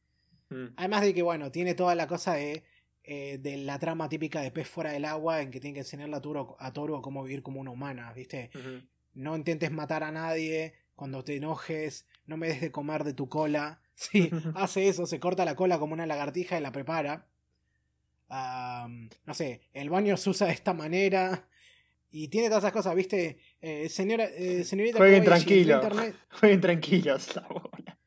Mm. 0.49 0.65
Además 0.75 1.03
de 1.03 1.13
que, 1.13 1.21
bueno, 1.21 1.49
tiene 1.49 1.75
toda 1.75 1.95
la 1.95 2.07
cosa 2.07 2.33
de, 2.33 2.65
eh, 3.03 3.37
de 3.39 3.57
la 3.57 3.79
trama 3.79 4.09
típica 4.09 4.41
de 4.41 4.51
pez 4.51 4.67
fuera 4.67 4.91
del 4.91 5.05
agua 5.05 5.41
en 5.41 5.51
que 5.51 5.59
tiene 5.59 5.73
que 5.73 5.79
enseñarle 5.81 6.15
a 6.15 6.21
Toro, 6.21 6.55
a 6.59 6.71
Toro 6.71 7.01
cómo 7.01 7.23
vivir 7.23 7.41
como 7.43 7.59
una 7.59 7.71
humana, 7.71 8.13
¿viste? 8.13 8.51
No 9.13 9.35
intentes 9.35 9.71
matar 9.71 10.03
a 10.03 10.11
nadie 10.11 10.73
cuando 10.95 11.23
te 11.23 11.35
enojes, 11.35 12.05
no 12.27 12.37
me 12.37 12.47
des 12.47 12.61
de 12.61 12.71
comer 12.71 13.03
de 13.03 13.13
tu 13.13 13.29
cola. 13.29 13.81
Sí, 14.01 14.31
hace 14.55 14.87
eso, 14.87 15.05
se 15.05 15.19
corta 15.19 15.45
la 15.45 15.55
cola 15.55 15.77
como 15.77 15.93
una 15.93 16.07
lagartija 16.07 16.57
y 16.57 16.61
la 16.61 16.71
prepara. 16.71 17.27
No 18.29 19.33
sé, 19.33 19.61
el 19.73 19.89
baño 19.91 20.17
se 20.17 20.29
usa 20.31 20.47
de 20.47 20.53
esta 20.53 20.73
manera. 20.73 21.47
Y 22.09 22.27
tiene 22.27 22.47
todas 22.47 22.63
esas 22.63 22.73
cosas, 22.73 22.95
¿viste? 22.95 23.37
Eh, 23.61 23.87
señora, 23.89 24.25
eh, 24.25 24.63
señorita 24.63 24.97
Jueguen 24.97 25.23
Kobayashi, 25.23 25.59
entré 25.59 25.73
a 25.73 25.79
tranquilo. 25.79 25.99
internet. 25.99 26.15
Jueguen 26.39 26.61
tranquilos. 26.61 27.35
la 27.35 27.41
bola. 27.47 27.99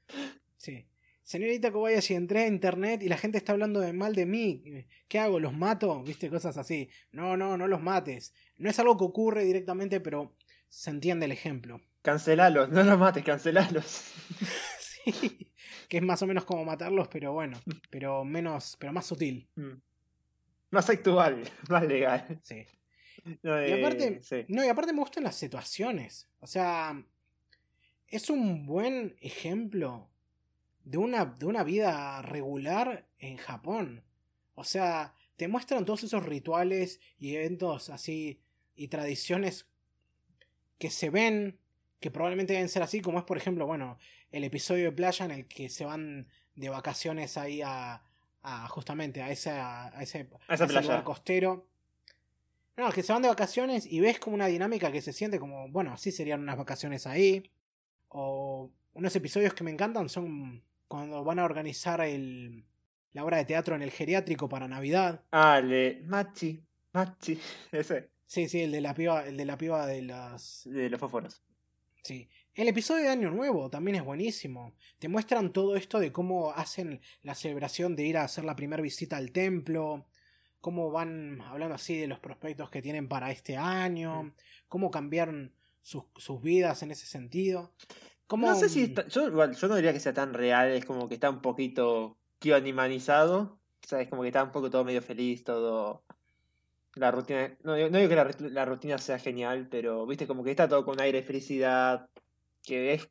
Señorita 1.24 1.72
Kobayashi, 1.72 2.14
entré 2.14 2.42
a 2.44 2.46
internet 2.46 3.02
y 3.02 3.09
la 3.09 3.16
gente 3.16 3.38
está 3.38 3.52
hablando 3.52 3.80
de 3.80 3.94
mal 3.94 4.14
de 4.14 4.26
mí. 4.26 4.84
¿Qué 5.09 5.18
hago? 5.18 5.40
¿Los 5.40 5.55
mato? 5.55 6.02
¿Viste? 6.02 6.28
Cosas 6.28 6.59
así. 6.59 6.90
No, 7.12 7.34
no, 7.34 7.56
no 7.56 7.66
los 7.66 7.80
mates. 7.80 8.34
No 8.59 8.68
es 8.68 8.78
algo 8.78 8.98
que 8.98 9.05
ocurre 9.05 9.44
directamente, 9.44 10.01
pero 10.01 10.36
se 10.68 10.90
entiende 10.90 11.24
el 11.24 11.32
ejemplo. 11.32 11.80
Cancelalos, 12.02 12.68
no 12.68 12.82
los 12.84 12.98
mates, 12.98 13.24
cancelalos. 13.24 14.05
Sí. 15.05 15.51
Que 15.86 15.98
es 15.98 16.02
más 16.02 16.22
o 16.22 16.26
menos 16.26 16.44
como 16.46 16.64
matarlos, 16.64 17.09
pero 17.09 17.34
bueno. 17.34 17.60
Pero 17.90 18.24
menos, 18.24 18.74
pero 18.78 18.90
más 18.90 19.05
sutil. 19.05 19.46
Mm. 19.55 19.72
Más 20.70 20.88
actual, 20.88 21.42
más 21.68 21.86
legal. 21.86 22.40
Sí. 22.42 22.64
No, 23.42 23.60
Y 23.60 23.70
eh, 23.70 23.78
aparte, 23.80 24.22
sí. 24.22 24.46
no, 24.48 24.64
y 24.64 24.68
aparte 24.68 24.94
me 24.94 25.01
gustan 25.01 25.24
las 25.24 25.36
situaciones. 25.36 26.26
O 26.40 26.46
sea, 26.46 27.05
es 28.09 28.30
un 28.30 28.64
buen 28.64 29.14
ejemplo 29.20 30.10
de 30.85 30.98
una, 30.98 31.24
de 31.24 31.47
una 31.47 31.65
vida 31.65 32.23
regular 32.23 33.06
en 33.19 33.36
Japón. 33.36 34.05
O 34.55 34.65
sea, 34.65 35.15
te 35.36 35.48
muestran 35.48 35.85
todos 35.85 36.05
esos 36.05 36.24
rituales 36.24 37.01
y 37.19 37.35
eventos 37.35 37.90
así 37.90 38.40
y 38.77 38.89
tradiciones 38.89 39.66
que 40.78 40.90
se 40.90 41.11
ven, 41.11 41.59
que 42.01 42.11
probablemente 42.11 42.52
deben 42.52 42.69
ser 42.69 42.82
así, 42.82 43.01
como 43.01 43.19
es 43.19 43.24
por 43.24 43.36
ejemplo, 43.36 43.66
bueno, 43.66 43.98
el 44.31 44.44
episodio 44.44 44.86
de 44.86 44.93
playa 44.93 45.24
en 45.24 45.31
el 45.31 45.47
que 45.47 45.69
se 45.69 45.85
van 45.85 46.28
de 46.55 46.69
vacaciones 46.69 47.36
ahí 47.36 47.62
a, 47.62 48.02
a 48.43 48.69
justamente 48.69 49.23
a, 49.23 49.31
esa, 49.31 49.97
a 49.97 50.02
ese, 50.02 50.28
A 50.48 50.55
esa 50.55 50.65
ese 50.65 50.82
lugar 50.82 51.05
costero. 51.05 51.66
No, 52.77 52.90
que 52.90 53.02
se 53.02 53.12
van 53.12 53.23
de 53.23 53.28
vacaciones 53.28 53.86
y 53.86 54.01
ves 54.01 54.19
como 54.19 54.35
una 54.35 54.47
dinámica 54.47 54.90
que 54.90 55.01
se 55.01 55.12
siente 55.12 55.39
como, 55.39 55.69
bueno, 55.69 55.93
así 55.93 56.11
serían 56.11 56.40
unas 56.40 56.59
vacaciones 56.59 57.06
ahí. 57.06 57.51
O 58.09 58.70
unos 58.94 59.15
episodios 59.15 59.55
que 59.55 59.65
me 59.65 59.70
encantan 59.70 60.09
son 60.09 60.62
cuando 60.94 61.24
van 61.24 61.40
a 61.40 61.44
organizar 61.44 62.00
el, 62.02 62.64
la 63.14 63.24
obra 63.24 63.38
de 63.38 63.44
teatro 63.44 63.74
en 63.74 63.82
el 63.82 63.90
geriátrico 63.90 64.48
para 64.48 64.68
Navidad. 64.68 65.22
Ah, 65.32 65.58
el 65.58 65.68
de 65.68 66.02
Machi, 66.06 66.62
Machi, 66.92 67.36
ese, 67.72 68.10
Sí, 68.26 68.48
sí, 68.48 68.60
el 68.60 68.70
de 68.70 68.80
la 68.80 68.94
piba, 68.94 69.26
el 69.26 69.36
de 69.36 69.44
la 69.44 69.58
piba 69.58 69.86
de 69.88 70.02
las. 70.02 70.62
de 70.66 70.88
los 70.88 71.00
fósforos. 71.00 71.42
Sí. 72.04 72.28
El 72.54 72.68
episodio 72.68 73.06
de 73.06 73.10
Año 73.10 73.32
Nuevo 73.32 73.68
también 73.70 73.96
es 73.96 74.04
buenísimo. 74.04 74.76
Te 75.00 75.08
muestran 75.08 75.52
todo 75.52 75.74
esto 75.74 75.98
de 75.98 76.12
cómo 76.12 76.52
hacen 76.52 77.00
la 77.22 77.34
celebración 77.34 77.96
de 77.96 78.04
ir 78.04 78.16
a 78.16 78.22
hacer 78.22 78.44
la 78.44 78.54
primera 78.54 78.80
visita 78.80 79.16
al 79.16 79.32
templo, 79.32 80.06
cómo 80.60 80.92
van 80.92 81.40
hablando 81.40 81.74
así 81.74 81.98
de 81.98 82.06
los 82.06 82.20
prospectos 82.20 82.70
que 82.70 82.82
tienen 82.82 83.08
para 83.08 83.32
este 83.32 83.56
año, 83.56 84.32
cómo 84.68 84.92
cambiaron 84.92 85.52
sus, 85.82 86.04
sus 86.16 86.40
vidas 86.40 86.84
en 86.84 86.92
ese 86.92 87.06
sentido. 87.06 87.72
No 88.32 88.55
sé 88.56 88.68
si 88.68 88.84
está- 88.84 89.06
yo, 89.09 89.26
igual, 89.28 89.55
yo 89.55 89.68
no 89.68 89.76
diría 89.76 89.92
que 89.92 90.01
sea 90.01 90.14
tan 90.14 90.34
real, 90.34 90.70
es 90.72 90.84
como 90.84 91.09
que 91.09 91.14
está 91.14 91.30
un 91.30 91.40
poquito 91.42 92.16
tío 92.38 92.56
animalizado. 92.56 93.59
O 93.84 93.86
sea, 93.86 94.01
es 94.01 94.09
como 94.09 94.22
que 94.22 94.28
está 94.28 94.42
un 94.42 94.52
poco 94.52 94.70
todo 94.70 94.84
medio 94.84 95.02
feliz, 95.02 95.44
todo. 95.44 96.02
La 96.94 97.10
rutina. 97.10 97.56
No, 97.64 97.74
digo- 97.74 97.90
no 97.90 97.98
digo 97.98 98.09
que 98.09 98.48
la 98.51 98.64
rutina 98.64 98.98
sea 98.98 99.18
genial, 99.18 99.68
pero 99.70 100.06
viste, 100.06 100.26
como 100.26 100.44
que 100.44 100.51
está 100.51 100.68
todo 100.68 100.84
con 100.84 101.01
aire 101.01 101.20
de 101.20 101.26
felicidad. 101.26 102.09
Que 102.62 102.94
es. 102.94 103.10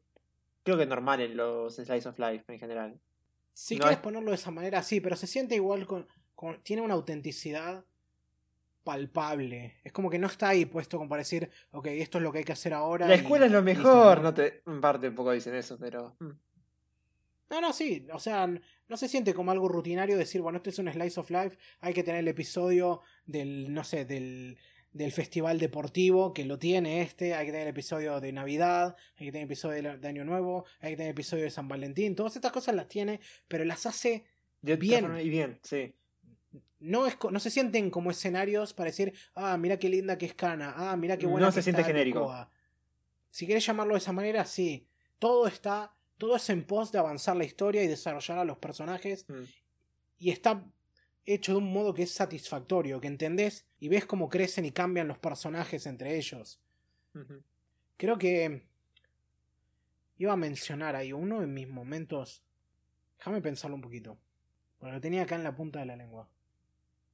Creo 0.63 0.77
que 0.77 0.85
normal 0.85 1.19
en 1.21 1.35
los 1.37 1.75
Slice 1.75 2.07
of 2.09 2.17
Life 2.17 2.45
en 2.47 2.59
general. 2.59 2.99
Si 3.51 3.75
no 3.75 3.81
quieres 3.81 3.97
es- 3.97 4.03
ponerlo 4.03 4.29
de 4.31 4.35
esa 4.35 4.49
manera, 4.51 4.81
sí, 4.81 4.99
pero 5.01 5.15
se 5.15 5.27
siente 5.27 5.55
igual 5.55 5.85
con, 5.85 6.07
con- 6.33 6.63
Tiene 6.63 6.81
una 6.81 6.93
autenticidad 6.95 7.85
palpable. 8.83 9.75
Es 9.83 9.91
como 9.91 10.09
que 10.09 10.19
no 10.19 10.27
está 10.27 10.49
ahí 10.49 10.65
puesto 10.65 10.97
como 10.97 11.09
para 11.09 11.21
decir, 11.21 11.49
ok, 11.71 11.87
esto 11.87 12.17
es 12.17 12.23
lo 12.23 12.31
que 12.31 12.39
hay 12.39 12.43
que 12.43 12.51
hacer 12.51 12.73
ahora. 12.73 13.07
La 13.07 13.15
y- 13.15 13.19
escuela 13.19 13.45
es 13.45 13.51
lo 13.51 13.61
mejor, 13.61 14.21
¿no? 14.21 14.33
te. 14.33 14.61
En 14.65 14.81
parte 14.81 15.07
un 15.09 15.15
poco 15.15 15.31
dicen 15.31 15.55
eso, 15.55 15.77
pero. 15.79 16.15
mm. 16.19 16.31
No, 17.49 17.61
no, 17.61 17.71
sí. 17.71 18.07
O 18.11 18.19
sea, 18.19 18.47
no 18.47 18.97
se 18.97 19.07
siente 19.07 19.33
como 19.33 19.51
algo 19.51 19.67
rutinario 19.67 20.17
decir, 20.17 20.41
bueno, 20.41 20.57
este 20.57 20.71
es 20.71 20.79
un 20.79 20.91
slice 20.91 21.19
of 21.19 21.29
life, 21.29 21.57
hay 21.81 21.93
que 21.93 22.03
tener 22.03 22.21
el 22.21 22.27
episodio 22.27 23.01
del, 23.25 23.71
no 23.71 23.83
sé, 23.83 24.05
del, 24.05 24.57
del 24.91 25.11
festival 25.11 25.59
deportivo, 25.59 26.33
que 26.33 26.45
lo 26.45 26.57
tiene 26.57 27.01
este, 27.01 27.35
hay 27.35 27.45
que 27.45 27.51
tener 27.51 27.67
el 27.67 27.73
episodio 27.73 28.19
de 28.19 28.31
Navidad, 28.31 28.95
hay 29.17 29.27
que 29.27 29.31
tener 29.31 29.45
el 29.45 29.51
episodio 29.51 29.97
de, 29.99 30.07
Año 30.07 30.25
Nuevo, 30.25 30.65
hay 30.79 30.91
que 30.91 30.97
tener 30.97 31.09
el 31.09 31.15
episodio 31.15 31.43
de 31.43 31.51
San 31.51 31.67
Valentín, 31.67 32.15
todas 32.15 32.35
estas 32.35 32.51
cosas 32.51 32.73
las 32.73 32.87
tiene, 32.87 33.19
pero 33.47 33.65
las 33.65 33.85
hace, 33.85 34.25
Bien. 34.61 35.19
Y 35.19 35.29
bien, 35.29 35.59
sí. 35.61 35.93
No, 36.83 37.07
es, 37.07 37.17
no 37.31 37.39
se 37.39 37.49
sienten 37.49 37.89
como 37.89 38.11
escenarios 38.11 38.73
para 38.73 38.87
decir, 38.89 39.13
ah, 39.35 39.57
mira 39.57 39.77
qué 39.77 39.89
linda 39.89 40.17
que 40.17 40.25
es 40.25 40.33
Kana, 40.33 40.73
ah, 40.75 40.97
mira 40.97 41.17
qué 41.17 41.25
buena 41.25 41.47
No 41.47 41.51
que 41.51 41.55
se 41.55 41.63
siente 41.63 41.81
está 41.81 41.91
genérico. 41.91 42.19
Yokoa". 42.19 42.51
Si 43.29 43.47
querés 43.47 43.65
llamarlo 43.65 43.93
de 43.93 43.99
esa 43.99 44.11
manera, 44.11 44.45
sí. 44.45 44.87
Todo 45.17 45.47
está, 45.47 45.95
todo 46.17 46.35
es 46.35 46.49
en 46.49 46.65
pos 46.65 46.91
de 46.91 46.99
avanzar 46.99 47.35
la 47.35 47.45
historia 47.45 47.83
y 47.83 47.87
desarrollar 47.87 48.37
a 48.37 48.45
los 48.45 48.57
personajes 48.57 49.25
Mm. 49.29 49.43
y 50.19 50.29
está 50.31 50.65
hecho 51.25 51.53
de 51.53 51.59
un 51.59 51.71
modo 51.71 51.93
que 51.93 52.03
es 52.03 52.11
satisfactorio, 52.11 52.99
que 52.99 53.07
entendés 53.07 53.65
y 53.79 53.87
ves 53.87 54.05
cómo 54.05 54.27
crecen 54.27 54.65
y 54.65 54.71
cambian 54.71 55.07
los 55.07 55.17
personajes 55.17 55.85
entre 55.85 56.17
ellos. 56.17 56.59
Creo 57.97 58.17
que 58.17 58.67
iba 60.17 60.33
a 60.33 60.37
mencionar 60.37 60.95
ahí 60.97 61.13
uno 61.13 61.39
de 61.39 61.47
mis 61.47 61.67
momentos. 61.69 62.43
Déjame 63.17 63.41
pensarlo 63.41 63.75
un 63.75 63.81
poquito. 63.81 64.17
Porque 64.77 64.93
lo 64.95 64.99
tenía 65.01 65.23
acá 65.23 65.35
en 65.35 65.43
la 65.43 65.55
punta 65.55 65.79
de 65.79 65.85
la 65.85 65.95
lengua. 65.95 66.27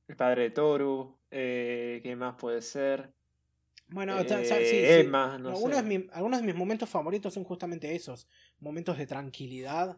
El 0.09 0.15
padre 0.17 0.41
de 0.43 0.49
Toru. 0.49 1.15
Eh, 1.31 1.99
¿Qué 2.03 2.15
más 2.15 2.35
puede 2.35 2.61
ser? 2.61 3.13
Bueno, 3.87 4.19
Eh, 4.19 4.27
sa- 4.27 4.43
sí, 4.43 4.65
sí. 4.65 4.77
Emma, 4.83 5.37
no 5.37 5.49
Algunos, 5.51 5.77
sé. 5.77 5.83
de 5.83 5.99
mi- 5.99 6.07
algunos 6.11 6.41
de 6.41 6.45
mis 6.45 6.55
momentos 6.55 6.89
favoritos 6.89 7.33
son 7.33 7.43
justamente 7.43 7.95
esos. 7.95 8.27
Momentos 8.59 8.97
de 8.97 9.05
tranquilidad. 9.07 9.97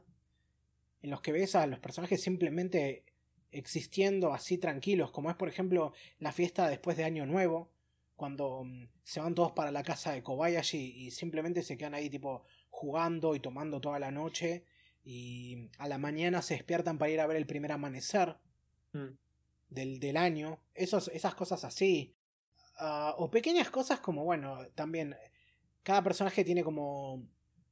En 1.01 1.09
los 1.09 1.21
que 1.21 1.31
ves 1.31 1.55
a 1.55 1.65
los 1.65 1.79
personajes 1.79 2.21
simplemente 2.21 3.05
existiendo 3.51 4.33
así 4.33 4.57
tranquilos. 4.57 5.11
Como 5.11 5.29
es, 5.29 5.35
por 5.35 5.47
ejemplo, 5.49 5.93
la 6.19 6.31
fiesta 6.31 6.69
después 6.69 6.95
de 6.97 7.05
Año 7.05 7.25
Nuevo. 7.25 7.71
Cuando 8.15 8.63
mm, 8.65 8.87
se 9.03 9.19
van 9.19 9.33
todos 9.33 9.53
para 9.53 9.71
la 9.71 9.81
casa 9.83 10.11
de 10.11 10.21
Kobayashi 10.21 10.77
y 11.07 11.11
simplemente 11.11 11.63
se 11.63 11.75
quedan 11.77 11.95
ahí 11.95 12.09
tipo 12.09 12.43
jugando 12.69 13.33
y 13.33 13.39
tomando 13.39 13.81
toda 13.81 13.97
la 13.97 14.11
noche. 14.11 14.63
Y 15.03 15.69
a 15.79 15.87
la 15.87 15.97
mañana 15.97 16.41
se 16.41 16.53
despiertan 16.55 16.97
para 16.97 17.11
ir 17.11 17.19
a 17.19 17.27
ver 17.27 17.37
el 17.37 17.47
primer 17.47 17.71
amanecer 17.71 18.35
Mm. 18.93 19.07
Del, 19.71 19.99
del 19.99 20.17
año. 20.17 20.59
Esos, 20.75 21.07
esas 21.07 21.33
cosas 21.33 21.63
así. 21.65 22.13
Ah, 22.77 23.15
o 23.17 23.31
pequeñas 23.31 23.71
cosas 23.71 23.99
como, 23.99 24.23
bueno, 24.23 24.59
también 24.75 25.15
cada 25.81 26.03
personaje 26.03 26.43
tiene 26.43 26.63
como 26.63 27.23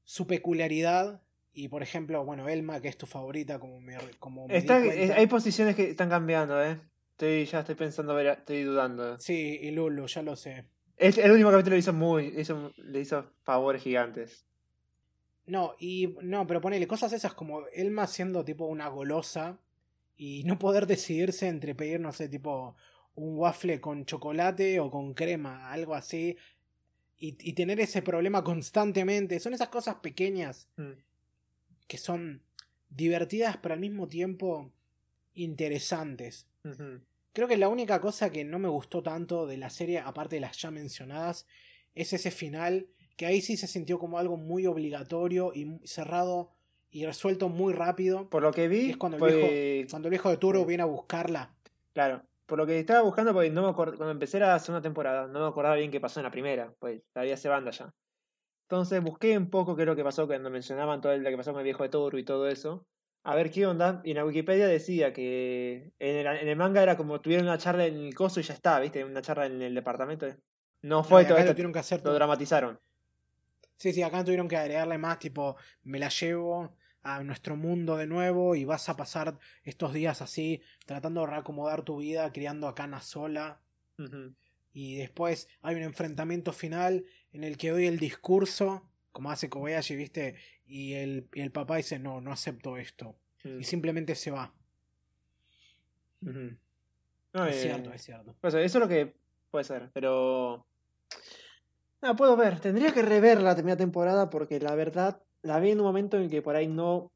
su 0.04 0.26
peculiaridad. 0.26 1.22
Y 1.54 1.68
por 1.68 1.84
ejemplo, 1.84 2.24
bueno, 2.26 2.48
Elma, 2.50 2.80
que 2.82 2.88
es 2.88 2.98
tu 2.98 3.06
favorita, 3.06 3.60
como 3.60 3.80
me, 3.82 3.98
como 4.20 4.48
me 4.48 4.58
Está- 4.58 4.84
eh, 4.86 5.14
hay 5.14 5.28
posiciones 5.28 5.76
que 5.76 5.90
están 5.92 6.10
cambiando, 6.10 6.64
¿eh? 6.64 6.80
Estoy, 7.12 7.46
ya 7.46 7.60
estoy 7.60 7.76
pensando, 7.76 8.14
ver, 8.16 8.28
estoy 8.28 8.64
dudando. 8.64 9.20
Sí, 9.20 9.60
y 9.62 9.72
Lulu, 9.72 10.08
ya 10.08 10.22
lo 10.22 10.36
sé. 10.36 10.66
Es- 10.96 11.18
el 11.18 11.32
último 11.32 11.52
capítulo 11.52 11.76
le 11.76 11.80
hizo 11.80 11.92
muy, 11.94 12.34
hizo- 12.38 12.72
le 12.78 13.00
hizo 13.02 13.32
favores 13.44 13.82
gigantes. 13.82 14.46
No, 15.48 15.74
y 15.80 16.16
no, 16.22 16.46
pero 16.46 16.62
ponele 16.62 16.88
cosas 16.88 17.12
esas 17.12 17.34
como 17.34 17.66
Elma 17.74 18.06
siendo 18.08 18.46
tipo 18.46 18.66
una 18.68 18.88
golosa 18.88 19.58
y 20.22 20.44
no 20.44 20.60
poder 20.60 20.86
decidirse 20.86 21.48
entre 21.48 21.74
pedir, 21.76 22.02
no 22.02 22.12
sé, 22.12 22.28
tipo 22.28 22.76
un 23.16 23.38
waffle 23.38 23.80
con 23.80 24.06
chocolate 24.06 24.82
o 24.82 24.92
con 24.92 25.14
crema, 25.14 25.72
algo 25.72 25.96
así, 25.96 26.36
y, 27.18 27.38
y 27.40 27.54
tener 27.54 27.80
ese 27.80 28.02
problema 28.02 28.44
constantemente. 28.44 29.40
Son 29.40 29.54
esas 29.54 29.70
cosas 29.70 29.96
pequeñas 29.96 30.68
Mm. 30.76 30.92
que 31.88 31.98
son 31.98 32.44
divertidas 32.90 33.58
pero 33.62 33.74
al 33.76 33.80
mismo 33.80 34.08
tiempo 34.08 34.74
interesantes. 35.34 36.48
Creo 37.34 37.48
que 37.48 37.58
la 37.58 37.70
única 37.70 38.02
cosa 38.02 38.30
que 38.30 38.44
no 38.44 38.60
me 38.60 38.68
gustó 38.68 39.02
tanto 39.02 39.48
de 39.48 39.58
la 39.58 39.70
serie, 39.70 40.00
aparte 40.00 40.36
de 40.36 40.42
las 40.42 40.58
ya 40.58 40.70
mencionadas, 40.70 41.48
es 41.96 42.12
ese 42.12 42.32
final, 42.32 42.88
que 43.16 43.26
ahí 43.26 43.42
sí 43.42 43.56
se 43.56 43.68
sintió 43.68 44.00
como 44.00 44.18
algo 44.18 44.36
muy 44.36 44.66
obligatorio 44.68 45.54
y 45.56 45.80
cerrado 45.86 46.52
y 46.92 47.06
resuelto 47.06 47.50
muy 47.50 47.74
rápido. 47.74 48.30
Por 48.30 48.42
lo 48.44 48.52
que 48.52 48.68
vi, 48.68 48.92
Es 48.92 48.98
cuando 48.98 49.18
el 49.18 49.20
fue- 49.20 49.88
Cuando 49.90 50.08
el 50.08 50.12
viejo 50.12 50.30
de 50.30 50.38
Turo 50.38 50.66
viene 50.66 50.84
a 50.84 50.88
buscarla. 50.88 51.54
claro, 51.94 52.24
por 52.46 52.58
lo 52.58 52.66
que 52.66 52.80
estaba 52.80 53.02
buscando, 53.02 53.32
porque 53.34 53.50
no 53.52 53.62
me 53.62 53.70
acuerdo, 53.70 53.96
cuando 53.98 54.12
empecé 54.12 54.40
la 54.40 54.58
segunda 54.60 54.82
temporada, 54.82 55.28
no 55.28 55.40
me 55.42 55.48
acordaba 55.48 55.76
bien 55.76 55.92
qué 55.92 56.00
pasó 56.00 56.20
en 56.20 56.24
la 56.24 56.32
primera, 56.32 56.74
pues 56.80 57.02
la 57.14 57.22
vi 57.24 57.32
hace 57.32 57.48
banda 57.48 57.70
ya. 57.72 57.94
Entonces 58.68 59.02
busqué 59.04 59.38
un 59.38 59.50
poco 59.50 59.76
qué 59.76 59.84
es 59.84 59.88
lo 59.88 59.96
que 59.96 60.04
pasó 60.04 60.28
cuando 60.28 60.50
mencionaban 60.50 61.02
todo 61.02 61.16
lo 61.18 61.30
que 61.30 61.38
pasó 61.38 61.52
con 61.52 61.60
el 61.62 61.64
viejo 61.66 61.84
de 61.84 61.90
Toru 61.90 62.18
y 62.18 62.24
todo 62.24 62.48
eso. 62.48 62.86
a 63.26 63.36
ver 63.36 63.52
qué 63.52 63.68
onda. 63.68 64.02
Y 64.06 64.12
en 64.12 64.18
la 64.18 64.26
Wikipedia 64.26 64.66
decía 64.68 65.12
que 65.12 65.92
en 66.00 66.16
el, 66.16 66.26
en 66.26 66.48
el 66.48 66.56
manga 66.56 66.82
era 66.82 66.96
como 66.96 67.20
tuvieron 67.20 67.48
una 67.48 67.58
charla 67.58 67.86
en 67.86 67.96
el 67.98 68.16
coso 68.16 68.40
y 68.40 68.44
ya 68.44 68.54
está, 68.54 68.80
¿viste? 68.80 69.04
Una 69.04 69.22
charla 69.22 69.46
en 69.46 69.62
el 69.62 69.76
departamento. 69.76 70.26
No 70.84 71.04
fue 71.04 71.24
No, 71.24 71.28
todo 71.30 71.38
esto. 71.40 71.62
lo 71.62 71.72
que 71.74 71.80
hacer 71.80 72.02
Lo 72.04 72.14
dramatizaron. 72.14 72.80
Sí, 73.80 73.94
sí, 73.94 74.04
acá 74.04 74.26
tuvieron 74.26 74.50
que 74.50 74.58
agregarle 74.58 74.98
más, 74.98 75.20
tipo, 75.20 75.56
me 75.84 76.00
la 76.00 76.10
llevo 76.10 76.76
a 77.02 77.24
nuestro 77.24 77.56
mundo 77.56 77.96
de 77.96 78.08
nuevo 78.08 78.54
y 78.56 78.66
vas 78.66 78.90
a 78.90 78.98
pasar 78.98 79.40
estos 79.64 79.94
días 79.94 80.22
así, 80.22 80.62
tratando 80.86 81.22
de 81.22 81.28
reacomodar 81.28 81.84
tu 81.84 82.00
vida, 82.00 82.30
criando 82.34 82.68
a 82.68 82.76
Kana 82.76 83.00
sola. 83.00 83.62
Y 84.74 84.98
después 84.98 85.48
hay 85.62 85.76
un 85.76 85.84
enfrentamiento 85.84 86.52
final 86.52 87.06
en 87.32 87.46
el 87.46 87.58
que 87.58 87.72
doy 87.72 87.88
el 87.88 88.00
discurso, 88.00 88.92
como 89.14 89.32
hace 89.32 89.50
Kobayashi, 89.50 89.96
¿viste? 89.96 90.36
Y 90.66 90.96
el, 90.96 91.30
y 91.34 91.40
el 91.40 91.52
papá 91.52 91.78
dice, 91.78 92.00
no, 92.00 92.20
no 92.20 92.34
acepto 92.34 92.76
esto. 92.76 93.16
Mm. 93.46 93.62
Y 93.62 93.64
simplemente 93.64 94.14
se 94.16 94.32
va. 94.32 94.54
No, 96.20 97.46
Es 97.46 97.56
eh, 97.56 97.62
cierto, 97.62 97.94
es 97.94 98.02
cierto. 98.02 98.36
pues 98.42 98.54
eso 98.56 98.78
es 98.78 98.82
lo 98.82 98.90
que 98.90 99.16
puede 99.50 99.64
ser, 99.64 99.90
pero. 99.94 100.66
No, 102.02 102.16
puedo 102.16 102.38
ver. 102.38 102.60
Tendría 102.60 102.94
que 102.94 103.02
rever 103.02 103.42
la 103.42 103.56
primera 103.56 103.78
temporada 103.78 104.30
porque 104.30 104.60
la 104.60 104.76
verdad 104.76 105.22
la 105.42 105.60
vi 105.60 105.72
en 105.72 105.80
un 105.80 105.86
momento 105.86 106.18
en 106.18 106.30
que 106.30 106.42
por 106.42 106.56
ahí 106.56 106.68
no 106.68 107.12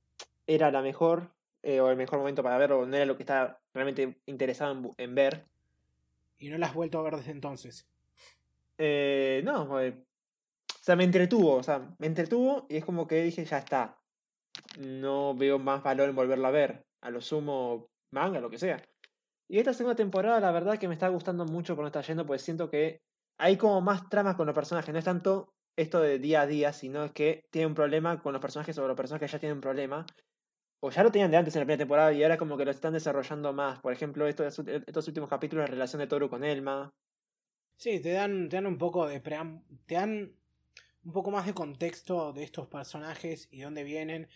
era 0.46 0.72
la 0.72 0.82
mejor 0.82 1.32
eh, 1.62 1.80
o 1.80 1.90
el 1.90 1.96
mejor 1.96 2.20
momento 2.20 2.44
para 2.44 2.58
verlo, 2.58 2.86
no 2.86 2.96
era 2.96 3.06
lo 3.06 3.16
que 3.16 3.24
estaba 3.24 3.62
realmente 3.74 4.20
interesado 4.26 4.94
en 4.98 5.16
ver. 5.16 5.46
Y 6.38 6.50
no 6.50 6.58
la 6.58 6.68
has 6.68 6.74
vuelto 6.74 7.00
a 7.00 7.04
ver 7.04 7.16
desde 7.16 7.32
entonces. 7.32 7.88
Eh, 8.78 9.42
no, 9.46 9.80
eh, 9.80 9.96
o 10.68 10.84
sea, 10.84 10.98
me 10.98 11.06
entretuvo, 11.06 11.56
o 11.56 11.64
sea, 11.64 11.96
me 12.00 12.08
entretuvo 12.08 12.66
y 12.70 12.78
es 12.78 12.86
como 12.86 13.08
que 13.08 13.24
dije, 13.24 13.46
ya 13.46 13.60
está. 13.60 13.98
No 14.78 15.34
veo 15.36 15.60
más 15.60 15.82
valor 15.84 16.10
en 16.10 16.16
volverla 16.16 16.50
a 16.50 16.52
ver. 16.52 16.86
A 17.00 17.10
lo 17.10 17.22
sumo, 17.22 17.88
manga, 18.12 18.42
lo 18.42 18.50
que 18.50 18.58
sea. 18.58 18.84
Y 19.48 19.60
esta 19.60 19.74
segunda 19.74 19.96
temporada, 19.96 20.42
la 20.42 20.52
verdad 20.52 20.78
que 20.78 20.90
me 20.90 20.94
está 20.96 21.08
gustando 21.08 21.46
mucho 21.46 21.76
por 21.76 21.84
no 21.84 21.88
está 21.88 22.02
yendo, 22.02 22.26
pues 22.26 22.42
siento 22.42 22.70
que 22.70 23.02
hay 23.38 23.58
como 23.58 23.82
más 23.82 24.10
tramas 24.10 24.36
con 24.36 24.46
los 24.46 24.56
personajes. 24.56 24.92
No 24.94 25.00
es 25.00 25.06
tanto 25.06 25.54
esto 25.76 26.00
de 26.02 26.20
día 26.20 26.42
a 26.42 26.48
día, 26.48 26.74
sino 26.74 27.04
es 27.04 27.12
que 27.12 27.44
tienen 27.52 27.70
un 27.70 27.76
problema 27.76 28.22
con 28.22 28.34
los 28.34 28.42
personajes 28.42 28.78
o 28.78 28.88
los 28.88 28.98
personajes 28.98 29.32
ya 29.32 29.40
tienen 29.40 29.58
un 29.58 29.62
problema. 29.62 30.06
O 30.82 30.92
ya 30.92 31.04
lo 31.04 31.12
tenían 31.12 31.32
de 31.32 31.38
antes 31.38 31.56
en 31.56 31.62
la 31.62 31.66
primera 31.66 31.78
temporada 31.78 32.12
y 32.14 32.24
ahora 32.24 32.38
como 32.38 32.58
que 32.58 32.66
lo 32.66 32.72
están 32.72 32.94
desarrollando 32.94 33.54
más. 33.54 33.80
Por 33.80 33.94
ejemplo, 33.94 34.28
estos, 34.28 34.60
estos 34.60 35.08
últimos 35.08 35.30
capítulos, 35.30 35.64
la 35.64 35.72
relación 35.72 36.00
de 36.02 36.08
Toru 36.08 36.30
con 36.30 36.44
Elma. 36.44 36.94
Sí, 37.78 38.02
te 38.02 38.12
dan, 38.12 38.50
te 38.50 38.58
dan 38.58 38.66
un 38.66 38.78
poco 38.78 39.08
de 39.08 39.22
pream- 39.22 39.64
te 39.86 39.96
dan 39.96 40.36
un 41.04 41.12
poco 41.12 41.32
más 41.32 41.46
de 41.46 41.54
contexto 41.54 42.34
de 42.34 42.44
estos 42.44 42.68
personajes 42.68 43.48
y 43.52 43.62
dónde 43.62 43.84
vienen, 43.84 44.28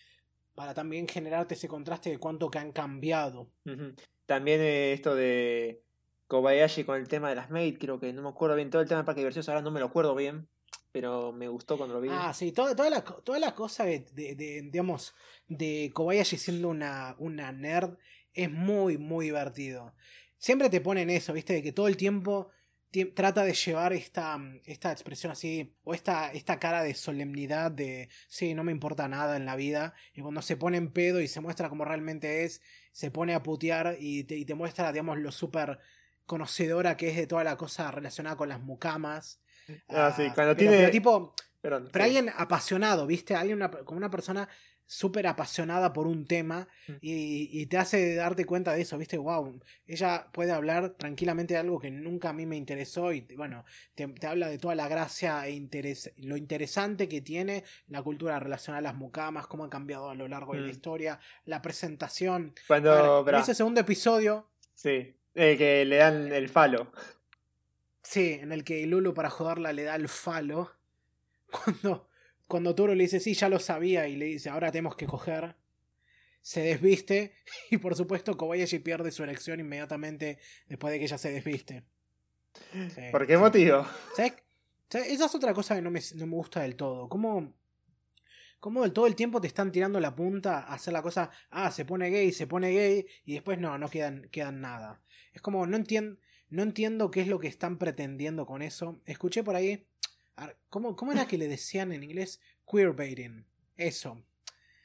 para 0.56 0.74
también 0.74 1.08
generarte 1.08 1.54
ese 1.54 1.68
contraste 1.68 2.10
de 2.10 2.18
cuánto 2.18 2.50
que 2.50 2.60
han 2.60 2.72
cambiado. 2.72 3.52
También 4.26 4.60
eh, 4.62 4.94
esto 4.94 5.16
de 5.16 5.84
Kobayashi 6.28 6.84
con 6.84 6.98
el 7.00 7.08
tema 7.08 7.30
de 7.30 7.36
las 7.36 7.50
maid, 7.50 7.78
creo 7.80 8.00
que 8.00 8.12
no 8.14 8.22
me 8.22 8.30
acuerdo 8.30 8.56
bien. 8.56 8.70
Todo 8.70 8.82
el 8.82 8.88
tema 8.88 9.02
de 9.02 9.06
Parque 9.06 9.20
de 9.20 9.24
Diversiones 9.24 9.50
ahora 9.50 9.62
no 9.62 9.72
me 9.72 9.80
lo 9.80 9.88
acuerdo 9.88 10.14
bien, 10.16 10.48
pero 10.92 11.32
me 11.32 11.48
gustó 11.48 11.78
cuando 11.78 11.96
lo 11.96 12.02
vi. 12.02 12.10
Ah, 12.12 12.34
sí, 12.34 12.52
toda, 12.52 12.76
toda, 12.76 12.90
la, 13.40 13.56
cosa 13.56 13.86
de, 13.86 14.00
de- 14.14 14.62
digamos, 14.70 15.14
de 15.48 15.92
Kobayashi 15.94 16.38
siendo 16.38 16.70
una, 16.70 17.16
una 17.20 17.52
nerd 17.52 17.98
es 18.34 18.52
muy, 18.52 18.98
muy 18.98 19.26
divertido. 19.26 19.96
Siempre 20.38 20.70
te 20.70 20.82
ponen 20.82 21.10
eso, 21.10 21.34
¿viste? 21.34 21.54
De 21.54 21.64
que 21.64 21.72
todo 21.72 21.88
el 21.88 21.98
tiempo 21.98 22.52
ti- 22.92 23.06
trata 23.06 23.44
de 23.44 23.54
llevar 23.54 23.94
esta, 23.94 24.38
esta 24.66 24.92
expresión 24.92 25.32
así, 25.32 25.76
o 25.84 25.94
esta, 25.94 26.32
esta 26.32 26.60
cara 26.60 26.84
de 26.84 26.94
solemnidad 26.94 27.72
de, 27.72 28.10
sí, 28.28 28.54
no 28.54 28.64
me 28.64 28.72
importa 28.72 29.08
nada 29.08 29.38
en 29.38 29.46
la 29.46 29.56
vida, 29.56 29.94
y 30.14 30.22
cuando 30.22 30.42
se 30.42 30.58
pone 30.58 30.78
en 30.78 30.92
pedo 30.92 31.22
y 31.22 31.28
se 31.28 31.42
muestra 31.42 31.70
como 31.70 31.86
realmente 31.86 32.44
es, 32.44 32.62
se 32.92 33.12
pone 33.12 33.34
a 33.34 33.44
putear 33.44 33.98
y 34.00 34.26
te, 34.26 34.36
y 34.36 34.46
te 34.46 34.56
muestra, 34.56 34.92
digamos, 34.92 35.18
lo 35.18 35.32
súper 35.32 35.80
conocedora 36.28 36.96
que 36.98 37.10
es 37.10 37.16
de 37.16 37.26
toda 37.26 37.44
la 37.44 37.58
cosa 37.58 37.90
relacionada 37.90 38.36
con 38.36 38.50
las 38.50 38.62
mucamas. 38.62 39.42
Ah, 39.90 40.14
sí, 40.16 40.24
cuando 40.36 40.56
pero- 40.56 40.56
tiene- 40.56 40.78
pero 40.78 40.92
tipo, 40.92 41.34
Perdón, 41.62 41.90
pero 41.92 42.06
sí. 42.06 42.16
alguien 42.18 42.34
apasionado, 42.38 43.08
¿viste? 43.08 43.34
Alguien 43.36 43.58
una- 43.58 43.72
como 43.72 43.98
una 43.98 44.12
persona 44.12 44.48
súper 44.90 45.28
apasionada 45.28 45.92
por 45.92 46.08
un 46.08 46.26
tema 46.26 46.66
Mm. 46.88 46.92
y, 47.02 47.62
y 47.62 47.66
te 47.66 47.78
hace 47.78 48.16
darte 48.16 48.46
cuenta 48.46 48.72
de 48.74 48.82
eso, 48.84 48.98
¿viste? 48.98 49.18
Wow, 49.18 49.60
ella 49.86 50.28
puede 50.32 50.54
hablar 50.54 50.92
tranquilamente 50.92 51.56
de 51.56 51.60
algo 51.60 51.78
que 51.78 51.92
nunca 51.92 52.30
a 52.30 52.34
mí 52.34 52.46
me 52.46 52.56
interesó 52.56 53.12
y 53.12 53.28
bueno, 53.36 53.66
te, 53.96 54.08
te 54.08 54.28
habla 54.28 54.48
de 54.48 54.58
toda 54.58 54.76
la 54.76 54.88
gracia 54.88 55.46
e 55.46 55.52
interes- 55.52 56.14
lo 56.16 56.38
interesante 56.38 57.10
que 57.10 57.20
tiene 57.20 57.66
la 57.90 58.02
cultura 58.02 58.40
relacionada 58.40 58.80
a 58.80 58.94
las 58.94 58.96
mucamas, 58.96 59.48
cómo 59.48 59.66
ha 59.66 59.70
cambiado 59.70 60.10
a 60.10 60.16
lo 60.16 60.30
largo 60.30 60.54
de 60.54 60.62
la 60.62 60.68
Mm. 60.68 60.72
historia, 60.72 61.20
la 61.44 61.62
presentación. 61.62 62.54
Cuando. 62.68 63.26
ver, 63.26 63.36
en 63.36 63.42
ese 63.42 63.56
segundo 63.56 63.82
episodio, 63.82 64.48
Sí, 64.74 65.14
eh, 65.38 65.56
que 65.56 65.86
le 65.86 65.98
dan 65.98 66.34
el 66.34 66.50
falo. 66.50 66.92
sí, 68.02 68.40
en 68.42 68.52
el 68.52 68.64
que 68.64 68.86
Lulu 68.88 69.14
para 69.14 69.30
joderla 69.30 69.72
le 69.72 69.84
da 69.84 69.96
el 69.96 70.10
falo, 70.10 70.74
cuando, 71.52 72.10
cuando 72.48 72.74
Toro 72.76 72.96
le 72.96 73.04
dice, 73.04 73.20
sí, 73.20 73.34
ya 73.36 73.48
lo 73.48 73.60
sabía, 73.60 74.08
y 74.08 74.16
le 74.16 74.26
dice, 74.26 74.50
ahora 74.50 74.72
tenemos 74.72 74.96
que 74.96 75.06
coger, 75.06 75.56
se 76.42 76.62
desviste, 76.62 77.36
y 77.70 77.78
por 77.78 77.96
supuesto 77.96 78.36
Kobayashi 78.36 78.80
pierde 78.80 79.12
su 79.12 79.24
erección 79.24 79.60
inmediatamente 79.60 80.40
después 80.68 80.92
de 80.92 81.00
que 81.00 81.06
ella 81.06 81.18
se 81.18 81.32
desviste. 81.32 81.84
Sí, 82.90 83.02
¿Por 83.12 83.28
qué 83.28 83.34
sí. 83.34 83.40
motivo? 83.40 83.86
¿Sabes? 84.16 84.34
¿Sabes? 84.90 85.10
Esa 85.10 85.26
es 85.26 85.36
otra 85.36 85.54
cosa 85.54 85.76
que 85.76 85.82
no 85.82 85.92
me, 85.92 86.02
no 86.16 86.26
me 86.26 86.36
gusta 86.36 86.62
del 86.62 86.76
todo. 86.76 87.08
¿Cómo, 87.10 87.54
del 88.62 88.94
todo 88.94 89.08
el 89.08 89.16
tiempo 89.16 89.40
te 89.42 89.48
están 89.48 89.72
tirando 89.72 90.00
la 90.00 90.16
punta 90.16 90.60
a 90.60 90.74
hacer 90.74 90.94
la 90.94 91.02
cosa, 91.02 91.30
ah, 91.50 91.72
se 91.72 91.86
pone 91.86 92.10
gay, 92.10 92.32
se 92.32 92.48
pone 92.48 92.72
gay, 92.72 93.06
y 93.26 93.34
después 93.34 93.60
no, 93.60 93.78
no 93.78 93.90
quedan, 93.90 94.28
quedan 94.32 94.62
nada. 94.62 95.02
Es 95.34 95.42
como, 95.42 95.66
no 95.68 95.78
entiendo, 95.78 96.20
no 96.50 96.64
entiendo 96.64 97.12
qué 97.12 97.22
es 97.22 97.28
lo 97.28 97.40
que 97.40 97.48
están 97.48 97.78
pretendiendo 97.78 98.46
con 98.46 98.62
eso. 98.62 99.00
Escuché 99.06 99.44
por 99.44 99.56
ahí, 99.56 99.86
¿cómo, 100.70 100.96
cómo 100.96 101.12
era 101.12 101.28
que 101.28 101.38
le 101.38 101.48
decían 101.48 101.92
en 101.92 102.04
inglés? 102.04 102.40
Queerbaiting. 102.70 103.46
Eso. 103.78 104.24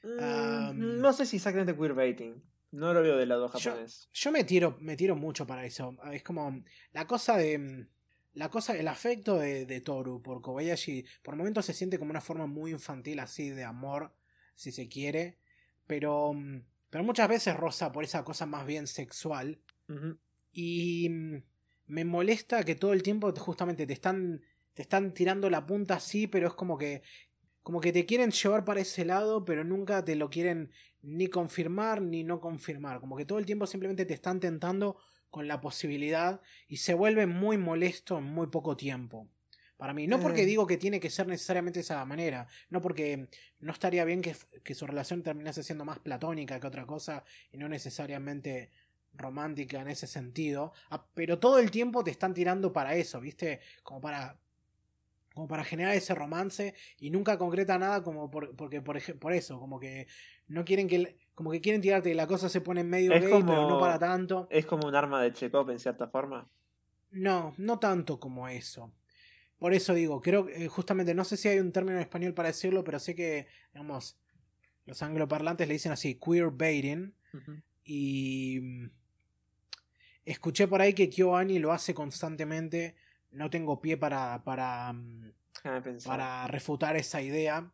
Mm, 0.02 1.00
no 1.00 1.12
sé 1.12 1.26
si 1.26 1.36
exactamente 1.36 1.76
queerbaiting. 1.76 2.42
No 2.72 2.92
lo 2.94 3.02
veo 3.02 3.16
del 3.16 3.28
lado 3.28 3.52
Yo- 3.58 3.70
japonés. 3.70 4.08
Yo 4.12 4.32
me 4.32 4.44
tiro, 4.44 4.76
me 4.80 4.96
tiro 4.96 5.14
mucho 5.14 5.46
para 5.46 5.64
eso. 5.64 5.96
Es 6.12 6.22
como 6.22 6.62
la 6.92 7.06
cosa 7.06 7.36
de. 7.36 7.86
La 8.34 8.48
cosa, 8.48 8.76
el 8.76 8.88
afecto 8.88 9.38
de, 9.38 9.66
de 9.66 9.80
Toru 9.80 10.22
por 10.22 10.40
Kobayashi, 10.40 11.04
por 11.22 11.36
momentos 11.36 11.66
se 11.66 11.74
siente 11.74 11.98
como 11.98 12.10
una 12.10 12.20
forma 12.20 12.46
muy 12.46 12.70
infantil 12.70 13.20
así 13.20 13.50
de 13.50 13.64
amor, 13.64 14.14
si 14.54 14.72
se 14.72 14.88
quiere, 14.88 15.38
pero, 15.86 16.32
mm, 16.32 16.62
pero 16.88 17.04
muchas 17.04 17.28
veces 17.28 17.56
roza 17.56 17.92
por 17.92 18.04
esa 18.04 18.24
cosa 18.24 18.46
más 18.46 18.66
bien 18.66 18.86
sexual 18.86 19.60
y 20.52 21.08
mm, 21.08 21.42
me 21.86 22.04
molesta 22.04 22.64
que 22.64 22.74
todo 22.74 22.92
el 22.92 23.02
tiempo 23.02 23.32
justamente 23.32 23.86
te 23.86 23.92
están, 23.92 24.42
te 24.74 24.82
están 24.82 25.12
tirando 25.12 25.50
la 25.50 25.66
punta 25.66 25.96
así, 25.96 26.26
pero 26.26 26.48
es 26.48 26.54
como 26.54 26.78
que, 26.78 27.02
como 27.62 27.80
que 27.80 27.92
te 27.92 28.06
quieren 28.06 28.30
llevar 28.30 28.64
para 28.64 28.80
ese 28.80 29.04
lado, 29.04 29.44
pero 29.44 29.64
nunca 29.64 30.04
te 30.04 30.16
lo 30.16 30.30
quieren 30.30 30.70
ni 31.02 31.26
confirmar 31.26 32.00
ni 32.00 32.24
no 32.24 32.40
confirmar. 32.40 33.00
Como 33.00 33.16
que 33.16 33.24
todo 33.24 33.38
el 33.38 33.46
tiempo 33.46 33.66
simplemente 33.66 34.06
te 34.06 34.14
están 34.14 34.40
tentando 34.40 34.96
con 35.32 35.48
la 35.48 35.62
posibilidad 35.62 36.42
y 36.68 36.76
se 36.76 36.92
vuelve 36.92 37.26
muy 37.26 37.56
molesto 37.56 38.18
en 38.18 38.24
muy 38.24 38.48
poco 38.48 38.76
tiempo. 38.76 39.28
Para 39.78 39.94
mí, 39.94 40.06
no 40.06 40.20
porque 40.20 40.44
digo 40.44 40.66
que 40.66 40.76
tiene 40.76 41.00
que 41.00 41.08
ser 41.08 41.26
necesariamente 41.26 41.78
de 41.78 41.84
esa 41.84 42.04
manera, 42.04 42.46
no 42.68 42.82
porque 42.82 43.28
no 43.58 43.72
estaría 43.72 44.04
bien 44.04 44.20
que, 44.20 44.36
que 44.62 44.74
su 44.74 44.86
relación 44.86 45.22
terminase 45.22 45.62
siendo 45.64 45.86
más 45.86 45.98
platónica 46.00 46.60
que 46.60 46.66
otra 46.66 46.86
cosa 46.86 47.24
y 47.50 47.56
no 47.56 47.66
necesariamente 47.66 48.70
romántica 49.14 49.80
en 49.80 49.88
ese 49.88 50.06
sentido, 50.06 50.74
ah, 50.90 51.06
pero 51.14 51.38
todo 51.38 51.58
el 51.58 51.70
tiempo 51.70 52.04
te 52.04 52.10
están 52.10 52.34
tirando 52.34 52.72
para 52.72 52.94
eso, 52.94 53.18
¿viste? 53.18 53.60
Como 53.82 54.02
para 54.02 54.38
como 55.34 55.48
para 55.48 55.64
generar 55.64 55.94
ese 55.94 56.14
romance 56.14 56.74
y 56.98 57.10
nunca 57.10 57.38
concreta 57.38 57.78
nada 57.78 58.02
como 58.02 58.30
por, 58.30 58.54
porque 58.56 58.80
por, 58.82 59.00
por 59.18 59.32
eso, 59.32 59.58
como 59.58 59.78
que 59.80 60.06
no 60.48 60.64
quieren 60.64 60.88
que 60.88 61.16
como 61.34 61.50
que 61.50 61.60
quieren 61.60 61.80
tirarte 61.80 62.10
y 62.10 62.14
la 62.14 62.26
cosa 62.26 62.48
se 62.48 62.60
pone 62.60 62.84
medio 62.84 63.12
Es 63.14 63.22
gay, 63.22 63.30
como- 63.32 63.46
pero 63.46 63.64
no 63.66 63.78
para 63.78 63.98
tanto. 63.98 64.46
Es 64.50 64.66
como 64.66 64.86
un 64.86 64.94
arma 64.94 65.22
de 65.22 65.32
Chekhov 65.32 65.70
en 65.70 65.78
cierta 65.78 66.08
forma. 66.08 66.48
No, 67.10 67.54
no 67.58 67.78
tanto 67.78 68.18
como 68.20 68.48
eso. 68.48 68.92
Por 69.58 69.72
eso 69.74 69.94
digo, 69.94 70.20
creo 70.20 70.44
que 70.46 70.64
eh, 70.64 70.68
justamente 70.68 71.14
no 71.14 71.24
sé 71.24 71.36
si 71.36 71.48
hay 71.48 71.58
un 71.58 71.72
término 71.72 71.96
en 71.96 72.02
español 72.02 72.34
para 72.34 72.48
decirlo, 72.48 72.82
pero 72.84 72.98
sé 72.98 73.14
que, 73.14 73.46
digamos, 73.72 74.18
los 74.86 75.02
angloparlantes 75.02 75.68
le 75.68 75.74
dicen 75.74 75.92
así, 75.92 76.16
queerbaiting, 76.18 77.14
Ujú. 77.32 77.62
y 77.84 78.58
mm, 78.60 78.90
escuché 80.24 80.66
por 80.68 80.80
ahí 80.80 80.94
que 80.94 81.08
KyoAni 81.08 81.58
lo 81.58 81.72
hace 81.72 81.94
constantemente. 81.94 82.94
No 83.32 83.50
tengo 83.50 83.80
pie 83.80 83.96
para, 83.96 84.42
para, 84.44 84.92
mm, 84.92 85.32
para 86.04 86.46
refutar 86.48 86.96
esa 86.96 87.22
idea, 87.22 87.70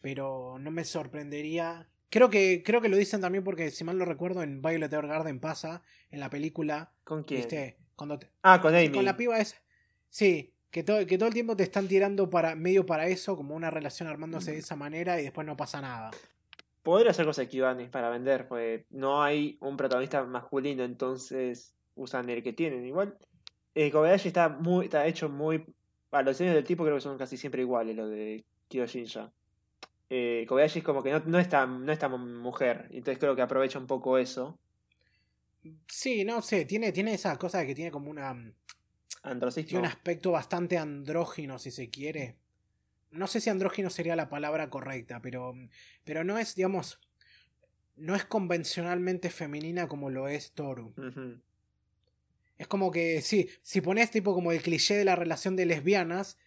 pero 0.00 0.56
no 0.60 0.70
me 0.70 0.84
sorprendería. 0.84 1.88
Creo 2.10 2.30
que, 2.30 2.62
creo 2.64 2.80
que 2.80 2.88
lo 2.88 2.96
dicen 2.96 3.20
también 3.20 3.42
porque, 3.44 3.70
si 3.70 3.82
mal 3.84 3.98
no 3.98 4.04
recuerdo, 4.04 4.42
en 4.42 4.62
Violet 4.62 4.92
Evergarden 4.92 5.40
pasa, 5.40 5.82
en 6.10 6.20
la 6.20 6.30
película, 6.30 6.92
¿Con 7.04 7.24
quién? 7.24 7.40
¿viste? 7.40 7.78
Cuando 7.96 8.18
te- 8.18 8.30
Ah, 8.42 8.60
con 8.60 8.74
Amy. 8.74 8.90
con 8.92 9.04
la 9.04 9.16
piba 9.16 9.38
es. 9.38 9.56
Sí, 10.10 10.52
que 10.70 10.82
todo, 10.84 11.04
que 11.06 11.16
todo 11.18 11.28
el 11.28 11.34
tiempo 11.34 11.56
te 11.56 11.62
están 11.62 11.88
tirando 11.88 12.28
para 12.30 12.54
medio 12.54 12.84
para 12.86 13.06
eso, 13.06 13.36
como 13.36 13.54
una 13.54 13.70
relación 13.70 14.08
armándose 14.08 14.52
de 14.52 14.58
esa 14.58 14.76
manera 14.76 15.20
y 15.20 15.24
después 15.24 15.46
no 15.46 15.56
pasa 15.56 15.80
nada. 15.80 16.10
Podría 16.82 17.12
hacer 17.12 17.24
cosas 17.24 17.46
equivalentes 17.46 17.88
para 17.90 18.10
vender, 18.10 18.46
porque 18.46 18.84
no 18.90 19.22
hay 19.22 19.56
un 19.60 19.76
protagonista 19.76 20.22
masculino, 20.24 20.84
entonces 20.84 21.74
usan 21.94 22.28
el 22.28 22.42
que 22.42 22.52
tienen. 22.52 22.84
Igual, 22.84 23.16
eh, 23.74 23.90
Kobayashi 23.90 24.28
está 24.28 24.48
muy, 24.48 24.86
está 24.86 25.06
hecho 25.06 25.28
muy. 25.28 25.64
Los 26.12 26.26
diseños 26.26 26.54
del 26.54 26.64
tipo 26.64 26.84
creo 26.84 26.96
que 26.96 27.00
son 27.00 27.18
casi 27.18 27.36
siempre 27.36 27.62
iguales, 27.62 27.96
los 27.96 28.08
de 28.08 28.44
Kyojinja. 28.68 29.32
Eh, 30.08 30.44
Kobayashi 30.48 30.78
es 30.78 30.84
como 30.84 31.02
que 31.02 31.10
no, 31.10 31.20
no, 31.26 31.38
es 31.38 31.48
tan, 31.48 31.84
no 31.84 31.90
es 31.90 31.98
tan 31.98 32.12
mujer, 32.40 32.86
entonces 32.90 33.18
creo 33.18 33.34
que 33.34 33.42
aprovecha 33.42 33.78
un 33.78 33.86
poco 33.86 34.16
eso. 34.16 34.58
Sí, 35.88 36.24
no 36.24 36.42
sé, 36.42 36.66
tiene, 36.66 36.92
tiene 36.92 37.14
esa 37.14 37.36
cosa 37.36 37.58
de 37.58 37.66
que 37.66 37.74
tiene 37.74 37.90
como 37.90 38.10
una. 38.10 38.30
Androcismo. 39.22 39.68
Tiene 39.68 39.80
un 39.80 39.86
aspecto 39.86 40.30
bastante 40.30 40.78
andrógino, 40.78 41.58
si 41.58 41.70
se 41.70 41.88
quiere. 41.88 42.36
No 43.10 43.26
sé 43.26 43.40
si 43.40 43.48
andrógino 43.48 43.90
sería 43.90 44.14
la 44.16 44.28
palabra 44.28 44.70
correcta, 44.70 45.20
pero. 45.20 45.54
Pero 46.04 46.22
no 46.22 46.38
es, 46.38 46.54
digamos. 46.54 47.00
No 47.96 48.14
es 48.14 48.24
convencionalmente 48.24 49.30
femenina 49.30 49.88
como 49.88 50.10
lo 50.10 50.28
es 50.28 50.52
Toru. 50.52 50.92
Ujú. 50.96 51.40
Es 52.56 52.66
como 52.68 52.90
que, 52.90 53.20
sí, 53.20 53.48
si 53.62 53.80
pones 53.80 54.10
tipo 54.10 54.34
como 54.34 54.52
el 54.52 54.62
cliché 54.62 54.94
de 54.96 55.04
la 55.04 55.16
relación 55.16 55.56
de 55.56 55.66
lesbianas, 55.66 56.38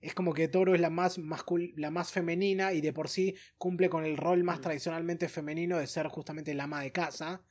es 0.00 0.14
como 0.14 0.34
que 0.34 0.48
Toru 0.48 0.74
es 0.74 0.80
la 0.80 0.90
más, 0.90 1.18
mascul 1.18 1.72
la 1.76 1.90
más 1.90 2.12
femenina 2.12 2.72
y 2.72 2.80
de 2.80 2.92
por 2.92 3.08
sí 3.08 3.34
cumple 3.58 3.88
con 3.88 4.04
el 4.04 4.16
rol 4.16 4.44
más 4.44 4.58
Mm. 4.58 4.62
tradicionalmente 4.62 5.28
femenino 5.28 5.78
de 5.78 5.86
ser 5.86 6.08
justamente 6.08 6.54
la 6.54 6.64
ama 6.64 6.82
de 6.82 6.92
casa. 6.92 7.42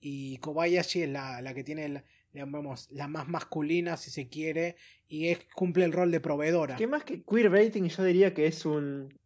Y 0.00 0.36
Kobayashi 0.38 1.02
es 1.02 1.08
la, 1.08 1.40
la 1.40 1.54
que 1.54 1.64
tiene 1.64 1.88
la, 1.88 2.04
digamos, 2.32 2.88
la 2.90 3.08
más 3.08 3.28
masculina, 3.28 3.96
si 3.96 4.10
se 4.10 4.28
quiere, 4.28 4.76
y 5.08 5.28
es, 5.28 5.38
cumple 5.54 5.84
el 5.84 5.92
rol 5.92 6.10
de 6.10 6.20
proveedora. 6.20 6.76
Que 6.76 6.86
más 6.86 7.02
que 7.04 7.22
queerbaiting, 7.22 7.88
yo 7.88 8.04
diría 8.04 8.34
que 8.34 8.46
es 8.46 8.66
un. 8.66 9.18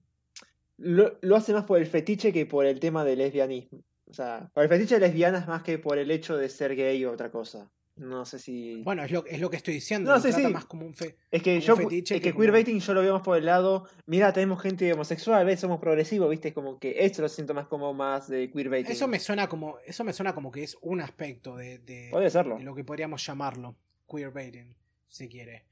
Lo, 0.77 1.19
lo 1.21 1.37
hace 1.37 1.53
más 1.53 1.65
por 1.65 1.79
el 1.79 1.87
fetiche 1.87 2.33
que 2.33 2.47
por 2.47 2.65
el 2.65 2.81
tema 2.81 3.05
del 3.05 3.19
lesbianismo. 3.19 3.83
O 4.07 4.15
sea, 4.15 4.51
por 4.55 4.63
el 4.63 4.69
fetiche 4.69 4.95
de 4.95 5.01
lesbianas 5.01 5.47
más 5.49 5.63
que 5.63 5.79
por 5.79 5.99
el 5.99 6.11
hecho 6.11 6.37
de 6.37 6.49
ser 6.49 6.77
gay 6.77 7.05
o 7.05 7.13
otra 7.13 7.31
cosa. 7.31 7.71
No 8.01 8.25
sé 8.25 8.39
si. 8.39 8.81
Bueno, 8.83 9.05
es 9.05 9.11
lo, 9.11 9.27
es 9.27 9.39
lo 9.41 9.51
que 9.51 9.59
estoy 9.59 9.75
diciendo. 9.75 10.11
No, 10.11 10.17
lo 10.17 10.23
sí, 10.23 10.31
trata 10.31 10.49
sí. 10.49 10.55
más 10.55 10.65
como 10.65 10.87
un 10.87 10.95
fe. 10.95 11.17
es 11.31 11.43
que 11.43 11.61
yo. 11.61 11.75
Es 11.75 11.81
que 12.05 12.21
que 12.21 12.33
como- 12.33 12.41
queerbaiting 12.43 12.81
yo 12.81 12.95
lo 12.95 13.03
veo 13.03 13.13
más 13.13 13.23
por 13.23 13.37
el 13.37 13.45
lado. 13.45 13.87
Mira, 14.07 14.33
tenemos 14.33 14.63
gente 14.63 14.91
homosexual, 14.93 15.45
¿ves? 15.45 15.61
Somos 15.61 15.81
progresivos, 15.81 16.31
¿viste? 16.31 16.55
Como 16.55 16.79
que 16.79 17.05
esto 17.05 17.21
lo 17.21 17.29
siento 17.29 17.53
más 17.53 17.67
como 17.67 17.93
más 17.93 18.27
de 18.29 18.51
queerbaiting. 18.51 18.91
Eso 18.93 19.07
me 19.07 19.19
suena 19.21 19.49
como. 19.49 19.77
Eso 19.87 20.03
me 20.03 20.15
suena 20.15 20.35
como 20.35 20.51
que 20.51 20.63
es 20.63 20.79
un 20.81 21.03
aspecto 21.03 21.57
de, 21.57 21.79
de- 21.81 22.09
Puede 22.11 22.31
serlo. 22.31 22.57
de 22.57 22.65
lo 22.65 22.75
que 22.75 22.85
podríamos 22.85 23.25
llamarlo. 23.27 23.77
Queerbaiting, 24.11 24.75
si 25.09 25.29
quiere. 25.29 25.67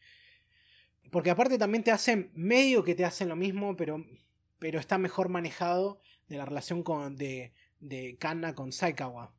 Porque 1.10 1.30
aparte 1.30 1.56
también 1.56 1.82
te 1.82 1.90
hacen. 1.92 2.30
medio 2.34 2.84
que 2.84 2.94
te 2.94 3.04
hacen 3.06 3.28
lo 3.30 3.36
mismo, 3.36 3.74
pero. 3.76 4.04
Pero 4.58 4.80
está 4.80 4.98
mejor 4.98 5.28
manejado 5.30 6.00
de 6.28 6.36
la 6.36 6.44
relación 6.44 6.82
con, 6.82 7.16
de, 7.16 7.52
de 7.80 8.16
Kanna 8.18 8.54
con 8.54 8.72
Saikawa. 8.72 9.32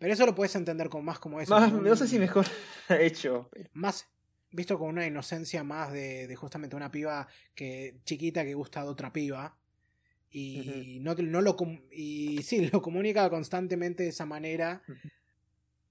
Pero 0.00 0.12
eso 0.14 0.26
lo 0.26 0.34
puedes 0.34 0.56
entender 0.56 0.88
con 0.88 1.04
más 1.04 1.20
como 1.20 1.40
eso. 1.40 1.54
Más, 1.54 1.72
no 1.72 1.94
sé 1.94 2.08
si 2.08 2.18
mejor 2.18 2.46
hecho. 2.88 3.48
Más 3.74 4.08
visto 4.50 4.76
con 4.78 4.88
una 4.88 5.06
inocencia 5.06 5.62
más 5.62 5.92
de, 5.92 6.26
de 6.26 6.34
justamente 6.34 6.74
una 6.74 6.90
piba 6.90 7.28
que 7.54 8.00
chiquita 8.04 8.42
que 8.44 8.54
gusta 8.54 8.82
de 8.82 8.88
otra 8.88 9.12
piba. 9.12 9.56
Y, 10.32 10.98
no, 11.02 11.14
no 11.14 11.40
lo 11.40 11.56
y 11.92 12.42
sí, 12.42 12.68
lo 12.72 12.80
comunica 12.82 13.28
constantemente 13.30 14.02
de 14.04 14.08
esa 14.08 14.26
manera. 14.26 14.82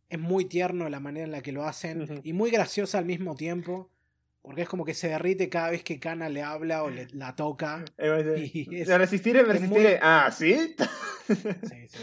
Es 0.10 0.18
muy 0.20 0.46
tierno 0.46 0.90
la 0.90 1.00
manera 1.00 1.26
en 1.26 1.32
la 1.32 1.42
que 1.42 1.52
lo 1.52 1.66
hacen. 1.66 2.22
Y 2.24 2.34
muy 2.34 2.50
graciosa 2.50 2.98
al 2.98 3.06
mismo 3.06 3.36
tiempo. 3.36 3.90
Porque 4.42 4.62
es 4.64 4.70
como 4.70 4.86
que 4.86 4.94
se 4.96 5.10
derrite 5.10 5.50
cada 5.50 5.70
vez 5.70 5.84
que 5.84 6.00
Kana 6.00 6.30
le 6.30 6.42
habla 6.42 6.84
o 6.84 6.90
le, 6.90 7.08
la 7.12 7.36
toca. 7.36 7.86
Y 8.38 8.82
es- 8.82 8.88
resistiré, 8.88 9.42
es 9.42 9.46
muy- 9.46 9.54
resistiré. 9.54 10.00
Ah, 10.02 10.32
¿sí? 10.36 10.76
Sí, 11.28 11.88
sí. 11.90 11.98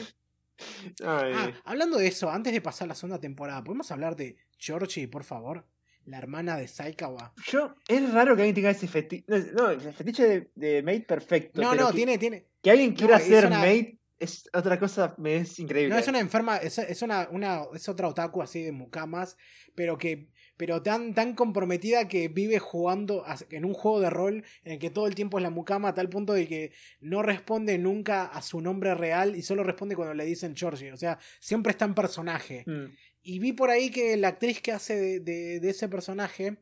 Ah, 1.05 1.51
hablando 1.65 1.99
de 1.99 2.07
eso, 2.07 2.31
antes 2.31 2.53
de 2.53 2.61
pasar 2.61 2.89
la 2.89 2.95
segunda 2.95 3.21
temporada, 3.21 3.63
¿podemos 3.63 3.91
hablar 3.91 4.17
de 4.17 4.37
Georgie, 4.59 5.09
por 5.09 5.25
favor? 5.25 5.67
La 6.05 6.19
hermana 6.19 6.57
de 6.57 6.69
Saikawa. 6.69 7.33
Yo, 7.49 7.75
es 7.89 8.13
raro 8.13 8.37
que 8.37 8.43
alguien 8.43 8.55
tenga 8.55 8.71
ese 8.71 8.87
fetiche. 8.87 9.25
No, 9.29 9.71
el 9.71 9.81
fetiche 9.81 10.25
de, 10.27 10.51
de 10.55 10.83
mate 10.83 11.01
perfecto. 11.01 11.61
No, 11.61 11.75
no, 11.75 11.89
que, 11.89 11.97
tiene, 11.97 12.17
tiene. 12.19 12.47
que 12.63 12.71
alguien 12.71 12.95
quiera 12.95 13.17
es 13.17 13.25
ser 13.25 13.47
una- 13.47 13.59
mate 13.59 13.99
es 14.19 14.49
otra 14.55 14.79
cosa, 14.79 15.15
me 15.19 15.37
es 15.37 15.59
increíble. 15.59 15.93
No 15.93 15.99
es 16.01 16.09
una 16.09 16.21
enferma, 16.21 16.57
es, 16.57 16.79
es 16.79 17.03
una, 17.03 17.29
una, 17.31 17.63
es 17.75 17.89
otra 17.89 18.09
otaku 18.09 18.41
así 18.41 18.63
de 18.63 18.73
mucamas, 18.73 19.37
pero 19.75 19.99
que, 19.99 20.29
pero 20.57 20.83
tan, 20.83 21.15
tan 21.15 21.35
comprometida 21.35 22.09
que 22.09 22.29
vive 22.29 22.59
jugando 22.59 23.25
en 23.51 23.65
un 23.65 23.75
juego 23.75 24.01
de 24.01 24.11
rol 24.11 24.45
en 24.65 24.73
el 24.73 24.79
que 24.79 24.91
todo 24.91 25.07
el 25.07 25.15
tiempo 25.15 25.39
es 25.39 25.43
la 25.43 25.51
mucama 25.51 25.89
a 25.89 25.95
tal 25.95 26.09
punto 26.09 26.33
de 26.33 26.47
que 26.49 26.73
no 27.01 27.23
responde 27.23 27.77
nunca 27.79 28.25
a 28.25 28.41
su 28.43 28.61
nombre 28.61 28.95
real 28.95 29.37
y 29.37 29.43
solo 29.43 29.63
responde 29.63 29.97
cuando 29.97 30.15
le 30.15 30.25
dicen 30.25 30.57
Georgie. 30.57 30.93
O 30.93 30.97
sea, 30.97 31.19
siempre 31.41 31.73
está 31.73 31.85
en 31.85 31.95
personaje. 31.95 32.65
Mm. 32.67 32.87
Y 33.23 33.39
vi 33.41 33.53
por 33.53 33.71
ahí 33.71 33.91
que 33.91 34.17
la 34.17 34.29
actriz 34.29 34.61
que 34.63 34.73
hace 34.73 34.97
de, 34.97 35.21
de- 35.21 35.61
de 35.61 35.71
ese 35.71 35.89
personaje 35.89 36.57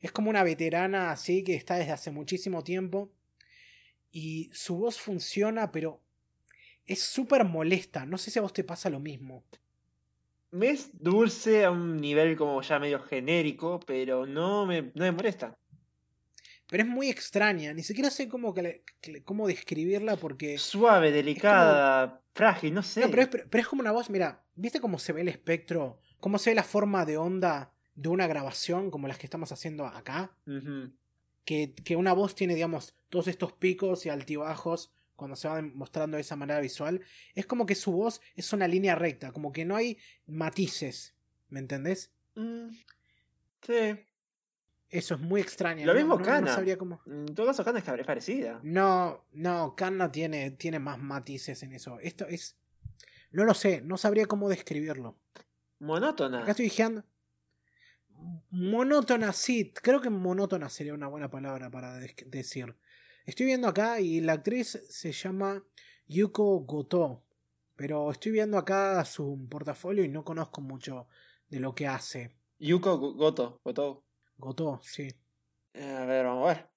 es 0.00 0.12
como 0.12 0.30
una 0.30 0.42
veterana 0.44 1.10
así 1.10 1.42
que 1.42 1.54
está 1.54 1.76
desde 1.76 1.92
hace 1.92 2.10
muchísimo 2.10 2.62
tiempo. 2.62 3.10
Y 4.12 4.50
su 4.52 4.76
voz 4.76 5.00
funciona, 5.00 5.70
pero 5.72 6.00
es 6.86 7.00
súper 7.02 7.44
molesta. 7.44 8.06
No 8.06 8.18
sé 8.18 8.30
si 8.30 8.38
a 8.38 8.42
vos 8.42 8.52
te 8.52 8.64
pasa 8.64 8.90
lo 8.90 9.00
mismo. 9.00 9.44
Me 10.52 10.70
es 10.70 10.90
dulce 10.98 11.64
a 11.64 11.70
un 11.70 11.96
nivel 11.96 12.36
como 12.36 12.60
ya 12.62 12.78
medio 12.78 13.00
genérico, 13.00 13.80
pero 13.86 14.26
no 14.26 14.66
me, 14.66 14.82
no 14.82 15.04
me 15.04 15.12
molesta. 15.12 15.56
Pero 16.68 16.84
es 16.84 16.88
muy 16.88 17.08
extraña. 17.08 17.72
Ni 17.72 17.82
siquiera 17.82 18.10
sé 18.10 18.28
cómo, 18.28 18.54
cómo 19.24 19.46
describirla 19.46 20.16
porque... 20.16 20.56
Suave, 20.58 21.10
delicada, 21.10 22.22
frágil, 22.32 22.74
no 22.74 22.82
sé. 22.82 23.00
No, 23.00 23.10
pero 23.10 23.22
es, 23.22 23.28
pero 23.28 23.60
es 23.60 23.66
como 23.66 23.82
una 23.82 23.92
voz, 23.92 24.08
mira, 24.08 24.44
¿viste 24.54 24.80
cómo 24.80 24.98
se 24.98 25.12
ve 25.12 25.22
el 25.22 25.28
espectro? 25.28 26.00
¿Cómo 26.20 26.38
se 26.38 26.50
ve 26.50 26.56
la 26.56 26.62
forma 26.62 27.04
de 27.04 27.16
onda 27.16 27.72
de 27.94 28.08
una 28.08 28.26
grabación 28.28 28.90
como 28.90 29.08
las 29.08 29.18
que 29.18 29.26
estamos 29.26 29.50
haciendo 29.52 29.84
acá? 29.84 30.36
Que, 31.44 31.74
que 31.74 31.96
una 31.96 32.12
voz 32.12 32.34
tiene, 32.36 32.54
digamos, 32.54 32.94
todos 33.08 33.26
estos 33.26 33.52
picos 33.52 34.06
y 34.06 34.08
altibajos 34.08 34.92
cuando 35.20 35.36
se 35.36 35.46
van 35.46 35.76
mostrando 35.76 36.16
de 36.16 36.22
esa 36.22 36.34
manera 36.34 36.58
visual. 36.60 37.00
Es 37.34 37.46
como 37.46 37.66
que 37.66 37.74
su 37.76 37.92
voz 37.92 38.20
es 38.34 38.52
una 38.52 38.66
línea 38.66 38.94
recta, 38.96 39.30
como 39.32 39.52
que 39.52 39.64
no 39.66 39.76
hay 39.76 39.98
matices. 40.26 41.14
¿Me 41.50 41.60
entendés? 41.60 42.10
Mm, 42.34 42.70
Sí. 43.62 44.00
Eso 44.88 45.14
es 45.14 45.20
muy 45.20 45.40
extraño. 45.40 45.86
Lo 45.86 45.92
no- 45.92 45.98
mismo 46.00 46.14
no- 46.14 46.20
no 46.20 46.24
Kana. 46.26 46.54
sabría 46.54 46.76
cómo- 46.78 47.00
En 47.06 47.26
todo 47.34 47.46
caso, 47.46 47.62
Kana 47.64 47.78
es 47.78 47.84
parecida. 48.06 48.58
No, 48.64 49.24
no, 49.32 49.76
Kanna 49.76 50.10
tiene, 50.10 50.50
tiene 50.52 50.78
más 50.80 50.98
matices 50.98 51.62
en 51.62 51.72
eso. 51.74 52.00
Esto 52.00 52.26
es. 52.26 52.56
No 53.30 53.44
lo 53.44 53.54
sé, 53.54 53.82
no 53.82 53.96
sabría 53.98 54.26
cómo 54.26 54.48
describirlo. 54.48 55.16
Monótona. 55.78 56.42
Acá 56.42 56.52
estoy 56.52 56.64
diciendo. 56.64 57.04
Monótona, 58.50 59.32
sí, 59.32 59.72
creo 59.72 60.00
que 60.00 60.10
monótona 60.10 60.68
sería 60.68 60.94
una 60.94 61.06
buena 61.06 61.30
palabra 61.30 61.70
para 61.70 61.94
decir. 62.26 62.74
Estoy 63.30 63.46
viendo 63.46 63.68
acá 63.68 64.00
y 64.00 64.20
la 64.20 64.32
actriz 64.32 64.70
se 64.88 65.12
llama 65.12 65.64
Yuko 66.08 66.58
Goto. 66.64 67.22
Pero 67.76 68.10
estoy 68.10 68.32
viendo 68.32 68.58
acá 68.58 69.04
su 69.04 69.46
portafolio 69.48 70.02
y 70.02 70.08
no 70.08 70.24
conozco 70.24 70.60
mucho 70.60 71.06
de 71.48 71.60
lo 71.60 71.72
que 71.72 71.86
hace. 71.86 72.36
Yuko 72.58 72.98
Go- 72.98 73.14
Goto. 73.14 73.60
Goto. 73.64 74.04
Goto, 74.36 74.80
sí. 74.82 75.08
Eh, 75.74 75.94
A 75.96 76.04
ver, 76.06 76.26
vamos 76.26 76.50
a 76.50 76.54
ver. 76.54 76.70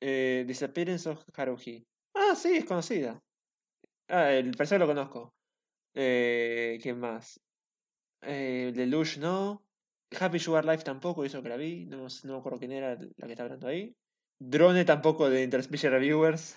Eh, 0.00 0.44
Disappearance 0.48 1.06
of 1.10 1.22
Haruhi. 1.36 1.86
Ah, 2.14 2.34
sí, 2.34 2.56
es 2.56 2.64
conocida. 2.64 3.22
Ah, 4.08 4.32
el 4.32 4.52
personaje 4.52 4.86
lo 4.86 4.94
conozco. 4.94 5.34
Eh, 5.92 6.78
¿Quién 6.82 6.98
más? 6.98 7.38
Eh, 8.22 8.72
Lelouch 8.74 9.18
no. 9.18 9.66
Happy 10.18 10.38
Sugar 10.38 10.64
Life 10.64 10.82
tampoco, 10.82 11.26
eso 11.26 11.42
que 11.42 11.50
la 11.50 11.58
vi. 11.58 11.84
No, 11.84 12.06
no 12.24 12.32
me 12.32 12.38
acuerdo 12.38 12.58
quién 12.58 12.72
era 12.72 12.94
la 12.94 13.26
que 13.26 13.32
está 13.34 13.42
hablando 13.42 13.68
ahí. 13.68 13.94
Drone 14.38 14.84
tampoco 14.84 15.28
de 15.28 15.42
Interspecies 15.42 15.90
Reviewers. 15.92 16.56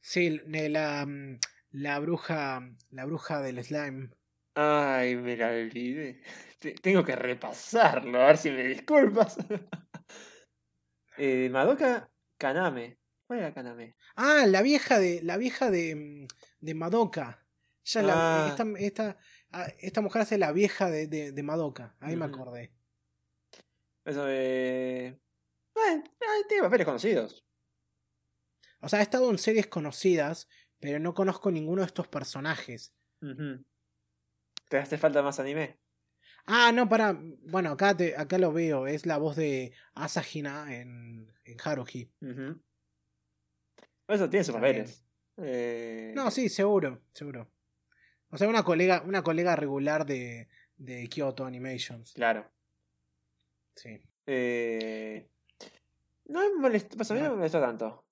Sí, 0.00 0.40
la, 0.46 1.06
mm, 1.06 1.38
la 1.70 1.98
bruja. 2.00 2.60
La 2.90 3.04
bruja 3.04 3.40
del 3.40 3.62
slime. 3.64 4.10
Ay, 4.54 5.16
me 5.16 5.36
la 5.36 5.48
olvidé. 5.50 6.22
Te- 6.58 6.74
Tengo 6.74 7.04
que 7.04 7.16
repasarlo, 7.16 8.20
a 8.20 8.26
ver 8.26 8.36
si 8.36 8.50
me 8.50 8.64
disculpas. 8.64 9.36
eh, 11.16 11.48
Madoka 11.50 12.10
Kaname. 12.38 12.98
¿Cuál 13.26 13.38
era 13.38 13.54
Kaname? 13.54 13.96
Ah, 14.16 14.44
la 14.46 14.60
vieja 14.62 14.98
de. 14.98 15.22
La 15.22 15.36
vieja 15.36 15.70
de. 15.70 15.94
mm, 15.94 16.26
de 16.60 16.74
Madoka. 16.74 17.46
Ya 17.84 18.00
es 18.00 18.06
la- 18.06 18.14
Ah. 18.46 18.48
esta, 18.48 18.64
esta, 18.78 19.18
ah, 19.52 19.66
esta 19.78 20.00
mujer 20.00 20.22
hace 20.22 20.38
la 20.38 20.52
vieja 20.52 20.90
de, 20.90 21.06
de, 21.06 21.32
de 21.32 21.42
Madoka. 21.42 21.96
Ahí 22.00 22.16
me 22.16 22.24
acordé. 22.26 22.72
Eso 24.04 24.24
de. 24.24 25.21
Eh, 25.74 26.02
eh, 26.20 26.44
tiene 26.48 26.62
papeles 26.64 26.86
conocidos. 26.86 27.44
O 28.80 28.88
sea, 28.88 29.00
he 29.00 29.02
estado 29.02 29.30
en 29.30 29.38
series 29.38 29.68
conocidas, 29.68 30.48
pero 30.80 30.98
no 30.98 31.14
conozco 31.14 31.50
ninguno 31.50 31.82
de 31.82 31.86
estos 31.86 32.08
personajes. 32.08 32.94
¿Te 34.68 34.78
hace 34.78 34.98
falta 34.98 35.22
más 35.22 35.38
anime? 35.38 35.78
Ah, 36.46 36.72
no, 36.72 36.88
para. 36.88 37.16
Bueno, 37.16 37.70
acá, 37.70 37.96
te, 37.96 38.16
acá 38.16 38.38
lo 38.38 38.52
veo. 38.52 38.86
Es 38.86 39.06
la 39.06 39.18
voz 39.18 39.36
de 39.36 39.72
Asahina 39.94 40.74
en, 40.74 41.32
en 41.44 41.56
Haruhi. 41.62 42.10
Eso 44.08 44.28
tiene 44.28 44.44
sus 44.44 44.54
papeles. 44.54 45.06
Eh, 45.36 46.12
No, 46.16 46.30
sí, 46.30 46.48
seguro, 46.48 47.02
seguro. 47.12 47.50
O 48.30 48.36
sea, 48.36 48.48
una 48.48 48.64
colega, 48.64 49.02
una 49.06 49.22
colega 49.22 49.54
regular 49.56 50.04
de, 50.04 50.48
de 50.76 51.08
Kyoto 51.08 51.44
Animations. 51.44 52.12
Claro. 52.12 52.50
Sí. 53.76 54.00
Eh, 54.26 55.30
no 56.26 56.40
me 56.40 56.54
molestó, 56.60 56.96
pues 56.96 57.10
a 57.10 57.14
mí 57.14 57.20
no 57.20 57.30
me 57.30 57.36
molestó 57.36 57.60
tanto. 57.60 58.04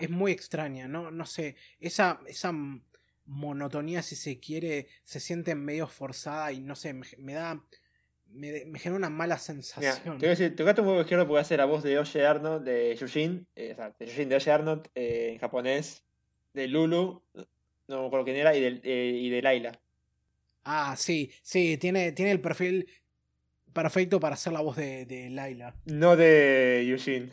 Es 0.00 0.08
muy 0.08 0.32
extraña, 0.32 0.88
¿no? 0.88 1.10
No 1.10 1.26
sé. 1.26 1.56
Esa, 1.78 2.20
esa 2.26 2.52
monotonía, 3.26 4.02
si 4.02 4.16
se 4.16 4.38
quiere, 4.40 4.88
se 5.04 5.20
siente 5.20 5.54
medio 5.54 5.86
forzada 5.86 6.52
y 6.52 6.60
no 6.60 6.74
sé, 6.74 6.92
me, 6.94 7.06
me 7.18 7.34
da. 7.34 7.62
Me, 8.26 8.50
genera 8.78 8.96
una 8.96 9.10
mala 9.10 9.34
Mira, 9.34 9.38
sensación. 9.38 10.18
te 10.18 10.26
voy 10.26 10.26
a 10.26 10.30
decir, 10.30 10.56
tocaste 10.56 10.80
un 10.80 10.88
huevo 10.88 11.00
izquierdo 11.02 11.26
porque 11.28 11.42
hace 11.42 11.56
la 11.56 11.66
voz 11.66 11.84
de 11.84 11.98
Oye 11.98 12.26
Arnold, 12.26 12.64
de 12.64 12.96
Yushin, 12.96 13.46
eh, 13.54 13.72
o 13.72 13.76
sea, 13.76 13.94
de 13.96 14.06
Yushin 14.06 14.28
de 14.28 14.36
Oye 14.36 14.50
Arnold 14.50 14.88
eh, 14.94 15.30
en 15.32 15.38
japonés, 15.38 16.02
de 16.52 16.66
Lulu, 16.66 17.22
no 17.86 18.00
me 18.00 18.06
acuerdo 18.06 18.24
quién 18.24 18.36
era, 18.36 18.56
y 18.56 18.60
de, 18.60 18.80
eh, 18.82 19.18
y 19.20 19.30
de 19.30 19.42
Laila. 19.42 19.80
Ah, 20.64 20.96
sí, 20.96 21.30
sí, 21.42 21.76
tiene, 21.76 22.10
tiene 22.12 22.32
el 22.32 22.40
perfil 22.40 22.88
perfecto 23.72 24.18
para 24.18 24.34
hacer 24.34 24.52
la 24.52 24.62
voz 24.62 24.76
de, 24.76 25.04
de 25.06 25.30
Laila. 25.30 25.76
No 25.84 26.16
de 26.16 26.84
Yushin. 26.88 27.30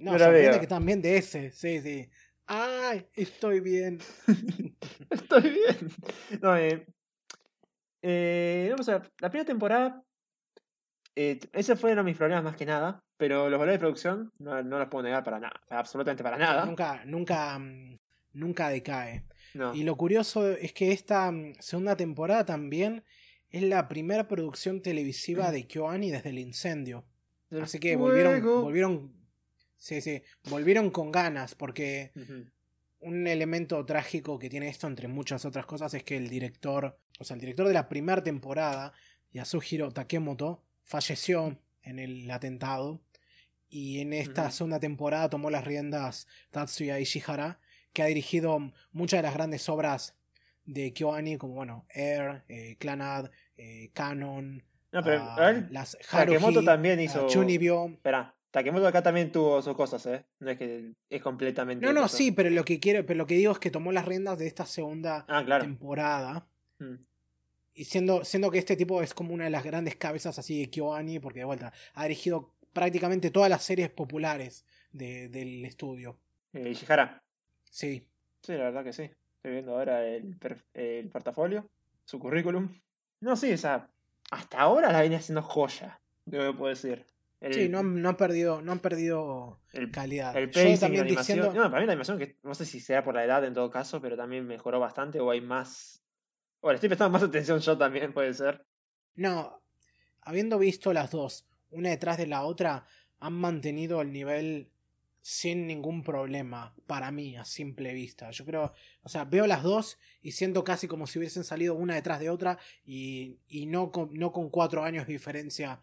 No, 0.00 0.12
sorprende 0.12 0.50
veo. 0.50 0.60
que 0.60 0.66
también 0.66 1.02
de 1.02 1.16
ese, 1.16 1.50
sí, 1.52 1.80
sí. 1.80 2.08
Ay, 2.46 3.06
estoy 3.14 3.60
bien. 3.60 3.98
Estoy 5.10 5.50
bien. 5.50 5.90
No, 6.40 6.56
eh, 6.56 6.86
eh, 8.02 8.68
vamos 8.70 8.88
a 8.88 8.98
ver, 8.98 9.12
la 9.20 9.30
primera 9.30 9.46
temporada, 9.46 10.02
eh, 11.14 11.38
esos 11.52 11.78
fueron 11.78 12.04
mis 12.04 12.16
problemas 12.16 12.44
más 12.44 12.56
que 12.56 12.66
nada, 12.66 13.02
pero 13.16 13.48
los 13.48 13.58
valores 13.58 13.76
de 13.76 13.78
producción 13.78 14.32
no, 14.38 14.62
no 14.62 14.78
los 14.78 14.88
puedo 14.88 15.04
negar 15.04 15.22
para 15.22 15.38
nada, 15.38 15.54
o 15.64 15.68
sea, 15.68 15.78
absolutamente 15.78 16.22
para 16.22 16.36
nada. 16.36 16.66
Nunca, 16.66 17.02
nunca, 17.04 17.58
mm, 17.58 17.98
nunca 18.32 18.68
decae. 18.68 19.24
No. 19.54 19.74
Y 19.74 19.84
lo 19.84 19.96
curioso 19.96 20.50
es 20.50 20.72
que 20.72 20.92
esta 20.92 21.30
mm, 21.30 21.54
segunda 21.60 21.96
temporada 21.96 22.44
también 22.44 23.04
es 23.50 23.62
la 23.62 23.86
primera 23.86 24.26
producción 24.26 24.82
televisiva 24.82 25.52
de 25.52 25.66
KyoAni 25.66 26.10
desde 26.10 26.30
el 26.30 26.38
incendio. 26.38 27.04
Así 27.60 27.78
que 27.78 27.96
volvieron, 27.96 28.42
volvieron, 28.42 29.12
sí, 29.82 30.00
sí, 30.00 30.22
volvieron 30.48 30.90
con 30.90 31.10
ganas, 31.10 31.56
porque 31.56 32.12
un 33.00 33.26
elemento 33.26 33.84
trágico 33.84 34.38
que 34.38 34.48
tiene 34.48 34.68
esto, 34.68 34.86
entre 34.86 35.08
muchas 35.08 35.44
otras 35.44 35.66
cosas, 35.66 35.92
es 35.94 36.04
que 36.04 36.16
el 36.16 36.28
director, 36.28 36.96
o 37.18 37.24
sea, 37.24 37.34
el 37.34 37.40
director 37.40 37.66
de 37.66 37.74
la 37.74 37.88
primera 37.88 38.22
temporada, 38.22 38.92
Yasuhiro 39.32 39.90
Takemoto, 39.90 40.62
falleció 40.84 41.58
en 41.82 41.98
el 41.98 42.30
atentado. 42.30 43.00
Y 43.68 44.00
en 44.00 44.12
esta 44.12 44.50
segunda 44.52 44.78
temporada 44.78 45.30
tomó 45.30 45.50
las 45.50 45.64
riendas 45.64 46.28
Tatsuya 46.50 47.00
Ishihara, 47.00 47.58
que 47.92 48.02
ha 48.02 48.06
dirigido 48.06 48.58
muchas 48.92 49.18
de 49.18 49.22
las 49.22 49.34
grandes 49.34 49.68
obras 49.68 50.16
de 50.64 50.92
KyoAni, 50.92 51.38
como 51.38 51.54
bueno, 51.54 51.86
Air, 51.88 52.44
eh, 52.48 52.76
Clanad, 52.78 53.30
eh, 53.56 53.90
Canon, 53.94 54.62
No, 54.92 55.02
pero 55.02 55.22
ah, 55.22 55.34
a 55.34 55.40
ver, 55.40 55.66
las 55.72 55.98
Takemoto 56.08 56.60
Haruhi, 56.60 56.64
también 56.64 56.98
ah, 57.00 57.02
hizo. 57.02 57.26
Chunibyo. 57.26 57.86
Espera, 57.86 58.36
Takemoto 58.52 58.86
acá 58.86 59.02
también 59.02 59.32
tuvo 59.32 59.60
sus 59.62 59.74
cosas, 59.74 60.04
¿eh? 60.06 60.24
No 60.38 60.50
es 60.50 60.58
que 60.58 60.92
es 61.10 61.22
completamente. 61.22 61.84
No, 61.84 61.92
no, 61.92 62.02
cosa. 62.02 62.16
sí, 62.18 62.30
pero 62.32 62.50
lo 62.50 62.64
que 62.64 62.78
quiero, 62.78 63.04
pero 63.04 63.16
lo 63.18 63.26
que 63.26 63.34
digo 63.34 63.50
es 63.52 63.58
que 63.58 63.70
tomó 63.70 63.90
las 63.92 64.04
riendas 64.04 64.38
de 64.38 64.46
esta 64.46 64.66
segunda 64.66 65.24
Ah, 65.28 65.42
claro. 65.44 65.64
temporada. 65.64 66.46
Mm. 66.78 66.94
Y 67.74 67.84
siendo, 67.86 68.24
siendo 68.24 68.50
que 68.50 68.58
este 68.58 68.76
tipo 68.76 69.02
es 69.02 69.14
como 69.14 69.32
una 69.32 69.44
de 69.44 69.50
las 69.50 69.64
grandes 69.64 69.96
cabezas 69.96 70.38
así 70.38 70.60
de 70.60 70.68
KyoAni, 70.70 71.18
porque 71.18 71.38
de 71.40 71.44
vuelta 71.46 71.72
ha 71.94 72.02
dirigido 72.04 72.52
prácticamente 72.74 73.30
todas 73.30 73.48
las 73.50 73.62
series 73.64 73.88
populares 73.90 74.66
de- 74.92 75.28
del 75.30 75.64
estudio. 75.64 76.18
Eh, 76.52 76.68
Ishihara. 76.70 77.22
Sí. 77.70 78.06
Sí, 78.42 78.52
la 78.52 78.64
verdad 78.64 78.84
que 78.84 78.92
sí. 78.92 79.04
Estoy 79.36 79.52
viendo 79.52 79.72
ahora 79.72 80.06
el, 80.06 80.36
el 80.74 81.08
portafolio, 81.08 81.66
su 82.04 82.18
currículum. 82.18 82.78
No, 83.20 83.34
sí, 83.36 83.50
o 83.52 83.56
sea, 83.58 83.88
hasta 84.30 84.60
ahora 84.60 84.92
la 84.92 85.00
viene 85.00 85.16
haciendo 85.16 85.40
joya, 85.42 85.98
yo 86.26 86.54
puedo 86.56 86.68
decir. 86.68 87.06
El, 87.42 87.52
Sí, 87.54 87.68
no, 87.68 87.80
han- 87.80 88.00
no 88.00 88.08
han 88.10 88.16
perdido, 88.16 88.62
no 88.62 88.72
han 88.72 88.78
perdido 88.78 89.60
el, 89.72 89.90
calidad. 89.90 90.36
el 90.36 90.46
Yo 90.46 90.52
pacing, 90.52 90.70
la 90.74 90.78
también 90.78 91.02
animación. 91.06 91.38
diciendo. 91.40 91.60
No, 91.62 91.70
para 91.70 91.80
mí 91.80 91.86
la 91.86 91.92
animación, 91.92 92.18
que 92.18 92.38
no 92.44 92.54
sé 92.54 92.64
si 92.64 92.78
sea 92.80 93.02
por 93.02 93.14
la 93.14 93.24
edad 93.24 93.44
en 93.44 93.52
todo 93.52 93.68
caso, 93.70 94.00
pero 94.00 94.16
también 94.16 94.46
mejoró 94.46 94.78
bastante 94.78 95.18
o 95.20 95.30
hay 95.30 95.40
más. 95.40 96.04
Bueno, 96.60 96.76
estoy 96.76 96.88
prestando 96.88 97.10
más 97.12 97.22
atención 97.28 97.58
yo 97.58 97.76
también, 97.76 98.12
puede 98.12 98.32
ser. 98.32 98.64
No, 99.16 99.60
habiendo 100.20 100.58
visto 100.58 100.92
las 100.92 101.10
dos, 101.10 101.46
una 101.70 101.90
detrás 101.90 102.16
de 102.16 102.28
la 102.28 102.44
otra, 102.44 102.86
han 103.18 103.32
mantenido 103.34 104.00
el 104.02 104.12
nivel 104.12 104.70
sin 105.20 105.66
ningún 105.68 106.02
problema, 106.02 106.74
para 106.86 107.10
mí, 107.12 107.36
a 107.36 107.44
simple 107.44 107.92
vista. 107.94 108.30
Yo 108.32 108.44
creo, 108.44 108.72
o 109.02 109.08
sea, 109.08 109.24
veo 109.24 109.46
las 109.46 109.62
dos 109.62 109.98
y 110.20 110.32
siento 110.32 110.64
casi 110.64 110.88
como 110.88 111.06
si 111.06 111.18
hubiesen 111.18 111.44
salido 111.44 111.74
una 111.74 111.94
detrás 111.94 112.18
de 112.20 112.30
otra 112.30 112.58
y, 112.84 113.38
y 113.48 113.66
no, 113.66 113.90
con, 113.92 114.12
no 114.14 114.32
con 114.32 114.50
cuatro 114.50 114.82
años 114.84 115.06
de 115.06 115.12
diferencia. 115.12 115.80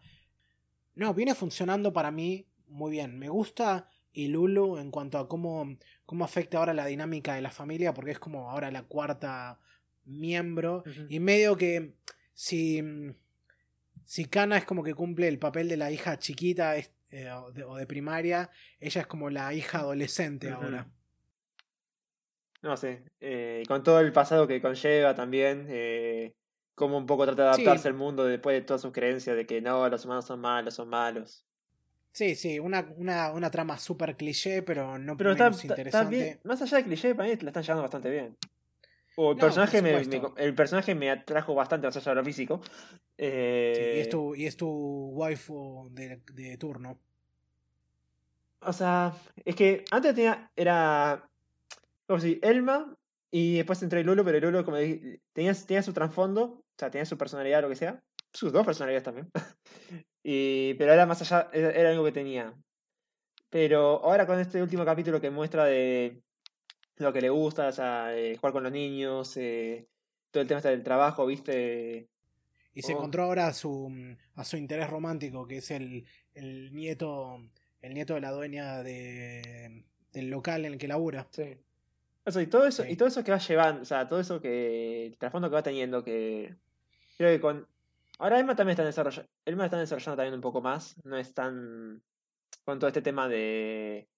No, 1.00 1.14
viene 1.14 1.34
funcionando 1.34 1.94
para 1.94 2.10
mí 2.10 2.46
muy 2.68 2.90
bien. 2.90 3.18
Me 3.18 3.30
gusta 3.30 3.88
y 4.12 4.28
Lulu 4.28 4.76
en 4.76 4.90
cuanto 4.90 5.16
a 5.16 5.28
cómo, 5.28 5.78
cómo 6.04 6.26
afecta 6.26 6.58
ahora 6.58 6.74
la 6.74 6.84
dinámica 6.84 7.34
de 7.34 7.40
la 7.40 7.50
familia, 7.50 7.94
porque 7.94 8.10
es 8.10 8.18
como 8.18 8.50
ahora 8.50 8.70
la 8.70 8.82
cuarta 8.82 9.58
miembro. 10.04 10.84
Y 11.08 11.18
medio 11.18 11.56
que 11.56 11.94
si, 12.34 12.82
si 14.04 14.26
Kana 14.26 14.58
es 14.58 14.66
como 14.66 14.84
que 14.84 14.92
cumple 14.92 15.28
el 15.28 15.38
papel 15.38 15.70
de 15.70 15.78
la 15.78 15.90
hija 15.90 16.18
chiquita 16.18 16.76
eh, 16.76 16.84
o, 17.32 17.50
de, 17.50 17.64
o 17.64 17.76
de 17.76 17.86
primaria, 17.86 18.50
ella 18.78 19.00
es 19.00 19.06
como 19.06 19.30
la 19.30 19.54
hija 19.54 19.78
adolescente 19.78 20.50
ahora. 20.50 20.86
No 22.60 22.76
sé, 22.76 23.04
eh, 23.20 23.62
con 23.66 23.82
todo 23.82 24.00
el 24.00 24.12
pasado 24.12 24.46
que 24.46 24.60
conlleva 24.60 25.14
también, 25.14 25.66
eh, 25.70 26.34
cómo 26.80 26.96
un 26.96 27.04
poco 27.04 27.26
trata 27.26 27.42
de 27.42 27.54
Sí. 27.56 27.62
adaptarse 27.62 27.88
al 27.88 27.94
mundo 27.94 28.24
después 28.24 28.54
de 28.56 28.62
todas 28.62 28.80
sus 28.80 28.90
creencias 28.90 29.36
de 29.36 29.44
que 29.46 29.60
no, 29.60 29.86
los 29.86 30.02
humanos 30.06 30.24
son 30.24 30.40
malos, 30.40 30.72
son 30.72 30.88
malos. 30.88 31.44
Sí, 32.12 32.34
sí, 32.34 32.58
una, 32.58 32.90
una, 32.96 33.32
una 33.32 33.50
trama 33.50 33.78
súper 33.78 34.16
cliché, 34.16 34.62
pero 34.62 34.98
no 34.98 35.14
Pero 35.16 35.34
menos 35.34 35.62
está- 35.62 35.74
está 35.74 35.74
interesante. 35.74 36.16
bien, 36.16 36.40
más 36.44 36.62
allá 36.62 36.78
de 36.78 36.84
cliché, 36.84 37.14
para 37.14 37.28
mí 37.28 37.36
la 37.36 37.50
están 37.50 37.62
llevando 37.62 37.82
bastante 37.82 38.08
bien. 38.10 38.34
O 39.14 39.32
el, 39.32 39.36
No, 39.36 39.42
personaje 39.42 39.82
me, 39.82 40.00
el 40.38 40.54
personaje 40.54 40.94
me 40.94 41.10
atrajo 41.10 41.54
bastante 41.54 41.86
más 41.86 41.96
allá 41.98 42.12
de 42.12 42.14
lo 42.16 42.24
físico. 42.24 42.62
Sí, 42.64 42.70
Eh, 43.18 43.94
y, 43.96 44.00
es 44.00 44.08
tu, 44.08 44.34
y 44.34 44.46
es 44.46 44.56
tu 44.56 44.66
waifu 45.12 45.90
de, 45.92 46.22
de 46.32 46.56
turno. 46.56 46.98
O 48.62 48.72
sea, 48.72 49.12
es 49.44 49.54
que 49.54 49.84
antes 49.90 50.14
tenía, 50.14 50.50
era, 50.56 51.28
como 52.06 52.20
si, 52.20 52.40
Elma, 52.42 52.94
y 53.30 53.56
después 53.58 53.82
entré 53.82 54.02
Lulu, 54.02 54.24
pero 54.24 54.40
Lulu 54.40 54.64
como 54.64 54.76
dije, 54.76 55.20
tenía, 55.32 55.54
tenía 55.54 55.82
su 55.82 55.92
trasfondo, 55.92 56.64
sea, 56.80 56.90
tenía 56.90 57.04
su 57.06 57.16
personalidad, 57.18 57.62
lo 57.62 57.68
que 57.68 57.76
sea, 57.76 58.02
sus 58.32 58.52
dos 58.52 58.64
personalidades 58.66 59.04
también. 59.04 59.30
y, 60.22 60.74
pero 60.74 60.92
era 60.92 61.06
más 61.06 61.20
allá, 61.22 61.48
era, 61.52 61.70
era 61.70 61.90
algo 61.90 62.04
que 62.04 62.12
tenía. 62.12 62.52
Pero 63.48 64.02
ahora 64.04 64.26
con 64.26 64.38
este 64.38 64.62
último 64.62 64.84
capítulo 64.84 65.20
que 65.20 65.30
muestra 65.30 65.64
de 65.64 66.22
lo 66.96 67.12
que 67.12 67.20
le 67.20 67.30
gusta, 67.30 67.68
o 67.68 67.72
sea, 67.72 68.16
eh, 68.16 68.36
jugar 68.36 68.52
con 68.52 68.62
los 68.62 68.72
niños, 68.72 69.36
eh, 69.36 69.86
todo 70.30 70.42
el 70.42 70.48
tema 70.48 70.58
este 70.58 70.68
del 70.70 70.82
trabajo, 70.84 71.26
viste, 71.26 72.08
Y 72.72 72.82
se 72.82 72.92
Oh. 72.94 72.98
encontró 72.98 73.24
ahora 73.24 73.48
a 73.48 73.52
su, 73.52 73.90
a 74.36 74.44
su 74.44 74.56
interés 74.56 74.88
romántico, 74.88 75.46
que 75.46 75.56
es 75.58 75.70
el, 75.72 76.04
el 76.34 76.72
nieto 76.74 77.40
el 77.82 77.94
nieto 77.94 78.14
de 78.14 78.20
la 78.20 78.30
dueña 78.30 78.82
de, 78.82 79.84
del 80.12 80.28
local 80.30 80.64
en 80.66 80.74
el 80.74 80.78
que 80.78 80.86
labura. 80.86 81.26
Sí. 81.32 81.56
Eso, 82.26 82.40
y 82.42 82.46
todo 82.46 82.66
eso, 82.66 82.84
Sí. 82.84 82.90
y 82.92 82.96
todo 82.96 83.08
eso 83.08 83.24
que 83.24 83.32
va 83.32 83.38
llevando, 83.38 83.82
o 83.82 83.84
sea, 83.86 84.06
todo 84.06 84.20
eso 84.20 84.40
que. 84.40 85.06
El 85.06 85.16
trasfondo 85.16 85.48
que 85.48 85.54
va 85.54 85.62
teniendo, 85.62 86.04
que. 86.04 86.54
Creo 87.20 87.32
que 87.36 87.40
con. 87.40 87.68
Ahora 88.18 88.38
Emma 88.40 88.56
también 88.56 88.72
está 88.72 88.82
desarrollando. 88.84 89.28
Emma 89.44 89.66
está 89.66 89.78
desarrollando 89.78 90.16
también 90.16 90.34
un 90.36 90.40
poco 90.40 90.62
más. 90.62 90.96
No 91.04 91.18
es 91.18 91.34
tan. 91.34 92.00
Con 92.64 92.78
todo 92.78 92.88
este 92.88 93.02
tema 93.02 93.28
de. 93.28 94.08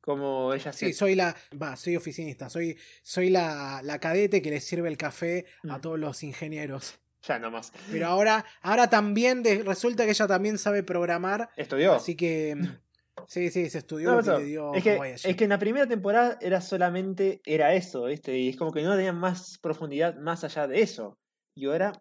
Cómo 0.00 0.52
ella 0.52 0.72
se. 0.72 0.86
Sí, 0.86 0.92
soy 0.92 1.14
la. 1.14 1.36
Va, 1.62 1.76
soy 1.76 1.94
oficinista. 1.94 2.50
Soy, 2.50 2.76
soy 3.02 3.30
la, 3.30 3.82
la 3.84 4.00
cadete 4.00 4.42
que 4.42 4.50
le 4.50 4.60
sirve 4.60 4.88
el 4.88 4.96
café 4.96 5.46
a 5.68 5.78
Mm. 5.78 5.80
todos 5.80 5.98
los 6.00 6.24
ingenieros. 6.24 6.98
Ya 7.28 7.38
nomás. 7.38 7.72
Pero 7.92 8.06
ahora, 8.08 8.44
ahora 8.62 8.90
también 8.90 9.44
de- 9.44 9.62
resulta 9.62 10.04
que 10.06 10.10
ella 10.10 10.26
también 10.26 10.58
sabe 10.58 10.82
programar. 10.82 11.50
Estudió. 11.56 11.92
Así 11.94 12.16
que. 12.16 12.56
Sí, 13.26 13.50
sí, 13.50 13.68
se 13.70 13.78
estudió 13.78 14.08
No, 14.10 14.16
lo 14.16 14.22
que 14.22 14.30
eso, 14.30 14.38
le 14.38 14.44
dio 14.46 14.74
es, 14.74 14.82
que, 14.82 14.98
es 15.28 15.36
que 15.36 15.44
en 15.44 15.50
la 15.50 15.58
primera 15.58 15.86
temporada 15.86 16.36
era 16.40 16.60
solamente. 16.62 17.40
Era 17.44 17.74
eso, 17.74 18.04
¿viste? 18.06 18.36
Y 18.36 18.48
es 18.48 18.56
como 18.56 18.72
que 18.72 18.82
no 18.82 18.96
tenía 18.96 19.12
más 19.12 19.58
profundidad 19.58 20.16
más 20.16 20.42
allá 20.42 20.66
de 20.66 20.80
eso. 20.80 21.18
Y 21.54 21.66
ahora, 21.66 21.92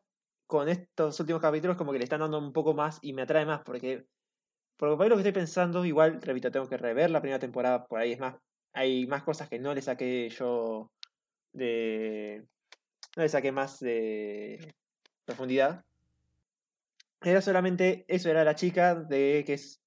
con 0.49 0.67
estos 0.67 1.19
últimos 1.19 1.43
capítulos, 1.43 1.77
como 1.77 1.91
que 1.91 1.99
le 1.99 2.05
están 2.05 2.21
dando 2.21 2.39
un 2.39 2.51
poco 2.51 2.73
más 2.73 2.97
y 3.03 3.13
me 3.13 3.21
atrae 3.21 3.45
más 3.45 3.61
porque. 3.63 4.07
Por 4.77 4.89
lo 4.89 4.97
que 4.97 5.13
estoy 5.15 5.31
pensando, 5.31 5.85
igual, 5.85 6.21
repito, 6.21 6.51
tengo 6.51 6.67
que 6.67 6.77
rever 6.77 7.11
la 7.11 7.21
primera 7.21 7.37
temporada, 7.37 7.85
por 7.85 7.99
ahí 7.99 8.13
es 8.13 8.19
más. 8.19 8.35
Hay 8.73 9.05
más 9.05 9.23
cosas 9.23 9.47
que 9.47 9.59
no 9.59 9.75
le 9.75 9.81
saqué 9.83 10.27
yo 10.29 10.91
de. 11.53 12.47
No 13.15 13.23
le 13.23 13.29
saqué 13.29 13.51
más 13.51 13.79
de 13.79 14.73
profundidad. 15.25 15.85
Era 17.21 17.41
solamente 17.41 18.05
eso, 18.07 18.29
era 18.29 18.43
la 18.43 18.55
chica 18.55 18.95
de 18.95 19.43
que 19.45 19.53
es 19.53 19.83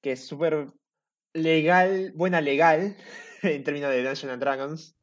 que 0.00 0.12
es 0.12 0.26
súper 0.26 0.68
legal, 1.34 2.12
buena 2.14 2.40
legal, 2.40 2.96
en 3.42 3.64
términos 3.64 3.90
de 3.90 4.02
Dungeons 4.02 4.40
Dragons. 4.40 4.95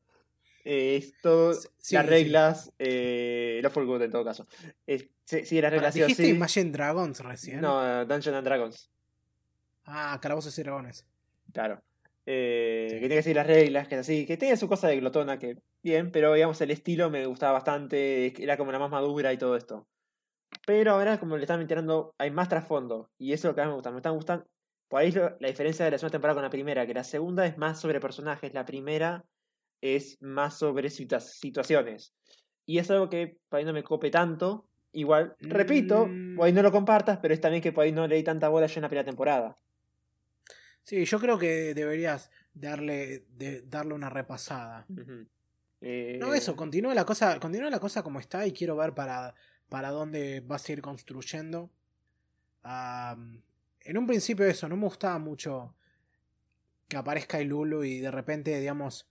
Eh, 0.66 0.95
es 0.98 1.14
todo, 1.22 1.53
Sí, 1.53 1.67
sí, 1.77 1.95
las 1.95 2.06
sí. 2.06 2.09
reglas, 2.09 2.72
eh, 2.80 3.59
no 3.64 3.69
Full 3.69 3.85
Good 3.85 4.03
en 4.03 4.11
todo 4.11 4.24
caso. 4.24 4.48
Es- 4.88 5.09
sí, 5.25 5.59
las 5.61 5.72
reglas 5.72 5.93
sí 5.93 6.01
o 6.01 6.06
¿Dijiste 6.06 6.24
sí. 6.24 6.30
Imagine 6.30 6.72
Dragons 6.72 7.19
recién? 7.19 7.61
No, 7.61 8.06
Dungeons 8.06 8.38
and 8.38 8.45
Dragons, 8.48 8.90
Ah, 9.85 10.17
Calabozos 10.22 10.58
y 10.58 10.64
Dragones. 10.64 11.06
claro. 11.51 11.82
Eh, 12.25 12.88
Sí. 12.90 12.95
Que 12.95 13.00
tiene 13.01 13.16
que 13.16 13.24
seguir 13.24 13.35
las 13.35 13.48
reglas, 13.48 13.88
que 13.90 13.95
es 13.95 14.01
así, 14.01 14.25
que 14.25 14.38
tiene 14.38 14.56
su 14.56 14.69
cosa 14.69 14.88
de 14.88 14.98
glotona, 15.01 15.38
que 15.38 15.58
bien, 15.83 16.09
pero 16.09 16.33
digamos 16.33 16.61
el 16.61 16.72
estilo 16.72 17.09
me 17.09 17.25
gustaba 17.25 17.51
bastante, 17.51 18.42
era 18.42 18.56
como 18.56 18.72
la 18.72 18.80
más 18.80 18.90
madura 18.90 19.33
y 19.33 19.38
todo 19.38 19.58
esto. 19.58 19.85
Pero 20.66 20.92
ahora 20.93 21.19
como 21.19 21.35
le 21.35 21.43
están 21.43 21.59
metiendo, 21.59 22.16
hay 22.17 22.32
más 22.32 22.48
trasfondo, 22.48 23.09
y 23.17 23.33
eso 23.33 23.50
es 23.50 23.51
lo 23.51 23.56
que 23.56 23.61
más 23.61 23.67
me 23.72 23.74
gusta. 23.75 23.92
Me 23.92 23.98
están 23.98 24.16
gustando, 24.16 24.45
por 24.88 25.01
ahí 25.01 25.11
lo- 25.11 25.35
la 25.42 25.48
diferencia 25.50 25.83
de 25.83 25.92
la 25.92 25.98
segunda 25.98 26.14
temporada 26.14 26.35
con 26.35 26.43
la 26.43 26.50
primera, 26.50 26.88
que 26.88 26.93
la 26.93 27.03
segunda 27.03 27.45
es 27.45 27.58
más 27.58 27.82
sobre 27.82 28.00
personajes, 28.00 28.53
la 28.53 28.64
primera 28.64 29.25
es 29.84 30.18
más 30.22 30.58
sobre 30.58 30.88
situa- 30.90 31.20
situaciones. 31.20 32.14
Y 32.66 32.78
es 32.78 32.90
algo 32.90 33.10
que 33.10 33.38
por 33.50 33.60
ahí 33.60 33.66
no 33.66 33.74
me 33.74 33.84
cope 33.84 34.10
tanto. 34.10 34.66
Igual, 34.94 35.36
repito, 35.42 36.08
Mm. 36.08 36.38
por 36.38 36.45
ahí 36.45 36.53
no 36.53 36.62
lo 36.62 36.72
compartas, 36.72 37.20
pero 37.22 37.34
es 37.34 37.42
también 37.42 37.62
que 37.62 37.74
por 37.74 37.84
ahí 37.84 37.92
no 37.92 38.08
leí 38.08 38.24
tanta 38.24 38.48
bola 38.48 38.68
yo 38.68 38.80
en 38.80 38.84
la 38.84 38.88
primera 38.90 39.06
temporada. 39.06 39.58
Sí, 40.84 41.03
yo 41.03 41.20
creo 41.20 41.38
que 41.38 41.74
deberías 41.74 42.30
darle, 42.53 43.26
de, 43.30 43.62
darle 43.64 43.94
una 43.94 44.10
repasada. 44.10 44.86
Eh, 45.82 46.18
No, 46.22 46.34
eso, 46.34 46.56
continúa 46.56 46.94
la 46.94 47.06
cosa, 47.06 47.38
continúa 47.42 47.70
la 47.70 47.80
cosa 47.80 48.03
como 48.03 48.20
está 48.22 48.48
y 48.48 48.53
quiero 48.53 48.78
ver 48.78 48.94
para, 48.94 49.36
para 49.68 49.90
dónde 49.92 50.42
vas 50.45 50.68
a 50.70 50.72
ir 50.72 50.82
construyendo. 50.82 51.70
Am, 52.62 53.42
en 53.82 53.98
un 53.98 54.08
principio 54.08 54.45
eso, 54.45 54.70
no 54.70 54.78
me 54.78 54.86
gustaba 54.86 55.20
mucho 55.20 55.76
que 56.88 56.95
aparezca 56.95 57.40
el 57.40 57.50
Lulu 57.50 57.84
y 57.84 58.00
de 58.00 58.12
repente, 58.12 58.58
digamos, 58.60 59.10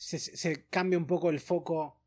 se, 0.00 0.18
se 0.18 0.64
cambia 0.68 0.98
un 0.98 1.06
poco 1.06 1.28
el 1.28 1.40
foco, 1.40 2.00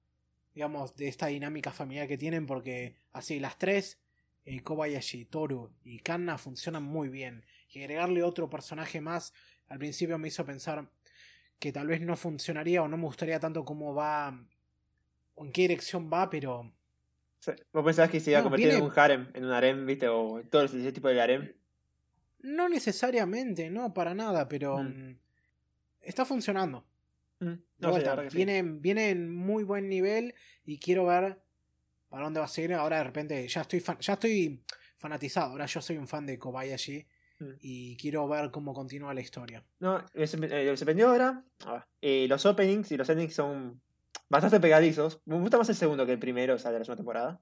digamos, 0.56 0.96
de 0.96 1.08
esta 1.08 1.28
dinámica 1.28 1.72
familiar 1.72 2.08
que 2.08 2.18
tienen 2.18 2.48
porque 2.48 2.96
así 3.12 3.40
las 3.40 3.60
tres, 3.60 4.00
eh, 4.46 4.62
Kobayashi, 4.64 5.26
Toru 5.26 5.72
y 5.84 6.00
Kanna 6.00 6.40
funcionan 6.40 6.82
muy 6.82 7.08
bien. 7.10 7.46
Y 7.70 7.82
agregarle 7.82 8.24
otro 8.24 8.50
personaje 8.50 9.00
más 9.00 9.32
al 9.68 9.78
principio 9.78 10.18
me 10.18 10.28
hizo 10.30 10.44
pensar 10.44 10.90
que 11.60 11.72
tal 11.72 11.86
vez 11.88 12.02
no 12.02 12.16
funcionaría 12.18 12.82
o 12.82 12.88
no 12.88 12.98
me 12.98 13.04
gustaría 13.06 13.40
tanto 13.40 13.64
cómo 13.64 13.94
va 13.94 14.44
o 15.36 15.46
en 15.46 15.52
qué 15.52 15.62
dirección 15.62 16.10
va, 16.12 16.30
pero 16.32 16.74
¿Vos 17.74 17.84
pensabas 17.86 18.10
que 18.10 18.20
se 18.20 18.32
iba 18.32 18.40
a 18.40 18.42
No, 18.42 18.46
convertir 18.50 18.72
en 18.72 18.82
un 18.84 18.92
harem, 18.96 19.30
en 19.36 19.46
un 19.46 19.52
harem, 19.52 19.86
viste? 19.86 20.08
O 20.08 20.42
todo 20.50 20.64
ese 20.64 20.92
tipo 20.92 21.10
de 21.10 21.22
harem. 21.22 21.54
no 22.40 22.68
necesariamente, 22.70 23.70
no 23.70 23.94
para 23.94 24.14
nada, 24.14 24.48
pero 24.48 24.78
Mm. 24.80 25.10
mm, 25.12 25.20
está 26.02 26.26
funcionando. 26.26 26.86
Mm, 27.40 27.54
No 27.80 27.94
sé, 27.96 28.06
sí. 28.30 28.36
viene, 28.38 28.62
viene 28.64 29.10
en 29.10 29.34
muy 29.34 29.64
buen 29.64 29.90
nivel 29.90 30.34
y 30.66 30.80
quiero 30.80 31.06
ver 31.06 31.40
para 32.10 32.24
dónde 32.26 32.40
va 32.40 32.46
a 32.46 32.50
seguir. 32.50 32.74
Ahora 32.74 32.98
de 32.98 33.04
repente 33.06 33.48
ya 33.48 33.62
estoy 33.62 33.80
fan- 33.80 34.00
ya 34.00 34.14
estoy 34.14 34.64
fanatizado. 34.98 35.52
Ahora 35.52 35.66
yo 35.66 35.82
soy 35.82 35.98
un 35.98 36.08
fan 36.08 36.26
de 36.26 36.38
Kobayashi 36.40 37.06
Mm. 37.40 37.46
y 37.62 37.98
quiero 37.98 38.28
ver 38.28 38.52
cómo 38.52 38.74
continúa 38.74 39.14
la 39.14 39.22
historia. 39.22 39.64
No, 39.80 39.98
eh, 40.14 40.28
lo 40.38 40.72
que 40.72 40.78
sorprendió 40.78 41.10
ahora. 41.10 41.44
a 41.66 41.74
ver, 41.74 41.84
eh, 42.02 42.28
los 42.30 42.46
openings 42.46 42.92
y 42.92 42.98
los 42.98 43.10
endings 43.10 43.34
son 43.34 43.82
bastante 44.30 44.60
pegadizos. 44.60 45.20
Me 45.26 45.38
gusta 45.40 45.58
más 45.58 45.68
el 45.70 45.76
segundo 45.76 46.06
que 46.06 46.14
el 46.14 46.20
primero, 46.20 46.54
o 46.56 46.60
sea, 46.60 46.72
de 46.72 46.80
la 46.80 46.86
segunda 46.86 46.98
temporada. 47.02 47.42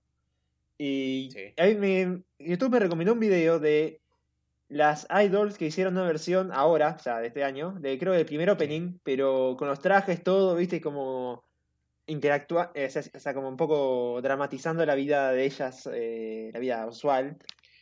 Y 0.77 1.29
Sí. 1.31 1.53
ahí 1.57 1.75
me, 1.75 2.23
YouTube 2.39 2.71
me 2.71 2.79
recomendó 2.79 3.13
un 3.13 3.19
video 3.19 3.59
de 3.59 4.00
las 4.71 5.05
idols 5.23 5.57
que 5.57 5.65
hicieron 5.65 5.93
una 5.97 6.05
versión 6.07 6.51
ahora, 6.53 6.95
o 6.97 6.99
sea, 7.03 7.19
de 7.19 7.27
este 7.27 7.43
año, 7.43 7.73
de 7.79 7.99
creo 7.99 8.13
del 8.13 8.25
primer 8.25 8.49
opening, 8.49 8.99
pero 9.03 9.55
con 9.59 9.67
los 9.67 9.81
trajes, 9.81 10.23
todo, 10.23 10.55
viste, 10.55 10.79
como 10.79 11.43
interactúa, 12.07 12.71
eh, 12.73 12.89
o 13.13 13.19
sea, 13.19 13.33
como 13.33 13.49
un 13.49 13.57
poco 13.57 14.21
dramatizando 14.21 14.85
la 14.85 14.95
vida 14.95 15.31
de 15.31 15.43
ellas, 15.45 15.89
eh, 15.93 16.51
la 16.53 16.59
vida 16.59 16.87
usual. 16.87 17.37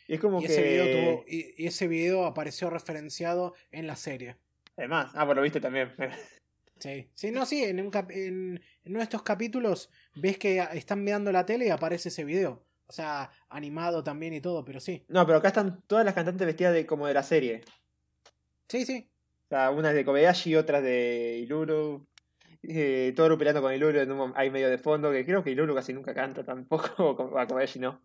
Y 0.08 0.16
es 0.16 0.20
como 0.20 0.40
Y 0.40 0.48
que. 0.48 0.54
ese, 0.54 0.64
video 0.64 0.90
tuvo, 0.90 1.24
y, 1.28 1.64
y 1.64 1.68
ese 1.68 1.88
video 1.88 2.26
apareció 2.26 2.70
referenciado 2.70 3.54
en 3.72 3.86
la 3.86 3.96
serie. 3.96 4.38
Además, 4.76 5.12
ah, 5.14 5.26
pues 5.26 5.36
lo 5.36 5.42
viste 5.44 5.62
también. 5.62 5.94
Sí, 6.80 7.10
sí, 7.14 7.32
no, 7.32 7.46
sí, 7.46 7.64
en, 7.64 7.82
un 7.82 7.92
cap- 7.92 8.10
en, 8.12 8.62
en 8.86 8.92
uno 8.92 9.00
de 9.00 9.04
estos 9.04 9.22
capítulos 9.22 9.90
ves 10.16 10.38
que 10.38 10.60
están 10.74 11.04
mirando 11.04 11.30
la 11.32 11.46
tele 11.46 11.68
y 11.68 11.70
aparece 11.72 12.08
ese 12.08 12.24
video. 12.24 12.64
O 12.90 12.92
sea, 12.92 13.30
animado 13.50 14.04
también 14.04 14.34
y 14.34 14.42
todo, 14.42 14.66
pero 14.66 14.80
sí. 14.80 15.06
No, 15.10 15.24
pero 15.24 15.38
acá 15.38 15.50
están 15.50 15.84
todas 15.84 16.04
las 16.04 16.16
cantantes 16.16 16.48
vestidas 16.48 16.74
de 16.74 16.88
como 16.88 17.06
de 17.06 17.14
la 17.14 17.22
serie. 17.22 17.62
Sí, 18.68 18.84
sí. 18.84 19.08
O 19.46 19.48
sea, 19.50 19.70
unas 19.70 19.94
de 19.94 20.04
Kobayashi, 20.04 20.56
otras 20.56 20.82
de 20.82 21.38
Iluru. 21.44 22.08
Eh, 22.64 23.14
Toru 23.16 23.38
peleando 23.38 23.62
con 23.62 23.74
Iluru 23.74 24.00
en 24.00 24.12
un 24.12 24.34
ahí 24.36 24.50
medio 24.50 24.70
de 24.72 24.80
fondo, 24.80 25.12
que 25.12 25.24
creo 25.24 25.44
que 25.44 25.52
Iluru 25.52 25.76
casi 25.76 25.94
nunca 25.94 26.16
canta 26.16 26.44
tampoco, 26.44 26.90
o 27.32 27.38
a 27.40 27.46
Kobayashi 27.48 27.78
no. 27.80 28.02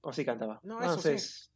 O 0.00 0.12
sí 0.12 0.24
cantaba. 0.24 0.58
No, 0.64 0.82
eso 0.82 1.00
sí. 1.00 1.10
es- 1.10 1.52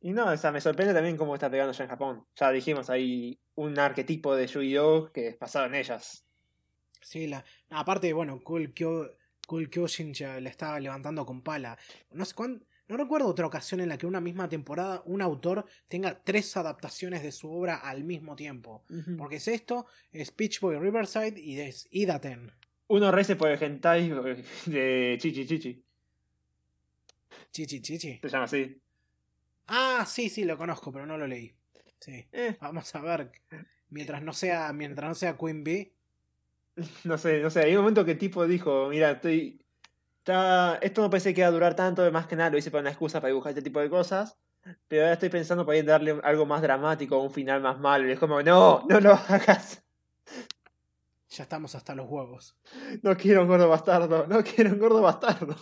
Y 0.00 0.12
no, 0.12 0.32
o 0.32 0.36
sea, 0.38 0.52
me 0.52 0.60
sorprende 0.62 0.94
también 0.94 1.18
cómo 1.18 1.34
está 1.34 1.50
pegando 1.50 1.72
ya 1.74 1.84
en 1.84 1.90
Japón. 1.90 2.26
Ya 2.36 2.50
dijimos, 2.50 2.88
hay 2.88 3.38
un 3.56 3.78
arquetipo 3.78 4.34
de 4.34 4.46
Yu-Gi-Oh! 4.46 5.12
que 5.12 5.28
es 5.28 5.38
basado 5.38 5.66
en 5.66 5.74
ellas. 5.74 6.24
Sí, 7.02 7.26
la... 7.26 7.44
aparte, 7.70 8.10
bueno, 8.14 8.40
Cool, 8.42 8.72
Kyo... 8.72 9.06
Cool 9.46 9.68
Kyojin 9.70 10.12
la 10.42 10.48
estaba 10.50 10.78
levantando 10.80 11.26
con 11.26 11.42
pala. 11.42 11.76
No 12.12 12.24
sé 12.24 12.34
cuán- 12.34 12.64
No 12.88 12.96
recuerdo 12.98 13.26
otra 13.28 13.46
ocasión 13.46 13.80
en 13.80 13.88
la 13.88 13.96
que 13.96 14.06
una 14.06 14.20
misma 14.20 14.48
temporada 14.48 15.02
un 15.06 15.22
autor 15.22 15.64
tenga 15.88 16.20
tres 16.22 16.56
adaptaciones 16.56 17.22
de 17.22 17.32
su 17.32 17.50
obra 17.50 17.76
al 17.76 18.04
mismo 18.04 18.36
tiempo. 18.36 18.84
Porque 19.16 19.36
es 19.36 19.48
esto, 19.48 19.86
es 20.10 20.30
Peach 20.30 20.60
Boy 20.60 20.78
Riverside 20.78 21.40
y 21.40 21.58
es 21.60 21.86
Idaten. 21.90 22.52
Uno 22.88 23.10
rece 23.10 23.36
por 23.36 23.48
el 23.50 23.62
hentai 23.62 24.08
de 24.66 25.16
Chichi 25.18 25.46
Chichi. 25.46 25.82
Chichi 27.50 27.80
Chichi. 27.80 28.18
Se 28.22 28.28
llama 28.28 28.44
así. 28.44 28.78
Ah, 29.68 30.04
sí, 30.06 30.28
sí, 30.28 30.44
lo 30.44 30.58
conozco, 30.58 30.92
pero 30.92 31.06
no 31.06 31.16
lo 31.16 31.26
leí. 31.26 31.54
Sí. 32.00 32.26
Eh, 32.32 32.56
Vamos 32.60 32.94
a 32.94 33.00
ver. 33.00 33.30
Mientras 33.90 34.22
no 34.22 34.32
sea, 34.32 34.72
mientras 34.72 35.08
no 35.08 35.14
sea 35.14 35.36
Queen 35.36 35.62
Bee. 35.64 35.92
No 37.04 37.18
sé, 37.18 37.40
no 37.40 37.50
sé, 37.50 37.60
hay 37.60 37.74
un 37.74 37.82
momento 37.82 38.04
que 38.04 38.12
el 38.12 38.18
tipo 38.18 38.46
dijo, 38.46 38.88
mira, 38.88 39.12
estoy... 39.12 39.64
Está... 40.18 40.78
Esto 40.80 41.02
no 41.02 41.10
pensé 41.10 41.34
que 41.34 41.40
iba 41.40 41.48
a 41.48 41.52
durar 41.52 41.74
tanto, 41.74 42.10
más 42.12 42.26
que 42.26 42.36
nada 42.36 42.50
lo 42.50 42.58
hice 42.58 42.70
para 42.70 42.82
una 42.82 42.90
excusa 42.90 43.20
para 43.20 43.28
dibujar 43.28 43.50
este 43.50 43.62
tipo 43.62 43.80
de 43.80 43.90
cosas, 43.90 44.38
pero 44.88 45.02
ahora 45.02 45.14
estoy 45.14 45.28
pensando 45.28 45.66
para 45.66 45.82
darle 45.82 46.20
algo 46.22 46.46
más 46.46 46.62
dramático, 46.62 47.18
un 47.18 47.32
final 47.32 47.60
más 47.60 47.78
malo, 47.80 48.08
y 48.08 48.12
es 48.12 48.18
como, 48.18 48.42
no, 48.42 48.84
no 48.88 49.00
lo 49.00 49.12
hagas, 49.12 49.84
Ya 51.30 51.44
estamos 51.44 51.74
hasta 51.74 51.94
los 51.94 52.08
huevos. 52.08 52.56
no 53.02 53.16
quiero 53.16 53.42
un 53.42 53.48
gordo 53.48 53.68
bastardo, 53.68 54.26
no 54.26 54.44
quiero 54.44 54.70
un 54.70 54.78
gordo 54.78 55.00
bastardo. 55.00 55.56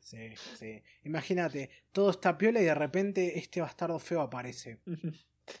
Sí, 0.00 0.34
sí. 0.34 0.82
Imagínate, 1.04 1.68
todo 1.92 2.08
está 2.08 2.38
piola 2.38 2.58
y 2.60 2.64
de 2.64 2.74
repente 2.74 3.38
este 3.38 3.60
bastardo 3.60 3.98
feo 3.98 4.22
aparece. 4.22 4.80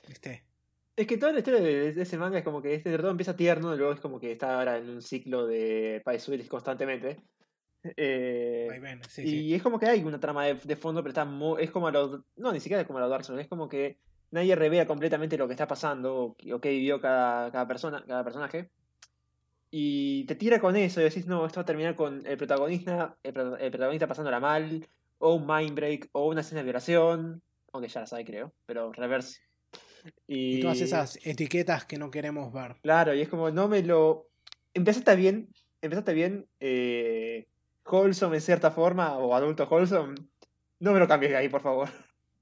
¿Viste? 0.08 0.46
Es 0.96 1.06
que 1.06 1.18
toda 1.18 1.32
la 1.32 1.38
historia 1.38 1.60
de, 1.60 1.92
de 1.92 2.02
ese 2.02 2.16
manga 2.16 2.38
es 2.38 2.44
como 2.44 2.62
que 2.62 2.74
este 2.74 2.90
de 2.90 2.96
todo 2.98 3.10
empieza 3.10 3.36
tierno 3.36 3.74
y 3.74 3.76
luego 3.78 3.92
es 3.92 4.00
como 4.00 4.18
que 4.18 4.32
está 4.32 4.58
ahora 4.58 4.78
en 4.78 4.88
un 4.88 5.02
ciclo 5.02 5.46
de 5.46 6.00
paisuelis 6.04 6.48
constantemente. 6.48 7.22
Eh, 7.96 8.68
sí, 9.08 9.26
y 9.26 9.28
sí. 9.48 9.54
es 9.54 9.62
como 9.62 9.78
que 9.78 9.86
hay 9.86 10.02
una 10.02 10.18
trama 10.20 10.44
de, 10.46 10.54
de 10.54 10.76
fondo, 10.76 11.02
pero 11.02 11.10
está 11.10 11.24
mu- 11.26 11.58
es 11.58 11.70
como 11.70 11.88
a 11.88 11.92
los. 11.92 12.22
No, 12.36 12.52
ni 12.52 12.60
siquiera 12.60 12.80
es 12.80 12.86
como 12.86 12.98
a 12.98 13.02
los 13.02 13.10
Dark 13.10 13.24
Souls, 13.24 13.42
es 13.42 13.48
como 13.48 13.68
que 13.68 14.00
nadie 14.30 14.56
revela 14.56 14.86
completamente 14.86 15.36
lo 15.38 15.46
que 15.46 15.52
está 15.54 15.66
pasando 15.68 16.16
o, 16.16 16.36
o 16.54 16.60
qué 16.60 16.70
vivió 16.70 17.00
cada, 17.00 17.52
cada 17.52 17.66
persona, 17.68 18.04
cada 18.06 18.24
personaje. 18.24 18.72
Y 19.70 20.24
te 20.26 20.36
tira 20.36 20.60
con 20.60 20.76
eso 20.76 21.00
y 21.00 21.04
decís, 21.04 21.26
no, 21.26 21.44
esto 21.46 21.60
va 21.60 21.62
a 21.62 21.66
terminar 21.66 21.96
con 21.96 22.26
el 22.26 22.36
protagonista, 22.38 23.18
el, 23.22 23.36
el 23.60 23.70
protagonista 23.70 24.06
pasándola 24.06 24.40
mal, 24.40 24.88
o 25.18 25.34
un 25.34 25.46
mind 25.46 25.74
break, 25.74 26.08
o 26.12 26.28
una 26.28 26.40
escena 26.40 26.60
de 26.60 26.64
violación, 26.64 27.42
aunque 27.72 27.88
ya 27.88 28.00
la 28.00 28.06
sabe 28.06 28.24
creo, 28.24 28.54
pero 28.64 28.92
reverse. 28.92 29.45
Y 30.26 30.60
todas 30.60 30.80
esas 30.80 31.18
etiquetas 31.24 31.84
que 31.84 31.98
no 31.98 32.10
queremos 32.10 32.52
ver. 32.52 32.76
Claro, 32.82 33.14
y 33.14 33.20
es 33.22 33.28
como, 33.28 33.50
no 33.50 33.68
me 33.68 33.82
lo. 33.82 34.28
Empezaste 34.74 35.16
bien, 35.16 35.48
empezaste 35.80 36.12
bien, 36.12 36.46
eh, 36.60 37.46
wholesome 37.84 38.36
en 38.36 38.42
cierta 38.42 38.70
forma, 38.70 39.16
o 39.18 39.34
adulto 39.34 39.66
wholesome. 39.68 40.14
No 40.80 40.92
me 40.92 40.98
lo 40.98 41.08
cambies 41.08 41.32
de 41.32 41.38
ahí, 41.38 41.48
por 41.48 41.62
favor. 41.62 41.88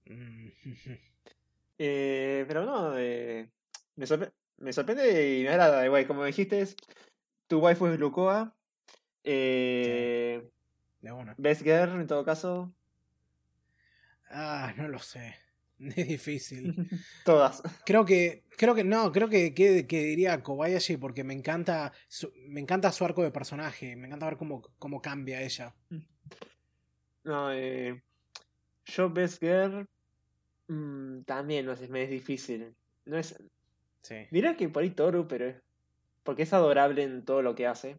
Eh, 1.76 2.44
pero 2.46 2.64
no, 2.64 2.96
eh, 2.96 3.48
me, 3.96 4.06
sorpre- 4.06 4.32
me 4.58 4.72
sorprende 4.72 5.38
y 5.38 5.42
me 5.42 5.48
agrada. 5.48 5.84
Igual, 5.84 6.06
como 6.06 6.24
dijiste, 6.24 6.64
tu 7.48 7.58
waifu 7.58 7.88
es 7.88 7.98
Lucoa. 7.98 8.54
Eh, 9.24 10.48
De 11.00 11.10
una. 11.12 11.34
Best 11.36 11.62
Girl, 11.62 12.00
en 12.00 12.06
todo 12.06 12.24
caso. 12.24 12.72
Ah, 14.30 14.72
no 14.76 14.86
lo 14.88 15.00
sé. 15.00 15.34
Es 15.96 16.08
difícil. 16.08 16.74
Todas. 17.24 17.62
Creo 17.84 18.04
que, 18.04 18.44
creo 18.56 18.74
que 18.74 18.84
no, 18.84 19.12
creo 19.12 19.28
que, 19.28 19.54
que, 19.54 19.86
que 19.86 20.02
diría 20.04 20.42
Kobayashi 20.42 20.96
porque 20.96 21.24
me 21.24 21.34
encanta, 21.34 21.92
su, 22.08 22.32
me 22.48 22.60
encanta 22.60 22.92
su 22.92 23.04
arco 23.04 23.22
de 23.22 23.30
personaje, 23.30 23.96
me 23.96 24.06
encanta 24.06 24.26
ver 24.26 24.36
cómo, 24.36 24.62
cómo 24.78 25.00
cambia 25.02 25.42
ella. 25.42 25.74
No, 27.24 27.52
eh, 27.52 28.02
yo 28.86 29.10
Best 29.10 29.40
Girl 29.40 29.86
mm, 30.68 31.22
también 31.24 31.66
no 31.66 31.76
sé, 31.76 31.88
me 31.88 32.02
es 32.04 32.10
difícil. 32.10 32.74
No 33.06 33.18
es, 33.18 33.36
Sí. 34.02 34.16
dirá 34.30 34.56
que 34.56 34.68
por 34.68 34.82
ahí 34.82 34.90
Toru, 34.90 35.26
pero 35.26 35.46
es- 35.48 35.62
porque 36.22 36.42
es 36.42 36.52
adorable 36.52 37.02
en 37.02 37.24
todo 37.24 37.42
lo 37.42 37.54
que 37.54 37.66
hace. 37.66 37.96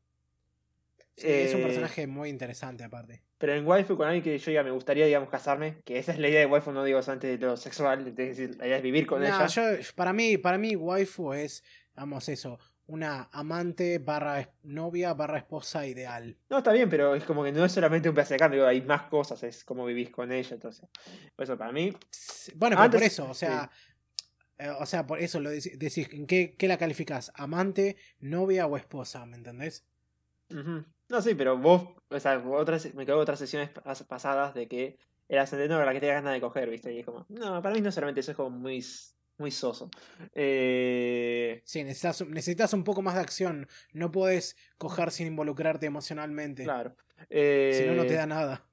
Sí, 1.15 1.27
es 1.27 1.53
un 1.53 1.61
Eh, 1.61 1.64
personaje 1.64 2.07
muy 2.07 2.30
interesante 2.30 2.83
aparte. 2.83 3.23
Pero 3.45 3.57
en 3.59 3.67
waifu 3.67 3.95
con 3.95 4.07
alguien 4.07 4.24
que 4.24 4.35
yo 4.40 4.51
ya 4.51 4.64
me 4.64 4.72
gustaría, 4.72 5.06
digamos, 5.06 5.30
casarme, 5.30 5.77
que 5.85 5.99
esa 5.99 6.14
es 6.14 6.17
la 6.17 6.30
idea 6.30 6.40
de 6.40 6.48
waifu, 6.48 6.72
no 6.72 6.83
digo 6.83 6.98
antes 7.06 7.40
de 7.40 7.45
lo 7.45 7.56
sexual, 7.56 8.07
es 8.07 8.15
decir, 8.15 8.56
la 8.57 8.65
idea 8.65 8.77
es 8.77 8.82
vivir 8.82 9.06
con 9.06 9.22
No, 9.22 9.27
ella. 9.27 9.45
yo, 9.45 9.61
para 9.93 10.14
mí, 10.14 10.40
para 10.40 10.57
mí, 10.57 10.75
waifu 10.75 11.32
es, 11.33 11.64
vamos, 11.93 12.27
eso, 12.27 12.57
una 12.88 13.30
amante 13.32 13.99
barra 13.99 14.49
novia 14.64 15.14
barra 15.14 15.38
esposa 15.38 15.85
ideal. 15.85 16.35
No, 16.49 16.57
está 16.57 16.72
bien, 16.74 16.90
pero 16.90 17.14
es 17.14 17.24
como 17.24 17.43
que 17.43 17.51
no 17.51 17.64
es 17.64 17.72
solamente 17.72 18.09
un 18.09 18.15
pedazo 18.15 18.33
de 18.35 18.49
digo, 18.49 18.65
hay 18.65 18.82
más 18.82 19.03
cosas, 19.03 19.43
es 19.43 19.64
como 19.64 19.85
vivís 19.85 20.09
con 20.09 20.32
ella, 20.32 20.56
entonces. 20.56 20.90
Por 21.35 21.43
eso, 21.43 21.56
para 21.56 21.72
mí, 21.72 21.91
Bueno, 22.56 22.77
pero 22.77 22.80
Antes- 22.82 22.99
por 22.99 23.03
eso, 23.03 23.30
o 23.30 23.35
sea, 23.35 23.69
eh, 24.57 24.69
o 24.80 24.88
sea, 24.88 25.06
por 25.06 25.19
eso 25.19 25.40
lo 25.40 25.51
dec- 25.51 25.77
decís, 25.77 26.09
¿en 26.14 26.25
qué, 26.25 26.56
qué 26.57 26.67
la 26.67 26.80
calificás? 26.80 27.32
¿Amante, 27.35 27.95
novia 28.19 28.65
o 28.65 28.75
esposa? 28.75 29.24
¿Me 29.27 29.38
entendés? 29.38 29.85
Ujú. 30.49 30.83
No, 31.09 31.22
sí, 31.22 31.35
pero 31.35 31.58
vos, 31.58 31.90
o 32.09 32.19
sea, 32.19 32.40
otras, 32.40 32.93
me 32.95 33.06
quedo 33.06 33.19
otras 33.19 33.40
sesiones 33.40 33.72
pas- 33.74 34.06
pasadas 34.08 34.53
de 34.53 34.67
que 34.67 34.98
el 35.27 35.45
de 35.50 35.67
la 35.67 35.93
que 35.93 36.00
te 36.00 36.08
ganas 36.08 36.34
de 36.34 36.42
coger, 36.42 36.69
¿viste? 36.69 36.93
Y 36.93 37.00
es 37.00 37.06
como, 37.06 37.25
no, 37.30 37.61
para 37.61 37.75
mí 37.75 37.82
no 37.82 37.92
solamente 37.92 38.19
eso 38.22 38.32
es 38.32 38.38
como 38.38 38.50
muy, 38.51 38.84
muy 39.38 39.51
soso. 39.51 39.90
Eh, 40.34 41.61
Sí, 41.66 41.84
necesitas, 41.84 42.27
necesitas 42.27 42.74
un 42.74 42.84
poco 42.84 43.01
más 43.01 43.16
de 43.16 43.22
acción. 43.22 43.67
No 43.93 44.11
puedes 44.11 44.56
coger 44.77 45.11
sin 45.11 45.27
involucrarte 45.27 45.85
emocionalmente. 45.85 46.64
claro. 46.64 46.95
Si 47.30 47.84
no, 47.85 47.93
no 47.95 48.06
te 48.06 48.14
Eh, 48.14 48.17
da 48.17 48.25
nada. 48.27 48.66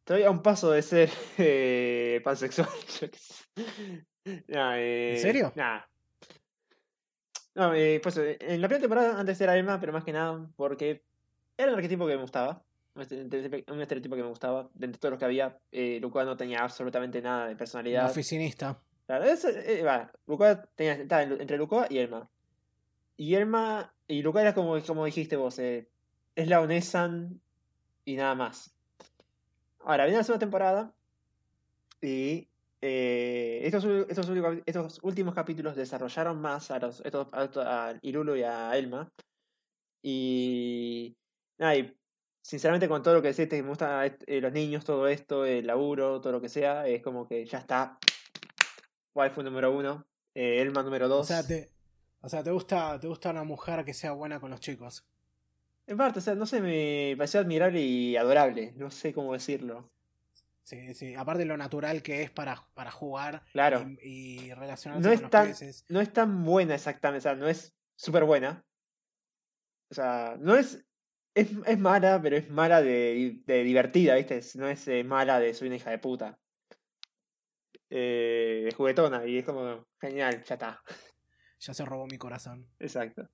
Estoy 0.00 0.24
a 0.24 0.30
un 0.30 0.42
paso 0.42 0.70
de 0.70 0.82
ser 0.82 1.10
eh, 1.38 2.20
pansexual. 2.24 2.68
Nah, 4.46 4.74
eh, 4.78 5.18
serio? 5.20 5.52
Nah. 5.56 5.80
No, 7.56 7.74
eh, 7.74 7.98
pues 8.00 8.16
en 8.18 8.60
la 8.60 8.68
primera 8.68 8.80
temporada 8.80 9.18
antes 9.18 9.40
era 9.40 9.56
Emma, 9.56 9.80
pero 9.80 9.92
más 9.92 10.04
que 10.04 10.12
nada 10.12 10.48
porque 10.54 11.04
era 11.62 11.72
el 11.72 11.76
arquetipo 11.76 12.06
que 12.06 12.14
me 12.16 12.22
gustaba. 12.22 12.62
Un 12.94 13.02
estereotipo, 13.02 13.72
un 13.72 13.80
estereotipo 13.80 14.16
que 14.16 14.22
me 14.22 14.28
gustaba. 14.28 14.68
De 14.74 14.86
entre 14.86 14.98
todos 15.00 15.12
los 15.12 15.18
que 15.18 15.24
había, 15.24 15.58
eh, 15.70 15.98
Luca 16.00 16.24
no 16.24 16.36
tenía 16.36 16.58
absolutamente 16.62 17.22
nada 17.22 17.46
de 17.48 17.56
personalidad. 17.56 18.10
oficinista. 18.10 18.78
Claro, 19.06 19.24
es, 19.24 19.44
eh, 19.44 19.84
Luca 20.26 20.62
tenía, 20.74 20.94
estaba 20.94 21.22
en- 21.22 21.40
entre 21.40 21.56
Luca 21.56 21.86
y 21.88 21.98
Elma. 21.98 22.28
Y 23.16 23.34
Elma 23.34 23.94
y 24.06 24.22
Luca 24.22 24.40
era 24.42 24.54
como, 24.54 24.80
como 24.82 25.04
dijiste 25.04 25.36
vos, 25.36 25.58
eh, 25.58 25.88
es 26.34 26.48
la 26.48 26.60
Onesan 26.60 27.40
y 28.04 28.16
nada 28.16 28.34
más. 28.34 28.74
Ahora, 29.80 30.04
viene 30.04 30.18
la 30.18 30.24
segunda 30.24 30.40
temporada 30.40 30.94
y 32.00 32.48
eh, 32.80 33.60
estos, 33.64 33.84
estos, 34.08 34.28
últimos, 34.28 34.58
estos 34.66 34.98
últimos 35.02 35.34
capítulos 35.34 35.76
desarrollaron 35.76 36.40
más 36.40 36.70
a 36.70 36.78
los 36.78 37.00
estos, 37.04 37.28
a, 37.32 37.90
a 37.90 37.94
Irulo 38.02 38.36
y 38.36 38.42
a 38.42 38.76
Elma. 38.76 39.10
Y, 40.02 41.16
nada, 41.62 41.76
y 41.76 41.96
sinceramente 42.42 42.88
con 42.88 43.02
todo 43.02 43.14
lo 43.14 43.22
que 43.22 43.28
decís, 43.32 43.48
que 43.48 43.62
me 43.62 43.68
gustan 43.68 44.16
eh, 44.26 44.40
los 44.40 44.52
niños, 44.52 44.84
todo 44.84 45.06
esto, 45.08 45.44
el 45.46 45.66
laburo, 45.66 46.20
todo 46.20 46.32
lo 46.34 46.40
que 46.40 46.48
sea, 46.48 46.86
es 46.86 47.02
como 47.02 47.26
que 47.26 47.44
ya 47.46 47.58
está. 47.58 47.98
Waifu 49.14 49.42
número 49.42 49.70
uno, 49.72 50.06
eh, 50.34 50.60
Elma 50.60 50.82
número 50.82 51.06
O 51.06 51.08
dos. 51.08 51.26
sea, 51.26 51.46
te, 51.46 51.70
o 52.20 52.28
sea, 52.28 52.42
te 52.42 52.50
gusta, 52.50 52.98
te 52.98 53.06
gusta 53.08 53.30
una 53.30 53.44
mujer 53.44 53.84
que 53.84 53.94
sea 53.94 54.12
buena 54.12 54.40
con 54.40 54.50
los 54.50 54.60
chicos. 54.60 55.04
En 55.86 55.96
parte, 55.96 56.20
o 56.20 56.22
sea, 56.22 56.34
no 56.34 56.46
sé, 56.46 56.60
me 56.60 57.14
pareció 57.16 57.40
admirable 57.40 57.80
y 57.80 58.16
adorable, 58.16 58.72
no 58.76 58.90
sé 58.90 59.12
cómo 59.12 59.32
decirlo. 59.32 59.90
Sí, 60.62 60.94
sí. 60.94 61.14
Aparte 61.16 61.44
lo 61.44 61.56
natural 61.56 62.02
que 62.02 62.22
es 62.22 62.30
para, 62.30 62.64
para 62.74 62.92
jugar 62.92 63.42
Claro. 63.52 63.84
y, 64.00 64.46
y 64.48 64.54
relacionarse 64.54 65.02
No 65.02 65.08
con 65.08 65.14
es 65.14 65.20
los 65.22 65.30
tan, 65.30 65.48
peces. 65.48 65.84
no 65.88 66.00
es 66.00 66.12
tan 66.12 66.44
buena 66.44 66.76
exactamente, 66.76 67.18
o 67.18 67.22
sea, 67.32 67.34
no 67.34 67.48
es 67.48 67.74
súper 67.96 68.24
buena. 68.24 68.64
O 69.90 69.94
sea, 69.94 70.36
no 70.40 70.54
es, 70.56 70.84
es. 71.34 71.48
Es 71.66 71.78
mala, 71.78 72.20
pero 72.22 72.36
es 72.36 72.50
mala 72.50 72.82
de, 72.82 73.40
de 73.46 73.64
divertida, 73.64 74.16
¿viste? 74.16 74.40
No 74.54 74.68
es 74.68 74.86
eh, 74.88 75.04
mala 75.04 75.40
de 75.40 75.54
soy 75.54 75.68
una 75.68 75.76
hija 75.76 75.90
de 75.90 75.98
puta. 75.98 76.38
Eh, 77.94 78.62
de 78.64 78.72
juguetona, 78.74 79.26
y 79.26 79.38
es 79.38 79.44
como, 79.44 79.86
genial, 80.00 80.42
ya 80.44 80.54
está. 80.54 80.82
Ya 81.60 81.74
se 81.74 81.84
robó 81.84 82.06
mi 82.06 82.16
corazón. 82.16 82.66
Exacto. 82.78 83.28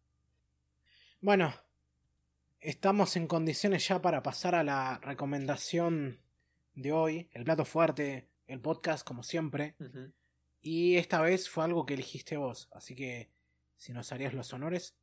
Bueno, 1.21 1.55
estamos 2.61 3.17
en 3.17 3.29
condiciones 3.29 3.87
ya 3.87 4.03
para 4.03 4.23
pasar 4.23 4.55
a 4.55 4.65
la 4.65 4.99
recomendación 4.99 6.21
de 6.75 6.93
hoy, 6.93 7.31
el 7.33 7.45
plato 7.45 7.65
fuerte, 7.65 8.29
el 8.49 8.61
podcast 8.61 9.07
como 9.07 9.23
siempre. 9.23 9.77
Y 10.61 10.97
esta 10.97 11.21
vez 11.21 11.49
fue 11.49 11.65
algo 11.65 11.87
que 11.87 11.95
elegiste 11.95 12.37
vos, 12.37 12.69
así 12.73 12.95
que 12.95 13.31
si 13.77 13.93
nos 13.93 14.13
harías 14.13 14.35
los 14.35 14.53
honores. 14.53 14.97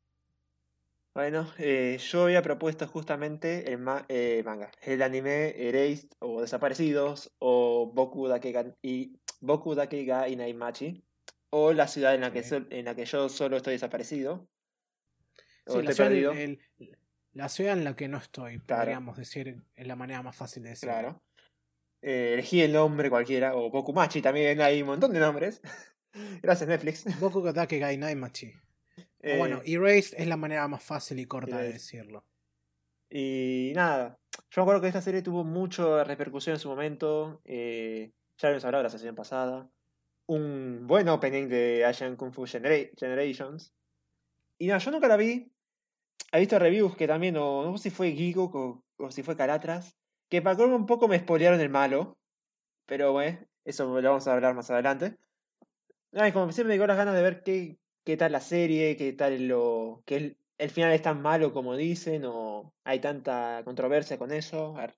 Bueno, 1.16 1.50
eh, 1.56 1.96
yo 1.98 2.24
había 2.24 2.42
propuesto 2.42 2.86
justamente 2.86 3.72
el 3.72 3.78
ma- 3.78 4.04
eh, 4.10 4.42
manga, 4.44 4.70
el 4.82 5.00
anime 5.00 5.54
Erased 5.56 6.10
o 6.18 6.42
Desaparecidos 6.42 7.34
o 7.38 7.90
Boku 7.90 8.28
Dake 8.28 8.52
ga, 8.52 8.66
y 8.82 9.18
Boku 9.40 9.74
Inaimachi 10.28 11.02
o 11.48 11.72
la 11.72 11.88
ciudad 11.88 12.14
en 12.14 12.20
la 12.20 12.30
que 12.34 12.44
en 12.68 12.84
la 12.84 12.94
que 12.94 13.06
yo 13.06 13.30
solo 13.30 13.56
estoy 13.56 13.72
desaparecido 13.72 14.46
o 15.66 15.80
Sí, 15.80 15.86
la 15.86 15.92
ciudad, 15.92 16.10
perdido. 16.10 16.32
el- 16.32 16.60
la 17.32 17.48
ciudad 17.48 17.72
en 17.72 17.84
la 17.84 17.96
que 17.96 18.08
no 18.08 18.18
estoy, 18.18 18.58
Claro. 18.60 18.82
podríamos 18.82 19.16
decir, 19.16 19.62
es 19.74 19.86
la 19.86 19.96
manera 19.96 20.22
más 20.22 20.36
fácil 20.36 20.64
de 20.64 20.68
decirlo. 20.68 20.92
Claro. 20.92 21.22
Eh, 22.02 22.32
elegí 22.34 22.60
el 22.60 22.74
nombre 22.74 23.08
cualquiera 23.08 23.56
o 23.56 23.70
Bokumachi 23.70 24.20
también 24.20 24.60
hay 24.60 24.82
un 24.82 24.88
montón 24.88 25.14
de 25.14 25.20
nombres. 25.20 25.62
Gracias 26.42 26.68
Netflix. 26.68 27.18
Boku 27.20 27.40
Dake 27.54 27.78
Gai 27.78 27.96
Naimachi. 27.96 28.48
O 28.52 28.65
Eh, 29.26 29.38
bueno, 29.38 29.60
Erased 29.64 30.18
es 30.18 30.26
la 30.26 30.36
manera 30.36 30.66
más 30.68 30.82
fácil 30.82 31.18
y 31.18 31.26
corta 31.26 31.58
de 31.58 31.72
decirlo. 31.72 32.24
Y 33.10 33.72
nada, 33.74 34.18
yo 34.50 34.60
me 34.60 34.62
acuerdo 34.62 34.80
que 34.80 34.88
esta 34.88 35.00
serie 35.02 35.22
tuvo 35.22 35.44
mucha 35.44 36.04
repercusión 36.04 36.54
en 36.56 36.60
su 36.60 36.68
momento. 36.68 37.40
eh, 37.44 38.12
ya 38.38 38.48
habíamos 38.48 38.64
hablado 38.64 38.84
la 38.84 38.90
sesión 38.90 39.14
pasada. 39.14 39.68
Un 40.26 40.86
buen 40.86 41.08
opening 41.08 41.48
de 41.48 41.84
Asian 41.84 42.16
Kung 42.16 42.32
Fu 42.32 42.46
Genera- 42.46 42.90
Generations. 42.98 43.72
Y 44.58 44.66
nada, 44.66 44.78
yo 44.78 44.90
nunca 44.90 45.08
la 45.08 45.16
vi. 45.16 45.50
He 46.32 46.40
visto 46.40 46.58
reviews 46.58 46.96
que 46.96 47.06
también, 47.06 47.36
o 47.36 47.62
no 47.64 47.78
sé 47.78 47.84
si 47.84 47.90
fue 47.90 48.12
Gigo 48.12 48.50
o, 48.52 48.84
o 48.98 49.10
si 49.10 49.22
fue 49.22 49.36
Calatras, 49.36 49.96
que 50.28 50.42
para 50.42 50.56
colmo 50.56 50.76
un 50.76 50.86
poco 50.86 51.08
me 51.08 51.18
spoilearon 51.18 51.60
el 51.60 51.70
malo. 51.70 52.18
Pero 52.86 53.12
bueno, 53.12 53.38
eso 53.64 54.00
lo 54.00 54.08
vamos 54.10 54.26
a 54.26 54.34
hablar 54.34 54.54
más 54.54 54.70
adelante. 54.70 55.16
Ay, 56.12 56.32
como 56.32 56.50
siempre 56.52 56.74
me 56.74 56.78
dio 56.78 56.86
las 56.86 56.96
ganas 56.96 57.14
de 57.14 57.22
ver 57.22 57.42
qué, 57.42 57.78
qué 58.06 58.16
tal 58.16 58.32
la 58.32 58.40
serie, 58.40 58.96
qué 58.96 59.12
tal 59.12 59.46
lo. 59.48 60.02
que 60.06 60.16
el, 60.16 60.36
el 60.58 60.70
final 60.70 60.92
es 60.92 61.02
tan 61.02 61.20
malo 61.20 61.52
como 61.52 61.76
dicen, 61.76 62.22
o 62.24 62.72
hay 62.84 63.00
tanta 63.00 63.62
controversia 63.64 64.16
con 64.16 64.32
eso. 64.32 64.76
A 64.76 64.82
ver. 64.82 64.94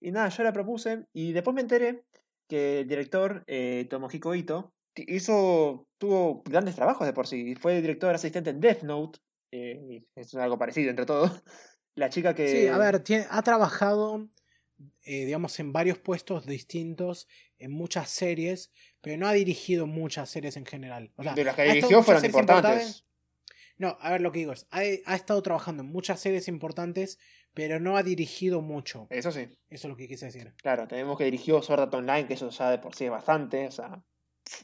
Y 0.00 0.12
nada, 0.12 0.28
yo 0.28 0.42
la 0.44 0.52
propuse 0.52 1.06
y 1.12 1.32
después 1.32 1.54
me 1.54 1.60
enteré 1.62 2.04
que 2.48 2.80
el 2.80 2.88
director, 2.88 3.42
eh, 3.46 3.86
Tomohiko 3.90 4.34
Ito, 4.34 4.72
hizo, 4.96 5.86
tuvo 5.98 6.42
grandes 6.44 6.76
trabajos 6.76 7.06
de 7.06 7.12
por 7.12 7.26
sí. 7.26 7.54
Fue 7.56 7.80
director 7.80 8.14
asistente 8.14 8.50
en 8.50 8.60
Death 8.60 8.82
Note, 8.82 9.18
eh, 9.50 10.04
es 10.14 10.34
algo 10.36 10.56
parecido 10.58 10.90
entre 10.90 11.06
todos. 11.06 11.42
La 11.96 12.10
chica 12.10 12.34
que. 12.34 12.48
Sí, 12.48 12.66
a 12.68 12.78
ver, 12.78 13.00
tiene- 13.00 13.26
ha 13.30 13.42
trabajado, 13.42 14.28
eh, 15.04 15.24
digamos, 15.24 15.58
en 15.60 15.72
varios 15.72 15.98
puestos 15.98 16.46
distintos, 16.46 17.28
en 17.58 17.70
muchas 17.72 18.10
series, 18.10 18.72
pero 19.00 19.16
no 19.16 19.26
ha 19.28 19.32
dirigido 19.32 19.86
muchas 19.86 20.30
series 20.30 20.56
en 20.56 20.66
general. 20.66 21.12
O 21.16 21.22
sea, 21.22 21.34
de 21.34 21.44
las 21.44 21.54
que 21.56 21.64
dirigió 21.64 22.02
fueron 22.02 22.20
series 22.22 22.34
importantes. 22.36 23.04
No, 23.76 23.96
a 24.00 24.10
ver, 24.12 24.20
lo 24.20 24.30
que 24.30 24.38
digo 24.40 24.52
es, 24.52 24.66
ha, 24.70 24.78
ha 24.80 25.14
estado 25.16 25.42
trabajando 25.42 25.82
en 25.82 25.88
muchas 25.90 26.20
series 26.20 26.46
importantes, 26.48 27.18
pero 27.54 27.80
no 27.80 27.96
ha 27.96 28.02
dirigido 28.02 28.60
mucho. 28.62 29.06
Eso 29.10 29.32
sí. 29.32 29.40
Eso 29.68 29.86
es 29.88 29.90
lo 29.90 29.96
que 29.96 30.06
quise 30.08 30.26
decir. 30.26 30.54
Claro, 30.62 30.86
tenemos 30.86 31.18
que 31.18 31.24
dirigió 31.24 31.60
Sword 31.62 31.80
Art 31.80 31.94
Online, 31.94 32.26
que 32.26 32.34
eso 32.34 32.50
ya 32.50 32.70
de 32.70 32.78
por 32.78 32.94
sí 32.94 33.04
es 33.06 33.10
bastante. 33.10 33.66
O 33.66 33.70
sea, 33.72 34.04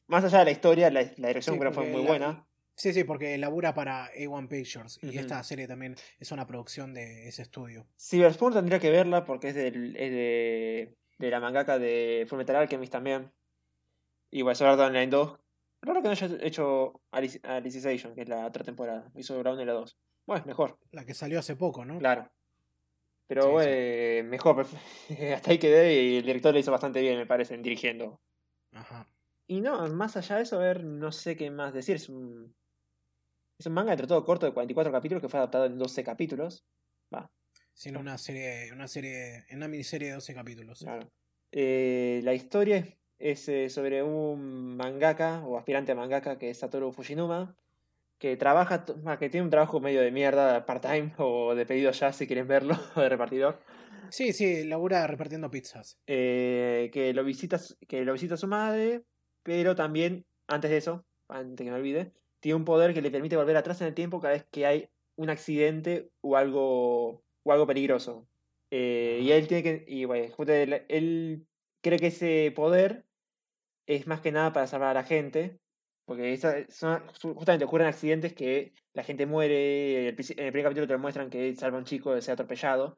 más 0.07 0.25
allá 0.25 0.41
de 0.41 0.45
la 0.47 0.51
historia, 0.53 0.91
la, 0.91 1.03
la 1.17 1.29
dirección 1.29 1.57
Sí, 1.57 1.61
creo 1.61 1.73
fue 1.73 1.87
muy 1.87 2.03
la- 2.03 2.09
buena. 2.09 2.47
Sí, 2.81 2.94
sí, 2.94 3.05
porque 3.05 3.36
labura 3.36 3.75
para 3.75 4.10
A1 4.15 4.49
Pictures 4.49 4.99
y 5.02 5.18
esta 5.18 5.42
serie 5.42 5.68
también 5.68 5.97
es 6.18 6.33
una 6.33 6.47
producción 6.47 6.94
de 6.94 7.28
ese 7.28 7.42
estudio. 7.42 7.86
Cyberspawn 8.00 8.55
tendría 8.55 8.78
que 8.78 8.89
verla 8.91 9.26
porque 9.26 9.49
es, 9.50 9.55
del, 9.55 9.94
es 9.97 10.10
de, 10.10 10.97
de 11.18 11.31
la 11.31 11.41
mangaka 11.41 11.78
de 11.78 12.25
Fullmetal 12.26 12.57
Alchemist 12.57 12.91
también. 12.91 13.31
Y 14.31 14.41
bueno, 14.41 14.55
Sword 14.55 14.81
Online 14.81 15.09
2. 15.09 15.39
Raro 15.83 16.00
que 16.00 16.09
no 16.09 16.12
haya 16.12 16.28
hecho 16.41 17.02
Alice- 17.10 17.41
Alicization, 17.42 18.15
que 18.15 18.23
es 18.23 18.28
la 18.31 18.47
otra 18.47 18.65
temporada. 18.65 19.10
Hizo 19.15 19.39
1 19.39 19.60
y 19.60 19.65
la 19.67 19.73
2. 19.75 19.99
Bueno, 20.26 20.44
mejor, 20.47 20.78
La 20.92 21.05
que 21.05 21.12
salió 21.12 21.39
hace 21.39 21.57
poco, 21.57 21.84
¿no? 21.84 21.99
claro. 21.99 22.31
Pero 23.26 23.42
Sí, 23.42 23.49
sí. 23.49 23.52
bueno, 23.52 24.28
mejor. 24.31 24.67
Hasta 25.34 25.50
ahí 25.50 25.59
quedé 25.59 26.02
y 26.02 26.17
el 26.17 26.25
director 26.25 26.55
le 26.55 26.60
hizo 26.60 26.73
bastante 26.73 27.02
bien, 27.02 27.18
me 27.18 27.26
parece, 27.26 27.55
en 27.55 27.62
dirigiendo. 27.62 28.20
Ajá. 28.73 29.07
Y 29.47 29.60
no, 29.60 29.86
más 29.89 30.17
allá 30.17 30.36
de 30.36 30.42
eso, 30.44 30.57
a 30.57 30.65
ver, 30.65 30.83
no 30.84 31.12
sé 31.12 31.36
qué 31.36 31.50
más 31.50 31.75
decir. 31.75 31.97
Es 31.97 32.09
un, 32.09 32.55
es 33.61 33.67
un 33.67 33.75
manga 33.75 33.93
entre 33.93 34.07
todo 34.07 34.25
corto 34.25 34.47
de 34.47 34.53
44 34.53 34.91
capítulos 34.93 35.23
que 35.23 35.29
fue 35.29 35.39
adaptado 35.39 35.67
en 35.67 35.79
12 35.79 36.03
capítulos. 36.03 36.65
Va, 37.15 37.31
Sino 37.75 38.01
una 38.01 38.19
serie, 38.19 38.73
una 38.73 38.89
serie, 38.89 39.45
una 39.53 39.69
miniserie 39.69 40.09
de 40.09 40.15
12 40.15 40.35
capítulos. 40.35 40.81
claro. 40.81 41.09
Eh, 41.53 42.21
la 42.23 42.33
historia 42.33 42.87
es, 43.19 43.49
eh, 43.49 43.69
sobre 43.71 44.03
un 44.03 44.77
mangaka 44.77 45.45
o 45.45 45.59
aspirante 45.59 45.93
a 45.93 45.95
mangaka 45.95 46.39
que 46.39 46.51
es 46.51 46.59
Satoru 46.59 46.93
Fujinuma, 46.93 47.57
que 48.19 48.37
trabaja, 48.37 48.85
que 49.19 49.31
tiene 49.31 49.45
un 49.45 49.51
trabajo 49.51 49.81
medio 49.81 50.01
de 50.01 50.11
mierda, 50.11 50.65
part-time 50.67 51.13
o 51.19 51.55
de 51.55 51.67
pedido 51.67 51.91
ya 51.91 52.13
si 52.13 52.27
quieren 52.27 52.47
verlo, 52.49 52.79
o 52.95 53.01
de 53.01 53.09
repartidor. 53.09 53.61
Sí, 54.11 54.33
sí, 54.33 54.65
labura 54.65 55.07
repartiendo 55.07 55.51
pizzas. 55.51 55.99
eh, 56.07 56.91
que 56.93 57.13
lo 57.15 57.25
visita, 57.25 57.61
que 57.89 58.05
lo 58.05 58.13
visita 58.13 58.37
su 58.37 58.47
madre, 58.49 59.05
pero 59.43 59.75
también, 59.75 60.25
antes 60.49 60.71
de 60.71 60.77
eso, 60.79 61.05
antes 61.29 61.65
que 61.65 61.71
me 61.71 61.77
olvide, 61.79 62.13
tiene 62.41 62.57
un 62.57 62.65
poder 62.65 62.94
que 62.94 63.02
le 63.02 63.10
permite 63.10 63.36
volver 63.36 63.57
atrás 63.57 63.81
en 63.81 63.89
el 63.89 63.94
tiempo 63.94 64.20
cada 64.20 64.35
vez 64.35 64.47
que 64.51 64.67
hay 64.67 64.89
un 65.17 65.31
accidente 65.31 66.10
o 66.23 66.36
algo, 66.36 67.25
o 67.44 67.52
algo 67.52 67.67
peligroso. 67.67 68.28
Eh, 68.70 69.20
y 69.23 69.33
él 69.33 69.49
tiene 69.49 69.62
que, 69.62 69.85
y 69.89 70.05
bueno, 70.05 70.25
él, 70.89 71.47
cree 71.83 71.99
que 71.99 72.09
ese 72.09 72.52
poder 72.55 73.05
es 73.86 74.07
más 74.07 74.20
que 74.20 74.33
nada 74.33 74.52
para 74.52 74.67
salvar 74.67 74.91
a 74.91 74.94
la 74.94 75.05
gente, 75.05 75.60
porque 76.07 76.33
esa- 76.33 76.67
son- 76.69 77.02
justamente 77.35 77.65
ocurren 77.65 77.89
accidentes 77.89 78.35
que 78.35 78.73
la 78.94 79.02
gente 79.05 79.27
muere, 79.27 80.09
en 80.09 80.17
el 80.19 80.52
primer 80.52 80.62
capítulo 80.65 80.86
te 80.86 80.93
lo 80.94 80.99
muestran 80.99 81.31
que 81.31 81.49
él 81.49 81.57
salva 81.59 81.77
a 81.78 81.81
un 81.81 81.85
chico 81.86 82.15
de 82.15 82.23
ser 82.23 82.35
atropellado, 82.35 82.97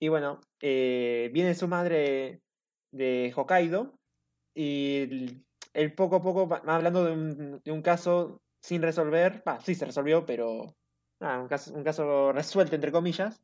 y 0.00 0.08
bueno, 0.08 0.40
eh, 0.60 1.30
viene 1.32 1.54
su 1.54 1.68
madre 1.68 2.42
de 2.92 3.32
Hokkaido 3.34 3.94
y 4.54 5.44
él 5.74 5.94
poco 5.94 6.16
a 6.16 6.22
poco 6.22 6.48
va 6.48 6.62
hablando 6.66 7.04
de 7.04 7.12
un, 7.12 7.60
de 7.64 7.72
un 7.72 7.82
caso 7.82 8.42
sin 8.62 8.80
resolver. 8.80 9.42
Sí 9.64 9.74
se 9.74 9.84
resolvió, 9.84 10.24
pero 10.24 10.74
un 11.20 11.48
caso, 11.48 12.32
resuelto, 12.32 12.74
entre 12.74 12.92
comillas, 12.92 13.42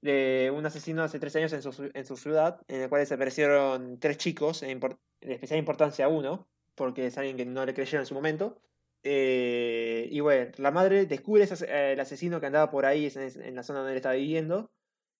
de 0.00 0.52
un 0.54 0.64
asesino 0.64 1.02
hace 1.02 1.18
tres 1.18 1.34
años 1.36 1.52
en 1.52 1.62
su, 1.62 2.16
ciudad, 2.16 2.60
en 2.68 2.82
el 2.82 2.88
cual 2.88 3.00
desaparecieron 3.00 3.98
tres 3.98 4.18
chicos, 4.18 4.62
en 4.62 4.80
especial 5.20 5.58
importancia 5.58 6.08
uno, 6.08 6.46
porque 6.74 7.06
es 7.06 7.18
alguien 7.18 7.36
que 7.36 7.46
no 7.46 7.66
le 7.66 7.74
creyeron 7.74 8.02
en 8.02 8.06
su 8.06 8.14
momento. 8.14 8.60
Eh, 9.02 10.08
y 10.10 10.20
bueno, 10.20 10.52
la 10.58 10.70
madre 10.70 11.06
descubre 11.06 11.44
ese, 11.44 11.92
el 11.92 12.00
asesino 12.00 12.40
que 12.40 12.46
andaba 12.46 12.70
por 12.70 12.84
ahí 12.84 13.10
en, 13.14 13.42
en 13.42 13.54
la 13.54 13.62
zona 13.62 13.80
donde 13.80 13.92
él 13.92 13.96
estaba 13.96 14.16
viviendo 14.16 14.70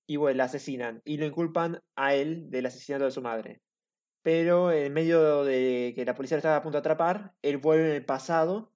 y 0.06 0.16
bueno, 0.16 0.38
la 0.38 0.44
asesinan 0.44 1.02
y 1.04 1.18
lo 1.18 1.26
inculpan 1.26 1.82
a 1.94 2.14
él 2.14 2.50
del 2.50 2.66
asesinato 2.66 3.04
de 3.04 3.10
su 3.10 3.22
madre. 3.22 3.60
Pero 4.22 4.72
en 4.72 4.92
medio 4.92 5.44
de 5.44 5.92
que 5.94 6.04
la 6.04 6.14
policía 6.14 6.36
lo 6.36 6.40
estaba 6.40 6.56
a 6.56 6.62
punto 6.62 6.76
de 6.76 6.80
atrapar, 6.80 7.34
él 7.42 7.58
vuelve 7.58 7.90
en 7.90 7.96
el 7.96 8.04
pasado, 8.04 8.72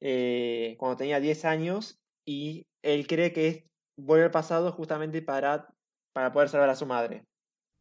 eh, 0.00 0.76
cuando 0.78 0.96
tenía 0.96 1.20
10 1.20 1.44
años, 1.44 1.98
y 2.24 2.66
él 2.82 3.06
cree 3.06 3.32
que 3.32 3.48
es- 3.48 3.64
vuelve 3.96 4.24
al 4.24 4.30
pasado 4.30 4.72
justamente 4.72 5.22
para, 5.22 5.68
para 6.12 6.32
poder 6.32 6.48
salvar 6.48 6.68
a 6.70 6.76
su 6.76 6.86
madre. 6.86 7.24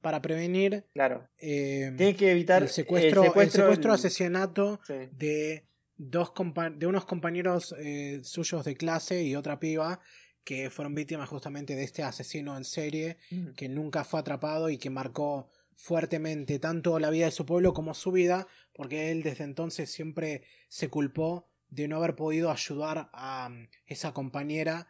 Para 0.02 0.22
prevenir 0.22 0.86
Claro. 0.94 1.28
eh, 1.38 1.92
Tiene 1.98 2.16
que 2.16 2.32
evitar 2.32 2.62
el 2.64 2.70
secuestro, 2.70 3.24
el 3.24 3.28
secuestro, 3.50 3.72
el- 3.72 3.96
asesinato 3.96 4.80
sí. 4.86 4.94
de 5.12 5.66
dos 5.98 6.32
de 6.76 6.88
unos 6.88 7.06
compañeros 7.06 7.74
eh, 7.80 8.20
suyos 8.24 8.64
de 8.66 8.76
clase 8.76 9.24
y 9.24 9.36
otra 9.36 9.60
piba 9.60 10.00
que 10.44 10.70
fueron 10.70 10.94
víctimas 10.94 11.28
justamente 11.28 11.76
de 11.76 11.84
este 11.84 12.04
asesino 12.04 12.56
en 12.56 12.66
serie 12.66 13.18
Ujú. 13.32 13.54
que 13.56 13.68
nunca 13.68 14.04
fue 14.04 14.20
atrapado 14.20 14.70
y 14.70 14.78
que 14.78 14.90
marcó 14.92 15.50
fuertemente 15.76 16.60
tanto 16.60 17.00
la 17.00 17.10
vida 17.10 17.26
de 17.26 17.32
su 17.32 17.46
pueblo 17.46 17.74
como 17.74 17.94
su 17.94 18.12
vida, 18.12 18.48
porque 18.74 19.12
él 19.12 19.24
desde 19.24 19.44
entonces 19.44 19.92
siempre 19.92 20.44
se 20.70 20.90
culpó 20.90 21.50
de 21.70 21.88
no 21.88 21.98
haber 21.98 22.16
podido 22.16 22.52
ayudar 22.52 23.10
a 23.14 23.50
mm, 23.50 23.68
esa 23.86 24.14
compañera 24.14 24.88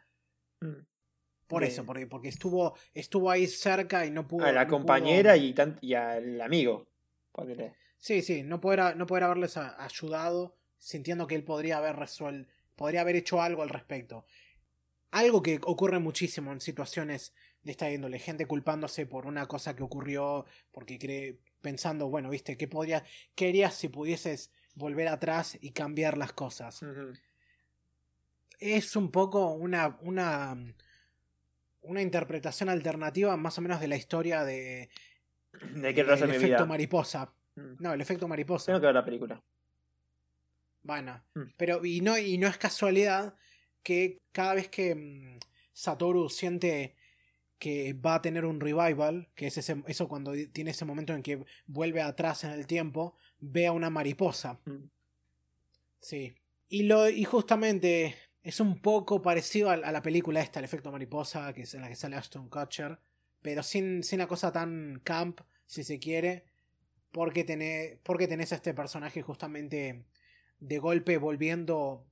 Mm. 0.62 0.86
por 1.48 1.62
De- 1.62 1.68
eso, 1.68 1.86
porque, 1.86 2.08
porque 2.08 2.30
estuvo, 2.30 2.76
estuvo 2.94 3.30
ahí 3.30 3.46
cerca 3.48 4.06
y 4.06 4.12
no 4.12 4.28
pudo. 4.28 4.46
A 4.46 4.52
la 4.52 4.64
no 4.64 4.68
pudo- 4.70 4.78
compañera 4.78 5.36
y, 5.38 5.54
tan- 5.54 5.78
y 5.82 5.94
al 5.94 6.40
amigo. 6.42 6.88
Sí, 8.00 8.22
sí, 8.22 8.44
no 8.44 8.62
poder, 8.62 8.96
no 8.96 9.06
poder 9.06 9.24
haberles 9.26 9.58
ayudado, 9.58 10.56
sintiendo 10.78 11.28
que 11.28 11.36
él 11.36 11.44
podría 11.44 11.78
haber 11.78 11.96
resuelto, 11.98 12.50
podría 12.76 13.02
haber 13.02 13.16
hecho 13.18 13.42
algo 13.42 13.62
al 13.64 13.70
respecto. 13.70 14.26
Algo 15.12 15.42
que 15.42 15.60
ocurre 15.64 16.00
muchísimo 16.00 16.52
en 16.52 16.62
situaciones 16.62 17.34
de 17.64 17.72
esta 17.72 17.90
índole, 17.92 18.20
gente 18.20 18.46
culpándose 18.46 19.06
por 19.06 19.26
una 19.26 19.48
cosa 19.48 19.76
que 19.76 19.84
ocurrió, 19.84 20.46
porque 20.72 21.00
cree, 21.00 21.40
pensando, 21.62 22.10
bueno, 22.10 22.30
viste, 22.30 22.58
¿qué 22.58 22.68
podría, 22.68 23.04
qué 23.34 23.50
harías 23.50 23.74
si 23.76 23.88
pudieses 23.90 24.52
volver 24.76 25.08
atrás 25.08 25.58
y 25.62 25.72
cambiar 25.72 26.18
las 26.18 26.34
cosas? 26.34 26.82
Es 28.60 28.96
un 28.96 29.12
poco 29.12 29.52
una, 29.52 29.98
una, 30.02 30.56
una 31.82 32.02
interpretación 32.02 32.70
alternativa 32.70 33.36
más 33.38 33.58
o 33.58 33.62
menos 33.62 33.80
de 33.82 33.88
la 33.88 33.96
historia 33.98 34.44
de, 34.44 34.90
¿De 35.74 35.94
qué 35.94 36.04
raza 36.04 36.26
el 36.26 36.32
mi 36.32 36.38
efecto 36.38 36.58
vida? 36.58 36.66
mariposa. 36.66 37.34
Mm. 37.56 37.74
No, 37.80 37.94
el 37.94 38.02
efecto 38.02 38.28
mariposa. 38.28 38.68
Tengo 38.68 38.80
que 38.80 38.86
ver 38.88 38.96
la 38.96 39.06
película. 39.06 39.42
Bueno, 40.84 41.22
Mm. 41.34 41.42
pero 41.58 41.84
y 41.86 42.02
no, 42.02 42.18
y 42.18 42.38
no 42.38 42.48
es 42.48 42.58
casualidad 42.58 43.36
que 43.84 44.22
cada 44.32 44.54
vez 44.56 44.70
que 44.70 44.96
mm, 44.96 45.40
Satoru 45.74 46.30
siente 46.30 46.96
que 47.58 47.94
va 47.94 48.16
a 48.16 48.22
tener 48.22 48.46
un 48.46 48.60
revival, 48.60 49.30
que 49.34 49.48
es 49.48 49.58
ese, 49.58 49.82
eso 49.88 50.08
cuando 50.08 50.34
tiene 50.52 50.72
ese 50.72 50.86
momento 50.86 51.14
en 51.14 51.24
que 51.24 51.44
vuelve 51.66 52.02
atrás 52.02 52.44
en 52.44 52.52
el 52.52 52.68
tiempo, 52.68 53.16
ve 53.40 53.68
a 53.68 53.72
una 53.72 53.90
mariposa. 53.90 54.60
Mm. 54.66 54.90
Sí. 56.00 56.36
Y, 56.70 56.84
lo, 56.84 57.10
y 57.10 57.24
justamente 57.24 58.16
es 58.44 58.60
un 58.60 58.80
poco 58.82 59.22
parecido 59.22 59.70
a, 59.70 59.74
a 59.74 59.92
la 59.92 60.02
película 60.02 60.42
esta, 60.42 60.60
El 60.60 60.66
efecto 60.66 60.92
mariposa, 60.92 61.54
que 61.54 61.64
es 61.64 61.74
en 61.74 61.82
la 61.82 61.90
que 61.90 61.96
sale 61.96 62.16
Ashton 62.16 62.50
Kutcher, 62.50 63.00
pero 63.42 63.64
sin, 63.64 64.04
sin 64.04 64.20
la 64.20 64.28
cosa 64.28 64.52
tan 64.52 65.02
camp, 65.04 65.42
si 65.68 65.84
se 65.84 66.00
quiere, 66.00 66.46
porque 67.12 67.44
tenés, 67.44 67.98
porque 68.04 68.28
tenés 68.28 68.52
a 68.52 68.56
este 68.56 68.74
personaje 68.74 69.22
justamente 69.22 70.06
de 70.60 70.80
golpe 70.80 71.18
volviendo 71.18 72.06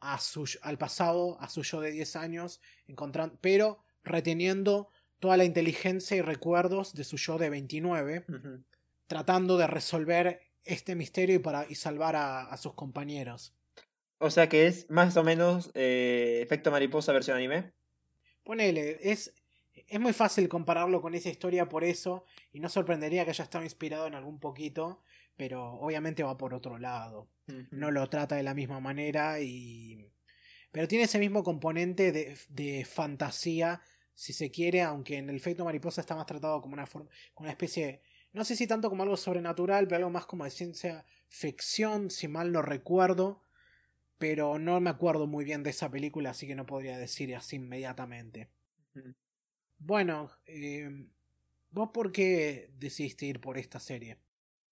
a 0.00 0.18
su, 0.18 0.48
al 0.62 0.78
pasado, 0.78 1.40
a 1.40 1.48
su 1.48 1.62
yo 1.62 1.80
de 1.80 1.90
10 1.90 2.16
años, 2.16 2.60
encontrando, 2.86 3.38
pero 3.40 3.78
reteniendo 4.02 4.90
toda 5.18 5.36
la 5.36 5.44
inteligencia 5.44 6.16
y 6.16 6.20
recuerdos 6.20 6.94
de 6.94 7.04
su 7.04 7.16
yo 7.16 7.38
de 7.38 7.48
29, 7.48 8.26
Ujú. 8.28 8.62
tratando 9.06 9.56
de 9.56 9.66
resolver 9.66 10.40
este 10.64 10.94
misterio 10.94 11.36
y, 11.36 11.38
para, 11.38 11.66
y 11.68 11.74
salvar 11.74 12.16
a, 12.16 12.42
a 12.42 12.56
sus 12.56 12.74
compañeros. 12.74 13.54
O 14.18 14.30
sea 14.30 14.48
que 14.48 14.66
es 14.66 14.88
más 14.90 15.16
o 15.16 15.24
menos 15.24 15.70
eh, 15.74 16.40
efecto 16.42 16.70
mariposa 16.70 17.12
versión 17.12 17.36
anime. 17.36 17.72
Ponele, 18.42 18.98
es, 19.02 19.34
es 19.74 20.00
muy 20.00 20.12
fácil 20.12 20.48
compararlo 20.48 21.00
con 21.02 21.14
esa 21.14 21.28
historia 21.28 21.68
por 21.68 21.84
eso, 21.84 22.24
y 22.52 22.60
no 22.60 22.68
sorprendería 22.68 23.24
que 23.24 23.30
haya 23.30 23.44
estado 23.44 23.64
inspirado 23.64 24.06
en 24.06 24.14
algún 24.14 24.38
poquito, 24.38 25.02
pero 25.36 25.74
obviamente 25.74 26.22
va 26.22 26.36
por 26.36 26.54
otro 26.54 26.78
lado. 26.78 27.28
No 27.70 27.90
lo 27.90 28.08
trata 28.08 28.36
de 28.36 28.42
la 28.42 28.54
misma 28.54 28.80
manera 28.80 29.40
y 29.40 30.10
pero 30.72 30.88
tiene 30.88 31.04
ese 31.04 31.18
mismo 31.18 31.44
componente 31.44 32.10
de, 32.10 32.36
de 32.48 32.84
fantasía 32.84 33.82
si 34.14 34.32
se 34.32 34.50
quiere 34.50 34.80
aunque 34.80 35.18
en 35.18 35.28
el 35.28 35.36
efecto 35.36 35.64
mariposa 35.64 36.00
está 36.00 36.16
más 36.16 36.26
tratado 36.26 36.62
como 36.62 36.72
una 36.72 36.86
forma 36.86 37.08
como 37.34 37.44
una 37.44 37.52
especie 37.52 38.00
no 38.34 38.44
sé 38.44 38.56
si 38.56 38.66
tanto 38.66 38.90
como 38.90 39.04
algo 39.04 39.16
sobrenatural 39.16 39.86
pero 39.86 39.98
algo 39.98 40.10
más 40.10 40.26
como 40.26 40.44
de 40.44 40.50
ciencia 40.50 41.06
ficción 41.28 42.10
si 42.10 42.28
mal 42.28 42.52
no 42.52 42.62
recuerdo. 42.62 43.40
Pero 44.18 44.58
no 44.58 44.80
me 44.80 44.90
acuerdo 44.90 45.26
muy 45.26 45.44
bien 45.44 45.62
de 45.62 45.70
esa 45.70 45.90
película 45.90 46.30
así 46.30 46.46
que 46.46 46.54
no 46.54 46.66
podría 46.66 46.98
decir 46.98 47.34
así 47.34 47.56
inmediatamente. 47.56 48.48
Bueno 49.78 50.30
eh, 50.46 50.88
vos 51.70 51.90
por 51.92 52.12
qué 52.12 52.70
decidiste 52.76 53.26
ir 53.26 53.40
por 53.40 53.58
esta 53.58 53.80
serie 53.80 54.18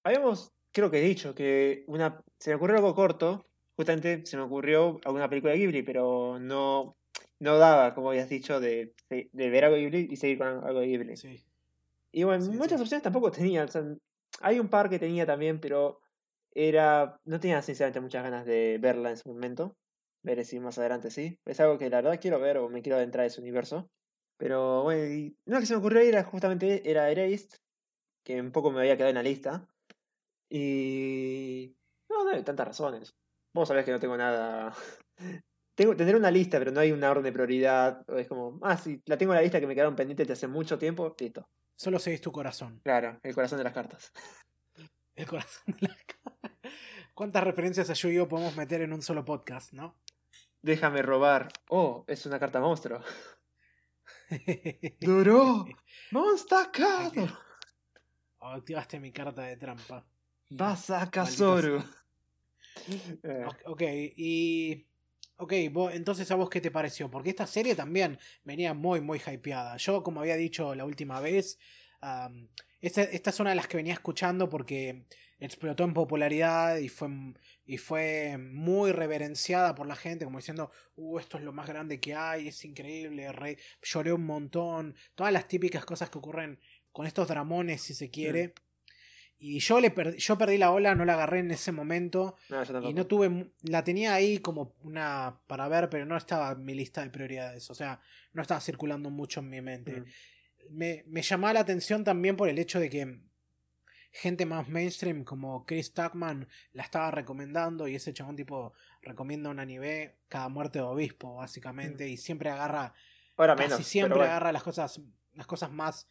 Habíamos, 0.05 0.53
creo 0.73 0.91
que 0.91 0.99
he 0.99 1.03
dicho, 1.03 1.35
que 1.35 1.85
una 1.87 2.21
se 2.39 2.51
me 2.51 2.57
ocurrió 2.57 2.77
algo 2.77 2.95
corto. 2.95 3.47
Justamente 3.77 4.27
se 4.27 4.37
me 4.37 4.43
ocurrió 4.43 5.01
alguna 5.05 5.29
película 5.29 5.53
de 5.53 5.61
Ghibli, 5.61 5.83
pero 5.83 6.39
no, 6.41 6.97
no 7.39 7.59
daba, 7.59 7.95
como 7.95 8.11
habías 8.11 8.29
dicho, 8.29 8.61
de, 8.61 8.95
de, 9.09 9.31
de 9.33 9.51
ver 9.51 9.65
algo 9.65 9.77
de 9.77 9.83
Ghibli 9.83 10.09
y 10.11 10.17
seguir 10.17 10.39
con 10.39 10.49
algo 10.49 10.81
de 10.81 10.87
Ghibli. 10.89 11.17
sí 11.17 11.45
Y 12.13 12.25
bueno, 12.25 12.45
Sí, 12.45 12.51
muchas 12.51 12.79
sí. 12.79 12.83
opciones 12.83 13.03
tampoco 13.03 13.31
tenía. 13.31 13.65
o 13.65 13.69
sea, 13.69 13.83
hay 14.41 14.61
un 14.61 14.69
par 14.69 14.91
que 14.91 14.99
tenía 14.99 15.27
también, 15.27 15.61
pero 15.61 15.99
era 16.55 17.17
no 17.25 17.41
tenía 17.41 17.63
sinceramente 17.63 18.01
muchas 18.01 18.23
ganas 18.23 18.47
de 18.47 18.79
verla 18.81 19.11
en 19.11 19.17
su 19.17 19.29
momento. 19.31 19.75
Veré 20.23 20.45
si 20.45 20.61
más 20.61 20.79
adelante 20.79 21.11
sí. 21.11 21.37
Es 21.45 21.61
algo 21.61 21.79
que 21.79 21.91
la 21.91 22.03
verdad 22.03 22.21
quiero 22.21 22.39
ver 22.41 22.59
o 22.59 22.69
me 22.69 22.83
quiero 22.83 22.97
adentrar 22.97 23.25
en 23.25 23.29
ese 23.29 23.41
universo. 23.41 23.89
Pero 24.39 24.83
bueno, 24.85 25.05
y 25.15 25.37
una 25.47 25.61
que 25.61 25.67
se 25.67 25.75
me 25.75 25.81
ocurrió 25.81 26.01
era 26.01 26.25
justamente 26.25 26.89
era 26.91 27.11
Erased, 27.11 27.49
que 28.25 28.41
un 28.41 28.53
poco 28.53 28.71
me 28.73 28.81
había 28.81 28.97
quedado 28.97 29.11
en 29.11 29.17
la 29.17 29.23
lista. 29.23 29.69
Y 30.51 31.77
no, 32.09 32.25
no 32.25 32.31
hay 32.31 32.43
tantas 32.45 32.67
razones. 32.69 33.15
Vos 33.55 33.69
sabés 33.69 33.85
que 33.85 33.93
no 33.93 34.01
tengo 34.01 34.17
nada. 34.17 34.75
Tengo, 35.75 35.97
tendré 35.97 36.17
una 36.17 36.31
lista, 36.31 36.59
pero 36.59 36.71
no 36.71 36.81
hay 36.81 36.93
una 36.93 37.11
orden 37.11 37.25
de 37.25 37.33
prioridad. 37.33 38.05
Es 38.11 38.29
como, 38.29 38.59
ah, 38.63 38.77
sí, 38.77 39.01
la 39.07 39.17
tengo 39.17 39.33
en 39.33 39.37
la 39.37 39.43
lista 39.43 39.59
que 39.59 39.67
me 39.67 39.75
quedaron 39.75 39.97
pendientes 39.97 40.27
de 40.27 40.35
hace 40.35 40.47
mucho 40.49 40.79
tiempo. 40.79 41.15
Listo. 41.19 41.47
Solo 41.83 41.99
seguís 41.99 42.21
tu 42.21 42.31
corazón 42.31 42.81
Claro, 42.85 43.19
el 43.25 43.35
corazón 43.35 43.59
de 43.59 43.65
las 43.65 43.73
cartas. 43.73 44.13
El 45.15 45.27
corazón 45.27 45.77
de 45.79 45.89
la 45.89 45.97
cara. 46.07 46.57
¿Cuántas 47.13 47.45
referencias 47.45 47.91
a 47.91 47.93
Yu-Gi-Oh 47.93 48.29
podemos 48.29 48.57
meter 48.57 48.81
en 48.81 48.95
un 48.95 49.03
solo 49.03 49.25
podcast, 49.27 49.75
no? 49.75 50.01
Déjame 50.63 51.03
robar. 51.03 51.49
Oh, 51.69 52.05
es 52.07 52.25
una 52.25 52.39
carta 52.39 52.61
monstruo. 52.61 53.03
¡Duró! 55.01 55.67
¡Monster 56.13 56.71
Card! 56.73 57.29
Oh, 58.39 58.49
activaste 58.49 58.99
mi 59.01 59.13
carta 59.13 59.43
de 59.43 59.57
trampa. 59.59 60.07
¡Basaka 60.49 61.27
Zoru! 61.27 61.83
Eh, 63.23 63.45
Ok, 63.47 63.57
ok, 63.67 63.83
y 64.17 64.87
Ok, 65.37 65.55
vos, 65.73 65.95
entonces 65.95 66.31
a 66.31 66.37
vos 66.37 66.51
qué 66.51 66.61
te 66.61 66.71
pareció, 66.71 67.11
porque 67.11 67.31
esta 67.31 67.47
serie 67.47 67.75
también 67.75 68.19
venía 68.45 68.75
muy, 68.75 69.01
muy 69.01 69.21
hypeada. 69.27 69.77
Yo, 69.77 70.03
como 70.03 70.21
había 70.21 70.37
dicho 70.37 70.75
la 70.75 70.85
última 70.85 71.21
vez, 71.21 71.59
um, 72.03 72.49
esta, 72.81 73.03
esta, 73.03 73.31
es 73.31 73.41
una 73.41 73.51
de 73.51 73.57
las 73.57 73.67
que 73.67 73.77
venía 73.77 73.95
escuchando 73.95 74.49
porque 74.49 75.07
explotó 75.41 75.85
en 75.85 75.95
popularidad 75.95 76.77
y 76.79 76.89
fue, 76.89 77.09
y 77.65 77.79
fue 77.79 78.39
muy 78.39 78.93
reverenciada 78.93 79.75
por 79.75 79.87
la 79.87 79.97
gente, 79.97 80.25
como 80.25 80.39
diciendo, 80.39 80.71
uh, 80.97 81.19
esto 81.19 81.39
es 81.39 81.45
lo 81.45 81.53
más 81.53 81.67
grande 81.67 81.99
que 81.99 82.15
hay, 82.15 82.49
es 82.49 82.65
increíble, 82.65 83.33
re, 83.33 83.59
lloré 83.83 84.13
un 84.13 84.25
montón, 84.25 84.95
todas 85.15 85.33
las 85.33 85.49
típicas 85.49 85.85
cosas 85.85 86.11
que 86.11 86.19
ocurren 86.19 86.61
con 86.93 87.07
estos 87.07 87.27
dramones, 87.27 87.83
si 87.83 87.95
se 87.95 88.11
quiere. 88.11 88.49
Mm. 88.49 88.53
Y 89.45 89.59
yo, 89.59 89.81
le 89.81 89.93
yo 90.19 90.39
perdí 90.39 90.57
la 90.57 90.71
ola, 90.71 90.95
no 90.95 91.05
la 91.05 91.15
agarré 91.15 91.41
en 91.41 91.51
ese 91.51 91.73
momento. 91.73 92.37
y 92.85 92.95
no 92.95 93.09
tuve. 93.09 93.51
La 93.63 93.83
tenía 93.83 94.15
ahí 94.15 94.39
como 94.39 94.77
una 94.85 95.41
para 95.49 95.67
ver, 95.67 95.91
pero 95.91 96.07
no 96.07 96.17
estaba 96.17 96.53
en 96.53 96.65
mi 96.65 96.75
lista 96.75 97.03
de 97.03 97.11
prioridades. 97.11 97.69
O 97.69 97.75
sea, 97.75 98.01
no 98.35 98.43
estaba 98.43 98.61
circulando 98.61 99.11
mucho 99.11 99.41
en 99.41 99.51
mi 99.51 99.61
mente. 99.61 100.01
Mm. 100.01 100.05
Me, 100.71 101.03
me 101.09 101.23
llamaba 101.23 101.55
la 101.55 101.61
atención 101.61 102.05
también 102.05 102.37
por 102.37 102.49
el 102.49 102.57
hecho 102.57 102.79
de 102.79 102.89
que 102.89 103.21
gente 104.13 104.47
más 104.47 104.69
mainstream 104.69 105.25
como 105.25 105.67
Chris 105.67 105.93
Tuckman 105.93 106.47
la 106.73 106.85
estaba 106.85 107.11
recomendando 107.11 107.89
y 107.89 107.97
ese 107.97 108.13
chabón 108.13 108.37
tipo 108.37 108.75
recomienda 109.01 109.51
un 109.51 109.59
anime 109.59 110.19
cada 110.29 110.49
muerte 110.51 110.79
de 110.79 110.85
obispo 110.85 111.35
básicamente 111.37 112.07
mm. 112.07 112.09
y 112.11 112.17
siempre 112.17 112.51
agarra 112.51 112.95
Ahora 113.37 113.57
casi 113.57 113.71
menos, 113.71 113.87
siempre 113.87 114.23
agarra 114.23 114.53
las 114.53 114.63
cosas 114.63 115.01
las 115.33 115.47
cosas 115.47 115.73
más 115.73 116.07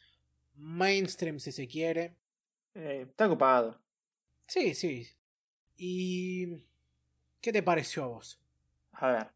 mainstream 0.56 1.40
si 1.40 1.52
se 1.52 1.68
quiere 1.68 2.18
eh, 2.76 3.06
está 3.10 3.28
ocupado 3.28 3.80
sí 4.48 4.74
sí 4.74 5.08
y 5.78 6.66
qué 7.42 7.52
te 7.52 7.64
pareció 7.64 8.04
a 8.04 8.08
vos 8.08 8.40
a 8.94 9.12
ver 9.12 9.28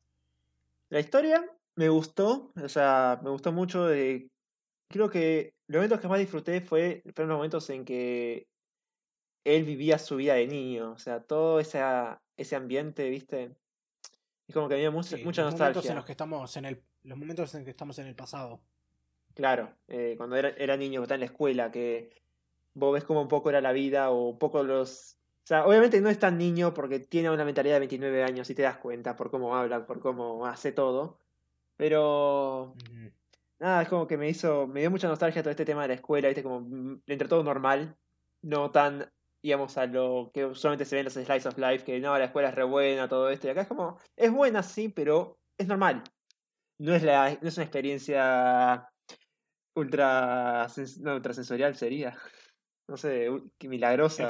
la 0.90 1.00
historia 1.00 1.46
me 1.76 1.90
gustó 1.90 2.52
o 2.56 2.70
sea 2.70 3.20
me 3.24 3.30
gustó 3.30 3.52
mucho 3.52 3.86
de 3.86 4.30
creo 4.88 5.10
que 5.10 5.56
los 5.68 5.80
momentos 5.80 6.00
que 6.00 6.08
más 6.08 6.20
disfruté 6.20 6.62
fue, 6.62 7.04
fueron 7.14 7.30
los 7.30 7.38
momentos 7.38 7.70
en 7.70 7.86
que 7.86 8.48
él 9.44 9.64
vivía 9.64 10.00
su 10.00 10.16
vida 10.18 10.36
de 10.36 10.48
niño, 10.48 10.92
o 10.92 10.98
sea, 10.98 11.22
todo 11.22 11.60
ese, 11.60 11.82
ese 12.38 12.56
ambiente, 12.56 13.10
¿viste? 13.10 13.56
Es 14.48 14.54
como 14.54 14.68
que 14.68 14.76
había 14.76 14.92
mucha, 14.92 15.18
mucha 15.18 15.44
los 15.44 15.52
nostalgia. 15.52 15.82
Momentos 15.82 15.90
en 15.90 15.96
los 15.96 16.06
que 16.06 16.12
estamos 16.12 16.58
en 16.58 16.66
el, 16.66 16.84
los 17.04 17.18
momentos 17.18 17.56
en 17.56 17.64
que 17.64 17.72
estamos 17.72 17.98
en 18.00 18.08
el 18.08 18.16
pasado. 18.16 18.62
Claro, 19.34 19.76
eh, 19.88 20.16
cuando 20.18 20.36
era, 20.36 20.50
era 20.50 20.78
niño, 20.78 21.02
está 21.02 21.16
en 21.16 21.22
la 21.22 21.26
escuela, 21.26 21.72
que 21.72 22.10
vos 22.76 22.94
ves 22.94 23.04
como 23.04 23.22
un 23.22 23.28
poco 23.28 23.50
era 23.50 23.62
la 23.62 23.72
vida 23.72 24.12
o 24.12 24.30
un 24.30 24.38
poco 24.38 24.64
los... 24.64 25.18
O 25.44 25.48
sea, 25.48 25.66
obviamente 25.66 26.02
no 26.02 26.10
es 26.10 26.20
tan 26.20 26.38
niño 26.38 26.74
porque 26.74 27.00
tiene 27.00 27.30
una 27.30 27.45
mentalidad 27.45 27.76
de 27.76 27.80
29 27.80 28.24
años 28.24 28.50
y 28.50 28.56
te 28.56 28.64
das 28.64 28.78
cuenta 28.78 29.16
por 29.16 29.32
cómo 29.32 29.56
habla, 29.56 29.86
por 29.86 30.00
cómo 30.00 30.45
hace 30.45 30.72
todo. 30.72 31.20
Pero... 31.78 32.76
Nada, 33.60 33.84
es 33.84 33.90
como 33.90 34.08
que 34.08 34.18
me 34.18 34.30
hizo... 34.30 34.68
Me 34.68 34.82
dio 34.82 34.92
mucha 34.92 35.08
nostalgia 35.08 35.42
todo 35.42 35.52
este 35.52 35.66
tema 35.66 35.84
de 35.84 35.90
la 35.90 35.94
escuela, 35.95 36.28
¿viste? 36.28 36.44
Como 36.44 36.62
mm, 36.62 37.02
entre 37.08 37.28
todo 37.28 37.44
normal, 37.44 37.95
no 38.42 38.72
tan 38.72 39.12
íbamos 39.45 39.78
a 39.78 39.86
lo 39.86 40.32
que 40.34 40.45
usualmente 40.45 40.86
se 40.86 40.95
ven 40.95 41.02
en 41.02 41.06
los 41.06 41.14
Slice 41.14 41.48
of 41.48 41.58
Life, 41.58 41.86
que 41.86 42.00
no, 42.00 42.18
la 42.18 42.26
escuela 42.26 42.50
es 42.50 42.56
re 42.56 42.64
buena, 42.64 43.08
todo 43.08 43.30
esto, 43.30 43.48
y 43.48 43.52
acá 43.52 43.62
es 43.62 43.68
como, 43.68 44.00
es 44.16 44.32
buena 44.32 44.64
sí, 44.64 44.90
pero 44.90 45.38
es 45.58 45.68
normal. 45.68 46.04
No 46.80 46.95
es, 46.95 47.04
la, 47.04 47.38
no 47.42 47.48
es 47.48 47.58
una 47.58 47.64
experiencia 47.64 48.90
ultra, 49.76 50.68
no, 51.02 51.16
ultrasensorial 51.16 51.76
sería. 51.76 52.18
No 52.88 52.98
sé, 52.98 53.30
qué 53.58 53.68
milagrosa. 53.68 54.28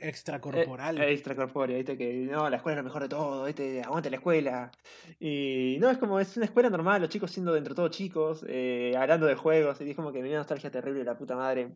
extracorporal. 0.00 0.98
Eh, 1.00 1.12
extracorpórea, 1.12 1.76
viste 1.76 1.96
que 1.96 2.12
no, 2.12 2.48
la 2.50 2.56
escuela 2.56 2.78
es 2.78 2.84
lo 2.84 2.88
mejor 2.88 3.02
de 3.02 3.08
todo, 3.08 3.44
viste, 3.44 3.82
aguante 3.82 4.10
la 4.10 4.16
escuela. 4.16 4.70
Y 5.18 5.78
no, 5.80 5.90
es 5.90 5.98
como, 5.98 6.20
es 6.20 6.36
una 6.36 6.46
escuela 6.46 6.68
normal, 6.68 7.00
los 7.00 7.10
chicos 7.10 7.30
siendo 7.30 7.52
dentro 7.52 7.74
de 7.74 7.76
todo 7.76 7.88
chicos, 7.88 8.44
eh, 8.48 8.92
hablando 8.96 9.26
de 9.26 9.34
juegos, 9.34 9.80
y 9.80 9.90
es 9.90 9.96
como 9.96 10.12
que 10.12 10.20
me 10.20 10.28
dio 10.28 10.36
nostalgia 10.36 10.70
terrible 10.70 11.04
la 11.04 11.16
puta 11.16 11.36
madre. 11.36 11.74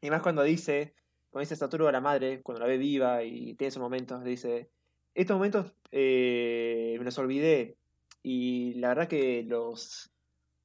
Y 0.00 0.10
más 0.10 0.22
cuando 0.22 0.42
dice, 0.42 0.94
cuando 1.30 1.44
dice 1.44 1.56
Satoru 1.56 1.88
a 1.88 1.92
la 1.92 2.00
madre, 2.00 2.42
cuando 2.42 2.60
la 2.60 2.66
ve 2.66 2.76
viva 2.76 3.22
y 3.22 3.54
tiene 3.54 3.68
esos 3.68 3.82
momentos, 3.82 4.22
dice, 4.22 4.68
estos 5.14 5.36
momentos 5.36 5.72
eh, 5.92 6.96
me 6.98 7.04
los 7.04 7.18
olvidé 7.18 7.76
y 8.22 8.74
la 8.74 8.88
verdad 8.88 9.08
que 9.08 9.44
los, 9.44 10.10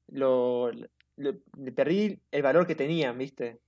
lo, 0.08 0.70
perdí 1.74 2.20
el 2.30 2.42
valor 2.42 2.66
que 2.66 2.74
tenían, 2.74 3.16
¿viste? 3.16 3.60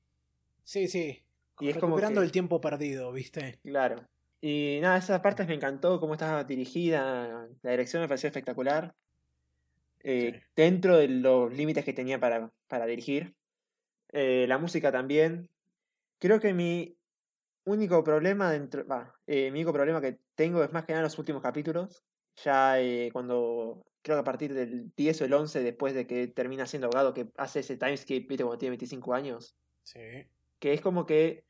Sí, 0.65 0.89
sí. 0.89 1.23
Y 1.61 1.73
Recuperando 1.73 2.23
el 2.23 2.33
tiempo 2.33 2.61
perdido, 2.61 3.13
¿viste? 3.13 3.59
Claro. 3.63 4.09
Y 4.41 4.79
nada, 4.81 4.99
esas 4.99 5.21
partes 5.21 5.47
me 5.47 5.55
encantó, 5.55 6.01
cómo 6.01 6.15
estaba 6.15 6.43
dirigida, 6.45 7.49
la 7.63 7.71
dirección 7.71 8.03
me 8.03 8.09
pareció 8.09 8.29
espectacular. 8.29 8.95
Eh, 10.05 10.43
dentro 10.57 10.97
de 10.97 11.07
los 11.07 11.53
límites 11.53 11.85
que 11.85 11.93
tenía 11.93 12.19
para, 12.19 12.51
para 12.67 12.87
dirigir. 12.87 13.35
Eh, 14.09 14.47
la 14.49 14.59
música 14.59 14.91
también, 14.91 15.49
Creo 16.23 16.39
que 16.39 16.55
mi 16.55 16.97
único 17.65 18.05
problema 18.05 18.53
dentro. 18.53 18.87
Eh, 19.27 19.51
mi 19.51 19.59
único 19.59 19.73
problema 19.73 20.01
que 20.01 20.21
tengo 20.37 20.63
es 20.63 20.73
más 20.73 20.85
que 20.85 20.93
nada 20.93 21.03
los 21.03 21.19
últimos 21.19 21.43
capítulos. 21.43 22.05
Ya 22.45 22.81
eh, 22.81 23.11
cuando. 23.13 23.85
Creo 24.03 24.19
que 24.19 24.21
a 24.21 24.25
partir 24.25 24.55
del 24.55 24.93
10 24.95 25.23
o 25.23 25.25
el 25.25 25.35
11, 25.35 25.65
después 25.65 25.95
de 25.95 26.07
que 26.07 26.29
termina 26.29 26.67
siendo 26.67 26.87
abogado, 26.87 27.13
que 27.13 27.27
hace 27.37 27.59
ese 27.59 27.77
timeskip, 27.77 28.29
viste, 28.29 28.45
cuando 28.45 28.59
tiene 28.59 28.71
25 28.71 29.15
años. 29.15 29.57
Sí. 29.83 29.99
Que 30.63 30.73
es 30.73 30.81
como 30.81 31.05
que. 31.05 31.45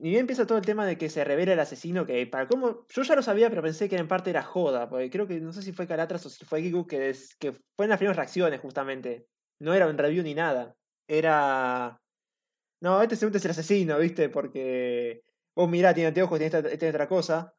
Ni 0.00 0.10
bien 0.10 0.20
empieza 0.20 0.46
todo 0.46 0.58
el 0.58 0.64
tema 0.64 0.86
de 0.86 0.96
que 0.96 1.10
se 1.10 1.24
revela 1.24 1.54
el 1.54 1.60
asesino, 1.60 2.06
que 2.06 2.26
para 2.26 2.46
cómo. 2.46 2.86
Yo 2.88 3.02
ya 3.02 3.16
lo 3.16 3.22
sabía, 3.22 3.50
pero 3.50 3.62
pensé 3.62 3.88
que 3.88 3.96
en 3.96 4.08
parte 4.08 4.30
era 4.30 4.42
joda. 4.42 4.88
Porque 4.88 5.10
creo 5.10 5.26
que 5.26 5.40
no 5.40 5.52
sé 5.52 5.62
si 5.62 5.72
fue 5.72 5.88
Calatras 5.88 6.24
o 6.24 6.30
si 6.30 6.44
fue 6.44 6.62
Gigu, 6.62 6.86
que, 6.86 7.14
que 7.40 7.52
fue 7.52 7.86
en 7.86 7.90
las 7.90 7.98
primeras 7.98 8.16
reacciones, 8.16 8.60
justamente. 8.60 9.26
No 9.60 9.74
era 9.74 9.88
un 9.88 9.98
review 9.98 10.22
ni 10.22 10.34
nada. 10.34 10.76
Era 11.08 12.00
no, 12.80 13.02
este 13.02 13.16
segundo 13.16 13.38
es 13.38 13.44
el 13.44 13.50
asesino, 13.50 13.98
¿viste? 13.98 14.28
Porque 14.28 15.22
vos 15.54 15.68
mirá, 15.68 15.94
tiene 15.94 16.08
anteojos, 16.08 16.38
tiene, 16.38 16.56
esta, 16.72 16.88
otra 16.88 17.08
cosa. 17.08 17.54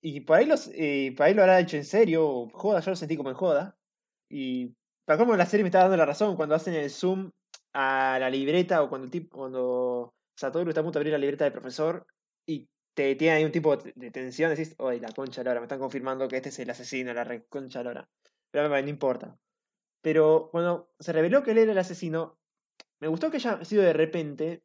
Y 0.00 0.20
por 0.20 0.38
ahí, 0.38 0.46
los, 0.46 0.66
por 0.66 1.26
ahí 1.26 1.34
lo 1.34 1.42
habrá 1.42 1.60
hecho 1.60 1.76
en 1.76 1.84
serio, 1.84 2.48
joda, 2.52 2.80
yo 2.80 2.90
lo 2.90 2.96
sentí 2.96 3.16
como 3.16 3.30
en 3.30 3.36
joda. 3.36 3.76
Y 4.30 4.74
para 5.04 5.18
cómo 5.18 5.36
la 5.36 5.46
serie 5.46 5.64
me 5.64 5.68
está 5.68 5.80
dando 5.80 5.96
la 5.96 6.06
razón 6.06 6.36
cuando 6.36 6.54
hacen 6.54 6.74
el 6.74 6.90
zoom 6.90 7.30
a 7.74 8.18
la 8.18 8.30
libreta 8.30 8.82
o 8.82 8.88
cuando, 8.88 9.10
cuando 9.30 10.14
Satoru 10.36 10.70
está 10.70 10.80
a 10.80 10.84
punto 10.84 10.98
de 10.98 11.02
abrir 11.02 11.12
la 11.12 11.18
libreta 11.18 11.44
del 11.44 11.52
profesor 11.52 12.06
y 12.46 12.68
te 12.94 13.14
tiene 13.16 13.36
ahí 13.36 13.44
un 13.44 13.52
tipo 13.52 13.76
de 13.76 14.10
tensión, 14.10 14.50
decís, 14.50 14.74
oye, 14.78 15.00
la 15.00 15.12
concha 15.12 15.42
Lora, 15.42 15.60
me 15.60 15.66
están 15.66 15.80
confirmando 15.80 16.28
que 16.28 16.36
este 16.36 16.48
es 16.48 16.58
el 16.60 16.70
asesino, 16.70 17.12
la 17.12 17.24
re 17.24 17.44
concha 17.46 17.82
Lora. 17.82 18.08
Pero 18.50 18.68
no 18.68 18.88
importa. 18.88 19.36
Pero 20.00 20.48
cuando 20.52 20.92
se 21.00 21.12
reveló 21.12 21.42
que 21.42 21.50
él 21.50 21.58
era 21.58 21.72
el 21.72 21.78
asesino, 21.78 22.38
me 23.00 23.08
gustó 23.08 23.30
que 23.30 23.38
haya 23.38 23.64
sido 23.64 23.82
de 23.82 23.92
repente, 23.92 24.62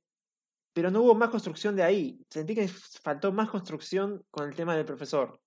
pero 0.73 0.91
no 0.91 1.01
hubo 1.01 1.15
más 1.15 1.29
construcción 1.29 1.75
de 1.75 1.83
ahí. 1.83 2.25
Sentí 2.29 2.53
que 2.55 2.67
faltó 2.67 3.31
más 3.31 3.49
construcción 3.49 4.23
con 4.29 4.47
el 4.47 4.55
tema 4.55 4.75
del 4.75 4.85
profesor. 4.85 5.41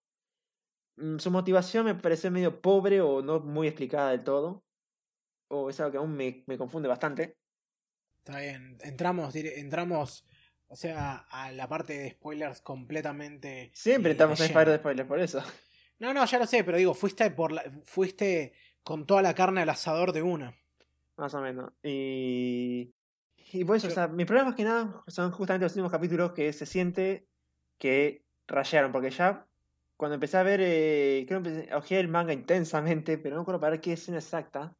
Mm, 0.96 1.18
su 1.18 1.30
motivación 1.30 1.86
me 1.86 1.94
pareció 1.94 2.30
medio 2.30 2.60
pobre 2.60 3.00
o 3.00 3.22
no 3.22 3.40
muy 3.40 3.68
explicada 3.68 4.10
del 4.10 4.24
todo. 4.24 4.64
O 5.48 5.70
es 5.70 5.78
algo 5.80 5.92
que 5.92 5.98
aún 5.98 6.16
me, 6.16 6.44
confunde 6.58 6.88
bastante. 6.88 7.36
Está 8.24 8.38
bien, 8.38 8.78
entramos, 8.82 9.34
entramos, 9.34 10.24
o 10.68 10.76
sea, 10.76 11.26
a 11.28 11.50
la 11.50 11.68
parte 11.68 11.98
de 11.98 12.10
spoilers 12.10 12.60
completamente. 12.60 13.72
Siempre 13.74 14.12
entramos 14.12 14.40
en 14.40 14.54
de 14.54 14.76
spoilers, 14.76 15.08
por 15.08 15.18
eso. 15.18 15.42
No, 15.98 16.14
no, 16.14 16.24
ya 16.24 16.38
lo 16.38 16.46
sé, 16.46 16.62
pero 16.62 16.76
digo, 16.76 16.94
fuiste 16.94 17.30
por 17.32 17.50
la, 17.50 17.64
fuiste 17.84 18.54
con 18.84 19.06
toda 19.06 19.22
la 19.22 19.34
carne 19.34 19.62
al 19.62 19.68
asador 19.70 20.12
de 20.12 20.22
una. 20.22 20.56
Más 21.16 21.34
o 21.34 21.40
menos. 21.40 21.72
Y. 21.82 22.94
Y 23.52 23.64
por 23.64 23.76
eso, 23.76 23.88
o 23.88 23.90
sea, 23.90 24.06
mi 24.06 24.24
problema 24.24 24.50
más 24.50 24.56
que 24.56 24.64
nada 24.64 25.02
son 25.08 25.32
justamente 25.32 25.64
los 25.64 25.72
últimos 25.72 25.90
capítulos 25.90 26.32
que 26.32 26.52
se 26.52 26.64
siente 26.64 27.26
que 27.78 28.24
rayaron, 28.46 28.92
porque 28.92 29.10
ya 29.10 29.48
cuando 29.96 30.14
empecé 30.14 30.36
a 30.36 30.44
ver, 30.44 30.60
eh, 30.62 31.24
creo 31.26 31.42
que 31.42 31.48
empecé, 31.50 31.74
ojeé 31.74 32.00
el 32.00 32.08
manga 32.08 32.32
intensamente, 32.32 33.18
pero 33.18 33.34
no 33.34 33.42
recuerdo 33.42 33.60
para 33.60 33.70
ver 33.72 33.80
qué 33.80 33.94
escena 33.94 34.18
exacta. 34.18 34.76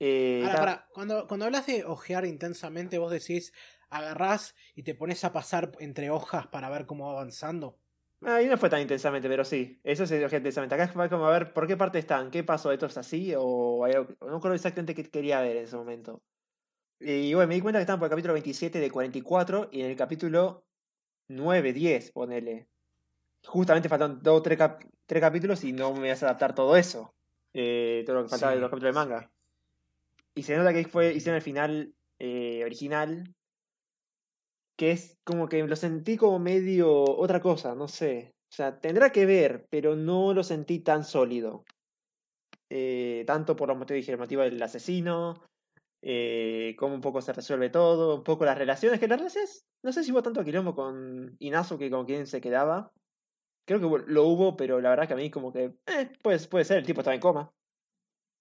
Eh, 0.00 0.42
Ahora, 0.44 0.58
para, 0.58 0.88
cuando, 0.92 1.26
cuando 1.26 1.46
hablas 1.46 1.66
de 1.66 1.84
ojear 1.84 2.24
intensamente, 2.24 2.98
vos 2.98 3.10
decís, 3.10 3.52
agarrás 3.90 4.54
y 4.74 4.82
te 4.82 4.94
pones 4.94 5.24
a 5.24 5.32
pasar 5.32 5.72
entre 5.80 6.10
hojas 6.10 6.46
para 6.46 6.70
ver 6.70 6.86
cómo 6.86 7.06
va 7.06 7.12
avanzando. 7.12 7.78
Ahí 8.22 8.46
no 8.46 8.58
fue 8.58 8.68
tan 8.68 8.80
intensamente, 8.80 9.28
pero 9.28 9.44
sí. 9.44 9.80
Eso 9.84 10.06
se 10.06 10.18
dio 10.18 10.26
intensamente. 10.26 10.74
Acá 10.74 10.88
fue 10.88 11.08
como 11.08 11.26
a 11.26 11.30
ver 11.30 11.52
por 11.52 11.66
qué 11.66 11.76
parte 11.76 11.98
están, 11.98 12.30
qué 12.30 12.42
pasó, 12.42 12.72
esto 12.72 12.86
es 12.86 12.98
así, 12.98 13.32
o 13.36 13.86
no 14.20 14.40
creo 14.40 14.54
exactamente 14.54 14.94
qué 14.94 15.08
quería 15.08 15.40
ver 15.40 15.56
en 15.56 15.64
ese 15.64 15.76
momento. 15.76 16.22
Y 17.00 17.32
bueno, 17.34 17.48
me 17.48 17.54
di 17.54 17.60
cuenta 17.60 17.78
que 17.78 17.82
estaban 17.82 18.00
por 18.00 18.06
el 18.06 18.10
capítulo 18.10 18.34
27 18.34 18.80
de 18.80 18.90
44 18.90 19.68
y 19.70 19.82
en 19.82 19.90
el 19.90 19.96
capítulo 19.96 20.64
9, 21.28 21.72
10, 21.72 22.10
ponele. 22.10 22.68
Justamente 23.46 23.88
faltan 23.88 24.20
dos 24.20 24.40
o 24.40 24.42
tres, 24.42 24.58
capítulos 25.20 25.62
y 25.62 25.72
no 25.72 25.92
me 25.92 26.00
voy 26.00 26.08
a 26.08 26.14
adaptar 26.14 26.56
todo 26.56 26.76
eso. 26.76 27.14
Eh, 27.54 28.02
todo 28.04 28.16
lo 28.16 28.22
que 28.24 28.30
faltaba 28.30 28.52
de 28.52 28.60
los 28.60 28.68
capítulos 28.68 28.94
de 28.94 28.98
manga. 28.98 29.30
Y 30.38 30.44
se 30.44 30.56
nota 30.56 30.72
que 30.72 30.84
fue, 30.84 31.12
hicieron 31.14 31.36
el 31.36 31.42
final 31.42 31.94
eh, 32.20 32.62
original 32.64 33.34
que 34.78 34.92
es 34.92 35.18
como 35.24 35.48
que 35.48 35.66
lo 35.66 35.74
sentí 35.74 36.16
como 36.16 36.38
medio 36.38 36.88
otra 37.02 37.40
cosa, 37.40 37.74
no 37.74 37.88
sé. 37.88 38.36
O 38.52 38.54
sea, 38.54 38.78
tendrá 38.78 39.10
que 39.10 39.26
ver, 39.26 39.66
pero 39.68 39.96
no 39.96 40.32
lo 40.32 40.44
sentí 40.44 40.78
tan 40.78 41.02
sólido. 41.02 41.64
Eh, 42.70 43.24
tanto 43.26 43.56
por 43.56 43.68
los 43.68 43.76
motivos, 43.76 44.06
dije, 44.06 44.16
del 44.16 44.62
asesino, 44.62 45.42
eh, 46.00 46.76
cómo 46.78 46.94
un 46.94 47.00
poco 47.00 47.20
se 47.20 47.32
resuelve 47.32 47.70
todo, 47.70 48.14
un 48.14 48.22
poco 48.22 48.44
las 48.44 48.56
relaciones, 48.56 49.00
que 49.00 49.08
las 49.08 49.18
relaciones, 49.18 49.66
no 49.82 49.92
sé 49.92 50.04
si 50.04 50.12
hubo 50.12 50.22
tanto 50.22 50.44
quilombo 50.44 50.76
con 50.76 51.36
que 51.40 51.90
con 51.90 52.06
quien 52.06 52.28
se 52.28 52.40
quedaba. 52.40 52.92
Creo 53.66 53.80
que 53.80 54.12
lo 54.12 54.24
hubo, 54.26 54.56
pero 54.56 54.80
la 54.80 54.90
verdad 54.90 55.08
que 55.08 55.14
a 55.14 55.16
mí 55.16 55.28
como 55.28 55.52
que, 55.52 55.74
eh, 55.86 56.12
pues, 56.22 56.46
puede 56.46 56.64
ser, 56.64 56.78
el 56.78 56.86
tipo 56.86 57.00
estaba 57.00 57.16
en 57.16 57.20
coma. 57.20 57.50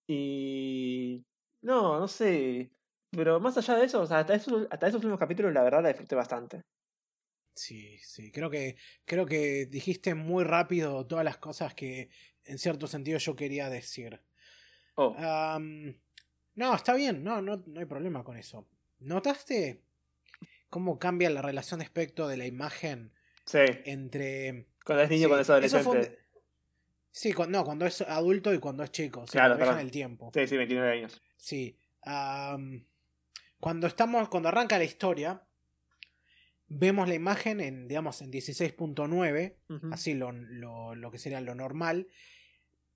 Y... 0.08 1.26
No, 1.68 2.00
no 2.00 2.08
sé. 2.08 2.72
Pero 3.12 3.42
más 3.42 3.58
allá 3.58 3.76
de 3.76 3.86
eso, 3.86 4.02
hasta, 4.02 4.34
esos, 4.34 4.68
hasta 4.72 4.88
esos 4.88 5.00
últimos 5.00 5.20
capítulos, 5.20 5.54
la 5.54 5.64
verdad 5.64 5.84
la 5.84 5.90
disfruté 5.90 6.16
bastante. 6.16 6.62
Sí, 7.54 7.98
sí, 8.00 8.32
creo 8.32 8.50
que, 8.50 8.78
creo 9.04 9.26
que 9.26 9.66
dijiste 9.66 10.16
muy 10.16 10.46
rápido 10.46 11.06
todas 11.06 11.26
las 11.26 11.38
cosas 11.38 11.74
que 11.74 12.10
en 12.46 12.58
cierto 12.58 12.88
sentido 12.88 13.20
yo 13.20 13.36
quería 13.36 13.70
decir. 13.70 14.22
Oh. 14.96 15.14
no, 16.56 16.74
está 16.74 16.94
bien, 16.94 17.22
no, 17.22 17.42
no, 17.42 17.62
no 17.66 17.80
hay 17.82 17.86
problema 17.86 18.24
con 18.24 18.38
eso. 18.38 18.70
¿Notaste 19.00 19.84
cómo 20.70 20.98
cambia 20.98 21.30
la 21.30 21.42
relación 21.42 21.82
de 21.82 21.86
aspecto 21.86 22.30
de 22.30 22.38
la 22.38 22.46
imagen 22.46 23.12
sí. 23.46 23.60
entre... 23.84 24.68
Cuando 24.86 25.04
es 25.04 25.10
niño 25.10 25.26
y 25.26 25.28
cuando 25.28 25.42
es 25.42 25.50
adolescente. 25.50 26.20
Sí, 27.12 27.34
no, 27.50 27.66
cuando 27.66 27.86
es 27.86 28.02
adulto 28.02 28.54
y 28.54 28.60
cuando 28.60 28.84
es 28.84 28.92
chico. 28.92 29.26
claro, 29.26 29.58
cuando 29.58 29.82
el 29.82 29.92
tiempo. 29.92 30.32
Sí, 30.34 30.48
sí, 30.48 30.56
29 30.56 30.92
años. 30.92 31.22
Sí. 31.38 31.78
cuando 33.60 33.88
estamos, 33.88 34.30
cuando 34.30 34.50
arranca 34.50 34.78
la 34.78 34.84
historia, 34.84 35.48
vemos 36.68 37.08
la 37.08 37.16
imagen 37.16 37.62
en, 37.62 37.88
digamos, 37.88 38.22
en 38.22 38.32
16.9, 38.32 39.56
así 39.92 40.14
lo, 40.14 40.32
lo, 40.32 41.12
que 41.12 41.18
sería 41.18 41.42
lo 41.42 41.56
normal, 41.56 42.08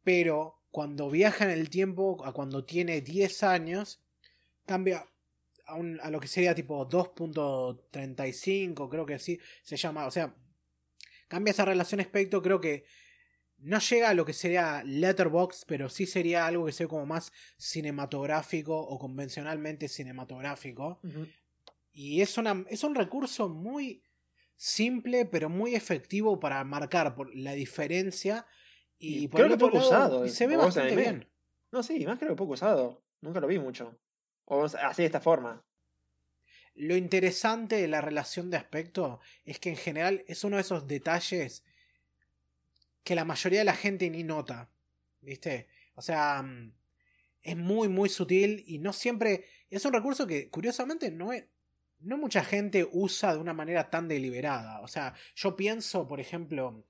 pero 0.04 0.62
cuando 0.72 1.10
viaja 1.10 1.46
en 1.46 1.52
el 1.52 1.70
tiempo, 1.70 2.24
a 2.26 2.34
cuando 2.34 2.66
tiene 2.66 3.02
10 3.02 3.44
años, 3.44 4.02
cambia 4.66 5.06
a, 5.66 5.76
un, 5.76 6.00
a 6.02 6.10
lo 6.10 6.20
que 6.20 6.28
sería 6.28 6.56
tipo 6.56 6.88
2.35, 6.88 8.90
creo 8.90 9.06
que 9.06 9.16
así 9.16 9.40
se 9.64 9.78
llama, 9.78 10.06
o 10.06 10.12
sea, 10.12 10.36
cambia 11.28 11.52
esa 11.52 11.66
relación 11.66 12.02
aspecto, 12.02 12.42
creo 12.42 12.60
que 12.60 12.86
no 13.62 13.80
llega 13.80 14.10
a 14.10 14.14
lo 14.14 14.26
que 14.26 14.34
sería 14.34 14.84
Letterbox, 14.84 15.66
pero 15.66 15.90
sí 15.90 16.06
sería 16.06 16.46
algo 16.48 16.66
que 16.66 16.72
sea 16.72 16.88
como 16.88 17.06
más 17.06 17.32
cinematográfico 17.58 18.78
o 18.78 18.98
convencionalmente 18.98 19.88
cinematográfico. 19.88 21.00
Y 21.92 22.22
es, 22.22 22.38
una, 22.38 22.66
es 22.70 22.84
un 22.84 22.96
recurso 22.96 23.50
muy 23.50 24.04
simple, 24.56 25.26
pero 25.26 25.50
muy 25.50 25.76
efectivo 25.76 26.40
para 26.40 26.64
marcar 26.64 27.16
por 27.16 27.36
la 27.36 27.54
diferencia. 27.54 28.46
Y, 28.98 29.28
por 29.28 29.42
creo 29.42 29.52
que 29.52 29.58
poco 29.58 29.78
usado. 29.78 30.26
Y 30.26 30.30
se 30.30 30.48
ve 30.48 30.58
bastante 30.58 30.96
bien. 30.96 31.28
No, 31.72 31.84
sí, 31.84 32.06
más 32.06 32.18
creo 32.18 32.32
que 32.32 32.38
poco 32.38 32.54
usado. 32.54 33.04
Nunca 33.22 33.40
lo 33.40 33.48
vi 33.48 33.60
mucho. 33.60 33.98
O 34.46 34.66
así 34.66 35.04
de 35.04 35.06
esta 35.06 35.22
forma. 35.22 35.64
Lo 36.74 36.96
interesante 36.96 37.76
de 37.76 37.88
la 37.88 38.02
relación 38.02 38.50
de 38.50 38.58
aspecto 38.58 39.20
es 39.44 39.60
que 39.60 39.70
en 39.70 39.78
general 39.78 40.24
es 40.28 40.44
uno 40.44 40.56
de 40.56 40.62
esos 40.62 40.88
detalles 40.88 41.64
que 43.04 43.16
la 43.16 43.26
mayoría 43.26 43.60
de 43.60 43.66
la 43.66 43.76
gente 43.76 44.10
ni 44.10 44.24
nota. 44.24 44.70
¿Viste? 45.22 45.68
O 45.96 46.02
sea, 46.02 46.42
mm, 46.42 46.74
es 47.42 47.58
muy, 47.58 47.90
muy 47.90 48.10
sutil 48.10 48.64
y 48.68 48.80
no 48.80 48.94
siempre. 48.94 49.46
Es 49.70 49.86
un 49.86 49.94
recurso 49.94 50.28
que, 50.28 50.50
curiosamente, 50.50 51.12
no 51.12 51.34
es, 51.34 51.46
no 52.00 52.18
mucha 52.18 52.44
gente 52.44 52.88
usa 52.92 53.34
de 53.34 53.40
una 53.40 53.54
manera 53.54 53.90
tan 53.90 54.08
deliberada. 54.08 54.82
O 54.82 54.88
sea, 54.88 55.14
yo 55.36 55.56
pienso, 55.56 56.08
por 56.08 56.20
ejemplo, 56.20 56.86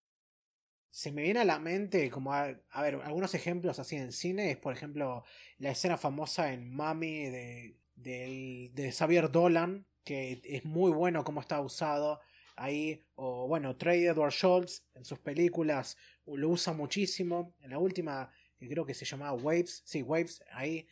se 0.90 1.12
me 1.12 1.22
viene 1.22 1.40
a 1.42 1.46
la 1.46 1.60
mente 1.60 2.10
como, 2.10 2.34
a, 2.34 2.46
ver, 2.82 3.00
algunos 3.04 3.34
ejemplos 3.34 3.80
así 3.80 3.96
en 3.96 4.12
cine, 4.12 4.52
es 4.52 4.58
por 4.58 4.74
ejemplo 4.74 5.24
la 5.58 5.72
escena 5.72 5.98
famosa 5.98 6.52
en 6.54 6.70
Mami 6.70 7.30
de, 7.30 7.78
de, 7.96 8.72
de 8.74 8.92
Xavier 8.92 9.32
Dolan, 9.32 9.86
que 10.04 10.42
es 10.44 10.66
muy 10.66 10.92
bueno 10.92 11.24
como 11.24 11.40
está 11.40 11.62
usado 11.62 12.20
ahí, 12.56 13.04
o 13.16 13.48
bueno, 13.48 13.76
Trey 13.76 14.06
Edward 14.06 14.32
Schultz 14.32 14.84
en 14.94 15.06
sus 15.06 15.20
películas 15.20 15.98
lo 16.26 16.50
usa 16.50 16.74
muchísimo, 16.74 17.56
en 17.60 17.72
la 17.72 17.80
última 17.80 18.32
que 18.58 18.70
creo 18.70 18.86
que 18.86 18.94
se 18.94 19.06
llamaba 19.06 19.34
Waves, 19.34 19.82
sí, 19.86 20.04
Waves, 20.04 20.44
ahí 20.52 20.88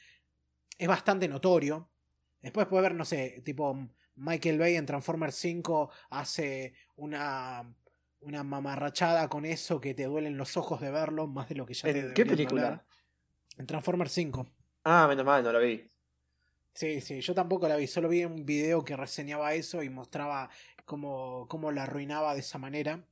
es 0.77 0.87
bastante 0.87 1.27
notorio. 1.27 1.89
Después 2.41 2.67
puede 2.67 2.83
ver, 2.83 2.95
no 2.95 3.05
sé, 3.05 3.41
tipo 3.43 3.77
Michael 4.15 4.57
Bay 4.57 4.75
en 4.75 4.85
Transformers 4.85 5.35
5 5.35 5.91
hace 6.09 6.73
una, 6.95 7.73
una 8.21 8.43
mamarrachada 8.43 9.27
con 9.29 9.45
eso 9.45 9.79
que 9.79 9.93
te 9.93 10.05
duelen 10.05 10.37
los 10.37 10.57
ojos 10.57 10.81
de 10.81 10.89
verlo, 10.89 11.27
más 11.27 11.49
de 11.49 11.55
lo 11.55 11.65
que 11.65 11.73
ya 11.73 11.89
¿En 11.89 12.13
¿Qué 12.13 12.25
película? 12.25 12.85
En 13.57 13.67
Transformers 13.67 14.11
5. 14.13 14.47
Ah, 14.85 15.05
menos 15.07 15.25
mal, 15.25 15.43
no 15.43 15.51
la 15.51 15.59
vi. 15.59 15.85
Sí, 16.73 17.01
sí, 17.01 17.19
yo 17.21 17.33
tampoco 17.33 17.67
la 17.67 17.75
vi, 17.75 17.87
solo 17.87 18.09
vi 18.09 18.23
un 18.23 18.45
video 18.45 18.83
que 18.83 18.95
reseñaba 18.95 19.53
eso 19.53 19.83
y 19.83 19.89
mostraba 19.89 20.49
cómo, 20.85 21.47
cómo 21.49 21.71
la 21.71 21.83
arruinaba 21.83 22.33
de 22.33 22.39
esa 22.39 22.57
manera. 22.57 23.05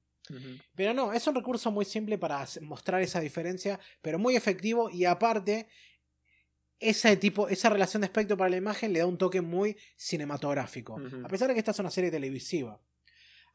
Pero 0.76 0.94
no, 0.94 1.14
es 1.14 1.26
un 1.28 1.36
recurso 1.36 1.72
muy 1.72 1.86
simple 1.86 2.18
para 2.18 2.46
mostrar 2.62 3.02
esa 3.02 3.22
diferencia, 3.22 3.80
pero 4.02 4.20
muy 4.20 4.36
efectivo 4.36 4.90
y 4.90 5.06
aparte 5.06 5.70
ese 6.80 7.16
tipo, 7.18 7.48
esa 7.48 7.70
relación 7.70 8.02
de 8.02 8.08
aspecto 8.08 8.36
para 8.36 8.50
la 8.50 8.58
imagen 8.58 8.94
le 8.94 9.00
da 9.00 9.06
un 9.06 9.18
toque 9.18 9.42
muy 9.42 9.78
cinematográfico. 9.96 11.00
A 11.24 11.28
pesar 11.30 11.48
de 11.48 11.54
que 11.54 11.60
esta 11.60 11.72
es 11.72 11.80
una 11.80 11.90
serie 11.90 12.12
televisiva. 12.12 12.80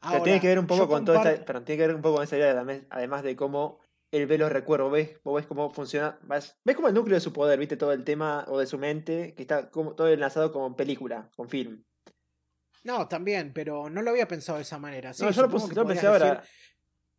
pero 0.01 0.23
tiene 0.23 0.41
que 0.41 0.47
ver 0.47 0.59
un 0.59 0.67
poco 0.67 0.87
con 0.87 1.05
todo 1.05 1.21
pero 1.45 1.63
tiene 1.63 1.81
que 1.81 1.87
ver 1.87 1.95
un 1.95 2.01
poco 2.01 2.15
con 2.15 2.23
esa 2.23 2.37
idea, 2.37 2.65
además 2.89 3.23
de 3.23 3.35
cómo 3.35 3.79
él 4.13 4.27
ve 4.27 4.37
los 4.37 4.51
recuerdos, 4.51 4.91
ves, 4.91 5.19
vos 5.23 5.35
ves 5.35 5.47
cómo 5.47 5.71
funciona, 5.71 6.19
ves, 6.21 6.55
ves 6.63 6.75
como 6.75 6.87
el 6.87 6.93
núcleo 6.93 7.15
de 7.15 7.21
su 7.21 7.33
poder, 7.33 7.57
viste 7.57 7.77
todo 7.77 7.91
el 7.93 8.03
tema 8.03 8.45
o 8.47 8.59
de 8.59 8.67
su 8.67 8.77
mente, 8.77 9.33
que 9.33 9.41
está 9.41 9.71
como, 9.71 9.95
todo 9.95 10.07
enlazado 10.07 10.51
como 10.51 10.75
película, 10.75 11.31
con 11.35 11.49
film. 11.49 11.83
No, 12.83 13.07
también, 13.07 13.53
pero 13.53 13.89
no 13.89 14.03
lo 14.03 14.11
había 14.11 14.27
pensado 14.27 14.59
de 14.59 14.61
esa 14.61 14.77
manera. 14.77 15.13
no, 15.19 15.31
yo 15.31 15.41
lo, 15.41 15.87
pensé 15.87 16.05
ahora. 16.05 16.43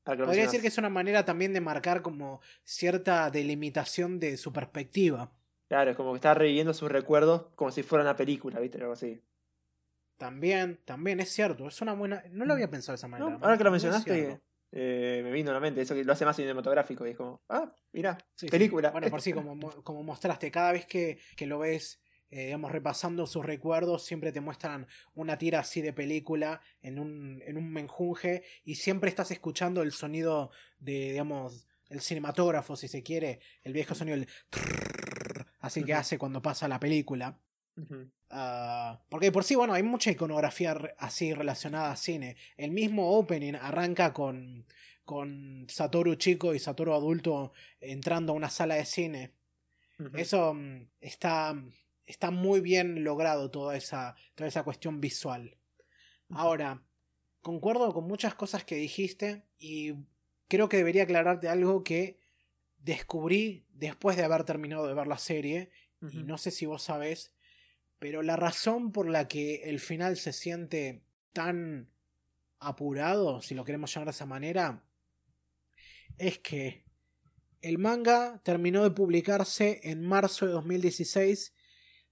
podría 0.04 0.44
decir 0.44 0.60
que 0.60 0.68
es 0.68 0.78
una 0.78 0.88
manera 0.88 1.24
también 1.24 1.52
de 1.52 1.60
marcar 1.60 2.00
como 2.00 2.40
cierta 2.62 3.28
delimitación 3.28 4.20
de 4.20 4.36
su 4.36 4.52
perspectiva. 4.52 5.32
Claro, 5.66 5.90
es 5.90 5.96
como 5.96 6.12
que 6.12 6.18
está 6.18 6.32
reviviendo 6.34 6.72
sus 6.74 6.92
recuerdos 6.92 7.46
como 7.56 7.72
si 7.72 7.82
fuera 7.82 8.04
una 8.04 8.14
película, 8.14 8.60
¿viste? 8.60 8.78
Algo 8.78 8.92
así. 8.92 9.20
También, 10.16 10.78
también 10.84 11.18
es 11.18 11.30
cierto. 11.30 11.66
Es 11.66 11.80
una 11.80 11.94
buena. 11.94 12.22
No 12.30 12.44
lo 12.44 12.52
había 12.52 12.70
pensado 12.70 12.92
de 12.92 12.96
esa 12.98 13.08
manera. 13.08 13.36
ahora 13.40 13.58
que 13.58 13.64
lo 13.64 13.72
mencionaste, 13.72 14.40
eh, 14.76 15.20
me 15.22 15.30
vino 15.30 15.52
a 15.52 15.54
la 15.54 15.60
mente. 15.60 15.80
Eso 15.80 15.94
que 15.94 16.02
lo 16.02 16.12
hace 16.12 16.24
más 16.24 16.34
cinematográfico. 16.34 17.06
Y 17.06 17.10
es 17.10 17.16
como, 17.16 17.42
ah, 17.48 17.72
mira, 17.92 18.18
película. 18.50 18.90
Bueno, 18.90 19.08
por 19.08 19.22
sí, 19.22 19.32
como, 19.32 19.56
como 19.84 20.02
mostraste, 20.02 20.50
cada 20.50 20.72
vez 20.72 20.86
que, 20.86 21.18
que 21.36 21.46
lo 21.46 21.60
ves. 21.60 22.00
Eh, 22.30 22.46
digamos, 22.46 22.72
repasando 22.72 23.28
sus 23.28 23.46
recuerdos, 23.46 24.04
siempre 24.04 24.32
te 24.32 24.40
muestran 24.40 24.88
una 25.14 25.38
tira 25.38 25.60
así 25.60 25.80
de 25.82 25.92
película 25.92 26.60
en 26.82 26.98
un, 26.98 27.40
en 27.46 27.56
un 27.56 27.70
menjunje 27.70 28.42
y 28.64 28.74
siempre 28.74 29.08
estás 29.08 29.30
escuchando 29.30 29.82
el 29.82 29.92
sonido 29.92 30.50
de, 30.80 31.10
digamos, 31.12 31.68
el 31.90 32.00
cinematógrafo, 32.00 32.74
si 32.74 32.88
se 32.88 33.04
quiere, 33.04 33.38
el 33.62 33.72
viejo 33.72 33.94
sonido, 33.94 34.16
el 34.16 34.26
así 35.60 35.84
que 35.84 35.94
hace 35.94 36.18
cuando 36.18 36.42
pasa 36.42 36.66
la 36.66 36.80
película. 36.80 37.38
Ah, 38.30 39.00
porque 39.08 39.32
por 39.32 39.44
sí, 39.44 39.54
bueno, 39.54 39.74
hay 39.74 39.82
mucha 39.82 40.10
iconografía 40.10 40.76
así 40.98 41.32
relacionada 41.34 41.92
a 41.92 41.96
cine. 41.96 42.36
El 42.56 42.70
mismo 42.70 43.16
opening 43.16 43.54
arranca 43.54 44.12
con, 44.12 44.66
con 45.04 45.66
Satoru 45.68 46.14
chico 46.16 46.54
y 46.54 46.58
Satoru 46.58 46.94
adulto 46.94 47.52
entrando 47.80 48.32
a 48.32 48.36
una 48.36 48.50
sala 48.50 48.76
de 48.76 48.84
cine. 48.84 49.32
Eso 50.14 50.54
mm, 50.54 50.88
está, 51.00 51.54
está 52.06 52.30
muy 52.30 52.60
bien 52.60 53.04
logrado, 53.04 53.50
toda 53.50 53.76
esa, 53.76 54.16
toda 54.34 54.48
esa 54.48 54.64
cuestión 54.64 55.00
visual. 55.00 55.56
Ahora, 56.30 56.82
concuerdo 57.42 57.92
con 57.92 58.06
muchas 58.06 58.34
cosas 58.34 58.64
que 58.64 58.76
dijiste 58.76 59.44
y 59.58 59.94
creo 60.48 60.68
que 60.68 60.78
debería 60.78 61.04
aclararte 61.04 61.48
algo 61.48 61.84
que 61.84 62.18
descubrí 62.78 63.64
después 63.70 64.16
de 64.16 64.24
haber 64.24 64.44
terminado 64.44 64.86
de 64.86 64.94
ver 64.94 65.06
la 65.06 65.18
serie, 65.18 65.70
y 66.10 66.22
no 66.22 66.36
sé 66.36 66.50
si 66.50 66.66
vos 66.66 66.82
sabés, 66.82 67.33
pero 68.04 68.20
la 68.20 68.36
razón 68.36 68.92
por 68.92 69.08
la 69.08 69.28
que 69.28 69.62
el 69.64 69.80
final 69.80 70.18
se 70.18 70.34
siente 70.34 71.06
tan 71.32 71.88
apurado, 72.58 73.40
si 73.40 73.54
lo 73.54 73.64
queremos 73.64 73.94
llamar 73.94 74.08
de 74.08 74.10
esa 74.10 74.26
manera, 74.26 74.84
es 76.18 76.38
que 76.40 76.84
el 77.62 77.78
manga 77.78 78.42
terminó 78.44 78.82
de 78.82 78.90
publicarse 78.90 79.80
en 79.84 80.02
marzo 80.02 80.44
de 80.44 80.52
2016 80.52 81.54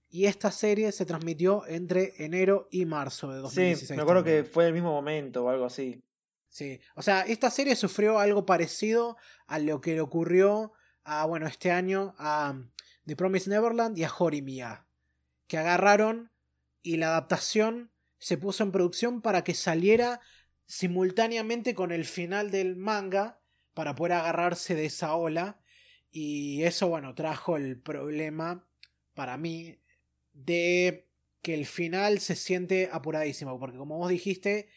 y 0.09 0.25
esta 0.25 0.49
serie 0.51 0.91
se 0.91 1.05
transmitió 1.05 1.63
entre 1.67 2.13
enero 2.17 2.67
y 2.71 2.85
marzo 2.85 3.31
de 3.31 3.41
2016. 3.41 3.89
Sí, 3.89 3.93
me 3.93 4.01
acuerdo 4.01 4.23
que 4.23 4.45
fue 4.45 4.65
el 4.65 4.73
mismo 4.73 4.91
momento 4.91 5.45
o 5.45 5.49
algo 5.49 5.65
así. 5.65 6.03
Sí, 6.49 6.79
o 6.95 7.03
sea, 7.03 7.21
esta 7.21 7.51
serie 7.51 7.75
sufrió 7.75 8.17
algo 8.17 8.47
parecido 8.47 9.15
a 9.45 9.59
lo 9.59 9.79
que 9.79 9.93
le 9.93 10.01
ocurrió 10.01 10.73
a, 11.03 11.27
bueno, 11.27 11.45
este 11.45 11.69
año 11.69 12.15
a 12.17 12.59
The 13.05 13.15
Promised 13.15 13.51
Neverland 13.51 13.95
y 13.95 14.03
a 14.05 14.11
Horimiya, 14.17 14.82
que 15.53 15.59
agarraron 15.59 16.31
y 16.81 16.97
la 16.97 17.09
adaptación 17.09 17.91
se 18.17 18.39
puso 18.39 18.63
en 18.63 18.71
producción 18.71 19.21
para 19.21 19.43
que 19.43 19.53
saliera 19.53 20.19
simultáneamente 20.65 21.75
con 21.75 21.91
el 21.91 22.05
final 22.05 22.49
del 22.49 22.75
manga 22.75 23.39
para 23.75 23.93
poder 23.93 24.13
agarrarse 24.13 24.73
de 24.73 24.85
esa 24.85 25.15
ola. 25.15 25.61
Y 26.09 26.63
eso, 26.63 26.87
bueno, 26.87 27.13
trajo 27.13 27.55
el 27.55 27.79
problema 27.79 28.67
para 29.13 29.37
mí 29.37 29.77
de 30.31 31.07
que 31.43 31.53
el 31.53 31.67
final 31.67 32.17
se 32.17 32.35
siente 32.35 32.89
apuradísimo. 32.91 33.59
Porque 33.59 33.77
como 33.77 33.99
vos 33.99 34.09
dijiste, 34.09 34.69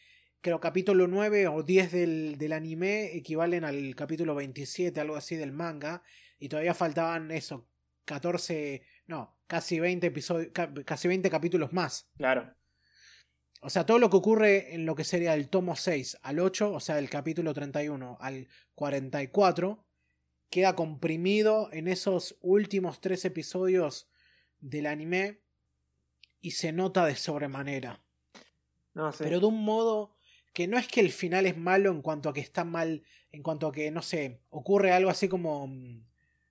creo 0.42 0.60
capítulo 0.60 1.06
9 1.06 1.48
o 1.48 1.62
10 1.62 1.90
del, 1.90 2.36
del 2.36 2.52
anime 2.52 3.16
equivalen 3.16 3.64
al 3.64 3.94
capítulo 3.94 4.34
27, 4.34 5.00
algo 5.00 5.16
así 5.16 5.36
del 5.36 5.52
manga. 5.52 6.02
Y 6.38 6.50
todavía 6.50 6.74
faltaban 6.74 7.30
eso, 7.30 7.66
14, 8.05 8.82
no, 9.06 9.35
casi 9.47 9.81
20 9.81 10.07
episodios, 10.07 10.52
casi 10.84 11.08
20 11.08 11.31
capítulos 11.31 11.73
más. 11.73 12.08
Claro. 12.16 12.55
O 13.62 13.70
sea, 13.70 13.86
todo 13.86 13.99
lo 13.99 14.10
que 14.10 14.16
ocurre 14.16 14.75
en 14.75 14.86
lo 14.86 14.94
que 14.94 15.05
sería 15.05 15.34
el 15.34 15.49
tomo 15.49 15.76
6 15.76 16.18
al 16.23 16.39
8, 16.39 16.73
o 16.73 16.81
sea, 16.81 16.97
del 16.97 17.10
capítulo 17.10 17.55
31 17.55 18.18
al 18.20 18.49
44, 18.75 19.84
queda 20.50 20.76
comprimido 20.76 21.70
en 21.73 21.89
esos 21.89 22.36
últimos 22.42 23.00
tres 23.00 23.25
episodios 23.25 24.08
del 24.60 24.86
anime 24.86 25.41
y 26.41 26.52
se 26.52 26.73
nota 26.73 27.07
de 27.07 27.16
sobremanera. 27.16 28.05
No, 28.94 29.10
sí. 29.12 29.18
Pero 29.25 29.41
de 29.41 29.47
un 29.47 29.65
modo 29.65 30.16
que 30.52 30.68
no 30.68 30.78
es 30.78 30.86
que 30.89 31.00
el 31.00 31.10
final 31.10 31.47
es 31.47 31.57
malo 31.57 31.91
en 31.91 32.02
cuanto 32.02 32.28
a 32.28 32.33
que 32.33 32.41
está 32.41 32.65
mal, 32.65 33.02
en 33.33 33.42
cuanto 33.42 33.66
a 33.66 33.73
que, 33.73 33.91
no 33.91 34.00
sé, 34.00 34.42
ocurre 34.49 34.92
algo 34.92 35.10
así 35.10 35.28
como, 35.28 35.68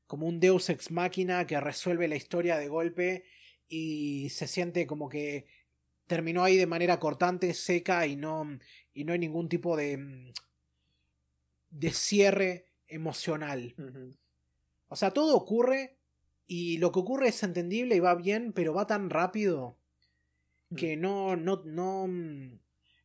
como 0.07 0.27
un 0.27 0.39
Deus 0.39 0.69
ex 0.69 0.91
máquina 0.91 1.47
que 1.47 1.59
resuelve 1.59 2.07
la 2.07 2.15
historia 2.15 2.57
de 2.57 2.67
golpe 2.67 3.25
y 3.67 4.29
se 4.29 4.47
siente 4.47 4.85
como 4.85 5.09
que 5.09 5.45
terminó 6.07 6.43
ahí 6.43 6.57
de 6.57 6.67
manera 6.67 6.99
cortante, 6.99 7.53
seca 7.53 8.05
y 8.05 8.15
no, 8.15 8.59
y 8.93 9.03
no 9.03 9.13
hay 9.13 9.19
ningún 9.19 9.49
tipo 9.49 9.75
de, 9.75 9.97
mm, 9.97 10.33
de 11.71 11.91
cierre 11.91 12.71
emocional. 12.87 13.75
O 14.87 14.95
sea, 14.95 15.11
todo 15.11 15.35
ocurre 15.35 15.97
y 16.47 16.77
lo 16.77 16.91
que 16.91 16.99
ocurre 16.99 17.29
es 17.29 17.41
entendible 17.43 17.95
y 17.95 17.99
va 17.99 18.15
bien, 18.15 18.53
pero 18.53 18.73
va 18.73 18.85
tan 18.85 19.09
rápido 19.09 19.77
que 20.75 20.95
no, 20.97 21.35
no, 21.35 21.63
no, 21.65 22.07
mm, 22.07 22.59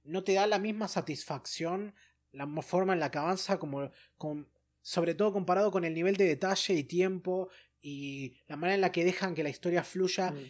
no 0.04 0.24
te 0.24 0.34
da 0.34 0.46
la 0.46 0.58
misma 0.58 0.88
satisfacción, 0.88 1.94
la 2.32 2.46
forma 2.62 2.92
en 2.92 3.00
la 3.00 3.10
que 3.10 3.18
avanza, 3.18 3.58
como, 3.58 3.90
con- 4.16 4.48
sobre 4.82 5.14
todo 5.14 5.32
comparado 5.32 5.70
con 5.70 5.84
el 5.84 5.94
nivel 5.94 6.16
de 6.16 6.24
detalle 6.26 6.74
y 6.74 6.84
tiempo 6.84 7.48
y 7.80 8.36
la 8.46 8.56
manera 8.56 8.74
en 8.74 8.80
la 8.82 8.92
que 8.92 9.04
dejan 9.04 9.34
que 9.34 9.42
la 9.42 9.48
historia 9.50 9.82
fluya 9.84 10.30
Mm, 10.32 10.46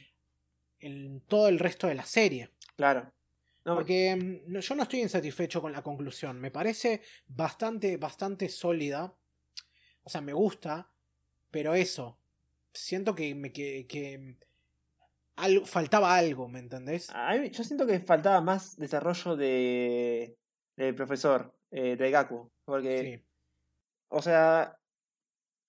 en 0.80 1.20
todo 1.22 1.48
el 1.48 1.58
resto 1.58 1.86
de 1.86 1.94
la 1.94 2.04
serie. 2.04 2.50
Claro. 2.76 3.12
No, 3.64 3.74
Porque 3.74 4.16
mm, 4.16 4.50
no- 4.52 4.60
yo 4.60 4.74
no 4.74 4.82
estoy 4.84 5.00
insatisfecho 5.02 5.60
con 5.60 5.72
la 5.72 5.82
conclusión. 5.82 6.40
Me 6.40 6.50
parece 6.50 7.02
bastante, 7.26 7.96
bastante 7.98 8.48
sólida. 8.48 9.14
O 10.02 10.08
sea, 10.10 10.20
me 10.22 10.32
gusta. 10.32 10.90
Pero 11.50 11.74
eso. 11.74 12.18
Siento 12.72 13.14
que 13.14 13.34
me 13.34 13.52
que, 13.52 13.86
que 13.86 14.36
algo, 15.36 15.66
faltaba 15.66 16.16
algo, 16.16 16.48
¿me 16.48 16.60
entendés? 16.60 17.08
yo 17.52 17.64
siento 17.64 17.86
que 17.86 17.98
faltaba 18.00 18.40
más 18.40 18.76
desarrollo 18.76 19.36
de 19.36 20.36
del 20.76 20.94
profesor, 20.94 21.54
eh, 21.70 21.96
de 21.96 22.10
Gaku. 22.10 22.50
Porque, 22.64 23.00
Sí. 23.20 23.29
O 24.10 24.20
sea, 24.22 24.76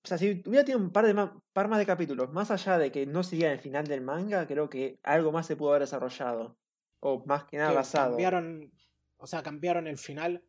o 0.04 0.08
sea, 0.08 0.18
si 0.18 0.42
hubiera 0.46 0.66
tenido 0.66 0.80
un 0.84 0.92
par, 0.92 1.06
de 1.06 1.14
ma- 1.14 1.42
par 1.54 1.68
más 1.68 1.80
de 1.80 1.86
capítulos, 1.86 2.32
más 2.32 2.52
allá 2.52 2.78
de 2.78 2.92
que 2.92 3.06
no 3.06 3.24
seguía 3.24 3.52
el 3.54 3.60
final 3.60 3.86
del 3.88 4.02
manga, 4.02 4.48
creo 4.48 4.70
que 4.70 5.00
algo 5.04 5.32
más 5.32 5.46
se 5.48 5.56
pudo 5.56 5.70
haber 5.70 5.84
desarrollado. 5.84 6.58
O 7.00 7.24
más 7.26 7.46
que 7.46 7.58
nada 7.58 7.70
Que 7.70 7.76
basado. 7.76 8.10
cambiaron. 8.12 8.72
O 9.18 9.28
sea, 9.28 9.42
cambiaron 9.44 9.88
el 9.88 9.98
final. 9.98 10.44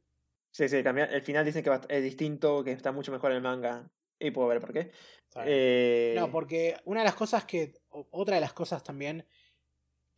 Sí, 0.50 0.68
sí, 0.68 0.76
el 0.76 1.22
final 1.22 1.44
dicen 1.44 1.62
que 1.64 1.80
es 1.88 2.02
distinto, 2.02 2.62
que 2.64 2.72
está 2.72 2.92
mucho 2.92 3.12
mejor 3.12 3.32
el 3.32 3.40
manga. 3.42 3.90
Y 4.18 4.30
puedo 4.30 4.48
ver 4.48 4.60
por 4.60 4.72
qué. 4.72 4.90
Eh, 5.44 6.14
No, 6.16 6.30
porque 6.30 6.76
una 6.84 7.00
de 7.00 7.06
las 7.06 7.14
cosas 7.14 7.44
que. 7.44 7.74
Otra 7.88 8.34
de 8.36 8.40
las 8.40 8.52
cosas 8.52 8.82
también 8.82 9.26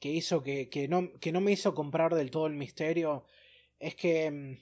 que 0.00 0.10
hizo 0.10 0.42
que, 0.42 0.68
que, 0.68 0.86
no, 0.88 1.12
que 1.20 1.32
no 1.32 1.40
me 1.40 1.52
hizo 1.52 1.74
comprar 1.74 2.14
del 2.14 2.30
todo 2.30 2.46
el 2.46 2.54
misterio 2.54 3.24
es 3.78 3.94
que 3.94 4.30
mm, 4.30 4.58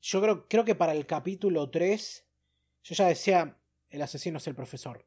yo 0.00 0.20
creo, 0.22 0.48
creo 0.48 0.64
que 0.64 0.74
para 0.74 0.92
el 0.92 1.06
capítulo 1.06 1.70
3 1.70 2.25
yo 2.86 2.94
ya 2.94 3.06
decía 3.08 3.56
el 3.90 4.02
asesino 4.02 4.38
es 4.38 4.46
el 4.46 4.54
profesor. 4.54 5.04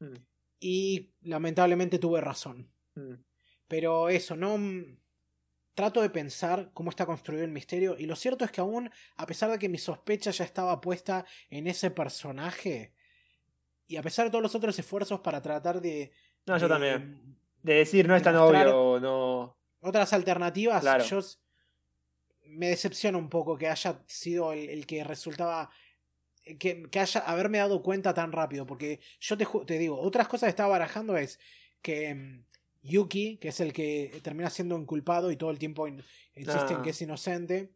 mm, 0.00 0.14
Y 0.60 1.10
lamentablemente 1.22 1.98
tuve 1.98 2.20
razón. 2.20 2.70
mm, 2.94 3.14
Pero 3.68 4.08
eso, 4.08 4.36
no... 4.36 4.58
Trato 5.74 6.02
de 6.02 6.10
pensar 6.10 6.70
cómo 6.74 6.90
está 6.90 7.06
construido 7.06 7.44
el 7.44 7.50
misterio 7.50 7.96
y 7.98 8.04
lo 8.04 8.14
cierto 8.14 8.44
es 8.44 8.50
que 8.50 8.60
aún, 8.60 8.90
a 9.16 9.24
pesar 9.26 9.50
de 9.50 9.58
que 9.58 9.70
mi 9.70 9.78
sospecha 9.78 10.30
ya 10.30 10.44
estaba 10.44 10.78
puesta 10.82 11.24
en 11.48 11.66
ese 11.66 11.90
personaje, 11.90 12.92
y 13.86 13.96
a 13.96 14.02
pesar 14.02 14.26
de 14.26 14.30
todos 14.30 14.42
los 14.42 14.54
otros 14.54 14.78
esfuerzos 14.78 15.20
para 15.20 15.40
tratar 15.40 15.80
de... 15.80 16.12
No, 16.44 16.58
yo 16.58 16.68
también. 16.68 17.38
De 17.62 17.74
decir, 17.74 18.06
no 18.06 18.14
es 18.14 18.22
tan 18.22 18.36
obvio, 18.36 19.00
no. 19.00 19.56
otras 19.80 20.12
alternativas, 20.12 20.82
Claro. 20.82 21.04
yo 21.04 21.20
me 22.48 22.68
decepciona 22.68 23.16
un 23.16 23.30
poco 23.30 23.56
que 23.56 23.68
haya 23.68 24.02
sido 24.06 24.52
el, 24.52 24.68
el 24.68 24.86
que 24.86 25.02
resultaba 25.04 25.70
que, 26.58 26.82
que 26.90 27.00
haya 27.00 27.20
haberme 27.20 27.58
dado 27.58 27.82
cuenta 27.82 28.14
tan 28.14 28.32
rápido, 28.32 28.66
porque 28.66 29.00
yo 29.20 29.36
te, 29.36 29.46
te 29.66 29.78
digo, 29.78 29.98
otras 30.00 30.28
cosas 30.28 30.46
que 30.48 30.50
estaba 30.50 30.70
barajando 30.70 31.16
es 31.16 31.38
que 31.82 32.14
mm, 32.14 32.44
Yuki, 32.82 33.38
que 33.38 33.48
es 33.48 33.60
el 33.60 33.72
que 33.72 34.20
termina 34.22 34.50
siendo 34.50 34.76
inculpado 34.76 35.30
y 35.30 35.36
todo 35.36 35.50
el 35.50 35.58
tiempo 35.58 35.86
in- 35.86 36.02
insiste 36.34 36.72
en 36.74 36.80
Ah. 36.80 36.82
que 36.82 36.90
es 36.90 37.00
inocente, 37.02 37.72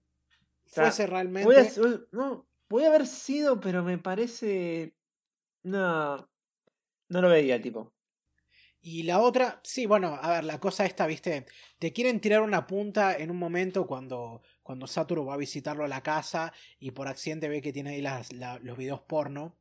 sea, 0.64 0.84
fuese 0.84 1.06
realmente... 1.06 1.46
Puede, 1.46 2.00
no, 2.12 2.46
puede 2.68 2.86
haber 2.86 3.06
sido, 3.06 3.60
pero 3.60 3.84
me 3.84 3.98
parece. 3.98 4.94
No. 5.62 6.28
No 7.08 7.22
lo 7.22 7.28
veía 7.28 7.60
tipo. 7.62 7.92
Y 8.80 9.02
la 9.04 9.20
otra, 9.20 9.60
sí, 9.64 9.86
bueno, 9.86 10.16
a 10.20 10.30
ver, 10.30 10.44
la 10.44 10.60
cosa 10.60 10.84
esta, 10.84 11.06
viste, 11.06 11.46
te 11.78 11.92
quieren 11.92 12.20
tirar 12.20 12.40
una 12.42 12.66
punta 12.66 13.16
en 13.16 13.30
un 13.32 13.36
momento 13.36 13.86
cuando, 13.86 14.42
cuando 14.66 14.88
Satoru 14.88 15.24
va 15.24 15.34
a 15.34 15.36
visitarlo 15.36 15.84
a 15.84 15.88
la 15.88 16.02
casa 16.02 16.52
y 16.80 16.90
por 16.90 17.06
accidente 17.06 17.48
ve 17.48 17.62
que 17.62 17.72
tiene 17.72 17.90
ahí 17.90 18.02
las, 18.02 18.32
la- 18.32 18.58
los 18.58 18.76
videos 18.76 19.00
porno. 19.02 19.56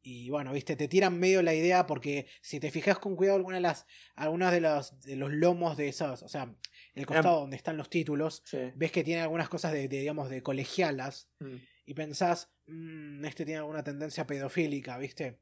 Y 0.00 0.30
bueno, 0.30 0.52
viste, 0.52 0.76
te 0.76 0.88
tiran 0.88 1.18
medio 1.18 1.42
la 1.42 1.52
idea 1.52 1.86
porque 1.86 2.26
si 2.40 2.58
te 2.58 2.70
fijas 2.70 2.98
con 2.98 3.16
cuidado 3.16 3.36
algunas 3.36 3.58
de 3.58 3.62
las, 3.62 3.86
algunas 4.14 4.52
de 4.52 4.60
los, 4.60 5.00
de 5.02 5.16
los 5.16 5.30
lomos 5.32 5.76
de 5.76 5.88
esos, 5.88 6.22
o 6.22 6.28
sea, 6.28 6.54
el 6.94 7.04
costado 7.04 7.40
donde 7.40 7.56
están 7.56 7.76
los 7.76 7.90
títulos, 7.90 8.42
Sí. 8.46 8.58
ves 8.76 8.92
que 8.92 9.04
tiene 9.04 9.20
algunas 9.22 9.48
cosas 9.50 9.72
de, 9.72 9.88
de, 9.88 9.98
digamos, 10.00 10.30
de 10.30 10.42
colegialas 10.42 11.28
Mm, 11.40 11.56
y 11.84 11.94
pensás, 11.94 12.50
"Mm, 12.66 13.24
este 13.26 13.44
tiene 13.44 13.58
alguna 13.58 13.82
tendencia 13.84 14.26
pedofílica, 14.26 14.96
viste. 14.96 15.40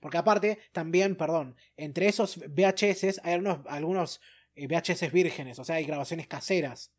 Porque 0.00 0.18
aparte, 0.18 0.58
también, 0.72 1.16
perdón, 1.16 1.56
entre 1.76 2.08
esos 2.08 2.36
VHS 2.38 3.20
hay 3.22 3.34
algunos, 3.34 3.60
algunos 3.66 4.20
eh, 4.54 4.66
VHS 4.66 5.10
vírgenes, 5.12 5.58
o 5.60 5.64
sea, 5.64 5.76
hay 5.76 5.84
grabaciones 5.84 6.26
caseras. 6.26 6.92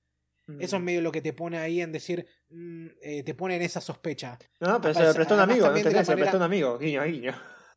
Eso 0.59 0.75
es 0.75 0.81
Mm. 0.81 0.85
medio 0.85 1.01
lo 1.01 1.11
que 1.11 1.21
te 1.21 1.33
pone 1.33 1.57
ahí 1.57 1.81
en 1.81 1.91
decir, 1.91 2.25
mm, 2.49 2.87
eh, 3.01 3.23
te 3.23 3.33
pone 3.35 3.55
en 3.55 3.61
esa 3.61 3.79
sospecha. 3.81 4.37
No, 4.59 4.81
pero 4.81 4.93
se 4.93 5.03
lo 5.03 5.13
prestó 5.13 5.35
un 5.35 5.41
amigo, 5.41 5.67
no 5.67 5.73
te 5.73 5.83
se 5.83 6.11
lo 6.11 6.17
prestó 6.17 6.37
un 6.37 6.43
amigo. 6.43 6.77
Guiño, 6.77 7.03
guiño. 7.03 7.33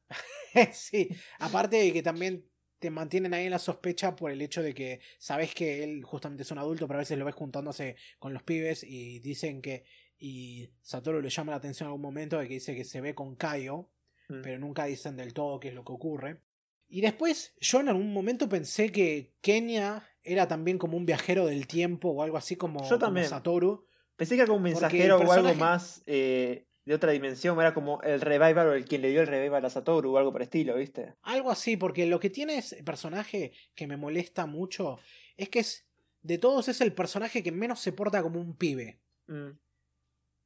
sí, 0.72 1.08
aparte 1.38 1.76
de 1.76 1.92
que 1.92 2.02
también 2.02 2.48
te 2.78 2.90
mantienen 2.90 3.32
ahí 3.34 3.44
en 3.44 3.50
la 3.50 3.58
sospecha 3.58 4.14
por 4.14 4.30
el 4.30 4.42
hecho 4.42 4.62
de 4.62 4.74
que 4.74 5.00
sabes 5.18 5.54
que 5.54 5.82
él 5.84 6.02
justamente 6.04 6.42
es 6.42 6.50
un 6.50 6.58
adulto, 6.58 6.86
pero 6.86 6.98
a 6.98 7.02
veces 7.02 7.18
lo 7.18 7.24
ves 7.24 7.34
juntándose 7.34 7.96
con 8.18 8.34
los 8.34 8.42
pibes 8.42 8.84
y 8.84 9.20
dicen 9.20 9.62
que. 9.62 9.84
Y 10.18 10.70
Satoru 10.80 11.20
le 11.20 11.28
llama 11.28 11.52
la 11.52 11.56
atención 11.58 11.86
en 11.86 11.88
algún 11.88 12.02
momento 12.02 12.38
de 12.38 12.46
que 12.48 12.54
dice 12.54 12.74
que 12.74 12.84
se 12.84 13.00
ve 13.00 13.14
con 13.14 13.36
Kaio. 13.36 13.90
Mm. 14.26 14.40
pero 14.42 14.58
nunca 14.58 14.86
dicen 14.86 15.16
del 15.16 15.34
todo 15.34 15.60
qué 15.60 15.68
es 15.68 15.74
lo 15.74 15.84
que 15.84 15.92
ocurre. 15.92 16.40
Y 16.88 17.02
después 17.02 17.54
yo 17.60 17.80
en 17.80 17.90
algún 17.90 18.10
momento 18.10 18.48
pensé 18.48 18.90
que 18.90 19.34
Kenya 19.42 20.02
era 20.24 20.48
también 20.48 20.78
como 20.78 20.96
un 20.96 21.06
viajero 21.06 21.46
del 21.46 21.66
tiempo 21.66 22.10
o 22.10 22.22
algo 22.22 22.36
así 22.36 22.56
como, 22.56 22.82
Yo 22.82 22.88
como 22.88 22.98
también. 22.98 23.28
Satoru. 23.28 23.86
Pensé 24.16 24.34
que 24.34 24.42
era 24.42 24.46
como 24.46 24.58
un 24.58 24.62
mensajero 24.64 25.18
o 25.18 25.32
algo 25.32 25.54
más 25.54 26.02
eh, 26.06 26.66
de 26.84 26.94
otra 26.94 27.12
dimensión. 27.12 27.58
Era 27.60 27.74
como 27.74 28.00
el 28.02 28.20
revival 28.20 28.68
o 28.68 28.72
el 28.72 28.84
quien 28.84 29.02
le 29.02 29.10
dio 29.10 29.20
el 29.20 29.26
revival 29.26 29.64
a 29.64 29.70
Satoru 29.70 30.12
o 30.12 30.18
algo 30.18 30.32
por 30.32 30.40
el 30.40 30.46
estilo, 30.46 30.76
¿viste? 30.76 31.14
Algo 31.22 31.50
así, 31.50 31.76
porque 31.76 32.06
lo 32.06 32.18
que 32.20 32.30
tiene 32.30 32.58
ese 32.58 32.82
personaje 32.82 33.52
que 33.74 33.86
me 33.86 33.96
molesta 33.96 34.46
mucho 34.46 34.98
es 35.36 35.48
que 35.48 35.60
es 35.60 35.86
de 36.22 36.38
todos 36.38 36.68
es 36.68 36.80
el 36.80 36.92
personaje 36.94 37.42
que 37.42 37.52
menos 37.52 37.80
se 37.80 37.92
porta 37.92 38.22
como 38.22 38.40
un 38.40 38.56
pibe. 38.56 39.00
Mm, 39.26 39.50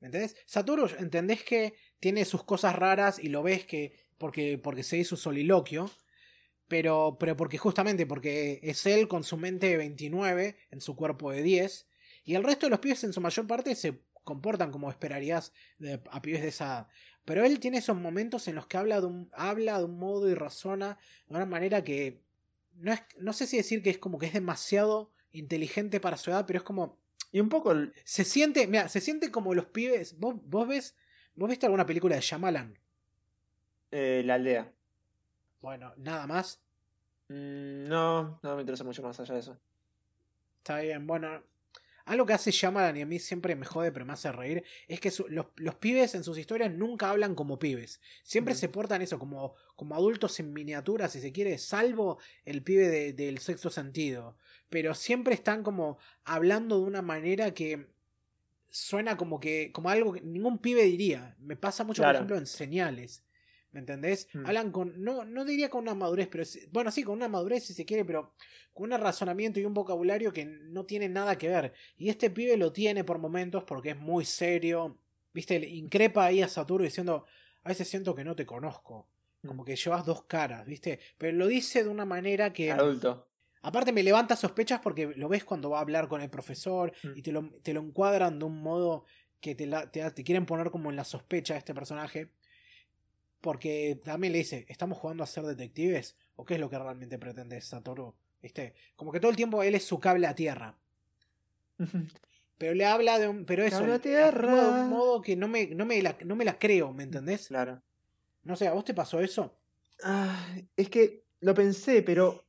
¿Me 0.00 0.06
entendés? 0.06 0.36
Satoru, 0.46 0.88
entendés 0.98 1.42
que 1.44 1.74
tiene 2.00 2.24
sus 2.24 2.44
cosas 2.44 2.74
raras 2.74 3.18
y 3.18 3.28
lo 3.28 3.42
ves 3.42 3.64
que. 3.64 3.96
porque, 4.16 4.58
porque 4.58 4.82
se 4.82 4.98
hizo 4.98 5.16
soliloquio. 5.16 5.90
Pero, 6.68 7.16
pero 7.18 7.36
porque 7.36 7.58
justamente 7.58 8.06
porque 8.06 8.60
es 8.62 8.84
él 8.86 9.08
con 9.08 9.24
su 9.24 9.36
mente 9.38 9.68
de 9.68 9.76
29 9.78 10.56
en 10.70 10.80
su 10.80 10.94
cuerpo 10.96 11.30
de 11.30 11.42
10. 11.42 11.88
Y 12.24 12.34
el 12.34 12.44
resto 12.44 12.66
de 12.66 12.70
los 12.70 12.80
pibes 12.80 13.02
en 13.04 13.12
su 13.14 13.20
mayor 13.22 13.46
parte 13.46 13.74
se 13.74 14.02
comportan 14.22 14.70
como 14.70 14.90
esperarías 14.90 15.52
de- 15.78 16.00
a 16.10 16.20
pibes 16.22 16.42
de 16.42 16.48
esa 16.48 16.64
edad. 16.66 16.88
Pero 17.24 17.44
él 17.44 17.58
tiene 17.60 17.78
esos 17.78 17.96
momentos 17.96 18.48
en 18.48 18.54
los 18.54 18.66
que 18.66 18.76
habla 18.76 19.00
de 19.00 19.06
un, 19.06 19.30
habla 19.32 19.78
de 19.78 19.84
un 19.86 19.98
modo 19.98 20.28
y 20.28 20.34
razona 20.34 20.98
de 21.28 21.34
una 21.36 21.46
manera 21.46 21.82
que 21.84 22.20
no, 22.74 22.92
es, 22.92 23.02
no 23.18 23.32
sé 23.32 23.46
si 23.46 23.56
decir 23.56 23.82
que 23.82 23.90
es 23.90 23.98
como 23.98 24.18
que 24.18 24.26
es 24.26 24.32
demasiado 24.34 25.10
inteligente 25.32 26.00
para 26.00 26.16
su 26.18 26.30
edad, 26.30 26.44
pero 26.46 26.58
es 26.58 26.62
como 26.64 26.98
Y 27.32 27.40
un 27.40 27.48
poco. 27.48 27.72
el- 27.72 27.92
Se 28.04 28.24
siente, 28.24 28.66
mira, 28.66 28.88
se 28.88 29.00
siente 29.00 29.30
como 29.30 29.54
los 29.54 29.66
pibes. 29.66 30.18
¿Vos, 30.18 30.36
vos 30.44 30.68
ves? 30.68 30.94
¿Vos 31.34 31.48
viste 31.48 31.66
alguna 31.66 31.86
película 31.86 32.14
de 32.16 32.20
Shyamalan? 32.22 32.78
eh, 33.90 34.22
la 34.24 34.34
aldea. 34.34 34.72
Bueno, 35.60 35.92
nada 35.96 36.26
más. 36.26 36.60
Mm, 37.28 37.88
no, 37.88 38.40
no 38.42 38.54
me 38.56 38.60
interesa 38.62 38.84
mucho 38.84 39.02
más 39.02 39.18
allá 39.20 39.34
de 39.34 39.40
eso. 39.40 39.58
Está 40.58 40.80
bien, 40.80 41.06
bueno. 41.06 41.42
Algo 42.04 42.24
que 42.24 42.32
hace 42.32 42.50
Shyamalan 42.50 42.96
y 42.96 43.02
a 43.02 43.06
mí 43.06 43.18
siempre 43.18 43.54
me 43.54 43.66
jode, 43.66 43.92
pero 43.92 44.06
me 44.06 44.14
hace 44.14 44.32
reír, 44.32 44.64
es 44.86 44.98
que 44.98 45.10
su- 45.10 45.28
los, 45.28 45.48
los 45.56 45.74
pibes 45.74 46.14
en 46.14 46.24
sus 46.24 46.38
historias 46.38 46.72
nunca 46.72 47.10
hablan 47.10 47.34
como 47.34 47.58
pibes. 47.58 48.00
Siempre 48.22 48.54
se 48.54 48.70
portan 48.70 49.02
eso, 49.02 49.18
como, 49.18 49.54
como 49.76 49.94
adultos 49.94 50.40
en 50.40 50.54
miniatura, 50.54 51.08
si 51.08 51.20
se 51.20 51.32
quiere, 51.32 51.58
salvo 51.58 52.18
el 52.46 52.62
pibe 52.62 52.88
de- 52.88 53.12
del 53.12 53.40
sexto 53.40 53.68
sentido. 53.68 54.38
Pero 54.70 54.94
siempre 54.94 55.34
están 55.34 55.62
como 55.62 55.98
hablando 56.24 56.78
de 56.78 56.84
una 56.86 57.02
manera 57.02 57.52
que 57.52 57.88
suena 58.70 59.18
como 59.18 59.38
que, 59.38 59.70
como 59.72 59.90
algo 59.90 60.14
que 60.14 60.22
ningún 60.22 60.56
pibe 60.60 60.84
diría. 60.84 61.36
Me 61.38 61.56
pasa 61.56 61.84
mucho, 61.84 62.00
Claro. 62.00 62.12
por 62.12 62.16
ejemplo, 62.20 62.38
en 62.38 62.46
señales. 62.46 63.22
¿Me 63.70 63.80
entendés? 63.80 64.28
Mm. 64.32 64.46
Hablan 64.46 64.72
con, 64.72 65.02
no, 65.02 65.24
no 65.24 65.44
diría 65.44 65.68
con 65.68 65.82
una 65.82 65.94
madurez, 65.94 66.28
pero 66.28 66.44
bueno, 66.72 66.90
sí, 66.90 67.02
con 67.02 67.16
una 67.16 67.28
madurez 67.28 67.64
si 67.66 67.74
se 67.74 67.84
quiere, 67.84 68.04
pero 68.04 68.32
con 68.72 68.92
un 68.92 68.98
razonamiento 68.98 69.60
y 69.60 69.64
un 69.66 69.74
vocabulario 69.74 70.32
que 70.32 70.46
no 70.46 70.84
tiene 70.86 71.08
nada 71.08 71.36
que 71.36 71.48
ver. 71.48 71.74
Y 71.96 72.08
este 72.08 72.30
pibe 72.30 72.56
lo 72.56 72.72
tiene 72.72 73.04
por 73.04 73.18
momentos 73.18 73.64
porque 73.64 73.90
es 73.90 73.96
muy 73.98 74.24
serio. 74.24 74.96
Viste, 75.34 75.58
le 75.60 75.68
increpa 75.68 76.24
ahí 76.24 76.40
a 76.42 76.48
Saturno 76.48 76.84
diciendo, 76.84 77.26
a 77.64 77.68
veces 77.68 77.88
siento 77.88 78.14
que 78.14 78.24
no 78.24 78.34
te 78.34 78.46
conozco. 78.46 79.06
Como 79.46 79.62
Mm. 79.62 79.66
que 79.66 79.76
llevas 79.76 80.04
dos 80.04 80.22
caras, 80.24 80.66
¿viste? 80.66 80.98
Pero 81.18 81.36
lo 81.36 81.46
dice 81.46 81.84
de 81.84 81.90
una 81.90 82.04
manera 82.04 82.52
que... 82.52 82.72
Adulto. 82.72 83.28
Aparte 83.62 83.92
me 83.92 84.02
levanta 84.02 84.34
sospechas 84.36 84.80
porque 84.80 85.08
lo 85.16 85.28
ves 85.28 85.44
cuando 85.44 85.70
va 85.70 85.78
a 85.78 85.82
hablar 85.82 86.08
con 86.08 86.22
el 86.22 86.30
profesor 86.30 86.92
Mm. 87.02 87.08
y 87.16 87.22
te 87.22 87.32
lo, 87.32 87.50
te 87.62 87.72
lo 87.74 87.80
encuadran 87.80 88.38
de 88.38 88.44
un 88.46 88.60
modo 88.62 89.04
que 89.40 89.54
te, 89.54 89.66
la- 89.66 89.90
te, 89.90 90.08
te 90.10 90.24
quieren 90.24 90.46
poner 90.46 90.70
como 90.70 90.90
en 90.90 90.96
la 90.96 91.04
sospecha 91.04 91.54
a 91.54 91.58
este 91.58 91.74
personaje. 91.74 92.30
Porque 93.40 94.00
también 94.04 94.32
le 94.32 94.38
dice, 94.38 94.66
¿estamos 94.68 94.98
jugando 94.98 95.22
a 95.22 95.26
ser 95.26 95.44
detectives? 95.44 96.16
¿O 96.36 96.44
qué 96.44 96.54
es 96.54 96.60
lo 96.60 96.68
que 96.68 96.78
realmente 96.78 97.18
pretende 97.18 97.60
Satoru? 97.60 98.14
¿Viste? 98.42 98.74
Como 98.96 99.12
que 99.12 99.20
todo 99.20 99.30
el 99.30 99.36
tiempo 99.36 99.62
él 99.62 99.74
es 99.74 99.84
su 99.84 99.98
cable 100.00 100.26
a 100.26 100.34
tierra. 100.34 100.76
Pero 102.58 102.74
le 102.74 102.84
habla 102.84 103.18
de 103.18 103.28
un... 103.28 103.44
Pero 103.44 103.64
eso, 103.64 103.78
Cable 103.78 103.92
a 103.92 103.96
actúa 103.96 104.10
de 104.12 104.16
tierra. 104.16 104.82
un 104.82 104.90
modo 104.90 105.22
que 105.22 105.36
no 105.36 105.46
me, 105.46 105.68
no, 105.68 105.86
me 105.86 106.02
la, 106.02 106.16
no 106.24 106.34
me 106.34 106.44
la 106.44 106.58
creo, 106.58 106.92
¿me 106.92 107.04
entendés? 107.04 107.48
Claro. 107.48 107.80
No 108.42 108.56
sé, 108.56 108.66
¿a 108.66 108.72
vos 108.72 108.84
te 108.84 108.94
pasó 108.94 109.20
eso? 109.20 109.56
Ah, 110.02 110.56
es 110.76 110.90
que 110.90 111.24
lo 111.40 111.54
pensé, 111.54 112.02
pero 112.02 112.44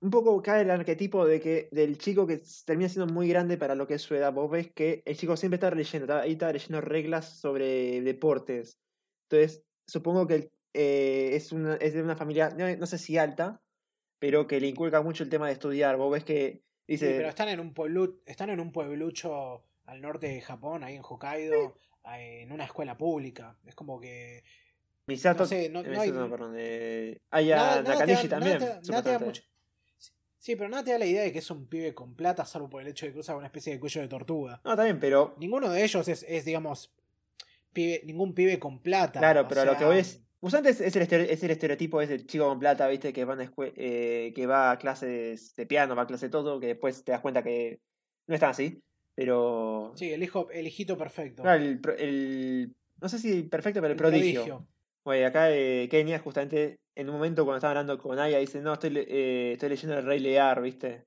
un 0.00 0.10
poco 0.10 0.42
cae 0.42 0.62
el 0.62 0.70
arquetipo 0.70 1.26
de 1.26 1.40
que 1.40 1.68
del 1.70 1.96
chico 1.96 2.26
que 2.26 2.42
termina 2.64 2.88
siendo 2.88 3.12
muy 3.12 3.28
grande 3.28 3.56
para 3.56 3.74
lo 3.74 3.86
que 3.86 3.94
es 3.94 4.02
su 4.02 4.14
edad. 4.14 4.32
Vos 4.32 4.50
ves 4.50 4.72
que 4.72 5.02
el 5.04 5.16
chico 5.16 5.36
siempre 5.36 5.56
está 5.56 5.70
leyendo, 5.70 6.04
está, 6.06 6.22
ahí 6.22 6.32
está 6.32 6.52
leyendo 6.52 6.80
reglas 6.80 7.28
sobre 7.38 8.00
deportes. 8.00 8.78
Entonces, 9.28 9.64
supongo 9.92 10.26
que 10.26 10.50
eh, 10.72 11.30
es, 11.34 11.52
una, 11.52 11.74
es 11.76 11.92
de 11.92 12.02
una 12.02 12.16
familia, 12.16 12.48
no, 12.56 12.74
no 12.76 12.86
sé 12.86 12.96
si 12.96 13.18
alta, 13.18 13.60
pero 14.18 14.46
que 14.46 14.58
le 14.58 14.68
inculca 14.68 15.02
mucho 15.02 15.22
el 15.22 15.28
tema 15.28 15.46
de 15.48 15.52
estudiar. 15.52 15.96
Vos 15.98 16.10
ves 16.12 16.24
que 16.24 16.62
Sí, 16.86 16.94
dice, 16.94 17.14
pero 17.16 17.28
están 17.28 17.48
en 17.48 17.60
un 17.60 17.74
pueblu- 17.74 18.20
están 18.26 18.50
en 18.50 18.58
un 18.60 18.72
pueblucho 18.72 19.64
al 19.84 20.00
norte 20.00 20.28
de 20.28 20.40
Japón, 20.40 20.82
ahí 20.82 20.96
en 20.96 21.02
Hokkaido, 21.02 21.76
eh, 22.16 22.42
en 22.42 22.52
una 22.52 22.64
escuela 22.64 22.96
pública. 22.96 23.56
Es 23.66 23.74
como 23.74 24.00
que 24.00 24.42
Misato, 25.06 25.44
no 25.44 25.46
sé, 25.46 25.68
no- 25.68 25.82
no 25.82 26.00
hay- 26.00 26.10
perdón, 26.10 26.54
eh, 26.56 27.20
te 27.30 27.44
da- 27.50 27.82
Nakanishi 27.82 28.28
nada 28.28 28.28
también, 28.28 28.58
te 28.58 28.64
da- 28.64 28.70
nada 28.74 28.80
te 28.80 28.92
da 28.92 28.98
supuestamente. 29.18 29.24
mucho- 29.26 29.42
Sí, 30.38 30.56
pero 30.56 30.68
nada 30.70 30.82
te 30.84 30.90
da 30.92 30.98
la 30.98 31.06
idea 31.06 31.22
de 31.22 31.32
que 31.32 31.38
es 31.38 31.50
un 31.50 31.66
pibe 31.68 31.94
con 31.94 32.16
plata, 32.16 32.44
salvo 32.44 32.68
por 32.68 32.82
el 32.82 32.88
hecho 32.88 33.06
de 33.06 33.12
que 33.12 33.18
usa 33.20 33.36
una 33.36 33.46
especie 33.46 33.72
de 33.74 33.78
cuello 33.80 34.00
de 34.00 34.08
tortuga. 34.08 34.60
No, 34.64 34.74
también, 34.74 34.98
pero 34.98 35.36
Ninguno 35.38 35.68
de 35.70 35.84
ellos 35.84 36.08
es, 36.08 36.24
es, 36.28 36.44
digamos, 36.44 36.92
pibe, 37.72 38.02
ningún 38.04 38.34
pibe 38.34 38.58
con 38.58 38.80
plata. 38.80 39.20
Claro, 39.20 39.46
pero 39.48 39.62
a 39.62 39.64
lo 39.64 39.70
sea, 39.72 39.78
que 39.78 39.84
voy 39.86 39.98
es. 39.98 40.22
Justamente 40.40 40.70
es, 40.70 40.80
es 40.80 40.96
el 40.96 41.02
es 41.30 41.42
el 41.44 41.50
estereotipo 41.52 42.00
ese 42.00 42.16
del 42.16 42.26
chico 42.26 42.48
con 42.48 42.58
plata, 42.58 42.88
viste, 42.88 43.12
que 43.12 43.24
va, 43.24 43.34
a 43.34 43.48
eh, 43.76 44.32
que 44.34 44.46
va 44.46 44.72
a 44.72 44.78
clases 44.78 45.54
de 45.54 45.66
piano, 45.66 45.94
va 45.94 46.02
a 46.02 46.06
clases 46.06 46.28
de 46.28 46.32
todo, 46.32 46.58
que 46.58 46.66
después 46.66 47.04
te 47.04 47.12
das 47.12 47.20
cuenta 47.20 47.42
que 47.44 47.78
no 48.26 48.34
es 48.34 48.40
tan 48.40 48.50
así. 48.50 48.80
Pero. 49.14 49.92
Sí, 49.94 50.10
el 50.10 50.22
hijo, 50.22 50.50
el 50.50 50.66
hijito 50.66 50.96
perfecto. 50.96 51.42
Claro, 51.42 51.62
el, 51.62 51.80
el- 51.98 52.72
No 53.00 53.08
sé 53.08 53.18
si 53.18 53.42
perfecto, 53.44 53.80
pero 53.80 53.92
el, 53.92 53.92
El 53.92 53.98
prodigio. 53.98 54.66
Oye, 55.04 55.24
acá 55.24 55.50
eh, 55.52 55.88
Kenia, 55.90 56.18
justamente 56.18 56.76
en 56.96 57.08
un 57.08 57.16
momento 57.16 57.44
cuando 57.44 57.58
estaba 57.58 57.72
hablando 57.72 57.98
con 57.98 58.18
Aya, 58.18 58.38
dice: 58.38 58.60
No, 58.60 58.72
estoy, 58.72 58.96
eh, 58.96 59.52
estoy 59.52 59.68
leyendo 59.68 59.98
el 59.98 60.06
Rey 60.06 60.18
Lear, 60.18 60.60
viste. 60.62 61.04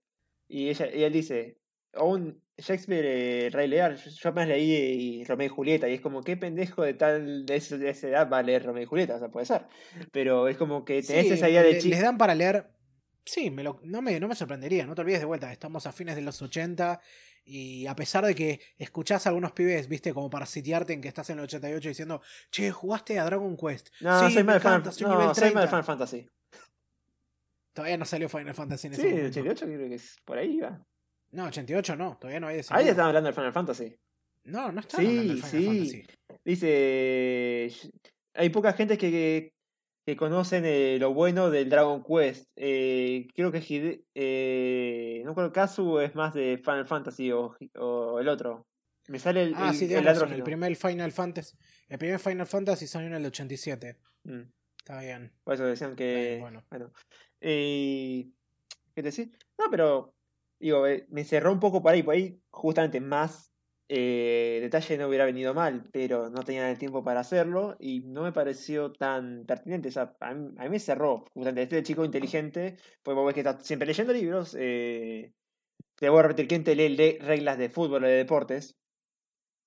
Y, 0.47 0.69
ella, 0.69 0.87
y 0.93 1.03
él 1.03 1.11
dice: 1.13 1.57
Aún 1.93 2.41
Shakespeare, 2.57 3.05
eh, 3.47 3.49
Rey 3.49 3.67
Lear, 3.67 3.95
yo, 3.97 4.09
yo 4.09 4.29
apenas 4.29 4.47
leí 4.49 5.21
eh, 5.21 5.25
Romeo 5.27 5.47
y 5.47 5.49
Julieta, 5.49 5.89
y 5.89 5.95
es 5.95 6.01
como: 6.01 6.23
¿Qué 6.23 6.37
pendejo 6.37 6.83
de 6.83 6.93
tal 6.93 7.45
de, 7.45 7.55
ese- 7.57 7.77
de 7.77 7.89
esa 7.89 8.07
edad 8.07 8.29
va 8.31 8.37
a 8.39 8.43
leer 8.43 8.63
Romeo 8.65 8.83
y 8.83 8.85
Julieta? 8.85 9.15
O 9.15 9.19
sea, 9.19 9.27
puede 9.29 9.45
ser. 9.45 9.65
Pero 10.11 10.47
es 10.47 10.55
como 10.57 10.85
que 10.85 11.01
tenés 11.03 11.27
Sí, 11.27 11.33
esa 11.33 11.49
idea 11.49 11.63
de 11.63 11.73
le- 11.73 11.79
chico. 11.79 11.93
Les 11.93 12.01
dan 12.01 12.17
para 12.17 12.33
leer. 12.33 12.67
Sí, 13.25 13.49
me 13.49 13.63
lo- 13.63 13.79
no, 13.83 14.01
me, 14.01 14.19
no 14.19 14.27
me 14.27 14.35
sorprendería. 14.35 14.85
No 14.85 14.95
te 14.95 15.01
olvides 15.01 15.19
de 15.19 15.25
vuelta. 15.25 15.51
Estamos 15.51 15.85
a 15.87 15.91
fines 15.91 16.15
de 16.15 16.21
los 16.21 16.41
80. 16.41 17.01
Y 17.43 17.85
a 17.87 17.95
pesar 17.95 18.25
de 18.25 18.33
que 18.33 18.59
escuchás 18.77 19.25
a 19.25 19.29
algunos 19.29 19.51
pibes, 19.51 19.87
viste, 19.87 20.13
como 20.13 20.29
para 20.29 20.45
sitiarte 20.45 20.93
en 20.93 21.01
que 21.01 21.07
estás 21.09 21.29
en 21.29 21.37
el 21.39 21.43
88 21.43 21.89
diciendo, 21.89 22.21
che, 22.51 22.71
jugaste 22.71 23.19
a 23.19 23.25
Dragon 23.25 23.55
Quest. 23.57 23.89
No, 24.01 24.27
sí, 24.27 24.33
soy 24.33 24.43
mal 24.43 24.59
fan, 24.61 24.91
soy 24.91 25.03
no, 25.07 25.19
nivel 25.19 25.35
soy 25.35 25.43
mal 25.53 25.53
30". 25.53 25.67
Final 25.67 25.83
Fantasy. 25.83 26.27
Todavía 27.73 27.97
no 27.97 28.05
salió 28.05 28.29
Final 28.29 28.55
Fantasy 28.55 28.87
en 28.87 28.93
ese 28.93 29.01
Sí, 29.01 29.07
el 29.09 29.13
momento. 29.15 29.39
88 29.41 29.65
creo 29.65 29.89
que 29.89 29.95
es 29.95 30.15
por 30.23 30.37
ahí 30.37 30.59
va. 30.59 30.83
No, 31.35 31.45
88 31.47 31.95
no, 31.95 32.17
todavía 32.17 32.39
no 32.39 32.47
hay 32.47 32.59
ese. 32.59 32.73
Ahí 32.73 32.87
están 32.87 33.07
hablando 33.07 33.27
del 33.27 33.35
Final 33.35 33.53
Fantasy. 33.53 33.95
No, 34.45 34.71
no 34.71 34.79
está 34.79 34.97
Sí, 34.97 35.05
hablando 35.05 35.33
del 35.33 35.43
Final 35.43 35.61
sí. 35.61 35.65
Fantasy. 35.65 36.05
Dice, 36.45 37.91
hay 38.35 38.49
poca 38.49 38.73
gente 38.73 38.97
que, 38.97 39.51
que 40.05 40.15
conocen 40.15 40.63
eh, 40.65 40.97
lo 40.99 41.13
bueno 41.13 41.49
del 41.49 41.69
Dragon 41.69 42.03
Quest. 42.03 42.45
Eh, 42.55 43.27
creo 43.35 43.51
que 43.51 43.59
Hide- 43.61 44.03
eh, 44.13 45.21
no 45.25 45.33
creo 45.35 45.51
Kazu 45.51 45.99
es 45.99 46.15
más 46.15 46.33
de 46.33 46.57
Final 46.63 46.87
Fantasy 46.87 47.31
o, 47.31 47.55
o 47.77 48.19
el 48.19 48.27
otro. 48.27 48.65
Me 49.07 49.19
sale 49.19 49.43
el, 49.43 49.53
Ah, 49.55 49.69
el, 49.69 49.75
sí, 49.75 49.93
el 49.93 50.03
razón. 50.03 50.33
El 50.33 50.43
primer 50.43 50.75
Final 50.75 51.11
Fantasy. 51.11 51.55
El 51.89 51.97
primer 51.99 52.19
Final 52.19 52.47
Fantasy 52.47 52.87
salió 52.87 53.07
en 53.07 53.13
el 53.15 53.25
87. 53.25 53.97
Mm, 54.23 54.41
Está 54.77 54.99
bien. 55.01 55.31
por 55.43 55.53
eso 55.55 55.65
decían 55.65 55.95
que. 55.95 56.25
Bien, 56.27 56.41
bueno. 56.41 56.63
bueno. 56.69 56.91
Eh, 57.41 58.27
¿Qué 58.95 59.01
te 59.01 59.09
decía? 59.09 59.25
No, 59.59 59.65
pero. 59.69 60.14
Digo, 60.59 60.87
eh, 60.87 61.05
me 61.09 61.23
cerró 61.23 61.51
un 61.51 61.59
poco 61.59 61.81
por 61.81 61.91
ahí. 61.93 62.03
Por 62.03 62.15
ahí, 62.15 62.41
justamente 62.49 63.01
más 63.01 63.51
eh, 63.87 64.59
detalle 64.61 64.97
no 64.97 65.07
hubiera 65.07 65.25
venido 65.25 65.53
mal, 65.53 65.89
pero 65.91 66.29
no 66.29 66.43
tenían 66.43 66.67
el 66.69 66.77
tiempo 66.77 67.03
para 67.03 67.19
hacerlo 67.19 67.75
y 67.79 67.99
no 68.01 68.23
me 68.23 68.31
pareció 68.31 68.91
tan 68.91 69.45
pertinente. 69.45 69.89
O 69.89 69.91
sea, 69.91 70.15
a 70.19 70.33
mí, 70.33 70.55
a 70.57 70.63
mí 70.63 70.69
me 70.69 70.79
cerró. 70.79 71.25
Justamente, 71.33 71.63
este 71.63 71.83
chico 71.83 72.03
inteligente, 72.05 72.77
pues 73.03 73.15
vos 73.15 73.25
ves 73.25 73.33
que 73.35 73.41
está 73.41 73.59
siempre 73.59 73.85
leyendo 73.87 74.13
libros. 74.13 74.55
Eh, 74.57 75.33
te 75.95 76.09
voy 76.09 76.19
a 76.19 76.23
repetir: 76.23 76.47
¿quién 76.47 76.63
te 76.63 76.75
lee 76.75 76.89
le- 76.89 77.19
reglas 77.21 77.57
de 77.57 77.69
fútbol 77.69 78.03
o 78.03 78.07
de 78.07 78.13
deportes? 78.15 78.75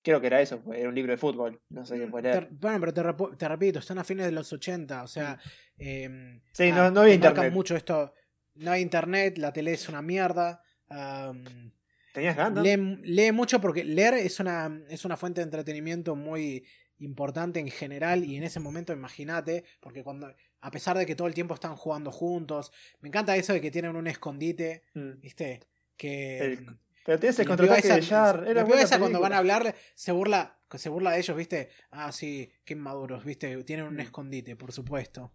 Creo 0.03 0.21
que 0.21 0.29
era 0.29 0.41
eso, 0.41 0.63
pues, 0.63 0.79
era 0.79 0.89
un 0.89 0.95
libro 0.95 1.13
de 1.13 1.19
fútbol. 1.19 1.61
No 1.71 1.85
sé 1.85 1.99
qué 1.99 2.07
Te- 2.07 2.23
leer. 2.23 2.49
bueno, 2.53 2.81
pero 2.81 2.93
te, 3.37 3.49
repito, 3.49 3.79
están 3.81 3.99
a 3.99 4.05
fines 4.05 4.27
de 4.27 4.33
los 4.33 4.53
80, 4.53 5.03
o 5.03 5.09
sea... 5.09 5.39
em, 5.77 6.41
Sí, 6.53 6.71
no, 6.73 6.91
no 6.91 7.01
había 7.03 7.15
internet. 7.15 7.53
mucho 7.53 7.77
esto. 7.77 8.15
No 8.55 8.71
hay 8.71 8.83
internet, 8.83 9.39
la 9.39 9.53
tele 9.53 9.73
es 9.73 9.89
una 9.89 10.03
mierda. 10.03 10.63
Am, 10.89 11.73
¿Tenías 12.13 12.37
ganas? 12.37 12.65
lee, 12.65 12.77
lee 13.03 13.33
mucho 13.33 13.61
porque 13.61 13.85
leer 13.85 14.15
es 14.15 14.41
una, 14.41 14.83
es 14.89 15.05
una 15.05 15.17
fuente 15.17 15.41
de 15.41 15.45
entretenimiento 15.45 16.17
muy 16.17 16.65
importante 17.01 17.61
en 17.61 17.71
general 17.71 18.25
y 18.25 18.37
en 18.37 18.43
ese 18.43 18.59
momento 18.61 18.93
imagínate, 18.93 19.65
porque 19.81 20.03
cuando 20.03 20.35
a 20.61 20.71
pesar 20.71 20.99
de 20.99 21.07
que 21.07 21.15
todo 21.15 21.29
el 21.29 21.35
tiempo 21.35 21.55
están 21.55 21.77
jugando 21.77 22.11
juntos, 22.11 22.73
me 23.01 23.09
encanta 23.09 23.37
eso 23.37 23.53
de 23.53 23.61
que 23.61 23.71
tienen 23.71 23.95
un 23.95 24.07
escondite, 24.09 24.83
Mm. 24.95 25.21
¿viste? 25.21 25.61
Que 25.97 26.39
El- 26.39 26.79
Pero 27.05 27.19
tienes 27.21 27.39
el 27.39 27.47
contraataque 27.47 27.89
de 27.89 28.03
Jar. 28.03 28.45
Era 28.47 28.65
buena 28.65 28.83
esa 28.83 28.99
cuando 28.99 29.21
van 29.21 29.33
a 29.33 29.39
hablar 29.39 29.75
se 29.95 30.13
burla, 30.13 30.59
se 30.75 30.89
burla 30.89 31.13
de 31.13 31.21
ellos, 31.21 31.37
¿viste? 31.37 31.69
Ah, 31.91 32.11
sí, 32.13 32.51
qué 32.65 32.75
inmaduros, 32.75 33.25
¿viste? 33.25 33.63
Tienen 33.65 33.87
un 33.87 33.95
Mm. 33.97 34.01
escondite, 34.01 34.57
por 34.57 34.73
supuesto. 34.73 35.33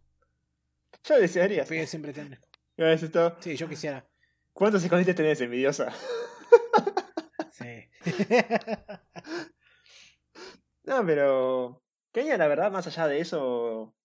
Yo 1.06 1.18
desearía. 1.20 1.66
Siempre 1.66 2.14
tienen. 2.14 2.40
Sí, 3.40 3.56
yo 3.56 3.70
quisiera. 3.70 4.06
¿Cuántos 4.54 4.84
escondites 4.84 5.16
tenés, 5.16 5.42
envidiosa? 5.42 5.94
Sí. 7.52 7.90
No, 10.86 11.06
pero. 11.06 11.82
Kenia, 12.12 12.38
la 12.38 12.48
verdad, 12.48 12.72
más 12.72 12.86
allá 12.88 13.08
de 13.08 13.20
eso. 13.22 13.96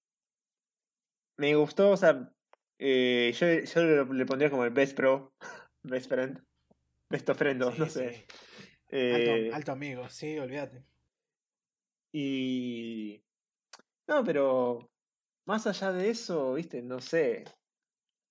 Me 1.37 1.55
gustó, 1.57 1.91
o 1.91 1.97
sea. 1.97 2.33
eh, 2.79 3.33
yo 3.35 3.47
yo 3.83 4.05
le, 4.15 4.27
pondría 4.27 4.51
como 4.51 4.65
el 4.65 4.71
best 4.71 4.97
pro. 4.97 5.33
Best 5.83 6.09
friend. 6.09 6.43
Best 7.09 7.29
of 7.31 7.39
friend, 7.39 7.63
Sí, 7.63 7.79
no 7.79 7.87
sí. 7.87 7.91
sé. 7.91 8.27
Eh, 8.91 9.13
Alto, 9.51 9.57
alto 9.57 9.73
amigo, 9.73 10.09
sí, 10.09 10.39
olvídate. 10.39 10.85
Y. 12.13 13.23
No, 14.07 14.25
pero. 14.25 14.91
Más 15.47 15.67
allá 15.67 15.93
de 15.93 16.11
eso, 16.11 16.55
viste, 16.55 16.83
no 16.83 17.01
sé. 17.01 17.45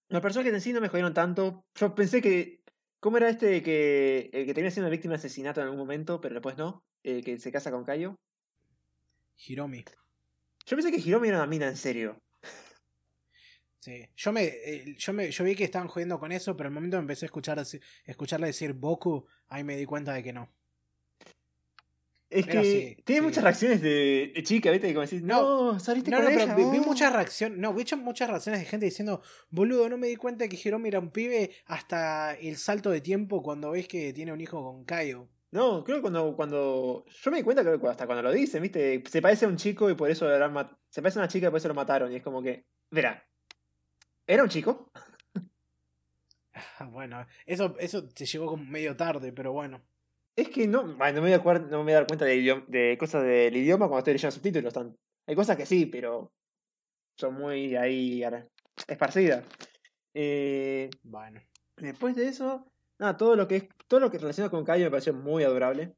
Los 0.10 0.22
personajes 0.22 0.54
en 0.54 0.62
sí 0.62 0.74
no 0.74 0.82
me 0.82 0.88
jodieron 0.88 1.14
tanto. 1.14 1.66
Yo 1.76 1.94
pensé 1.94 2.22
que 2.22 2.62
¿Cómo 3.00 3.18
era 3.18 3.30
este 3.30 3.62
que 3.62 4.30
el 4.34 4.46
que 4.46 4.54
termina 4.54 4.72
siendo 4.72 4.90
víctima 4.90 5.14
de 5.14 5.20
asesinato 5.20 5.62
en 5.62 5.66
algún 5.66 5.80
momento, 5.80 6.20
pero 6.20 6.36
después 6.36 6.58
no? 6.58 6.84
El 7.04 7.24
que 7.24 7.40
se 7.40 7.52
casa 7.52 7.72
con 7.72 7.84
Kaio. 7.84 8.20
Hiromi. 9.38 9.86
Yo 10.66 10.76
pensé 10.76 10.92
que 10.92 10.98
Hiromi 10.98 11.28
era 11.28 11.38
una 11.38 11.48
mina, 11.48 11.68
en 11.68 11.78
serio. 11.78 12.20
Sí. 13.80 14.10
Yo 14.16 14.34
me, 14.34 14.44
eh, 14.44 14.96
yo 14.98 15.14
me, 15.14 15.32
yo 15.32 15.44
vi 15.44 15.56
que 15.56 15.64
estaban 15.64 15.88
jodiendo 15.88 16.20
con 16.20 16.32
eso, 16.32 16.58
pero 16.58 16.68
el 16.68 16.74
momento 16.76 16.98
que 16.98 17.02
empecé 17.02 17.26
a 17.26 17.28
escuchar 17.28 17.64
escucharle 18.04 18.48
decir 18.48 18.74
Boku, 18.74 19.26
ahí 19.48 19.64
me 19.64 19.78
di 19.78 19.86
cuenta 19.86 20.14
de 20.14 20.24
que 20.24 20.34
no. 20.34 20.52
Es 22.30 22.46
que 22.46 23.02
tiene 23.06 23.22
muchas 23.22 23.44
reacciones 23.44 23.82
de, 23.82 24.34
chica, 24.44 24.70
¿viste? 24.72 24.94
Como 24.94 25.06
decís, 25.06 25.24
no, 25.24 25.74
no 25.74 25.80
saliste 25.80 26.12
no, 26.12 26.20
no, 26.20 26.28
pero 26.28 26.72
vi, 26.72 26.80
muchas 26.80 27.14
reacciones, 27.14 27.58
no, 27.58 27.74
vi 27.74 27.86
muchas 27.96 28.30
reacciones 28.30 28.60
de 28.60 28.66
gente 28.66 28.86
diciendo, 28.86 29.22
boludo, 29.50 29.88
no 29.88 29.98
me 29.98 30.08
di 30.08 30.18
cuenta 30.18 30.44
de 30.44 30.50
que 30.50 30.60
Hiromi 30.62 30.90
era 30.90 31.00
un 31.00 31.12
pibe 31.12 31.52
hasta 31.68 32.34
el 32.34 32.58
salto 32.58 32.90
de 32.90 33.00
tiempo 33.00 33.42
cuando 33.42 33.72
ves 33.72 33.88
que 33.88 34.12
tiene 34.12 34.34
un 34.34 34.42
hijo 34.42 34.62
con 34.62 34.84
Kaio. 34.84 35.30
No, 35.52 35.84
creo 35.84 35.98
que 35.98 36.02
cuando, 36.02 36.36
cuando. 36.36 37.06
Yo 37.08 37.32
me 37.32 37.38
di 37.38 37.44
cuenta, 37.44 37.64
creo 37.64 37.80
que 37.80 37.88
hasta 37.88 38.06
cuando 38.06 38.24
lo 38.24 38.34
dicen, 38.34 38.62
¿viste? 38.62 39.02
Se 39.10 39.22
parece 39.22 39.46
a 39.46 39.48
un 39.48 39.56
chico 39.56 39.90
y 39.90 39.96
por 39.96 40.10
eso 40.12 40.28
lo 40.28 40.78
Se 40.90 41.02
parece 41.02 41.20
a 41.20 41.22
una 41.22 41.30
chica 41.30 41.48
y 41.48 41.50
por 41.50 41.58
eso 41.58 41.70
lo 41.70 41.74
mataron. 41.74 42.12
Y 42.12 42.18
es 42.18 42.24
como 42.24 42.42
que. 42.42 42.66
Verá. 42.92 43.26
¿Era 44.26 44.44
un 44.44 44.50
chico? 44.50 44.92
bueno, 46.92 47.26
eso, 47.46 47.76
eso 47.80 48.08
te 48.10 48.26
llegó 48.26 48.48
como 48.48 48.66
medio 48.66 48.98
tarde, 48.98 49.32
pero 49.32 49.54
bueno. 49.54 49.82
Es 50.38 50.50
que 50.50 50.68
no, 50.68 50.84
no, 50.84 50.96
me 50.96 51.20
voy 51.20 51.34
a 51.34 51.60
no 51.60 51.80
me 51.80 51.84
voy 51.84 51.92
a 51.94 51.96
dar 51.96 52.08
cuenta 52.08 52.24
de, 52.24 52.64
de 52.68 52.98
cosas 53.00 53.24
del 53.24 53.58
idioma 53.58 53.88
cuando 53.88 54.00
estoy 54.00 54.14
leyendo 54.14 54.32
subtítulos. 54.32 54.74
Hay 55.26 55.36
cosas 55.36 55.58
que 55.58 55.66
sí, 55.66 55.88
pero 55.88 56.32
son 57.18 57.34
muy 57.34 57.76
ahí 57.76 58.24
esparcidas. 58.88 59.44
Eh, 60.14 60.92
bueno. 61.02 61.42
Después 61.78 62.16
de 62.16 62.28
eso, 62.28 62.72
nada, 63.00 63.18
todo 63.18 63.36
lo 63.36 63.48
que 63.48 63.56
es 63.56 63.64
todo 63.88 64.00
lo 64.00 64.12
que 64.12 64.20
relaciona 64.20 64.52
con 64.52 64.64
Cayo 64.64 64.86
me 64.86 64.92
pareció 64.92 65.12
muy 65.12 65.44
adorable. 65.44 65.96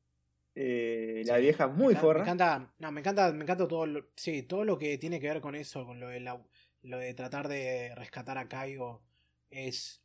Eh, 0.55 1.21
la 1.25 1.37
vieja 1.37 1.67
muy 1.67 1.95
forra. 1.95 2.23
Me 2.23 2.31
encanta, 2.31 2.73
no, 2.79 2.91
me 2.93 3.01
encanta, 3.01 3.33
me 3.33 3.43
encanta 3.43 3.67
todo 3.67 3.85
lo, 3.85 4.07
sí, 4.15 4.43
todo 4.43 4.63
lo 4.63 4.77
que 4.77 4.97
tiene 4.97 5.19
que 5.19 5.27
ver 5.27 5.41
con 5.41 5.55
eso, 5.55 5.85
con 5.85 5.99
lo 5.99 6.07
de 6.07 6.21
lo 6.21 6.97
de 6.97 7.13
tratar 7.13 7.49
de 7.49 7.93
rescatar 7.95 8.37
a 8.37 8.47
Kaigo 8.47 9.01
es 9.49 10.01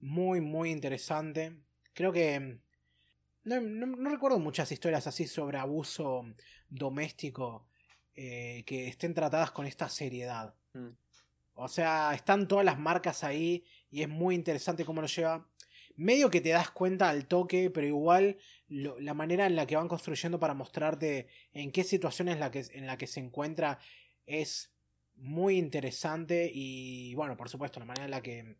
muy 0.00 0.42
muy 0.42 0.70
interesante. 0.70 1.56
Creo 1.94 2.12
que 2.12 2.60
no, 3.58 3.86
no, 3.86 4.10
recuerdo 4.10 4.38
muchas 4.38 4.70
historias 4.70 5.06
así 5.06 5.26
sobre 5.26 5.58
abuso 5.58 6.24
doméstico 6.68 7.66
eh, 8.14 8.62
que 8.66 8.88
estén 8.88 9.14
tratadas 9.14 9.50
con 9.50 9.66
esta 9.66 9.88
seriedad. 9.88 10.54
Mm. 10.74 10.90
O 11.54 11.68
sea, 11.68 12.12
están 12.14 12.48
todas 12.48 12.64
las 12.64 12.78
marcas 12.78 13.24
ahí 13.24 13.64
y 13.90 14.02
es 14.02 14.08
muy 14.08 14.34
interesante 14.34 14.84
cómo 14.84 15.00
lo 15.00 15.06
lleva 15.06 15.46
medio 15.96 16.30
que 16.30 16.40
te 16.40 16.48
das 16.48 16.70
cuenta 16.70 17.10
al 17.10 17.26
toque, 17.26 17.70
pero 17.70 17.86
igual 17.86 18.38
la 18.68 19.12
manera 19.12 19.46
en 19.46 19.56
la 19.56 19.66
que 19.66 19.76
van 19.76 19.88
construyendo 19.88 20.40
para 20.40 20.54
mostrarte 20.54 21.28
en 21.52 21.72
qué 21.72 21.84
situación 21.84 22.28
es 22.28 22.38
la 22.38 22.50
que, 22.50 22.64
en 22.72 22.86
la 22.86 22.96
que 22.96 23.06
se 23.06 23.20
encuentra 23.20 23.78
es 24.24 24.72
muy 25.16 25.58
interesante 25.58 26.50
y 26.52 27.14
bueno, 27.14 27.36
por 27.36 27.50
supuesto, 27.50 27.80
la 27.80 27.86
manera 27.86 28.06
en 28.06 28.10
la 28.12 28.22
que 28.22 28.56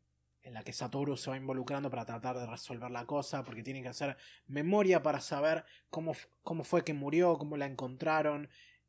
en 0.50 0.54
la 0.54 0.64
que 0.64 0.72
Satoru 0.72 1.16
se 1.16 1.30
va 1.30 1.36
involucrando 1.36 1.90
para 1.90 2.04
tratar 2.04 2.36
de 2.36 2.44
resolver 2.44 2.90
la 2.90 3.06
cosa, 3.06 3.44
porque 3.44 3.62
tienen 3.62 3.84
que 3.84 3.88
hacer 3.88 4.16
memoria 4.48 5.00
para 5.00 5.20
saber 5.20 5.64
cómo, 5.90 6.12
cómo 6.42 6.64
fue 6.64 6.82
que 6.82 6.92
murió, 6.92 7.38
cómo 7.38 7.56
la 7.56 7.66
encontraron, 7.66 8.48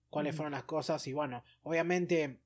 cuáles 0.10 0.36
fueron 0.36 0.54
las 0.54 0.64
cosas, 0.64 1.06
y 1.06 1.14
bueno, 1.14 1.44
obviamente 1.62 2.42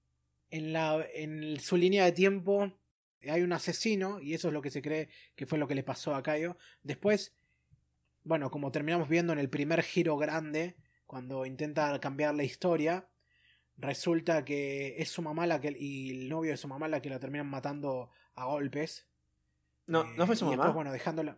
en, 0.52 0.74
la, 0.74 1.06
en 1.14 1.58
su 1.62 1.78
línea 1.78 2.04
de 2.04 2.12
tiempo 2.12 2.74
hay 3.22 3.42
un 3.42 3.54
asesino 3.54 4.20
y 4.20 4.34
eso 4.34 4.50
es 4.50 4.54
lo 4.54 4.62
que 4.62 4.70
se 4.70 4.82
cree 4.82 5.08
que 5.36 5.46
fue 5.46 5.58
lo 5.58 5.68
que 5.68 5.76
le 5.76 5.84
pasó 5.84 6.14
a 6.14 6.22
Kaio. 6.22 6.58
Después, 6.84 7.34
bueno, 8.24 8.52
como 8.52 8.72
terminamos 8.72 9.08
viendo 9.08 9.32
en 9.32 9.40
el 9.40 9.50
primer 9.50 9.82
giro 9.82 10.18
grande, 10.18 10.76
cuando 11.06 11.46
intenta 11.46 11.98
cambiar 12.02 12.36
la 12.36 12.44
historia, 12.44 13.08
resulta 13.78 14.44
que 14.44 14.96
es 14.98 15.08
su 15.08 15.22
mamá 15.22 15.48
la 15.48 15.62
que 15.62 15.74
y 15.78 16.10
el 16.12 16.30
novio 16.30 16.52
de 16.52 16.58
su 16.58 16.68
mamá 16.68 16.90
la 16.90 17.02
que 17.02 17.10
la 17.10 17.20
terminan 17.20 17.48
matando 17.48 18.12
a 18.36 18.46
golpes. 18.46 19.08
No, 19.88 20.04
no 20.04 20.26
fue 20.26 20.36
su 20.36 20.46
mamá. 20.46 20.70
bueno, 20.70 20.92
dejándola. 20.92 21.38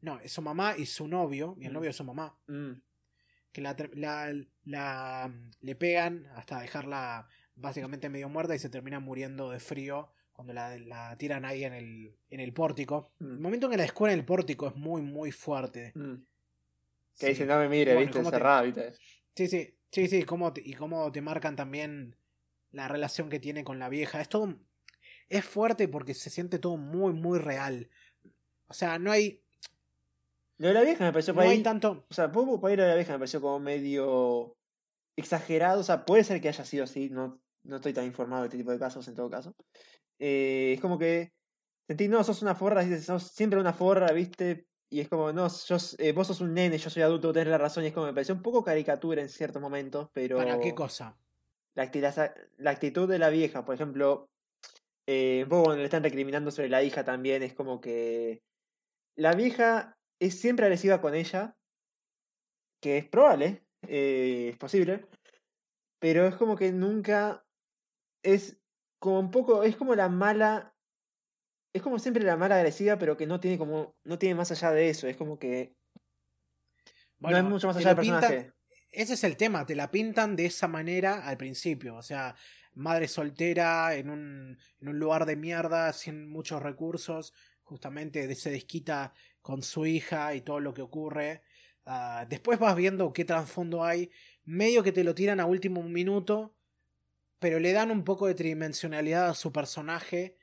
No, 0.00 0.20
es 0.20 0.32
su 0.32 0.42
mamá 0.42 0.76
y 0.76 0.86
su 0.86 1.08
novio, 1.08 1.56
y 1.58 1.64
el 1.64 1.70
mm. 1.70 1.74
novio 1.74 1.88
de 1.88 1.94
su 1.94 2.04
mamá. 2.04 2.38
Mm. 2.46 2.72
Que 3.52 3.60
la, 3.60 3.76
la, 3.94 4.32
la, 4.64 5.32
le 5.60 5.74
pegan 5.74 6.26
hasta 6.36 6.60
dejarla 6.60 7.28
básicamente 7.56 8.08
medio 8.08 8.28
muerta 8.28 8.54
y 8.54 8.58
se 8.58 8.70
termina 8.70 9.00
muriendo 9.00 9.50
de 9.50 9.58
frío 9.58 10.12
cuando 10.32 10.52
la, 10.52 11.16
tiran 11.18 11.44
ahí 11.44 11.64
en 11.64 11.72
el, 11.72 12.16
en 12.30 12.40
el 12.40 12.52
pórtico. 12.52 13.12
Mm. 13.18 13.32
El 13.32 13.40
momento 13.40 13.66
en 13.66 13.70
que 13.72 13.76
la 13.78 13.82
descubren 13.82 14.14
en 14.14 14.20
el 14.20 14.24
pórtico 14.24 14.68
es 14.68 14.76
muy, 14.76 15.02
muy 15.02 15.32
fuerte. 15.32 15.92
Que 17.18 17.28
dice, 17.30 17.44
no 17.44 17.58
me 17.58 17.68
mire, 17.68 17.96
viste, 17.96 18.20
encerrada, 18.20 18.62
viste. 18.62 18.92
Sí, 19.34 19.48
sí, 19.48 19.76
sí, 19.90 20.06
sí, 20.06 20.22
cómo 20.22 20.52
y 20.56 20.74
cómo 20.74 21.10
te 21.10 21.20
marcan 21.20 21.56
también 21.56 22.14
la 22.70 22.86
relación 22.86 23.28
que 23.28 23.40
tiene 23.40 23.64
con 23.64 23.80
la 23.80 23.88
vieja. 23.88 24.20
Es 24.20 24.28
todo. 24.28 24.54
Es 25.28 25.44
fuerte 25.44 25.88
porque 25.88 26.14
se 26.14 26.30
siente 26.30 26.58
todo 26.58 26.76
muy, 26.76 27.12
muy 27.12 27.38
real. 27.38 27.90
O 28.68 28.74
sea, 28.74 28.98
no 28.98 29.12
hay. 29.12 29.42
Lo 30.58 30.68
de 30.68 30.74
la 30.74 30.82
vieja 30.82 31.04
me 31.04 31.12
pareció 31.12 31.34
no 31.34 31.40
hay 31.42 31.62
tanto. 31.62 32.06
O 32.10 32.14
sea, 32.14 32.32
poco 32.32 32.60
para 32.60 32.74
ir 32.74 32.80
a 32.80 32.88
la 32.88 32.94
vieja 32.94 33.12
me 33.12 33.18
pareció 33.18 33.40
como 33.40 33.60
medio 33.60 34.56
exagerado. 35.16 35.80
O 35.80 35.84
sea, 35.84 36.04
puede 36.04 36.24
ser 36.24 36.40
que 36.40 36.48
haya 36.48 36.64
sido 36.64 36.84
así. 36.84 37.10
No, 37.10 37.40
no 37.64 37.76
estoy 37.76 37.92
tan 37.92 38.04
informado 38.04 38.42
de 38.42 38.48
este 38.48 38.58
tipo 38.58 38.72
de 38.72 38.78
casos 38.78 39.06
en 39.08 39.14
todo 39.14 39.30
caso. 39.30 39.54
Eh, 40.18 40.72
es 40.74 40.80
como 40.80 40.98
que 40.98 41.32
sentí, 41.86 42.08
no, 42.08 42.22
sos 42.24 42.42
una 42.42 42.54
forra, 42.54 42.84
sos 43.00 43.22
siempre 43.24 43.60
una 43.60 43.72
forra, 43.72 44.12
¿viste? 44.12 44.66
Y 44.90 45.00
es 45.00 45.08
como, 45.08 45.32
no, 45.32 45.48
yo, 45.48 45.76
eh, 45.98 46.12
vos 46.12 46.26
sos 46.26 46.40
un 46.40 46.54
nene, 46.54 46.78
yo 46.78 46.90
soy 46.90 47.02
adulto, 47.02 47.32
tenés 47.32 47.48
la 47.48 47.58
razón. 47.58 47.84
Y 47.84 47.88
es 47.88 47.92
como, 47.92 48.06
me 48.06 48.14
pareció 48.14 48.34
un 48.34 48.42
poco 48.42 48.64
caricatura 48.64 49.20
en 49.20 49.28
ciertos 49.28 49.60
momentos, 49.60 50.08
pero. 50.12 50.38
¿Para 50.38 50.58
qué 50.60 50.74
cosa? 50.74 51.16
La, 51.74 51.90
la, 52.56 52.70
actitud 52.70 53.08
de 53.08 53.18
la 53.18 53.28
vieja, 53.28 53.64
por 53.64 53.74
ejemplo, 53.74 54.30
eh, 55.10 55.40
un 55.44 55.48
poco 55.48 55.64
cuando 55.64 55.80
le 55.80 55.86
están 55.86 56.02
recriminando 56.02 56.50
sobre 56.50 56.68
la 56.68 56.82
hija 56.82 57.02
también, 57.02 57.42
es 57.42 57.54
como 57.54 57.80
que. 57.80 58.42
La 59.16 59.32
vieja 59.32 59.96
es 60.20 60.38
siempre 60.38 60.66
agresiva 60.66 61.00
con 61.00 61.14
ella, 61.14 61.56
que 62.80 62.98
es 62.98 63.08
probable, 63.08 63.64
es 63.80 64.56
posible, 64.58 65.06
pero 65.98 66.26
es 66.26 66.36
como 66.36 66.56
que 66.56 66.72
nunca 66.72 67.42
es 68.22 68.60
como 69.00 69.18
un 69.18 69.30
poco, 69.30 69.62
es 69.62 69.76
como 69.76 69.94
la 69.94 70.10
mala, 70.10 70.74
es 71.72 71.80
como 71.80 71.98
siempre 71.98 72.22
la 72.22 72.36
mala 72.36 72.56
agresiva, 72.56 72.98
pero 72.98 73.16
que 73.16 73.26
no 73.26 73.40
tiene 73.40 73.56
como, 73.56 73.96
no 74.04 74.18
tiene 74.18 74.34
más 74.34 74.52
allá 74.52 74.72
de 74.72 74.90
eso, 74.90 75.08
es 75.08 75.16
como 75.16 75.38
que 75.38 75.74
no 77.18 77.36
es 77.36 77.44
mucho 77.44 77.66
más 77.66 77.76
allá 77.78 77.94
del 77.94 77.96
personaje. 77.96 78.52
ese 78.92 79.14
es 79.14 79.24
el 79.24 79.38
tema, 79.38 79.64
te 79.64 79.74
la 79.74 79.90
pintan 79.90 80.36
de 80.36 80.44
esa 80.46 80.68
manera 80.68 81.26
al 81.26 81.38
principio, 81.38 81.96
o 81.96 82.02
sea, 82.02 82.36
madre 82.78 83.08
soltera 83.08 83.94
en 83.94 84.10
un, 84.10 84.58
en 84.80 84.88
un 84.88 84.98
lugar 84.98 85.26
de 85.26 85.36
mierda, 85.36 85.92
sin 85.92 86.28
muchos 86.28 86.62
recursos, 86.62 87.34
justamente 87.62 88.34
se 88.34 88.50
desquita 88.50 89.12
con 89.42 89.62
su 89.62 89.86
hija 89.86 90.34
y 90.34 90.40
todo 90.40 90.60
lo 90.60 90.74
que 90.74 90.82
ocurre. 90.82 91.42
Ah, 91.84 92.26
después 92.28 92.58
vas 92.58 92.76
viendo 92.76 93.12
qué 93.12 93.24
trasfondo 93.24 93.84
hay, 93.84 94.10
medio 94.44 94.82
que 94.82 94.92
te 94.92 95.04
lo 95.04 95.14
tiran 95.14 95.40
a 95.40 95.46
último 95.46 95.82
minuto 95.82 96.54
pero 97.38 97.60
le 97.60 97.72
dan 97.72 97.90
un 97.90 98.04
poco 98.04 98.26
de 98.26 98.34
tridimensionalidad 98.34 99.28
a 99.28 99.34
su 99.34 99.52
personaje 99.52 100.36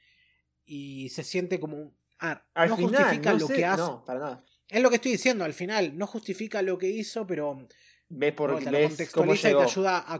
y 0.65 1.09
se 1.09 1.23
siente 1.23 1.59
como 1.59 1.93
ah, 2.19 2.43
no 2.67 2.77
justifica 2.77 3.33
lo 3.33 3.47
que 3.47 3.65
hace. 3.65 3.81
No, 3.81 4.05
para 4.05 4.19
nada. 4.19 4.45
Es 4.67 4.81
lo 4.81 4.89
que 4.89 4.95
estoy 4.95 5.11
diciendo, 5.11 5.45
al 5.45 5.53
final, 5.53 5.95
no 5.97 6.07
justifica 6.07 6.61
lo 6.61 6.77
que 6.77 6.87
hizo, 6.87 7.27
pero 7.27 7.67
ves 8.09 8.33
por 8.33 8.57
te 8.63 8.71
lo 8.71 8.87
contextualiza 8.87 9.51
y 9.51 9.53
te 9.53 9.61
ayuda 9.61 10.11
a 10.11 10.19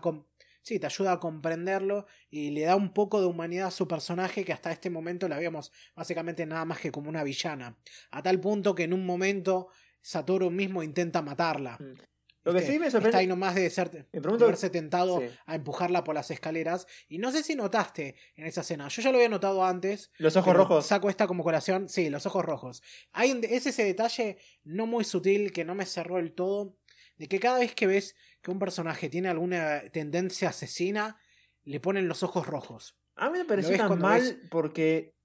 sí, 0.66 0.80
te 0.80 0.88
ayuda 0.88 1.14
a 1.14 1.20
comprenderlo 1.20 2.08
y 2.32 2.50
le 2.50 2.62
da 2.62 2.76
un 2.76 2.92
poco 2.92 3.22
de 3.22 3.28
humanidad 3.28 3.68
a 3.68 3.72
su 3.72 3.88
personaje 3.88 4.44
que 4.44 4.52
hasta 4.52 4.72
este 4.72 4.90
momento 4.90 5.28
la 5.28 5.36
habíamos 5.36 5.72
básicamente 5.96 6.46
nada 6.48 6.66
más 6.66 6.80
que 6.80 6.92
como 6.92 7.08
una 7.08 7.24
villana. 7.24 7.78
A 8.10 8.24
tal 8.24 8.40
punto 8.40 8.74
que 8.74 8.84
en 8.84 8.94
un 8.94 9.06
momento 9.06 9.68
Satoru 10.02 10.50
mismo 10.50 10.82
intenta 10.82 11.22
matarla. 11.22 11.78
Mm. 11.80 12.02
Lo 12.46 12.54
que 12.54 12.62
sí 12.62 12.78
me 12.78 12.92
sorprende. 12.92 13.10
Está 13.10 13.18
ahí 13.20 13.28
nomás 13.28 13.56
de, 13.56 13.68
ser, 13.72 13.90
de 13.90 14.06
haberse 14.14 14.70
tentado 14.70 15.20
a 15.48 15.56
empujarla 15.56 16.04
por 16.04 16.14
las 16.14 16.30
escaleras. 16.30 16.86
Y 17.10 17.18
no 17.18 17.32
sé 17.32 17.42
si 17.42 17.56
notaste 17.56 18.16
en 18.36 18.46
esa 18.46 18.62
escena. 18.62 18.88
Yo 18.88 19.02
ya 19.02 19.12
lo 19.12 19.18
había 19.18 19.30
notado 19.30 19.66
antes. 19.66 20.12
Los 20.20 20.36
ojos 20.36 20.56
rojos. 20.56 20.86
Saco 20.86 21.10
esta 21.10 21.26
como 21.26 21.44
colación. 21.44 21.90
Sí, 21.90 22.12
los 22.12 22.28
ojos 22.28 22.46
rojos. 22.46 22.84
Hay 23.14 23.40
es 23.50 23.66
ese 23.66 23.84
detalle 23.84 24.38
no 24.64 24.86
muy 24.86 25.04
sutil 25.06 25.52
que 25.52 25.66
no 25.66 25.74
me 25.74 25.88
cerró 25.88 26.20
el 26.20 26.34
todo. 26.34 26.78
De 27.18 27.28
que 27.28 27.40
cada 27.40 27.60
vez 27.60 27.74
que 27.74 27.88
ves 27.88 28.16
que 28.46 28.52
un 28.52 28.60
personaje 28.60 29.10
tiene 29.10 29.28
alguna 29.28 29.82
tendencia 29.92 30.50
asesina, 30.50 31.18
le 31.64 31.80
ponen 31.80 32.08
los 32.08 32.22
ojos 32.22 32.46
rojos. 32.46 32.96
A 33.16 33.32
mí 33.32 33.40
me 33.40 33.46
pareció 33.46 33.76
tan 33.76 33.98
mal 33.98 34.40
porque 34.52 35.16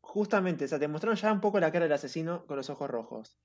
justamente, 0.00 0.64
o 0.64 0.68
sea, 0.68 0.78
te 0.78 0.88
mostraron 0.88 1.18
ya 1.18 1.30
un 1.34 1.42
poco 1.42 1.60
la 1.60 1.70
cara 1.70 1.84
del 1.84 1.92
asesino 1.92 2.46
con 2.46 2.56
los 2.56 2.70
ojos 2.70 2.88
rojos. 2.88 3.38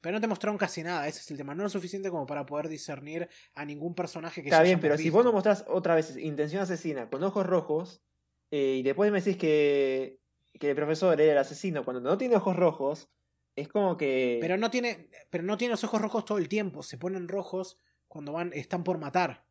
Pero 0.00 0.14
no 0.14 0.20
te 0.20 0.28
mostraron 0.28 0.58
casi 0.58 0.84
nada, 0.84 1.08
ese 1.08 1.18
es 1.22 1.30
el 1.32 1.38
tema. 1.38 1.56
No 1.56 1.66
es 1.66 1.72
suficiente 1.72 2.08
como 2.08 2.24
para 2.24 2.46
poder 2.46 2.68
discernir 2.68 3.28
a 3.56 3.64
ningún 3.64 3.96
personaje 3.96 4.42
que 4.42 4.48
Está 4.48 4.62
bien, 4.62 4.78
pero 4.78 4.96
si 4.96 5.10
vos 5.10 5.24
no 5.24 5.32
mostrás 5.32 5.64
otra 5.66 5.96
vez 5.96 6.16
intención 6.16 6.62
asesina 6.62 7.10
con 7.10 7.24
ojos 7.24 7.44
rojos, 7.44 8.04
eh, 8.52 8.76
y 8.78 8.82
después 8.84 9.10
me 9.10 9.18
decís 9.18 9.36
que, 9.36 10.20
que 10.60 10.70
el 10.70 10.76
profesor 10.76 11.20
era 11.20 11.32
el 11.32 11.38
asesino 11.38 11.84
cuando 11.84 12.00
no 12.00 12.16
tiene 12.16 12.36
ojos 12.36 12.54
rojos, 12.54 13.08
Es 13.56 13.66
como 13.66 13.96
que. 13.96 14.38
Pero 14.40 14.56
no 14.56 14.70
tiene, 14.70 15.10
pero 15.30 15.42
no 15.42 15.58
tiene 15.58 15.72
los 15.72 15.82
ojos 15.82 16.00
rojos 16.00 16.24
todo 16.24 16.38
el 16.38 16.48
tiempo. 16.48 16.84
Se 16.84 16.96
ponen 16.96 17.26
rojos 17.26 17.80
cuando 18.08 18.32
van, 18.32 18.52
están 18.52 18.84
por 18.84 18.98
matar. 18.98 19.46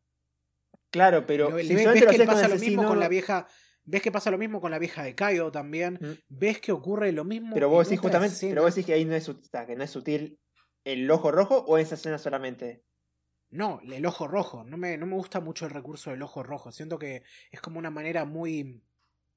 Claro, 0.90 1.26
pero. 1.26 1.56
Si 1.58 1.74
ves, 1.74 2.06
que 2.06 2.24
pasa 2.24 2.48
lo 2.48 2.56
mismo 2.56 2.86
con 2.86 3.00
la 3.00 3.08
vieja. 3.08 3.46
Ves 3.88 4.02
que 4.02 4.10
pasa 4.10 4.32
lo 4.32 4.38
mismo 4.38 4.60
con 4.60 4.72
la 4.72 4.80
vieja 4.80 5.04
de 5.04 5.14
Kaio 5.14 5.52
también. 5.52 5.98
Mm. 6.00 6.12
Ves 6.28 6.60
que 6.60 6.72
ocurre 6.72 7.12
lo 7.12 7.24
mismo. 7.24 7.54
Pero 7.54 7.68
vos 7.68 7.86
decís 7.86 8.00
justamente. 8.00 8.34
escena. 8.34 8.50
Pero 8.50 8.62
vos 8.62 8.74
decís 8.74 8.86
que 8.86 8.94
ahí 8.94 9.02
es, 9.02 9.30
que 9.66 9.76
no 9.76 9.84
es 9.84 9.90
sutil 9.90 10.40
el 10.84 11.08
ojo 11.10 11.30
rojo 11.30 11.64
o 11.68 11.78
esa 11.78 11.94
escena 11.94 12.18
solamente. 12.18 12.82
No, 13.50 13.80
el 13.84 14.04
ojo 14.06 14.26
rojo. 14.26 14.64
No 14.64 14.76
me, 14.76 14.96
no 14.96 15.06
me 15.06 15.14
gusta 15.14 15.40
mucho 15.40 15.66
el 15.66 15.70
recurso 15.70 16.10
del 16.10 16.22
ojo 16.22 16.42
rojo. 16.42 16.72
Siento 16.72 16.98
que 16.98 17.22
es 17.50 17.60
como 17.60 17.78
una 17.78 17.90
manera 17.90 18.24
muy. 18.24 18.82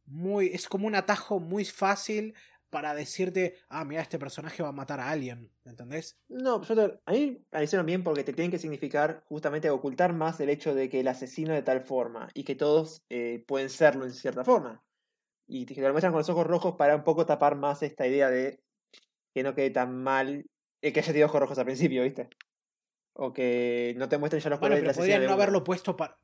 muy. 0.06 0.48
es 0.48 0.68
como 0.68 0.88
un 0.88 0.96
atajo 0.96 1.40
muy 1.40 1.66
fácil 1.66 2.34
para 2.70 2.94
decirte. 2.94 3.58
Ah, 3.70 3.86
mira, 3.86 4.02
este 4.02 4.20
personaje 4.20 4.64
va 4.64 4.70
a 4.70 4.72
matar 4.74 5.00
a 5.00 5.10
alguien. 5.10 5.52
¿Me 5.64 5.72
entendés? 5.72 6.20
No, 6.28 6.62
yo 6.62 6.76
te- 6.76 7.00
a 7.06 7.12
mí 7.12 7.44
me 7.52 7.64
hicieron 7.64 7.86
bien 7.88 8.04
porque 8.04 8.24
te 8.24 8.34
tienen 8.34 8.52
que 8.52 8.60
significar 8.60 9.24
justamente 9.28 9.70
ocultar 9.72 10.14
más 10.14 10.40
el 10.40 10.50
hecho 10.50 10.76
de 10.76 10.88
que 10.90 11.00
el 11.00 11.08
asesino 11.08 11.54
de 11.54 11.64
tal 11.64 11.82
forma 11.82 12.30
y 12.36 12.44
que 12.44 12.56
todos 12.56 13.04
eh, 13.10 13.44
pueden 13.48 13.70
serlo 13.70 14.06
en 14.06 14.14
cierta 14.14 14.44
forma. 14.44 14.84
Y 15.48 15.66
te 15.66 15.76
te 15.76 15.82
lo 15.82 15.92
muestran 15.92 16.14
con 16.14 16.20
los 16.20 16.30
ojos 16.30 16.48
rojos 16.48 16.76
para 16.78 16.96
un 16.96 17.04
poco 17.04 17.26
tapar 17.26 17.56
más 17.56 17.84
esta 17.84 18.08
idea 18.08 18.30
de 18.30 18.64
que 19.34 19.44
no 19.44 19.56
quede 19.56 19.72
tan 19.72 19.96
mal 20.04 20.46
el 20.82 20.94
que 20.94 21.00
haya 21.02 21.08
tenido 21.14 21.28
ojos 21.28 21.42
rojos 21.42 21.60
al 21.60 21.66
principio, 21.66 22.04
¿viste? 22.04 22.30
O 23.14 23.34
que 23.34 23.96
no 23.98 24.10
te 24.10 24.18
muestren 24.20 24.42
ya 24.44 24.50
los 24.52 24.60
Bueno, 24.60 24.76
colores 24.76 24.80
pero 24.80 24.92
asesino 24.92 24.98
podrían 24.98 25.22
de 25.22 25.28
no 25.28 25.34
haberlo 25.34 25.64
puesto 25.64 25.96
para. 25.96 26.20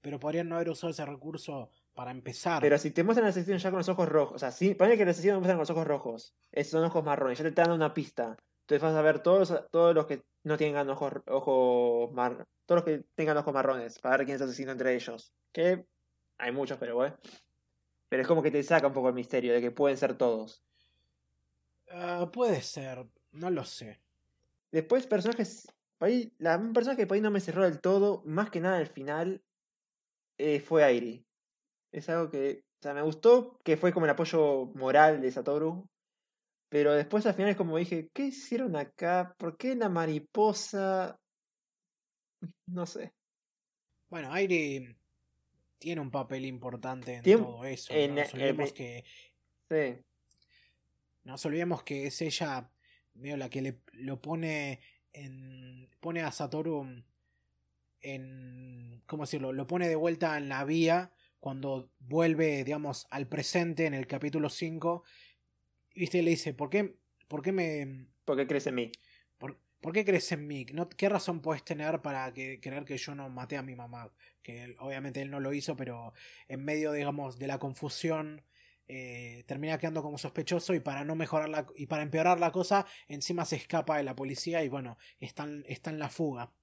Pero 0.00 0.18
podrían 0.20 0.48
no 0.48 0.56
haber 0.56 0.70
usado 0.70 0.90
ese 0.90 1.04
recurso 1.06 1.70
para 1.94 2.10
empezar. 2.10 2.60
Pero 2.60 2.76
si 2.78 2.90
te 2.90 3.04
muestran 3.04 3.24
al 3.26 3.30
asesino 3.30 3.56
ya 3.56 3.70
con 3.70 3.78
los 3.78 3.88
ojos 3.88 4.08
rojos, 4.08 4.34
o 4.36 4.38
sea, 4.38 4.50
sí, 4.50 4.74
ponle 4.74 4.96
que 4.96 5.04
el 5.04 5.08
asesino 5.08 5.34
te 5.34 5.38
muestran 5.38 5.56
con 5.56 5.62
los 5.62 5.70
ojos 5.70 5.86
rojos, 5.86 6.34
esos 6.52 6.72
son 6.72 6.84
ojos 6.84 7.04
marrones, 7.04 7.38
ya 7.38 7.44
te 7.44 7.48
están 7.50 7.64
dando 7.68 7.76
una 7.76 7.94
pista. 7.94 8.36
Entonces 8.62 8.82
vas 8.82 8.94
a 8.94 9.02
ver 9.02 9.20
todos, 9.22 9.50
los- 9.50 9.70
todos 9.70 9.94
los 9.94 10.06
que 10.06 10.24
no 10.42 10.56
tengan 10.56 10.88
ojos, 10.90 11.12
ojos 11.26 12.12
mar, 12.12 12.46
todos 12.66 12.78
los 12.82 12.84
que 12.84 13.04
tengan 13.14 13.36
ojos 13.36 13.54
marrones, 13.54 13.98
para 13.98 14.16
ver 14.16 14.26
quién 14.26 14.36
es 14.36 14.42
el 14.42 14.48
asesino 14.48 14.72
entre 14.72 14.94
ellos. 14.94 15.32
Que 15.52 15.86
hay 16.38 16.52
muchos, 16.52 16.78
pero 16.78 16.94
bueno. 16.96 17.16
Pero 18.08 18.22
es 18.22 18.28
como 18.28 18.42
que 18.42 18.50
te 18.50 18.62
saca 18.62 18.86
un 18.86 18.92
poco 18.92 19.08
el 19.08 19.14
misterio 19.14 19.52
de 19.52 19.60
que 19.60 19.70
pueden 19.70 19.96
ser 19.96 20.16
todos. 20.16 20.62
Ah, 21.90 22.30
puede 22.32 22.62
ser. 22.62 23.06
No 23.32 23.50
lo 23.50 23.64
sé. 23.64 24.00
Después, 24.72 25.06
personajes. 25.06 25.68
ahí, 26.00 26.32
la 26.38 26.56
un 26.56 26.72
personaje 26.72 27.02
que 27.02 27.06
por 27.06 27.14
ahí 27.14 27.20
no 27.20 27.30
me 27.30 27.40
cerró 27.40 27.62
del 27.62 27.80
todo, 27.80 28.22
más 28.26 28.50
que 28.50 28.60
nada 28.60 28.78
al 28.78 28.88
final, 28.88 29.42
eh, 30.38 30.60
fue 30.60 30.84
Airi. 30.84 31.24
Es 31.94 32.08
algo 32.08 32.28
que. 32.30 32.64
O 32.80 32.82
sea, 32.82 32.92
me 32.92 33.02
gustó 33.02 33.60
que 33.64 33.76
fue 33.76 33.92
como 33.92 34.04
el 34.06 34.10
apoyo 34.10 34.66
moral 34.74 35.20
de 35.22 35.30
Satoru. 35.30 35.88
Pero 36.68 36.92
después 36.92 37.24
al 37.24 37.34
final 37.34 37.50
es 37.52 37.56
como 37.56 37.76
dije, 37.78 38.10
¿qué 38.12 38.24
hicieron 38.26 38.74
acá? 38.74 39.34
¿Por 39.38 39.56
qué 39.56 39.76
la 39.76 39.88
mariposa? 39.88 41.20
No 42.66 42.84
sé. 42.84 43.12
Bueno, 44.08 44.32
Airi 44.32 44.96
tiene 45.78 46.00
un 46.00 46.10
papel 46.10 46.44
importante 46.46 47.14
en 47.14 47.22
Tiene- 47.22 47.42
todo 47.42 47.64
eso. 47.64 47.92
en- 47.94 48.14
no 48.16 48.20
nos 48.22 48.28
eh, 48.30 48.36
olvidemos 48.36 48.72
que. 48.72 49.04
Sí. 49.70 50.02
No 51.22 51.32
nos 51.32 51.46
olvidemos 51.46 51.82
que 51.84 52.06
es 52.08 52.20
ella 52.22 52.70
medio 53.14 53.36
la 53.36 53.48
que 53.48 53.62
le 53.62 53.80
lo 53.92 54.20
pone 54.20 54.80
en. 55.12 55.88
pone 56.00 56.22
a 56.22 56.32
Satoru 56.32 56.86
en. 58.00 59.02
¿cómo 59.06 59.22
decirlo? 59.22 59.52
Lo 59.52 59.66
pone 59.68 59.88
de 59.88 59.96
vuelta 59.96 60.36
en 60.36 60.48
la 60.48 60.64
vía 60.64 61.13
cuando 61.44 61.90
vuelve, 61.98 62.64
digamos, 62.64 63.06
al 63.10 63.28
presente 63.28 63.84
en 63.84 63.92
el 63.92 64.06
capítulo 64.06 64.48
5. 64.48 65.04
Viste, 65.94 66.22
le 66.22 66.30
dice, 66.30 66.54
¿por 66.54 66.70
qué, 66.70 66.96
por 67.28 67.42
qué 67.42 67.52
me. 67.52 68.06
¿Por 68.24 68.38
qué 68.38 68.46
crees 68.46 68.66
en 68.66 68.76
mí? 68.76 68.92
¿Por, 69.36 69.60
por 69.82 69.92
qué 69.92 70.06
crees 70.06 70.32
en 70.32 70.46
mí? 70.46 70.64
¿No- 70.72 70.88
¿Qué 70.88 71.06
razón 71.06 71.42
puedes 71.42 71.62
tener 71.62 72.00
para 72.00 72.32
que, 72.32 72.60
creer 72.60 72.86
que 72.86 72.96
yo 72.96 73.14
no 73.14 73.28
maté 73.28 73.58
a 73.58 73.62
mi 73.62 73.76
mamá? 73.76 74.10
Que 74.42 74.62
él- 74.64 74.76
obviamente 74.78 75.20
él 75.20 75.30
no 75.30 75.38
lo 75.38 75.52
hizo, 75.52 75.76
pero 75.76 76.14
en 76.48 76.64
medio, 76.64 76.92
digamos, 76.92 77.38
de 77.38 77.46
la 77.46 77.58
confusión 77.58 78.42
eh, 78.88 79.44
termina 79.46 79.76
quedando 79.76 80.02
como 80.02 80.16
sospechoso 80.16 80.72
y 80.72 80.80
para 80.80 81.04
no 81.04 81.14
mejorar 81.14 81.50
la, 81.50 81.66
y 81.76 81.88
para 81.88 82.04
empeorar 82.04 82.40
la 82.40 82.52
cosa, 82.52 82.86
encima 83.06 83.44
se 83.44 83.56
escapa 83.56 83.98
de 83.98 84.04
la 84.04 84.16
policía 84.16 84.64
y 84.64 84.70
bueno, 84.70 84.96
está 85.20 85.42
en, 85.44 85.62
está 85.68 85.90
en 85.90 85.98
la 85.98 86.08
fuga. 86.08 86.54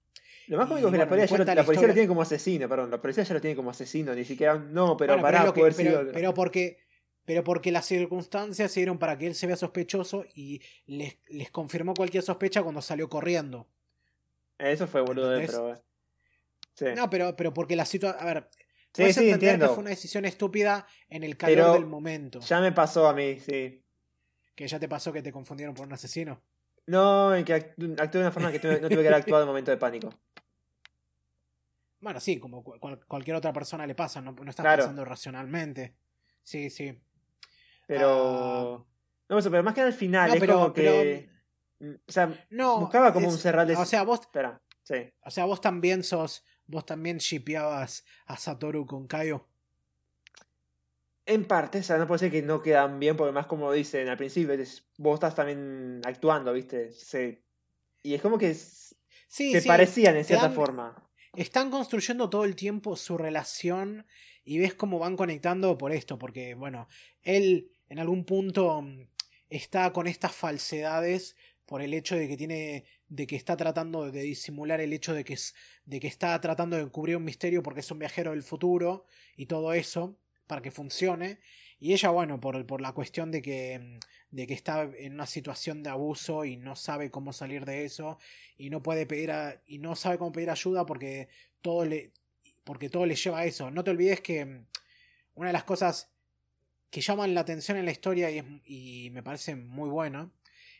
Lo 0.47 0.57
más 0.57 0.67
cómico 0.67 0.87
es 0.87 0.91
que 0.91 0.97
la, 0.97 1.07
policía 1.07 1.25
ya 1.27 1.37
lo, 1.37 1.55
la 1.55 1.63
policía 1.63 1.93
tiene 1.93 2.07
como 2.07 2.21
asesino, 2.21 2.67
perdón. 2.67 2.91
La 2.91 3.01
policía 3.01 3.23
ya 3.23 3.33
lo 3.33 3.41
tiene 3.41 3.55
como 3.55 3.69
asesino, 3.69 4.13
ni 4.13 4.25
siquiera. 4.25 4.55
No, 4.57 4.97
pero 4.97 5.13
Bueno, 5.13 5.21
pará, 5.23 5.43
lo 5.45 5.53
que- 5.53 5.61
pero, 5.61 5.73
sido- 5.73 6.11
pero 6.11 6.33
porque 6.33 6.77
pero 7.23 7.43
porque 7.43 7.71
las 7.71 7.85
circunstancias 7.85 8.71
se 8.71 8.79
dieron 8.79 8.97
para 8.97 9.17
que 9.17 9.27
él 9.27 9.35
se 9.35 9.45
vea 9.47 9.55
sospechoso 9.55 10.25
y 10.33 10.59
les, 10.87 11.17
les 11.29 11.51
confirmó 11.51 11.93
cualquier 11.93 12.23
sospecha 12.23 12.63
cuando 12.63 12.81
salió 12.81 13.09
corriendo. 13.09 13.67
Eso 14.57 14.87
fue 14.87 15.01
boludo, 15.01 15.37
pero. 15.37 15.61
bueno. 15.63 15.81
Sí. 16.73 16.85
No, 16.95 17.09
pero, 17.09 17.35
pero 17.35 17.53
porque 17.53 17.75
la 17.75 17.85
situación. 17.85 18.21
A 18.21 18.25
ver, 18.25 18.49
sí, 18.51 18.57
puedes 19.03 19.15
sí, 19.15 19.21
entender 19.25 19.49
entiendo. 19.51 19.67
que 19.67 19.73
fue 19.75 19.81
una 19.81 19.89
decisión 19.91 20.25
estúpida 20.25 20.87
en 21.09 21.23
el 21.23 21.37
calor 21.37 21.55
Pero 21.55 21.73
del 21.73 21.85
momento. 21.85 22.39
Ya 22.41 22.59
me 22.59 22.71
pasó 22.71 23.07
a 23.07 23.13
mí, 23.13 23.39
sí. 23.39 23.83
Que 24.55 24.67
ya 24.67 24.79
te 24.79 24.89
pasó 24.89 25.13
que 25.13 25.21
te 25.21 25.31
confundieron 25.31 25.75
por 25.75 25.85
un 25.85 25.93
asesino. 25.93 26.41
No, 26.87 27.35
en 27.35 27.45
que 27.45 27.53
actu- 27.55 27.95
actué 28.01 28.19
de 28.19 28.25
una 28.25 28.31
forma 28.31 28.51
que 28.51 28.57
no 28.67 28.77
tuve 28.79 28.89
que 28.89 28.95
haber 28.95 29.13
actuado 29.13 29.43
en 29.43 29.47
momento 29.47 29.69
de 29.71 29.77
pánico. 29.77 30.09
Bueno, 32.01 32.19
sí, 32.19 32.39
como 32.39 32.63
cu- 32.63 32.79
cual- 32.79 32.99
cualquier 33.07 33.35
otra 33.37 33.53
persona 33.53 33.85
le 33.87 33.95
pasa, 33.95 34.21
no, 34.21 34.31
no 34.33 34.49
estás 34.49 34.63
Claro. 34.63 34.79
pensando 34.83 35.05
racionalmente. 35.05 35.95
Sí, 36.43 36.69
sí. 36.69 36.99
Pero. 37.87 38.87
No, 39.29 39.37
eso, 39.39 39.49
pero 39.51 39.63
más 39.63 39.73
que 39.73 39.81
al 39.81 39.93
final, 39.93 40.29
No, 40.29 40.33
es 40.35 40.39
pero- 40.39 40.53
como 40.55 40.73
que. 40.73 41.29
mm, 41.79 41.91
O 42.07 42.11
sea, 42.11 42.45
No. 42.49 42.79
buscaba 42.79 43.13
como 43.13 43.27
es- 43.27 43.33
un 43.33 43.39
cerral 43.39 43.67
de. 43.67 43.75
O 43.75 43.85
sea, 43.85 44.03
vos, 44.03 44.19
Espera, 44.21 44.61
sí. 44.83 44.95
o 45.23 45.31
sea, 45.31 45.45
vos 45.45 45.61
también 45.61 46.03
sos. 46.03 46.43
Vos 46.67 46.85
también 46.85 47.17
shipeabas 47.17 48.05
a 48.27 48.37
Satoru 48.37 48.85
con 48.85 49.05
Kaio. 49.07 49.47
En 51.25 51.45
parte, 51.45 51.79
o 51.79 51.83
sea, 51.83 51.97
no 51.97 52.07
puede 52.07 52.19
ser 52.19 52.31
que 52.31 52.41
no 52.41 52.61
quedan 52.61 52.99
bien, 52.99 53.15
porque 53.15 53.31
más 53.31 53.45
como 53.45 53.71
dicen 53.71 54.07
al 54.09 54.17
principio, 54.17 54.55
vos 54.97 55.13
estás 55.15 55.35
también 55.35 56.01
actuando, 56.05 56.51
¿viste? 56.53 56.91
Sí. 56.93 57.43
Y 58.03 58.13
es 58.15 58.21
como 58.21 58.37
que 58.37 58.53
Sí, 58.53 59.59
sí. 59.59 59.67
parecían 59.67 60.15
en 60.17 60.25
cierta 60.25 60.47
dan- 60.47 60.55
forma. 60.55 60.95
Están 61.35 61.71
construyendo 61.71 62.29
todo 62.29 62.43
el 62.43 62.55
tiempo 62.55 62.97
su 62.97 63.17
relación 63.17 64.05
y 64.43 64.59
ves 64.59 64.73
cómo 64.73 64.99
van 64.99 65.15
conectando 65.15 65.77
por 65.77 65.93
esto, 65.93 66.17
porque, 66.17 66.55
bueno, 66.55 66.89
él 67.23 67.71
en 67.87 67.99
algún 67.99 68.25
punto 68.25 68.81
mm, 68.81 69.07
está 69.49 69.93
con 69.93 70.07
estas 70.07 70.33
falsedades 70.33 71.37
por 71.65 71.81
el 71.81 71.93
hecho 71.93 72.15
de 72.15 72.27
que 72.27 72.35
tiene 72.35 72.85
de 73.07 73.27
que 73.27 73.37
está 73.37 73.55
tratando 73.55 74.11
de 74.11 74.21
disimular 74.23 74.81
el 74.81 74.91
hecho 74.91 75.13
de 75.13 75.23
que 75.23 75.33
es 75.33 75.53
de 75.85 76.01
que 76.01 76.07
está 76.07 76.39
tratando 76.41 76.75
de 76.77 76.87
cubrir 76.87 77.15
un 77.15 77.23
misterio 77.23 77.63
porque 77.63 77.79
es 77.79 77.91
un 77.91 77.99
viajero 77.99 78.31
del 78.31 78.43
futuro 78.43 79.05
y 79.37 79.45
todo 79.45 79.73
eso 79.73 80.17
para 80.47 80.61
que 80.61 80.71
funcione. 80.71 81.39
Y 81.79 81.93
ella 81.93 82.09
bueno 82.09 82.41
por, 82.41 82.65
por 82.65 82.81
la 82.81 82.91
cuestión 82.91 83.31
de 83.31 83.41
que 83.41 83.79
mm, 83.79 83.99
de 84.31 84.47
que 84.47 84.53
está 84.53 84.83
en 84.97 85.13
una 85.13 85.25
situación 85.27 85.83
de 85.83 85.89
abuso 85.89 86.45
y 86.45 86.57
no 86.57 86.75
sabe 86.75 87.11
cómo 87.11 87.33
salir 87.33 87.65
de 87.65 87.85
eso 87.85 88.17
y 88.57 88.69
no 88.69 88.81
puede 88.81 89.05
pedir 89.05 89.31
a- 89.31 89.61
y 89.67 89.77
no 89.79 89.95
sabe 89.95 90.17
cómo 90.17 90.31
pedir 90.31 90.49
ayuda 90.49 90.85
porque 90.85 91.27
todo 91.61 91.85
le 91.85 92.11
porque 92.63 92.89
todo 92.89 93.05
le 93.07 93.15
lleva 93.15 93.39
a 93.39 93.45
eso. 93.45 93.71
No 93.71 93.83
te 93.83 93.91
olvides 93.91 94.21
que 94.21 94.45
mm, 94.45 94.65
una 95.35 95.49
de 95.49 95.53
las 95.53 95.63
cosas 95.63 96.09
que 96.91 97.01
llaman 97.01 97.33
la 97.33 97.41
atención 97.41 97.77
en 97.77 97.85
la 97.85 97.91
historia 97.91 98.29
y, 98.31 98.39
es- 98.39 98.45
y 98.65 99.09
me 99.11 99.23
parece 99.23 99.55
muy 99.55 99.89
buena 99.89 100.31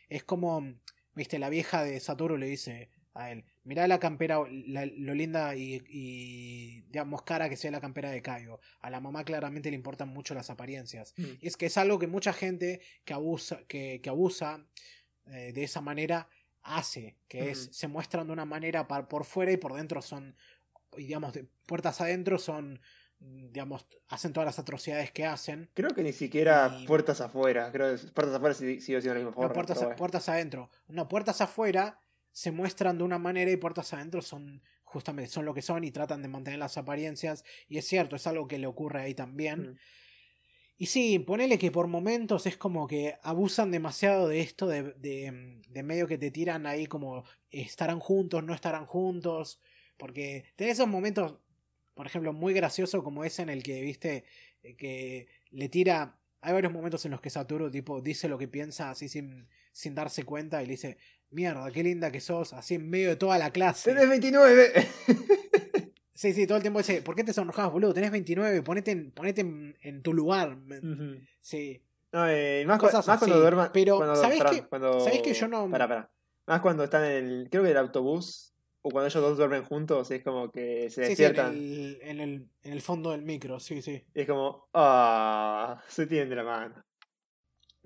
es 0.08 0.24
como 0.24 0.74
viste 1.14 1.38
la 1.38 1.48
vieja 1.50 1.82
de 1.84 1.98
Satoru 2.00 2.36
le 2.38 2.46
dice 2.46 2.90
a 3.14 3.30
él 3.30 3.44
mirá 3.64 3.86
la 3.88 3.98
campera 3.98 4.40
la- 4.50 4.86
lo 4.86 5.14
linda 5.14 5.54
y, 5.54 5.82
y, 5.88 6.80
digamos 6.88 7.22
cara 7.22 7.48
que 7.48 7.56
sea 7.56 7.70
la 7.70 7.80
campera 7.80 8.10
de 8.10 8.22
Kaio 8.22 8.60
a 8.80 8.90
la 8.90 9.00
mamá 9.00 9.24
claramente 9.24 9.70
le 9.70 9.76
importan 9.76 10.08
mucho 10.08 10.34
las 10.34 10.50
apariencias 10.50 11.14
Mm. 11.16 11.24
y 11.40 11.46
es 11.46 11.56
que 11.56 11.66
es 11.66 11.76
algo 11.76 11.98
que 11.98 12.06
mucha 12.06 12.32
gente 12.32 12.80
que 13.04 13.12
abusa, 13.14 13.60
que, 13.68 14.00
que 14.02 14.08
abusa 14.10 14.64
eh, 15.26 15.52
de 15.52 15.62
esa 15.62 15.80
manera 15.80 16.28
hace, 16.62 17.16
que 17.28 17.50
es, 17.50 17.64
Ujú. 17.66 17.72
se 17.74 17.88
muestran 17.88 18.26
de 18.26 18.32
una 18.32 18.44
manera 18.44 18.86
par- 18.88 19.08
por 19.08 19.24
fuera 19.24 19.52
y 19.52 19.56
por 19.56 19.74
dentro 19.74 20.00
son, 20.02 20.36
y 20.96 21.04
digamos, 21.04 21.32
de 21.32 21.46
puertas 21.66 22.00
adentro 22.00 22.38
son, 22.38 22.80
mm, 23.20 23.52
digamos, 23.52 23.86
hacen 24.08 24.32
todas 24.32 24.46
las 24.46 24.58
atrocidades 24.58 25.10
que 25.12 25.24
hacen. 25.26 25.70
Creo 25.74 25.90
que 25.90 26.02
ni 26.02 26.12
siquiera 26.12 26.76
Y- 26.80 26.86
puertas 26.86 27.20
afuera. 27.20 27.70
Creo 27.72 27.96
que 27.96 28.02
puertas 28.12 28.34
afuera 28.36 28.54
sí- 28.54 28.80
sigue 28.80 29.00
siendo 29.00 29.14
la 29.14 29.20
misma 29.20 29.30
No, 29.30 29.34
forma. 29.36 29.52
puertas, 29.52 29.76
pero 29.76 29.84
a- 29.86 29.88
bueno. 29.90 29.98
puertas 29.98 30.28
adentro. 30.28 30.70
No, 30.88 31.08
puertas 31.08 31.40
afuera 31.40 31.98
se 32.32 32.50
muestran 32.50 32.98
de 32.98 33.04
una 33.04 33.18
manera 33.18 33.50
y 33.50 33.56
puertas 33.56 33.92
adentro 33.92 34.22
son 34.22 34.62
justamente 34.84 35.30
son 35.30 35.46
lo 35.46 35.54
que 35.54 35.62
son 35.62 35.84
y 35.84 35.90
tratan 35.90 36.20
de 36.20 36.28
mantener 36.28 36.58
las 36.58 36.76
apariencias 36.76 37.44
y 37.68 37.78
es 37.78 37.86
cierto, 37.86 38.16
es 38.16 38.26
algo 38.26 38.46
que 38.46 38.58
le 38.58 38.66
ocurre 38.66 39.00
ahí 39.00 39.14
también. 39.14 39.72
Mm. 39.72 39.78
Y 40.78 40.86
sí, 40.86 41.18
ponele 41.20 41.58
que 41.58 41.70
por 41.70 41.86
momentos 41.86 42.46
es 42.46 42.56
como 42.56 42.88
que 42.88 43.14
abusan 43.22 43.70
demasiado 43.70 44.26
de 44.26 44.40
esto, 44.40 44.66
de, 44.66 44.94
de, 44.94 45.60
de 45.68 45.82
medio 45.84 46.08
que 46.08 46.18
te 46.18 46.32
tiran 46.32 46.66
ahí 46.66 46.86
como 46.86 47.24
estarán 47.50 48.00
juntos, 48.00 48.42
no 48.42 48.52
estarán 48.52 48.86
juntos. 48.86 49.60
Porque 49.96 50.44
tenés 50.56 50.74
esos 50.74 50.88
momentos, 50.88 51.36
por 51.94 52.06
ejemplo, 52.06 52.32
muy 52.32 52.52
gracioso 52.52 53.04
como 53.04 53.22
ese 53.22 53.42
en 53.42 53.50
el 53.50 53.62
que, 53.62 53.80
viste, 53.80 54.24
eh, 54.62 54.74
que 54.74 55.28
le 55.50 55.68
tira... 55.68 56.18
Hay 56.40 56.52
varios 56.52 56.72
momentos 56.72 57.04
en 57.04 57.12
los 57.12 57.20
que 57.20 57.30
Satoru 57.30 57.70
tipo 57.70 58.00
dice 58.00 58.26
lo 58.26 58.36
que 58.36 58.48
piensa 58.48 58.90
así 58.90 59.08
sin, 59.08 59.48
sin 59.70 59.94
darse 59.94 60.24
cuenta 60.24 60.60
y 60.60 60.66
le 60.66 60.72
dice, 60.72 60.98
mierda, 61.32 61.70
qué 61.70 61.82
linda 61.82 62.10
que 62.12 62.20
sos, 62.20 62.52
así 62.52 62.74
en 62.76 62.88
medio 62.88 63.08
de 63.10 63.16
toda 63.16 63.38
la 63.38 63.50
clase. 63.50 63.90
¡Tenés 63.92 64.08
29! 64.08 64.72
Sí, 66.14 66.32
sí, 66.34 66.46
todo 66.46 66.56
el 66.56 66.62
tiempo 66.62 66.78
dice, 66.78 67.02
¿por 67.02 67.16
qué 67.16 67.24
te 67.24 67.32
sonrojabas, 67.32 67.72
boludo? 67.72 67.94
Tenés 67.94 68.12
29, 68.12 68.62
ponete 68.62 68.92
en, 68.92 69.10
ponete 69.10 69.40
en, 69.40 69.76
en 69.80 70.02
tu 70.02 70.12
lugar. 70.12 70.56
Ujú. 70.56 71.16
Sí. 71.40 71.82
No, 72.12 72.28
eh, 72.28 72.62
más, 72.64 72.78
cu- 72.78 72.86
Cosas 72.86 73.08
más 73.08 73.18
cuando 73.18 73.40
duerman. 73.40 73.70
Pero, 73.72 73.96
cuando, 73.96 74.14
¿sabés 74.14 74.38
pará, 74.38 74.50
qué? 74.50 74.62
cuando- 74.62 75.00
¿Sabés 75.00 75.20
que 75.22 75.34
yo 75.34 75.48
no- 75.48 75.68
Pará, 75.68 75.88
pará. 75.88 76.10
Más 76.46 76.60
cuando 76.60 76.84
están 76.84 77.04
en 77.06 77.10
el. 77.26 77.48
Creo 77.50 77.64
que 77.64 77.70
el 77.72 77.76
autobús. 77.76 78.54
O 78.82 78.90
cuando 78.90 79.08
ellos 79.08 79.20
dos 79.22 79.36
duermen 79.36 79.64
juntos. 79.64 80.12
Es 80.12 80.22
como 80.22 80.52
que 80.52 80.90
se 80.90 81.06
Sí, 81.06 81.16
sí, 81.16 81.24
en 81.24 81.28
despiertan. 81.32 81.54
el, 81.56 81.98
en, 82.02 82.20
el, 82.20 82.48
en 82.62 82.72
el 82.72 82.80
fondo 82.82 83.10
del 83.10 83.22
micro, 83.22 83.58
sí, 83.58 83.82
sí. 83.82 84.04
Y 84.14 84.20
es 84.20 84.26
como. 84.28 84.68
¡Ah! 84.74 85.82
se 85.88 86.06
tienen 86.06 86.28
de 86.28 86.36
la 86.36 86.44
mano. 86.44 86.84